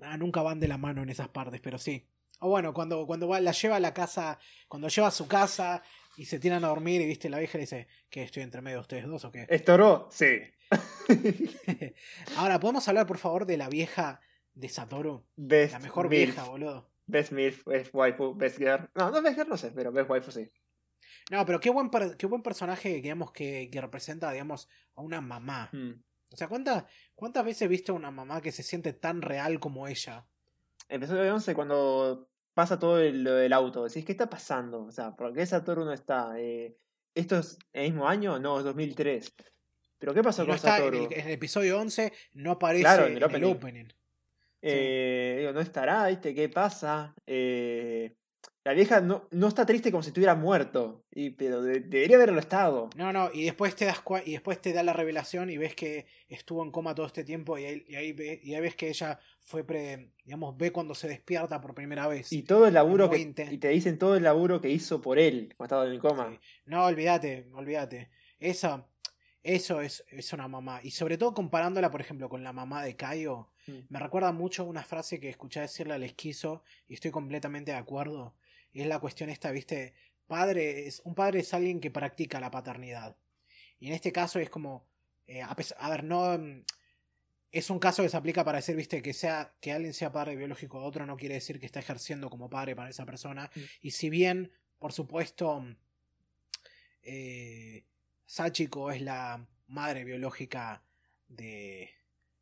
Ah, 0.01 0.15
nunca 0.17 0.43
van 0.43 0.59
de 0.59 0.67
la 0.67 0.77
mano 0.77 1.01
en 1.01 1.09
esas 1.09 1.29
partes, 1.29 1.59
pero 1.59 1.79
sí. 1.79 2.05
O 2.39 2.49
bueno, 2.49 2.73
cuando, 2.73 3.05
cuando 3.07 3.27
va, 3.27 3.39
la 3.41 3.51
lleva 3.51 3.77
a 3.77 3.79
la 3.79 3.93
casa, 3.93 4.37
cuando 4.67 4.87
lleva 4.89 5.07
a 5.07 5.11
su 5.11 5.27
casa 5.27 5.81
y 6.17 6.25
se 6.25 6.39
tiran 6.39 6.63
a 6.65 6.67
dormir 6.69 7.01
y 7.01 7.05
viste 7.05 7.29
la 7.29 7.39
vieja 7.39 7.57
le 7.57 7.63
dice, 7.63 7.87
¿qué 8.09 8.23
estoy 8.23 8.43
entre 8.43 8.61
medio 8.61 8.77
de 8.77 8.81
ustedes 8.81 9.05
dos 9.07 9.25
o 9.25 9.31
qué? 9.31 9.45
¿Estoró? 9.49 10.07
Sí. 10.11 10.39
Ahora, 12.37 12.59
¿podemos 12.59 12.87
hablar 12.87 13.07
por 13.07 13.17
favor 13.17 13.45
de 13.45 13.57
la 13.57 13.69
vieja 13.69 14.19
de 14.53 14.69
Satoru? 14.69 15.25
Best 15.35 15.73
La 15.73 15.79
mejor 15.79 16.09
MILF. 16.09 16.25
vieja, 16.35 16.43
boludo. 16.49 16.89
Best 17.05 17.31
MILF, 17.31 17.65
Best 17.65 17.89
Waifu, 17.93 18.33
Best 18.35 18.57
Girl. 18.57 18.89
No, 18.95 19.11
no 19.11 19.21
Best 19.21 19.37
Girl 19.37 19.49
no 19.49 19.57
sé, 19.57 19.71
pero 19.71 19.91
Best 19.91 20.09
Waifu 20.09 20.31
sí. 20.31 20.49
No, 21.31 21.45
pero 21.45 21.59
qué 21.59 21.69
buen, 21.69 21.89
per- 21.89 22.17
qué 22.17 22.25
buen 22.25 22.41
personaje, 22.41 22.89
digamos, 23.01 23.31
que, 23.31 23.69
que 23.71 23.81
representa, 23.81 24.31
digamos, 24.31 24.67
a 24.95 25.01
una 25.01 25.21
mamá. 25.21 25.69
Mm. 25.71 25.91
O 26.31 26.35
sea, 26.37 26.47
¿cuántas, 26.47 26.83
¿cuántas 27.15 27.45
veces 27.45 27.69
viste 27.69 27.91
a 27.91 27.95
una 27.95 28.11
mamá 28.11 28.41
que 28.41 28.51
se 28.51 28.63
siente 28.63 28.93
tan 28.93 29.21
real 29.21 29.59
como 29.59 29.87
ella? 29.87 30.27
Episodio 30.89 31.33
11 31.33 31.53
cuando 31.55 32.29
pasa 32.53 32.79
todo 32.79 32.99
el- 32.99 33.23
lo 33.23 33.33
del 33.35 33.53
auto. 33.53 33.83
Decís, 33.83 34.05
¿qué 34.05 34.11
está 34.13 34.29
pasando? 34.29 34.83
O 34.85 34.91
sea, 34.91 35.15
¿por 35.15 35.33
qué 35.33 35.45
Satoru 35.45 35.85
no 35.85 35.93
está? 35.93 36.39
Eh, 36.39 36.75
¿Esto 37.13 37.37
es 37.39 37.57
el 37.73 37.91
mismo 37.91 38.07
año? 38.07 38.39
No, 38.39 38.57
es 38.59 38.63
2003. 38.63 39.33
¿Pero 39.99 40.13
qué 40.13 40.21
pasó 40.23 40.43
no 40.43 40.47
con 40.49 40.55
está, 40.55 40.77
en 40.77 40.83
Satoru? 40.83 41.05
el, 41.11 41.13
en 41.19 41.27
el 41.27 41.33
episodio 41.33 41.79
11 41.79 42.13
no 42.33 42.51
aparece 42.51 42.83
Claro, 42.83 43.03
en 43.05 43.11
en 43.11 43.17
el 43.17 43.23
el 43.23 43.29
opening. 43.29 43.51
opening. 43.55 43.85
Eh, 44.61 45.35
digo, 45.39 45.53
no 45.53 45.59
estará, 45.61 46.07
¿viste? 46.07 46.33
¿Qué 46.33 46.49
pasa? 46.49 47.13
Eh, 47.25 48.15
la 48.67 48.73
vieja 48.73 48.99
no, 48.99 49.27
no 49.31 49.47
está 49.47 49.65
triste 49.65 49.91
como 49.91 50.03
si 50.03 50.09
estuviera 50.09 50.35
muerto. 50.35 51.05
Y, 51.11 51.29
pero 51.31 51.61
de- 51.61 51.79
debería 51.79 52.17
haberlo 52.17 52.39
estado. 52.39 52.89
No, 52.97 53.13
no, 53.13 53.29
y 53.33 53.45
después 53.45 53.75
te 53.75 53.85
das 53.85 54.01
y 54.25 54.33
después 54.33 54.61
te 54.61 54.73
da 54.73 54.83
la 54.83 54.91
revelación 54.93 55.49
y 55.49 55.57
ves 55.57 55.73
que 55.73 56.05
estuvo 56.27 56.63
en 56.63 56.71
coma 56.71 56.93
todo 56.93 57.05
este 57.05 57.23
tiempo 57.23 57.57
y 57.57 57.63
ahí, 57.65 57.85
y 57.87 57.95
ahí, 57.95 58.11
ve- 58.11 58.39
y 58.43 58.53
ahí 58.55 58.61
ves 58.61 58.75
que 58.75 58.89
ella 58.89 59.19
fue 59.39 59.63
pre, 59.63 60.11
digamos, 60.25 60.57
ve 60.57 60.71
cuando 60.71 60.93
se 60.95 61.07
despierta 61.07 61.61
por 61.61 61.73
primera 61.73 62.07
vez. 62.07 62.33
Y 62.33 62.43
todo 62.43 62.67
el 62.67 62.73
laburo 62.73 63.09
que. 63.09 63.17
Y 63.51 63.57
te 63.57 63.69
dicen 63.69 63.97
todo 63.97 64.17
el 64.17 64.23
laburo 64.23 64.59
que 64.59 64.69
hizo 64.69 65.01
por 65.01 65.17
él 65.17 65.53
cuando 65.55 65.65
estaba 65.75 65.85
en 65.87 65.91
el 65.93 65.99
coma. 65.99 66.29
Sí. 66.31 66.39
No, 66.65 66.85
olvídate, 66.85 67.47
olvídate. 67.53 68.09
Esa, 68.37 68.85
eso 69.43 69.79
es, 69.81 70.03
es 70.11 70.33
una 70.33 70.49
mamá. 70.49 70.81
Y 70.83 70.91
sobre 70.91 71.17
todo 71.17 71.33
comparándola, 71.33 71.89
por 71.89 72.01
ejemplo, 72.01 72.27
con 72.27 72.43
la 72.43 72.51
mamá 72.51 72.83
de 72.83 72.95
Caio, 72.97 73.49
Mm. 73.69 73.79
me 73.89 73.99
recuerda 73.99 74.31
mucho 74.31 74.63
una 74.63 74.81
frase 74.81 75.19
que 75.19 75.27
escuché 75.27 75.59
decirle 75.59 75.93
al 75.93 76.03
esquizo 76.03 76.63
y 76.87 76.93
estoy 76.93 77.11
completamente 77.11 77.71
de 77.71 77.77
acuerdo. 77.77 78.33
Y 78.71 78.81
es 78.81 78.87
la 78.87 78.99
cuestión 78.99 79.29
esta, 79.29 79.51
viste, 79.51 79.93
padre 80.27 80.87
es, 80.87 81.01
un 81.05 81.15
padre 81.15 81.39
es 81.39 81.53
alguien 81.53 81.79
que 81.79 81.91
practica 81.91 82.39
la 82.39 82.51
paternidad. 82.51 83.15
Y 83.79 83.87
en 83.87 83.93
este 83.93 84.11
caso 84.11 84.39
es 84.39 84.49
como, 84.49 84.87
eh, 85.27 85.41
a, 85.41 85.89
ver, 85.89 86.03
no... 86.03 86.37
mm, 86.37 86.63
Es 87.51 87.69
un 87.69 87.79
caso 87.79 88.03
que 88.03 88.09
se 88.09 88.17
aplica 88.17 88.43
para 88.43 88.57
decir, 88.57 88.75
viste, 88.75 89.01
que 89.01 89.13
sea 89.13 89.53
que 89.61 89.71
alguien 89.71 89.93
sea 89.93 90.11
padre 90.11 90.35
biológico 90.35 90.79
de 90.79 90.85
otro 90.85 91.05
no 91.05 91.15
quiere 91.17 91.35
decir 91.35 91.59
que 91.59 91.65
está 91.65 91.79
ejerciendo 91.79 92.29
como 92.29 92.49
padre 92.49 92.75
para 92.75 92.89
esa 92.89 93.05
persona. 93.05 93.49
Mm. 93.55 93.59
Y 93.81 93.91
si 93.91 94.09
bien, 94.09 94.51
por 94.79 94.91
supuesto, 94.93 95.65
eh, 97.01 97.85
Sachiko 98.25 98.91
es 98.91 99.01
la 99.01 99.47
madre 99.67 100.03
biológica 100.03 100.83
de 101.27 101.89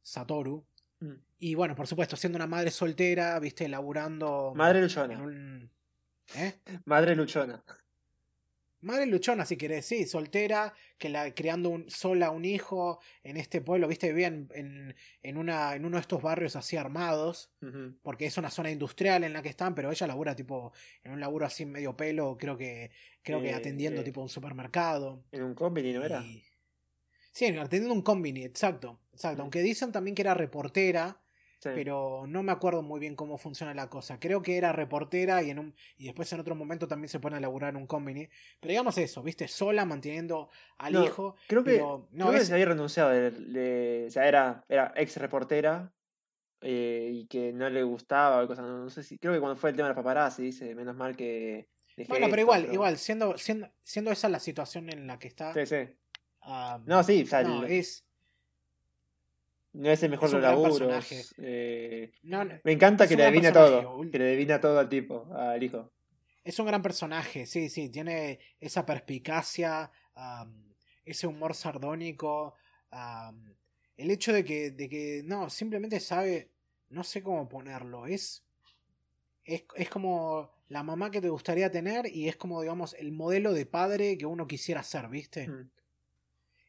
Satoru. 0.02 0.66
Mm. 1.00 1.14
Y 1.40 1.56
bueno, 1.56 1.76
por 1.76 1.88
supuesto, 1.88 2.16
siendo 2.16 2.38
una 2.38 2.48
madre 2.48 2.72
soltera, 2.72 3.40
viste, 3.40 3.68
laburando 3.68 4.54
Madre 4.56 4.80
en 4.80 4.84
luchona. 4.86 5.22
un... 5.22 5.72
¿Eh? 6.36 6.54
Madre 6.86 7.16
luchona. 7.16 7.64
Madre 8.82 9.08
luchona, 9.08 9.46
si 9.46 9.58
querés, 9.58 9.86
sí, 9.88 10.06
soltera, 10.06 10.72
que 11.00 11.10
la 11.10 11.34
criando 11.34 11.70
un, 11.70 11.90
sola 11.90 12.30
un 12.30 12.46
hijo 12.46 13.00
en 13.24 13.36
este 13.36 13.60
pueblo, 13.62 13.88
viste, 13.88 14.10
vivía 14.10 14.28
en, 14.28 14.48
en, 14.54 14.96
en 15.24 15.38
una, 15.38 15.76
en 15.76 15.86
uno 15.86 15.98
de 15.98 16.02
estos 16.02 16.22
barrios 16.22 16.56
así 16.56 16.78
armados, 16.78 17.50
porque 18.04 18.28
es 18.28 18.38
una 18.38 18.52
zona 18.52 18.70
industrial 18.70 19.24
en 19.24 19.34
la 19.34 19.42
que 19.42 19.50
están, 19.50 19.74
pero 19.74 19.92
ella 19.92 20.06
labura 20.06 20.36
tipo 20.36 20.72
en 21.04 21.14
un 21.14 21.20
laburo 21.20 21.48
así 21.48 21.66
medio 21.66 21.98
pelo, 21.98 22.38
creo 22.38 22.58
que, 22.58 22.92
creo 23.24 23.42
que 23.42 23.50
Eh, 23.50 23.54
atendiendo 23.56 24.02
eh. 24.02 24.04
tipo 24.04 24.22
un 24.22 24.30
supermercado. 24.30 25.24
En 25.32 25.42
un 25.42 25.56
company, 25.56 25.92
¿no 25.94 26.04
era? 26.04 26.22
Y- 26.22 26.44
Sí, 27.32 27.48
atendiendo 27.48 27.94
un 27.94 28.02
combini, 28.04 28.44
exacto, 28.46 29.00
exacto. 29.14 29.40
Mm. 29.40 29.42
Aunque 29.42 29.62
dicen 29.62 29.92
también 29.92 30.14
que 30.16 30.22
era 30.22 30.36
reportera, 30.36 31.20
Sí. 31.60 31.70
pero 31.74 32.26
no 32.28 32.44
me 32.44 32.52
acuerdo 32.52 32.84
muy 32.84 33.00
bien 33.00 33.16
cómo 33.16 33.38
funciona 33.38 33.74
la 33.74 33.90
cosa. 33.90 34.20
Creo 34.20 34.42
que 34.42 34.58
era 34.58 34.72
reportera 34.72 35.42
y 35.42 35.50
en 35.50 35.58
un 35.60 35.76
y 35.98 36.06
después 36.06 36.32
en 36.34 36.40
otro 36.40 36.54
momento 36.56 36.88
también 36.88 37.10
se 37.10 37.20
pone 37.20 37.38
a 37.38 37.40
laburar 37.40 37.72
en 37.72 37.78
un 37.78 37.88
combini. 37.88 38.28
Pero 38.60 38.70
digamos 38.72 38.98
eso, 38.98 39.24
viste, 39.24 39.48
sola 39.48 39.84
manteniendo 39.86 40.50
al 40.78 40.94
No, 40.94 41.04
hijo. 41.06 41.36
Creo 41.48 41.64
que, 41.64 41.72
pero 41.72 42.08
no 42.12 42.28
creo 42.28 42.40
que 42.40 42.46
se 42.46 42.54
había 42.54 42.66
renunciado. 42.66 43.10
de- 43.10 43.32
de- 43.32 44.06
o 44.08 44.12
sea, 44.12 44.28
era, 44.28 44.64
era 44.70 44.94
ex 44.96 45.18
reportera 45.18 45.92
eh, 46.62 47.10
y 47.14 47.28
que 47.28 47.52
no 47.54 47.70
le 47.70 47.84
gustaba 47.84 48.44
o 48.44 48.48
cosas. 48.48 48.66
No, 48.66 48.78
no 48.84 48.90
sé 48.90 49.04
si. 49.04 49.18
Creo 49.18 49.34
que 49.34 49.40
cuando 49.40 49.56
fue 49.56 49.70
el 49.72 49.76
tema 49.76 49.88
de 49.88 49.94
la 49.94 50.02
paparazzi, 50.02 50.44
dice, 50.44 50.74
menos 50.76 50.96
mal 50.96 51.16
que. 51.16 51.68
dejé 51.96 52.10
bueno, 52.10 52.28
pero 52.30 52.42
esto", 52.42 52.42
igual, 52.42 52.74
igual, 52.74 52.98
siendo, 52.98 53.38
siendo, 53.38 53.70
siendo 53.84 54.12
esa 54.12 54.30
la 54.30 54.40
situación 54.40 54.90
en 54.92 55.08
la 55.08 55.18
que 55.20 55.28
está. 55.28 55.54
Sí, 55.54 55.66
sí. 55.66 55.90
No, 56.86 57.04
sí, 57.04 57.24
o 57.24 57.26
sea, 57.28 57.44
no, 57.44 57.64
el- 57.66 57.72
es. 57.72 58.05
No 59.76 59.92
es 59.92 60.02
el 60.04 60.12
mejor 60.12 60.30
de 60.30 60.36
los 60.36 60.44
laburos. 60.44 61.34
eh, 61.38 62.12
no, 62.24 62.46
no, 62.46 62.56
me 62.64 62.72
encanta 62.72 63.08
que 63.08 63.16
le 63.16 63.26
adivina 63.26 63.52
todo. 63.52 64.02
Que 64.10 64.20
le 64.20 64.28
adivina 64.30 64.60
todo 64.60 64.80
al 64.80 64.90
tipo, 64.90 65.28
al 65.34 65.62
hijo. 65.62 65.92
Es 66.44 66.60
un 66.60 66.68
gran 66.68 66.82
personaje, 66.82 67.46
sí, 67.46 67.70
sí, 67.70 67.90
tiene 67.90 68.40
esa 68.60 68.86
perspicacia, 68.86 69.92
ese 71.04 71.28
humor 71.28 71.56
sardónico, 71.56 72.56
el 73.98 74.12
hecho 74.12 74.32
de 74.32 74.46
que, 74.46 74.72
de 74.72 74.88
que, 74.88 75.22
no, 75.26 75.50
simplemente 75.50 76.00
sabe, 76.00 76.52
no 76.90 77.04
sé 77.04 77.24
cómo 77.24 77.50
ponerlo, 77.50 78.06
es, 78.06 78.46
es, 79.44 79.66
es 79.76 79.90
como 79.90 80.52
la 80.68 80.84
mamá 80.84 81.12
que 81.12 81.22
te 81.22 81.30
gustaría 81.30 81.72
tener 81.72 82.08
y 82.08 82.30
es 82.30 82.36
como, 82.36 82.62
digamos, 82.62 82.94
el 82.94 83.12
modelo 83.12 83.54
de 83.54 83.66
padre 83.66 84.18
que 84.18 84.26
uno 84.26 84.48
quisiera 84.48 84.84
ser, 84.84 85.10
¿viste? 85.10 85.48
Mm. 85.48 85.72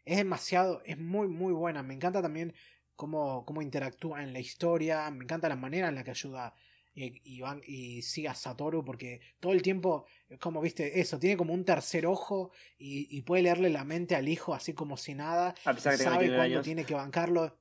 Es 0.07 0.17
demasiado, 0.17 0.83
es 0.85 0.99
muy, 0.99 1.29
muy 1.29 1.53
buena, 1.53 1.83
me 1.83 1.95
encanta 1.95 2.23
también 2.23 2.55
cómo, 2.97 3.45
cómo 3.45 3.63
interactúa 3.63 4.23
en 4.23 4.33
la 4.33 4.41
historia, 4.41 5.09
me 5.11 5.25
encanta 5.25 5.49
la 5.49 5.57
manera 5.57 5.89
en 5.89 5.95
la 5.95 6.03
que 6.05 6.11
ayuda 6.11 6.55
y, 6.95 7.21
y, 7.25 7.41
van- 7.43 7.63
y 7.67 8.01
sigue 8.03 8.29
a 8.29 8.35
Satoru 8.35 8.83
porque 8.85 9.21
todo 9.39 9.53
el 9.53 9.61
tiempo 9.61 10.07
como 10.41 10.63
viste 10.63 10.99
eso 10.99 11.19
tiene 11.19 11.37
como 11.37 11.53
un 11.53 11.65
tercer 11.65 12.07
ojo 12.07 12.51
y, 12.79 13.07
y 13.17 13.23
puede 13.23 13.43
leerle 13.43 13.69
la 13.69 13.85
mente 13.85 14.17
al 14.17 14.29
hijo 14.29 14.55
así 14.55 14.73
como 14.73 14.97
si 14.97 15.15
nada. 15.15 15.55
A 15.67 15.75
pesar 15.75 15.93
que 15.97 16.03
sabe 16.05 16.17
29 16.29 16.37
cuándo 16.39 16.63
tiene 16.63 16.85
que 16.85 16.95
bancarlo. 16.95 17.59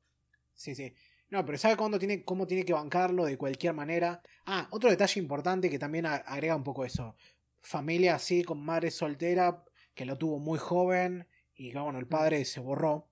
Sí 0.53 0.73
sí. 0.73 0.93
No 1.29 1.43
pero 1.45 1.57
sabe 1.57 1.75
cuándo 1.75 1.99
tiene 1.99 2.23
cómo 2.23 2.47
tiene 2.47 2.63
que 2.63 2.71
bancarlo 2.73 3.25
de 3.25 3.37
cualquier 3.37 3.73
manera. 3.73 4.21
Ah 4.45 4.67
otro 4.71 4.89
detalle 4.89 5.19
importante 5.19 5.69
que 5.69 5.79
también 5.79 6.05
agrega 6.05 6.55
un 6.55 6.63
poco 6.63 6.85
eso. 6.85 7.15
Familia 7.61 8.15
así 8.15 8.43
con 8.43 8.63
madre 8.63 8.89
soltera 8.89 9.65
que 9.93 10.05
lo 10.05 10.15
tuvo 10.17 10.39
muy 10.39 10.59
joven 10.59 11.27
y 11.55 11.71
que 11.71 11.79
bueno 11.79 11.99
el 11.99 12.07
padre 12.07 12.45
se 12.45 12.61
borró 12.61 13.09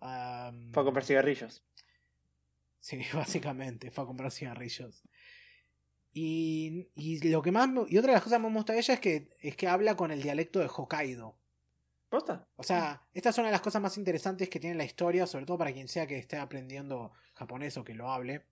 Fue 0.00 0.82
a 0.82 0.84
comprar 0.84 1.04
cigarrillos. 1.04 1.62
Sí, 2.80 3.00
básicamente, 3.14 3.90
fue 3.90 4.04
a 4.04 4.06
comprar 4.06 4.30
cigarrillos. 4.30 5.02
Y, 6.12 6.88
y 6.94 7.20
lo 7.28 7.42
que 7.42 7.52
más 7.52 7.68
y 7.88 7.98
otra 7.98 8.08
de 8.12 8.14
las 8.14 8.22
cosas 8.22 8.38
que 8.38 8.42
más 8.42 8.50
me 8.50 8.58
gusta 8.58 8.72
de 8.72 8.78
ella 8.78 8.94
es 8.94 9.00
que 9.00 9.28
es 9.40 9.56
que 9.56 9.68
habla 9.68 9.96
con 9.96 10.10
el 10.10 10.22
dialecto 10.22 10.58
de 10.58 10.70
Hokkaido. 10.74 11.36
¿Posta? 12.08 12.48
O 12.56 12.62
sea, 12.62 13.06
esta 13.12 13.28
es 13.28 13.38
una 13.38 13.48
de 13.48 13.52
las 13.52 13.60
cosas 13.60 13.82
más 13.82 13.98
interesantes 13.98 14.48
que 14.48 14.58
tiene 14.58 14.76
la 14.76 14.84
historia, 14.84 15.26
sobre 15.26 15.44
todo 15.44 15.58
para 15.58 15.72
quien 15.72 15.88
sea 15.88 16.06
que 16.06 16.16
esté 16.16 16.38
aprendiendo 16.38 17.12
japonés 17.34 17.76
o 17.76 17.84
que 17.84 17.94
lo 17.94 18.10
hable, 18.10 18.46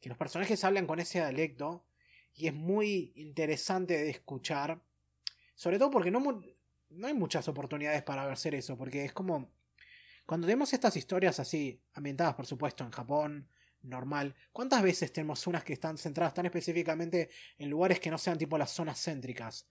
que 0.00 0.08
los 0.08 0.18
personajes 0.18 0.64
hablan 0.64 0.86
con 0.86 0.98
ese 0.98 1.20
dialecto 1.20 1.86
y 2.34 2.48
es 2.48 2.54
muy 2.54 3.12
interesante 3.14 3.96
de 3.96 4.10
escuchar, 4.10 4.82
sobre 5.54 5.78
todo 5.78 5.90
porque 5.90 6.10
no, 6.10 6.20
no 6.90 7.06
hay 7.06 7.14
muchas 7.14 7.46
oportunidades 7.46 8.02
para 8.02 8.30
hacer 8.30 8.56
eso, 8.56 8.76
porque 8.76 9.04
es 9.04 9.12
como 9.12 9.48
cuando 10.26 10.46
tenemos 10.46 10.72
estas 10.72 10.96
historias 10.96 11.40
así, 11.40 11.80
ambientadas 11.94 12.34
por 12.34 12.46
supuesto 12.46 12.84
en 12.84 12.90
Japón, 12.90 13.48
normal, 13.82 14.34
¿cuántas 14.52 14.82
veces 14.82 15.12
tenemos 15.12 15.46
unas 15.46 15.62
que 15.62 15.72
están 15.72 15.96
centradas 15.96 16.34
tan 16.34 16.44
específicamente 16.46 17.30
en 17.56 17.70
lugares 17.70 18.00
que 18.00 18.10
no 18.10 18.18
sean 18.18 18.36
tipo 18.36 18.58
las 18.58 18.70
zonas 18.72 18.98
céntricas? 19.00 19.68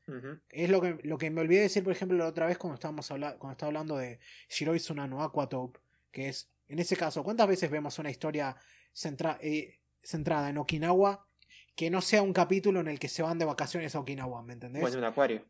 Es 0.50 0.70
lo 0.70 0.80
que, 0.82 0.98
lo 1.04 1.18
que 1.18 1.30
me 1.30 1.42
olvidé 1.42 1.62
decir, 1.62 1.84
por 1.84 1.92
ejemplo, 1.92 2.18
la 2.18 2.28
otra 2.28 2.46
vez 2.46 2.58
cuando 2.58 2.76
estábamos 2.76 3.12
habla- 3.12 3.36
cuando 3.38 3.52
estaba 3.54 3.68
hablando 3.70 3.98
de 3.98 4.20
Shiroi 4.50 4.78
Tsunano 4.80 5.22
Aquatope, 5.22 5.80
que 6.12 6.30
es, 6.30 6.50
en 6.70 6.80
ese 6.80 6.96
caso, 6.96 7.24
¿cuántas 7.24 7.48
veces 7.48 7.70
vemos 7.70 8.00
una 8.00 8.10
historia 8.10 8.56
centra- 8.94 9.38
eh, 9.42 9.82
centrada 10.02 10.50
en 10.50 10.58
Okinawa 10.60 11.28
que 11.76 11.90
no 11.90 12.00
sea 12.02 12.22
un 12.22 12.32
capítulo 12.32 12.80
en 12.80 12.88
el 12.88 13.00
que 13.00 13.10
se 13.10 13.22
van 13.22 13.38
de 13.38 13.44
vacaciones 13.44 13.94
a 13.96 14.00
Okinawa, 14.00 14.42
¿me 14.44 14.54
entendés? 14.54 14.82
Bueno, 14.82 14.98
un 15.00 15.04
acuario. 15.04 15.46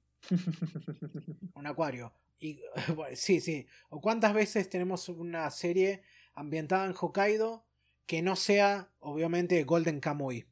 un 1.54 1.68
acuario. 1.68 2.12
Y 2.40 2.60
sí, 3.16 3.40
sí. 3.42 3.68
¿O 3.90 4.02
cuántas 4.02 4.34
veces 4.34 4.70
tenemos 4.70 5.10
una 5.10 5.50
serie 5.52 6.02
ambientada 6.34 6.86
en 6.86 6.94
Hokkaido 7.00 7.66
que 8.06 8.22
no 8.22 8.36
sea, 8.36 8.90
obviamente, 9.00 9.64
Golden 9.64 10.00
Kamuy? 10.00 10.46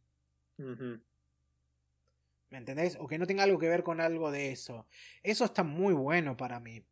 ¿Me 2.49 2.57
entendés? 2.57 2.97
O 2.99 3.07
que 3.07 3.17
no 3.17 3.25
tenga 3.25 3.43
algo 3.43 3.57
que 3.57 3.67
ver 3.67 3.83
con 3.83 3.99
algo 3.99 4.31
de 4.31 4.51
eso. 4.51 4.87
Eso 5.23 5.45
está 5.45 5.63
muy 5.63 5.93
bueno 5.93 6.37
para 6.37 6.59
mí. 6.59 6.83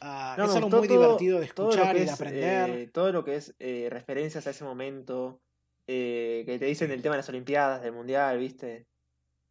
Ah, 0.00 0.34
No, 0.38 0.44
es 0.44 0.56
algo 0.56 0.70
muy 0.70 0.88
divertido 0.88 1.38
de 1.40 1.46
escuchar 1.46 1.96
y 1.96 2.00
de 2.00 2.04
es, 2.06 2.12
aprender. 2.12 2.70
eh, 2.70 2.86
todo 2.88 3.12
lo 3.12 3.24
que 3.24 3.36
es 3.36 3.54
eh, 3.58 3.88
referencias 3.90 4.46
a 4.46 4.50
ese 4.50 4.64
momento. 4.64 5.40
eh, 5.86 6.44
que 6.46 6.58
te 6.58 6.64
dicen 6.64 6.90
el 6.90 7.02
tema 7.02 7.14
de 7.14 7.18
las 7.18 7.28
Olimpiadas, 7.28 7.82
del 7.82 7.92
Mundial, 7.92 8.38
¿viste? 8.38 8.86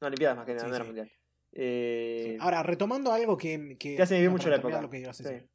No, 0.02 0.08
Olimpiadas 0.08 0.38
más 0.38 0.46
que 0.46 0.54
nada, 0.56 0.66
Sí, 0.66 0.72
no 0.72 0.78
sí. 0.78 0.84
Mundial. 0.84 1.12
Eh, 1.56 2.38
Ahora, 2.40 2.64
retomando 2.64 3.12
algo 3.14 3.38
que. 3.38 3.78
que 3.80 3.96
ya 3.96 4.06
se 4.06 4.16
vivió 4.16 4.30
no, 4.30 4.38
mucho 4.38 4.50
la 4.50 4.56
época. 4.58 4.82
lo 4.82 4.90
que 4.90 4.98
Sí. 5.14 5.24
decir. 5.24 5.50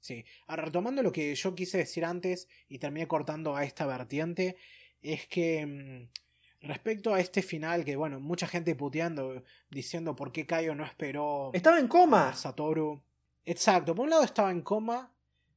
Sí. 0.00 0.24
Ahora, 0.46 0.64
retomando 0.64 1.02
lo 1.02 1.12
que 1.12 1.34
yo 1.34 1.54
quise 1.54 1.78
decir 1.78 2.04
antes 2.04 2.48
y 2.68 2.78
terminé 2.78 3.06
cortando 3.08 3.56
a 3.56 3.64
esta 3.64 3.86
vertiente, 3.86 4.56
es 5.02 5.26
que 5.26 5.66
mm, 5.66 6.66
respecto 6.66 7.14
a 7.14 7.20
este 7.20 7.42
final, 7.42 7.84
que 7.84 7.96
bueno, 7.96 8.20
mucha 8.20 8.46
gente 8.46 8.74
puteando, 8.74 9.42
diciendo 9.70 10.14
por 10.16 10.32
qué 10.32 10.46
Kaio 10.46 10.74
no 10.74 10.84
esperó 10.84 11.50
Estaba 11.54 11.78
en 11.78 11.88
coma. 11.88 12.30
a 12.30 12.34
Satoru. 12.34 13.02
Exacto, 13.44 13.94
por 13.94 14.04
un 14.04 14.10
lado 14.10 14.22
estaba 14.24 14.50
en 14.50 14.60
coma, 14.60 15.12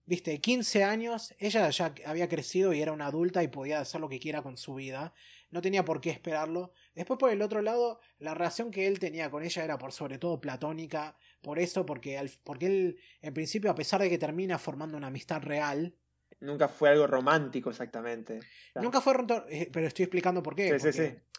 viste, 0.05 0.39
15 0.39 0.83
años, 0.83 1.33
ella 1.39 1.69
ya 1.69 1.93
había 2.05 2.27
crecido 2.29 2.73
y 2.73 2.81
era 2.81 2.93
una 2.93 3.07
adulta 3.07 3.43
y 3.43 3.49
podía 3.49 3.79
hacer 3.81 3.99
lo 4.01 4.07
que 4.09 4.19
quiera 4.19 4.41
con 4.41 4.57
su 4.57 4.73
vida, 4.75 5.13
no 5.53 5.61
tenía 5.61 5.85
por 5.85 6.01
qué 6.01 6.09
esperarlo. 6.09 6.73
Después 6.95 7.17
por 7.19 7.29
el 7.31 7.41
otro 7.41 7.61
lado, 7.61 7.99
la 8.19 8.33
relación 8.33 8.71
que 8.71 8.87
él 8.87 8.99
tenía 8.99 9.29
con 9.29 9.43
ella 9.43 9.63
era 9.63 9.77
por 9.77 9.91
sobre 9.93 10.17
todo 10.17 10.41
platónica, 10.41 11.15
por 11.41 11.59
eso, 11.59 11.85
porque, 11.85 12.17
al- 12.17 12.31
porque 12.43 12.65
él 12.65 12.99
en 13.21 13.33
principio, 13.33 13.69
a 13.71 13.75
pesar 13.75 14.01
de 14.01 14.09
que 14.09 14.17
termina 14.17 14.57
formando 14.57 14.97
una 14.97 15.07
amistad 15.07 15.41
real, 15.41 15.95
Nunca 16.39 16.67
fue 16.67 16.89
algo 16.89 17.07
romántico 17.07 17.69
exactamente. 17.69 18.39
Claro. 18.73 18.83
nunca 18.83 18.99
fue 18.99 19.13
roto- 19.13 19.45
eh, 19.47 19.69
pero 19.71 19.87
estoy 19.87 20.03
explicando 20.03 20.43
por 20.43 20.55
qué. 20.55 20.63
Sí, 20.77 20.91
sí, 20.91 20.97
porque, 20.99 21.09
sí. 21.11 21.37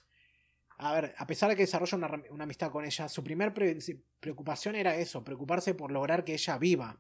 A 0.79 0.95
ver, 0.95 1.15
a 1.19 1.27
pesar 1.27 1.51
de 1.51 1.57
que 1.57 1.63
desarrolla 1.65 1.99
una, 1.99 2.23
una 2.31 2.45
amistad 2.45 2.71
con 2.71 2.85
ella, 2.87 3.09
su 3.09 3.23
primer 3.23 3.53
pre- 3.53 3.77
preocupación 4.21 4.77
era 4.77 4.97
eso, 4.97 5.23
preocuparse 5.23 5.75
por 5.75 5.91
lograr 5.93 6.25
que 6.25 6.33
ella 6.35 6.57
viva. 6.57 6.99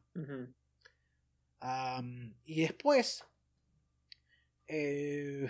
Y 2.44 2.60
después, 2.60 3.24
eh, 4.68 5.48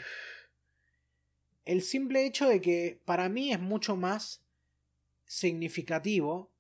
el 1.65 1.83
simple 1.83 2.26
hecho 2.26 2.49
de 2.49 2.60
que 2.60 3.01
para 3.05 3.28
mí 3.28 3.52
es 3.52 3.60
mucho 3.60 3.97
más 3.97 4.43
significativo 5.25 6.51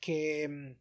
que 0.00 0.48
mm, 0.48 0.76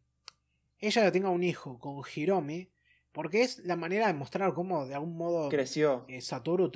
ella 0.79 1.11
tenga 1.11 1.29
un 1.29 1.43
hijo 1.43 1.77
con 1.79 2.01
Hiromi, 2.15 2.69
porque 3.11 3.41
es 3.41 3.59
la 3.59 3.75
manera 3.75 4.07
de 4.07 4.13
mostrar 4.13 4.53
cómo 4.53 4.85
de 4.85 4.95
algún 4.95 5.17
modo 5.17 5.49
Creció. 5.49 6.05
eh, 6.07 6.21
Satoru, 6.21 6.71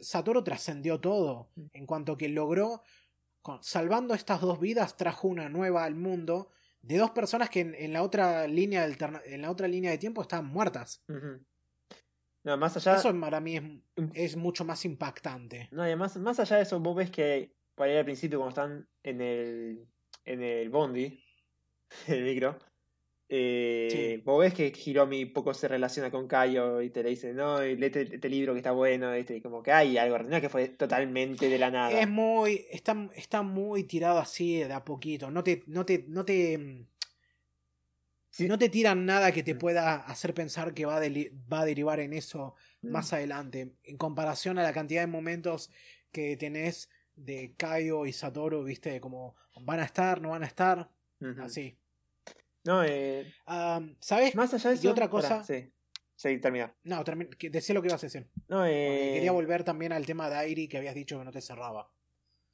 Satoru 0.00 0.44
trascendió 0.44 1.00
todo, 1.00 1.50
Mm. 1.54 1.62
en 1.72 1.86
cuanto 1.86 2.16
que 2.16 2.28
logró, 2.28 2.82
con- 3.42 3.62
salvando 3.62 4.14
estas 4.14 4.40
dos 4.40 4.60
vidas, 4.60 4.96
trajo 4.96 5.28
una 5.28 5.48
nueva 5.48 5.84
al 5.84 5.94
mundo 5.94 6.50
de 6.82 6.98
dos 6.98 7.10
personas 7.12 7.48
que 7.50 7.60
en, 7.60 7.74
en 7.74 7.92
la 7.92 8.02
otra 8.02 8.46
línea 8.46 8.84
en 8.86 9.42
la 9.42 9.50
otra 9.50 9.66
línea 9.66 9.90
de 9.90 9.98
tiempo 9.98 10.22
estaban 10.22 10.46
muertas. 10.46 11.02
No, 12.44 12.56
más 12.56 12.76
allá. 12.76 12.96
Eso 12.96 13.18
para 13.20 13.40
mí 13.40 13.56
es, 13.56 13.62
es 14.14 14.36
mucho 14.36 14.64
más 14.64 14.84
impactante. 14.84 15.68
No, 15.72 15.82
y 15.82 15.86
además, 15.88 16.16
más 16.16 16.38
allá 16.40 16.56
de 16.56 16.62
eso, 16.62 16.78
vos 16.80 16.96
ves 16.96 17.10
que 17.10 17.52
por 17.74 17.86
ahí 17.86 17.96
al 17.96 18.04
principio, 18.04 18.38
cuando 18.38 18.50
están 18.50 18.88
en 19.02 19.20
el, 19.20 19.86
en 20.24 20.42
el 20.42 20.68
bondi, 20.70 21.22
el 22.08 22.24
micro, 22.24 22.58
eh, 23.28 23.88
Sí. 23.90 24.22
vos 24.24 24.40
ves 24.40 24.54
que 24.54 24.72
Hiromi 24.84 25.26
poco 25.26 25.52
se 25.52 25.68
relaciona 25.68 26.10
con 26.10 26.26
Kaio 26.26 26.80
y 26.80 26.90
te 26.90 27.02
le 27.02 27.10
dice, 27.10 27.34
no, 27.34 27.60
léete 27.60 28.02
este 28.14 28.28
libro 28.28 28.54
que 28.54 28.60
está 28.60 28.72
bueno, 28.72 29.12
¿viste? 29.12 29.36
y 29.36 29.40
como 29.42 29.62
que 29.62 29.70
hay 29.70 29.98
algo, 29.98 30.18
no 30.20 30.34
es 30.36 30.40
que 30.40 30.48
fue 30.48 30.68
totalmente 30.68 31.48
de 31.48 31.58
la 31.58 31.70
nada. 31.70 32.00
Es 32.00 32.08
muy, 32.08 32.66
está, 32.70 32.96
está 33.14 33.42
muy 33.42 33.84
tirado 33.84 34.18
así 34.18 34.58
de 34.60 34.72
a 34.72 34.84
poquito. 34.84 35.30
No 35.30 35.44
te, 35.44 35.62
no 35.66 35.84
te, 35.84 36.04
no 36.08 36.24
te, 36.24 36.86
Sí. 38.38 38.48
no 38.48 38.58
te 38.58 38.68
tiran 38.68 39.04
nada 39.04 39.32
que 39.32 39.42
te 39.42 39.54
Mm. 39.54 39.58
pueda 39.58 39.96
hacer 39.96 40.32
pensar 40.34 40.72
que 40.74 40.86
va 40.86 40.96
a, 40.96 41.00
deli- 41.00 41.30
va 41.52 41.60
a 41.60 41.64
derivar 41.64 42.00
en 42.00 42.12
eso 42.12 42.54
Mm. 42.82 42.90
más 42.90 43.12
adelante. 43.12 43.74
En 43.84 43.96
comparación 43.96 44.58
a 44.58 44.62
la 44.62 44.72
cantidad 44.72 45.02
de 45.02 45.06
momentos 45.08 45.70
que 46.12 46.36
tenés 46.36 46.88
de 47.16 47.54
Kaio 47.56 48.06
y 48.06 48.12
Satoru, 48.12 48.62
viste, 48.64 49.00
como 49.00 49.34
van 49.62 49.80
a 49.80 49.84
estar, 49.84 50.20
no 50.22 50.30
van 50.30 50.44
a 50.44 50.46
estar, 50.46 50.88
así. 51.42 51.76
No, 52.64 52.84
eh, 52.84 53.32
¿Sabes? 54.00 54.34
más 54.34 54.54
allá 54.54 54.70
de 54.70 54.76
y 54.76 54.78
eso. 54.78 54.90
otra 54.90 55.10
pará, 55.10 55.10
cosa- 55.10 55.44
sí, 55.44 55.72
sí, 56.14 56.38
termina. 56.38 56.72
No, 56.84 57.02
termi- 57.04 57.28
que- 57.36 57.50
decía 57.50 57.74
lo 57.74 57.82
que 57.82 57.88
ibas 57.88 58.02
a 58.04 58.06
decir. 58.06 58.28
No, 58.46 58.64
eh, 58.66 59.10
quería 59.14 59.32
volver 59.32 59.64
también 59.64 59.92
al 59.92 60.06
tema 60.06 60.28
de 60.30 60.36
Airi 60.36 60.68
que 60.68 60.78
habías 60.78 60.94
dicho 60.94 61.18
que 61.18 61.24
no 61.24 61.32
te 61.32 61.40
cerraba. 61.40 61.90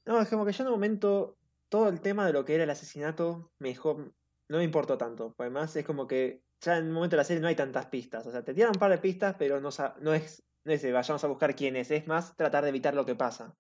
No, 0.06 0.20
es 0.20 0.28
como 0.28 0.44
que 0.46 0.52
yo 0.52 0.62
en 0.64 0.68
un 0.68 0.74
momento 0.74 1.36
todo 1.68 1.88
el 1.88 2.00
tema 2.00 2.26
de 2.26 2.32
lo 2.32 2.44
que 2.44 2.54
era 2.54 2.64
el 2.64 2.70
asesinato 2.70 3.52
me 3.58 3.68
dejó, 3.70 4.12
no 4.48 4.58
me 4.58 4.64
importó 4.64 4.98
tanto. 4.98 5.34
Además 5.39 5.74
es 5.76 5.84
como 5.84 6.06
que 6.06 6.42
ya 6.60 6.78
en 6.78 6.86
un 6.86 6.92
momento 6.92 7.16
de 7.16 7.18
la 7.18 7.24
serie 7.24 7.40
no 7.40 7.48
hay 7.48 7.56
tantas 7.56 7.86
pistas. 7.86 8.26
O 8.26 8.31
sea, 8.31 8.44
te 8.44 8.55
tiran 8.55 8.70
un 8.74 8.81
par 8.81 8.90
de 8.90 8.98
pistas, 8.98 9.36
pero 9.39 9.60
no, 9.60 9.70
no 10.00 10.14
es, 10.14 10.44
no 10.64 10.73
es 10.73 10.92
vayamos 10.92 11.24
a 11.24 11.28
buscar 11.28 11.55
quién 11.55 11.76
es, 11.76 11.90
es 11.90 12.06
más 12.06 12.36
tratar 12.36 12.64
de 12.64 12.70
evitar 12.70 12.94
lo 12.94 13.06
que 13.06 13.14
pasa. 13.14 13.56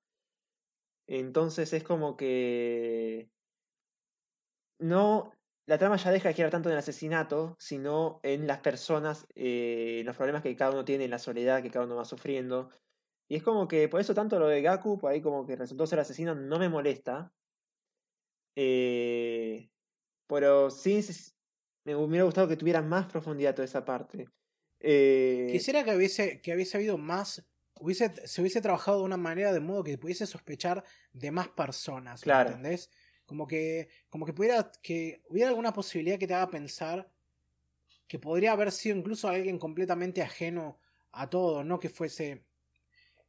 Entonces 1.06 1.72
es 1.72 1.84
como 1.84 2.16
que 2.16 3.30
no, 4.78 5.32
la 5.66 5.78
trama 5.78 5.96
ya 5.96 6.10
deja 6.10 6.28
de 6.28 6.34
girar 6.34 6.50
tanto 6.50 6.68
en 6.68 6.74
el 6.74 6.78
asesinato, 6.78 7.56
sino 7.58 8.20
en 8.22 8.46
las 8.46 8.60
personas, 8.60 9.26
eh, 9.34 9.98
en 10.00 10.06
los 10.06 10.16
problemas 10.16 10.42
que 10.42 10.56
cada 10.56 10.72
uno 10.72 10.84
tiene, 10.84 11.04
en 11.04 11.10
la 11.10 11.18
soledad 11.18 11.62
que 11.62 11.70
cada 11.70 11.86
uno 11.86 11.96
va 11.96 12.04
sufriendo. 12.04 12.70
Y 13.28 13.36
es 13.36 13.42
como 13.42 13.68
que 13.68 13.88
por 13.88 14.00
eso 14.00 14.14
tanto 14.14 14.38
lo 14.38 14.48
de 14.48 14.62
Gaku, 14.62 14.98
por 14.98 15.12
ahí 15.12 15.22
como 15.22 15.46
que 15.46 15.56
resultó 15.56 15.86
ser 15.86 16.00
asesino, 16.00 16.34
no 16.34 16.58
me 16.58 16.68
molesta. 16.68 17.32
Eh, 18.56 19.70
pero 20.26 20.70
sí 20.70 21.00
me 21.84 21.94
hubiera 21.94 22.24
gustado 22.24 22.48
que 22.48 22.56
tuviera 22.56 22.82
más 22.82 23.06
profundidad 23.06 23.54
toda 23.54 23.66
esa 23.66 23.84
parte. 23.84 24.28
Eh, 24.80 25.48
Quisiera 25.50 25.84
que 25.84 25.94
hubiese, 25.96 26.40
que 26.40 26.54
hubiese 26.54 26.76
habido 26.76 26.98
más, 26.98 27.44
hubiese, 27.80 28.26
se 28.26 28.40
hubiese 28.40 28.60
trabajado 28.60 28.98
de 28.98 29.04
una 29.04 29.16
manera 29.16 29.52
de 29.52 29.60
modo 29.60 29.84
que 29.84 29.98
pudiese 29.98 30.26
sospechar 30.26 30.84
de 31.12 31.30
más 31.30 31.48
personas, 31.48 32.20
¿me 32.20 32.24
Claro. 32.24 32.50
¿entendés? 32.50 32.90
Como 33.26 33.46
que, 33.46 33.88
como 34.08 34.26
que 34.26 34.32
pudiera, 34.32 34.70
que 34.82 35.22
hubiera 35.28 35.48
alguna 35.50 35.72
posibilidad 35.72 36.18
que 36.18 36.26
te 36.26 36.34
haga 36.34 36.50
pensar 36.50 37.10
que 38.06 38.18
podría 38.18 38.52
haber 38.52 38.70
sido 38.72 38.96
incluso 38.96 39.28
alguien 39.28 39.58
completamente 39.58 40.22
ajeno 40.22 40.78
a 41.12 41.28
todo, 41.30 41.64
no 41.64 41.78
que 41.78 41.88
fuese, 41.88 42.46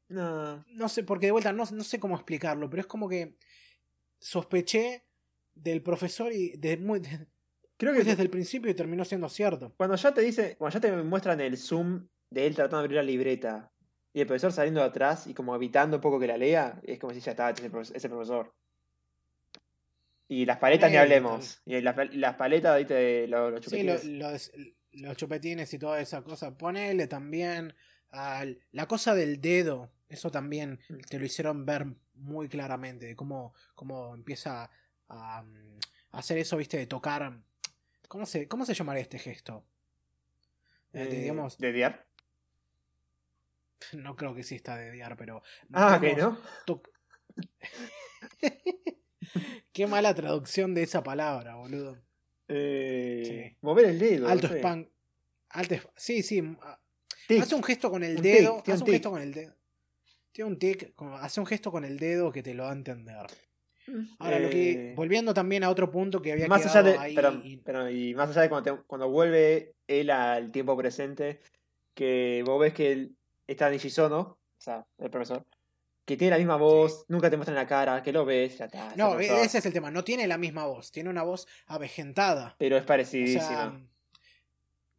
no, 0.07 0.65
no 0.67 0.89
sé, 0.89 1.03
porque 1.03 1.27
de 1.27 1.31
vuelta 1.31 1.53
no, 1.53 1.63
no 1.71 1.83
sé 1.83 1.99
cómo 1.99 2.15
explicarlo, 2.15 2.69
pero 2.69 2.81
es 2.81 2.87
como 2.87 3.07
que 3.07 3.37
sospeché 4.19 5.04
del 5.55 5.81
profesor 5.81 6.31
y 6.31 6.51
de, 6.57 6.77
muy, 6.77 7.01
creo 7.77 7.93
que 7.93 8.03
desde 8.03 8.21
el 8.21 8.29
principio 8.29 8.69
y 8.69 8.75
terminó 8.75 9.03
siendo 9.05 9.29
cierto. 9.29 9.73
cuando 9.77 9.95
ya 9.95 10.13
te 10.13 10.21
dice, 10.21 10.55
cuando 10.57 10.75
ya 10.75 10.81
te 10.81 10.91
muestran 11.03 11.39
el 11.41 11.57
zoom 11.57 12.07
de 12.29 12.45
él 12.47 12.55
tratando 12.55 12.77
de 12.79 12.83
abrir 12.85 12.97
la 12.97 13.03
libreta 13.03 13.71
y 14.13 14.21
el 14.21 14.27
profesor 14.27 14.51
saliendo 14.51 14.81
de 14.81 14.87
atrás 14.87 15.27
y 15.27 15.33
como 15.33 15.55
evitando 15.55 15.97
un 15.97 16.01
poco 16.01 16.19
que 16.19 16.27
la 16.27 16.37
lea, 16.37 16.79
es 16.83 16.99
como 16.99 17.13
si 17.13 17.19
ya 17.19 17.31
estaba, 17.31 17.49
ese 17.51 18.09
profesor. 18.09 18.53
Y 20.27 20.45
las 20.45 20.57
paletas 20.57 20.89
ni 20.89 20.97
hablemos. 20.97 21.61
Y 21.65 21.79
las, 21.81 21.95
las 22.15 22.35
paletas, 22.35 22.77
¿viste? 22.79 23.27
Los, 23.27 23.51
los 23.53 23.65
Sí, 23.65 23.83
lo- 23.83 23.93
chupetines. 23.95 24.19
los, 24.19 24.51
los 24.93 25.17
chupetines 25.17 25.73
y 25.73 25.77
toda 25.79 25.99
esa 26.01 26.23
cosa. 26.23 26.57
Ponele 26.57 27.07
también 27.07 27.75
al- 28.09 28.59
la 28.71 28.87
cosa 28.87 29.13
del 29.13 29.39
dedo. 29.39 29.91
Eso 30.09 30.31
también 30.31 30.79
Mm. 30.89 30.97
te 31.09 31.19
lo 31.19 31.25
hicieron 31.25 31.65
ver 31.65 31.85
muy 32.15 32.47
claramente. 32.49 33.05
De 33.05 33.15
cómo, 33.15 33.53
cómo 33.75 34.15
empieza 34.15 34.69
a, 35.09 35.43
mm, 35.43 35.79
hacer 36.11 36.37
eso, 36.37 36.57
viste, 36.57 36.77
de 36.77 36.87
tocar. 36.87 37.37
¿Cómo 38.07 38.25
se, 38.25 38.47
cómo 38.47 38.65
se 38.65 38.73
llamaría 38.73 39.01
este 39.01 39.19
gesto? 39.19 39.65
Eh, 40.93 40.99
de, 41.05 41.17
Eh, 41.17 41.21
digamos, 41.21 41.57
¿De 41.57 41.71
Diar? 41.71 42.05
no 43.93 44.15
creo 44.15 44.33
que 44.33 44.41
exista 44.41 44.77
de 44.77 44.91
diar, 44.91 45.15
pero. 45.17 45.41
Ah, 45.73 45.99
digamos, 45.99 46.39
¿no? 46.67 46.81
Qué 49.73 49.87
mala 49.87 50.13
traducción 50.13 50.73
de 50.73 50.83
esa 50.83 51.03
palabra, 51.03 51.55
boludo. 51.55 51.97
Eh, 52.47 53.23
Sí. 53.51 53.57
Mover 53.61 53.85
el 53.85 53.99
dedo. 53.99 54.27
Alto 54.29 54.47
no 54.47 54.53
sé. 54.53 54.59
spam. 54.59 54.89
Alto 55.49 55.75
Sí, 55.95 56.23
sí. 56.23 56.41
ah, 56.61 56.79
Tic. 57.27 57.41
Hace 57.41 57.55
un 57.55 57.63
gesto 57.63 57.89
con 57.89 58.03
el 58.03 58.17
Un 58.17 58.21
dedo. 58.21 58.61
tic, 58.63 58.73
hace 58.75 58.83
un 58.83 58.89
gesto 58.91 59.11
con 59.11 59.21
el 59.21 59.33
dedo. 59.33 59.55
Tiene 60.31 60.51
un 60.51 60.59
tic. 60.59 60.93
Hace 61.19 61.39
un 61.39 61.45
gesto 61.47 61.71
con 61.71 61.83
el 61.83 61.97
dedo 61.97 62.31
que 62.31 62.43
te 62.43 62.53
lo 62.53 62.63
da 62.63 62.69
a 62.69 62.73
entender. 62.73 63.25
Ahora, 64.19 64.39
lo 64.39 64.49
que. 64.49 64.71
Eh, 64.91 64.93
Volviendo 64.95 65.33
también 65.33 65.63
a 65.63 65.69
otro 65.69 65.91
punto 65.91 66.21
que 66.21 66.31
había 66.31 66.47
más 66.47 66.65
allá 66.65 66.81
de. 66.83 66.97
ahí. 66.97 67.15
perdón, 67.57 67.91
y- 67.95 68.13
más 68.13 68.29
allá 68.29 68.41
de 68.41 68.49
cuando, 68.49 68.75
te- 68.77 68.83
cuando 68.87 69.09
vuelve 69.09 69.75
él 69.87 70.09
al 70.09 70.51
tiempo 70.51 70.75
presente, 70.75 71.39
que 71.93 72.43
vos 72.45 72.59
ves 72.59 72.73
que 72.73 72.91
él 72.91 73.15
está 73.47 73.69
Nishizono, 73.69 74.19
o 74.19 74.37
sea, 74.57 74.85
el 74.97 75.09
profesor, 75.09 75.45
que 76.05 76.17
tiene 76.17 76.31
la 76.31 76.37
misma 76.37 76.55
voz, 76.57 77.05
nunca 77.07 77.29
te 77.29 77.37
muestran 77.37 77.55
la 77.55 77.67
cara, 77.67 78.01
que 78.03 78.11
lo 78.11 78.25
ves, 78.25 78.57
ya 78.57 78.65
está. 78.65 78.93
No, 78.95 79.11
pasó. 79.15 79.19
ese 79.19 79.57
es 79.59 79.65
el 79.65 79.73
tema. 79.73 79.91
No 79.91 80.03
tiene 80.03 80.27
la 80.27 80.37
misma 80.37 80.65
voz. 80.65 80.91
Tiene 80.91 81.09
una 81.09 81.23
voz 81.23 81.47
avejentada. 81.67 82.55
Pero 82.59 82.77
es 82.77 82.83
O 82.83 82.85
parecidísima. 82.85 83.43
sea, 83.47 83.79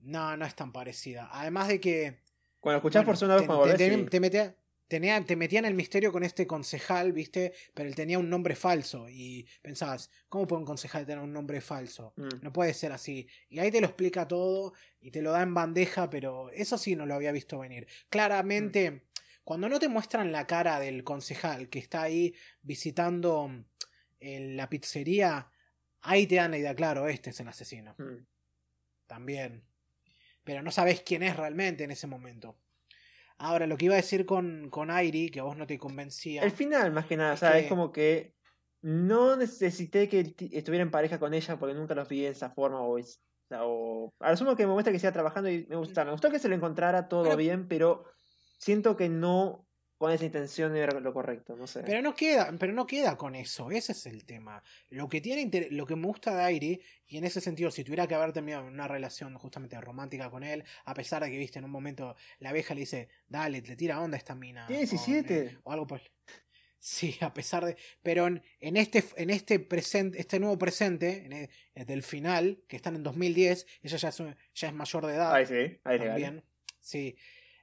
no, 0.01 0.37
no 0.37 0.45
es 0.45 0.55
tan 0.55 0.73
parecida. 0.73 1.29
Además 1.33 1.69
de 1.69 1.81
que. 1.81 2.19
cuando 2.61 2.79
escuchás 2.79 3.03
por 3.05 3.15
bueno, 3.15 3.17
segunda 3.19 3.35
vez 3.37 3.43
te, 3.43 3.47
cuando 3.47 3.61
volvés, 3.63 3.79
te- 3.79 3.95
sí. 3.95 4.05
te 4.11 4.21
metía, 4.21 4.55
tenía, 4.89 5.25
te 5.25 5.37
metían 5.37 5.65
el 5.65 5.75
misterio 5.75 6.13
con 6.13 6.23
este 6.23 6.47
concejal, 6.47 7.13
¿viste? 7.13 7.53
Pero 7.75 7.89
él 7.89 7.95
tenía 7.95 8.19
un 8.19 8.31
nombre 8.31 8.55
falso. 8.55 9.09
Y 9.09 9.47
pensabas, 9.63 10.11
¿cómo 10.29 10.47
puede 10.47 10.61
un 10.61 10.67
concejal 10.67 11.07
tener 11.07 11.23
un 11.23 11.33
nombre 11.33 11.61
falso? 11.61 12.13
Mm. 12.17 12.43
No 12.43 12.53
puede 12.53 12.73
ser 12.75 12.93
así. 12.93 13.29
Y 13.49 13.59
ahí 13.59 13.71
te 13.71 13.81
lo 13.81 13.87
explica 13.89 14.27
todo 14.29 14.73
y 15.01 15.11
te 15.11 15.23
lo 15.23 15.33
da 15.33 15.43
en 15.43 15.55
bandeja, 15.55 16.09
pero 16.11 16.51
eso 16.51 16.79
sí 16.79 16.97
no 16.97 17.07
lo 17.07 17.15
había 17.15 17.33
visto 17.33 17.59
venir. 17.59 17.87
Claramente, 18.09 18.91
Mm. 18.91 19.01
cuando 19.45 19.69
no 19.69 19.79
te 19.79 19.89
muestran 19.89 20.33
la 20.33 20.47
cara 20.47 20.81
del 20.81 21.05
concejal 21.05 21.69
que 21.69 21.79
está 21.79 22.03
ahí 22.03 22.35
visitando 22.63 23.51
eh, 24.19 24.55
la 24.55 24.69
pizzería, 24.69 25.51
ahí 26.01 26.27
te 26.27 26.37
dan 26.37 26.51
la 26.53 26.59
idea, 26.59 26.75
claro, 26.75 27.07
este 27.09 27.31
es 27.31 27.41
el 27.41 27.49
asesino. 27.49 27.95
Mm. 27.99 28.27
También. 29.07 29.65
Pero 30.43 30.63
no 30.63 30.71
sabes 30.71 31.03
quién 31.03 31.23
es 31.23 31.37
realmente 31.37 31.85
en 31.85 31.91
ese 31.91 32.07
momento. 32.07 32.59
Ahora, 33.39 33.67
lo 33.67 33.77
que 33.77 33.85
iba 33.87 33.95
a 33.95 33.99
decir 33.99 34.25
con, 34.25 34.71
con 34.71 34.91
Airi, 34.91 35.31
que 35.31 35.41
a 35.41 35.45
vos 35.45 35.57
no 35.57 35.67
te 35.67 35.79
convencía. 35.79 36.43
El 36.43 36.51
final, 36.53 36.93
más 36.93 37.07
que 37.07 37.17
nada, 37.17 37.35
Es 37.35 37.39
o 37.43 37.47
sea, 37.47 37.53
que- 37.53 37.59
es 37.61 37.69
como 37.69 37.93
que 37.93 38.35
no 38.83 39.37
necesité 39.37 40.09
que 40.09 40.35
estuviera 40.53 40.83
en 40.83 40.91
pareja 40.91 41.19
con 41.19 41.35
ella 41.35 41.59
porque 41.59 41.75
nunca 41.75 41.95
los 41.95 42.09
vi 42.09 42.23
de 42.23 42.29
esa 42.29 42.51
forma 42.51 42.81
o, 42.81 42.99
es- 42.99 43.21
o, 43.45 43.49
sea, 43.49 43.61
o- 43.65 44.15
a 44.21 44.31
lo 44.31 44.37
sumo 44.37 44.57
que 44.57 44.67
me 44.67 44.73
muestra 44.73 44.93
que 44.93 44.99
siga 44.99 45.13
trabajando 45.13 45.51
y 45.51 45.67
me 45.69 45.77
gusta, 45.77 46.05
me 46.05 46.13
gustó 46.13 46.31
que 46.31 46.39
se 46.39 46.49
lo 46.49 46.55
encontrara 46.55 47.09
todo 47.09 47.25
Pero- 47.25 47.37
bien, 47.37 47.69
pero 47.69 48.05
siento 48.59 48.97
que 48.97 49.09
no 49.09 49.66
con 49.99 50.13
esa 50.13 50.25
intención 50.27 50.73
de 50.75 50.87
lo 50.87 51.13
correcto, 51.15 51.57
no 51.57 51.67
sé. 51.67 51.83
Pero 51.83 52.03
no 52.03 52.15
queda, 52.15 52.55
pero 52.59 52.73
no 52.73 52.87
queda 52.87 53.17
con 53.17 53.35
eso, 53.35 53.71
ese 53.71 53.93
es 53.93 54.05
el 54.07 54.25
tema. 54.27 54.63
Lo 54.91 55.09
que 55.09 55.21
tiene 55.21 55.41
inter- 55.43 55.69
lo 55.73 55.87
que 55.87 55.97
me 55.97 56.07
gusta 56.07 56.35
de 56.37 56.43
Airi, 56.43 56.83
y 57.07 57.17
en 57.17 57.25
ese 57.25 57.41
sentido, 57.41 57.71
si 57.71 57.83
tuviera 57.83 58.07
que 58.07 58.15
haber 58.15 58.33
terminado 58.33 58.67
una 58.67 58.87
relación 58.87 59.35
justamente 59.39 59.81
romántica 59.81 60.29
con 60.31 60.43
él, 60.45 60.65
a 60.85 60.93
pesar 60.95 61.23
de 61.23 61.31
que 61.31 61.39
viste 61.39 61.59
en 61.59 61.65
un 61.65 61.71
momento 61.71 62.15
la 62.41 62.51
abeja 62.51 62.75
le 62.75 62.81
dice, 62.81 63.09
dale, 63.27 63.63
le 63.63 63.77
tira 63.77 64.01
onda 64.01 64.17
a 64.17 64.19
esta 64.19 64.35
mina. 64.35 64.67
Tiene 64.67 64.83
o, 64.83 64.87
17. 64.87 65.59
O, 65.65 65.73
algo 65.73 65.87
por 65.87 66.01
Sí, 66.79 67.17
a 67.21 67.33
pesar 67.33 67.65
de. 67.65 67.77
Pero 68.03 68.27
en, 68.27 68.43
en 68.61 68.77
este, 68.77 69.03
en 69.17 69.31
este 69.31 69.59
presente, 69.59 70.21
este 70.21 70.39
nuevo 70.39 70.57
presente, 70.59 71.25
en 71.25 71.33
e- 71.33 71.51
del 71.87 72.03
final, 72.03 72.63
que 72.69 72.77
están 72.77 72.95
en 72.97 73.03
2010, 73.03 73.67
ella 73.83 73.97
ya 73.97 74.09
es, 74.11 74.23
ya 74.55 74.69
es 74.69 74.75
mayor 74.75 75.07
de 75.07 75.15
edad 75.15 75.33
Ahí 75.35 75.47
sí, 75.47 75.81
ahí 75.85 75.99
legal. 75.99 76.07
también. 76.09 76.45
Sí. 76.79 77.17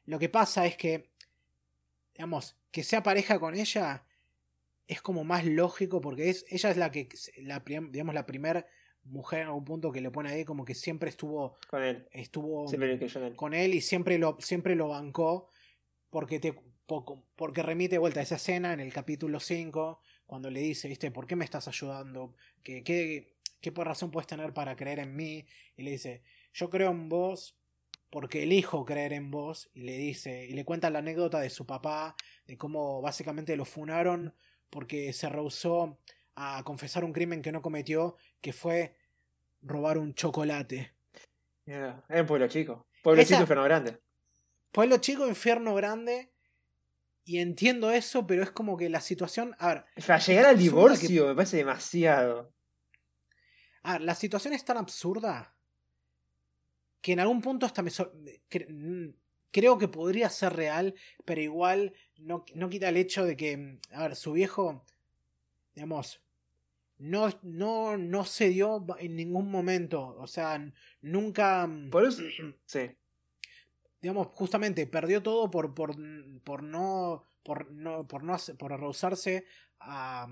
Lo 0.05 0.19
que 0.19 0.27
pasa 0.27 0.65
es 0.65 0.75
que, 0.75 1.12
digamos, 2.13 2.57
que 2.71 2.83
sea 2.83 3.03
pareja 3.03 3.39
con 3.39 3.55
ella 3.55 4.05
es 4.87 5.01
como 5.01 5.23
más 5.23 5.45
lógico 5.45 6.01
porque 6.01 6.29
es 6.29 6.45
ella 6.49 6.71
es 6.71 6.77
la 6.77 6.91
que, 6.91 7.09
la, 7.37 7.59
digamos, 7.59 8.13
la 8.13 8.25
primera 8.25 8.65
mujer 9.03 9.41
en 9.41 9.47
algún 9.47 9.65
punto 9.65 9.91
que 9.91 10.01
le 10.01 10.11
pone 10.11 10.29
ahí 10.29 10.45
como 10.45 10.65
que 10.65 10.75
siempre 10.75 11.09
estuvo, 11.09 11.57
Con 11.69 11.83
él. 11.83 12.07
estuvo 12.11 12.67
Siempre 12.67 13.35
con 13.35 13.53
él 13.53 13.73
y 13.73 13.81
siempre 13.81 14.17
lo, 14.17 14.37
siempre 14.39 14.75
lo 14.75 14.89
bancó 14.89 15.49
porque 16.09 16.39
te 16.39 16.53
porque 17.35 17.63
remite 17.63 17.95
de 17.95 17.99
vuelta 17.99 18.19
a 18.19 18.23
esa 18.23 18.35
escena 18.35 18.73
en 18.73 18.79
el 18.79 18.91
capítulo 18.91 19.39
5 19.39 20.01
cuando 20.25 20.49
le 20.49 20.59
dice, 20.59 20.87
viste, 20.87 21.09
¿por 21.11 21.25
qué 21.25 21.35
me 21.35 21.45
estás 21.45 21.67
ayudando? 21.67 22.35
¿Qué, 22.61 22.83
qué, 22.83 23.35
qué 23.61 23.71
por 23.71 23.87
razón 23.87 24.11
puedes 24.11 24.27
tener 24.27 24.53
para 24.53 24.75
creer 24.75 24.99
en 24.99 25.15
mí? 25.15 25.45
Y 25.77 25.83
le 25.83 25.91
dice, 25.91 26.23
yo 26.53 26.69
creo 26.69 26.91
en 26.91 27.09
vos 27.09 27.57
porque 28.13 28.43
elijo 28.43 28.85
creer 28.85 29.11
en 29.13 29.31
vos 29.31 29.71
y 29.73 29.81
le 29.81 29.97
dice 29.97 30.45
y 30.45 30.53
le 30.53 30.63
cuenta 30.65 30.91
la 30.91 30.99
anécdota 30.99 31.39
de 31.39 31.49
su 31.49 31.65
papá 31.65 32.15
de 32.45 32.59
cómo 32.59 33.01
básicamente 33.01 33.55
lo 33.57 33.65
funaron 33.65 34.35
porque 34.69 35.11
se 35.13 35.29
rehusó 35.29 35.97
a 36.35 36.61
confesar 36.63 37.03
un 37.03 37.11
crimen 37.11 37.41
que 37.41 37.51
no 37.51 37.63
cometió 37.63 38.15
que 38.39 38.53
fue 38.53 38.95
robar 39.63 39.97
un 39.97 40.13
chocolate 40.13 40.93
Yeah. 41.65 42.03
Es 42.09 42.19
un 42.21 42.27
pueblo 42.27 42.47
chico. 42.49 42.85
Pueblo 43.01 43.21
Esa- 43.21 43.29
chico, 43.29 43.41
infierno 43.43 43.63
grande. 43.63 43.99
pueblo 44.71 44.97
chico 44.97 45.27
infierno 45.27 45.73
grande 45.73 46.29
y 47.23 47.39
entiendo 47.39 47.89
eso 47.89 48.27
pero 48.27 48.43
es 48.43 48.51
como 48.51 48.77
que 48.77 48.89
la 48.89 48.99
situación 49.01 49.55
a 49.57 49.67
ver 49.69 49.85
Para 50.05 50.19
llegar 50.19 50.45
al 50.45 50.57
divorcio 50.59 51.27
me 51.27 51.35
parece 51.35 51.57
demasiado. 51.57 52.53
a 53.83 53.93
ver, 53.93 54.01
la 54.01 54.13
situación 54.13 54.53
es 54.53 54.63
tan 54.65 54.77
absurda 54.77 55.52
que 57.03 57.11
en 57.11 57.19
algún 57.19 57.41
punto 57.41 57.65
hasta 57.65 57.83
me 57.83 57.91
cre- 57.91 58.67
mm, 58.69 59.13
creo 59.51 59.77
que 59.77 59.89
podría 59.89 60.29
ser 60.29 60.53
real, 60.53 60.95
pero 61.25 61.41
igual 61.41 61.93
no, 62.17 62.45
no 62.55 62.69
quita 62.69 62.87
el 62.89 62.97
hecho 62.97 63.25
de 63.25 63.35
que, 63.35 63.57
mm, 63.57 63.79
a 63.91 64.03
ver, 64.07 64.15
su 64.15 64.31
viejo, 64.31 64.85
digamos, 65.75 66.21
no, 66.97 67.29
no, 67.43 67.97
no 67.97 68.23
se 68.23 68.47
dio 68.49 68.85
en 68.99 69.17
ningún 69.17 69.51
momento, 69.51 70.15
o 70.17 70.27
sea, 70.27 70.65
nunca, 71.01 71.67
mm, 71.67 71.89
Por 71.89 72.05
eso. 72.05 72.23
Sí. 72.65 72.89
digamos, 74.01 74.27
justamente 74.27 74.87
perdió 74.87 75.21
todo 75.21 75.51
por, 75.51 75.73
por, 75.75 75.95
por 76.43 76.63
no, 76.63 77.25
por 77.43 77.69
no, 77.69 78.07
por 78.07 78.23
no, 78.23 78.37
por 78.57 78.79
rehusarse 78.79 79.45
a, 79.81 80.25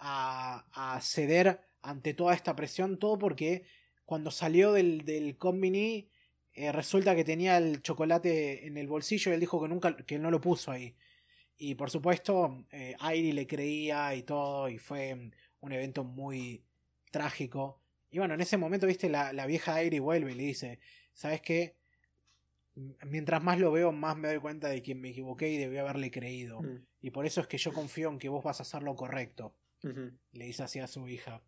a, 0.00 0.94
a 0.96 1.00
ceder 1.00 1.60
ante 1.82 2.14
toda 2.14 2.34
esta 2.34 2.56
presión, 2.56 2.98
todo 2.98 3.16
porque 3.16 3.64
cuando 4.04 4.30
salió 4.30 4.72
del, 4.72 5.04
del 5.04 5.36
combini 5.36 6.08
eh, 6.56 6.70
resulta 6.70 7.16
que 7.16 7.24
tenía 7.24 7.58
el 7.58 7.82
chocolate 7.82 8.66
en 8.66 8.76
el 8.76 8.86
bolsillo 8.86 9.30
y 9.30 9.34
él 9.34 9.40
dijo 9.40 9.60
que 9.60 9.68
nunca, 9.68 9.96
que 9.96 10.18
no 10.18 10.30
lo 10.30 10.40
puso 10.40 10.70
ahí. 10.70 10.94
Y 11.56 11.74
por 11.74 11.90
supuesto, 11.90 12.64
eh, 12.70 12.94
Airi 13.00 13.32
le 13.32 13.46
creía 13.46 14.14
y 14.14 14.22
todo, 14.22 14.68
y 14.68 14.78
fue 14.78 15.32
un 15.60 15.72
evento 15.72 16.04
muy 16.04 16.64
trágico. 17.10 17.80
Y 18.10 18.18
bueno, 18.18 18.34
en 18.34 18.40
ese 18.40 18.56
momento, 18.56 18.86
viste, 18.86 19.08
la, 19.08 19.32
la 19.32 19.46
vieja 19.46 19.74
Airi 19.74 19.98
vuelve 19.98 20.32
y 20.32 20.34
le 20.34 20.42
dice, 20.44 20.78
¿sabes 21.12 21.40
qué? 21.40 21.76
Mientras 23.04 23.42
más 23.42 23.58
lo 23.58 23.72
veo, 23.72 23.92
más 23.92 24.16
me 24.16 24.28
doy 24.28 24.38
cuenta 24.38 24.68
de 24.68 24.82
que 24.82 24.94
me 24.94 25.10
equivoqué 25.10 25.48
y 25.48 25.58
debí 25.58 25.78
haberle 25.78 26.10
creído. 26.10 26.60
Mm. 26.60 26.86
Y 27.02 27.10
por 27.10 27.26
eso 27.26 27.40
es 27.40 27.46
que 27.46 27.58
yo 27.58 27.72
confío 27.72 28.10
en 28.10 28.18
que 28.18 28.28
vos 28.28 28.44
vas 28.44 28.60
a 28.60 28.62
hacer 28.62 28.82
lo 28.82 28.94
correcto. 28.94 29.56
Le 30.32 30.46
dice 30.46 30.62
así 30.62 30.78
a 30.78 30.86
su 30.86 31.06
hija. 31.08 31.42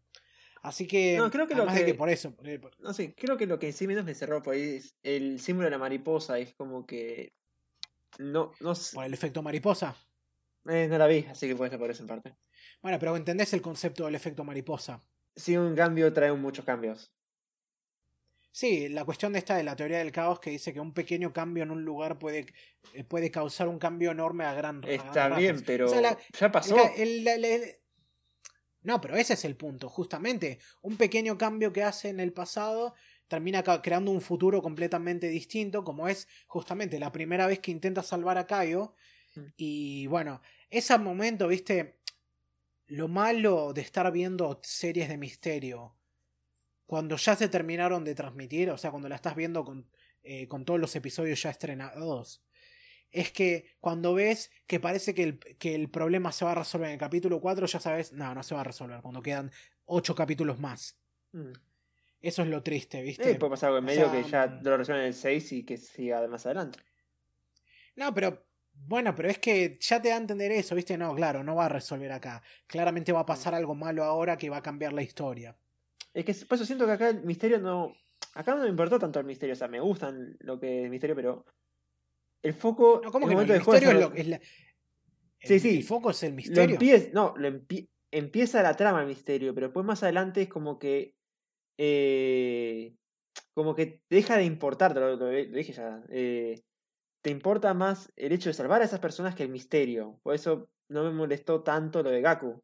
Así 0.67 0.87
que, 0.87 1.17
No, 1.17 1.31
creo 1.31 1.47
que 1.47 1.55
lo 1.55 1.63
además 1.63 1.77
de 1.77 1.85
que- 1.85 1.93
que 1.93 1.95
por 1.99 2.09
eso, 2.11 2.35
por- 2.35 2.61
por- 2.61 2.81
No 2.81 2.93
sé, 2.93 3.15
creo 3.15 3.37
que 3.37 3.47
lo 3.47 3.59
que 3.59 3.73
sí 3.73 3.87
menos 3.87 4.05
me 4.05 4.15
cerró 4.15 4.43
por 4.43 4.55
ahí 4.55 4.77
es 4.77 4.97
el 5.03 5.39
símbolo 5.41 5.67
de 5.67 5.71
la 5.71 5.79
mariposa. 5.79 6.39
Es 6.39 6.55
como 6.55 6.85
que. 6.87 7.33
No, 8.19 8.51
no 8.61 8.75
sé. 8.75 8.95
por 8.97 9.05
el 9.05 9.15
efecto 9.15 9.43
mariposa. 9.43 9.95
Eh, 10.69 10.89
no 10.89 10.99
la 10.99 11.07
vi, 11.07 11.25
así 11.31 11.47
que 11.47 11.55
puede 11.55 11.71
ser 11.71 11.79
por 11.79 11.91
eso 11.91 12.03
en 12.03 12.09
parte. 12.09 12.35
Bueno, 12.83 12.99
pero 12.99 13.15
entendés 13.17 13.53
el 13.53 13.63
concepto 13.63 14.07
del 14.07 14.15
efecto 14.17 14.43
mariposa. 14.43 15.03
Sí, 15.37 15.57
un 15.57 15.77
cambio 15.77 16.13
trae 16.13 16.33
muchos 16.33 16.65
cambios. 16.65 17.13
Sí, 18.51 18.89
la 18.89 19.05
cuestión 19.05 19.35
de 19.35 19.39
esta 19.39 19.55
de 19.57 19.65
la 19.65 19.77
teoría 19.77 19.99
del 19.99 20.13
caos 20.13 20.41
que 20.41 20.49
dice 20.51 20.73
que 20.73 20.81
un 20.81 20.95
pequeño 20.95 21.33
cambio 21.33 21.63
en 21.63 21.71
un 21.71 21.85
lugar 21.85 22.19
puede, 22.19 22.47
eh, 22.95 23.05
puede 23.05 23.31
causar 23.31 23.69
un 23.69 23.79
cambio 23.79 24.11
enorme 24.13 24.45
a 24.47 24.55
gran 24.55 24.83
a 24.83 24.89
Está 24.89 25.29
bien, 25.37 25.63
pero 25.65 25.87
O 25.87 25.89
sea, 25.91 26.01
la- 26.01 26.19
ya 26.33 26.47
el 26.47 26.53
pasó. 26.53 26.77
el- 26.97 27.23
la- 27.23 27.37
la- 27.37 27.59
No, 28.87 29.01
pero 29.01 29.17
ese 29.17 29.35
es 29.35 29.45
el 29.45 29.57
punto, 29.57 29.89
justamente. 29.89 30.61
Un 30.81 30.97
pequeño 30.97 31.37
cambio 31.37 31.73
que 31.73 31.83
hace 31.83 32.09
en 32.09 32.21
el 32.21 32.33
pasado 32.33 32.95
termina 33.27 33.65
creando 33.83 34.13
un 34.13 34.21
futuro 34.21 34.63
completamente 34.63 35.29
distinto, 35.29 35.83
como 35.83 36.07
es 36.07 36.29
justamente 36.47 37.01
la 37.01 37.11
primera 37.11 37.49
vez 37.49 37.59
que 37.59 37.73
intenta 37.73 38.05
salvar 38.05 38.39
a 38.39 38.47
Caio. 38.47 38.95
Mm. 39.35 39.41
Y 39.57 40.07
bueno, 40.07 40.41
ese 40.71 40.97
momento, 40.99 41.49
viste, 41.49 41.99
lo 42.87 43.09
malo 43.09 43.73
de 43.73 43.81
estar 43.81 44.13
viendo 44.13 44.61
series 44.63 45.09
de 45.09 45.19
misterio, 45.19 45.97
cuando 46.87 47.17
ya 47.17 47.35
se 47.35 47.49
terminaron 47.49 48.05
de 48.05 48.15
transmitir, 48.15 48.71
o 48.71 48.79
sea, 48.79 48.93
cuando 48.93 49.09
la 49.09 49.17
estás 49.17 49.35
viendo 49.35 49.65
con, 49.65 49.91
eh, 50.23 50.47
con 50.47 50.65
todos 50.65 50.79
los 50.79 50.95
episodios 50.95 51.43
ya 51.43 51.51
estrenados, 51.51 52.46
es 53.11 53.33
que 53.33 53.67
cuando 53.81 54.15
ves 54.15 54.51
que 54.67 54.81
parece 54.81 55.15
que 55.15 55.23
el, 55.23 55.39
que 55.39 55.75
el 55.75 55.89
problema 55.89 56.33
se 56.33 56.45
va 56.45 56.53
a 56.53 56.57
resolver 56.57 56.89
en 56.89 56.95
el 56.95 57.01
capítulo 57.01 57.41
4, 57.41 57.67
ya 57.67 57.81
sabes, 57.81 58.13
no, 58.13 58.35
no 58.35 58.43
se 58.43 58.55
va 58.55 58.63
a 58.63 58.65
resolver, 58.65 59.01
cuando 59.01 59.23
quedan 59.23 59.51
8 59.87 60.15
capítulos 60.15 60.59
más. 60.59 60.99
Mm. 61.33 61.53
Eso 62.21 62.43
es 62.43 62.49
lo 62.49 62.63
triste, 62.63 63.03
¿viste? 63.03 63.31
Eh, 63.31 63.35
puede 63.37 63.51
pasar 63.51 63.69
algo 63.69 63.79
en 63.79 63.85
O 63.85 63.87
medio 63.87 64.11
sea, 64.11 64.23
que 64.23 64.29
ya 64.29 64.47
mm. 64.47 64.65
lo 64.65 64.77
resuelven 64.77 65.03
en 65.03 65.09
el 65.09 65.15
6 65.15 65.53
y 65.53 65.65
que 65.65 65.77
siga 65.77 66.21
de 66.21 66.29
más 66.29 66.45
adelante. 66.47 66.79
No, 67.95 68.13
pero 68.13 68.47
bueno, 68.75 69.15
pero 69.15 69.29
es 69.29 69.39
que 69.39 69.79
ya 69.81 70.01
te 70.01 70.11
da 70.11 70.17
a 70.17 70.19
entender 70.19 70.53
eso, 70.53 70.75
¿viste? 70.75 70.97
No, 70.99 71.15
claro, 71.15 71.43
no 71.43 71.57
va 71.57 71.67
a 71.67 71.69
resolver 71.69 72.13
acá. 72.13 72.43
Claramente 72.67 73.13
va 73.13 73.21
a 73.21 73.27
pasar 73.27 73.55
algo 73.55 73.75
malo 73.75 74.05
ahora 74.05 74.37
que 74.37 74.51
va 74.51 74.59
a 74.59 74.63
cambiar 74.63 74.93
la 74.93 75.03
historia. 75.03 75.57
Es 76.13 76.25
que 76.25 76.35
por 76.47 76.57
eso 76.57 76.65
siento 76.65 76.87
que 76.87 76.93
acá 76.93 77.09
el 77.09 77.23
misterio 77.23 77.59
no. 77.59 77.95
Acá 78.35 78.55
no 78.55 78.63
me 78.63 78.69
importó 78.69 78.99
tanto 78.99 79.19
el 79.19 79.27
misterio. 79.27 79.55
O 79.55 79.57
sea, 79.57 79.69
me 79.69 79.81
gustan 79.81 80.37
lo 80.41 80.59
que 80.59 80.81
es 80.81 80.85
el 80.85 80.91
misterio, 80.91 81.17
pero. 81.17 81.45
El 82.43 82.55
foco. 82.55 83.01
No, 83.03 83.11
¿cómo 83.13 83.31
en 83.31 83.37
que 83.47 83.53
El 83.55 83.61
juego 83.63 83.73
misterio 83.73 83.91
es 84.01 84.09
lo 84.11 84.15
es 84.17 84.29
la- 84.29 84.41
Sí, 85.41 85.55
el- 85.55 85.61
sí. 85.61 85.77
El 85.79 85.85
foco 85.85 86.11
es 86.11 86.23
el 86.23 86.31
Lo 86.31 86.37
misterio. 86.37 86.75
empieza, 86.75 87.09
no, 87.13 87.35
lo 87.37 87.49
empie- 87.49 87.89
empieza 88.11 88.63
la 88.63 88.75
trama 88.77 89.01
el 89.03 89.07
misterio, 89.09 89.55
pero 89.55 89.69
después 89.69 89.85
más 89.87 90.03
adelante 90.03 90.43
es 90.43 90.49
como 90.49 90.79
que. 90.79 91.15
eh, 91.79 92.95
como 93.53 93.75
que 93.75 94.01
deja 94.09 94.37
de 94.39 94.45
importar, 94.45 94.97
lo 94.97 95.29
dije 95.29 95.73
ya. 95.73 96.03
eh, 96.09 96.63
te 97.23 97.31
importa 97.31 97.75
más 97.75 98.11
el 98.17 98.33
hecho 98.33 98.49
de 98.51 98.55
salvar 98.55 98.81
a 98.81 98.85
esas 98.85 99.01
personas 99.01 99.35
que 99.35 99.43
el 99.43 99.51
misterio. 99.51 100.19
Por 100.23 100.35
eso 100.35 100.69
no 100.89 101.05
me 101.05 101.11
molestó 101.11 101.63
tanto 101.63 102.03
lo 102.03 102.11
de 102.11 102.21
Gaku. 102.23 102.63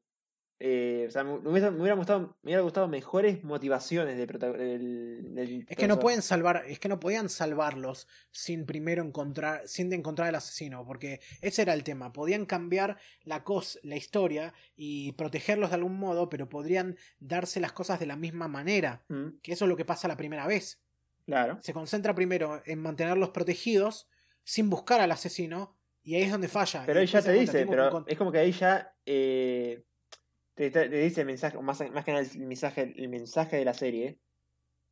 Eh, 0.64 1.06
o 1.08 1.10
sea, 1.10 1.24
me, 1.24 1.32
hubiera, 1.32 1.72
me, 1.72 1.80
hubiera 1.80 1.96
gustado, 1.96 2.20
me 2.42 2.50
hubiera 2.50 2.62
gustado 2.62 2.86
mejores 2.86 3.42
motivaciones 3.42 4.16
del, 4.16 4.28
del, 4.28 5.34
del 5.34 5.66
Es 5.68 5.76
que 5.76 5.88
no 5.88 5.98
pueden 5.98 6.22
salvar, 6.22 6.62
es 6.68 6.78
que 6.78 6.88
no 6.88 7.00
podían 7.00 7.28
salvarlos 7.28 8.06
sin 8.30 8.64
primero 8.64 9.02
encontrar, 9.02 9.66
sin 9.66 9.92
encontrar 9.92 10.28
el 10.28 10.36
asesino, 10.36 10.86
porque 10.86 11.20
ese 11.40 11.62
era 11.62 11.74
el 11.74 11.82
tema. 11.82 12.12
Podían 12.12 12.46
cambiar 12.46 12.96
la 13.24 13.42
cos, 13.42 13.80
la 13.82 13.96
historia 13.96 14.54
y 14.76 15.10
protegerlos 15.14 15.70
de 15.70 15.74
algún 15.74 15.98
modo, 15.98 16.28
pero 16.28 16.48
podrían 16.48 16.96
darse 17.18 17.58
las 17.58 17.72
cosas 17.72 17.98
de 17.98 18.06
la 18.06 18.14
misma 18.14 18.46
manera. 18.46 19.02
Mm, 19.08 19.40
Que 19.42 19.54
eso 19.54 19.64
es 19.64 19.68
lo 19.68 19.76
que 19.76 19.84
pasa 19.84 20.06
la 20.06 20.16
primera 20.16 20.46
vez. 20.46 20.80
claro. 21.26 21.58
Se 21.60 21.72
concentra 21.72 22.14
primero 22.14 22.62
en 22.66 22.78
mantenerlos 22.78 23.30
protegidos 23.30 24.06
sin 24.44 24.70
buscar 24.70 25.00
al 25.00 25.10
asesino 25.10 25.76
y 26.04 26.14
ahí 26.14 26.22
es 26.22 26.30
donde 26.30 26.46
falla. 26.46 26.84
Pero 26.86 27.00
ahí 27.00 27.06
ya 27.06 27.20
te 27.20 27.32
dice, 27.32 27.66
pero 27.66 28.04
es 28.06 28.16
como 28.16 28.30
que 28.30 28.38
ahí 28.38 28.52
ya 28.52 28.94
eh, 29.04 29.82
te, 30.54 30.88
dice 30.88 31.22
el 31.22 31.26
mensaje, 31.26 31.58
más, 31.60 31.80
más 31.90 32.04
que 32.04 32.12
nada 32.12 32.24
el 32.24 32.46
mensaje, 32.46 32.92
el 32.96 33.08
mensaje 33.08 33.56
de 33.56 33.64
la 33.64 33.74
serie 33.74 34.18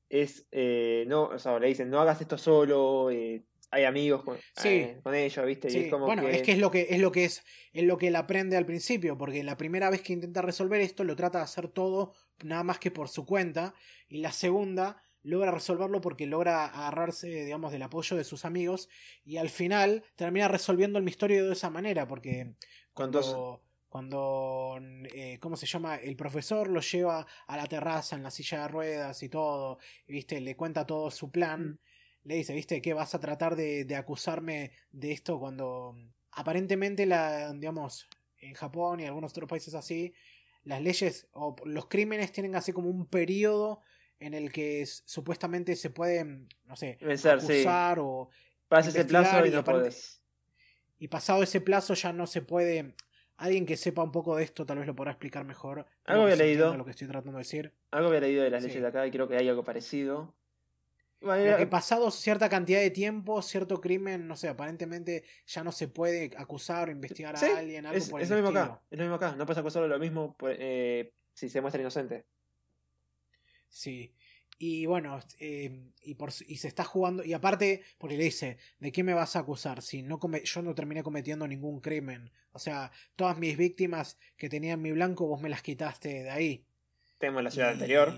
es, 0.08 0.46
eh, 0.50 1.04
no, 1.06 1.24
o 1.24 1.38
sea, 1.38 1.58
le 1.58 1.68
dicen, 1.68 1.88
no 1.90 2.00
hagas 2.00 2.20
esto 2.20 2.36
solo, 2.36 3.10
eh, 3.10 3.44
hay 3.70 3.84
amigos 3.84 4.24
con, 4.24 4.36
Sí. 4.56 4.68
eh, 4.68 5.00
con 5.02 5.14
ellos, 5.14 5.46
¿viste? 5.46 5.68
Y 5.68 5.70
Sí, 5.70 5.78
es 5.80 5.90
como 5.90 6.06
bueno, 6.06 6.22
que, 6.22 6.32
es 6.32 6.42
que 6.42 6.52
es 6.52 6.58
lo 6.58 6.70
que 6.72 6.88
es 6.90 6.98
lo 6.98 7.12
que 7.12 7.24
es, 7.24 7.44
es 7.72 7.84
lo 7.84 7.96
que 7.98 8.08
él 8.08 8.16
aprende 8.16 8.56
al 8.56 8.66
principio, 8.66 9.16
porque 9.16 9.44
la 9.44 9.56
primera 9.56 9.90
vez 9.90 10.02
que 10.02 10.12
intenta 10.12 10.42
resolver 10.42 10.80
esto 10.80 11.04
lo 11.04 11.14
trata 11.14 11.38
de 11.38 11.44
hacer 11.44 11.68
todo 11.68 12.14
nada 12.42 12.64
más 12.64 12.80
que 12.80 12.90
por 12.90 13.08
su 13.08 13.24
cuenta, 13.24 13.74
y 14.08 14.18
la 14.18 14.32
segunda 14.32 15.00
logra 15.22 15.50
resolverlo 15.52 16.00
porque 16.00 16.26
logra 16.26 16.64
agarrarse, 16.64 17.28
digamos, 17.28 17.70
del 17.70 17.82
apoyo 17.82 18.16
de 18.16 18.24
sus 18.24 18.44
amigos, 18.44 18.88
y 19.22 19.36
al 19.36 19.50
final 19.50 20.02
termina 20.16 20.48
resolviendo 20.48 20.98
el 20.98 21.04
misterio 21.04 21.46
de 21.46 21.52
esa 21.52 21.70
manera, 21.70 22.08
porque 22.08 22.54
Cuando- 22.94 23.20
cuando, 23.20 23.62
cuando 23.90 24.78
eh, 25.14 25.38
¿cómo 25.40 25.56
se 25.56 25.66
llama? 25.66 25.96
El 25.96 26.16
profesor 26.16 26.68
lo 26.68 26.80
lleva 26.80 27.26
a 27.46 27.56
la 27.56 27.66
terraza 27.66 28.16
en 28.16 28.22
la 28.22 28.30
silla 28.30 28.62
de 28.62 28.68
ruedas 28.68 29.22
y 29.22 29.28
todo, 29.28 29.78
y, 30.06 30.12
viste, 30.14 30.40
le 30.40 30.56
cuenta 30.56 30.86
todo 30.86 31.10
su 31.10 31.30
plan 31.30 31.72
Mm. 31.72 31.78
le 32.28 32.34
dice, 32.36 32.54
¿viste? 32.54 32.80
que 32.82 32.94
vas 32.94 33.14
a 33.14 33.18
tratar 33.20 33.56
de, 33.56 33.84
de 33.86 33.96
acusarme 33.96 34.72
de 34.92 35.10
esto 35.12 35.38
cuando 35.40 35.96
aparentemente 36.32 37.04
la, 37.06 37.52
digamos, 37.52 38.08
en 38.38 38.54
Japón 38.54 39.00
y 39.00 39.06
algunos 39.06 39.32
otros 39.32 39.48
países 39.48 39.74
así, 39.74 40.12
las 40.64 40.80
leyes 40.82 41.26
o 41.32 41.56
los 41.64 41.86
crímenes 41.88 42.30
tienen 42.32 42.54
así 42.56 42.72
como 42.72 42.90
un 42.90 43.06
periodo 43.06 43.80
en 44.20 44.34
el 44.34 44.52
que 44.52 44.84
supuestamente 44.86 45.74
se 45.76 45.88
pueden, 45.90 46.46
no 46.66 46.76
sé, 46.76 46.98
sí. 47.16 47.28
acusar 47.28 47.98
o 48.00 48.28
Pasa 48.68 48.90
ese 48.90 49.04
plazo 49.06 49.44
y 49.44 49.48
y 49.48 49.52
no 49.52 49.58
aparte- 49.60 49.96
y 50.98 51.08
pasado 51.08 51.42
ese 51.42 51.60
plazo 51.62 51.94
ya 51.94 52.12
no 52.12 52.26
se 52.26 52.42
puede 52.42 52.94
alguien 53.40 53.66
que 53.66 53.76
sepa 53.76 54.02
un 54.02 54.12
poco 54.12 54.36
de 54.36 54.44
esto 54.44 54.64
tal 54.66 54.78
vez 54.78 54.86
lo 54.86 54.94
podrá 54.94 55.12
explicar 55.12 55.44
mejor. 55.44 55.86
Algo 56.04 56.22
había 56.24 56.36
leído. 56.36 56.76
lo 56.76 56.84
que 56.84 56.90
estoy 56.92 57.08
tratando 57.08 57.32
de 57.32 57.38
decir. 57.38 57.72
Algo 57.90 58.08
había 58.08 58.20
leído 58.20 58.42
de 58.44 58.50
las 58.50 58.62
Sí. 58.62 58.68
leyes 58.68 58.82
de 58.82 58.88
acá 58.88 59.06
y 59.06 59.10
creo 59.10 59.26
que 59.28 59.36
hay 59.36 59.48
algo 59.48 59.64
parecido. 59.64 60.34
Que 61.20 61.66
pasado 61.66 62.10
cierta 62.10 62.48
cantidad 62.48 62.80
de 62.80 62.90
tiempo, 62.90 63.42
cierto 63.42 63.78
crimen, 63.82 64.26
no 64.26 64.36
sé, 64.36 64.48
aparentemente 64.48 65.24
ya 65.46 65.62
no 65.62 65.70
se 65.70 65.86
puede 65.86 66.30
acusar 66.38 66.88
o 66.88 66.92
investigar 66.92 67.36
Sí, 67.36 67.44
a 67.44 67.58
alguien, 67.58 67.84
algo 67.84 67.98
es, 67.98 68.08
por 68.08 68.22
es 68.22 68.30
el 68.30 68.36
lo 68.38 68.42
mismo 68.42 68.58
acá, 68.58 68.80
es 68.90 68.98
lo 68.98 69.04
mismo 69.04 69.16
acá. 69.16 69.36
No 69.36 69.44
puedes 69.44 69.58
acusarlo 69.58 69.86
de 69.86 69.94
lo 69.94 70.00
mismo 70.00 70.34
por- 70.34 70.54
eh, 70.58 71.12
si 71.34 71.50
se 71.50 71.60
muestra 71.60 71.80
inocente. 71.82 72.24
Sí. 73.68 74.14
Y 74.62 74.84
bueno, 74.84 75.18
eh, 75.38 75.88
y, 76.02 76.16
por, 76.16 76.28
y 76.46 76.58
se 76.58 76.68
está 76.68 76.84
jugando. 76.84 77.24
Y 77.24 77.32
aparte, 77.32 77.82
porque 77.96 78.18
le 78.18 78.24
dice, 78.24 78.58
¿de 78.78 78.92
qué 78.92 79.02
me 79.02 79.14
vas 79.14 79.34
a 79.34 79.38
acusar? 79.38 79.80
Si 79.80 80.02
no 80.02 80.18
come- 80.20 80.42
yo 80.44 80.60
no 80.60 80.74
terminé 80.74 81.02
cometiendo 81.02 81.48
ningún 81.48 81.80
crimen. 81.80 82.30
O 82.52 82.58
sea, 82.58 82.92
todas 83.16 83.38
mis 83.38 83.56
víctimas 83.56 84.18
que 84.36 84.50
tenía 84.50 84.74
en 84.74 84.82
mi 84.82 84.92
blanco, 84.92 85.26
vos 85.26 85.40
me 85.40 85.48
las 85.48 85.62
quitaste 85.62 86.24
de 86.24 86.30
ahí. 86.30 86.66
Tenemos 87.16 87.42
la 87.42 87.50
ciudad 87.50 87.70
Y- 87.70 87.72
anterior. 87.72 88.14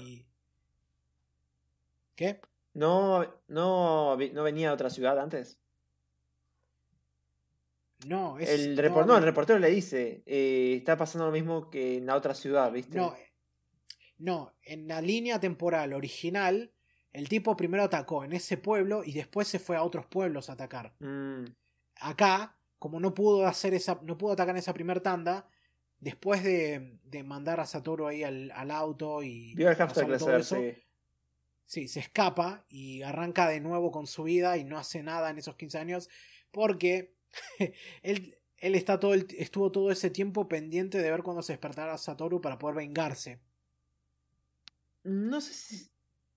¿Qué? 2.17 2.41
No, 2.75 3.23
no, 3.47 4.17
no 4.17 4.43
venía 4.43 4.71
a 4.71 4.75
otra 4.75 4.91
ciudad 4.91 5.21
antes. 5.21 5.61
No, 8.07 8.39
es. 8.41 8.49
El, 8.51 8.75
no, 8.75 8.83
repor- 8.83 9.01
no, 9.03 9.07
no, 9.13 9.19
el 9.19 9.25
reportero 9.25 9.61
le 9.61 9.71
dice, 9.71 10.25
eh, 10.27 10.75
está 10.77 10.97
pasando 10.97 11.27
lo 11.27 11.33
mismo 11.33 11.71
que 11.71 11.99
en 11.99 12.07
la 12.07 12.17
otra 12.17 12.35
ciudad, 12.35 12.73
¿viste? 12.73 12.99
No, 12.99 13.15
no, 14.19 14.53
en 14.63 14.87
la 14.89 15.01
línea 15.01 15.41
temporal 15.41 15.93
original, 15.93 16.73
el 17.13 17.29
tipo 17.29 17.57
primero 17.57 17.83
atacó 17.85 18.25
en 18.25 18.33
ese 18.33 18.57
pueblo 18.57 19.03
y 19.05 19.13
después 19.13 19.49
se 19.49 19.59
fue 19.59 19.77
a 19.77 19.83
otros 19.83 20.07
pueblos 20.07 20.49
a 20.49 20.55
atacar. 20.55 20.95
Mm, 21.01 21.45
Acá, 22.01 22.57
como 22.79 22.99
no 23.01 23.15
pudo 23.15 23.47
hacer 23.47 23.75
esa, 23.75 24.01
no 24.03 24.17
pudo 24.19 24.33
atacar 24.33 24.55
en 24.55 24.59
esa 24.59 24.75
primer 24.75 25.01
tanda, 25.01 25.47
después 26.01 26.43
de, 26.43 26.99
de 27.05 27.23
mandar 27.23 27.61
a 27.61 27.67
Satoru 27.67 28.07
ahí 28.07 28.25
al, 28.25 28.51
al 28.53 28.71
auto 28.71 29.23
y 29.23 29.55
vio 30.05 30.19
todo 30.19 30.29
eso, 30.41 30.57
sí. 30.57 30.83
sí, 31.67 31.89
se 31.89 32.01
escapa 32.01 32.65
y 32.69 33.03
arranca 33.03 33.49
de 33.49 33.61
nuevo 33.61 33.93
con 33.93 34.07
su 34.07 34.25
vida 34.25 34.57
y 34.57 34.65
no 34.65 34.79
hace 34.79 35.03
nada 35.03 35.31
en 35.31 35.39
esos 35.39 35.55
15 35.57 35.79
años 35.79 36.09
porque 36.51 37.15
él, 38.03 38.37
él 38.59 38.75
está 38.75 38.99
todo 38.99 39.15
el- 39.15 39.29
estuvo 39.39 39.71
todo 39.71 39.91
ese 39.93 40.11
tiempo 40.11 40.49
pendiente 40.49 40.99
de 40.99 41.11
ver 41.11 41.23
cuándo 41.23 41.43
se 41.43 41.53
despertara 41.53 41.97
Satoru 41.99 42.41
para 42.41 42.59
poder 42.59 42.77
vengarse. 42.77 43.39
No 45.05 45.41
sé 45.41 45.53
si, 45.53 45.91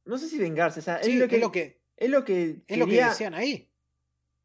no 0.06 0.18
sé 0.18 0.28
si 0.28 0.40
vengarse, 0.40 0.80
o 0.80 0.84
sea, 0.84 1.02
Sí, 1.04 1.14
es 1.14 1.20
lo 1.20 1.28
que, 1.28 1.36
es 1.36 1.42
lo 1.42 1.52
que, 1.52 1.82
es 1.98 2.10
lo 2.10 2.26
que 2.26 2.64
es 2.68 2.78
lo 2.78 2.88
que 2.88 3.04
decían 3.04 3.34
ahí. 3.34 3.70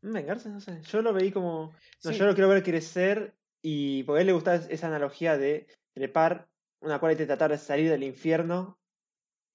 Vengarse, 0.02 0.48
no 0.48 0.60
sé. 0.60 0.80
Yo 0.82 1.02
lo 1.02 1.12
veí 1.12 1.30
como. 1.30 1.72
No, 2.04 2.10
Sí. 2.12 2.18
yo 2.18 2.26
lo 2.26 2.34
quiero 2.34 2.48
ver 2.48 2.62
crecer 2.62 3.34
y 3.62 4.02
porque 4.04 4.18
a 4.18 4.20
él 4.22 4.26
le 4.28 4.32
gusta 4.32 4.54
esa 4.54 4.86
analogía 4.86 5.36
de 5.36 5.66
trepar 5.92 6.48
una 6.80 6.98
cual 6.98 7.16
de 7.16 7.26
tratar 7.26 7.50
de 7.50 7.58
salir 7.58 7.90
del 7.90 8.02
infierno 8.02 8.78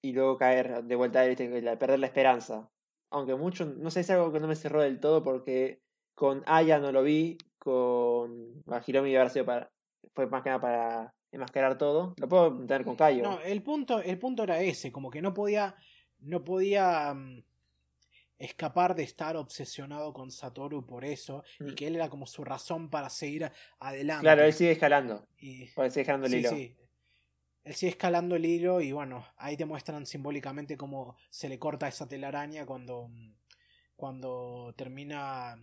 y 0.02 0.12
luego 0.12 0.38
caer 0.38 0.84
de 0.84 0.94
vuelta 0.94 1.20
a 1.20 1.26
él, 1.26 1.36
perder 1.36 1.98
la 1.98 2.06
esperanza. 2.06 2.70
Aunque 3.10 3.34
mucho, 3.34 3.64
no 3.66 3.90
sé, 3.90 4.00
es 4.00 4.10
algo 4.10 4.32
que 4.32 4.40
no 4.40 4.46
me 4.46 4.54
cerró 4.54 4.82
del 4.82 5.00
todo 5.00 5.24
porque 5.24 5.82
con 6.14 6.42
Aya 6.46 6.78
no 6.78 6.92
lo 6.92 7.02
vi, 7.02 7.38
con 7.58 8.62
a 8.68 8.82
Hiromi 8.84 9.14
haber 9.16 9.30
sido 9.30 9.44
para, 9.44 9.72
fue 10.14 10.26
más 10.28 10.42
que 10.42 10.50
nada 10.50 10.60
para 10.60 11.14
enmascarar 11.36 11.78
todo. 11.78 12.14
Lo 12.18 12.28
puedo 12.28 12.56
tener 12.66 12.84
con 12.84 12.96
Kaio. 12.96 13.22
No, 13.22 13.40
el 13.40 13.62
punto, 13.62 14.00
el 14.02 14.18
punto 14.18 14.42
era 14.42 14.60
ese, 14.60 14.90
como 14.92 15.10
que 15.10 15.22
no 15.22 15.32
podía, 15.32 15.74
no 16.20 16.42
podía 16.44 17.14
mm, 17.14 17.42
escapar 18.38 18.94
de 18.94 19.02
estar 19.02 19.36
obsesionado 19.36 20.12
con 20.12 20.30
Satoru 20.30 20.84
por 20.84 21.04
eso, 21.04 21.42
y 21.60 21.64
Mm. 21.72 21.74
que 21.74 21.86
él 21.86 21.96
era 21.96 22.08
como 22.10 22.26
su 22.26 22.44
razón 22.44 22.90
para 22.90 23.08
seguir 23.08 23.50
adelante. 23.78 24.22
claro, 24.22 24.44
él 24.44 24.52
sigue 24.52 24.72
escalando. 24.72 25.26
Y- 25.38 25.66
sigue 25.68 26.00
escalando 26.02 26.26
el 26.26 26.32
sí, 26.32 26.38
hilo. 26.40 26.50
sí. 26.50 26.76
Él 27.64 27.74
sigue 27.74 27.90
escalando 27.90 28.36
el 28.36 28.44
hilo 28.44 28.80
y 28.80 28.92
bueno, 28.92 29.26
ahí 29.38 29.56
te 29.56 29.64
muestran 29.64 30.06
simbólicamente 30.06 30.76
cómo 30.76 31.16
se 31.30 31.48
le 31.48 31.58
corta 31.58 31.88
esa 31.88 32.06
telaraña 32.06 32.64
cuando, 32.66 33.08
mm, 33.08 33.34
cuando 33.96 34.74
termina... 34.76 35.56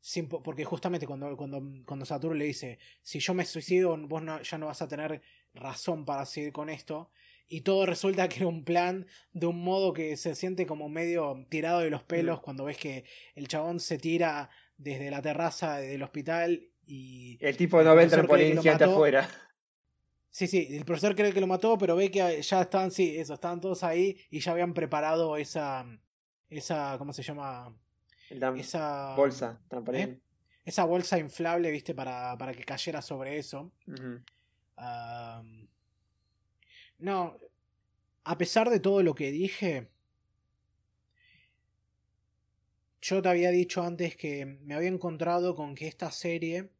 sin 0.00 0.28
porque 0.28 0.64
justamente 0.64 1.06
cuando, 1.06 1.36
cuando, 1.36 1.62
cuando 1.84 2.04
Satoru 2.06 2.34
le 2.34 2.46
dice, 2.46 2.78
si 3.02 3.18
yo 3.20 3.34
me 3.34 3.44
suicido, 3.44 3.96
vos 4.08 4.22
no- 4.22 4.40
ya 4.42 4.58
no 4.58 4.66
vas 4.66 4.80
a 4.82 4.88
tener 4.88 5.20
razón 5.54 6.04
para 6.04 6.24
seguir 6.26 6.52
con 6.52 6.68
esto. 6.70 7.10
Y 7.48 7.62
todo 7.62 7.84
resulta 7.84 8.28
que 8.28 8.36
era 8.36 8.46
un 8.46 8.64
plan 8.64 9.06
de 9.32 9.46
un 9.46 9.62
modo 9.62 9.92
que 9.92 10.16
se 10.16 10.34
siente 10.36 10.66
como 10.66 10.88
medio 10.88 11.44
tirado 11.48 11.80
de 11.80 11.90
los 11.90 12.02
pelos 12.04 12.38
Mm. 12.38 12.42
cuando 12.42 12.64
ves 12.64 12.78
que 12.78 13.04
el 13.34 13.48
chabón 13.48 13.80
se 13.80 13.98
tira 13.98 14.48
desde 14.76 15.10
la 15.10 15.20
terraza 15.20 15.78
del 15.78 16.02
hospital 16.02 16.68
y 16.86 17.36
El 17.44 17.56
tipo 17.56 17.82
no 17.82 17.94
ve 17.94 18.04
el 18.04 18.10
trampolín 18.10 18.58
afuera. 18.58 19.28
Sí, 20.30 20.46
sí, 20.46 20.68
el 20.70 20.84
profesor 20.84 21.16
cree 21.16 21.32
que 21.32 21.40
lo 21.40 21.48
mató, 21.48 21.76
pero 21.76 21.96
ve 21.96 22.08
que 22.10 22.40
ya 22.40 22.60
estaban, 22.62 22.92
sí, 22.92 23.16
eso, 23.18 23.34
estaban 23.34 23.60
todos 23.60 23.82
ahí 23.82 24.16
y 24.30 24.38
ya 24.38 24.52
habían 24.52 24.72
preparado 24.74 25.36
esa, 25.36 25.84
esa, 26.48 26.94
¿cómo 26.98 27.12
se 27.12 27.24
llama? 27.24 27.76
Esa 28.30 29.14
bolsa. 29.16 29.60
¿eh? 30.02 30.20
Esa 30.64 30.84
bolsa 30.84 31.18
inflable, 31.18 31.70
viste, 31.70 31.94
para, 31.94 32.36
para 32.38 32.54
que 32.54 32.64
cayera 32.64 33.02
sobre 33.02 33.38
eso. 33.38 33.72
No, 36.98 37.36
a 38.24 38.38
pesar 38.38 38.70
de 38.70 38.78
todo 38.78 39.02
lo 39.02 39.14
que 39.14 39.30
dije, 39.30 39.90
yo 43.00 43.22
te 43.22 43.28
había 43.28 43.50
dicho 43.50 43.82
antes 43.82 44.16
que 44.16 44.44
me 44.44 44.74
había 44.74 44.88
encontrado 44.90 45.54
con 45.54 45.74
que 45.74 45.88
esta 45.88 46.10
serie 46.10 46.70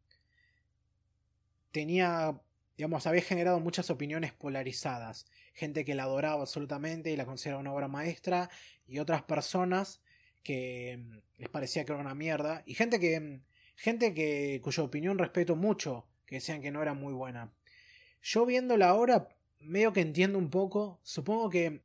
tenía, 1.72 2.38
digamos, 2.76 3.06
había 3.06 3.22
generado 3.22 3.60
muchas 3.60 3.90
opiniones 3.90 4.32
polarizadas. 4.32 5.26
Gente 5.54 5.84
que 5.84 5.94
la 5.94 6.02
adoraba 6.04 6.42
absolutamente 6.42 7.10
y 7.10 7.16
la 7.16 7.24
consideraba 7.24 7.60
una 7.60 7.72
obra 7.72 7.88
maestra, 7.88 8.50
y 8.86 8.98
otras 8.98 9.22
personas 9.22 10.02
que 10.42 10.98
mm, 10.98 11.18
les 11.38 11.48
parecía 11.48 11.84
que 11.84 11.92
era 11.92 12.00
una 12.00 12.14
mierda, 12.14 12.62
y 12.66 12.74
gente 12.74 12.98
que, 13.00 13.20
mm, 13.20 13.42
gente 13.76 14.14
que 14.14 14.60
cuya 14.62 14.82
opinión 14.82 15.18
respeto 15.18 15.56
mucho, 15.56 16.06
que 16.26 16.36
decían 16.36 16.62
que 16.62 16.70
no 16.70 16.82
era 16.82 16.94
muy 16.94 17.12
buena. 17.12 17.52
Yo 18.22 18.46
viéndola 18.46 18.88
ahora, 18.88 19.28
medio 19.58 19.92
que 19.92 20.00
entiendo 20.00 20.38
un 20.38 20.50
poco, 20.50 21.00
supongo 21.02 21.50
que 21.50 21.82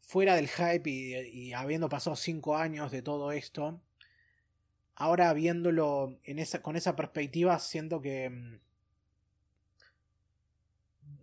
fuera 0.00 0.36
del 0.36 0.48
hype 0.48 0.88
y, 0.90 1.52
habiendo 1.52 1.88
pasado 1.88 2.16
cinco 2.16 2.56
años 2.56 2.90
de 2.92 3.02
todo 3.02 3.32
esto, 3.32 3.80
ahora 4.94 5.32
viéndolo 5.32 6.18
en 6.24 6.38
esa, 6.38 6.62
con 6.62 6.76
esa 6.76 6.94
perspectiva, 6.96 7.58
siento 7.58 8.00
que, 8.00 8.30
mm, 8.30 8.58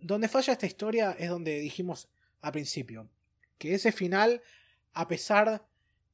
donde 0.02 0.28
falla 0.28 0.52
esta 0.52 0.66
historia 0.66 1.12
es 1.18 1.28
donde 1.28 1.58
dijimos 1.60 2.08
al 2.40 2.52
principio. 2.52 3.08
Que 3.58 3.74
ese 3.74 3.92
final, 3.92 4.42
a 4.92 5.08
pesar 5.08 5.64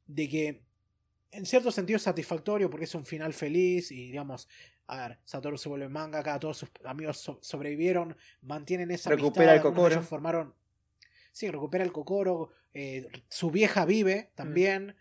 de 0.09 0.29
que 0.29 0.63
en 1.31 1.47
cierto 1.47 1.71
sentido 1.71 1.99
es 1.99 2.03
satisfactorio 2.03 2.69
porque 2.69 2.87
es 2.87 2.95
un 2.95 3.05
final 3.05 3.33
feliz 3.33 3.93
y 3.93 4.07
digamos, 4.07 4.49
a 4.87 5.09
ver, 5.09 5.19
Satoru 5.25 5.59
se 5.59 5.69
vuelve 5.69 5.89
manga, 5.89 6.19
acá 6.19 6.41
todos 6.41 6.59
sus 6.59 6.71
amigos 6.85 7.31
sobrevivieron, 7.41 8.17
mantienen 8.43 8.91
esa 8.91 9.11
recupera 9.11 9.55
el 9.55 9.61
Kokoro. 9.61 10.03
formaron 10.03 10.55
Sí, 11.39 11.49
recupera 11.49 11.85
el 11.85 11.93
Kokoro, 11.93 12.51
eh, 12.75 13.07
su 13.29 13.53
vieja 13.53 13.85
vive 13.85 14.33
también. 14.35 14.97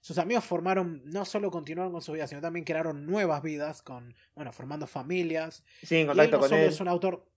sus 0.00 0.16
amigos 0.16 0.44
formaron, 0.44 1.02
no 1.04 1.26
solo 1.26 1.50
continuaron 1.50 1.92
con 1.92 2.00
su 2.00 2.12
vida, 2.12 2.26
sino 2.26 2.40
también 2.40 2.64
crearon 2.64 3.04
nuevas 3.04 3.42
vidas, 3.42 3.82
con, 3.82 4.14
bueno, 4.34 4.50
formando 4.50 4.86
familias. 4.86 5.62
Sí, 5.82 5.96
en 5.96 6.06
contacto 6.06 6.38
no 6.38 6.42
con 6.48 6.54
él. 6.54 6.68
Es 6.68 6.80
un 6.80 6.88
autor, 6.88 7.28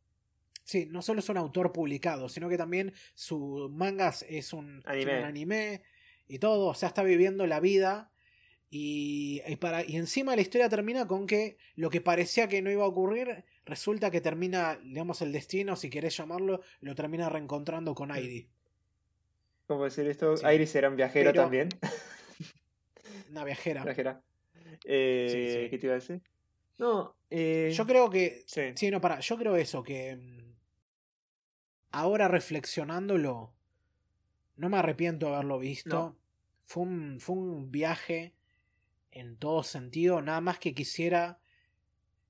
Sí, 0.64 0.88
no 0.90 1.02
solo 1.02 1.20
es 1.20 1.30
un 1.30 1.38
autor 1.38 1.72
publicado, 1.74 2.30
sino 2.30 2.48
que 2.48 2.58
también 2.58 2.94
su 3.16 3.70
mangas 3.74 4.26
es 4.30 4.54
un 4.54 4.82
anime, 4.86 5.20
un 5.20 5.26
anime 5.26 5.82
y 6.28 6.40
todo, 6.40 6.68
o 6.68 6.74
sea, 6.74 6.90
está 6.90 7.04
viviendo 7.04 7.48
la 7.48 7.60
vida 7.60 8.12
y, 8.70 9.42
para, 9.58 9.84
y 9.86 9.96
encima 9.96 10.36
la 10.36 10.42
historia 10.42 10.68
termina 10.68 11.08
con 11.08 11.26
que 11.26 11.58
lo 11.76 11.90
que 11.90 12.02
parecía 12.02 12.48
que 12.48 12.62
no 12.62 12.70
iba 12.70 12.84
a 12.84 12.88
ocurrir, 12.88 13.46
resulta 13.66 14.12
que 14.12 14.20
termina, 14.20 14.78
digamos, 14.84 15.22
el 15.22 15.32
destino, 15.32 15.76
si 15.76 15.90
querés 15.90 16.18
llamarlo, 16.18 16.62
lo 16.82 16.96
termina 16.96 17.30
reencontrando 17.30 17.96
con 17.96 18.12
Airi. 18.12 18.50
¿Cómo 19.68 19.86
decir 19.86 20.08
esto? 20.08 20.36
Airi 20.44 20.66
será 20.66 20.90
un 20.90 20.98
viajero 20.98 21.34
también. 21.34 21.70
Una 23.32 23.44
viajera. 23.44 23.84
viajera. 23.84 24.22
Eh, 24.86 25.68
¿Qué 25.70 25.78
te 25.78 25.86
iba 25.86 25.94
a 25.94 26.00
decir? 26.00 26.22
No, 26.78 27.16
eh... 27.30 27.72
yo 27.74 27.86
creo 27.86 28.10
que. 28.10 28.44
Sí. 28.46 28.92
no, 28.92 29.02
para. 29.02 29.20
Yo 29.20 29.38
creo 29.38 29.56
eso, 29.56 29.84
que. 29.84 30.16
Mm, 30.16 30.54
ahora 31.92 32.28
reflexionándolo, 32.28 33.54
no 34.58 34.70
me 34.70 34.78
arrepiento 34.78 35.28
de 35.28 35.34
haberlo 35.36 35.60
visto. 35.60 36.16
Fue, 36.66 36.84
un, 36.84 37.20
fue 37.20 37.36
un 37.36 37.72
viaje 37.72 38.34
en 39.12 39.38
todo 39.38 39.64
sentido, 39.64 40.22
nada 40.22 40.42
más 40.42 40.60
que 40.60 40.74
quisiera 40.74 41.40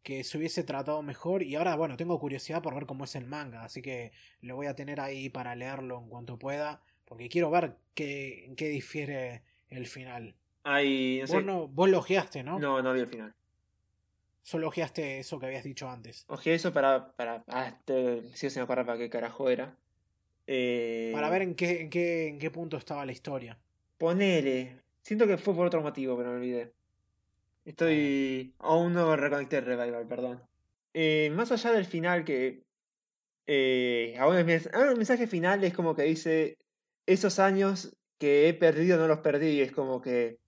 que 0.03 0.23
se 0.23 0.37
hubiese 0.37 0.63
tratado 0.63 1.01
mejor 1.01 1.43
y 1.43 1.55
ahora 1.55 1.75
bueno, 1.75 1.97
tengo 1.97 2.17
curiosidad 2.17 2.61
por 2.61 2.73
ver 2.73 2.85
cómo 2.85 3.03
es 3.03 3.15
el 3.15 3.25
manga, 3.25 3.65
así 3.65 3.81
que 3.81 4.13
lo 4.39 4.55
voy 4.55 4.67
a 4.67 4.75
tener 4.75 5.01
ahí 5.01 5.27
para 5.29 5.53
leerlo 5.55 5.99
en 5.99 6.07
cuanto 6.07 6.39
pueda, 6.39 6.81
porque 7.03 7.27
quiero 7.27 7.51
ver 7.51 7.75
qué, 7.93 8.45
en 8.45 8.55
qué 8.55 8.69
difiere 8.69 9.43
el 9.67 9.85
final. 9.85 10.35
Ay, 10.63 11.23
vos, 11.27 11.43
no, 11.43 11.67
vos 11.67 11.89
lo 11.89 11.99
ojeaste, 11.99 12.43
¿no? 12.43 12.57
No, 12.59 12.81
no 12.81 12.93
vi 12.93 13.01
el 13.01 13.07
final. 13.07 13.33
Solo 14.43 14.69
ojeaste 14.69 15.19
eso 15.19 15.39
que 15.39 15.47
habías 15.47 15.65
dicho 15.65 15.89
antes. 15.89 16.23
Ojeé 16.29 16.53
eso 16.53 16.71
para... 16.71 17.11
para 17.13 17.43
ah, 17.47 17.67
este, 17.67 18.23
si 18.33 18.49
se 18.49 18.59
me 18.59 18.63
acuerda 18.63 18.85
para 18.85 18.97
qué 18.97 19.09
carajo 19.09 19.49
era. 19.49 19.75
Eh... 20.47 21.11
Para 21.13 21.29
ver 21.29 21.41
en 21.41 21.55
qué, 21.55 21.81
en, 21.81 21.89
qué, 21.89 22.27
en 22.29 22.39
qué 22.39 22.49
punto 22.49 22.77
estaba 22.77 23.05
la 23.05 23.11
historia. 23.11 23.59
Ponele. 23.97 24.81
Siento 25.01 25.27
que 25.27 25.37
fue 25.37 25.53
por 25.53 25.67
otro 25.67 25.81
motivo, 25.81 26.17
pero 26.17 26.31
me 26.31 26.37
olvidé. 26.37 26.73
Estoy. 27.65 28.53
Aún 28.59 28.93
no 28.93 29.15
reconecté 29.17 29.59
Revival, 29.59 30.07
perdón. 30.07 30.41
Eh, 30.93 31.29
más 31.33 31.51
allá 31.51 31.73
del 31.73 31.85
final 31.85 32.23
que. 32.23 32.63
Eh, 33.45 34.15
ahora 34.19 34.39
el, 34.39 34.49
el 34.49 34.97
mensaje 34.97 35.27
final 35.27 35.63
es 35.63 35.73
como 35.73 35.95
que 35.95 36.03
dice. 36.03 36.57
Esos 37.05 37.39
años 37.39 37.97
que 38.17 38.49
he 38.49 38.53
perdido 38.53 38.97
no 38.97 39.07
los 39.07 39.19
perdí. 39.19 39.61
Es 39.61 39.73
como 39.73 40.01
que. 40.01 40.39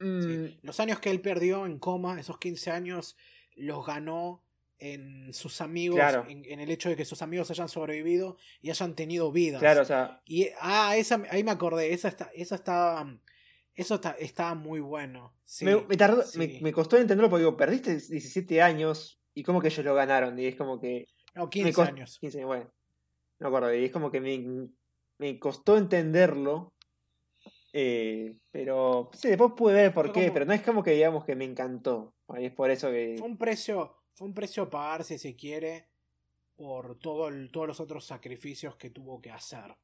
Mm, 0.00 0.58
los 0.62 0.80
años 0.80 0.98
que 0.98 1.10
él 1.10 1.20
perdió 1.22 1.64
en 1.64 1.78
coma, 1.78 2.20
esos 2.20 2.38
15 2.38 2.70
años, 2.70 3.16
los 3.54 3.86
ganó 3.86 4.42
en 4.78 5.32
sus 5.32 5.60
amigos, 5.60 6.00
en, 6.28 6.60
el 6.60 6.70
hecho 6.70 6.88
de 6.88 6.96
que 6.96 7.04
sus 7.04 7.22
amigos 7.22 7.50
hayan 7.50 7.68
sobrevivido 7.68 8.36
y 8.60 8.70
hayan 8.70 8.94
tenido 8.94 9.32
vida. 9.32 9.58
Claro, 9.58 9.82
o 9.82 9.84
sea. 9.84 10.20
Y, 10.24 10.48
ah, 10.60 10.96
esa, 10.96 11.22
ahí 11.30 11.44
me 11.44 11.52
acordé, 11.52 11.92
esa, 11.92 12.08
está, 12.08 12.30
esa 12.34 12.56
estaba 12.56 13.06
eso 13.74 14.00
está, 14.18 14.54
muy 14.54 14.78
bueno. 14.80 15.34
me, 16.60 16.72
costó 16.72 16.96
entenderlo 16.96 17.28
porque 17.28 17.44
digo, 17.44 17.56
perdiste 17.56 17.96
17 17.96 18.62
años 18.62 19.20
y 19.34 19.42
como 19.42 19.60
que 19.60 19.68
ellos 19.68 19.84
lo 19.84 19.94
ganaron. 19.94 20.38
Y 20.38 20.46
es 20.46 20.56
como 20.56 20.80
que. 20.80 21.06
No, 21.34 21.50
15 21.50 21.82
años. 21.82 22.18
15 22.20 22.38
años, 22.38 22.46
bueno. 22.46 22.70
No 23.40 23.48
acuerdo. 23.48 23.74
Y 23.74 23.84
es 23.84 23.90
como 23.90 24.12
que 24.12 24.20
me, 25.18 25.38
costó 25.40 25.76
entenderlo. 25.76 26.72
Eh, 27.72 28.36
pero 28.52 29.10
sí, 29.14 29.28
después 29.28 29.52
pude 29.56 29.74
ver 29.74 29.92
por 29.92 30.12
qué, 30.12 30.30
pero 30.30 30.44
no 30.44 30.52
es 30.52 30.62
como 30.62 30.84
que 30.84 30.92
digamos 30.92 31.24
que 31.24 31.34
me 31.34 31.44
encantó. 31.44 32.14
Y 32.38 32.44
es 32.44 32.52
por 32.52 32.70
eso 32.70 32.92
que. 32.92 33.16
Fue 33.18 33.26
un 33.26 33.36
precio, 33.36 33.96
fue 34.14 34.28
un 34.28 34.34
precio 34.34 34.64
a 34.64 34.70
pagar, 34.70 35.04
si 35.04 35.18
se 35.18 35.34
quiere, 35.34 35.88
por 36.56 36.98
todo 36.98 37.30
todos 37.50 37.66
los 37.66 37.80
otros 37.80 38.06
sacrificios 38.06 38.76
que 38.76 38.90
tuvo 38.90 39.20
que 39.20 39.30
hacer. 39.30 39.74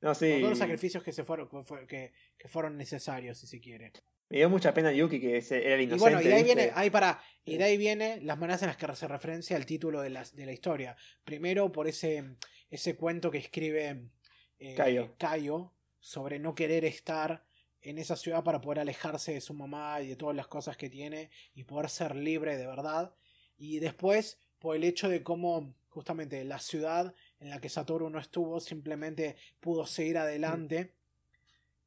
No, 0.00 0.14
sí. 0.14 0.36
todos 0.38 0.50
los 0.50 0.58
sacrificios 0.58 1.02
que, 1.02 1.12
se 1.12 1.24
fueron, 1.24 1.48
que, 1.86 2.12
que, 2.36 2.48
fueron 2.48 2.76
necesarios, 2.76 3.38
si 3.38 3.46
se 3.46 3.60
quiere. 3.60 3.92
Me 4.28 4.38
dio 4.38 4.50
mucha 4.50 4.74
pena 4.74 4.92
Yuki, 4.92 5.20
que 5.20 5.38
era 5.38 5.74
el 5.74 5.82
inocente. 5.82 5.94
Y 5.94 5.98
bueno, 5.98 6.20
y 6.20 6.24
de 6.24 6.34
ahí 6.34 6.42
viene, 6.42 6.70
ahí 6.74 6.90
para, 6.90 7.22
y 7.44 7.56
de 7.56 7.64
ahí 7.64 7.76
viene 7.76 8.20
las 8.22 8.38
maneras 8.38 8.62
en 8.62 8.68
las 8.68 8.76
que 8.76 8.96
se 8.96 9.06
referencia 9.06 9.56
al 9.56 9.66
título 9.66 10.00
de 10.00 10.10
la, 10.10 10.24
de 10.24 10.46
la 10.46 10.52
historia. 10.52 10.96
Primero 11.22 11.70
por 11.70 11.86
ese, 11.86 12.36
ese 12.68 12.96
cuento 12.96 13.30
que 13.30 13.38
escribe 13.38 14.08
eh, 14.58 14.74
Cayo. 14.74 15.14
Cayo 15.18 15.72
sobre 16.00 16.38
no 16.38 16.54
querer 16.54 16.84
estar 16.84 17.44
en 17.82 17.98
esa 17.98 18.16
ciudad 18.16 18.44
para 18.44 18.60
poder 18.60 18.80
alejarse 18.80 19.34
de 19.34 19.40
su 19.40 19.54
mamá 19.54 20.00
y 20.00 20.08
de 20.08 20.16
todas 20.16 20.36
las 20.36 20.46
cosas 20.46 20.76
que 20.76 20.90
tiene 20.90 21.30
y 21.54 21.64
poder 21.64 21.90
ser 21.90 22.16
libre 22.16 22.56
de 22.56 22.66
verdad. 22.66 23.14
Y 23.56 23.78
después 23.80 24.38
por 24.58 24.76
el 24.76 24.84
hecho 24.84 25.08
de 25.08 25.24
cómo 25.24 25.74
justamente 25.88 26.44
la 26.44 26.60
ciudad 26.60 27.14
en 27.40 27.50
la 27.50 27.60
que 27.60 27.68
Satoru 27.68 28.08
no 28.10 28.20
estuvo, 28.20 28.60
simplemente 28.60 29.36
pudo 29.60 29.86
seguir 29.86 30.18
adelante. 30.18 30.94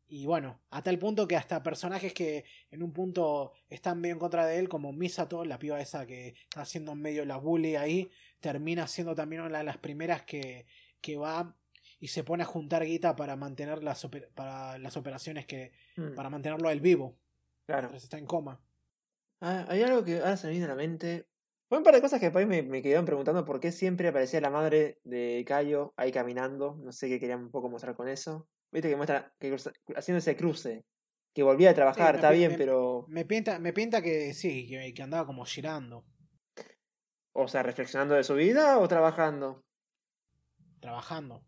Y 0.07 0.25
bueno, 0.25 0.59
a 0.69 0.83
tal 0.83 0.99
punto 0.99 1.27
que 1.27 1.38
hasta 1.38 1.64
personajes 1.64 2.14
que 2.14 2.45
en 2.69 2.83
un 2.83 2.91
punto 2.91 3.53
están 3.69 3.99
medio 3.99 4.14
en 4.14 4.19
contra 4.19 4.45
de 4.45 4.59
él, 4.59 4.69
como 4.69 4.91
Misato, 4.93 5.45
la 5.45 5.57
piba 5.57 5.80
esa 5.80 6.06
que 6.06 6.35
está 6.43 6.61
haciendo 6.61 6.93
medio 6.95 7.25
la 7.25 7.38
bully 7.38 7.77
ahí, 7.77 8.11
termina 8.40 8.88
siendo 8.88 9.15
también 9.15 9.41
una 9.41 9.59
de 9.59 9.64
las 9.64 9.77
primeras 9.77 10.24
que, 10.24 10.67
que 11.01 11.17
va 11.17 11.56
y 12.06 12.08
se 12.08 12.24
pone 12.24 12.43
a 12.43 12.45
juntar 12.45 12.85
guita 12.85 13.16
para 13.16 13.35
mantener 13.35 13.82
las, 13.84 14.08
para 14.35 14.77
las 14.77 14.95
operaciones 14.95 15.48
que. 15.48 15.72
Hmm. 15.98 16.14
para 16.14 16.30
mantenerlo 16.30 16.69
él 16.69 16.80
vivo. 16.80 17.17
Claro. 17.66 17.92
está 17.95 18.19
en 18.19 18.27
coma. 18.27 18.61
Ah, 19.42 19.66
hay 19.69 19.82
algo 19.82 20.03
que 20.03 20.19
ahora 20.19 20.38
se 20.38 20.45
me 20.45 20.51
viene 20.51 20.66
a 20.66 20.69
la 20.69 20.75
mente. 20.75 21.25
Fue 21.67 21.80
un 21.80 21.84
par 21.84 21.95
de 21.95 22.01
cosas 22.01 22.19
que 22.19 22.27
después 22.27 22.45
me, 22.45 22.61
me 22.61 22.84
quedaron 22.84 23.06
preguntando 23.06 23.43
por 23.43 23.59
qué 23.59 23.72
siempre 23.72 24.08
aparecía 24.08 24.40
la 24.40 24.51
madre 24.51 25.00
de 25.03 25.43
Cayo 25.48 25.95
ahí 25.98 26.11
caminando. 26.11 26.77
No 26.84 26.92
sé 26.92 27.09
qué 27.09 27.19
querían 27.19 27.45
un 27.45 27.50
poco 27.50 27.69
mostrar 27.69 27.95
con 27.95 28.08
eso. 28.08 28.48
Viste 28.72 28.88
que 28.88 28.95
muestra 28.95 29.34
que 29.40 29.56
haciendo 29.95 30.19
ese 30.19 30.35
cruce. 30.35 30.85
Que 31.34 31.42
volvía 31.42 31.72
a 31.72 31.74
trabajar, 31.74 32.16
está 32.16 32.30
bien, 32.30 32.53
pero. 32.56 33.08
Me 33.09 33.25
pinta, 33.25 33.58
me 33.58 33.74
pinta 33.74 34.03
que 34.03 34.32
sí, 34.35 34.67
que, 34.93 35.01
andaba 35.01 35.25
como 35.25 35.43
girando. 35.43 36.06
O 37.34 37.48
sea, 37.48 37.64
reflexionando 37.64 38.14
de 38.14 38.24
su 38.24 38.35
vida 38.35 38.77
o 38.77 38.88
trabajando. 38.88 39.66
Trabajando. 40.80 41.43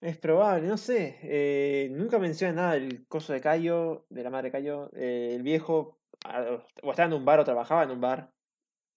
Es 0.00 0.16
probable, 0.16 0.68
no 0.68 0.76
sé. 0.76 1.18
Eh, 1.22 1.88
nunca 1.90 2.18
menciona 2.18 2.52
nada 2.52 2.72
del 2.74 3.06
coso 3.06 3.32
de 3.32 3.40
Cayo, 3.40 4.06
de 4.10 4.22
la 4.22 4.30
madre 4.30 4.48
de 4.48 4.52
Cayo. 4.52 4.90
Eh, 4.94 5.32
el 5.34 5.42
viejo, 5.42 5.98
o 6.82 6.90
estaba 6.90 7.08
en 7.08 7.14
un 7.14 7.24
bar 7.24 7.40
o 7.40 7.44
trabajaba 7.44 7.82
en 7.82 7.90
un 7.90 8.00
bar 8.00 8.32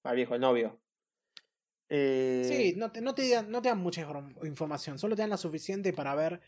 al 0.04 0.16
viejo, 0.16 0.36
el 0.36 0.42
novio. 0.42 0.80
Eh... 1.90 2.44
Sí, 2.46 2.74
no 2.78 2.92
te, 2.92 3.02
no, 3.02 3.14
te 3.14 3.28
dan, 3.30 3.50
no 3.50 3.62
te 3.62 3.70
dan 3.70 3.80
mucha 3.80 4.08
información, 4.44 4.98
solo 4.98 5.16
te 5.16 5.24
dan 5.24 5.30
la 5.30 5.38
suficiente 5.38 5.92
para 5.92 6.16
ver 6.16 6.40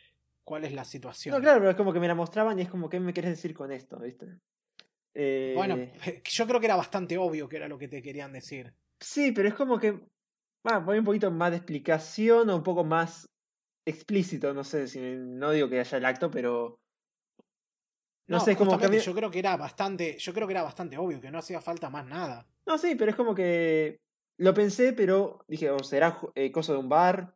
cuál 0.46 0.64
es 0.64 0.74
la 0.74 0.86
situación. 0.86 1.36
No, 1.36 1.42
claro, 1.42 1.60
pero 1.60 1.72
es 1.72 1.76
como 1.76 1.92
que 1.92 2.00
me 2.00 2.08
la 2.08 2.16
mostraban 2.16 2.58
y 2.60 2.62
es 2.62 2.70
como, 2.70 2.90
¿qué 2.90 3.00
me 3.00 3.12
quieres 3.12 3.32
decir 3.32 3.54
con 3.54 3.72
esto? 3.72 4.00
¿Viste? 4.00 4.40
Eh... 5.16 5.54
Bueno, 5.56 5.78
yo 6.24 6.48
creo 6.48 6.60
que 6.60 6.66
era 6.68 6.76
bastante 6.76 7.18
obvio 7.18 7.50
que 7.50 7.58
era 7.58 7.68
lo 7.68 7.78
que 7.78 7.88
te 7.88 8.02
querían 8.02 8.32
decir. 8.32 8.74
Sí, 9.00 9.32
pero 9.32 9.50
es 9.50 9.54
como 9.54 9.80
que. 9.80 10.00
Bueno, 10.64 10.86
voy 10.86 11.00
un 11.00 11.04
poquito 11.04 11.30
más 11.30 11.52
de 11.52 11.58
explicación 11.58 12.50
o 12.50 12.56
un 12.56 12.64
poco 12.64 12.86
más 12.86 13.30
explícito, 13.86 14.54
no 14.54 14.64
sé 14.64 14.88
si 14.88 15.00
no 15.00 15.52
digo 15.52 15.70
que 15.70 15.80
haya 15.80 15.98
el 15.98 16.06
acto, 16.06 16.32
pero 16.32 16.80
no, 18.28 18.40
sé, 18.40 18.54
es 18.54 18.58
como 18.58 18.78
que 18.78 19.00
yo 19.00 19.14
creo 19.14 19.30
que 19.30 19.40
era 19.40 19.58
bastante, 19.58 20.18
yo 20.18 20.34
creo 20.34 20.48
que 20.48 20.54
era 20.54 20.64
bastante 20.64 20.98
obvio 20.98 21.20
que 21.20 21.32
no 21.32 21.40
hacía 21.40 21.62
falta 21.62 21.90
más 21.90 22.06
nada. 22.06 22.48
No, 22.66 22.78
sí, 22.78 22.96
pero 22.96 23.12
es 23.12 23.18
como 23.18 23.36
que 23.36 24.00
lo 24.38 24.54
pensé, 24.54 24.94
pero 24.94 25.44
dije, 25.48 25.70
o 25.70 25.80
será 25.80 26.20
eh, 26.36 26.52
cosa 26.52 26.74
de 26.74 26.80
un 26.80 26.90
bar. 26.90 27.36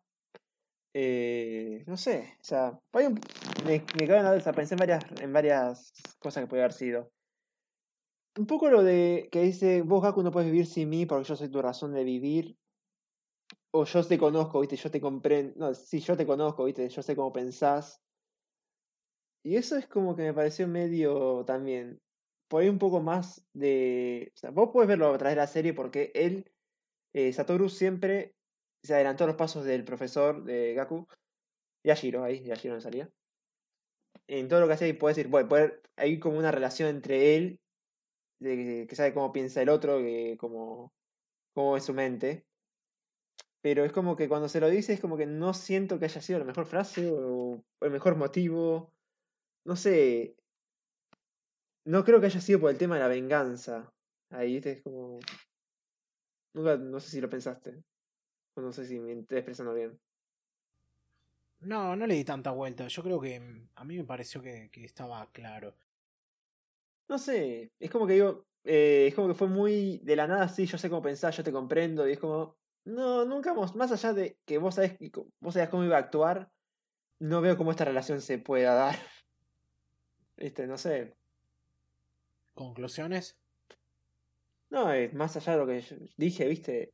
Eh, 0.93 1.83
no 1.85 1.97
sé, 1.97 2.37
o 2.39 2.43
sea, 2.43 2.79
me, 2.93 3.83
me 3.99 4.07
cabe 4.07 4.17
en 4.17 4.23
la 4.23 4.53
pensé 4.53 4.73
en 4.73 4.79
varias, 4.79 5.03
en 5.21 5.33
varias 5.33 5.93
cosas 6.17 6.43
que 6.43 6.47
puede 6.47 6.63
haber 6.63 6.73
sido. 6.73 7.11
Un 8.37 8.47
poco 8.47 8.69
lo 8.69 8.83
de 8.83 9.29
que 9.31 9.41
dice, 9.41 9.81
vos 9.81 10.01
Gaku 10.01 10.23
no 10.23 10.31
puedes 10.31 10.49
vivir 10.49 10.65
sin 10.65 10.89
mí 10.89 11.05
porque 11.05 11.27
yo 11.27 11.35
soy 11.35 11.49
tu 11.49 11.61
razón 11.61 11.93
de 11.93 12.03
vivir. 12.03 12.57
O 13.79 13.85
yo 13.85 14.03
te 14.03 14.17
conozco, 14.17 14.59
viste, 14.59 14.75
yo 14.75 14.89
te 14.89 14.99
comprendo. 14.99 15.53
No, 15.59 15.73
sí, 15.73 15.99
yo 15.99 16.17
te 16.17 16.25
conozco, 16.25 16.65
viste, 16.65 16.89
yo 16.89 17.01
sé 17.03 17.15
cómo 17.15 17.31
pensás. 17.31 18.01
Y 19.43 19.55
eso 19.55 19.77
es 19.77 19.87
como 19.87 20.15
que 20.15 20.23
me 20.23 20.33
pareció 20.33 20.67
medio 20.67 21.45
también. 21.45 22.01
Por 22.47 22.63
ahí 22.63 22.69
un 22.69 22.79
poco 22.79 23.01
más 23.01 23.45
de. 23.53 24.33
Vos 24.51 24.71
podés 24.73 24.87
verlo 24.87 25.13
a 25.13 25.17
través 25.19 25.35
de 25.35 25.41
la 25.41 25.47
serie 25.47 25.73
porque 25.73 26.11
él 26.15 26.51
eh, 27.13 27.31
Satoru 27.31 27.69
siempre 27.69 28.33
se 28.81 28.95
adelantó 28.95 29.25
a 29.25 29.27
los 29.27 29.35
pasos 29.35 29.63
del 29.63 29.83
profesor 29.83 30.43
de 30.43 30.73
Gaku. 30.73 31.07
Yashiro, 31.83 32.23
ahí, 32.23 32.43
Yashiro 32.43 32.73
no 32.75 32.81
salía. 32.81 33.11
En 34.27 34.47
todo 34.47 34.61
lo 34.61 34.67
que 34.67 34.73
hacía 34.73 34.87
y 34.87 34.93
puede 34.93 35.13
decir, 35.13 35.29
bueno, 35.29 35.49
hay 35.95 36.19
como 36.19 36.39
una 36.39 36.51
relación 36.51 36.89
entre 36.89 37.35
él, 37.35 37.59
que 38.39 38.95
sabe 38.95 39.13
cómo 39.13 39.31
piensa 39.31 39.61
el 39.61 39.69
otro, 39.69 39.99
que, 39.99 40.35
cómo, 40.39 40.91
cómo 41.53 41.77
es 41.77 41.85
su 41.85 41.93
mente. 41.93 42.46
Pero 43.61 43.83
es 43.83 43.91
como 43.91 44.15
que 44.15 44.29
cuando 44.29 44.49
se 44.49 44.59
lo 44.59 44.69
dice 44.69 44.93
es 44.93 44.99
como 44.99 45.17
que 45.17 45.25
no 45.25 45.53
siento 45.53 45.99
que 45.99 46.05
haya 46.05 46.21
sido 46.21 46.39
la 46.39 46.45
mejor 46.45 46.65
frase 46.65 47.09
o 47.11 47.63
el 47.81 47.91
mejor 47.91 48.15
motivo. 48.15 48.93
No 49.65 49.75
sé. 49.75 50.35
No 51.85 52.03
creo 52.03 52.19
que 52.19 52.27
haya 52.27 52.41
sido 52.41 52.59
por 52.59 52.71
el 52.71 52.77
tema 52.77 52.95
de 52.95 53.01
la 53.01 53.07
venganza. 53.07 53.91
Ahí. 54.29 54.61
Es 54.63 54.81
como. 54.81 55.19
Nunca, 56.53 56.77
no 56.77 56.99
sé 56.99 57.11
si 57.11 57.21
lo 57.21 57.29
pensaste. 57.29 57.83
O 58.55 58.61
no 58.61 58.71
sé 58.71 58.85
si 58.85 58.99
me 58.99 59.13
estoy 59.13 59.39
expresando 59.39 59.73
bien. 59.73 59.99
No, 61.59 61.95
no 61.95 62.05
le 62.07 62.13
di 62.13 62.23
tanta 62.23 62.51
vuelta. 62.51 62.87
Yo 62.87 63.03
creo 63.03 63.19
que 63.19 63.39
mm, 63.39 63.69
a 63.75 63.83
mí 63.83 63.97
me 63.97 64.03
pareció 64.03 64.41
que, 64.41 64.69
que 64.71 64.85
estaba 64.85 65.29
claro. 65.31 65.75
No 67.09 67.17
sé, 67.17 67.71
es 67.79 67.89
como 67.89 68.05
que 68.05 68.13
digo, 68.13 68.45
eh, 68.65 69.05
es 69.07 69.15
como 69.15 69.29
que 69.29 69.33
fue 69.33 69.47
muy 69.47 69.99
de 69.99 70.15
la 70.17 70.27
nada, 70.27 70.49
sí, 70.49 70.65
yo 70.65 70.77
sé 70.77 70.89
cómo 70.89 71.01
pensar, 71.01 71.33
yo 71.33 71.43
te 71.43 71.53
comprendo, 71.53 72.07
y 72.07 72.11
es 72.13 72.19
como, 72.19 72.57
no, 72.87 73.25
nunca 73.25 73.51
hemos, 73.51 73.75
más 73.75 73.91
allá 73.91 74.13
de 74.13 74.37
que 74.45 74.57
vos 74.57 74.75
sabés, 74.75 74.97
vos 75.41 75.53
sabés 75.53 75.69
cómo 75.69 75.83
iba 75.83 75.97
a 75.97 75.99
actuar, 75.99 76.49
no 77.19 77.41
veo 77.41 77.57
cómo 77.57 77.71
esta 77.71 77.83
relación 77.83 78.21
se 78.21 78.37
pueda 78.37 78.73
dar. 78.73 78.95
Viste, 80.37 80.67
no 80.67 80.77
sé. 80.77 81.13
¿Conclusiones? 82.53 83.37
No, 84.69 84.91
es 84.91 85.13
más 85.13 85.35
allá 85.35 85.53
de 85.53 85.57
lo 85.57 85.67
que 85.67 85.81
yo 85.81 85.97
dije, 86.15 86.47
viste, 86.47 86.93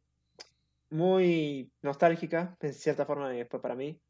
muy 0.90 1.72
nostálgica, 1.84 2.58
en 2.60 2.74
cierta 2.74 3.06
forma, 3.06 3.30
después 3.30 3.62
para 3.62 3.76
mí. 3.76 4.02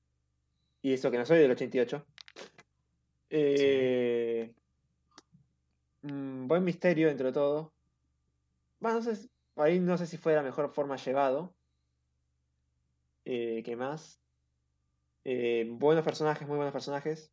Y 0.82 0.94
eso 0.94 1.12
que 1.12 1.18
no 1.18 1.26
soy 1.26 1.40
del 1.40 1.52
88. 1.52 2.06
Eh, 3.30 4.54
mm, 6.02 6.48
buen 6.48 6.64
misterio 6.64 7.10
entre 7.10 7.34
todo. 7.34 7.74
Bueno, 8.80 9.02
no 9.02 9.04
sé, 9.04 9.30
ahí 9.58 9.80
no 9.80 9.98
sé 9.98 10.08
si 10.08 10.18
fue 10.18 10.34
la 10.34 10.44
mejor 10.44 10.74
forma 10.74 10.96
llevado. 10.96 11.54
Eh, 13.26 13.62
¿Qué 13.64 13.76
más? 13.76 14.20
Eh, 15.24 15.66
buenos 15.70 16.04
personajes, 16.04 16.48
muy 16.48 16.58
buenos 16.58 16.74
personajes. 16.74 17.32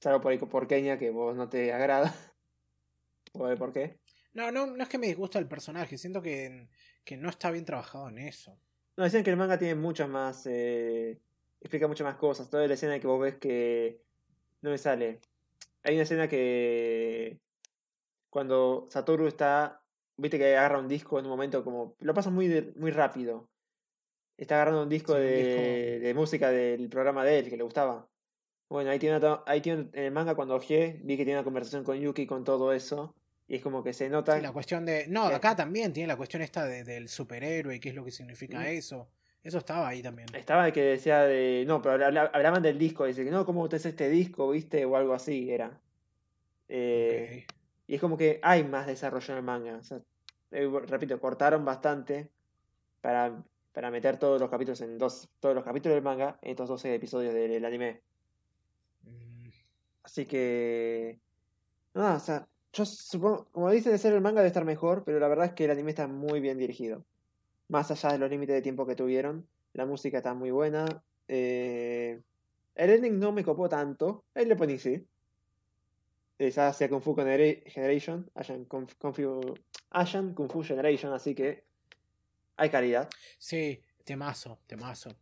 Salvo 0.00 0.20
por 0.20 0.48
por 0.48 0.66
Kenia, 0.66 0.98
que 0.98 1.10
vos 1.10 1.36
no 1.36 1.48
te 1.48 1.72
agrada. 1.72 2.14
¿O 3.32 3.44
ver 3.44 3.58
por 3.58 3.72
qué? 3.72 4.00
No, 4.32 4.50
no, 4.52 4.66
no 4.66 4.82
es 4.82 4.88
que 4.88 4.98
me 4.98 5.06
disgusta 5.08 5.38
el 5.38 5.48
personaje, 5.48 5.98
siento 5.98 6.22
que, 6.22 6.68
que 7.04 7.16
no 7.16 7.28
está 7.28 7.50
bien 7.50 7.64
trabajado 7.64 8.08
en 8.08 8.18
eso. 8.18 8.58
No, 8.96 9.04
decían 9.04 9.24
que 9.24 9.30
el 9.30 9.36
manga 9.36 9.58
tiene 9.58 9.74
muchas 9.74 10.08
más. 10.08 10.46
Eh, 10.46 11.20
explica 11.60 11.88
muchas 11.88 12.04
más 12.04 12.16
cosas. 12.16 12.50
Toda 12.50 12.66
la 12.66 12.74
escena 12.74 13.00
que 13.00 13.06
vos 13.06 13.20
ves 13.20 13.36
que. 13.36 14.02
No 14.62 14.70
me 14.70 14.78
sale. 14.78 15.20
Hay 15.82 15.94
una 15.94 16.04
escena 16.04 16.28
que. 16.28 17.40
Cuando 18.28 18.86
Satoru 18.88 19.26
está. 19.26 19.82
Viste 20.16 20.38
que 20.38 20.56
agarra 20.56 20.78
un 20.78 20.88
disco 20.88 21.18
en 21.18 21.24
un 21.24 21.30
momento 21.30 21.64
como. 21.64 21.96
Lo 22.00 22.14
pasa 22.14 22.30
muy, 22.30 22.72
muy 22.76 22.90
rápido. 22.90 23.49
Está 24.40 24.54
agarrando 24.56 24.82
un 24.82 24.88
disco, 24.88 25.14
Sí, 25.14 25.20
de, 25.20 25.36
disco- 25.36 26.04
de 26.06 26.14
música 26.14 26.50
del 26.50 26.88
programa 26.88 27.24
de 27.24 27.38
él 27.40 27.50
que 27.50 27.56
le 27.56 27.62
gustaba. 27.62 28.08
Bueno, 28.68 28.90
ahí 28.90 28.98
tiene, 28.98 29.20
ahí 29.46 29.60
tiene 29.60 29.88
en 29.92 30.04
el 30.04 30.12
manga 30.12 30.34
cuando 30.34 30.54
ojeé, 30.56 30.98
vi 31.04 31.16
que 31.16 31.24
tiene 31.24 31.38
una 31.38 31.44
conversación 31.44 31.84
con 31.84 31.98
Yuki 32.00 32.26
con 32.26 32.42
todo 32.44 32.72
eso. 32.72 33.14
Y 33.48 33.56
es 33.56 33.62
como 33.62 33.82
que 33.82 33.92
se 33.92 34.08
nota. 34.08 34.36
Sí, 34.36 34.42
la 34.42 34.52
cuestión 34.52 34.86
de. 34.86 35.06
No, 35.08 35.28
que- 35.28 35.34
acá 35.34 35.54
también 35.56 35.92
tiene 35.92 36.06
la 36.08 36.16
cuestión 36.16 36.40
esta 36.40 36.64
de- 36.64 36.84
del 36.84 37.08
superhéroe 37.08 37.74
y 37.76 37.80
qué 37.80 37.88
es 37.90 37.94
lo 37.94 38.04
que 38.04 38.12
significa 38.12 38.60
Mm. 38.60 38.66
eso. 38.66 39.08
Eso 39.42 39.58
estaba 39.58 39.88
ahí 39.88 40.02
también. 40.02 40.28
Estaba 40.34 40.66
el 40.66 40.72
que 40.72 40.82
decía 40.82 41.22
de. 41.22 41.64
No, 41.66 41.82
pero 41.82 42.02
habla- 42.06 42.30
hablaban 42.32 42.62
del 42.62 42.78
disco. 42.78 43.06
Dice 43.06 43.24
que 43.24 43.30
no, 43.30 43.44
¿cómo 43.44 43.68
te 43.68 43.76
hace 43.76 43.88
este 43.90 44.08
disco? 44.08 44.50
¿Viste? 44.50 44.84
O 44.84 44.96
algo 44.96 45.12
así 45.14 45.50
era. 45.50 45.78
Eh. 46.68 47.44
Y 47.86 47.94
es 47.96 48.00
como 48.00 48.16
que 48.16 48.38
hay 48.42 48.62
más 48.64 48.86
desarrollo 48.86 49.32
en 49.32 49.38
el 49.38 49.42
manga. 49.44 49.76
O 49.76 49.82
sea, 49.82 50.00
eh, 50.52 50.70
repito, 50.86 51.18
cortaron 51.20 51.64
bastante 51.64 52.28
para, 53.00 53.42
para 53.72 53.90
meter 53.90 54.18
todos 54.18 54.40
los 54.40 54.50
capítulos 54.50 54.80
en 54.80 54.98
dos. 54.98 55.28
Todos 55.40 55.54
los 55.54 55.64
capítulos 55.64 55.94
del 55.96 56.04
manga 56.04 56.38
en 56.42 56.50
estos 56.50 56.68
12 56.68 56.94
episodios 56.94 57.32
del, 57.34 57.64
anime. 57.64 58.02
Mm, 59.04 59.48
Así 60.02 60.26
que. 60.26 61.18
No, 61.94 62.14
o 62.14 62.20
sea, 62.20 62.48
yo 62.72 62.84
supongo. 62.84 63.46
Como 63.52 63.70
dice 63.70 63.90
de 63.90 63.98
ser 63.98 64.12
el 64.14 64.20
manga 64.20 64.40
debe 64.40 64.48
estar 64.48 64.64
mejor, 64.64 65.04
pero 65.04 65.18
la 65.20 65.28
verdad 65.28 65.46
es 65.46 65.52
que 65.52 65.64
el 65.64 65.70
anime 65.70 65.90
está 65.90 66.06
muy 66.06 66.40
bien 66.40 66.58
dirigido. 66.58 67.04
Más 67.68 67.90
allá 67.90 68.12
de 68.12 68.18
los 68.18 68.30
límites 68.30 68.54
de 68.54 68.62
tiempo 68.62 68.86
que 68.86 68.96
tuvieron. 68.96 69.46
La 69.72 69.86
música 69.86 70.18
está 70.18 70.34
muy 70.34 70.50
buena. 70.50 71.02
eh, 71.28 72.20
el 72.74 72.90
ending 72.90 73.18
no 73.18 73.30
me 73.32 73.44
copó 73.44 73.68
tanto. 73.68 74.24
El 74.34 74.48
le 74.48 74.56
poní 74.56 74.78
sí. 74.78 75.06
Es 76.38 76.56
hacia 76.58 76.88
Kung 76.88 77.02
Fu 77.02 77.14
Genera- 77.14 77.62
Generation. 77.66 78.30
Asian 78.34 78.64
Kung, 78.64 78.88
Kung 78.98 79.12
Fu, 79.14 79.54
Asian 79.90 80.34
Kung 80.34 80.48
Fu 80.50 80.62
Generation, 80.64 81.12
así 81.12 81.34
que. 81.34 81.64
Hay 82.60 82.68
calidad. 82.68 83.08
Sí, 83.38 83.80
temazo, 84.04 84.60
temazo. 84.66 85.16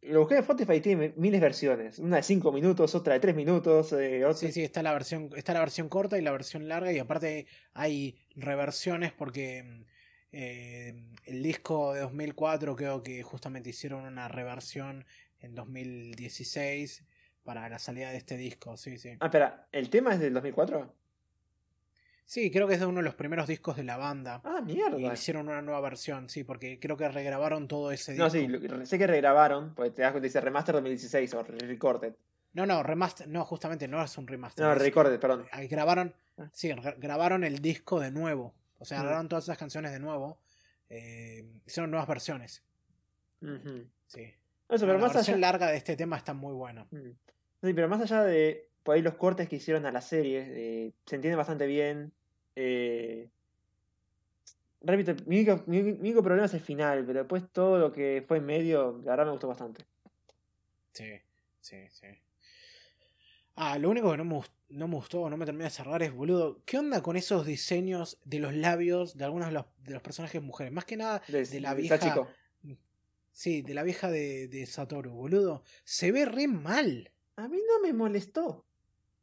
Lo 0.00 0.20
busqué 0.20 0.36
en 0.36 0.40
Spotify 0.40 0.72
y 0.76 0.80
tiene 0.80 1.12
miles 1.18 1.38
de 1.38 1.46
versiones. 1.46 1.98
Una 1.98 2.16
de 2.16 2.22
5 2.22 2.50
minutos, 2.50 2.94
otra 2.94 3.12
de 3.12 3.20
3 3.20 3.36
minutos. 3.36 3.92
eh, 3.92 4.24
otra- 4.24 4.38
Sí, 4.38 4.52
sí, 4.52 4.62
está 4.64 4.82
la 4.82 4.94
versión, 4.94 5.28
está 5.36 5.52
la 5.52 5.60
versión 5.60 5.90
corta 5.90 6.18
y 6.18 6.22
la 6.22 6.32
versión 6.32 6.66
larga, 6.68 6.90
y 6.90 6.98
aparte 6.98 7.46
hay 7.74 8.16
reversiones 8.34 9.12
porque 9.12 9.62
mm, 9.62 9.84
eh, 10.32 10.94
el 11.26 11.42
disco 11.42 11.92
de 11.92 12.00
2004 12.00 12.74
creo 12.74 13.02
que 13.02 13.22
justamente 13.22 13.68
hicieron 13.68 14.06
una 14.06 14.28
reversión 14.28 15.04
en 15.40 15.54
2016 15.54 17.04
para 17.44 17.68
la 17.68 17.78
salida 17.78 18.10
de 18.10 18.16
este 18.16 18.38
disco, 18.38 18.78
sí, 18.78 18.96
sí. 18.96 19.10
Ah, 19.20 19.26
espera, 19.26 19.68
¿el 19.72 19.90
tema 19.90 20.14
es 20.14 20.20
del 20.20 20.32
2004? 20.32 20.94
Sí, 22.24 22.50
creo 22.50 22.66
que 22.66 22.74
es 22.74 22.80
de 22.80 22.86
uno 22.86 22.98
de 23.00 23.04
los 23.04 23.14
primeros 23.14 23.46
discos 23.46 23.76
de 23.76 23.84
la 23.84 23.96
banda. 23.98 24.40
Ah, 24.44 24.60
Y 24.66 24.72
mierda. 24.74 25.12
hicieron 25.12 25.48
una 25.48 25.60
nueva 25.60 25.80
versión, 25.80 26.28
sí, 26.30 26.44
porque 26.44 26.78
creo 26.80 26.96
que 26.96 27.06
regrabaron 27.08 27.68
todo 27.68 27.92
ese 27.92 28.14
No, 28.14 28.30
disco. 28.30 28.38
sí, 28.38 28.68
lo- 28.68 28.86
sé 28.86 28.98
que 28.98 29.06
regrabaron, 29.06 29.74
porque 29.74 29.90
te 29.90 30.02
das 30.02 30.12
cuenta, 30.12 30.24
dice 30.24 30.40
Remaster 30.40 30.74
2016 30.76 31.34
o 31.34 31.42
Recorded. 31.42 32.14
No, 32.54 32.64
no, 32.66 32.82
remaster, 32.82 33.28
no, 33.28 33.44
justamente 33.44 33.88
no 33.88 34.02
es 34.02 34.16
un 34.18 34.26
remaster. 34.26 34.64
No, 34.64 34.74
Recorded, 34.74 35.18
perdón. 35.18 35.46
ahí 35.52 35.68
grabaron, 35.68 36.14
Ah. 36.38 36.48
sí, 36.52 36.68
gra- 36.70 36.96
grabaron 36.98 37.44
el 37.44 37.60
disco 37.60 37.98
de 38.00 38.10
nuevo. 38.10 38.54
O 38.78 38.84
sea, 38.84 39.00
grabaron 39.02 39.28
todas 39.28 39.44
esas 39.44 39.58
canciones 39.58 39.92
de 39.92 40.00
nuevo. 40.00 40.38
eh, 40.94 41.46
hicieron 41.66 41.90
nuevas 41.90 42.06
versiones. 42.06 42.62
Sí. 44.06 44.20
Eso, 44.68 44.86
pero 44.86 44.92
la 44.94 44.98
más 44.98 45.14
versión 45.14 45.36
allá. 45.38 45.40
larga 45.52 45.66
de 45.68 45.78
este 45.78 45.96
tema 45.96 46.18
está 46.18 46.34
muy 46.34 46.52
buena. 46.52 46.84
Mm. 46.90 47.12
Sí, 47.62 47.72
pero 47.74 47.88
más 47.88 48.02
allá 48.02 48.22
de 48.24 48.68
por 48.82 48.94
ahí 48.96 49.02
los 49.02 49.14
cortes 49.16 49.48
que 49.48 49.56
hicieron 49.56 49.86
a 49.86 49.92
la 49.92 50.00
serie, 50.00 50.44
eh, 50.88 50.94
se 51.06 51.16
entiende 51.16 51.36
bastante 51.36 51.66
bien. 51.66 52.12
eh, 52.56 53.30
Repito, 54.90 55.12
mi 55.26 55.36
único, 55.40 55.54
mi 55.66 55.82
mi 55.82 55.92
único 55.92 56.22
problema 56.22 56.46
es 56.46 56.54
el 56.54 56.60
final, 56.60 57.04
pero 57.06 57.20
después 57.20 57.50
todo 57.52 57.78
lo 57.78 57.90
que 57.92 58.24
fue 58.26 58.38
en 58.38 58.46
medio, 58.46 59.00
la 59.04 59.12
verdad 59.12 59.26
me 59.26 59.30
gustó 59.32 59.48
bastante. 59.48 59.86
Sí, 60.94 61.20
sí, 61.60 61.88
sí. 61.90 62.08
Ah, 63.54 63.78
lo 63.78 63.90
único 63.90 64.10
que 64.10 64.16
no 64.16 64.24
me, 64.24 64.40
no 64.70 64.88
me 64.88 64.94
gustó, 64.94 65.28
no 65.28 65.36
me 65.36 65.44
termina 65.44 65.64
de 65.66 65.70
cerrar 65.70 66.02
es, 66.02 66.12
boludo, 66.12 66.62
¿qué 66.64 66.78
onda 66.78 67.02
con 67.02 67.16
esos 67.16 67.44
diseños 67.46 68.18
de 68.24 68.38
los 68.38 68.54
labios 68.54 69.16
de 69.16 69.24
algunos 69.24 69.48
de 69.48 69.54
los, 69.54 69.66
de 69.84 69.92
los 69.92 70.02
personajes 70.02 70.42
mujeres? 70.42 70.72
Más 70.72 70.84
que 70.86 70.96
nada 70.96 71.22
De, 71.26 71.46
de 71.46 71.60
la 71.60 71.74
vieja. 71.74 72.24
Sí, 73.32 73.62
de 73.62 73.74
la 73.74 73.82
vieja 73.82 74.10
de, 74.10 74.48
de 74.48 74.66
Satoru, 74.66 75.10
boludo. 75.12 75.64
Se 75.84 76.12
ve 76.12 76.24
re 76.26 76.48
mal. 76.48 77.12
A 77.36 77.48
mí 77.48 77.58
no 77.66 77.80
me 77.80 77.92
molestó. 77.92 78.66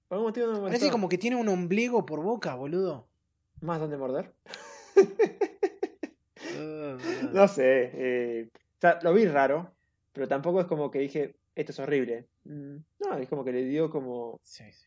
Por 0.10 0.16
algún 0.18 0.28
motivo 0.30 0.48
no 0.48 0.54
me 0.54 0.60
molestó. 0.60 0.80
Parece 0.80 0.92
como 0.92 1.08
que 1.08 1.18
tiene 1.18 1.38
un 1.38 1.48
ombligo 1.48 2.06
por 2.06 2.22
boca, 2.22 2.56
boludo. 2.56 3.08
¿Más 3.62 3.80
donde 3.80 3.98
morder? 3.98 4.34
Uh, 4.98 6.98
No 7.34 7.48
sé. 7.48 7.92
eh, 7.94 8.50
o 8.54 8.80
sea, 8.82 9.00
lo 9.04 9.14
vi 9.14 9.26
raro, 9.26 9.72
pero 10.14 10.28
tampoco 10.28 10.62
es 10.62 10.68
como 10.68 10.90
que 10.92 11.00
dije, 11.00 11.36
esto 11.56 11.72
es 11.72 11.80
horrible. 11.80 12.28
Mm, 12.46 12.78
No, 13.00 13.18
es 13.18 13.30
como 13.30 13.44
que 13.46 13.52
le 13.54 13.64
dio 13.66 13.90
como. 13.90 14.40
Sí, 14.44 14.64
sí. 14.72 14.86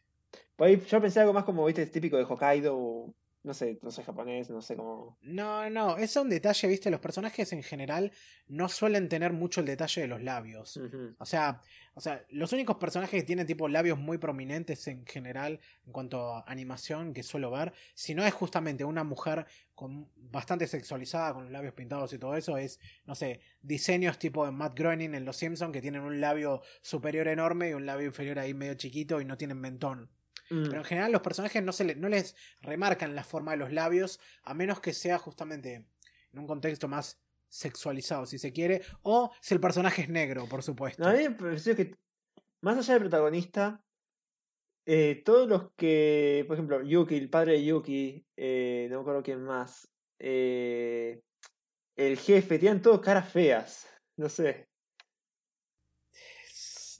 Por 0.56 0.68
ahí 0.68 0.80
yo 0.80 1.00
pensé 1.00 1.20
algo 1.20 1.32
más 1.32 1.44
como, 1.44 1.64
viste, 1.64 1.86
típico 1.86 2.16
de 2.16 2.24
Hokkaido, 2.24 2.76
o 2.76 3.14
no 3.44 3.54
sé, 3.54 3.78
no 3.82 3.90
soy 3.90 4.04
japonés, 4.04 4.50
no 4.50 4.62
sé 4.62 4.76
cómo. 4.76 5.18
No, 5.22 5.68
no, 5.68 5.96
es 5.96 6.14
un 6.16 6.28
detalle, 6.28 6.68
viste, 6.68 6.90
los 6.90 7.00
personajes 7.00 7.52
en 7.52 7.62
general 7.62 8.12
no 8.46 8.68
suelen 8.68 9.08
tener 9.08 9.32
mucho 9.32 9.60
el 9.60 9.66
detalle 9.66 10.02
de 10.02 10.08
los 10.08 10.22
labios. 10.22 10.78
O 11.18 11.26
sea, 11.26 11.60
o 11.94 12.00
sea, 12.00 12.24
los 12.30 12.52
únicos 12.52 12.76
personajes 12.76 13.20
que 13.20 13.26
tienen 13.26 13.46
tipo 13.46 13.68
labios 13.68 13.98
muy 13.98 14.18
prominentes 14.18 14.86
en 14.86 15.04
general 15.04 15.58
en 15.84 15.92
cuanto 15.92 16.34
a 16.34 16.44
animación 16.46 17.12
que 17.12 17.24
suelo 17.24 17.50
ver, 17.50 17.72
si 17.94 18.14
no 18.14 18.24
es 18.24 18.32
justamente 18.32 18.84
una 18.84 19.02
mujer 19.02 19.46
con 19.74 20.08
bastante 20.16 20.68
sexualizada, 20.68 21.34
con 21.34 21.44
los 21.44 21.52
labios 21.52 21.74
pintados 21.74 22.12
y 22.12 22.18
todo 22.18 22.36
eso, 22.36 22.56
es, 22.56 22.78
no 23.06 23.16
sé, 23.16 23.40
diseños 23.60 24.18
tipo 24.18 24.44
de 24.44 24.52
Matt 24.52 24.78
Groening 24.78 25.14
en 25.14 25.24
Los 25.24 25.36
Simpsons 25.36 25.72
que 25.72 25.82
tienen 25.82 26.02
un 26.02 26.20
labio 26.20 26.62
superior 26.80 27.26
enorme 27.26 27.70
y 27.70 27.74
un 27.74 27.86
labio 27.86 28.06
inferior 28.06 28.38
ahí 28.38 28.54
medio 28.54 28.74
chiquito 28.74 29.20
y 29.20 29.24
no 29.24 29.36
tienen 29.36 29.58
mentón. 29.58 30.08
Mm, 30.52 30.64
Pero 30.64 30.76
en 30.78 30.84
general 30.84 31.12
los 31.12 31.22
personajes 31.22 31.62
no, 31.62 31.72
se 31.72 31.84
le- 31.84 31.94
no 31.94 32.10
les 32.10 32.36
remarcan 32.60 33.14
la 33.14 33.24
forma 33.24 33.52
de 33.52 33.56
los 33.56 33.72
labios, 33.72 34.20
a 34.42 34.52
menos 34.52 34.80
que 34.80 34.92
sea 34.92 35.18
justamente 35.18 35.86
en 36.30 36.38
un 36.38 36.46
contexto 36.46 36.88
más 36.88 37.22
sexualizado, 37.48 38.26
si 38.26 38.38
se 38.38 38.52
quiere, 38.52 38.82
o 39.02 39.32
si 39.40 39.54
el 39.54 39.60
personaje 39.60 40.02
es 40.02 40.08
negro, 40.10 40.46
por 40.46 40.62
supuesto. 40.62 41.06
A 41.06 41.12
mí 41.14 41.22
me 41.22 41.30
pareció 41.30 41.74
que, 41.74 41.96
más 42.60 42.76
allá 42.76 42.94
del 42.94 43.02
protagonista, 43.04 43.82
eh, 44.84 45.22
todos 45.24 45.48
los 45.48 45.72
que, 45.74 46.44
por 46.46 46.56
ejemplo, 46.56 46.82
Yuki, 46.82 47.16
el 47.16 47.30
padre 47.30 47.52
de 47.52 47.64
Yuki, 47.64 48.26
eh, 48.36 48.88
no 48.90 48.96
me 48.96 49.00
acuerdo 49.02 49.22
quién 49.22 49.42
más, 49.42 49.88
eh, 50.18 51.22
el 51.96 52.18
jefe, 52.18 52.58
tenían 52.58 52.82
todos 52.82 53.00
caras 53.00 53.30
feas. 53.30 53.86
No 54.16 54.28
sé. 54.28 54.68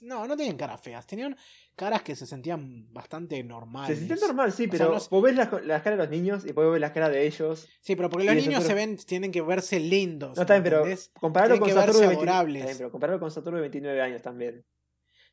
No, 0.01 0.27
no 0.27 0.35
tenían 0.35 0.57
caras 0.57 0.81
feas, 0.81 1.07
tenían 1.07 1.35
caras 1.75 2.01
que 2.03 2.15
se 2.15 2.25
sentían 2.25 2.91
bastante 2.93 3.43
normales. 3.43 3.97
Se 3.97 4.05
sienten 4.05 4.27
normal, 4.27 4.51
sí, 4.51 4.63
O 4.65 4.69
sea, 4.69 4.77
pero 4.79 4.91
no 4.91 4.97
es- 4.97 5.09
vos 5.09 5.23
ves 5.23 5.35
las, 5.35 5.51
las 5.65 5.81
caras 5.81 5.97
de 5.99 6.03
los 6.05 6.09
niños 6.09 6.43
y 6.43 6.47
después 6.47 6.69
ves 6.71 6.81
las 6.81 6.91
caras 6.91 7.11
de 7.11 7.25
ellos. 7.25 7.67
Sí, 7.81 7.95
pero 7.95 8.09
porque 8.09 8.25
los 8.25 8.35
niños 8.35 8.63
se 8.63 8.73
ven, 8.73 8.97
tienen 8.97 9.31
que 9.31 9.41
verse 9.41 9.79
lindos. 9.79 10.37
No, 10.37 10.45
bien, 10.45 10.63
pero 10.63 10.83
compararlo 11.19 11.59
con 11.59 11.69
Satoru 11.69 11.93
de 11.93 11.99
verse 11.99 12.07
29 12.07 12.15
adorables. 12.31 12.55
está 12.61 12.67
bien, 12.67 12.77
pero 12.77 12.91
compararlo 12.91 13.19
con 13.19 13.31
Satoru 13.31 13.55
de 13.57 13.61
29 13.61 14.01
años 14.01 14.21
también. 14.21 14.65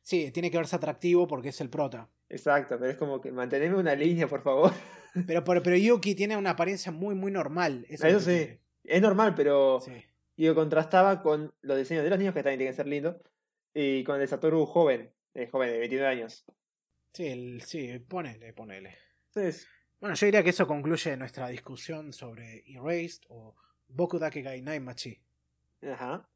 Sí, 0.03 0.31
tiene 0.31 0.49
que 0.49 0.57
verse 0.57 0.75
atractivo 0.75 1.27
porque 1.27 1.49
es 1.49 1.61
el 1.61 1.69
prota. 1.69 2.09
Exacto, 2.27 2.77
pero 2.79 2.89
es 2.91 2.97
como 2.97 3.21
que 3.21 3.31
manteneme 3.31 3.75
una 3.77 3.93
línea, 3.95 4.27
por 4.27 4.41
favor. 4.41 4.71
Pero, 5.27 5.43
pero, 5.43 5.61
pero 5.61 5.75
Yuki 5.75 6.15
tiene 6.15 6.37
una 6.37 6.51
apariencia 6.51 6.89
muy, 6.89 7.15
muy 7.15 7.33
normal. 7.33 7.85
Eso, 7.89 8.07
sí. 8.21 8.25
tiene. 8.25 8.61
Es 8.85 9.01
normal, 9.01 9.35
pero 9.35 9.81
Sí. 9.81 9.91
digo, 10.37 10.55
contrastaba 10.55 11.21
con 11.21 11.53
los 11.61 11.77
diseños 11.77 12.05
de 12.05 12.09
los 12.09 12.17
niños, 12.17 12.33
que 12.33 12.41
también 12.41 12.59
tienen 12.59 12.71
que 12.73 12.77
ser 12.77 12.87
lindos, 12.87 13.17
y 13.73 14.05
con 14.05 14.21
el 14.21 14.27
Satoru 14.29 14.65
joven, 14.65 15.11
eh, 15.33 15.47
joven 15.47 15.69
de 15.71 15.77
29 15.79 16.07
años. 16.11 16.45
Sí, 17.13 17.27
el- 17.27 17.61
sí, 17.63 17.99
ponele, 17.99 18.53
ponele. 18.53 18.95
Bueno, 19.99 20.15
yo 20.15 20.25
diría 20.25 20.43
que 20.43 20.49
eso 20.49 20.65
concluye 20.67 21.15
nuestra 21.17 21.47
discusión 21.49 22.11
sobre 22.13 22.63
Erased 22.65 23.21
o 23.29 23.55
Boku 23.87 24.17
Dake 24.19 24.41
Gai 24.41 24.61
Naimachi. 24.61 25.19
ajá. 25.83 26.27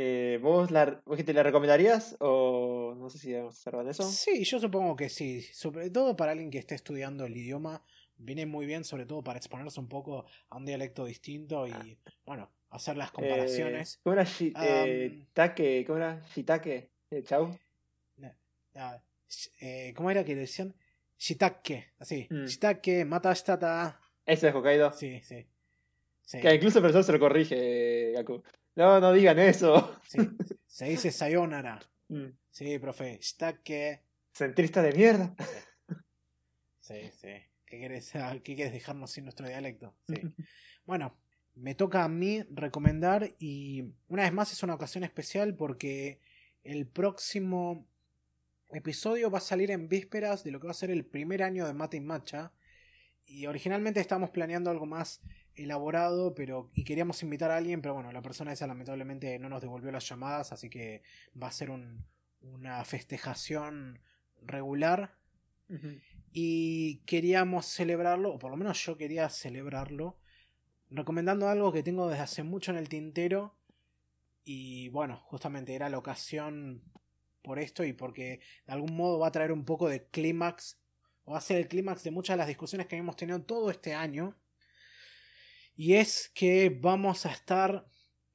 Eh, 0.00 0.38
¿vos, 0.40 0.70
la, 0.70 1.02
¿Vos 1.04 1.16
que 1.16 1.24
te 1.24 1.32
la 1.32 1.42
recomendarías? 1.42 2.16
O 2.20 2.94
no 2.96 3.10
sé 3.10 3.18
si 3.18 3.32
vamos 3.32 3.66
a 3.66 3.70
con 3.72 3.88
eso. 3.88 4.04
Sí, 4.04 4.44
yo 4.44 4.60
supongo 4.60 4.94
que 4.94 5.08
sí. 5.08 5.42
Sobre 5.42 5.90
todo 5.90 6.14
para 6.14 6.32
alguien 6.32 6.50
que 6.50 6.58
esté 6.58 6.76
estudiando 6.76 7.24
el 7.24 7.36
idioma, 7.36 7.82
viene 8.16 8.46
muy 8.46 8.64
bien, 8.64 8.84
sobre 8.84 9.06
todo 9.06 9.24
para 9.24 9.38
exponerse 9.38 9.80
un 9.80 9.88
poco 9.88 10.24
a 10.50 10.56
un 10.56 10.64
dialecto 10.66 11.04
distinto 11.04 11.66
y, 11.66 11.98
bueno, 12.24 12.48
hacer 12.70 12.96
las 12.96 13.10
comparaciones. 13.10 13.96
Eh, 13.96 14.00
¿Cómo 14.04 14.12
era 14.14 14.22
Shi- 14.24 14.52
eh. 14.56 15.26
Take? 15.32 15.84
¿Cómo 15.84 15.96
era? 15.96 16.22
Shitake. 16.32 16.90
Eh, 17.10 17.22
Chau. 17.24 17.58
Ah, 18.78 19.02
eh, 19.60 19.92
¿Cómo 19.96 20.10
era 20.10 20.24
que 20.24 20.34
decían? 20.34 20.74
Shitake, 21.18 21.92
así. 21.98 22.26
Mm. 22.30 22.44
Shitake, 22.44 23.04
matashitata. 23.04 24.00
Ese 24.24 24.48
es 24.48 24.54
Hokkaido. 24.54 24.92
Sí, 24.92 25.20
sí. 25.22 25.46
Sí, 26.22 26.40
Que 26.40 26.54
incluso 26.54 26.78
el 26.78 26.82
profesor 26.82 27.04
se 27.04 27.12
lo 27.12 27.18
corrige, 27.18 28.12
Gaku. 28.12 28.42
No, 28.76 29.00
no 29.00 29.12
digan 29.12 29.38
eso. 29.38 30.00
sí. 30.06 30.18
Se 30.66 30.86
dice 30.86 31.10
sayonara. 31.10 31.80
Mm. 32.10 32.28
Sí, 32.50 32.78
profe. 32.78 33.18
Shitake. 33.20 34.00
Centrista 34.32 34.80
de 34.80 34.92
mierda. 34.94 35.34
Sí, 36.80 37.10
sí. 37.20 37.28
¿Qué 37.66 37.78
quieres, 37.78 38.10
¿Qué 38.44 38.70
dejarnos 38.70 39.10
sin 39.10 39.24
nuestro 39.24 39.46
dialecto? 39.46 39.94
Sí. 40.08 40.14
Bueno, 40.86 41.18
me 41.54 41.74
toca 41.74 42.04
a 42.04 42.08
mí 42.08 42.42
recomendar 42.50 43.34
y 43.38 43.92
una 44.08 44.22
vez 44.22 44.32
más 44.32 44.52
es 44.52 44.62
una 44.62 44.74
ocasión 44.74 45.04
especial 45.04 45.54
porque 45.54 46.20
el 46.64 46.86
próximo 46.86 47.86
episodio 48.72 49.30
va 49.30 49.38
a 49.38 49.40
salir 49.40 49.70
en 49.70 49.88
vísperas 49.88 50.44
de 50.44 50.50
lo 50.50 50.60
que 50.60 50.66
va 50.66 50.72
a 50.72 50.74
ser 50.74 50.90
el 50.90 51.04
primer 51.04 51.42
año 51.42 51.66
de 51.66 51.74
Mate 51.74 51.96
y 51.96 52.00
Matcha. 52.00 52.52
Y 53.26 53.46
originalmente 53.46 54.00
estábamos 54.00 54.30
planeando 54.30 54.70
algo 54.70 54.86
más 54.86 55.20
elaborado 55.54 56.34
pero 56.34 56.70
y 56.74 56.84
queríamos 56.84 57.22
invitar 57.24 57.50
a 57.50 57.56
alguien 57.56 57.82
pero 57.82 57.92
bueno 57.94 58.12
la 58.12 58.22
persona 58.22 58.52
esa 58.52 58.66
lamentablemente 58.68 59.38
no 59.40 59.48
nos 59.48 59.60
devolvió 59.60 59.90
las 59.90 60.08
llamadas 60.08 60.52
así 60.52 60.70
que 60.70 61.02
va 61.40 61.48
a 61.48 61.52
ser 61.52 61.70
un- 61.70 62.06
una 62.40 62.84
festejación 62.84 64.00
regular. 64.42 65.16
Y 66.32 66.98
queríamos 67.06 67.66
celebrarlo, 67.66 68.32
o 68.34 68.38
por 68.38 68.50
lo 68.50 68.56
menos 68.56 68.82
yo 68.84 68.96
quería 68.96 69.28
celebrarlo, 69.28 70.18
recomendando 70.90 71.48
algo 71.48 71.72
que 71.72 71.82
tengo 71.82 72.08
desde 72.08 72.22
hace 72.22 72.42
mucho 72.42 72.70
en 72.70 72.78
el 72.78 72.88
tintero. 72.88 73.56
Y 74.44 74.88
bueno, 74.90 75.20
justamente 75.24 75.74
era 75.74 75.88
la 75.90 75.98
ocasión 75.98 76.82
por 77.42 77.58
esto 77.58 77.84
y 77.84 77.92
porque 77.92 78.40
de 78.66 78.72
algún 78.72 78.96
modo 78.96 79.18
va 79.18 79.28
a 79.28 79.32
traer 79.32 79.52
un 79.52 79.64
poco 79.64 79.88
de 79.88 80.06
clímax, 80.08 80.78
o 81.24 81.32
va 81.32 81.38
a 81.38 81.42
ser 81.42 81.58
el 81.58 81.68
clímax 81.68 82.02
de 82.02 82.10
muchas 82.10 82.34
de 82.34 82.38
las 82.38 82.48
discusiones 82.48 82.86
que 82.86 82.96
hemos 82.96 83.16
tenido 83.16 83.40
todo 83.42 83.70
este 83.70 83.94
año. 83.94 84.36
Y 85.76 85.94
es 85.94 86.30
que 86.34 86.70
vamos 86.70 87.24
a 87.26 87.30
estar 87.30 87.86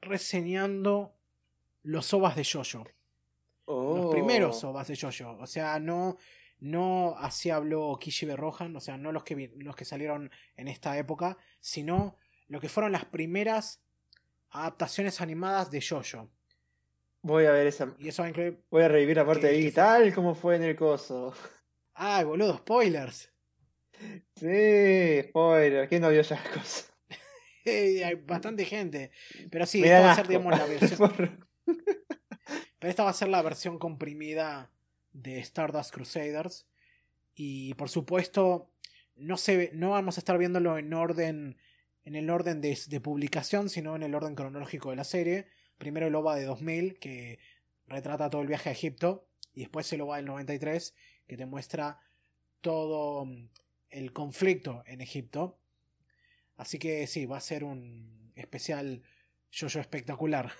reseñando 0.01 1.17
los 1.82 2.14
ovas 2.14 2.35
de 2.35 2.45
Jojo 2.45 2.85
los 3.65 4.07
Oh. 4.07 4.11
primeros 4.11 4.64
ovas 4.64 4.88
de 4.88 4.98
Jojo. 4.98 5.38
O 5.40 5.48
sea, 5.48 5.80
no, 5.80 6.17
no 6.59 7.15
así 7.17 7.49
habló 7.49 7.98
Kishibe 7.99 8.35
Rohan, 8.35 8.75
o 8.75 8.80
sea, 8.80 8.98
no 8.98 9.11
los 9.11 9.23
que, 9.23 9.51
los 9.57 9.75
que 9.75 9.85
salieron 9.85 10.32
en 10.56 10.67
esta 10.67 10.98
época, 10.98 11.38
sino 11.59 12.17
lo 12.48 12.59
que 12.59 12.69
fueron 12.69 12.91
las 12.91 13.06
primeras 13.06 13.82
adaptaciones 14.49 15.22
animadas 15.22 15.72
de 15.72 15.82
Jojo. 15.82 16.30
Voy 17.24 17.45
a 17.45 17.52
ver 17.52 17.66
esa. 17.68 17.95
Y 17.98 18.10
eso 18.10 18.22
va 18.22 18.27
a 18.27 18.30
incluir. 18.30 18.64
Voy 18.69 18.84
a 18.84 18.88
revivir 18.90 19.16
la 19.18 19.26
parte 19.26 19.42
¿Qué- 19.42 19.48
de 19.48 19.58
Iggy, 19.60 19.72
tal 19.72 20.14
como 20.14 20.35
fue 20.35 20.58
en 20.58 20.64
el 20.64 20.76
coso. 20.76 21.34
¡Ay, 21.95 22.24
boludo! 22.26 22.58
¡Spoilers! 22.58 23.32
Sí, 24.35 25.22
spoiler. 25.30 25.88
¿Quién 25.88 26.02
no 26.02 26.10
vio 26.10 26.22
coso? 26.22 26.85
Eh, 27.66 28.03
hay 28.03 28.16
bastante 28.16 28.66
gente. 28.66 29.11
Pero 29.50 29.66
sí, 29.66 29.80
Me 29.80 29.88
esta 29.88 30.02
va 30.02 30.11
a 30.11 30.16
ser, 30.16 30.27
digamos, 30.27 30.52
la 30.58 30.66
versión. 30.68 31.48
Pero 31.66 32.90
esta 32.92 33.03
va 33.06 33.10
a 33.10 33.14
ser 33.14 33.30
la 33.30 33.42
versión 33.42 33.80
comprimida 33.80 34.69
de 35.14 35.40
Stardust 35.40 35.93
Crusaders. 35.93 36.68
Y 37.35 37.74
por 37.76 37.88
supuesto, 37.88 38.69
no, 39.16 39.38
se, 39.38 39.56
ve- 39.56 39.72
no 39.74 39.92
vamos 39.92 40.18
a 40.18 40.19
estar 40.19 40.38
viéndolo 40.38 40.77
en 40.77 40.93
orden. 40.93 41.58
En 42.03 42.16
el 42.16 42.30
orden 42.30 42.60
de, 42.60 42.77
de 42.88 43.00
publicación, 43.00 43.69
sino 43.69 43.95
en 43.95 44.03
el 44.03 44.14
orden 44.14 44.35
cronológico 44.35 44.90
de 44.90 44.98
la 44.98 45.06
serie. 45.06 45.48
Primero 45.77 46.08
el 46.08 46.16
OVA 46.16 46.35
de 46.35 46.45
2000, 46.45 47.00
que 47.00 47.40
retrata 47.88 48.30
todo 48.30 48.42
el 48.42 48.48
viaje 48.48 48.69
a 48.69 48.74
Egipto. 48.74 49.27
Y 49.53 49.61
después 49.61 49.92
el 49.93 50.02
OVA 50.02 50.18
del 50.18 50.26
93, 50.26 50.95
que 51.27 51.38
te 51.38 51.45
muestra 51.45 52.00
todo 52.61 53.26
mm, 53.26 53.50
el 53.90 54.14
conflicto 54.14 54.84
en 54.88 55.02
Egipto. 55.02 55.60
Así 56.58 56.80
que 56.80 57.06
sí, 57.08 57.26
va 57.26 57.38
a 57.38 57.42
ser 57.42 57.64
un 57.64 58.32
especial 58.35 59.03
yo-yo 59.52 59.80
espectacular. 59.80 60.52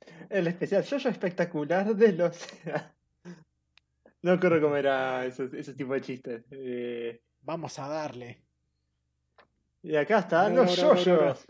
El 0.30 0.46
especial 0.46 0.82
yo 0.82 0.96
espectacular 0.96 1.94
de 1.94 2.12
los. 2.12 2.46
No 4.22 4.38
cómo 4.38 4.76
era 4.76 5.24
ese, 5.24 5.48
ese 5.54 5.72
tipo 5.72 5.94
de 5.94 6.00
chistes. 6.02 6.44
Eh, 6.50 7.22
Vamos 7.40 7.78
a 7.78 7.88
darle. 7.88 8.42
y 9.82 9.96
acá 9.96 10.18
está, 10.18 10.50
No, 10.50 10.64
los 10.64 10.76
yoyos. 10.76 11.46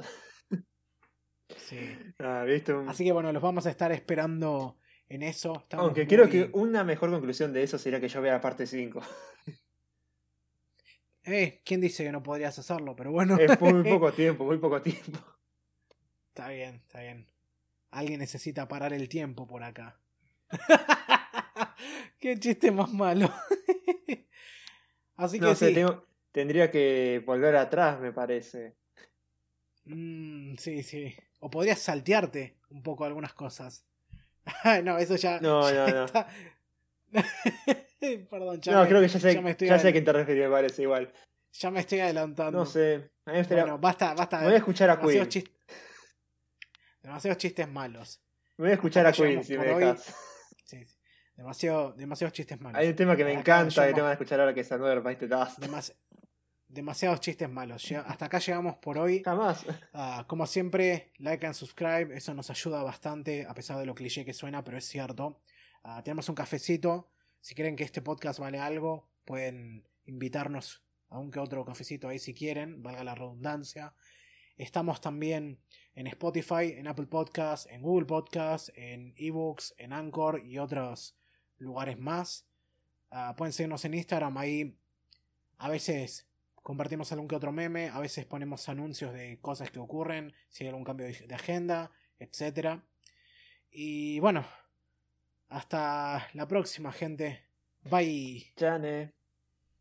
Sí. 1.68 1.96
Ah, 2.18 2.44
¿viste? 2.46 2.72
Un- 2.72 2.88
Así 2.88 3.04
que 3.04 3.12
bueno, 3.12 3.32
los 3.32 3.42
vamos 3.42 3.66
a 3.66 3.70
estar 3.70 3.92
esperando 3.92 4.78
en 5.08 5.22
eso. 5.22 5.54
Estamos 5.60 5.84
Aunque 5.86 6.02
muy- 6.02 6.08
creo 6.08 6.28
que 6.28 6.50
una 6.52 6.84
mejor 6.84 7.10
conclusión 7.10 7.52
de 7.52 7.62
eso 7.62 7.78
sería 7.78 8.00
que 8.00 8.08
yo 8.08 8.20
vea 8.22 8.32
la 8.34 8.40
parte 8.40 8.66
5. 8.66 9.00
Eh, 11.24 11.60
¿quién 11.66 11.82
dice 11.82 12.02
que 12.02 12.12
no 12.12 12.22
podrías 12.22 12.58
hacerlo? 12.58 12.96
Pero 12.96 13.12
bueno. 13.12 13.36
Es 13.38 13.60
muy 13.60 13.82
poco 13.90 14.10
tiempo, 14.12 14.44
muy 14.44 14.56
poco 14.56 14.80
tiempo. 14.80 15.18
está 16.28 16.48
bien, 16.48 16.76
está 16.76 17.00
bien. 17.00 17.28
Alguien 17.90 18.20
necesita 18.20 18.66
parar 18.66 18.94
el 18.94 19.08
tiempo 19.08 19.46
por 19.46 19.62
acá. 19.62 20.00
Qué 22.18 22.38
chiste 22.38 22.70
más 22.70 22.92
malo. 22.92 23.30
Así 25.16 25.38
que 25.38 25.44
No 25.46 25.54
sé, 25.54 25.68
sí. 25.68 25.74
tengo- 25.74 26.06
tendría 26.32 26.70
que 26.70 27.22
volver 27.26 27.54
atrás, 27.56 28.00
me 28.00 28.12
parece. 28.12 28.76
Mm, 29.94 30.56
sí, 30.56 30.82
sí. 30.82 31.14
O 31.40 31.50
podrías 31.50 31.78
saltearte 31.80 32.56
un 32.70 32.82
poco 32.82 33.04
algunas 33.04 33.32
cosas. 33.34 33.84
No, 34.84 34.98
eso 34.98 35.16
ya. 35.16 35.40
No, 35.40 35.70
ya 35.70 35.86
no, 35.86 35.94
no. 35.94 36.04
está- 36.06 36.26
Perdón, 38.30 38.60
ya, 38.60 38.72
no, 38.72 38.82
me, 38.82 38.88
creo 38.88 39.00
que 39.00 39.08
ya 39.08 39.20
sé, 39.20 39.34
ya 39.34 39.42
me 39.42 39.50
estoy 39.50 39.68
ya 39.68 39.78
sé 39.78 39.88
a 39.88 39.92
quién 39.92 40.04
te 40.04 40.12
referís, 40.12 40.44
me 40.44 40.50
parece 40.50 40.82
igual. 40.82 41.12
ya 41.52 41.70
me 41.70 41.80
estoy 41.80 42.00
adelantando. 42.00 42.58
No 42.60 42.66
sé, 42.66 43.10
a 43.26 43.32
mí 43.32 43.42
Bueno, 43.48 43.78
basta, 43.78 44.14
basta. 44.14 44.38
me 44.38 44.44
voy 44.46 44.54
a 44.54 44.58
escuchar 44.58 44.90
a 44.90 44.98
Queen. 45.00 45.28
demasiados 47.02 47.38
chistes 47.38 47.68
malos. 47.68 48.20
Me 48.56 48.64
voy 48.64 48.70
a 48.70 48.74
escuchar 48.74 49.06
a 49.06 49.10
Hasta 49.10 49.22
Queen 49.24 49.44
si 49.44 49.56
me 49.58 49.72
hoy. 49.72 49.80
dejas. 49.84 50.14
Sí, 50.64 50.84
sí. 50.84 50.96
Demasiado, 51.34 51.92
demasiados 51.92 52.32
chistes 52.32 52.60
malos. 52.60 52.78
Hay 52.80 52.88
un 52.88 52.96
tema 52.96 53.16
que 53.16 53.24
me 53.24 53.32
Acá 53.32 53.40
encanta 53.40 53.68
que 53.68 53.80
llegamos- 53.80 53.94
te 53.96 54.00
van 54.02 54.10
a 54.10 54.12
escuchar 54.12 54.40
ahora 54.40 54.54
que 54.54 54.60
es 54.60 54.72
Another 54.72 55.00
Bite 55.00 55.26
the 55.26 55.34
Dust. 55.34 55.58
Demas- 55.58 55.94
demasiados 56.70 57.20
chistes 57.20 57.50
malos. 57.50 57.90
Hasta 57.92 58.26
acá 58.26 58.38
llegamos 58.38 58.76
por 58.76 58.98
hoy. 58.98 59.22
Jamás. 59.22 59.66
Ah, 59.92 60.24
como 60.28 60.46
siempre, 60.46 61.12
like 61.18 61.44
and 61.44 61.54
subscribe. 61.54 62.14
Eso 62.16 62.32
nos 62.34 62.50
ayuda 62.50 62.82
bastante, 62.82 63.44
a 63.46 63.54
pesar 63.54 63.78
de 63.78 63.86
lo 63.86 63.94
cliché 63.94 64.24
que 64.24 64.32
suena, 64.32 64.62
pero 64.62 64.78
es 64.78 64.86
cierto. 64.86 65.40
Ah, 65.82 66.02
tenemos 66.02 66.28
un 66.28 66.34
cafecito. 66.34 67.10
Si 67.40 67.54
quieren 67.54 67.76
que 67.76 67.84
este 67.84 68.02
podcast 68.02 68.38
vale 68.38 68.58
algo, 68.58 69.10
pueden 69.24 69.88
invitarnos 70.04 70.82
a 71.08 71.18
un 71.18 71.30
que 71.30 71.40
otro 71.40 71.64
cafecito 71.64 72.08
ahí 72.08 72.18
si 72.18 72.34
quieren, 72.34 72.82
valga 72.82 73.02
la 73.02 73.14
redundancia. 73.14 73.94
Estamos 74.56 75.00
también 75.00 75.60
en 75.94 76.06
Spotify, 76.06 76.74
en 76.76 76.86
Apple 76.86 77.06
Podcasts, 77.06 77.66
en 77.70 77.82
Google 77.82 78.06
Podcasts, 78.06 78.70
en 78.76 79.14
eBooks, 79.16 79.74
en 79.78 79.92
Anchor 79.92 80.44
y 80.44 80.58
otros 80.58 81.16
lugares 81.58 81.98
más. 81.98 82.46
Ah, 83.10 83.34
pueden 83.36 83.52
seguirnos 83.52 83.84
en 83.84 83.94
Instagram, 83.94 84.36
ahí 84.38 84.78
a 85.58 85.68
veces 85.68 86.29
compartimos 86.62 87.10
algún 87.12 87.28
que 87.28 87.36
otro 87.36 87.52
meme, 87.52 87.88
a 87.88 88.00
veces 88.00 88.26
ponemos 88.26 88.68
anuncios 88.68 89.12
de 89.12 89.40
cosas 89.40 89.70
que 89.70 89.78
ocurren, 89.78 90.32
si 90.48 90.64
hay 90.64 90.70
algún 90.70 90.84
cambio 90.84 91.06
de 91.06 91.34
agenda, 91.34 91.90
etc. 92.18 92.80
Y 93.70 94.20
bueno, 94.20 94.44
hasta 95.48 96.28
la 96.34 96.46
próxima, 96.46 96.92
gente. 96.92 97.44
Bye. 97.82 98.52
Jane. 98.56 99.19